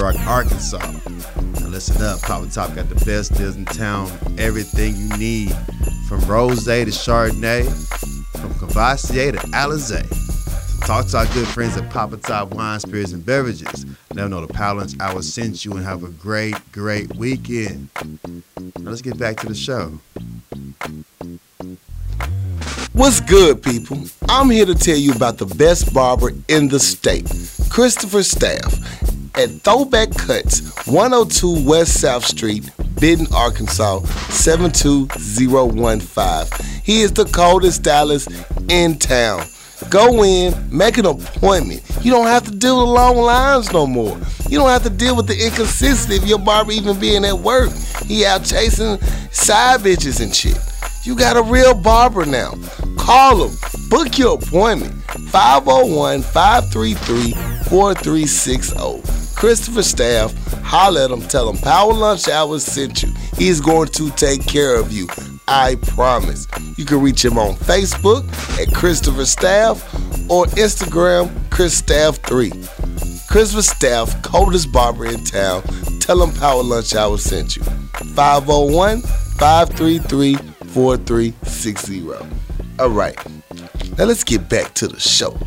Rock, 0.00 0.14
Arkansas. 0.20 0.78
Now 0.78 1.66
listen 1.66 2.00
up, 2.00 2.22
Papa 2.22 2.48
Top 2.48 2.72
got 2.76 2.88
the 2.88 3.04
best 3.04 3.34
deals 3.34 3.56
in 3.56 3.64
town. 3.64 4.08
Everything 4.38 4.94
you 4.94 5.08
need, 5.18 5.52
from 6.08 6.20
rose 6.26 6.64
to 6.66 6.70
Chardonnay, 6.70 7.64
from 8.40 8.54
Courvoisier 8.54 9.32
to 9.32 9.38
Alizé. 9.48 10.31
Talk 10.84 11.06
to 11.06 11.18
our 11.18 11.26
good 11.26 11.46
friends 11.46 11.76
at 11.76 11.88
Papa 11.90 12.16
Top 12.16 12.54
Wine, 12.54 12.80
Spirits, 12.80 13.12
and 13.12 13.24
Beverages. 13.24 13.86
Let 14.10 14.16
them 14.16 14.30
know 14.30 14.44
the 14.44 14.52
Power 14.52 14.80
Lunch 14.80 14.98
Hour 14.98 15.22
sent 15.22 15.64
you 15.64 15.74
and 15.74 15.84
have 15.84 16.02
a 16.02 16.08
great, 16.08 16.56
great 16.72 17.14
weekend. 17.14 17.88
Now 18.24 18.90
let's 18.90 19.00
get 19.00 19.16
back 19.16 19.36
to 19.38 19.46
the 19.46 19.54
show. 19.54 20.00
What's 22.92 23.20
good, 23.20 23.62
people? 23.62 24.02
I'm 24.28 24.50
here 24.50 24.66
to 24.66 24.74
tell 24.74 24.96
you 24.96 25.12
about 25.12 25.38
the 25.38 25.46
best 25.46 25.94
barber 25.94 26.32
in 26.48 26.66
the 26.68 26.80
state, 26.80 27.30
Christopher 27.70 28.24
Staff, 28.24 28.74
at 29.38 29.50
Throwback 29.62 30.12
Cuts, 30.16 30.84
102 30.86 31.64
West 31.64 32.00
South 32.00 32.24
Street, 32.24 32.68
Benton, 33.00 33.28
Arkansas, 33.32 34.00
72015. 34.30 36.82
He 36.82 37.02
is 37.02 37.12
the 37.12 37.26
coldest 37.26 37.76
stylist 37.78 38.28
in 38.68 38.98
town. 38.98 39.46
Go 39.90 40.24
in, 40.24 40.54
make 40.76 40.98
an 40.98 41.06
appointment. 41.06 41.82
You 42.02 42.10
don't 42.10 42.26
have 42.26 42.44
to 42.44 42.50
deal 42.50 42.80
with 42.80 42.94
long 42.94 43.16
lines 43.16 43.72
no 43.72 43.86
more. 43.86 44.18
You 44.48 44.58
don't 44.58 44.68
have 44.68 44.82
to 44.84 44.90
deal 44.90 45.16
with 45.16 45.26
the 45.26 45.34
inconsistency 45.34 46.16
of 46.16 46.26
your 46.26 46.38
barber 46.38 46.72
even 46.72 46.98
being 46.98 47.24
at 47.24 47.38
work. 47.38 47.70
He 48.06 48.24
out 48.24 48.44
chasing 48.44 48.98
side 49.30 49.80
bitches 49.80 50.20
and 50.20 50.34
shit. 50.34 50.58
You 51.04 51.16
got 51.16 51.36
a 51.36 51.42
real 51.42 51.74
barber 51.74 52.24
now. 52.24 52.54
Call 52.96 53.48
him. 53.48 53.56
Book 53.88 54.18
your 54.18 54.34
appointment. 54.34 54.94
501 55.30 56.22
533 56.22 57.32
4360. 57.68 59.34
Christopher 59.34 59.82
Staff, 59.82 60.34
holler 60.62 61.00
at 61.00 61.10
him. 61.10 61.22
Tell 61.22 61.48
him 61.48 61.56
Power 61.58 61.92
Lunch 61.92 62.28
Hours 62.28 62.64
sent 62.64 63.02
you. 63.02 63.12
He's 63.36 63.60
going 63.60 63.88
to 63.88 64.10
take 64.10 64.46
care 64.46 64.76
of 64.76 64.92
you. 64.92 65.08
I 65.48 65.76
promise. 65.76 66.46
You 66.76 66.84
can 66.84 67.00
reach 67.00 67.24
him 67.24 67.38
on 67.38 67.54
Facebook 67.56 68.26
at 68.60 68.72
Christopher 68.74 69.24
Staff 69.24 69.82
or 70.30 70.46
Instagram 70.46 71.30
Chris 71.50 71.76
Staff 71.76 72.16
3. 72.18 72.50
Christopher 73.28 73.62
Staff, 73.62 74.22
coldest 74.22 74.72
barber 74.72 75.06
in 75.06 75.24
town. 75.24 75.62
Tell 76.00 76.22
him 76.22 76.34
Power 76.38 76.62
Lunch 76.62 76.94
Hour 76.94 77.18
sent 77.18 77.56
you. 77.56 77.62
501 77.62 79.00
533 79.02 80.36
4360. 80.36 82.10
All 82.78 82.90
right. 82.90 83.16
Now 83.98 84.04
let's 84.04 84.24
get 84.24 84.48
back 84.48 84.74
to 84.74 84.88
the 84.88 84.98
show. 84.98 85.38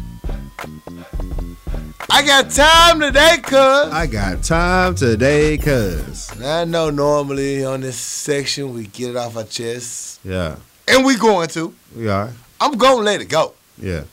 I 2.18 2.22
got 2.26 2.50
time 2.50 3.02
today, 3.02 3.38
cuz. 3.44 3.54
I 3.92 4.08
got 4.08 4.42
time 4.42 4.96
today, 4.96 5.58
cuz. 5.58 6.32
I 6.42 6.64
know 6.64 6.90
normally 6.90 7.66
on 7.66 7.82
this 7.82 7.98
section 7.98 8.74
we 8.74 8.88
get 8.88 9.10
it 9.10 9.18
off 9.18 9.36
our 9.36 9.44
chest, 9.44 10.22
Yeah, 10.24 10.56
and 10.88 11.04
we 11.06 11.18
going 11.18 11.50
to. 11.50 11.74
we 11.94 12.08
are. 12.08 12.32
I'm 12.62 12.78
gonna 12.78 13.02
let 13.04 13.20
it 13.20 13.26
go. 13.26 13.54
Yeah. 13.78 14.04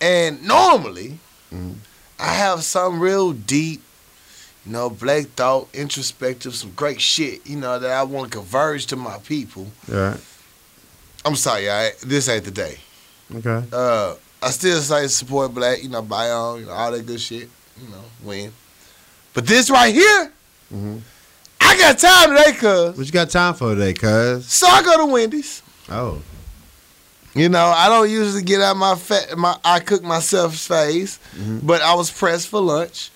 And 0.00 0.42
normally, 0.44 1.18
Mhm. 1.54 1.74
I 2.18 2.32
have 2.32 2.64
some 2.64 2.98
real 3.00 3.32
deep, 3.32 3.82
you 4.64 4.72
know, 4.72 4.88
black 4.88 5.26
thought, 5.36 5.68
introspective, 5.74 6.54
some 6.54 6.72
great 6.74 7.02
shit, 7.02 7.46
you 7.46 7.56
know, 7.56 7.78
that 7.78 7.90
I 7.90 8.02
want 8.02 8.32
to 8.32 8.38
converge 8.38 8.86
to 8.86 8.96
my 8.96 9.18
people. 9.18 9.66
All 9.92 9.98
right. 9.98 10.20
I'm 11.26 11.36
sorry, 11.36 11.70
I, 11.70 11.90
this 12.02 12.30
ain't 12.30 12.44
the 12.46 12.50
day. 12.50 12.78
Okay. 13.34 13.62
Uh, 13.70 14.14
I 14.42 14.50
still 14.50 14.80
say 14.80 15.06
support 15.08 15.52
black, 15.54 15.82
you 15.82 15.88
know, 15.88 16.02
buy 16.02 16.30
on, 16.30 16.60
you 16.60 16.66
know, 16.66 16.72
all 16.72 16.90
that 16.92 17.06
good 17.06 17.20
shit, 17.20 17.48
you 17.80 17.88
know, 17.88 18.04
win. 18.22 18.52
But 19.34 19.46
this 19.46 19.70
right 19.70 19.94
here, 19.94 20.32
Mhm. 20.74 21.00
I 21.60 21.76
got 21.76 21.98
time 21.98 22.30
today, 22.36 22.52
cuz. 22.52 22.96
What 22.96 23.06
you 23.06 23.12
got 23.12 23.28
time 23.30 23.54
for 23.54 23.74
today, 23.74 23.92
cuz? 23.92 24.46
So 24.46 24.66
I 24.66 24.82
go 24.82 24.96
to 24.98 25.06
Wendy's. 25.06 25.62
Oh. 25.90 26.20
You 27.34 27.48
know, 27.48 27.66
I 27.66 27.88
don't 27.88 28.10
usually 28.10 28.42
get 28.42 28.60
out 28.60 28.76
my 28.76 28.94
fat, 28.96 29.36
my 29.38 29.56
I 29.64 29.78
cook 29.80 30.02
myself 30.02 30.56
phase, 30.56 31.18
Mhm. 31.38 31.60
but 31.64 31.80
I 31.82 31.94
was 31.94 32.10
pressed 32.10 32.48
for 32.48 32.60
lunch. 32.60 33.10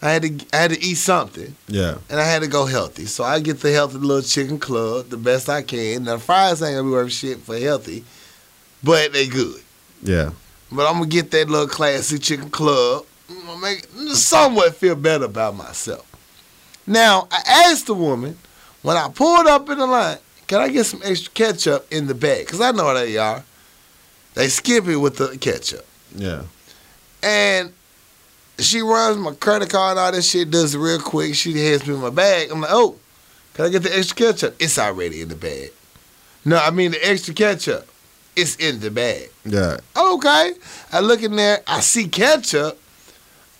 I 0.00 0.10
had 0.10 0.22
to 0.22 0.46
I 0.52 0.56
had 0.58 0.70
to 0.70 0.80
eat 0.80 0.94
something, 0.96 1.56
Yeah. 1.66 1.96
and 2.08 2.20
I 2.20 2.24
had 2.24 2.42
to 2.42 2.46
go 2.46 2.66
healthy. 2.66 3.06
So 3.06 3.24
I 3.24 3.40
get 3.40 3.60
the 3.60 3.72
healthy 3.72 3.98
little 3.98 4.22
chicken 4.22 4.58
club 4.60 5.08
the 5.10 5.16
best 5.16 5.48
I 5.48 5.62
can. 5.62 6.04
Now 6.04 6.16
the 6.16 6.22
fries 6.22 6.62
ain't 6.62 6.76
gonna 6.76 6.84
be 6.84 6.90
worth 6.90 7.10
shit 7.12 7.42
for 7.44 7.58
healthy, 7.58 8.04
but 8.84 9.12
they 9.12 9.26
good. 9.26 9.60
Yeah. 10.04 10.30
But 10.70 10.86
I'm 10.86 10.94
gonna 10.94 11.06
get 11.06 11.30
that 11.30 11.48
little 11.48 11.68
classy 11.68 12.18
chicken 12.18 12.50
club. 12.50 13.06
I'm 13.30 13.46
gonna 13.46 13.60
make 13.60 13.86
somewhat 14.14 14.76
feel 14.76 14.94
better 14.94 15.24
about 15.24 15.56
myself. 15.56 16.04
Now 16.86 17.28
I 17.30 17.42
asked 17.70 17.86
the 17.86 17.94
woman 17.94 18.38
when 18.82 18.96
I 18.96 19.08
pulled 19.08 19.46
up 19.46 19.68
in 19.70 19.78
the 19.78 19.86
line, 19.86 20.18
can 20.46 20.60
I 20.60 20.68
get 20.68 20.84
some 20.84 21.00
extra 21.04 21.32
ketchup 21.32 21.86
in 21.92 22.06
the 22.06 22.14
bag? 22.14 22.46
Cause 22.48 22.60
I 22.60 22.70
know 22.72 22.86
how 22.86 22.94
they 22.94 23.16
are. 23.18 23.44
They 24.34 24.48
skip 24.48 24.86
it 24.86 24.96
with 24.96 25.16
the 25.16 25.36
ketchup. 25.38 25.84
Yeah. 26.14 26.42
And 27.22 27.72
she 28.58 28.80
runs 28.80 29.18
my 29.18 29.32
credit 29.34 29.70
card 29.70 29.92
and 29.92 30.00
all 30.00 30.12
this 30.12 30.30
shit, 30.30 30.50
does 30.50 30.74
it 30.74 30.78
real 30.78 31.00
quick. 31.00 31.34
She 31.34 31.58
hands 31.58 31.86
me 31.86 31.94
in 31.94 32.00
my 32.00 32.10
bag. 32.10 32.50
I'm 32.50 32.60
like, 32.60 32.70
oh, 32.72 32.96
can 33.54 33.66
I 33.66 33.68
get 33.68 33.82
the 33.82 33.96
extra 33.96 34.16
ketchup? 34.16 34.56
It's 34.58 34.78
already 34.78 35.20
in 35.20 35.28
the 35.28 35.34
bag. 35.34 35.72
No, 36.44 36.56
I 36.56 36.70
mean 36.70 36.92
the 36.92 37.08
extra 37.08 37.34
ketchup. 37.34 37.88
It's 38.36 38.56
in 38.56 38.80
the 38.80 38.90
bag. 38.90 39.30
Yeah. 39.48 39.78
Okay. 39.96 40.52
I 40.92 41.00
look 41.00 41.22
in 41.22 41.36
there, 41.36 41.62
I 41.66 41.80
see 41.80 42.08
ketchup 42.08 42.80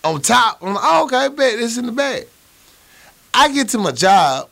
on 0.03 0.21
top. 0.21 0.61
I'm 0.61 0.73
like, 0.73 0.83
oh, 0.83 1.05
okay, 1.05 1.27
bet 1.33 1.59
it's 1.59 1.77
in 1.77 1.85
the 1.85 1.91
bag. 1.91 2.27
I 3.33 3.51
get 3.51 3.69
to 3.69 3.77
my 3.77 3.91
job, 3.91 4.49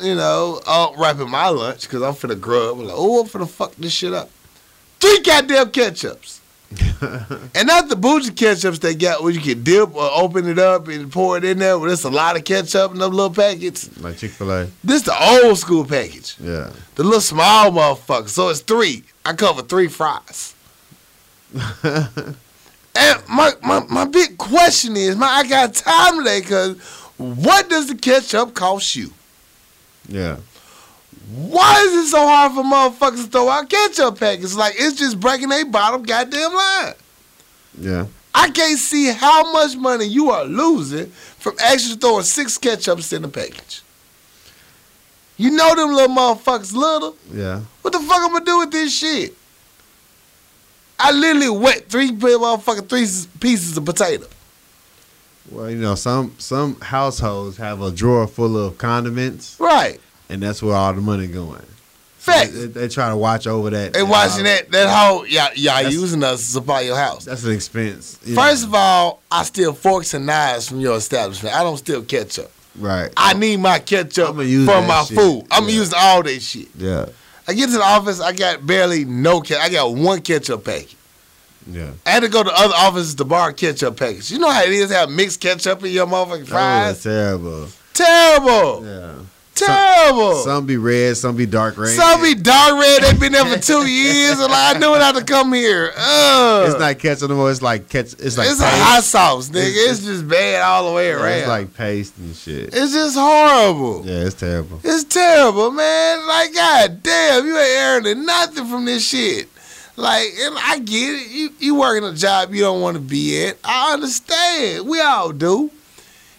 you 0.00 0.14
know, 0.14 0.60
uh, 0.66 0.92
wrapping 0.98 1.30
my 1.30 1.48
lunch 1.48 1.82
because 1.82 2.02
I'm 2.02 2.14
finna 2.14 2.40
grub. 2.40 2.78
I'm 2.78 2.84
like, 2.84 2.94
oh, 2.96 3.22
I'm 3.22 3.28
finna 3.28 3.48
fuck 3.48 3.74
this 3.76 3.92
shit 3.92 4.12
up. 4.12 4.30
Three 5.00 5.20
goddamn 5.20 5.70
ketchups. 5.70 6.40
and 7.54 7.66
not 7.66 7.88
the 7.88 7.96
bougie 7.96 8.30
ketchups 8.30 8.80
they 8.80 8.94
got 8.94 9.22
where 9.22 9.32
you 9.32 9.40
can 9.40 9.62
dip 9.62 9.94
or 9.94 10.10
open 10.12 10.46
it 10.46 10.58
up 10.58 10.86
and 10.88 11.10
pour 11.10 11.38
it 11.38 11.44
in 11.44 11.58
there. 11.58 11.78
Where 11.78 11.88
there's 11.88 12.04
a 12.04 12.10
lot 12.10 12.36
of 12.36 12.44
ketchup 12.44 12.92
in 12.92 12.98
them 12.98 13.12
little 13.12 13.32
packets. 13.32 13.98
like 14.00 14.18
Chick 14.18 14.32
Fil 14.32 14.50
A. 14.52 14.68
This 14.84 15.02
the 15.02 15.14
old 15.18 15.56
school 15.56 15.84
package. 15.84 16.36
Yeah. 16.38 16.70
The 16.96 17.04
little 17.04 17.22
small 17.22 17.70
motherfucker. 17.70 18.28
So 18.28 18.50
it's 18.50 18.60
three. 18.60 19.04
I 19.24 19.32
cover 19.32 19.62
three 19.62 19.88
fries. 19.88 20.54
And 22.98 23.22
my, 23.28 23.52
my, 23.62 23.84
my 23.88 24.04
big 24.06 24.36
question 24.38 24.96
is, 24.96 25.14
man, 25.14 25.28
I 25.30 25.48
got 25.48 25.72
time 25.72 26.18
today 26.18 26.40
because 26.40 26.80
what 27.16 27.68
does 27.70 27.86
the 27.86 27.94
ketchup 27.94 28.54
cost 28.54 28.96
you? 28.96 29.12
yeah. 30.08 30.38
Why 31.30 31.84
is 31.86 32.06
it 32.06 32.10
so 32.10 32.26
hard 32.26 32.52
for 32.52 32.62
motherfuckers 32.62 33.24
to 33.24 33.30
throw 33.30 33.50
out 33.50 33.68
ketchup 33.68 34.18
packets? 34.18 34.56
Like 34.56 34.74
it's 34.78 34.98
just 34.98 35.20
breaking 35.20 35.52
a 35.52 35.62
bottom 35.64 36.02
goddamn 36.02 36.54
line. 36.54 36.94
Yeah. 37.78 38.06
I 38.34 38.48
can't 38.50 38.78
see 38.78 39.12
how 39.12 39.52
much 39.52 39.76
money 39.76 40.06
you 40.06 40.30
are 40.30 40.44
losing 40.44 41.06
from 41.38 41.54
actually 41.60 41.96
throwing 41.96 42.24
six 42.24 42.56
ketchups 42.56 43.12
in 43.12 43.24
a 43.24 43.28
package. 43.28 43.82
You 45.36 45.50
know 45.50 45.74
them 45.74 45.92
little 45.92 46.16
motherfuckers 46.16 46.72
little. 46.72 47.14
Yeah. 47.30 47.60
What 47.82 47.92
the 47.92 48.00
fuck 48.00 48.22
I'm 48.22 48.32
gonna 48.32 48.44
do 48.44 48.58
with 48.60 48.70
this 48.70 48.96
shit? 48.98 49.34
I 50.98 51.12
literally 51.12 51.50
wet 51.50 51.88
three 51.88 52.10
motherfucking 52.10 52.88
three 52.88 53.06
pieces 53.40 53.76
of 53.76 53.84
potato. 53.84 54.26
Well, 55.50 55.70
you 55.70 55.76
know, 55.76 55.94
some 55.94 56.34
some 56.38 56.78
households 56.80 57.56
have 57.56 57.80
a 57.80 57.90
drawer 57.90 58.26
full 58.26 58.56
of 58.58 58.76
condiments, 58.78 59.56
Right. 59.58 60.00
and 60.28 60.42
that's 60.42 60.62
where 60.62 60.74
all 60.74 60.92
the 60.92 61.00
money 61.00 61.26
going. 61.26 61.62
Facts. 62.18 62.52
They, 62.52 62.66
they 62.66 62.88
try 62.88 63.08
to 63.08 63.16
watch 63.16 63.46
over 63.46 63.70
that. 63.70 63.94
They 63.94 64.02
watching 64.02 64.44
that 64.44 64.70
that 64.72 64.94
whole 64.94 65.26
y'all 65.26 65.48
y'all 65.54 65.88
using 65.90 66.22
us 66.22 66.40
to 66.44 66.52
supply 66.52 66.82
your 66.82 66.96
house. 66.96 67.24
That's 67.24 67.44
an 67.44 67.52
expense. 67.52 68.18
First 68.34 68.64
of 68.64 68.74
all, 68.74 69.22
I 69.30 69.44
steal 69.44 69.72
forks 69.72 70.12
and 70.12 70.26
knives 70.26 70.68
from 70.68 70.80
your 70.80 70.96
establishment. 70.96 71.54
I 71.54 71.62
don't 71.62 71.78
steal 71.78 72.02
ketchup. 72.02 72.50
right? 72.76 73.10
I 73.16 73.32
need 73.32 73.56
my 73.60 73.78
ketchup 73.78 74.34
for 74.36 74.42
my 74.42 75.04
shit. 75.08 75.16
food. 75.16 75.46
I'm 75.50 75.64
Yeah. 75.68 75.74
using 75.74 75.94
all 75.98 76.22
that 76.24 76.42
shit. 76.42 76.68
yeah, 76.76 77.06
I 77.48 77.54
get 77.54 77.66
to 77.66 77.72
the 77.72 77.82
office, 77.82 78.20
I 78.20 78.32
got 78.32 78.66
barely 78.66 79.04
no 79.06 79.40
ketchup. 79.40 79.62
I 79.64 79.70
got 79.70 79.94
one 79.94 80.20
ketchup 80.20 80.64
packet. 80.64 80.94
yeah. 81.66 81.90
I 82.06 82.10
had 82.10 82.20
to 82.22 82.28
go 82.28 82.42
to 82.44 82.50
other 82.52 82.74
offices 82.76 83.14
to 83.16 83.24
borrow 83.24 83.52
ketchup 83.54 83.96
packets. 83.96 84.30
You 84.30 84.38
know 84.38 84.50
how 84.50 84.62
it 84.64 84.70
is 84.72 84.90
to 84.90 84.94
have 84.96 85.10
mixed 85.10 85.40
ketchup 85.40 85.82
in 85.84 85.92
your 85.92 86.06
motherfucking 86.06 86.42
Oh, 86.42 86.46
fries? 86.46 87.02
that's 87.02 87.02
terrible. 87.04 87.68
Terrible. 87.94 88.84
Yeah. 88.86 89.14
Terrible. 89.66 90.34
Some 90.44 90.66
be 90.66 90.76
red, 90.76 91.16
some 91.16 91.36
be 91.36 91.46
dark 91.46 91.76
red. 91.76 91.90
Some 91.96 92.22
be 92.22 92.34
dark 92.34 92.72
red. 92.80 93.02
They've 93.02 93.18
been 93.20 93.32
there 93.32 93.44
for 93.44 93.58
two 93.60 93.86
years. 93.86 94.32
And 94.38 94.50
like, 94.50 94.76
I 94.76 94.78
knew 94.78 94.88
not 94.98 95.14
to 95.16 95.24
come 95.24 95.52
here. 95.52 95.92
Ugh. 95.96 96.68
It's 96.70 96.78
not 96.78 96.98
ketchup 96.98 97.30
no 97.30 97.36
more. 97.36 97.50
It's 97.50 97.62
like 97.62 97.88
ketchup. 97.88 98.20
It's 98.22 98.38
like 98.38 98.48
it's 98.50 98.60
a 98.60 98.64
paste. 98.64 98.76
hot 98.82 99.04
sauce, 99.04 99.48
nigga. 99.50 99.66
It's- 99.68 99.98
It's, 99.98 100.04
just 100.06 100.28
bad 100.28 100.62
all 100.62 100.88
the 100.88 100.94
way 100.94 101.10
around. 101.10 101.32
It's 101.38 101.48
like 101.48 101.74
paste 101.74 102.16
and 102.18 102.34
shit. 102.34 102.70
it's 102.72 102.92
just 102.92 103.16
horrible. 103.16 104.04
Yeah, 104.06 104.24
it's 104.26 104.34
terrible. 104.34 104.80
It's 104.84 105.04
terrible, 105.04 105.70
man. 105.70 106.26
Like, 106.26 106.54
god 106.54 107.02
damn, 107.02 107.46
you 107.46 107.58
ain't 107.58 108.06
earning 108.06 108.26
nothing 108.26 108.66
from 108.66 108.84
this 108.84 109.06
shit. 109.06 109.48
Like, 109.96 110.28
and 110.40 110.54
I 110.58 110.78
get 110.78 110.94
it. 111.14 111.28
You 111.30 111.50
you 111.58 111.74
working 111.74 112.04
a 112.08 112.14
job 112.14 112.54
you 112.54 112.60
don't 112.60 112.80
want 112.80 112.94
to 112.96 113.00
be 113.00 113.44
at. 113.46 113.56
I 113.64 113.94
understand. 113.94 114.86
We 114.88 115.00
all 115.00 115.32
do. 115.32 115.70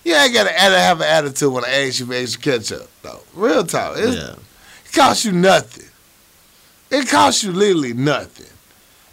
You 0.05 0.15
ain't 0.15 0.33
gotta 0.33 0.51
have 0.53 1.01
an 1.01 1.07
attitude 1.07 1.51
when 1.51 1.65
I 1.65 1.85
ask 1.87 1.99
you 1.99 2.05
for 2.05 2.13
extra 2.13 2.41
ketchup, 2.41 2.88
though. 3.01 3.21
Real 3.33 3.63
talk. 3.65 3.95
It's, 3.97 4.15
Yeah. 4.15 4.35
It 4.85 4.93
costs 4.93 5.25
you 5.25 5.31
nothing. 5.31 5.85
It 6.91 7.07
costs 7.07 7.43
you 7.43 7.51
literally 7.51 7.93
nothing. 7.93 8.47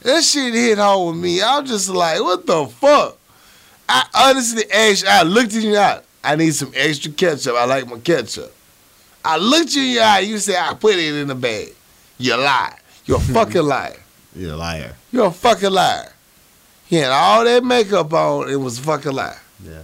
That 0.03 0.23
shit 0.23 0.55
hit 0.55 0.79
home 0.79 1.09
with 1.17 1.23
me. 1.25 1.43
I 1.43 1.61
was 1.61 1.69
just 1.71 1.89
like, 1.89 2.21
what 2.21 2.47
the 2.47 2.67
fuck? 2.67 3.19
I 3.89 4.07
honestly 4.15 4.65
asked, 4.73 5.07
I 5.07 5.23
looked 5.23 5.55
in 5.55 5.63
your 5.63 5.81
eye. 5.81 6.01
I 6.25 6.37
need 6.37 6.55
some 6.55 6.73
extra 6.75 7.13
ketchup. 7.13 7.55
I 7.57 7.65
like 7.67 7.87
my 7.89 7.99
ketchup. 7.99 8.53
I 9.25 9.37
looked 9.37 9.75
you 9.75 9.83
in 9.83 9.91
your 9.93 10.03
eye. 10.05 10.21
You 10.21 10.39
said, 10.39 10.57
I 10.57 10.75
put 10.75 10.95
it 10.95 11.15
in 11.15 11.29
the 11.29 11.35
bag. 11.35 11.75
You 12.19 12.37
lie. 12.37 12.79
You're 13.05 13.19
a 13.19 13.21
fucking 13.35 13.63
liar. 13.63 13.97
You're 14.35 14.55
a 14.55 14.57
liar. 14.57 14.95
You're 15.13 15.27
a 15.27 15.31
fucking 15.31 15.71
liar. 15.71 16.13
He 16.87 16.97
had 16.97 17.11
all 17.11 17.45
that 17.45 17.65
makeup 17.65 18.13
on. 18.13 18.49
It 18.49 18.57
was 18.57 18.79
a 18.79 18.83
fucking 18.83 19.13
lie. 19.13 19.37
Yeah. 19.65 19.83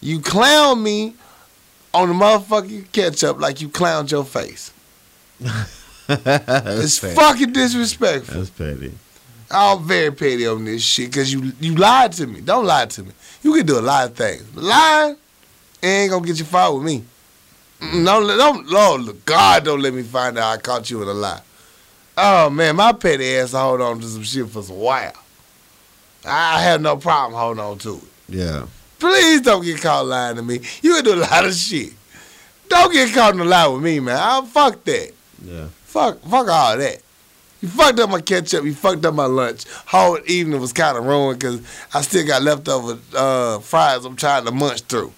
You 0.00 0.20
clown 0.20 0.82
me 0.82 1.14
on 1.94 2.08
the 2.08 2.14
motherfucking 2.14 2.92
ketchup 2.92 3.40
like 3.40 3.60
you 3.60 3.68
clowned 3.68 4.10
your 4.10 4.24
face. 4.24 4.72
It's 6.10 6.98
petty. 7.00 7.14
fucking 7.14 7.52
disrespectful. 7.52 8.38
That's 8.38 8.48
petty. 8.48 8.92
I'm 9.50 9.82
very 9.86 10.10
petty 10.10 10.46
on 10.46 10.64
this 10.64 10.82
shit 10.82 11.10
because 11.10 11.30
you 11.30 11.52
you 11.60 11.74
lied 11.74 12.12
to 12.12 12.26
me. 12.26 12.40
Don't 12.40 12.64
lie 12.64 12.86
to 12.86 13.02
me. 13.02 13.10
You 13.42 13.52
can 13.54 13.66
do 13.66 13.78
a 13.78 13.82
lot 13.82 14.06
of 14.10 14.16
things. 14.16 14.42
But 14.54 14.64
lying 14.64 15.16
ain't 15.82 16.10
gonna 16.10 16.26
get 16.26 16.38
you 16.38 16.46
fired 16.46 16.72
with 16.74 16.84
me. 16.84 17.04
Mm, 17.80 18.04
Don't, 18.06 18.26
don't, 18.38 18.66
Lord, 18.68 19.24
God, 19.26 19.64
don't 19.64 19.80
let 19.82 19.92
me 19.92 20.02
find 20.02 20.38
out 20.38 20.52
I 20.52 20.56
caught 20.60 20.90
you 20.90 21.02
in 21.02 21.08
a 21.08 21.12
lie. 21.12 21.42
Oh 22.16 22.48
man, 22.48 22.76
my 22.76 22.92
petty 22.94 23.36
ass 23.36 23.52
hold 23.52 23.82
on 23.82 24.00
to 24.00 24.06
some 24.06 24.22
shit 24.22 24.48
for 24.48 24.62
some 24.62 24.78
while. 24.78 25.12
I 26.24 26.62
have 26.62 26.80
no 26.80 26.96
problem 26.96 27.38
holding 27.38 27.62
on 27.62 27.76
to 27.80 27.96
it. 27.96 28.02
Yeah. 28.30 28.66
Please 28.98 29.40
don't 29.42 29.64
get 29.64 29.80
caught 29.80 30.06
lying 30.06 30.36
to 30.36 30.42
me. 30.42 30.60
You 30.82 30.94
can 30.94 31.04
do 31.04 31.14
a 31.14 31.16
lot 31.16 31.44
of 31.44 31.54
shit. 31.54 31.92
Don't 32.68 32.92
get 32.92 33.14
caught 33.14 33.34
in 33.34 33.40
a 33.40 33.44
lie 33.44 33.66
with 33.68 33.82
me, 33.82 34.00
man. 34.00 34.18
I'll 34.20 34.42
fuck 34.44 34.82
that. 34.84 35.12
Yeah. 35.44 35.68
Fuck, 35.84 36.20
fuck 36.22 36.48
all 36.48 36.76
that. 36.76 37.00
You 37.60 37.68
fucked 37.68 37.98
up 37.98 38.10
my 38.10 38.20
ketchup. 38.20 38.64
You 38.64 38.74
fucked 38.74 39.04
up 39.04 39.14
my 39.14 39.24
lunch. 39.26 39.64
Whole 39.86 40.18
evening 40.26 40.60
was 40.60 40.72
kind 40.72 40.96
of 40.96 41.04
ruined 41.04 41.40
because 41.40 41.60
I 41.92 42.02
still 42.02 42.26
got 42.26 42.42
leftover 42.42 42.98
uh, 43.16 43.58
fries. 43.60 44.04
I'm 44.04 44.16
trying 44.16 44.44
to 44.44 44.52
munch 44.52 44.82
through, 44.82 45.12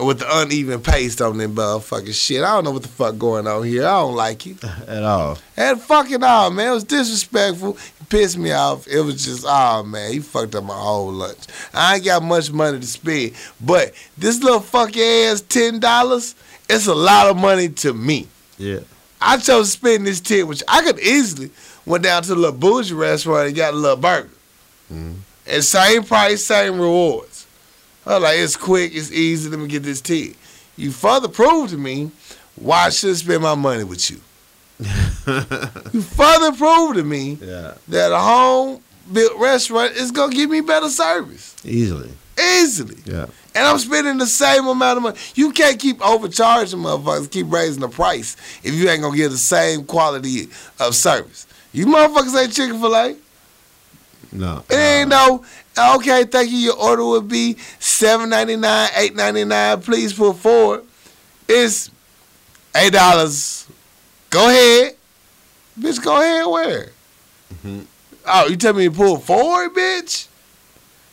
with 0.00 0.20
the 0.20 0.38
uneven 0.40 0.80
paste 0.80 1.20
on 1.20 1.38
them 1.38 1.54
motherfucking 1.54 2.14
shit. 2.14 2.42
I 2.42 2.54
don't 2.54 2.64
know 2.64 2.70
what 2.70 2.82
the 2.82 2.88
fuck 2.88 3.18
going 3.18 3.46
on 3.46 3.64
here. 3.64 3.82
I 3.86 4.00
don't 4.00 4.14
like 4.14 4.46
it. 4.46 4.62
At 4.88 5.02
all. 5.02 5.38
And 5.56 5.80
fucking 5.80 6.22
all, 6.22 6.50
man. 6.50 6.68
It 6.68 6.74
was 6.74 6.84
disrespectful. 6.84 7.76
It 8.00 8.08
pissed 8.08 8.38
me 8.38 8.52
off. 8.52 8.86
It 8.88 9.00
was 9.00 9.24
just, 9.24 9.44
oh 9.46 9.82
man, 9.82 10.12
he 10.12 10.20
fucked 10.20 10.54
up 10.54 10.64
my 10.64 10.74
whole 10.78 11.12
lunch. 11.12 11.38
I 11.74 11.96
ain't 11.96 12.04
got 12.04 12.22
much 12.22 12.50
money 12.50 12.80
to 12.80 12.86
spend, 12.86 13.32
but 13.60 13.92
this 14.16 14.42
little 14.42 14.60
fuck 14.60 14.96
ass 14.96 15.40
ten 15.42 15.80
dollars, 15.80 16.34
it's 16.68 16.86
a 16.86 16.94
lot 16.94 17.28
of 17.28 17.36
money 17.36 17.68
to 17.68 17.92
me. 17.92 18.26
Yeah. 18.58 18.80
I 19.20 19.36
chose 19.36 19.66
to 19.66 19.72
spend 19.78 20.06
this 20.06 20.20
ten, 20.20 20.46
which 20.46 20.62
I 20.66 20.82
could 20.82 20.98
easily 20.98 21.50
went 21.84 22.04
down 22.04 22.22
to 22.22 22.28
the 22.30 22.36
little 22.36 22.58
bougie 22.58 22.94
restaurant 22.94 23.48
and 23.48 23.56
got 23.56 23.74
a 23.74 23.76
little 23.76 23.96
burger. 23.96 24.30
Mhm. 24.92 25.16
And 25.46 25.64
same 25.64 26.04
price, 26.04 26.44
same 26.44 26.74
rewards. 26.80 27.29
I 28.10 28.14
was 28.14 28.22
like, 28.24 28.38
it's 28.38 28.56
quick, 28.56 28.92
it's 28.92 29.12
easy, 29.12 29.48
let 29.48 29.60
me 29.60 29.68
get 29.68 29.84
this 29.84 30.00
ten. 30.00 30.34
You 30.76 30.90
further 30.90 31.28
prove 31.28 31.70
to 31.70 31.76
me 31.76 32.10
why 32.56 32.86
I 32.86 32.90
should 32.90 33.16
spend 33.16 33.42
my 33.42 33.54
money 33.54 33.84
with 33.84 34.10
you. 34.10 34.20
You 35.92 36.02
further 36.02 36.52
prove 36.56 36.94
to 36.94 37.04
me 37.04 37.38
yeah. 37.40 37.74
that 37.88 38.10
a 38.10 38.18
home 38.18 38.82
built 39.12 39.38
restaurant 39.38 39.92
is 39.92 40.10
gonna 40.10 40.32
give 40.32 40.50
me 40.50 40.60
better 40.60 40.88
service. 40.88 41.54
Easily. 41.64 42.10
Easily. 42.58 42.96
Yeah. 43.04 43.26
And 43.54 43.66
I'm 43.66 43.78
spending 43.78 44.18
the 44.18 44.26
same 44.26 44.66
amount 44.66 44.96
of 44.96 45.02
money. 45.04 45.18
You 45.34 45.52
can't 45.52 45.78
keep 45.78 46.04
overcharging 46.04 46.80
motherfuckers, 46.80 47.30
keep 47.30 47.52
raising 47.52 47.80
the 47.80 47.88
price 47.88 48.36
if 48.64 48.74
you 48.74 48.88
ain't 48.88 49.02
gonna 49.02 49.16
get 49.16 49.28
the 49.28 49.38
same 49.38 49.84
quality 49.84 50.48
of 50.80 50.96
service. 50.96 51.46
You 51.72 51.86
motherfuckers 51.86 52.42
ain't 52.42 52.52
Chick 52.52 52.70
fil 52.70 52.96
A. 52.96 53.16
No. 54.32 54.64
It 54.70 54.74
ain't 54.76 55.08
no, 55.08 55.44
okay, 55.96 56.24
thank 56.24 56.50
you. 56.50 56.58
Your 56.58 56.76
order 56.76 57.04
would 57.04 57.28
be 57.28 57.54
$7.99, 57.80 58.86
$8.99. 58.88 59.84
Please 59.84 60.12
put 60.12 60.36
forward. 60.36 60.84
It's 61.48 61.90
$8. 62.74 63.66
Go 64.30 64.48
ahead. 64.48 64.96
Bitch, 65.78 66.02
go 66.02 66.16
ahead 66.20 66.46
where? 66.46 66.90
Mhm. 67.64 67.86
Oh, 68.26 68.46
you 68.46 68.56
tell 68.56 68.74
me 68.74 68.84
to 68.84 68.90
pull 68.94 69.18
forward, 69.18 69.74
bitch? 69.74 70.26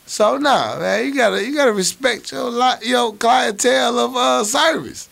So 0.06 0.38
nah, 0.38 0.78
man, 0.78 1.04
you 1.04 1.14
gotta 1.14 1.44
you 1.44 1.54
gotta 1.54 1.72
respect 1.72 2.32
your 2.32 2.50
your 2.82 3.14
clientele 3.14 3.98
of 3.98 4.16
uh 4.16 4.44
service. 4.44 5.08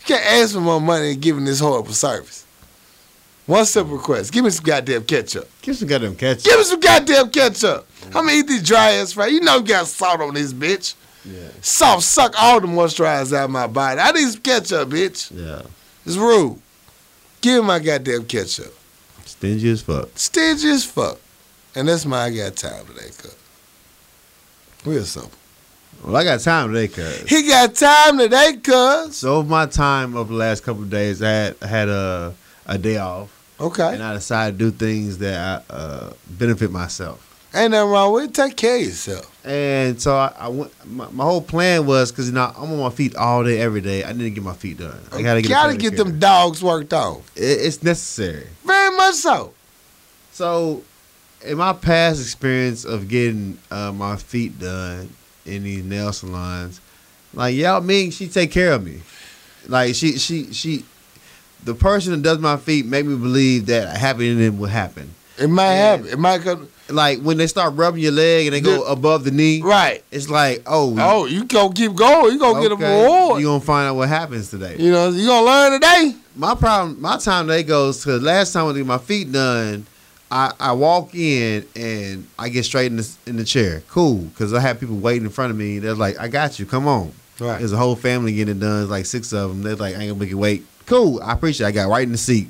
You 0.00 0.06
can't 0.06 0.24
ask 0.24 0.54
for 0.54 0.60
more 0.60 0.80
money 0.80 1.12
and 1.12 1.20
giving 1.22 1.44
this 1.44 1.60
horrible 1.60 1.92
service. 1.92 2.39
One 3.50 3.64
simple 3.64 3.96
request: 3.96 4.32
give 4.32 4.44
me 4.44 4.50
some 4.50 4.64
goddamn 4.64 5.04
ketchup. 5.04 5.50
Give 5.60 5.72
me 5.72 5.76
some 5.76 5.88
goddamn 5.88 6.14
ketchup. 6.14 6.44
Give 6.44 6.58
me 6.58 6.64
some 6.64 6.78
goddamn 6.78 7.30
ketchup. 7.30 7.86
I'm 8.06 8.12
gonna 8.12 8.32
eat 8.32 8.46
these 8.46 8.62
dry 8.62 8.92
ass 8.92 9.12
fries. 9.12 9.32
You 9.32 9.40
know 9.40 9.56
you 9.56 9.64
got 9.64 9.88
salt 9.88 10.20
on 10.20 10.34
this 10.34 10.52
bitch. 10.52 10.94
Yeah. 11.24 11.48
Salt 11.60 12.04
suck 12.04 12.32
all 12.40 12.60
the 12.60 12.68
moisturizer 12.68 13.36
out 13.36 13.46
of 13.46 13.50
my 13.50 13.66
body. 13.66 14.00
I 14.00 14.12
need 14.12 14.30
some 14.30 14.40
ketchup, 14.40 14.88
bitch. 14.90 15.32
Yeah. 15.34 15.62
It's 16.06 16.16
rude. 16.16 16.60
Give 17.40 17.60
me 17.60 17.66
my 17.66 17.80
goddamn 17.80 18.24
ketchup. 18.26 18.72
Stingy 19.24 19.70
as 19.70 19.82
fuck. 19.82 20.10
Stingy 20.14 20.68
as 20.68 20.84
fuck. 20.84 21.18
And 21.74 21.88
that's 21.88 22.06
my 22.06 22.26
I 22.26 22.30
got 22.30 22.54
time 22.54 22.86
today, 22.86 23.10
cuz. 23.18 23.36
Real 24.84 25.04
simple. 25.04 25.32
Well, 26.04 26.16
I 26.16 26.22
got 26.22 26.38
time 26.38 26.72
today, 26.72 26.86
cuz. 26.86 27.28
He 27.28 27.48
got 27.48 27.74
time 27.74 28.16
today, 28.16 28.58
cuz. 28.62 29.16
So 29.16 29.42
my 29.42 29.66
time 29.66 30.16
over 30.16 30.32
the 30.32 30.38
last 30.38 30.62
couple 30.62 30.84
of 30.84 30.90
days, 30.90 31.20
I 31.20 31.30
had 31.30 31.56
had 31.62 31.88
a 31.88 32.34
a 32.66 32.78
day 32.78 32.98
off, 32.98 33.39
Okay. 33.60 33.94
and 33.94 34.02
I 34.02 34.14
decided 34.14 34.58
to 34.58 34.70
do 34.70 34.76
things 34.76 35.18
that 35.18 35.64
I, 35.68 35.72
uh, 35.72 36.12
benefit 36.28 36.70
myself. 36.70 37.26
Ain't 37.52 37.72
nothing 37.72 37.90
wrong 37.90 38.12
with 38.12 38.24
it. 38.30 38.34
Take 38.34 38.56
care 38.56 38.76
of 38.76 38.82
yourself. 38.82 39.46
And 39.46 40.00
so 40.00 40.14
I, 40.14 40.32
I 40.38 40.48
went. 40.48 40.72
My, 40.86 41.08
my 41.10 41.24
whole 41.24 41.42
plan 41.42 41.84
was 41.84 42.12
because 42.12 42.28
you 42.28 42.34
know 42.34 42.52
I'm 42.56 42.70
on 42.70 42.78
my 42.78 42.90
feet 42.90 43.16
all 43.16 43.42
day, 43.42 43.60
every 43.60 43.80
day. 43.80 44.04
I 44.04 44.12
need 44.12 44.24
to 44.24 44.30
get 44.30 44.44
my 44.44 44.54
feet 44.54 44.78
done. 44.78 45.00
I 45.10 45.20
gotta 45.22 45.42
get. 45.42 45.48
Gotta 45.48 45.76
get 45.76 45.96
them 45.96 46.20
dogs 46.20 46.62
worked 46.62 46.92
on. 46.92 47.22
It, 47.34 47.42
it's 47.42 47.82
necessary. 47.82 48.46
Very 48.64 48.96
much 48.96 49.16
so. 49.16 49.52
So, 50.30 50.84
in 51.44 51.58
my 51.58 51.72
past 51.72 52.20
experience 52.20 52.84
of 52.84 53.08
getting 53.08 53.58
uh, 53.70 53.90
my 53.90 54.14
feet 54.16 54.60
done 54.60 55.10
in 55.44 55.64
these 55.64 55.84
nail 55.84 56.12
salons, 56.12 56.80
like 57.34 57.56
Yao 57.56 57.80
Ming, 57.80 58.12
she 58.12 58.28
take 58.28 58.52
care 58.52 58.72
of 58.72 58.84
me. 58.84 59.00
Like 59.66 59.94
she, 59.94 60.18
she, 60.18 60.52
she, 60.52 60.84
the 61.64 61.74
person 61.74 62.12
that 62.12 62.22
does 62.22 62.38
my 62.38 62.56
feet 62.56 62.86
make 62.86 63.06
me 63.06 63.16
believe 63.16 63.66
that 63.66 63.96
happening 63.96 64.58
will 64.58 64.68
happen. 64.68 65.10
It 65.38 65.48
might 65.48 65.72
Yeah. 65.74 65.90
happen. 65.96 66.06
It 66.08 66.18
might 66.18 66.42
come. 66.42 66.68
Like 66.88 67.20
when 67.20 67.36
they 67.36 67.46
start 67.46 67.76
rubbing 67.76 68.02
your 68.02 68.10
leg 68.12 68.46
and 68.48 68.54
they 68.54 68.60
go 68.60 68.78
The- 68.84 68.90
above 68.90 69.22
the 69.24 69.30
knee, 69.30 69.62
Right. 69.62 70.02
it's 70.10 70.28
like, 70.28 70.62
oh, 70.66 70.96
Oh, 70.98 71.26
you 71.26 71.44
gonna 71.44 71.72
keep 71.72 71.94
going. 71.94 72.32
You 72.32 72.38
gonna 72.40 72.60
get 72.60 72.72
a 72.72 72.74
okay, 72.74 73.02
reward. 73.04 73.40
You 73.40 73.46
gonna 73.46 73.60
find 73.60 73.88
out 73.88 73.94
what 73.96 74.08
happens 74.08 74.50
today. 74.50 74.74
You 74.78 74.90
know, 74.90 75.08
you 75.10 75.26
gonna 75.26 75.46
learn 75.46 75.72
today. 75.80 76.14
My 76.34 76.54
problem, 76.56 76.96
my 77.00 77.16
time 77.16 77.46
today 77.46 77.62
goes 77.62 78.02
to 78.04 78.18
last 78.18 78.52
time 78.52 78.66
I 78.68 78.72
did 78.72 78.86
my 78.86 78.98
feet 78.98 79.30
done. 79.30 79.86
I, 80.32 80.52
I 80.60 80.72
walk 80.72 81.14
in 81.14 81.64
and 81.76 82.26
I 82.38 82.48
get 82.48 82.64
straight 82.64 82.86
in 82.86 82.96
the, 82.98 83.08
in 83.26 83.36
the 83.36 83.44
chair. 83.44 83.82
Cool, 83.88 84.18
because 84.18 84.52
I 84.52 84.60
have 84.60 84.78
people 84.80 84.96
waiting 84.96 85.24
in 85.24 85.30
front 85.30 85.50
of 85.52 85.56
me. 85.56 85.78
They're 85.80 85.94
like, 85.94 86.18
I 86.20 86.28
got 86.28 86.58
you. 86.58 86.66
Come 86.66 86.86
on. 86.88 87.12
Right. 87.40 87.58
There's 87.58 87.72
a 87.72 87.76
whole 87.76 87.96
family 87.96 88.32
getting 88.34 88.56
it 88.56 88.60
done. 88.60 88.82
It's 88.82 88.90
like 88.90 89.06
six 89.06 89.32
of 89.32 89.50
them. 89.50 89.62
They're 89.62 89.74
like, 89.76 89.94
I 89.96 90.00
ain't 90.00 90.08
gonna 90.10 90.20
make 90.20 90.28
you 90.30 90.38
wait. 90.38 90.66
Cool. 90.90 91.20
I 91.22 91.32
appreciate 91.32 91.66
it. 91.66 91.68
I 91.70 91.72
got 91.72 91.88
right 91.88 92.02
in 92.02 92.12
the 92.12 92.18
seat. 92.18 92.48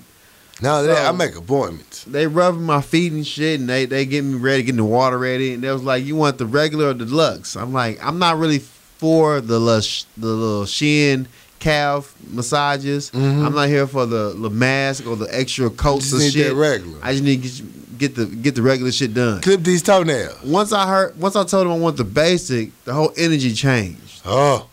No, 0.62 0.84
So- 0.84 0.92
I 0.94 1.12
make 1.12 1.36
appointments. 1.36 2.04
They 2.04 2.26
rubbing 2.26 2.62
my 2.64 2.80
feet 2.82 3.12
and 3.12 3.26
shit, 3.26 3.60
and 3.60 3.68
they 3.68 3.84
they 3.86 4.04
getting 4.04 4.32
me 4.32 4.38
ready, 4.38 4.62
getting 4.62 4.76
the 4.78 4.84
water 4.84 5.18
ready. 5.18 5.54
And 5.54 5.62
they 5.62 5.70
was 5.70 5.82
like, 5.82 6.04
"You 6.04 6.16
want 6.16 6.38
the 6.38 6.46
regular 6.46 6.88
or 6.88 6.94
the 6.94 7.04
deluxe?" 7.06 7.54
I'm 7.56 7.72
like, 7.72 7.98
"I'm 8.04 8.18
not 8.18 8.38
really 8.38 8.58
for 8.98 9.40
the 9.40 9.58
little, 9.58 9.80
sh- 9.80 10.04
the 10.18 10.26
little 10.26 10.66
shin 10.66 11.28
calf 11.58 12.14
massages. 12.30 13.10
Mhm. 13.14 13.44
I'm 13.46 13.54
not 13.54 13.68
here 13.68 13.86
for 13.86 14.04
the, 14.06 14.34
the 14.36 14.50
mask 14.50 15.06
or 15.06 15.16
the 15.16 15.28
extra 15.34 15.68
coats 15.70 16.12
need 16.12 16.32
shit. 16.32 16.48
that 16.48 16.54
regular. 16.54 16.98
I 17.02 17.12
just 17.12 17.24
need 17.24 17.42
to 17.42 17.48
get, 17.48 17.98
get 17.98 18.14
the 18.16 18.24
get 18.26 18.54
the 18.54 18.62
regular 18.62 18.92
shit 18.92 19.14
done." 19.14 19.40
Clip 19.40 19.62
these 19.62 19.82
toenails. 19.82 20.42
Once 20.44 20.72
I 20.72 20.86
heard, 20.86 21.18
once 21.18 21.36
I 21.36 21.44
told 21.44 21.66
them 21.66 21.72
I 21.72 21.78
want 21.78 21.96
the 21.96 22.04
basic, 22.04 22.70
the 22.84 22.92
whole 22.94 23.12
energy 23.16 23.52
changed. 23.54 24.20
Oh, 24.26 24.66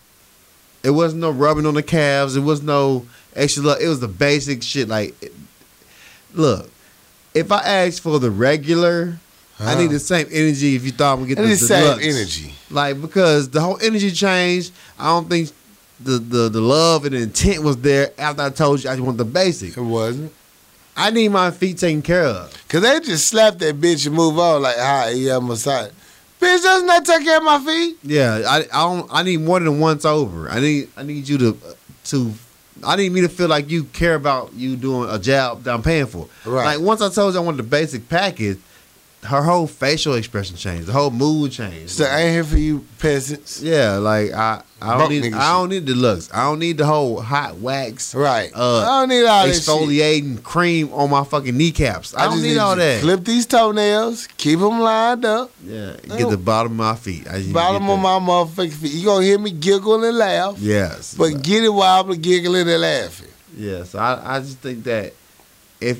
It 0.84 0.91
wasn't 0.91 1.22
no 1.22 1.31
rubbing 1.31 1.65
on 1.65 1.73
the 1.73 1.84
calves. 1.84 2.35
It 2.38 2.41
was 2.44 2.61
no 2.61 3.06
extra. 3.38 3.64
Love. 3.64 3.82
It 3.82 3.88
was 3.88 4.00
the 4.00 4.08
basic 4.08 4.62
shit. 4.64 4.88
Like, 4.90 5.16
it- 5.22 5.34
look, 6.34 6.70
if 7.34 7.52
I 7.52 7.60
asked 7.62 8.02
for 8.02 8.20
the 8.20 8.32
regular, 8.32 9.18
I 9.60 9.76
need 9.76 9.90
the 9.92 10.00
same 10.00 10.28
energy. 10.32 10.76
If 10.76 10.84
you 10.84 10.92
thought 10.92 11.14
I'm 11.14 11.20
gonna 11.20 11.30
get 11.30 11.38
the, 11.38 11.48
the 11.48 11.56
same 11.58 11.84
deluxe. 11.84 12.06
energy. 12.06 12.54
like 12.70 13.02
because 13.02 13.50
the 13.50 13.62
whole 13.62 13.80
energy 13.82 14.12
changed. 14.12 14.72
I 15.00 15.06
don't 15.08 15.28
think 15.30 15.50
the 16.00 16.20
the 16.20 16.50
the 16.50 16.62
love 16.62 17.06
and 17.06 17.16
the 17.16 17.22
intent 17.24 17.64
was 17.64 17.78
there 17.78 18.12
after 18.20 18.44
I 18.44 18.50
told 18.52 18.84
you 18.84 18.90
I 18.90 18.94
just 18.94 19.04
want 19.06 19.18
the 19.18 19.26
basic. 19.26 19.76
It 19.78 19.82
wasn't. 19.82 20.32
I 20.96 21.10
need 21.12 21.30
my 21.30 21.52
feet 21.52 21.78
taken 21.78 22.02
care 22.02 22.24
of. 22.26 22.54
Cause 22.70 22.82
they 22.82 23.00
just 23.00 23.28
slap 23.28 23.58
that 23.60 23.80
bitch 23.80 24.06
and 24.08 24.16
move 24.16 24.38
on 24.40 24.64
like, 24.64 24.78
hi, 24.78 25.10
yeah, 25.12 25.38
massage. 25.40 25.92
Bitch, 26.42 26.62
doesn't 26.62 26.88
that 26.88 27.04
take 27.06 27.24
care 27.24 27.38
of 27.38 27.44
my 27.44 27.60
feet? 27.60 27.98
Yeah, 28.04 28.42
I 28.48 28.58
I 28.72 28.82
don't. 28.84 29.08
I 29.12 29.24
need 29.24 29.38
more 29.42 29.60
than 29.60 29.80
once 29.80 30.06
over. 30.06 30.50
I 30.50 30.60
need 30.60 30.90
I 30.96 31.02
need 31.04 31.28
you 31.28 31.38
to 31.40 31.50
uh, 31.50 31.74
to. 32.06 32.32
I 32.84 32.95
need 32.95 33.12
me 33.12 33.22
to 33.22 33.30
feel 33.30 33.48
like 33.48 33.70
you 33.70 33.84
care 33.86 34.16
about 34.16 34.54
you 34.54 34.76
doing 34.76 35.10
a 35.10 35.20
job 35.20 35.64
that 35.64 35.74
I'm 35.74 35.84
paying 35.84 36.06
for. 36.06 36.28
Right. 36.45 36.76
Like 36.76 36.80
once 36.86 37.02
I 37.02 37.10
told 37.10 37.34
you 37.34 37.40
I 37.40 37.44
wanted 37.44 37.58
the 37.58 37.64
basic 37.64 38.08
package, 38.10 38.60
her 39.28 39.44
whole 39.44 39.68
facial 39.68 40.16
expression 40.16 40.56
changed. 40.56 40.88
The 40.88 40.94
whole 40.94 41.12
mood 41.12 41.52
changed. 41.52 41.91
So 41.91 42.06
I 42.06 42.20
ain't 42.22 42.32
here 42.34 42.44
for 42.44 42.58
you 42.58 42.86
peasants. 42.99 43.62
yeah, 43.62 43.98
like 43.98 44.32
I 44.32 44.62
I 44.82 44.98
don't 44.98 45.10
need 45.10 45.24
nigga 45.24 45.36
I 45.36 45.52
don't 45.54 45.70
need 45.70 45.86
deluxe. 45.86 46.30
I 46.34 46.44
don't 46.44 46.60
need 46.60 46.78
the 46.78 46.86
whole 46.86 47.20
hot 47.22 47.58
wax 47.58 48.14
Right. 48.16 48.52
Uh, 48.56 48.82
I 48.84 48.99
don't 49.02 49.10
need 49.10 49.26
all 49.26 49.45
this 49.48 49.66
shit. 49.66 49.74
exfoliating 49.74 50.44
cream 50.44 50.91
on 50.94 51.10
my 51.10 51.24
fucking 51.24 51.58
kneecaps. 51.58 52.16
I, 52.16 52.26
don't 52.26 52.34
just 52.34 52.44
need 52.44 52.58
all 52.58 52.76
you 52.76 52.82
that. 52.82 53.02
Clip 53.02 53.24
these 53.26 53.45
toenails, 53.45 54.28
keep 54.38 54.60
them 54.60 54.80
lined 54.80 55.26
up. 55.26 55.52
Yeah, 55.64 55.95
get 56.18 56.30
the 56.30 56.38
bottom 56.38 56.74
of 56.74 56.78
my 56.78 56.95
feet. 56.95 57.28
I 57.28 57.32
just 57.34 57.48
need 57.48 57.48
to 57.48 57.54
Bottom 57.54 57.84
get 57.86 57.91
of 57.94 58.02
that. 58.02 58.04
my 58.04 58.20
motherfucking 58.20 58.74
feet. 58.74 58.91
You 58.94 59.06
gonna 59.06 59.26
hear 59.26 59.40
me 59.40 59.52
giggle 59.52 60.04
and 60.04 60.18
laugh, 60.18 60.56
Yes, 60.60 61.16
but 61.18 61.44
get 61.44 61.64
it 61.64 61.70
while 61.70 62.02
I'm 62.04 62.22
giggling 62.22 62.70
and 62.70 62.82
laughing. 62.82 63.30
Yeah, 63.58 63.84
so 63.84 63.99
I, 63.99 64.36
I 64.36 64.40
just 64.40 64.60
think 64.60 64.84
that 64.86 65.14
if 65.82 65.99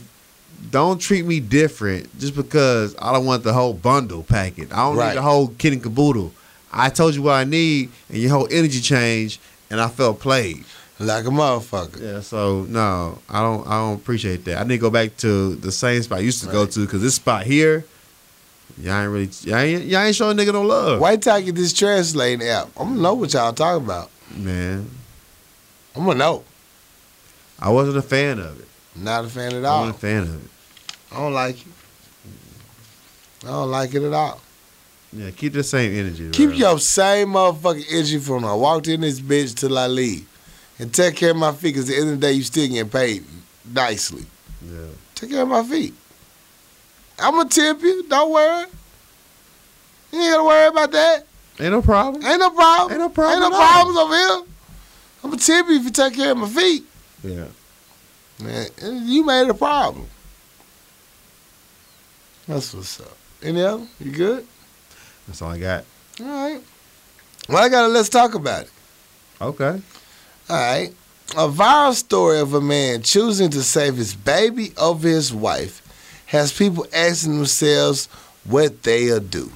don't 0.72 1.00
treat 1.00 1.26
me 1.26 1.40
different 1.40 2.18
just 2.20 2.36
because 2.36 2.96
I 3.00 3.14
don't 3.14 3.26
want 3.26 3.44
the 3.44 3.54
whole 3.54 3.74
bundle 3.74 4.24
packet. 4.24 4.72
I 4.72 4.78
don't 4.78 4.96
Right. 4.98 5.10
need 5.10 5.18
the 5.18 5.22
whole 5.22 5.48
kit 5.58 5.74
and 5.74 5.82
caboodle. 5.84 6.34
I 6.72 6.90
told 6.90 7.16
you 7.16 7.22
what 7.22 7.34
I 7.34 7.44
need, 7.44 7.90
and 8.10 8.18
your 8.18 8.32
whole 8.32 8.48
energy 8.52 8.82
changed, 8.82 9.40
and 9.70 9.80
I 9.80 9.88
felt 9.88 10.20
played. 10.20 10.66
Like 11.00 11.26
a 11.26 11.30
motherfucker. 11.30 12.02
Yeah, 12.02 12.22
so 12.22 12.66
no, 12.70 13.20
I 13.30 13.42
don't. 13.42 13.68
I 13.68 13.72
don't 13.80 13.96
appreciate 13.96 14.46
that. 14.46 14.58
I 14.60 14.64
need 14.64 14.78
to 14.78 14.82
go 14.82 14.90
back 14.90 15.16
to 15.18 15.54
the 15.56 15.72
same 15.72 16.02
spot 16.02 16.18
I 16.18 16.22
used 16.22 16.44
to 16.44 16.50
go 16.52 16.66
to 16.66 16.80
because 16.86 17.02
this 17.04 17.14
spot 17.16 17.44
here, 17.44 17.86
y'all 18.82 19.02
ain't 19.04 19.12
really, 19.12 19.30
y'all 19.44 19.58
ain't, 19.58 19.84
y'all 19.86 20.02
ain't 20.02 20.16
showing 20.16 20.38
nigga 20.38 20.54
no 20.54 20.64
love, 20.64 21.02
I 21.04 21.16
get 21.42 21.54
this 21.54 21.72
translating 21.72 22.48
app. 22.48 22.70
I'm 22.76 22.90
gonna 22.90 23.02
know 23.02 23.14
what 23.14 23.32
y'all 23.34 23.54
talking 23.54 23.86
about. 23.86 24.10
man. 24.36 24.90
I'm 25.96 26.06
gonna 26.06 26.18
know. 26.18 26.44
I 27.60 27.70
wasn't 27.70 27.98
a 27.98 28.02
fan 28.02 28.40
of 28.40 28.60
it. 28.60 28.67
Not 29.02 29.26
a 29.26 29.30
fan 29.30 29.54
at 29.54 29.64
all. 29.64 29.66
I 29.66 29.70
all. 29.70 29.80
wasn't 29.82 29.96
a 29.96 30.00
fan 30.00 30.24
of 30.24 30.46
it. 30.46 30.52
I 31.12 31.18
don't 31.18 31.34
like 31.34 31.62
it. 31.62 31.74
I 33.44 33.48
don't 33.48 33.72
like 33.72 33.94
it 33.94 34.04
at 34.04 34.14
all. 34.14 34.42
Yeah, 35.14 35.32
keep 35.32 35.54
the 35.54 35.64
same 35.64 35.94
energy. 35.94 36.30
Keep 36.32 36.58
your 36.58 36.80
same 36.80 37.30
motherfucking 37.30 37.86
energy 37.92 38.20
from 38.20 38.44
when 38.44 38.46
I 38.46 38.54
walked 38.54 38.88
in 38.88 39.02
this 39.02 39.22
bitch 39.22 39.56
till 39.56 39.78
I 39.78 39.88
leave. 39.88 40.28
And 40.80 40.94
take 40.94 41.16
care 41.16 41.32
of 41.32 41.38
my 41.38 41.54
feet, 41.54 41.74
because 41.74 41.90
at 41.90 41.94
the 41.94 42.02
end 42.02 42.10
of 42.12 42.20
the 42.20 42.28
day, 42.28 42.34
you 42.34 42.44
still 42.44 42.68
getting 42.68 42.90
paid 42.90 43.24
nicely. 43.74 44.26
Yeah. 44.64 44.88
Take 45.16 45.32
care 45.32 45.44
of 45.44 45.48
my 45.48 45.64
feet. 45.64 45.94
I'm 47.20 47.34
going 47.34 47.50
to 47.50 47.56
tip 47.56 47.82
you. 47.82 48.08
Don't 48.08 48.32
worry. 48.32 48.66
You 50.12 50.20
ain't 50.20 50.34
got 50.34 50.38
to 50.38 50.44
worry 50.44 50.68
about 50.68 50.92
that. 50.92 51.26
Ain't 51.60 51.72
no 51.72 51.82
problem. 51.82 52.24
Ain't 52.24 52.40
no 52.40 52.52
problem. 52.52 52.92
Ain't 52.92 53.00
no 53.00 53.10
problem 53.10 53.44
Ain't 53.44 53.52
no 53.52 53.58
problems 53.58 53.98
over 53.98 54.14
here. 54.14 54.42
I'm 55.24 55.30
going 55.32 55.40
to 55.40 55.46
tip 55.46 55.68
you 55.68 55.78
if 55.78 55.84
you 55.86 55.90
take 55.90 56.14
care 56.14 56.32
of 56.32 56.38
my 56.38 56.48
feet. 56.48 56.84
Yeah. 57.24 57.46
Man, 58.40 58.68
you 58.82 59.26
made 59.26 59.50
a 59.50 59.54
problem. 59.54 60.08
That's 62.48 62.74
what's 62.74 63.00
up. 63.00 63.18
Any 63.42 63.62
other? 63.64 63.86
You 64.00 64.12
good? 64.12 64.48
That's 65.28 65.42
all 65.42 65.52
I 65.52 65.60
got. 65.60 65.86
All 66.22 66.26
right. 66.26 66.62
Well, 67.50 67.64
I 67.64 67.70
got 67.70 67.84
to 67.84 67.88
let's 67.88 68.10
talk 68.10 68.36
about 68.36 68.64
it. 68.64 68.72
Okay. 69.42 69.82
All 70.50 70.56
right. 70.56 70.94
A 71.32 71.50
viral 71.50 71.94
story 71.94 72.40
of 72.40 72.54
a 72.54 72.62
man 72.62 73.02
choosing 73.02 73.50
to 73.50 73.62
save 73.62 73.98
his 73.98 74.16
baby 74.16 74.72
over 74.78 75.08
his 75.08 75.34
wife 75.34 75.82
has 76.28 76.54
people 76.54 76.86
asking 76.94 77.38
themselves 77.38 78.08
what 78.46 78.84
they'll 78.84 79.20
do. 79.20 79.52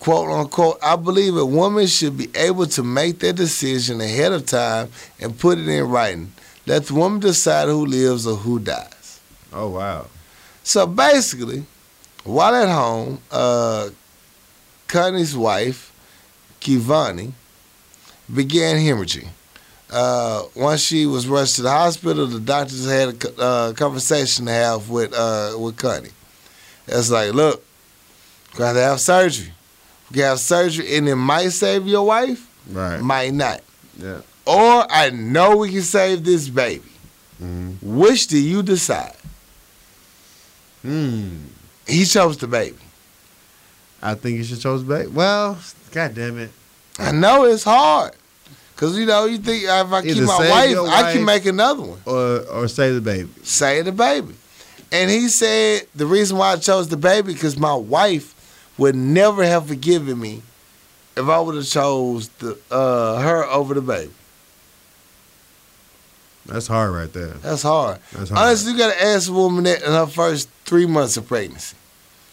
Quote 0.00 0.30
unquote, 0.30 0.78
I 0.82 0.96
believe 0.96 1.36
a 1.36 1.44
woman 1.44 1.86
should 1.86 2.16
be 2.16 2.28
able 2.34 2.66
to 2.68 2.82
make 2.82 3.18
their 3.20 3.32
decision 3.32 4.00
ahead 4.00 4.32
of 4.32 4.46
time 4.46 4.90
and 5.20 5.38
put 5.38 5.58
it 5.58 5.68
in 5.68 5.84
writing. 5.88 6.32
Let 6.70 6.86
the 6.86 6.94
woman 6.94 7.18
decide 7.18 7.66
who 7.66 7.84
lives 7.84 8.28
or 8.28 8.36
who 8.36 8.60
dies. 8.60 9.20
Oh 9.52 9.70
wow. 9.70 10.06
So 10.62 10.86
basically, 10.86 11.64
while 12.22 12.54
at 12.54 12.68
home, 12.68 13.18
uh, 13.32 13.88
Connie's 14.86 15.36
wife, 15.36 15.92
Kivani, 16.60 17.32
began 18.32 18.76
hemorrhaging. 18.76 19.30
Uh, 19.90 20.44
once 20.54 20.80
she 20.80 21.06
was 21.06 21.26
rushed 21.26 21.56
to 21.56 21.62
the 21.62 21.70
hospital, 21.70 22.24
the 22.28 22.38
doctors 22.38 22.86
had 22.88 23.08
a 23.08 23.40
uh, 23.42 23.72
conversation 23.72 24.46
to 24.46 24.52
have 24.52 24.88
with 24.88 25.12
uh, 25.12 25.56
with 25.58 25.76
Connie. 25.76 26.10
It's 26.86 27.10
like, 27.10 27.34
look, 27.34 27.64
we're 28.52 28.58
going 28.58 28.74
to 28.76 28.80
have 28.82 29.00
surgery. 29.00 29.52
We 30.08 30.14
can 30.18 30.22
have 30.22 30.38
surgery, 30.38 30.96
and 30.96 31.08
it 31.08 31.16
might 31.16 31.48
save 31.48 31.88
your 31.88 32.06
wife, 32.06 32.46
Right. 32.70 33.00
might 33.00 33.34
not. 33.34 33.60
Yeah. 33.98 34.20
Or 34.50 34.84
I 34.90 35.10
know 35.10 35.58
we 35.58 35.70
can 35.70 35.82
save 35.82 36.24
this 36.24 36.48
baby. 36.48 36.82
Mm. 37.40 37.76
Which 37.80 38.26
do 38.26 38.36
you 38.36 38.64
decide? 38.64 39.14
Hmm. 40.82 41.36
He 41.86 42.04
chose 42.04 42.36
the 42.36 42.48
baby. 42.48 42.76
I 44.02 44.14
think 44.14 44.38
he 44.38 44.44
should 44.44 44.60
choose 44.60 44.82
baby. 44.82 45.06
Well, 45.06 45.56
god 45.92 46.16
damn 46.16 46.36
it. 46.38 46.50
I 46.98 47.12
know 47.12 47.44
it's 47.44 47.62
hard. 47.62 48.12
Cause 48.74 48.98
you 48.98 49.06
know, 49.06 49.26
you 49.26 49.38
think 49.38 49.64
if 49.64 49.70
I 49.70 50.02
keep 50.02 50.16
Either 50.16 50.26
my 50.26 50.38
save 50.38 50.78
wife, 50.78 50.90
I 50.90 51.12
can 51.12 51.24
make 51.24 51.46
another 51.46 51.82
one. 51.82 52.00
Or 52.04 52.40
or 52.48 52.66
save 52.66 52.94
the 52.94 53.00
baby. 53.00 53.28
Save 53.44 53.84
the 53.84 53.92
baby. 53.92 54.34
And 54.90 55.10
he 55.10 55.28
said 55.28 55.86
the 55.94 56.06
reason 56.06 56.38
why 56.38 56.54
I 56.54 56.56
chose 56.56 56.88
the 56.88 56.96
baby 56.96 57.34
because 57.34 57.56
my 57.56 57.74
wife 57.74 58.34
would 58.78 58.96
never 58.96 59.44
have 59.44 59.68
forgiven 59.68 60.18
me 60.18 60.42
if 61.16 61.28
I 61.28 61.38
would 61.38 61.54
have 61.54 61.66
chose 61.66 62.28
the 62.40 62.58
uh, 62.68 63.20
her 63.20 63.44
over 63.44 63.74
the 63.74 63.82
baby. 63.82 64.10
That's 66.50 66.66
hard 66.66 66.92
right 66.92 67.12
there. 67.12 67.34
That's 67.42 67.62
hard. 67.62 68.00
That's 68.12 68.30
hard. 68.30 68.46
Honestly, 68.48 68.72
you 68.72 68.78
gotta 68.78 69.00
ask 69.02 69.30
a 69.30 69.32
woman 69.32 69.64
that 69.64 69.82
in 69.82 69.90
her 69.90 70.06
first 70.06 70.48
three 70.64 70.86
months 70.86 71.16
of 71.16 71.28
pregnancy. 71.28 71.76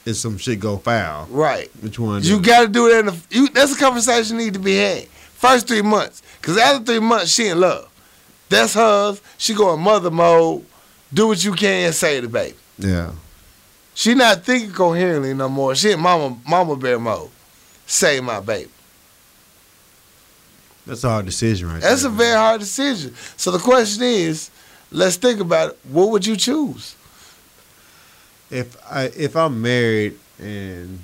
If 0.06 0.16
some 0.16 0.38
shit 0.38 0.60
go 0.60 0.78
foul. 0.78 1.28
Right. 1.30 1.70
Which 1.82 2.00
one? 2.00 2.24
You 2.24 2.42
gotta 2.42 2.68
do 2.68 2.90
that 2.90 3.00
in 3.02 3.06
the 3.08 3.18
you 3.30 3.48
that's 3.50 3.76
a 3.76 3.78
conversation 3.78 4.38
need 4.38 4.54
to 4.54 4.60
be 4.60 4.76
had. 4.78 5.08
First 5.08 5.68
three 5.68 5.82
months. 5.84 6.24
Cause 6.42 6.58
after 6.58 6.84
three 6.84 7.00
months 7.00 7.32
she 7.32 7.48
in 7.48 7.60
love. 7.60 7.90
That's 8.50 8.74
hers. 8.74 9.22
She 9.38 9.54
go 9.54 9.74
in 9.74 9.82
mother 9.82 10.10
mode. 10.10 10.66
Do 11.14 11.28
what 11.28 11.44
you 11.44 11.54
can, 11.54 11.94
say 11.94 12.20
the 12.20 12.28
baby. 12.28 12.56
Yeah. 12.80 13.12
She 13.94 14.14
not 14.16 14.44
thinking 14.44 14.72
coherently 14.72 15.34
no 15.34 15.50
more. 15.50 15.76
She 15.76 15.92
in 15.92 16.00
mama 16.00 16.38
mama 16.48 16.76
bear 16.76 17.00
mode. 17.00 17.30
Save 17.86 18.24
my 18.24 18.40
baby. 18.40 18.70
That's 20.88 21.04
a 21.04 21.10
hard 21.10 21.26
decision 21.26 21.70
right 21.70 21.82
That's 21.82 22.04
a 22.04 22.10
there. 22.10 22.18
very 22.18 22.36
hard 22.38 22.60
decision. 22.62 23.14
So 23.36 23.52
the 23.52 23.60
question 23.60 24.04
is, 24.04 24.50
let's 24.92 25.18
think 25.18 25.40
about 25.40 25.72
it. 25.72 25.80
What 25.92 26.10
would 26.12 26.26
you 26.26 26.36
choose? 26.36 26.96
if 28.50 28.78
I 28.90 29.12
if 29.18 29.36
I'm 29.36 29.62
married 29.62 30.18
and 30.40 31.00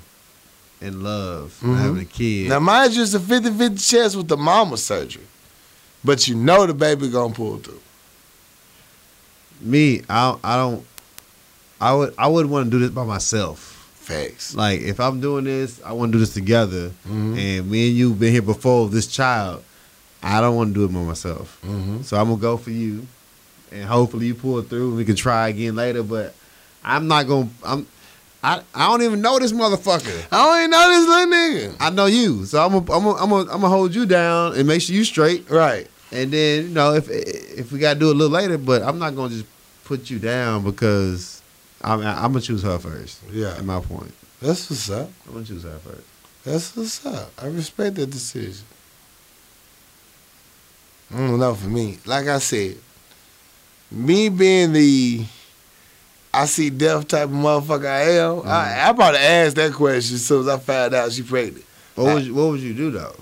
in 0.80 1.02
love 1.02 1.54
and 1.62 1.74
Mhm. 1.74 1.78
having 1.78 2.00
a 2.00 2.04
kid. 2.06 2.48
Now 2.48 2.58
mind 2.58 2.94
you, 2.94 3.02
it's 3.02 3.12
a 3.14 3.18
50-50 3.20 3.86
chance 3.90 4.16
with 4.16 4.28
the 4.28 4.36
mama 4.38 4.76
surgery. 4.78 5.26
But 6.02 6.26
you 6.26 6.34
know 6.36 6.66
the 6.66 6.72
baby 6.74 7.08
gonna 7.10 7.34
pull 7.34 7.58
through. 7.58 7.80
me, 9.60 10.02
I 10.08 10.30
don't, 10.30 10.40
I 10.44 10.56
don't 10.56 10.86
I 11.80 11.92
would 11.94 12.14
I 12.18 12.26
would 12.28 12.46
want 12.46 12.66
to 12.66 12.70
do 12.70 12.78
this 12.78 12.90
by 12.90 13.04
myself. 13.04 13.70
Facts. 14.00 14.54
Like 14.54 14.80
if 14.80 14.98
I'm 15.00 15.20
doing 15.20 15.44
this, 15.44 15.80
I 15.84 15.92
want 15.92 16.12
to 16.12 16.18
do 16.18 16.20
this 16.24 16.34
together. 16.34 16.92
Mhm. 17.08 17.38
And 17.38 17.70
me 17.70 17.88
and 17.88 17.96
you 17.96 18.14
been 18.14 18.32
here 18.32 18.42
before 18.42 18.84
with 18.84 18.92
this 18.92 19.06
child. 19.06 19.62
I 20.24 20.40
don't 20.40 20.56
want 20.56 20.70
to 20.70 20.74
do 20.74 20.84
it 20.86 20.88
by 20.88 21.00
myself. 21.02 21.60
Mm-hmm. 21.62 22.02
So 22.02 22.16
I'm 22.16 22.28
gonna 22.28 22.40
go 22.40 22.56
for 22.56 22.70
you, 22.70 23.06
and 23.70 23.84
hopefully 23.84 24.26
you 24.26 24.34
pull 24.34 24.62
through. 24.62 24.88
and 24.88 24.96
We 24.96 25.04
can 25.04 25.16
try 25.16 25.48
again 25.48 25.76
later, 25.76 26.02
but 26.02 26.34
I'm 26.82 27.06
not 27.08 27.26
gonna. 27.26 27.48
I'm. 27.64 27.86
I, 28.42 28.60
I 28.74 28.88
don't 28.88 29.00
even 29.02 29.22
know 29.22 29.38
this 29.38 29.52
motherfucker. 29.52 30.26
I 30.30 30.36
don't 30.36 30.58
even 30.58 30.70
know 30.70 30.88
this 30.90 31.08
little 31.08 31.32
nigga. 31.72 31.76
I 31.80 31.90
know 31.90 32.06
you, 32.06 32.44
so 32.44 32.64
I'm 32.64 32.72
gonna 32.72 32.92
I'm 32.92 33.04
gonna 33.04 33.22
I'm 33.22 33.30
gonna 33.30 33.52
I'm 33.52 33.60
hold 33.62 33.94
you 33.94 34.04
down 34.04 34.54
and 34.56 34.66
make 34.68 34.82
sure 34.82 34.94
you 34.94 35.04
straight. 35.04 35.48
Right. 35.48 35.88
And 36.12 36.30
then 36.30 36.64
you 36.64 36.68
know 36.68 36.94
if 36.94 37.08
if 37.10 37.72
we 37.72 37.78
gotta 37.78 37.98
do 37.98 38.08
it 38.10 38.14
a 38.14 38.18
little 38.18 38.32
later, 38.32 38.58
but 38.58 38.82
I'm 38.82 38.98
not 38.98 39.14
gonna 39.16 39.30
just 39.30 39.46
put 39.84 40.10
you 40.10 40.18
down 40.18 40.62
because 40.62 41.42
I'm 41.80 42.00
I'm 42.00 42.32
gonna 42.32 42.40
choose 42.42 42.62
her 42.62 42.78
first. 42.78 43.22
Yeah. 43.30 43.56
At 43.56 43.64
my 43.64 43.80
point, 43.80 44.12
That's 44.40 44.68
what's 44.68 44.90
up. 44.90 45.10
I'm 45.26 45.32
gonna 45.34 45.44
choose 45.46 45.62
her 45.62 45.78
first. 45.78 46.06
That's 46.44 46.76
what's 46.76 47.06
up. 47.06 47.30
I 47.42 47.46
respect 47.46 47.96
that 47.96 48.10
decision. 48.10 48.66
I 51.14 51.16
don't 51.18 51.38
know 51.38 51.54
for 51.54 51.68
me. 51.68 51.98
Like 52.06 52.26
I 52.26 52.38
said, 52.38 52.76
me 53.90 54.28
being 54.28 54.72
the 54.72 55.24
I 56.32 56.46
see 56.46 56.68
death 56.70 57.06
type 57.06 57.24
of 57.28 57.30
motherfucker 57.30 57.86
I 57.86 58.00
am, 58.18 58.42
I, 58.44 58.88
I 58.88 58.92
probably 58.92 59.20
asked 59.20 59.54
that 59.56 59.72
question 59.72 60.16
as 60.16 60.24
soon 60.26 60.40
as 60.40 60.48
I 60.48 60.58
found 60.58 60.92
out 60.92 61.12
she 61.12 61.22
pregnant. 61.22 61.64
What 61.94 62.14
would 62.14 62.24
you, 62.24 62.34
what 62.34 62.48
would 62.50 62.60
you 62.60 62.74
do 62.74 62.90
though? 62.90 63.14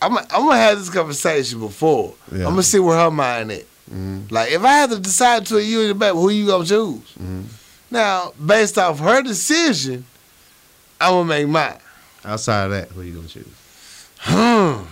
I'm, 0.00 0.16
I'm 0.16 0.26
gonna 0.28 0.56
have 0.56 0.78
this 0.78 0.88
conversation 0.88 1.60
before. 1.60 2.14
Yeah. 2.32 2.38
I'm 2.46 2.52
gonna 2.52 2.62
see 2.62 2.78
where 2.78 2.96
her 2.96 3.10
mind 3.10 3.52
at. 3.52 3.64
Mm-hmm. 3.90 4.20
Like 4.30 4.50
if 4.50 4.64
I 4.64 4.72
had 4.72 4.90
to 4.90 4.98
decide 4.98 5.42
between 5.42 5.68
you 5.68 5.80
and 5.82 5.90
the 5.90 5.94
baby, 5.94 6.16
who 6.16 6.30
you 6.30 6.46
gonna 6.46 6.64
choose? 6.64 7.02
Mhm. 7.20 7.44
Now, 7.90 8.32
based 8.44 8.78
off 8.78 8.98
her 9.00 9.20
decision, 9.20 10.06
I'm 10.98 11.12
gonna 11.12 11.24
make 11.28 11.48
mine. 11.48 11.78
Outside 12.24 12.64
of 12.64 12.70
that, 12.70 12.88
who 12.88 13.02
you 13.02 13.16
gonna 13.16 13.28
choose? 13.28 13.46
Hmm. 14.20 14.84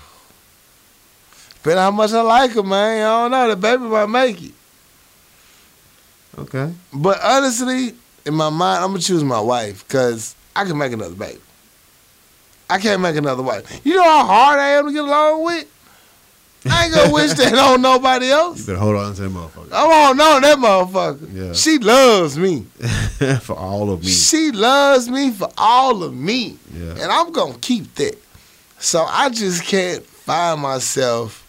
Depending 1.58 1.78
how 1.82 1.90
much 1.90 2.12
I 2.12 2.20
like 2.22 2.52
her, 2.52 2.62
man. 2.62 3.02
I 3.02 3.22
don't 3.22 3.30
know. 3.30 3.48
The 3.48 3.56
baby 3.56 3.82
might 3.84 4.06
make 4.06 4.42
it. 4.42 4.52
Okay. 6.38 6.72
But 6.92 7.18
honestly, 7.22 7.94
in 8.24 8.34
my 8.34 8.50
mind, 8.50 8.84
I'm 8.84 8.90
gonna 8.90 9.00
choose 9.00 9.24
my 9.24 9.40
wife 9.40 9.86
because 9.86 10.36
I 10.54 10.64
can 10.64 10.78
make 10.78 10.92
another 10.92 11.14
baby. 11.14 11.40
I 12.70 12.78
can't 12.78 13.00
make 13.00 13.16
another 13.16 13.42
wife. 13.42 13.80
You 13.84 13.96
know 13.96 14.04
how 14.04 14.24
hard 14.26 14.60
I 14.60 14.68
am 14.70 14.86
to 14.86 14.92
get 14.92 15.04
along 15.04 15.44
with? 15.44 15.66
I 16.66 16.84
ain't 16.84 16.94
gonna 16.94 17.12
wish 17.12 17.32
that 17.34 17.54
on 17.58 17.80
nobody 17.80 18.30
else. 18.30 18.60
You 18.60 18.66
better 18.66 18.78
hold 18.78 18.96
on 18.96 19.14
to 19.14 19.22
that 19.22 19.30
motherfucker. 19.30 19.68
I'm 19.72 20.18
on 20.18 20.20
on 20.20 20.42
that 20.42 20.58
motherfucker. 20.58 21.34
Yeah. 21.34 21.52
She 21.54 21.78
loves 21.78 22.36
me. 22.36 22.62
For 23.40 23.56
all 23.56 23.90
of 23.90 24.02
me. 24.02 24.08
She 24.08 24.50
loves 24.52 25.08
me 25.08 25.30
for 25.32 25.48
all 25.56 26.04
of 26.04 26.14
me. 26.14 26.58
Yeah. 26.72 26.90
And 26.92 27.10
I'm 27.10 27.32
gonna 27.32 27.58
keep 27.58 27.94
that. 27.96 28.16
So 28.78 29.02
I 29.02 29.28
just 29.30 29.64
can't 29.64 30.04
find 30.04 30.60
myself 30.60 31.44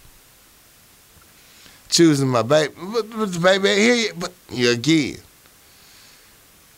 choosing 1.90 2.28
my 2.28 2.42
baby. 2.42 2.74
But, 2.78 3.10
but 3.10 3.34
the 3.34 3.40
baby 3.40 3.70
ain't 3.70 3.80
here 3.80 3.96
yet. 3.96 4.20
But 4.20 4.32
yeah, 4.50 4.72
again, 4.72 5.18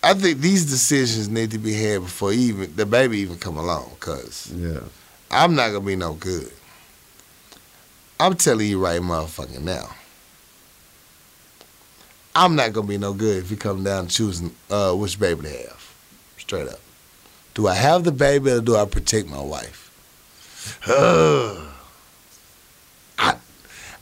I 0.03 0.13
think 0.13 0.39
these 0.39 0.65
decisions 0.65 1.29
need 1.29 1.51
to 1.51 1.57
be 1.57 1.73
had 1.73 2.01
before 2.01 2.33
even 2.33 2.75
the 2.75 2.85
baby 2.85 3.19
even 3.19 3.37
come 3.37 3.57
along. 3.57 3.91
Cause 3.99 4.51
Yeah. 4.55 4.79
I'm 5.29 5.55
not 5.55 5.67
gonna 5.69 5.85
be 5.85 5.95
no 5.95 6.13
good. 6.13 6.51
I'm 8.19 8.35
telling 8.35 8.67
you 8.67 8.83
right 8.83 9.01
motherfucking 9.01 9.61
now. 9.61 9.89
I'm 12.35 12.55
not 12.55 12.73
gonna 12.73 12.87
be 12.87 12.97
no 12.97 13.13
good 13.13 13.43
if 13.43 13.51
you 13.51 13.57
come 13.57 13.83
down 13.83 14.07
choosing 14.07 14.55
uh, 14.69 14.93
which 14.93 15.19
baby 15.19 15.43
to 15.43 15.49
have. 15.49 15.93
Straight 16.37 16.67
up. 16.67 16.79
Do 17.53 17.67
I 17.67 17.75
have 17.75 18.03
the 18.03 18.11
baby 18.11 18.51
or 18.51 18.61
do 18.61 18.75
I 18.77 18.85
protect 18.85 19.27
my 19.27 19.41
wife? 19.41 19.89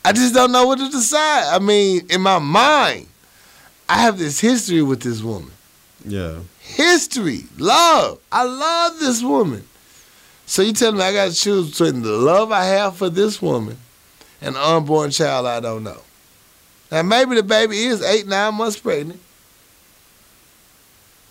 I, 0.10 0.14
just 0.14 0.34
don't 0.34 0.52
know 0.52 0.66
what 0.66 0.80
to 0.80 0.90
decide. 0.90 1.54
I 1.54 1.60
mean, 1.60 2.08
in 2.10 2.22
my 2.22 2.40
mind, 2.40 3.08
I 3.88 4.00
have 4.00 4.18
this 4.18 4.40
history 4.40 4.82
with 4.82 5.02
this 5.02 5.22
woman. 5.22 5.52
Yeah. 6.06 6.40
History, 6.60 7.44
love. 7.58 8.20
I 8.32 8.44
love 8.44 9.00
this 9.00 9.22
woman. 9.22 9.66
So 10.46 10.64
you 10.64 10.74
tell 10.74 10.92
me 10.92 11.02
I 11.04 11.14
got 11.14 11.30
to 11.32 11.36
choose 11.36 11.72
between 11.72 12.02
the 12.02 12.12
love 12.12 12.52
I 12.52 12.66
have 12.66 12.98
for 12.98 13.10
this 13.10 13.40
woman 13.40 13.78
and 14.42 14.56
an 14.56 14.62
unborn 14.62 15.12
child 15.12 15.46
I 15.46 15.60
don't 15.60 15.84
know. 15.84 16.02
Now 16.92 17.04
maybe 17.04 17.36
the 17.36 17.44
baby 17.44 17.78
is 17.78 18.02
eight, 18.02 18.28
nine 18.28 18.56
months 18.56 18.80
pregnant. 18.80 19.20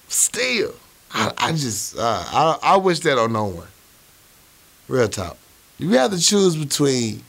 Still, 0.06 0.72
I, 1.12 1.32
I 1.36 1.50
just 1.50 1.98
uh, 1.98 2.24
I 2.28 2.58
I 2.62 2.76
wish 2.76 3.00
that 3.00 3.18
on 3.18 3.32
no 3.32 3.46
one. 3.46 3.66
Real 4.86 5.08
talk. 5.08 5.36
You 5.78 5.90
have 5.90 6.12
to 6.12 6.18
choose 6.20 6.56
between 6.56 7.22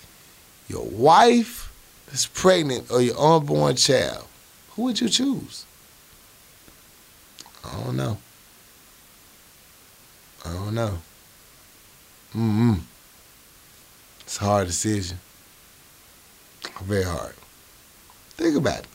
your 0.70 0.86
wife 0.86 1.74
that's 2.08 2.26
pregnant 2.26 2.90
or 2.90 3.02
your 3.02 3.20
unborn 3.20 3.76
child. 3.76 4.26
Who 4.72 4.84
would 4.84 5.02
you 5.02 5.10
choose? 5.10 5.66
I 7.66 7.84
don't 7.84 7.98
know. 7.98 8.18
I 10.46 10.54
don't 10.54 10.74
know. 10.74 11.00
Mm-hmm. 12.30 12.74
It's 14.22 14.40
a 14.40 14.44
hard 14.46 14.68
decision. 14.68 15.20
Very 16.82 17.04
hard. 17.04 17.34
Think 18.38 18.56
about 18.56 18.80
it. 18.80 18.88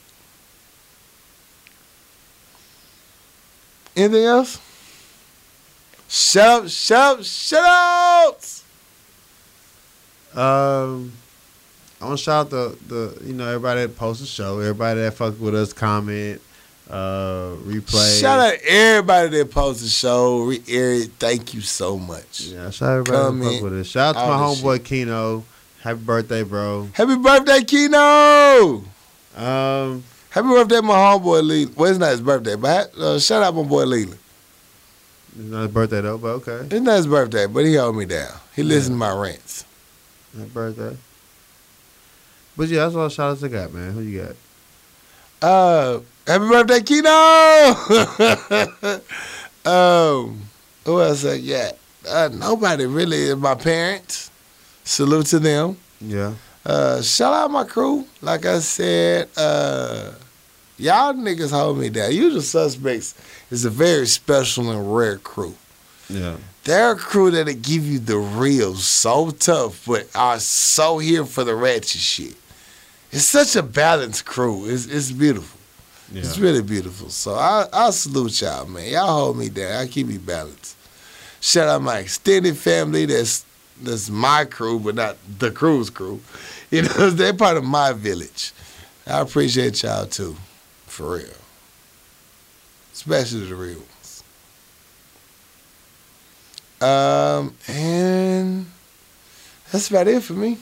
Anything 3.97 4.25
else? 4.25 4.61
Shut 6.09 6.65
up, 6.65 6.69
shut 6.69 7.19
up, 7.19 7.25
shut 7.25 7.65
up! 7.65 8.41
Um, 10.37 11.13
I 12.05 12.09
want 12.09 12.19
to 12.19 12.25
shout 12.25 12.47
out 12.47 12.51
the 12.51 12.77
the 12.87 13.27
you 13.27 13.33
know 13.33 13.47
everybody 13.49 13.81
that 13.81 13.97
posts 13.97 14.21
the 14.21 14.29
show, 14.29 14.59
everybody 14.61 15.01
that 15.01 15.15
fuck 15.15 15.41
with 15.41 15.55
us, 15.55 15.73
comment, 15.73 16.39
uh, 16.91 17.55
replay. 17.65 18.21
Shout 18.21 18.39
out 18.41 18.59
everybody 18.63 19.39
that 19.39 19.51
posted 19.51 19.87
the 19.87 19.91
show. 19.91 20.43
Re- 20.45 20.63
Eric, 20.69 21.13
thank 21.19 21.55
you 21.55 21.63
so 21.63 21.99
much. 21.99 22.43
Yeah, 22.43 22.69
shout 22.69 22.89
out 22.91 23.09
everybody 23.09 23.57
that 23.57 23.63
with 23.65 23.81
us. 23.81 23.87
Shout 23.87 24.17
out 24.17 24.21
to 24.21 24.29
my 24.29 24.37
homeboy 24.37 24.85
Kino. 24.85 25.45
Happy 25.81 25.99
birthday, 26.01 26.43
bro. 26.43 26.91
Happy 26.93 27.17
birthday, 27.17 27.63
Kino. 27.65 28.85
Um, 29.37 30.05
Happy 30.29 30.49
birthday, 30.49 30.81
my 30.83 30.95
homeboy 30.95 31.43
Leland. 31.43 31.75
Well, 31.77 31.91
it's 31.91 31.99
not 31.99 32.11
his 32.11 32.21
birthday, 32.21 32.57
but 32.57 32.95
uh, 32.99 33.19
shout 33.19 33.43
out 33.43 33.55
my 33.55 33.63
boy 33.63 33.85
Leland. 33.85 34.19
it's 35.39 35.49
not 35.49 35.63
his 35.63 35.71
birthday 35.73 36.03
though, 36.03 36.19
but 36.19 36.29
okay. 36.47 36.67
It's 36.71 36.81
not 36.85 36.97
his 36.97 37.07
birthday, 37.07 37.47
but 37.47 37.65
he 37.65 37.73
held 37.73 37.97
me 37.97 38.05
down. 38.05 38.33
He 38.55 38.63
listened 38.63 38.93
to 38.95 38.99
my 38.99 39.13
rants. 39.19 39.65
Happy 40.37 40.51
birthday. 40.51 40.97
But 42.57 42.69
yeah, 42.69 42.85
that's 42.85 42.95
all 42.95 43.05
the 43.05 43.11
shout 43.11 43.33
outs 43.33 43.43
I 43.43 43.49
got, 43.49 43.73
man. 43.73 43.93
Who 43.93 44.01
you 44.01 44.23
got? 44.23 44.37
Uh, 45.43 46.01
happy 46.27 46.49
birthday, 46.49 46.83
Keno! 46.83 47.11
um, 49.71 50.43
who 50.85 51.01
else 51.01 51.25
I 51.25 51.41
got? 51.41 51.73
Uh, 52.09 52.29
nobody 52.33 52.87
really. 52.87 53.35
My 53.35 53.55
parents. 53.55 54.31
Salute 54.85 55.27
to 55.27 55.39
them. 55.39 55.77
Yeah. 56.01 56.35
Uh, 56.65 57.03
shout 57.03 57.33
out 57.33 57.51
my 57.51 57.65
crew. 57.65 58.07
Like 58.21 58.47
I 58.47 58.61
said, 58.61 59.29
uh, 59.37 60.13
y'all 60.79 61.15
niggas 61.15 61.51
hold 61.51 61.79
me 61.79 61.89
down. 61.89 62.13
Usual 62.13 62.43
Suspects 62.43 63.15
is 63.51 63.65
a 63.65 63.71
very 63.71 64.07
special 64.07 64.71
and 64.71 64.95
rare 64.95 65.19
crew. 65.19 65.55
Yeah. 66.09 66.37
They're 66.65 66.93
a 66.93 66.97
crew 66.97 67.31
that'll 67.31 67.55
give 67.55 67.87
you 67.87 67.99
the 67.99 68.17
real, 68.17 68.75
so 68.75 69.31
tough, 69.31 69.85
but 69.87 70.09
are 70.15 70.39
so 70.39 70.99
here 70.99 71.27
for 71.27 71.45
the 71.45 71.55
ratchet 71.55 72.01
shit. 72.01 72.37
It's 73.15 73.27
such 73.27 73.55
a 73.55 73.63
balanced 73.63 74.25
crew. 74.25 74.67
It's 74.67 74.87
it's 74.87 75.13
beautiful. 75.13 75.61
Yeah. 76.13 76.23
It's 76.23 76.37
really 76.37 76.63
beautiful. 76.63 77.11
So 77.11 77.35
I 77.35 77.69
I 77.73 77.91
salute 77.91 78.41
y'all, 78.41 78.67
man. 78.67 78.91
Y'all 78.91 79.07
hold 79.07 79.39
me 79.39 79.49
down. 79.49 79.81
I 79.81 79.87
keep 79.87 80.09
me 80.09 80.19
balanced. 80.19 80.77
Shout 81.41 81.69
out 81.69 81.81
my 81.81 81.99
extended 81.99 82.57
family. 82.57 83.07
That's 83.07 83.45
that's 83.81 84.11
my 84.11 84.45
crew, 84.47 84.81
but 84.81 84.97
not 84.97 85.17
the 85.39 85.53
crew's 85.53 85.91
crew. 85.91 86.21
You 86.73 86.83
know, 86.83 87.11
they're 87.11 87.33
part 87.35 87.57
of 87.57 87.63
my 87.63 87.93
village. 87.93 88.53
I 89.07 89.21
appreciate 89.21 89.81
y'all 89.85 90.07
too, 90.07 90.35
for 90.87 91.19
real. 91.19 91.29
Especially 92.93 93.47
the 93.47 93.55
real 93.55 93.79
ones. 93.79 94.25
Um, 96.81 97.55
and 97.69 98.67
that's 99.71 99.89
about 99.89 100.09
it 100.09 100.25
for 100.25 100.33
me. 100.33 100.59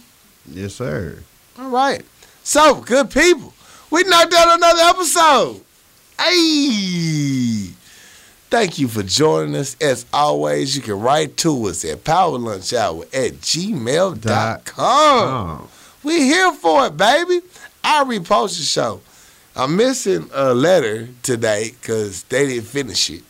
Yes, 0.46 0.74
sir. 0.74 1.18
All 1.58 1.70
right. 1.70 2.04
So, 2.44 2.80
good 2.80 3.10
people, 3.10 3.52
we 3.90 4.02
knocked 4.04 4.34
out 4.34 4.56
another 4.56 4.82
episode. 4.82 5.60
Hey. 6.18 7.68
Thank 8.50 8.78
you 8.78 8.86
for 8.88 9.02
joining 9.02 9.56
us. 9.56 9.76
As 9.80 10.04
always, 10.12 10.76
you 10.76 10.82
can 10.82 11.00
write 11.00 11.38
to 11.38 11.68
us 11.68 11.84
at 11.86 12.04
powerlunchhour 12.04 13.04
at 13.14 13.32
gmail.com. 13.40 14.78
We 16.02 16.18
here 16.24 16.52
for 16.52 16.86
it, 16.86 16.96
baby. 16.96 17.40
I 17.82 18.04
repost 18.04 18.58
the 18.58 18.64
show. 18.64 19.00
I'm 19.56 19.76
missing 19.76 20.28
a 20.34 20.52
letter 20.52 21.08
today 21.22 21.70
because 21.80 22.24
they 22.24 22.46
didn't 22.46 22.66
finish 22.66 23.08
it. 23.08 23.22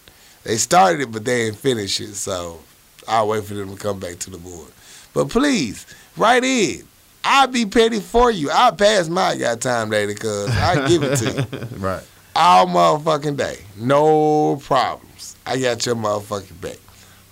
They 0.45 0.57
started 0.57 1.03
it, 1.03 1.13
but 1.13 1.25
they 1.25 1.45
didn't 1.45 1.59
finish 1.59 2.01
it. 2.01 2.15
So 2.15 2.61
I'll 3.07 3.29
wait 3.29 3.45
for 3.45 3.55
them 3.55 3.71
to 3.77 3.81
come 3.81 4.01
back 4.01 4.19
to 4.21 4.31
the 4.31 4.39
board. 4.39 4.73
But 5.15 5.29
please, 5.29 5.87
write 6.17 6.45
in. 6.45 6.83
I'll 7.25 7.47
be 7.47 7.67
petty 7.67 8.01
for 8.01 8.31
you. 8.31 8.51
I'll 8.51 8.73
pass 8.75 9.09
my 9.09 9.37
got 9.37 9.61
time 9.61 9.91
later 9.91 10.13
because 10.15 10.51
I 10.51 10.89
give 10.89 11.03
it 11.03 11.17
to 11.17 11.33
you 11.33 11.77
right. 11.79 12.03
all 12.35 12.67
motherfucking 12.67 13.37
day. 13.37 13.59
No 13.77 14.57
problems. 14.57 15.37
I 15.47 15.59
got 15.59 15.85
your 15.87 15.95
motherfucking 15.95 16.61
back. 16.61 16.79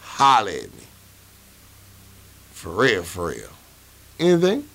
Holler 0.01 0.51
at 0.51 0.75
me. 0.75 0.85
For 2.52 2.70
real, 2.70 3.02
for 3.02 3.28
real. 3.28 3.49
Anything? 4.19 4.69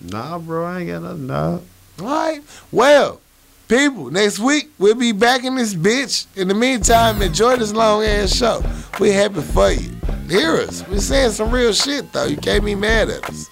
Nah, 0.00 0.38
bro, 0.38 0.64
I 0.64 0.80
ain't 0.80 0.88
got 0.90 1.02
nothing. 1.02 1.26
Nah. 1.26 1.58
All 2.00 2.06
right. 2.06 2.40
Well, 2.70 3.20
people, 3.68 4.10
next 4.10 4.38
week 4.38 4.70
we'll 4.78 4.94
be 4.94 5.12
back 5.12 5.44
in 5.44 5.54
this 5.54 5.74
bitch. 5.74 6.26
In 6.36 6.48
the 6.48 6.54
meantime, 6.54 7.20
enjoy 7.22 7.56
this 7.56 7.72
long 7.72 8.02
ass 8.04 8.34
show. 8.34 8.62
We 8.98 9.10
happy 9.10 9.40
for 9.42 9.70
you. 9.70 9.90
Hear 10.28 10.56
us. 10.56 10.86
We're 10.88 10.98
saying 11.00 11.30
some 11.32 11.50
real 11.50 11.72
shit 11.72 12.12
though. 12.12 12.24
You 12.26 12.36
can't 12.36 12.64
be 12.64 12.74
mad 12.74 13.08
at 13.10 13.24
us. 13.28 13.48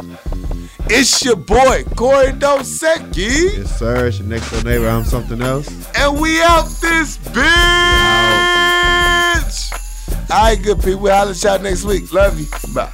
It's 0.88 1.24
your 1.24 1.36
boy 1.36 1.82
Corey 1.96 2.32
Dosecki, 2.32 3.56
Yes, 3.58 3.78
sir. 3.78 4.06
It's 4.06 4.18
your 4.18 4.28
next 4.28 4.50
door 4.50 4.62
neighbor. 4.62 4.88
I'm 4.88 5.04
something 5.04 5.42
else. 5.42 5.68
and 5.96 6.20
we 6.20 6.40
out 6.42 6.66
this 6.80 7.18
bitch. 7.18 7.42
All 10.30 10.42
right, 10.42 10.60
good 10.62 10.78
people. 10.82 11.00
We'll 11.00 11.14
holler 11.14 11.30
at 11.32 11.42
y'all 11.42 11.58
next 11.60 11.84
week. 11.84 12.12
Love 12.12 12.38
you. 12.38 12.46
Bye. 12.74 12.90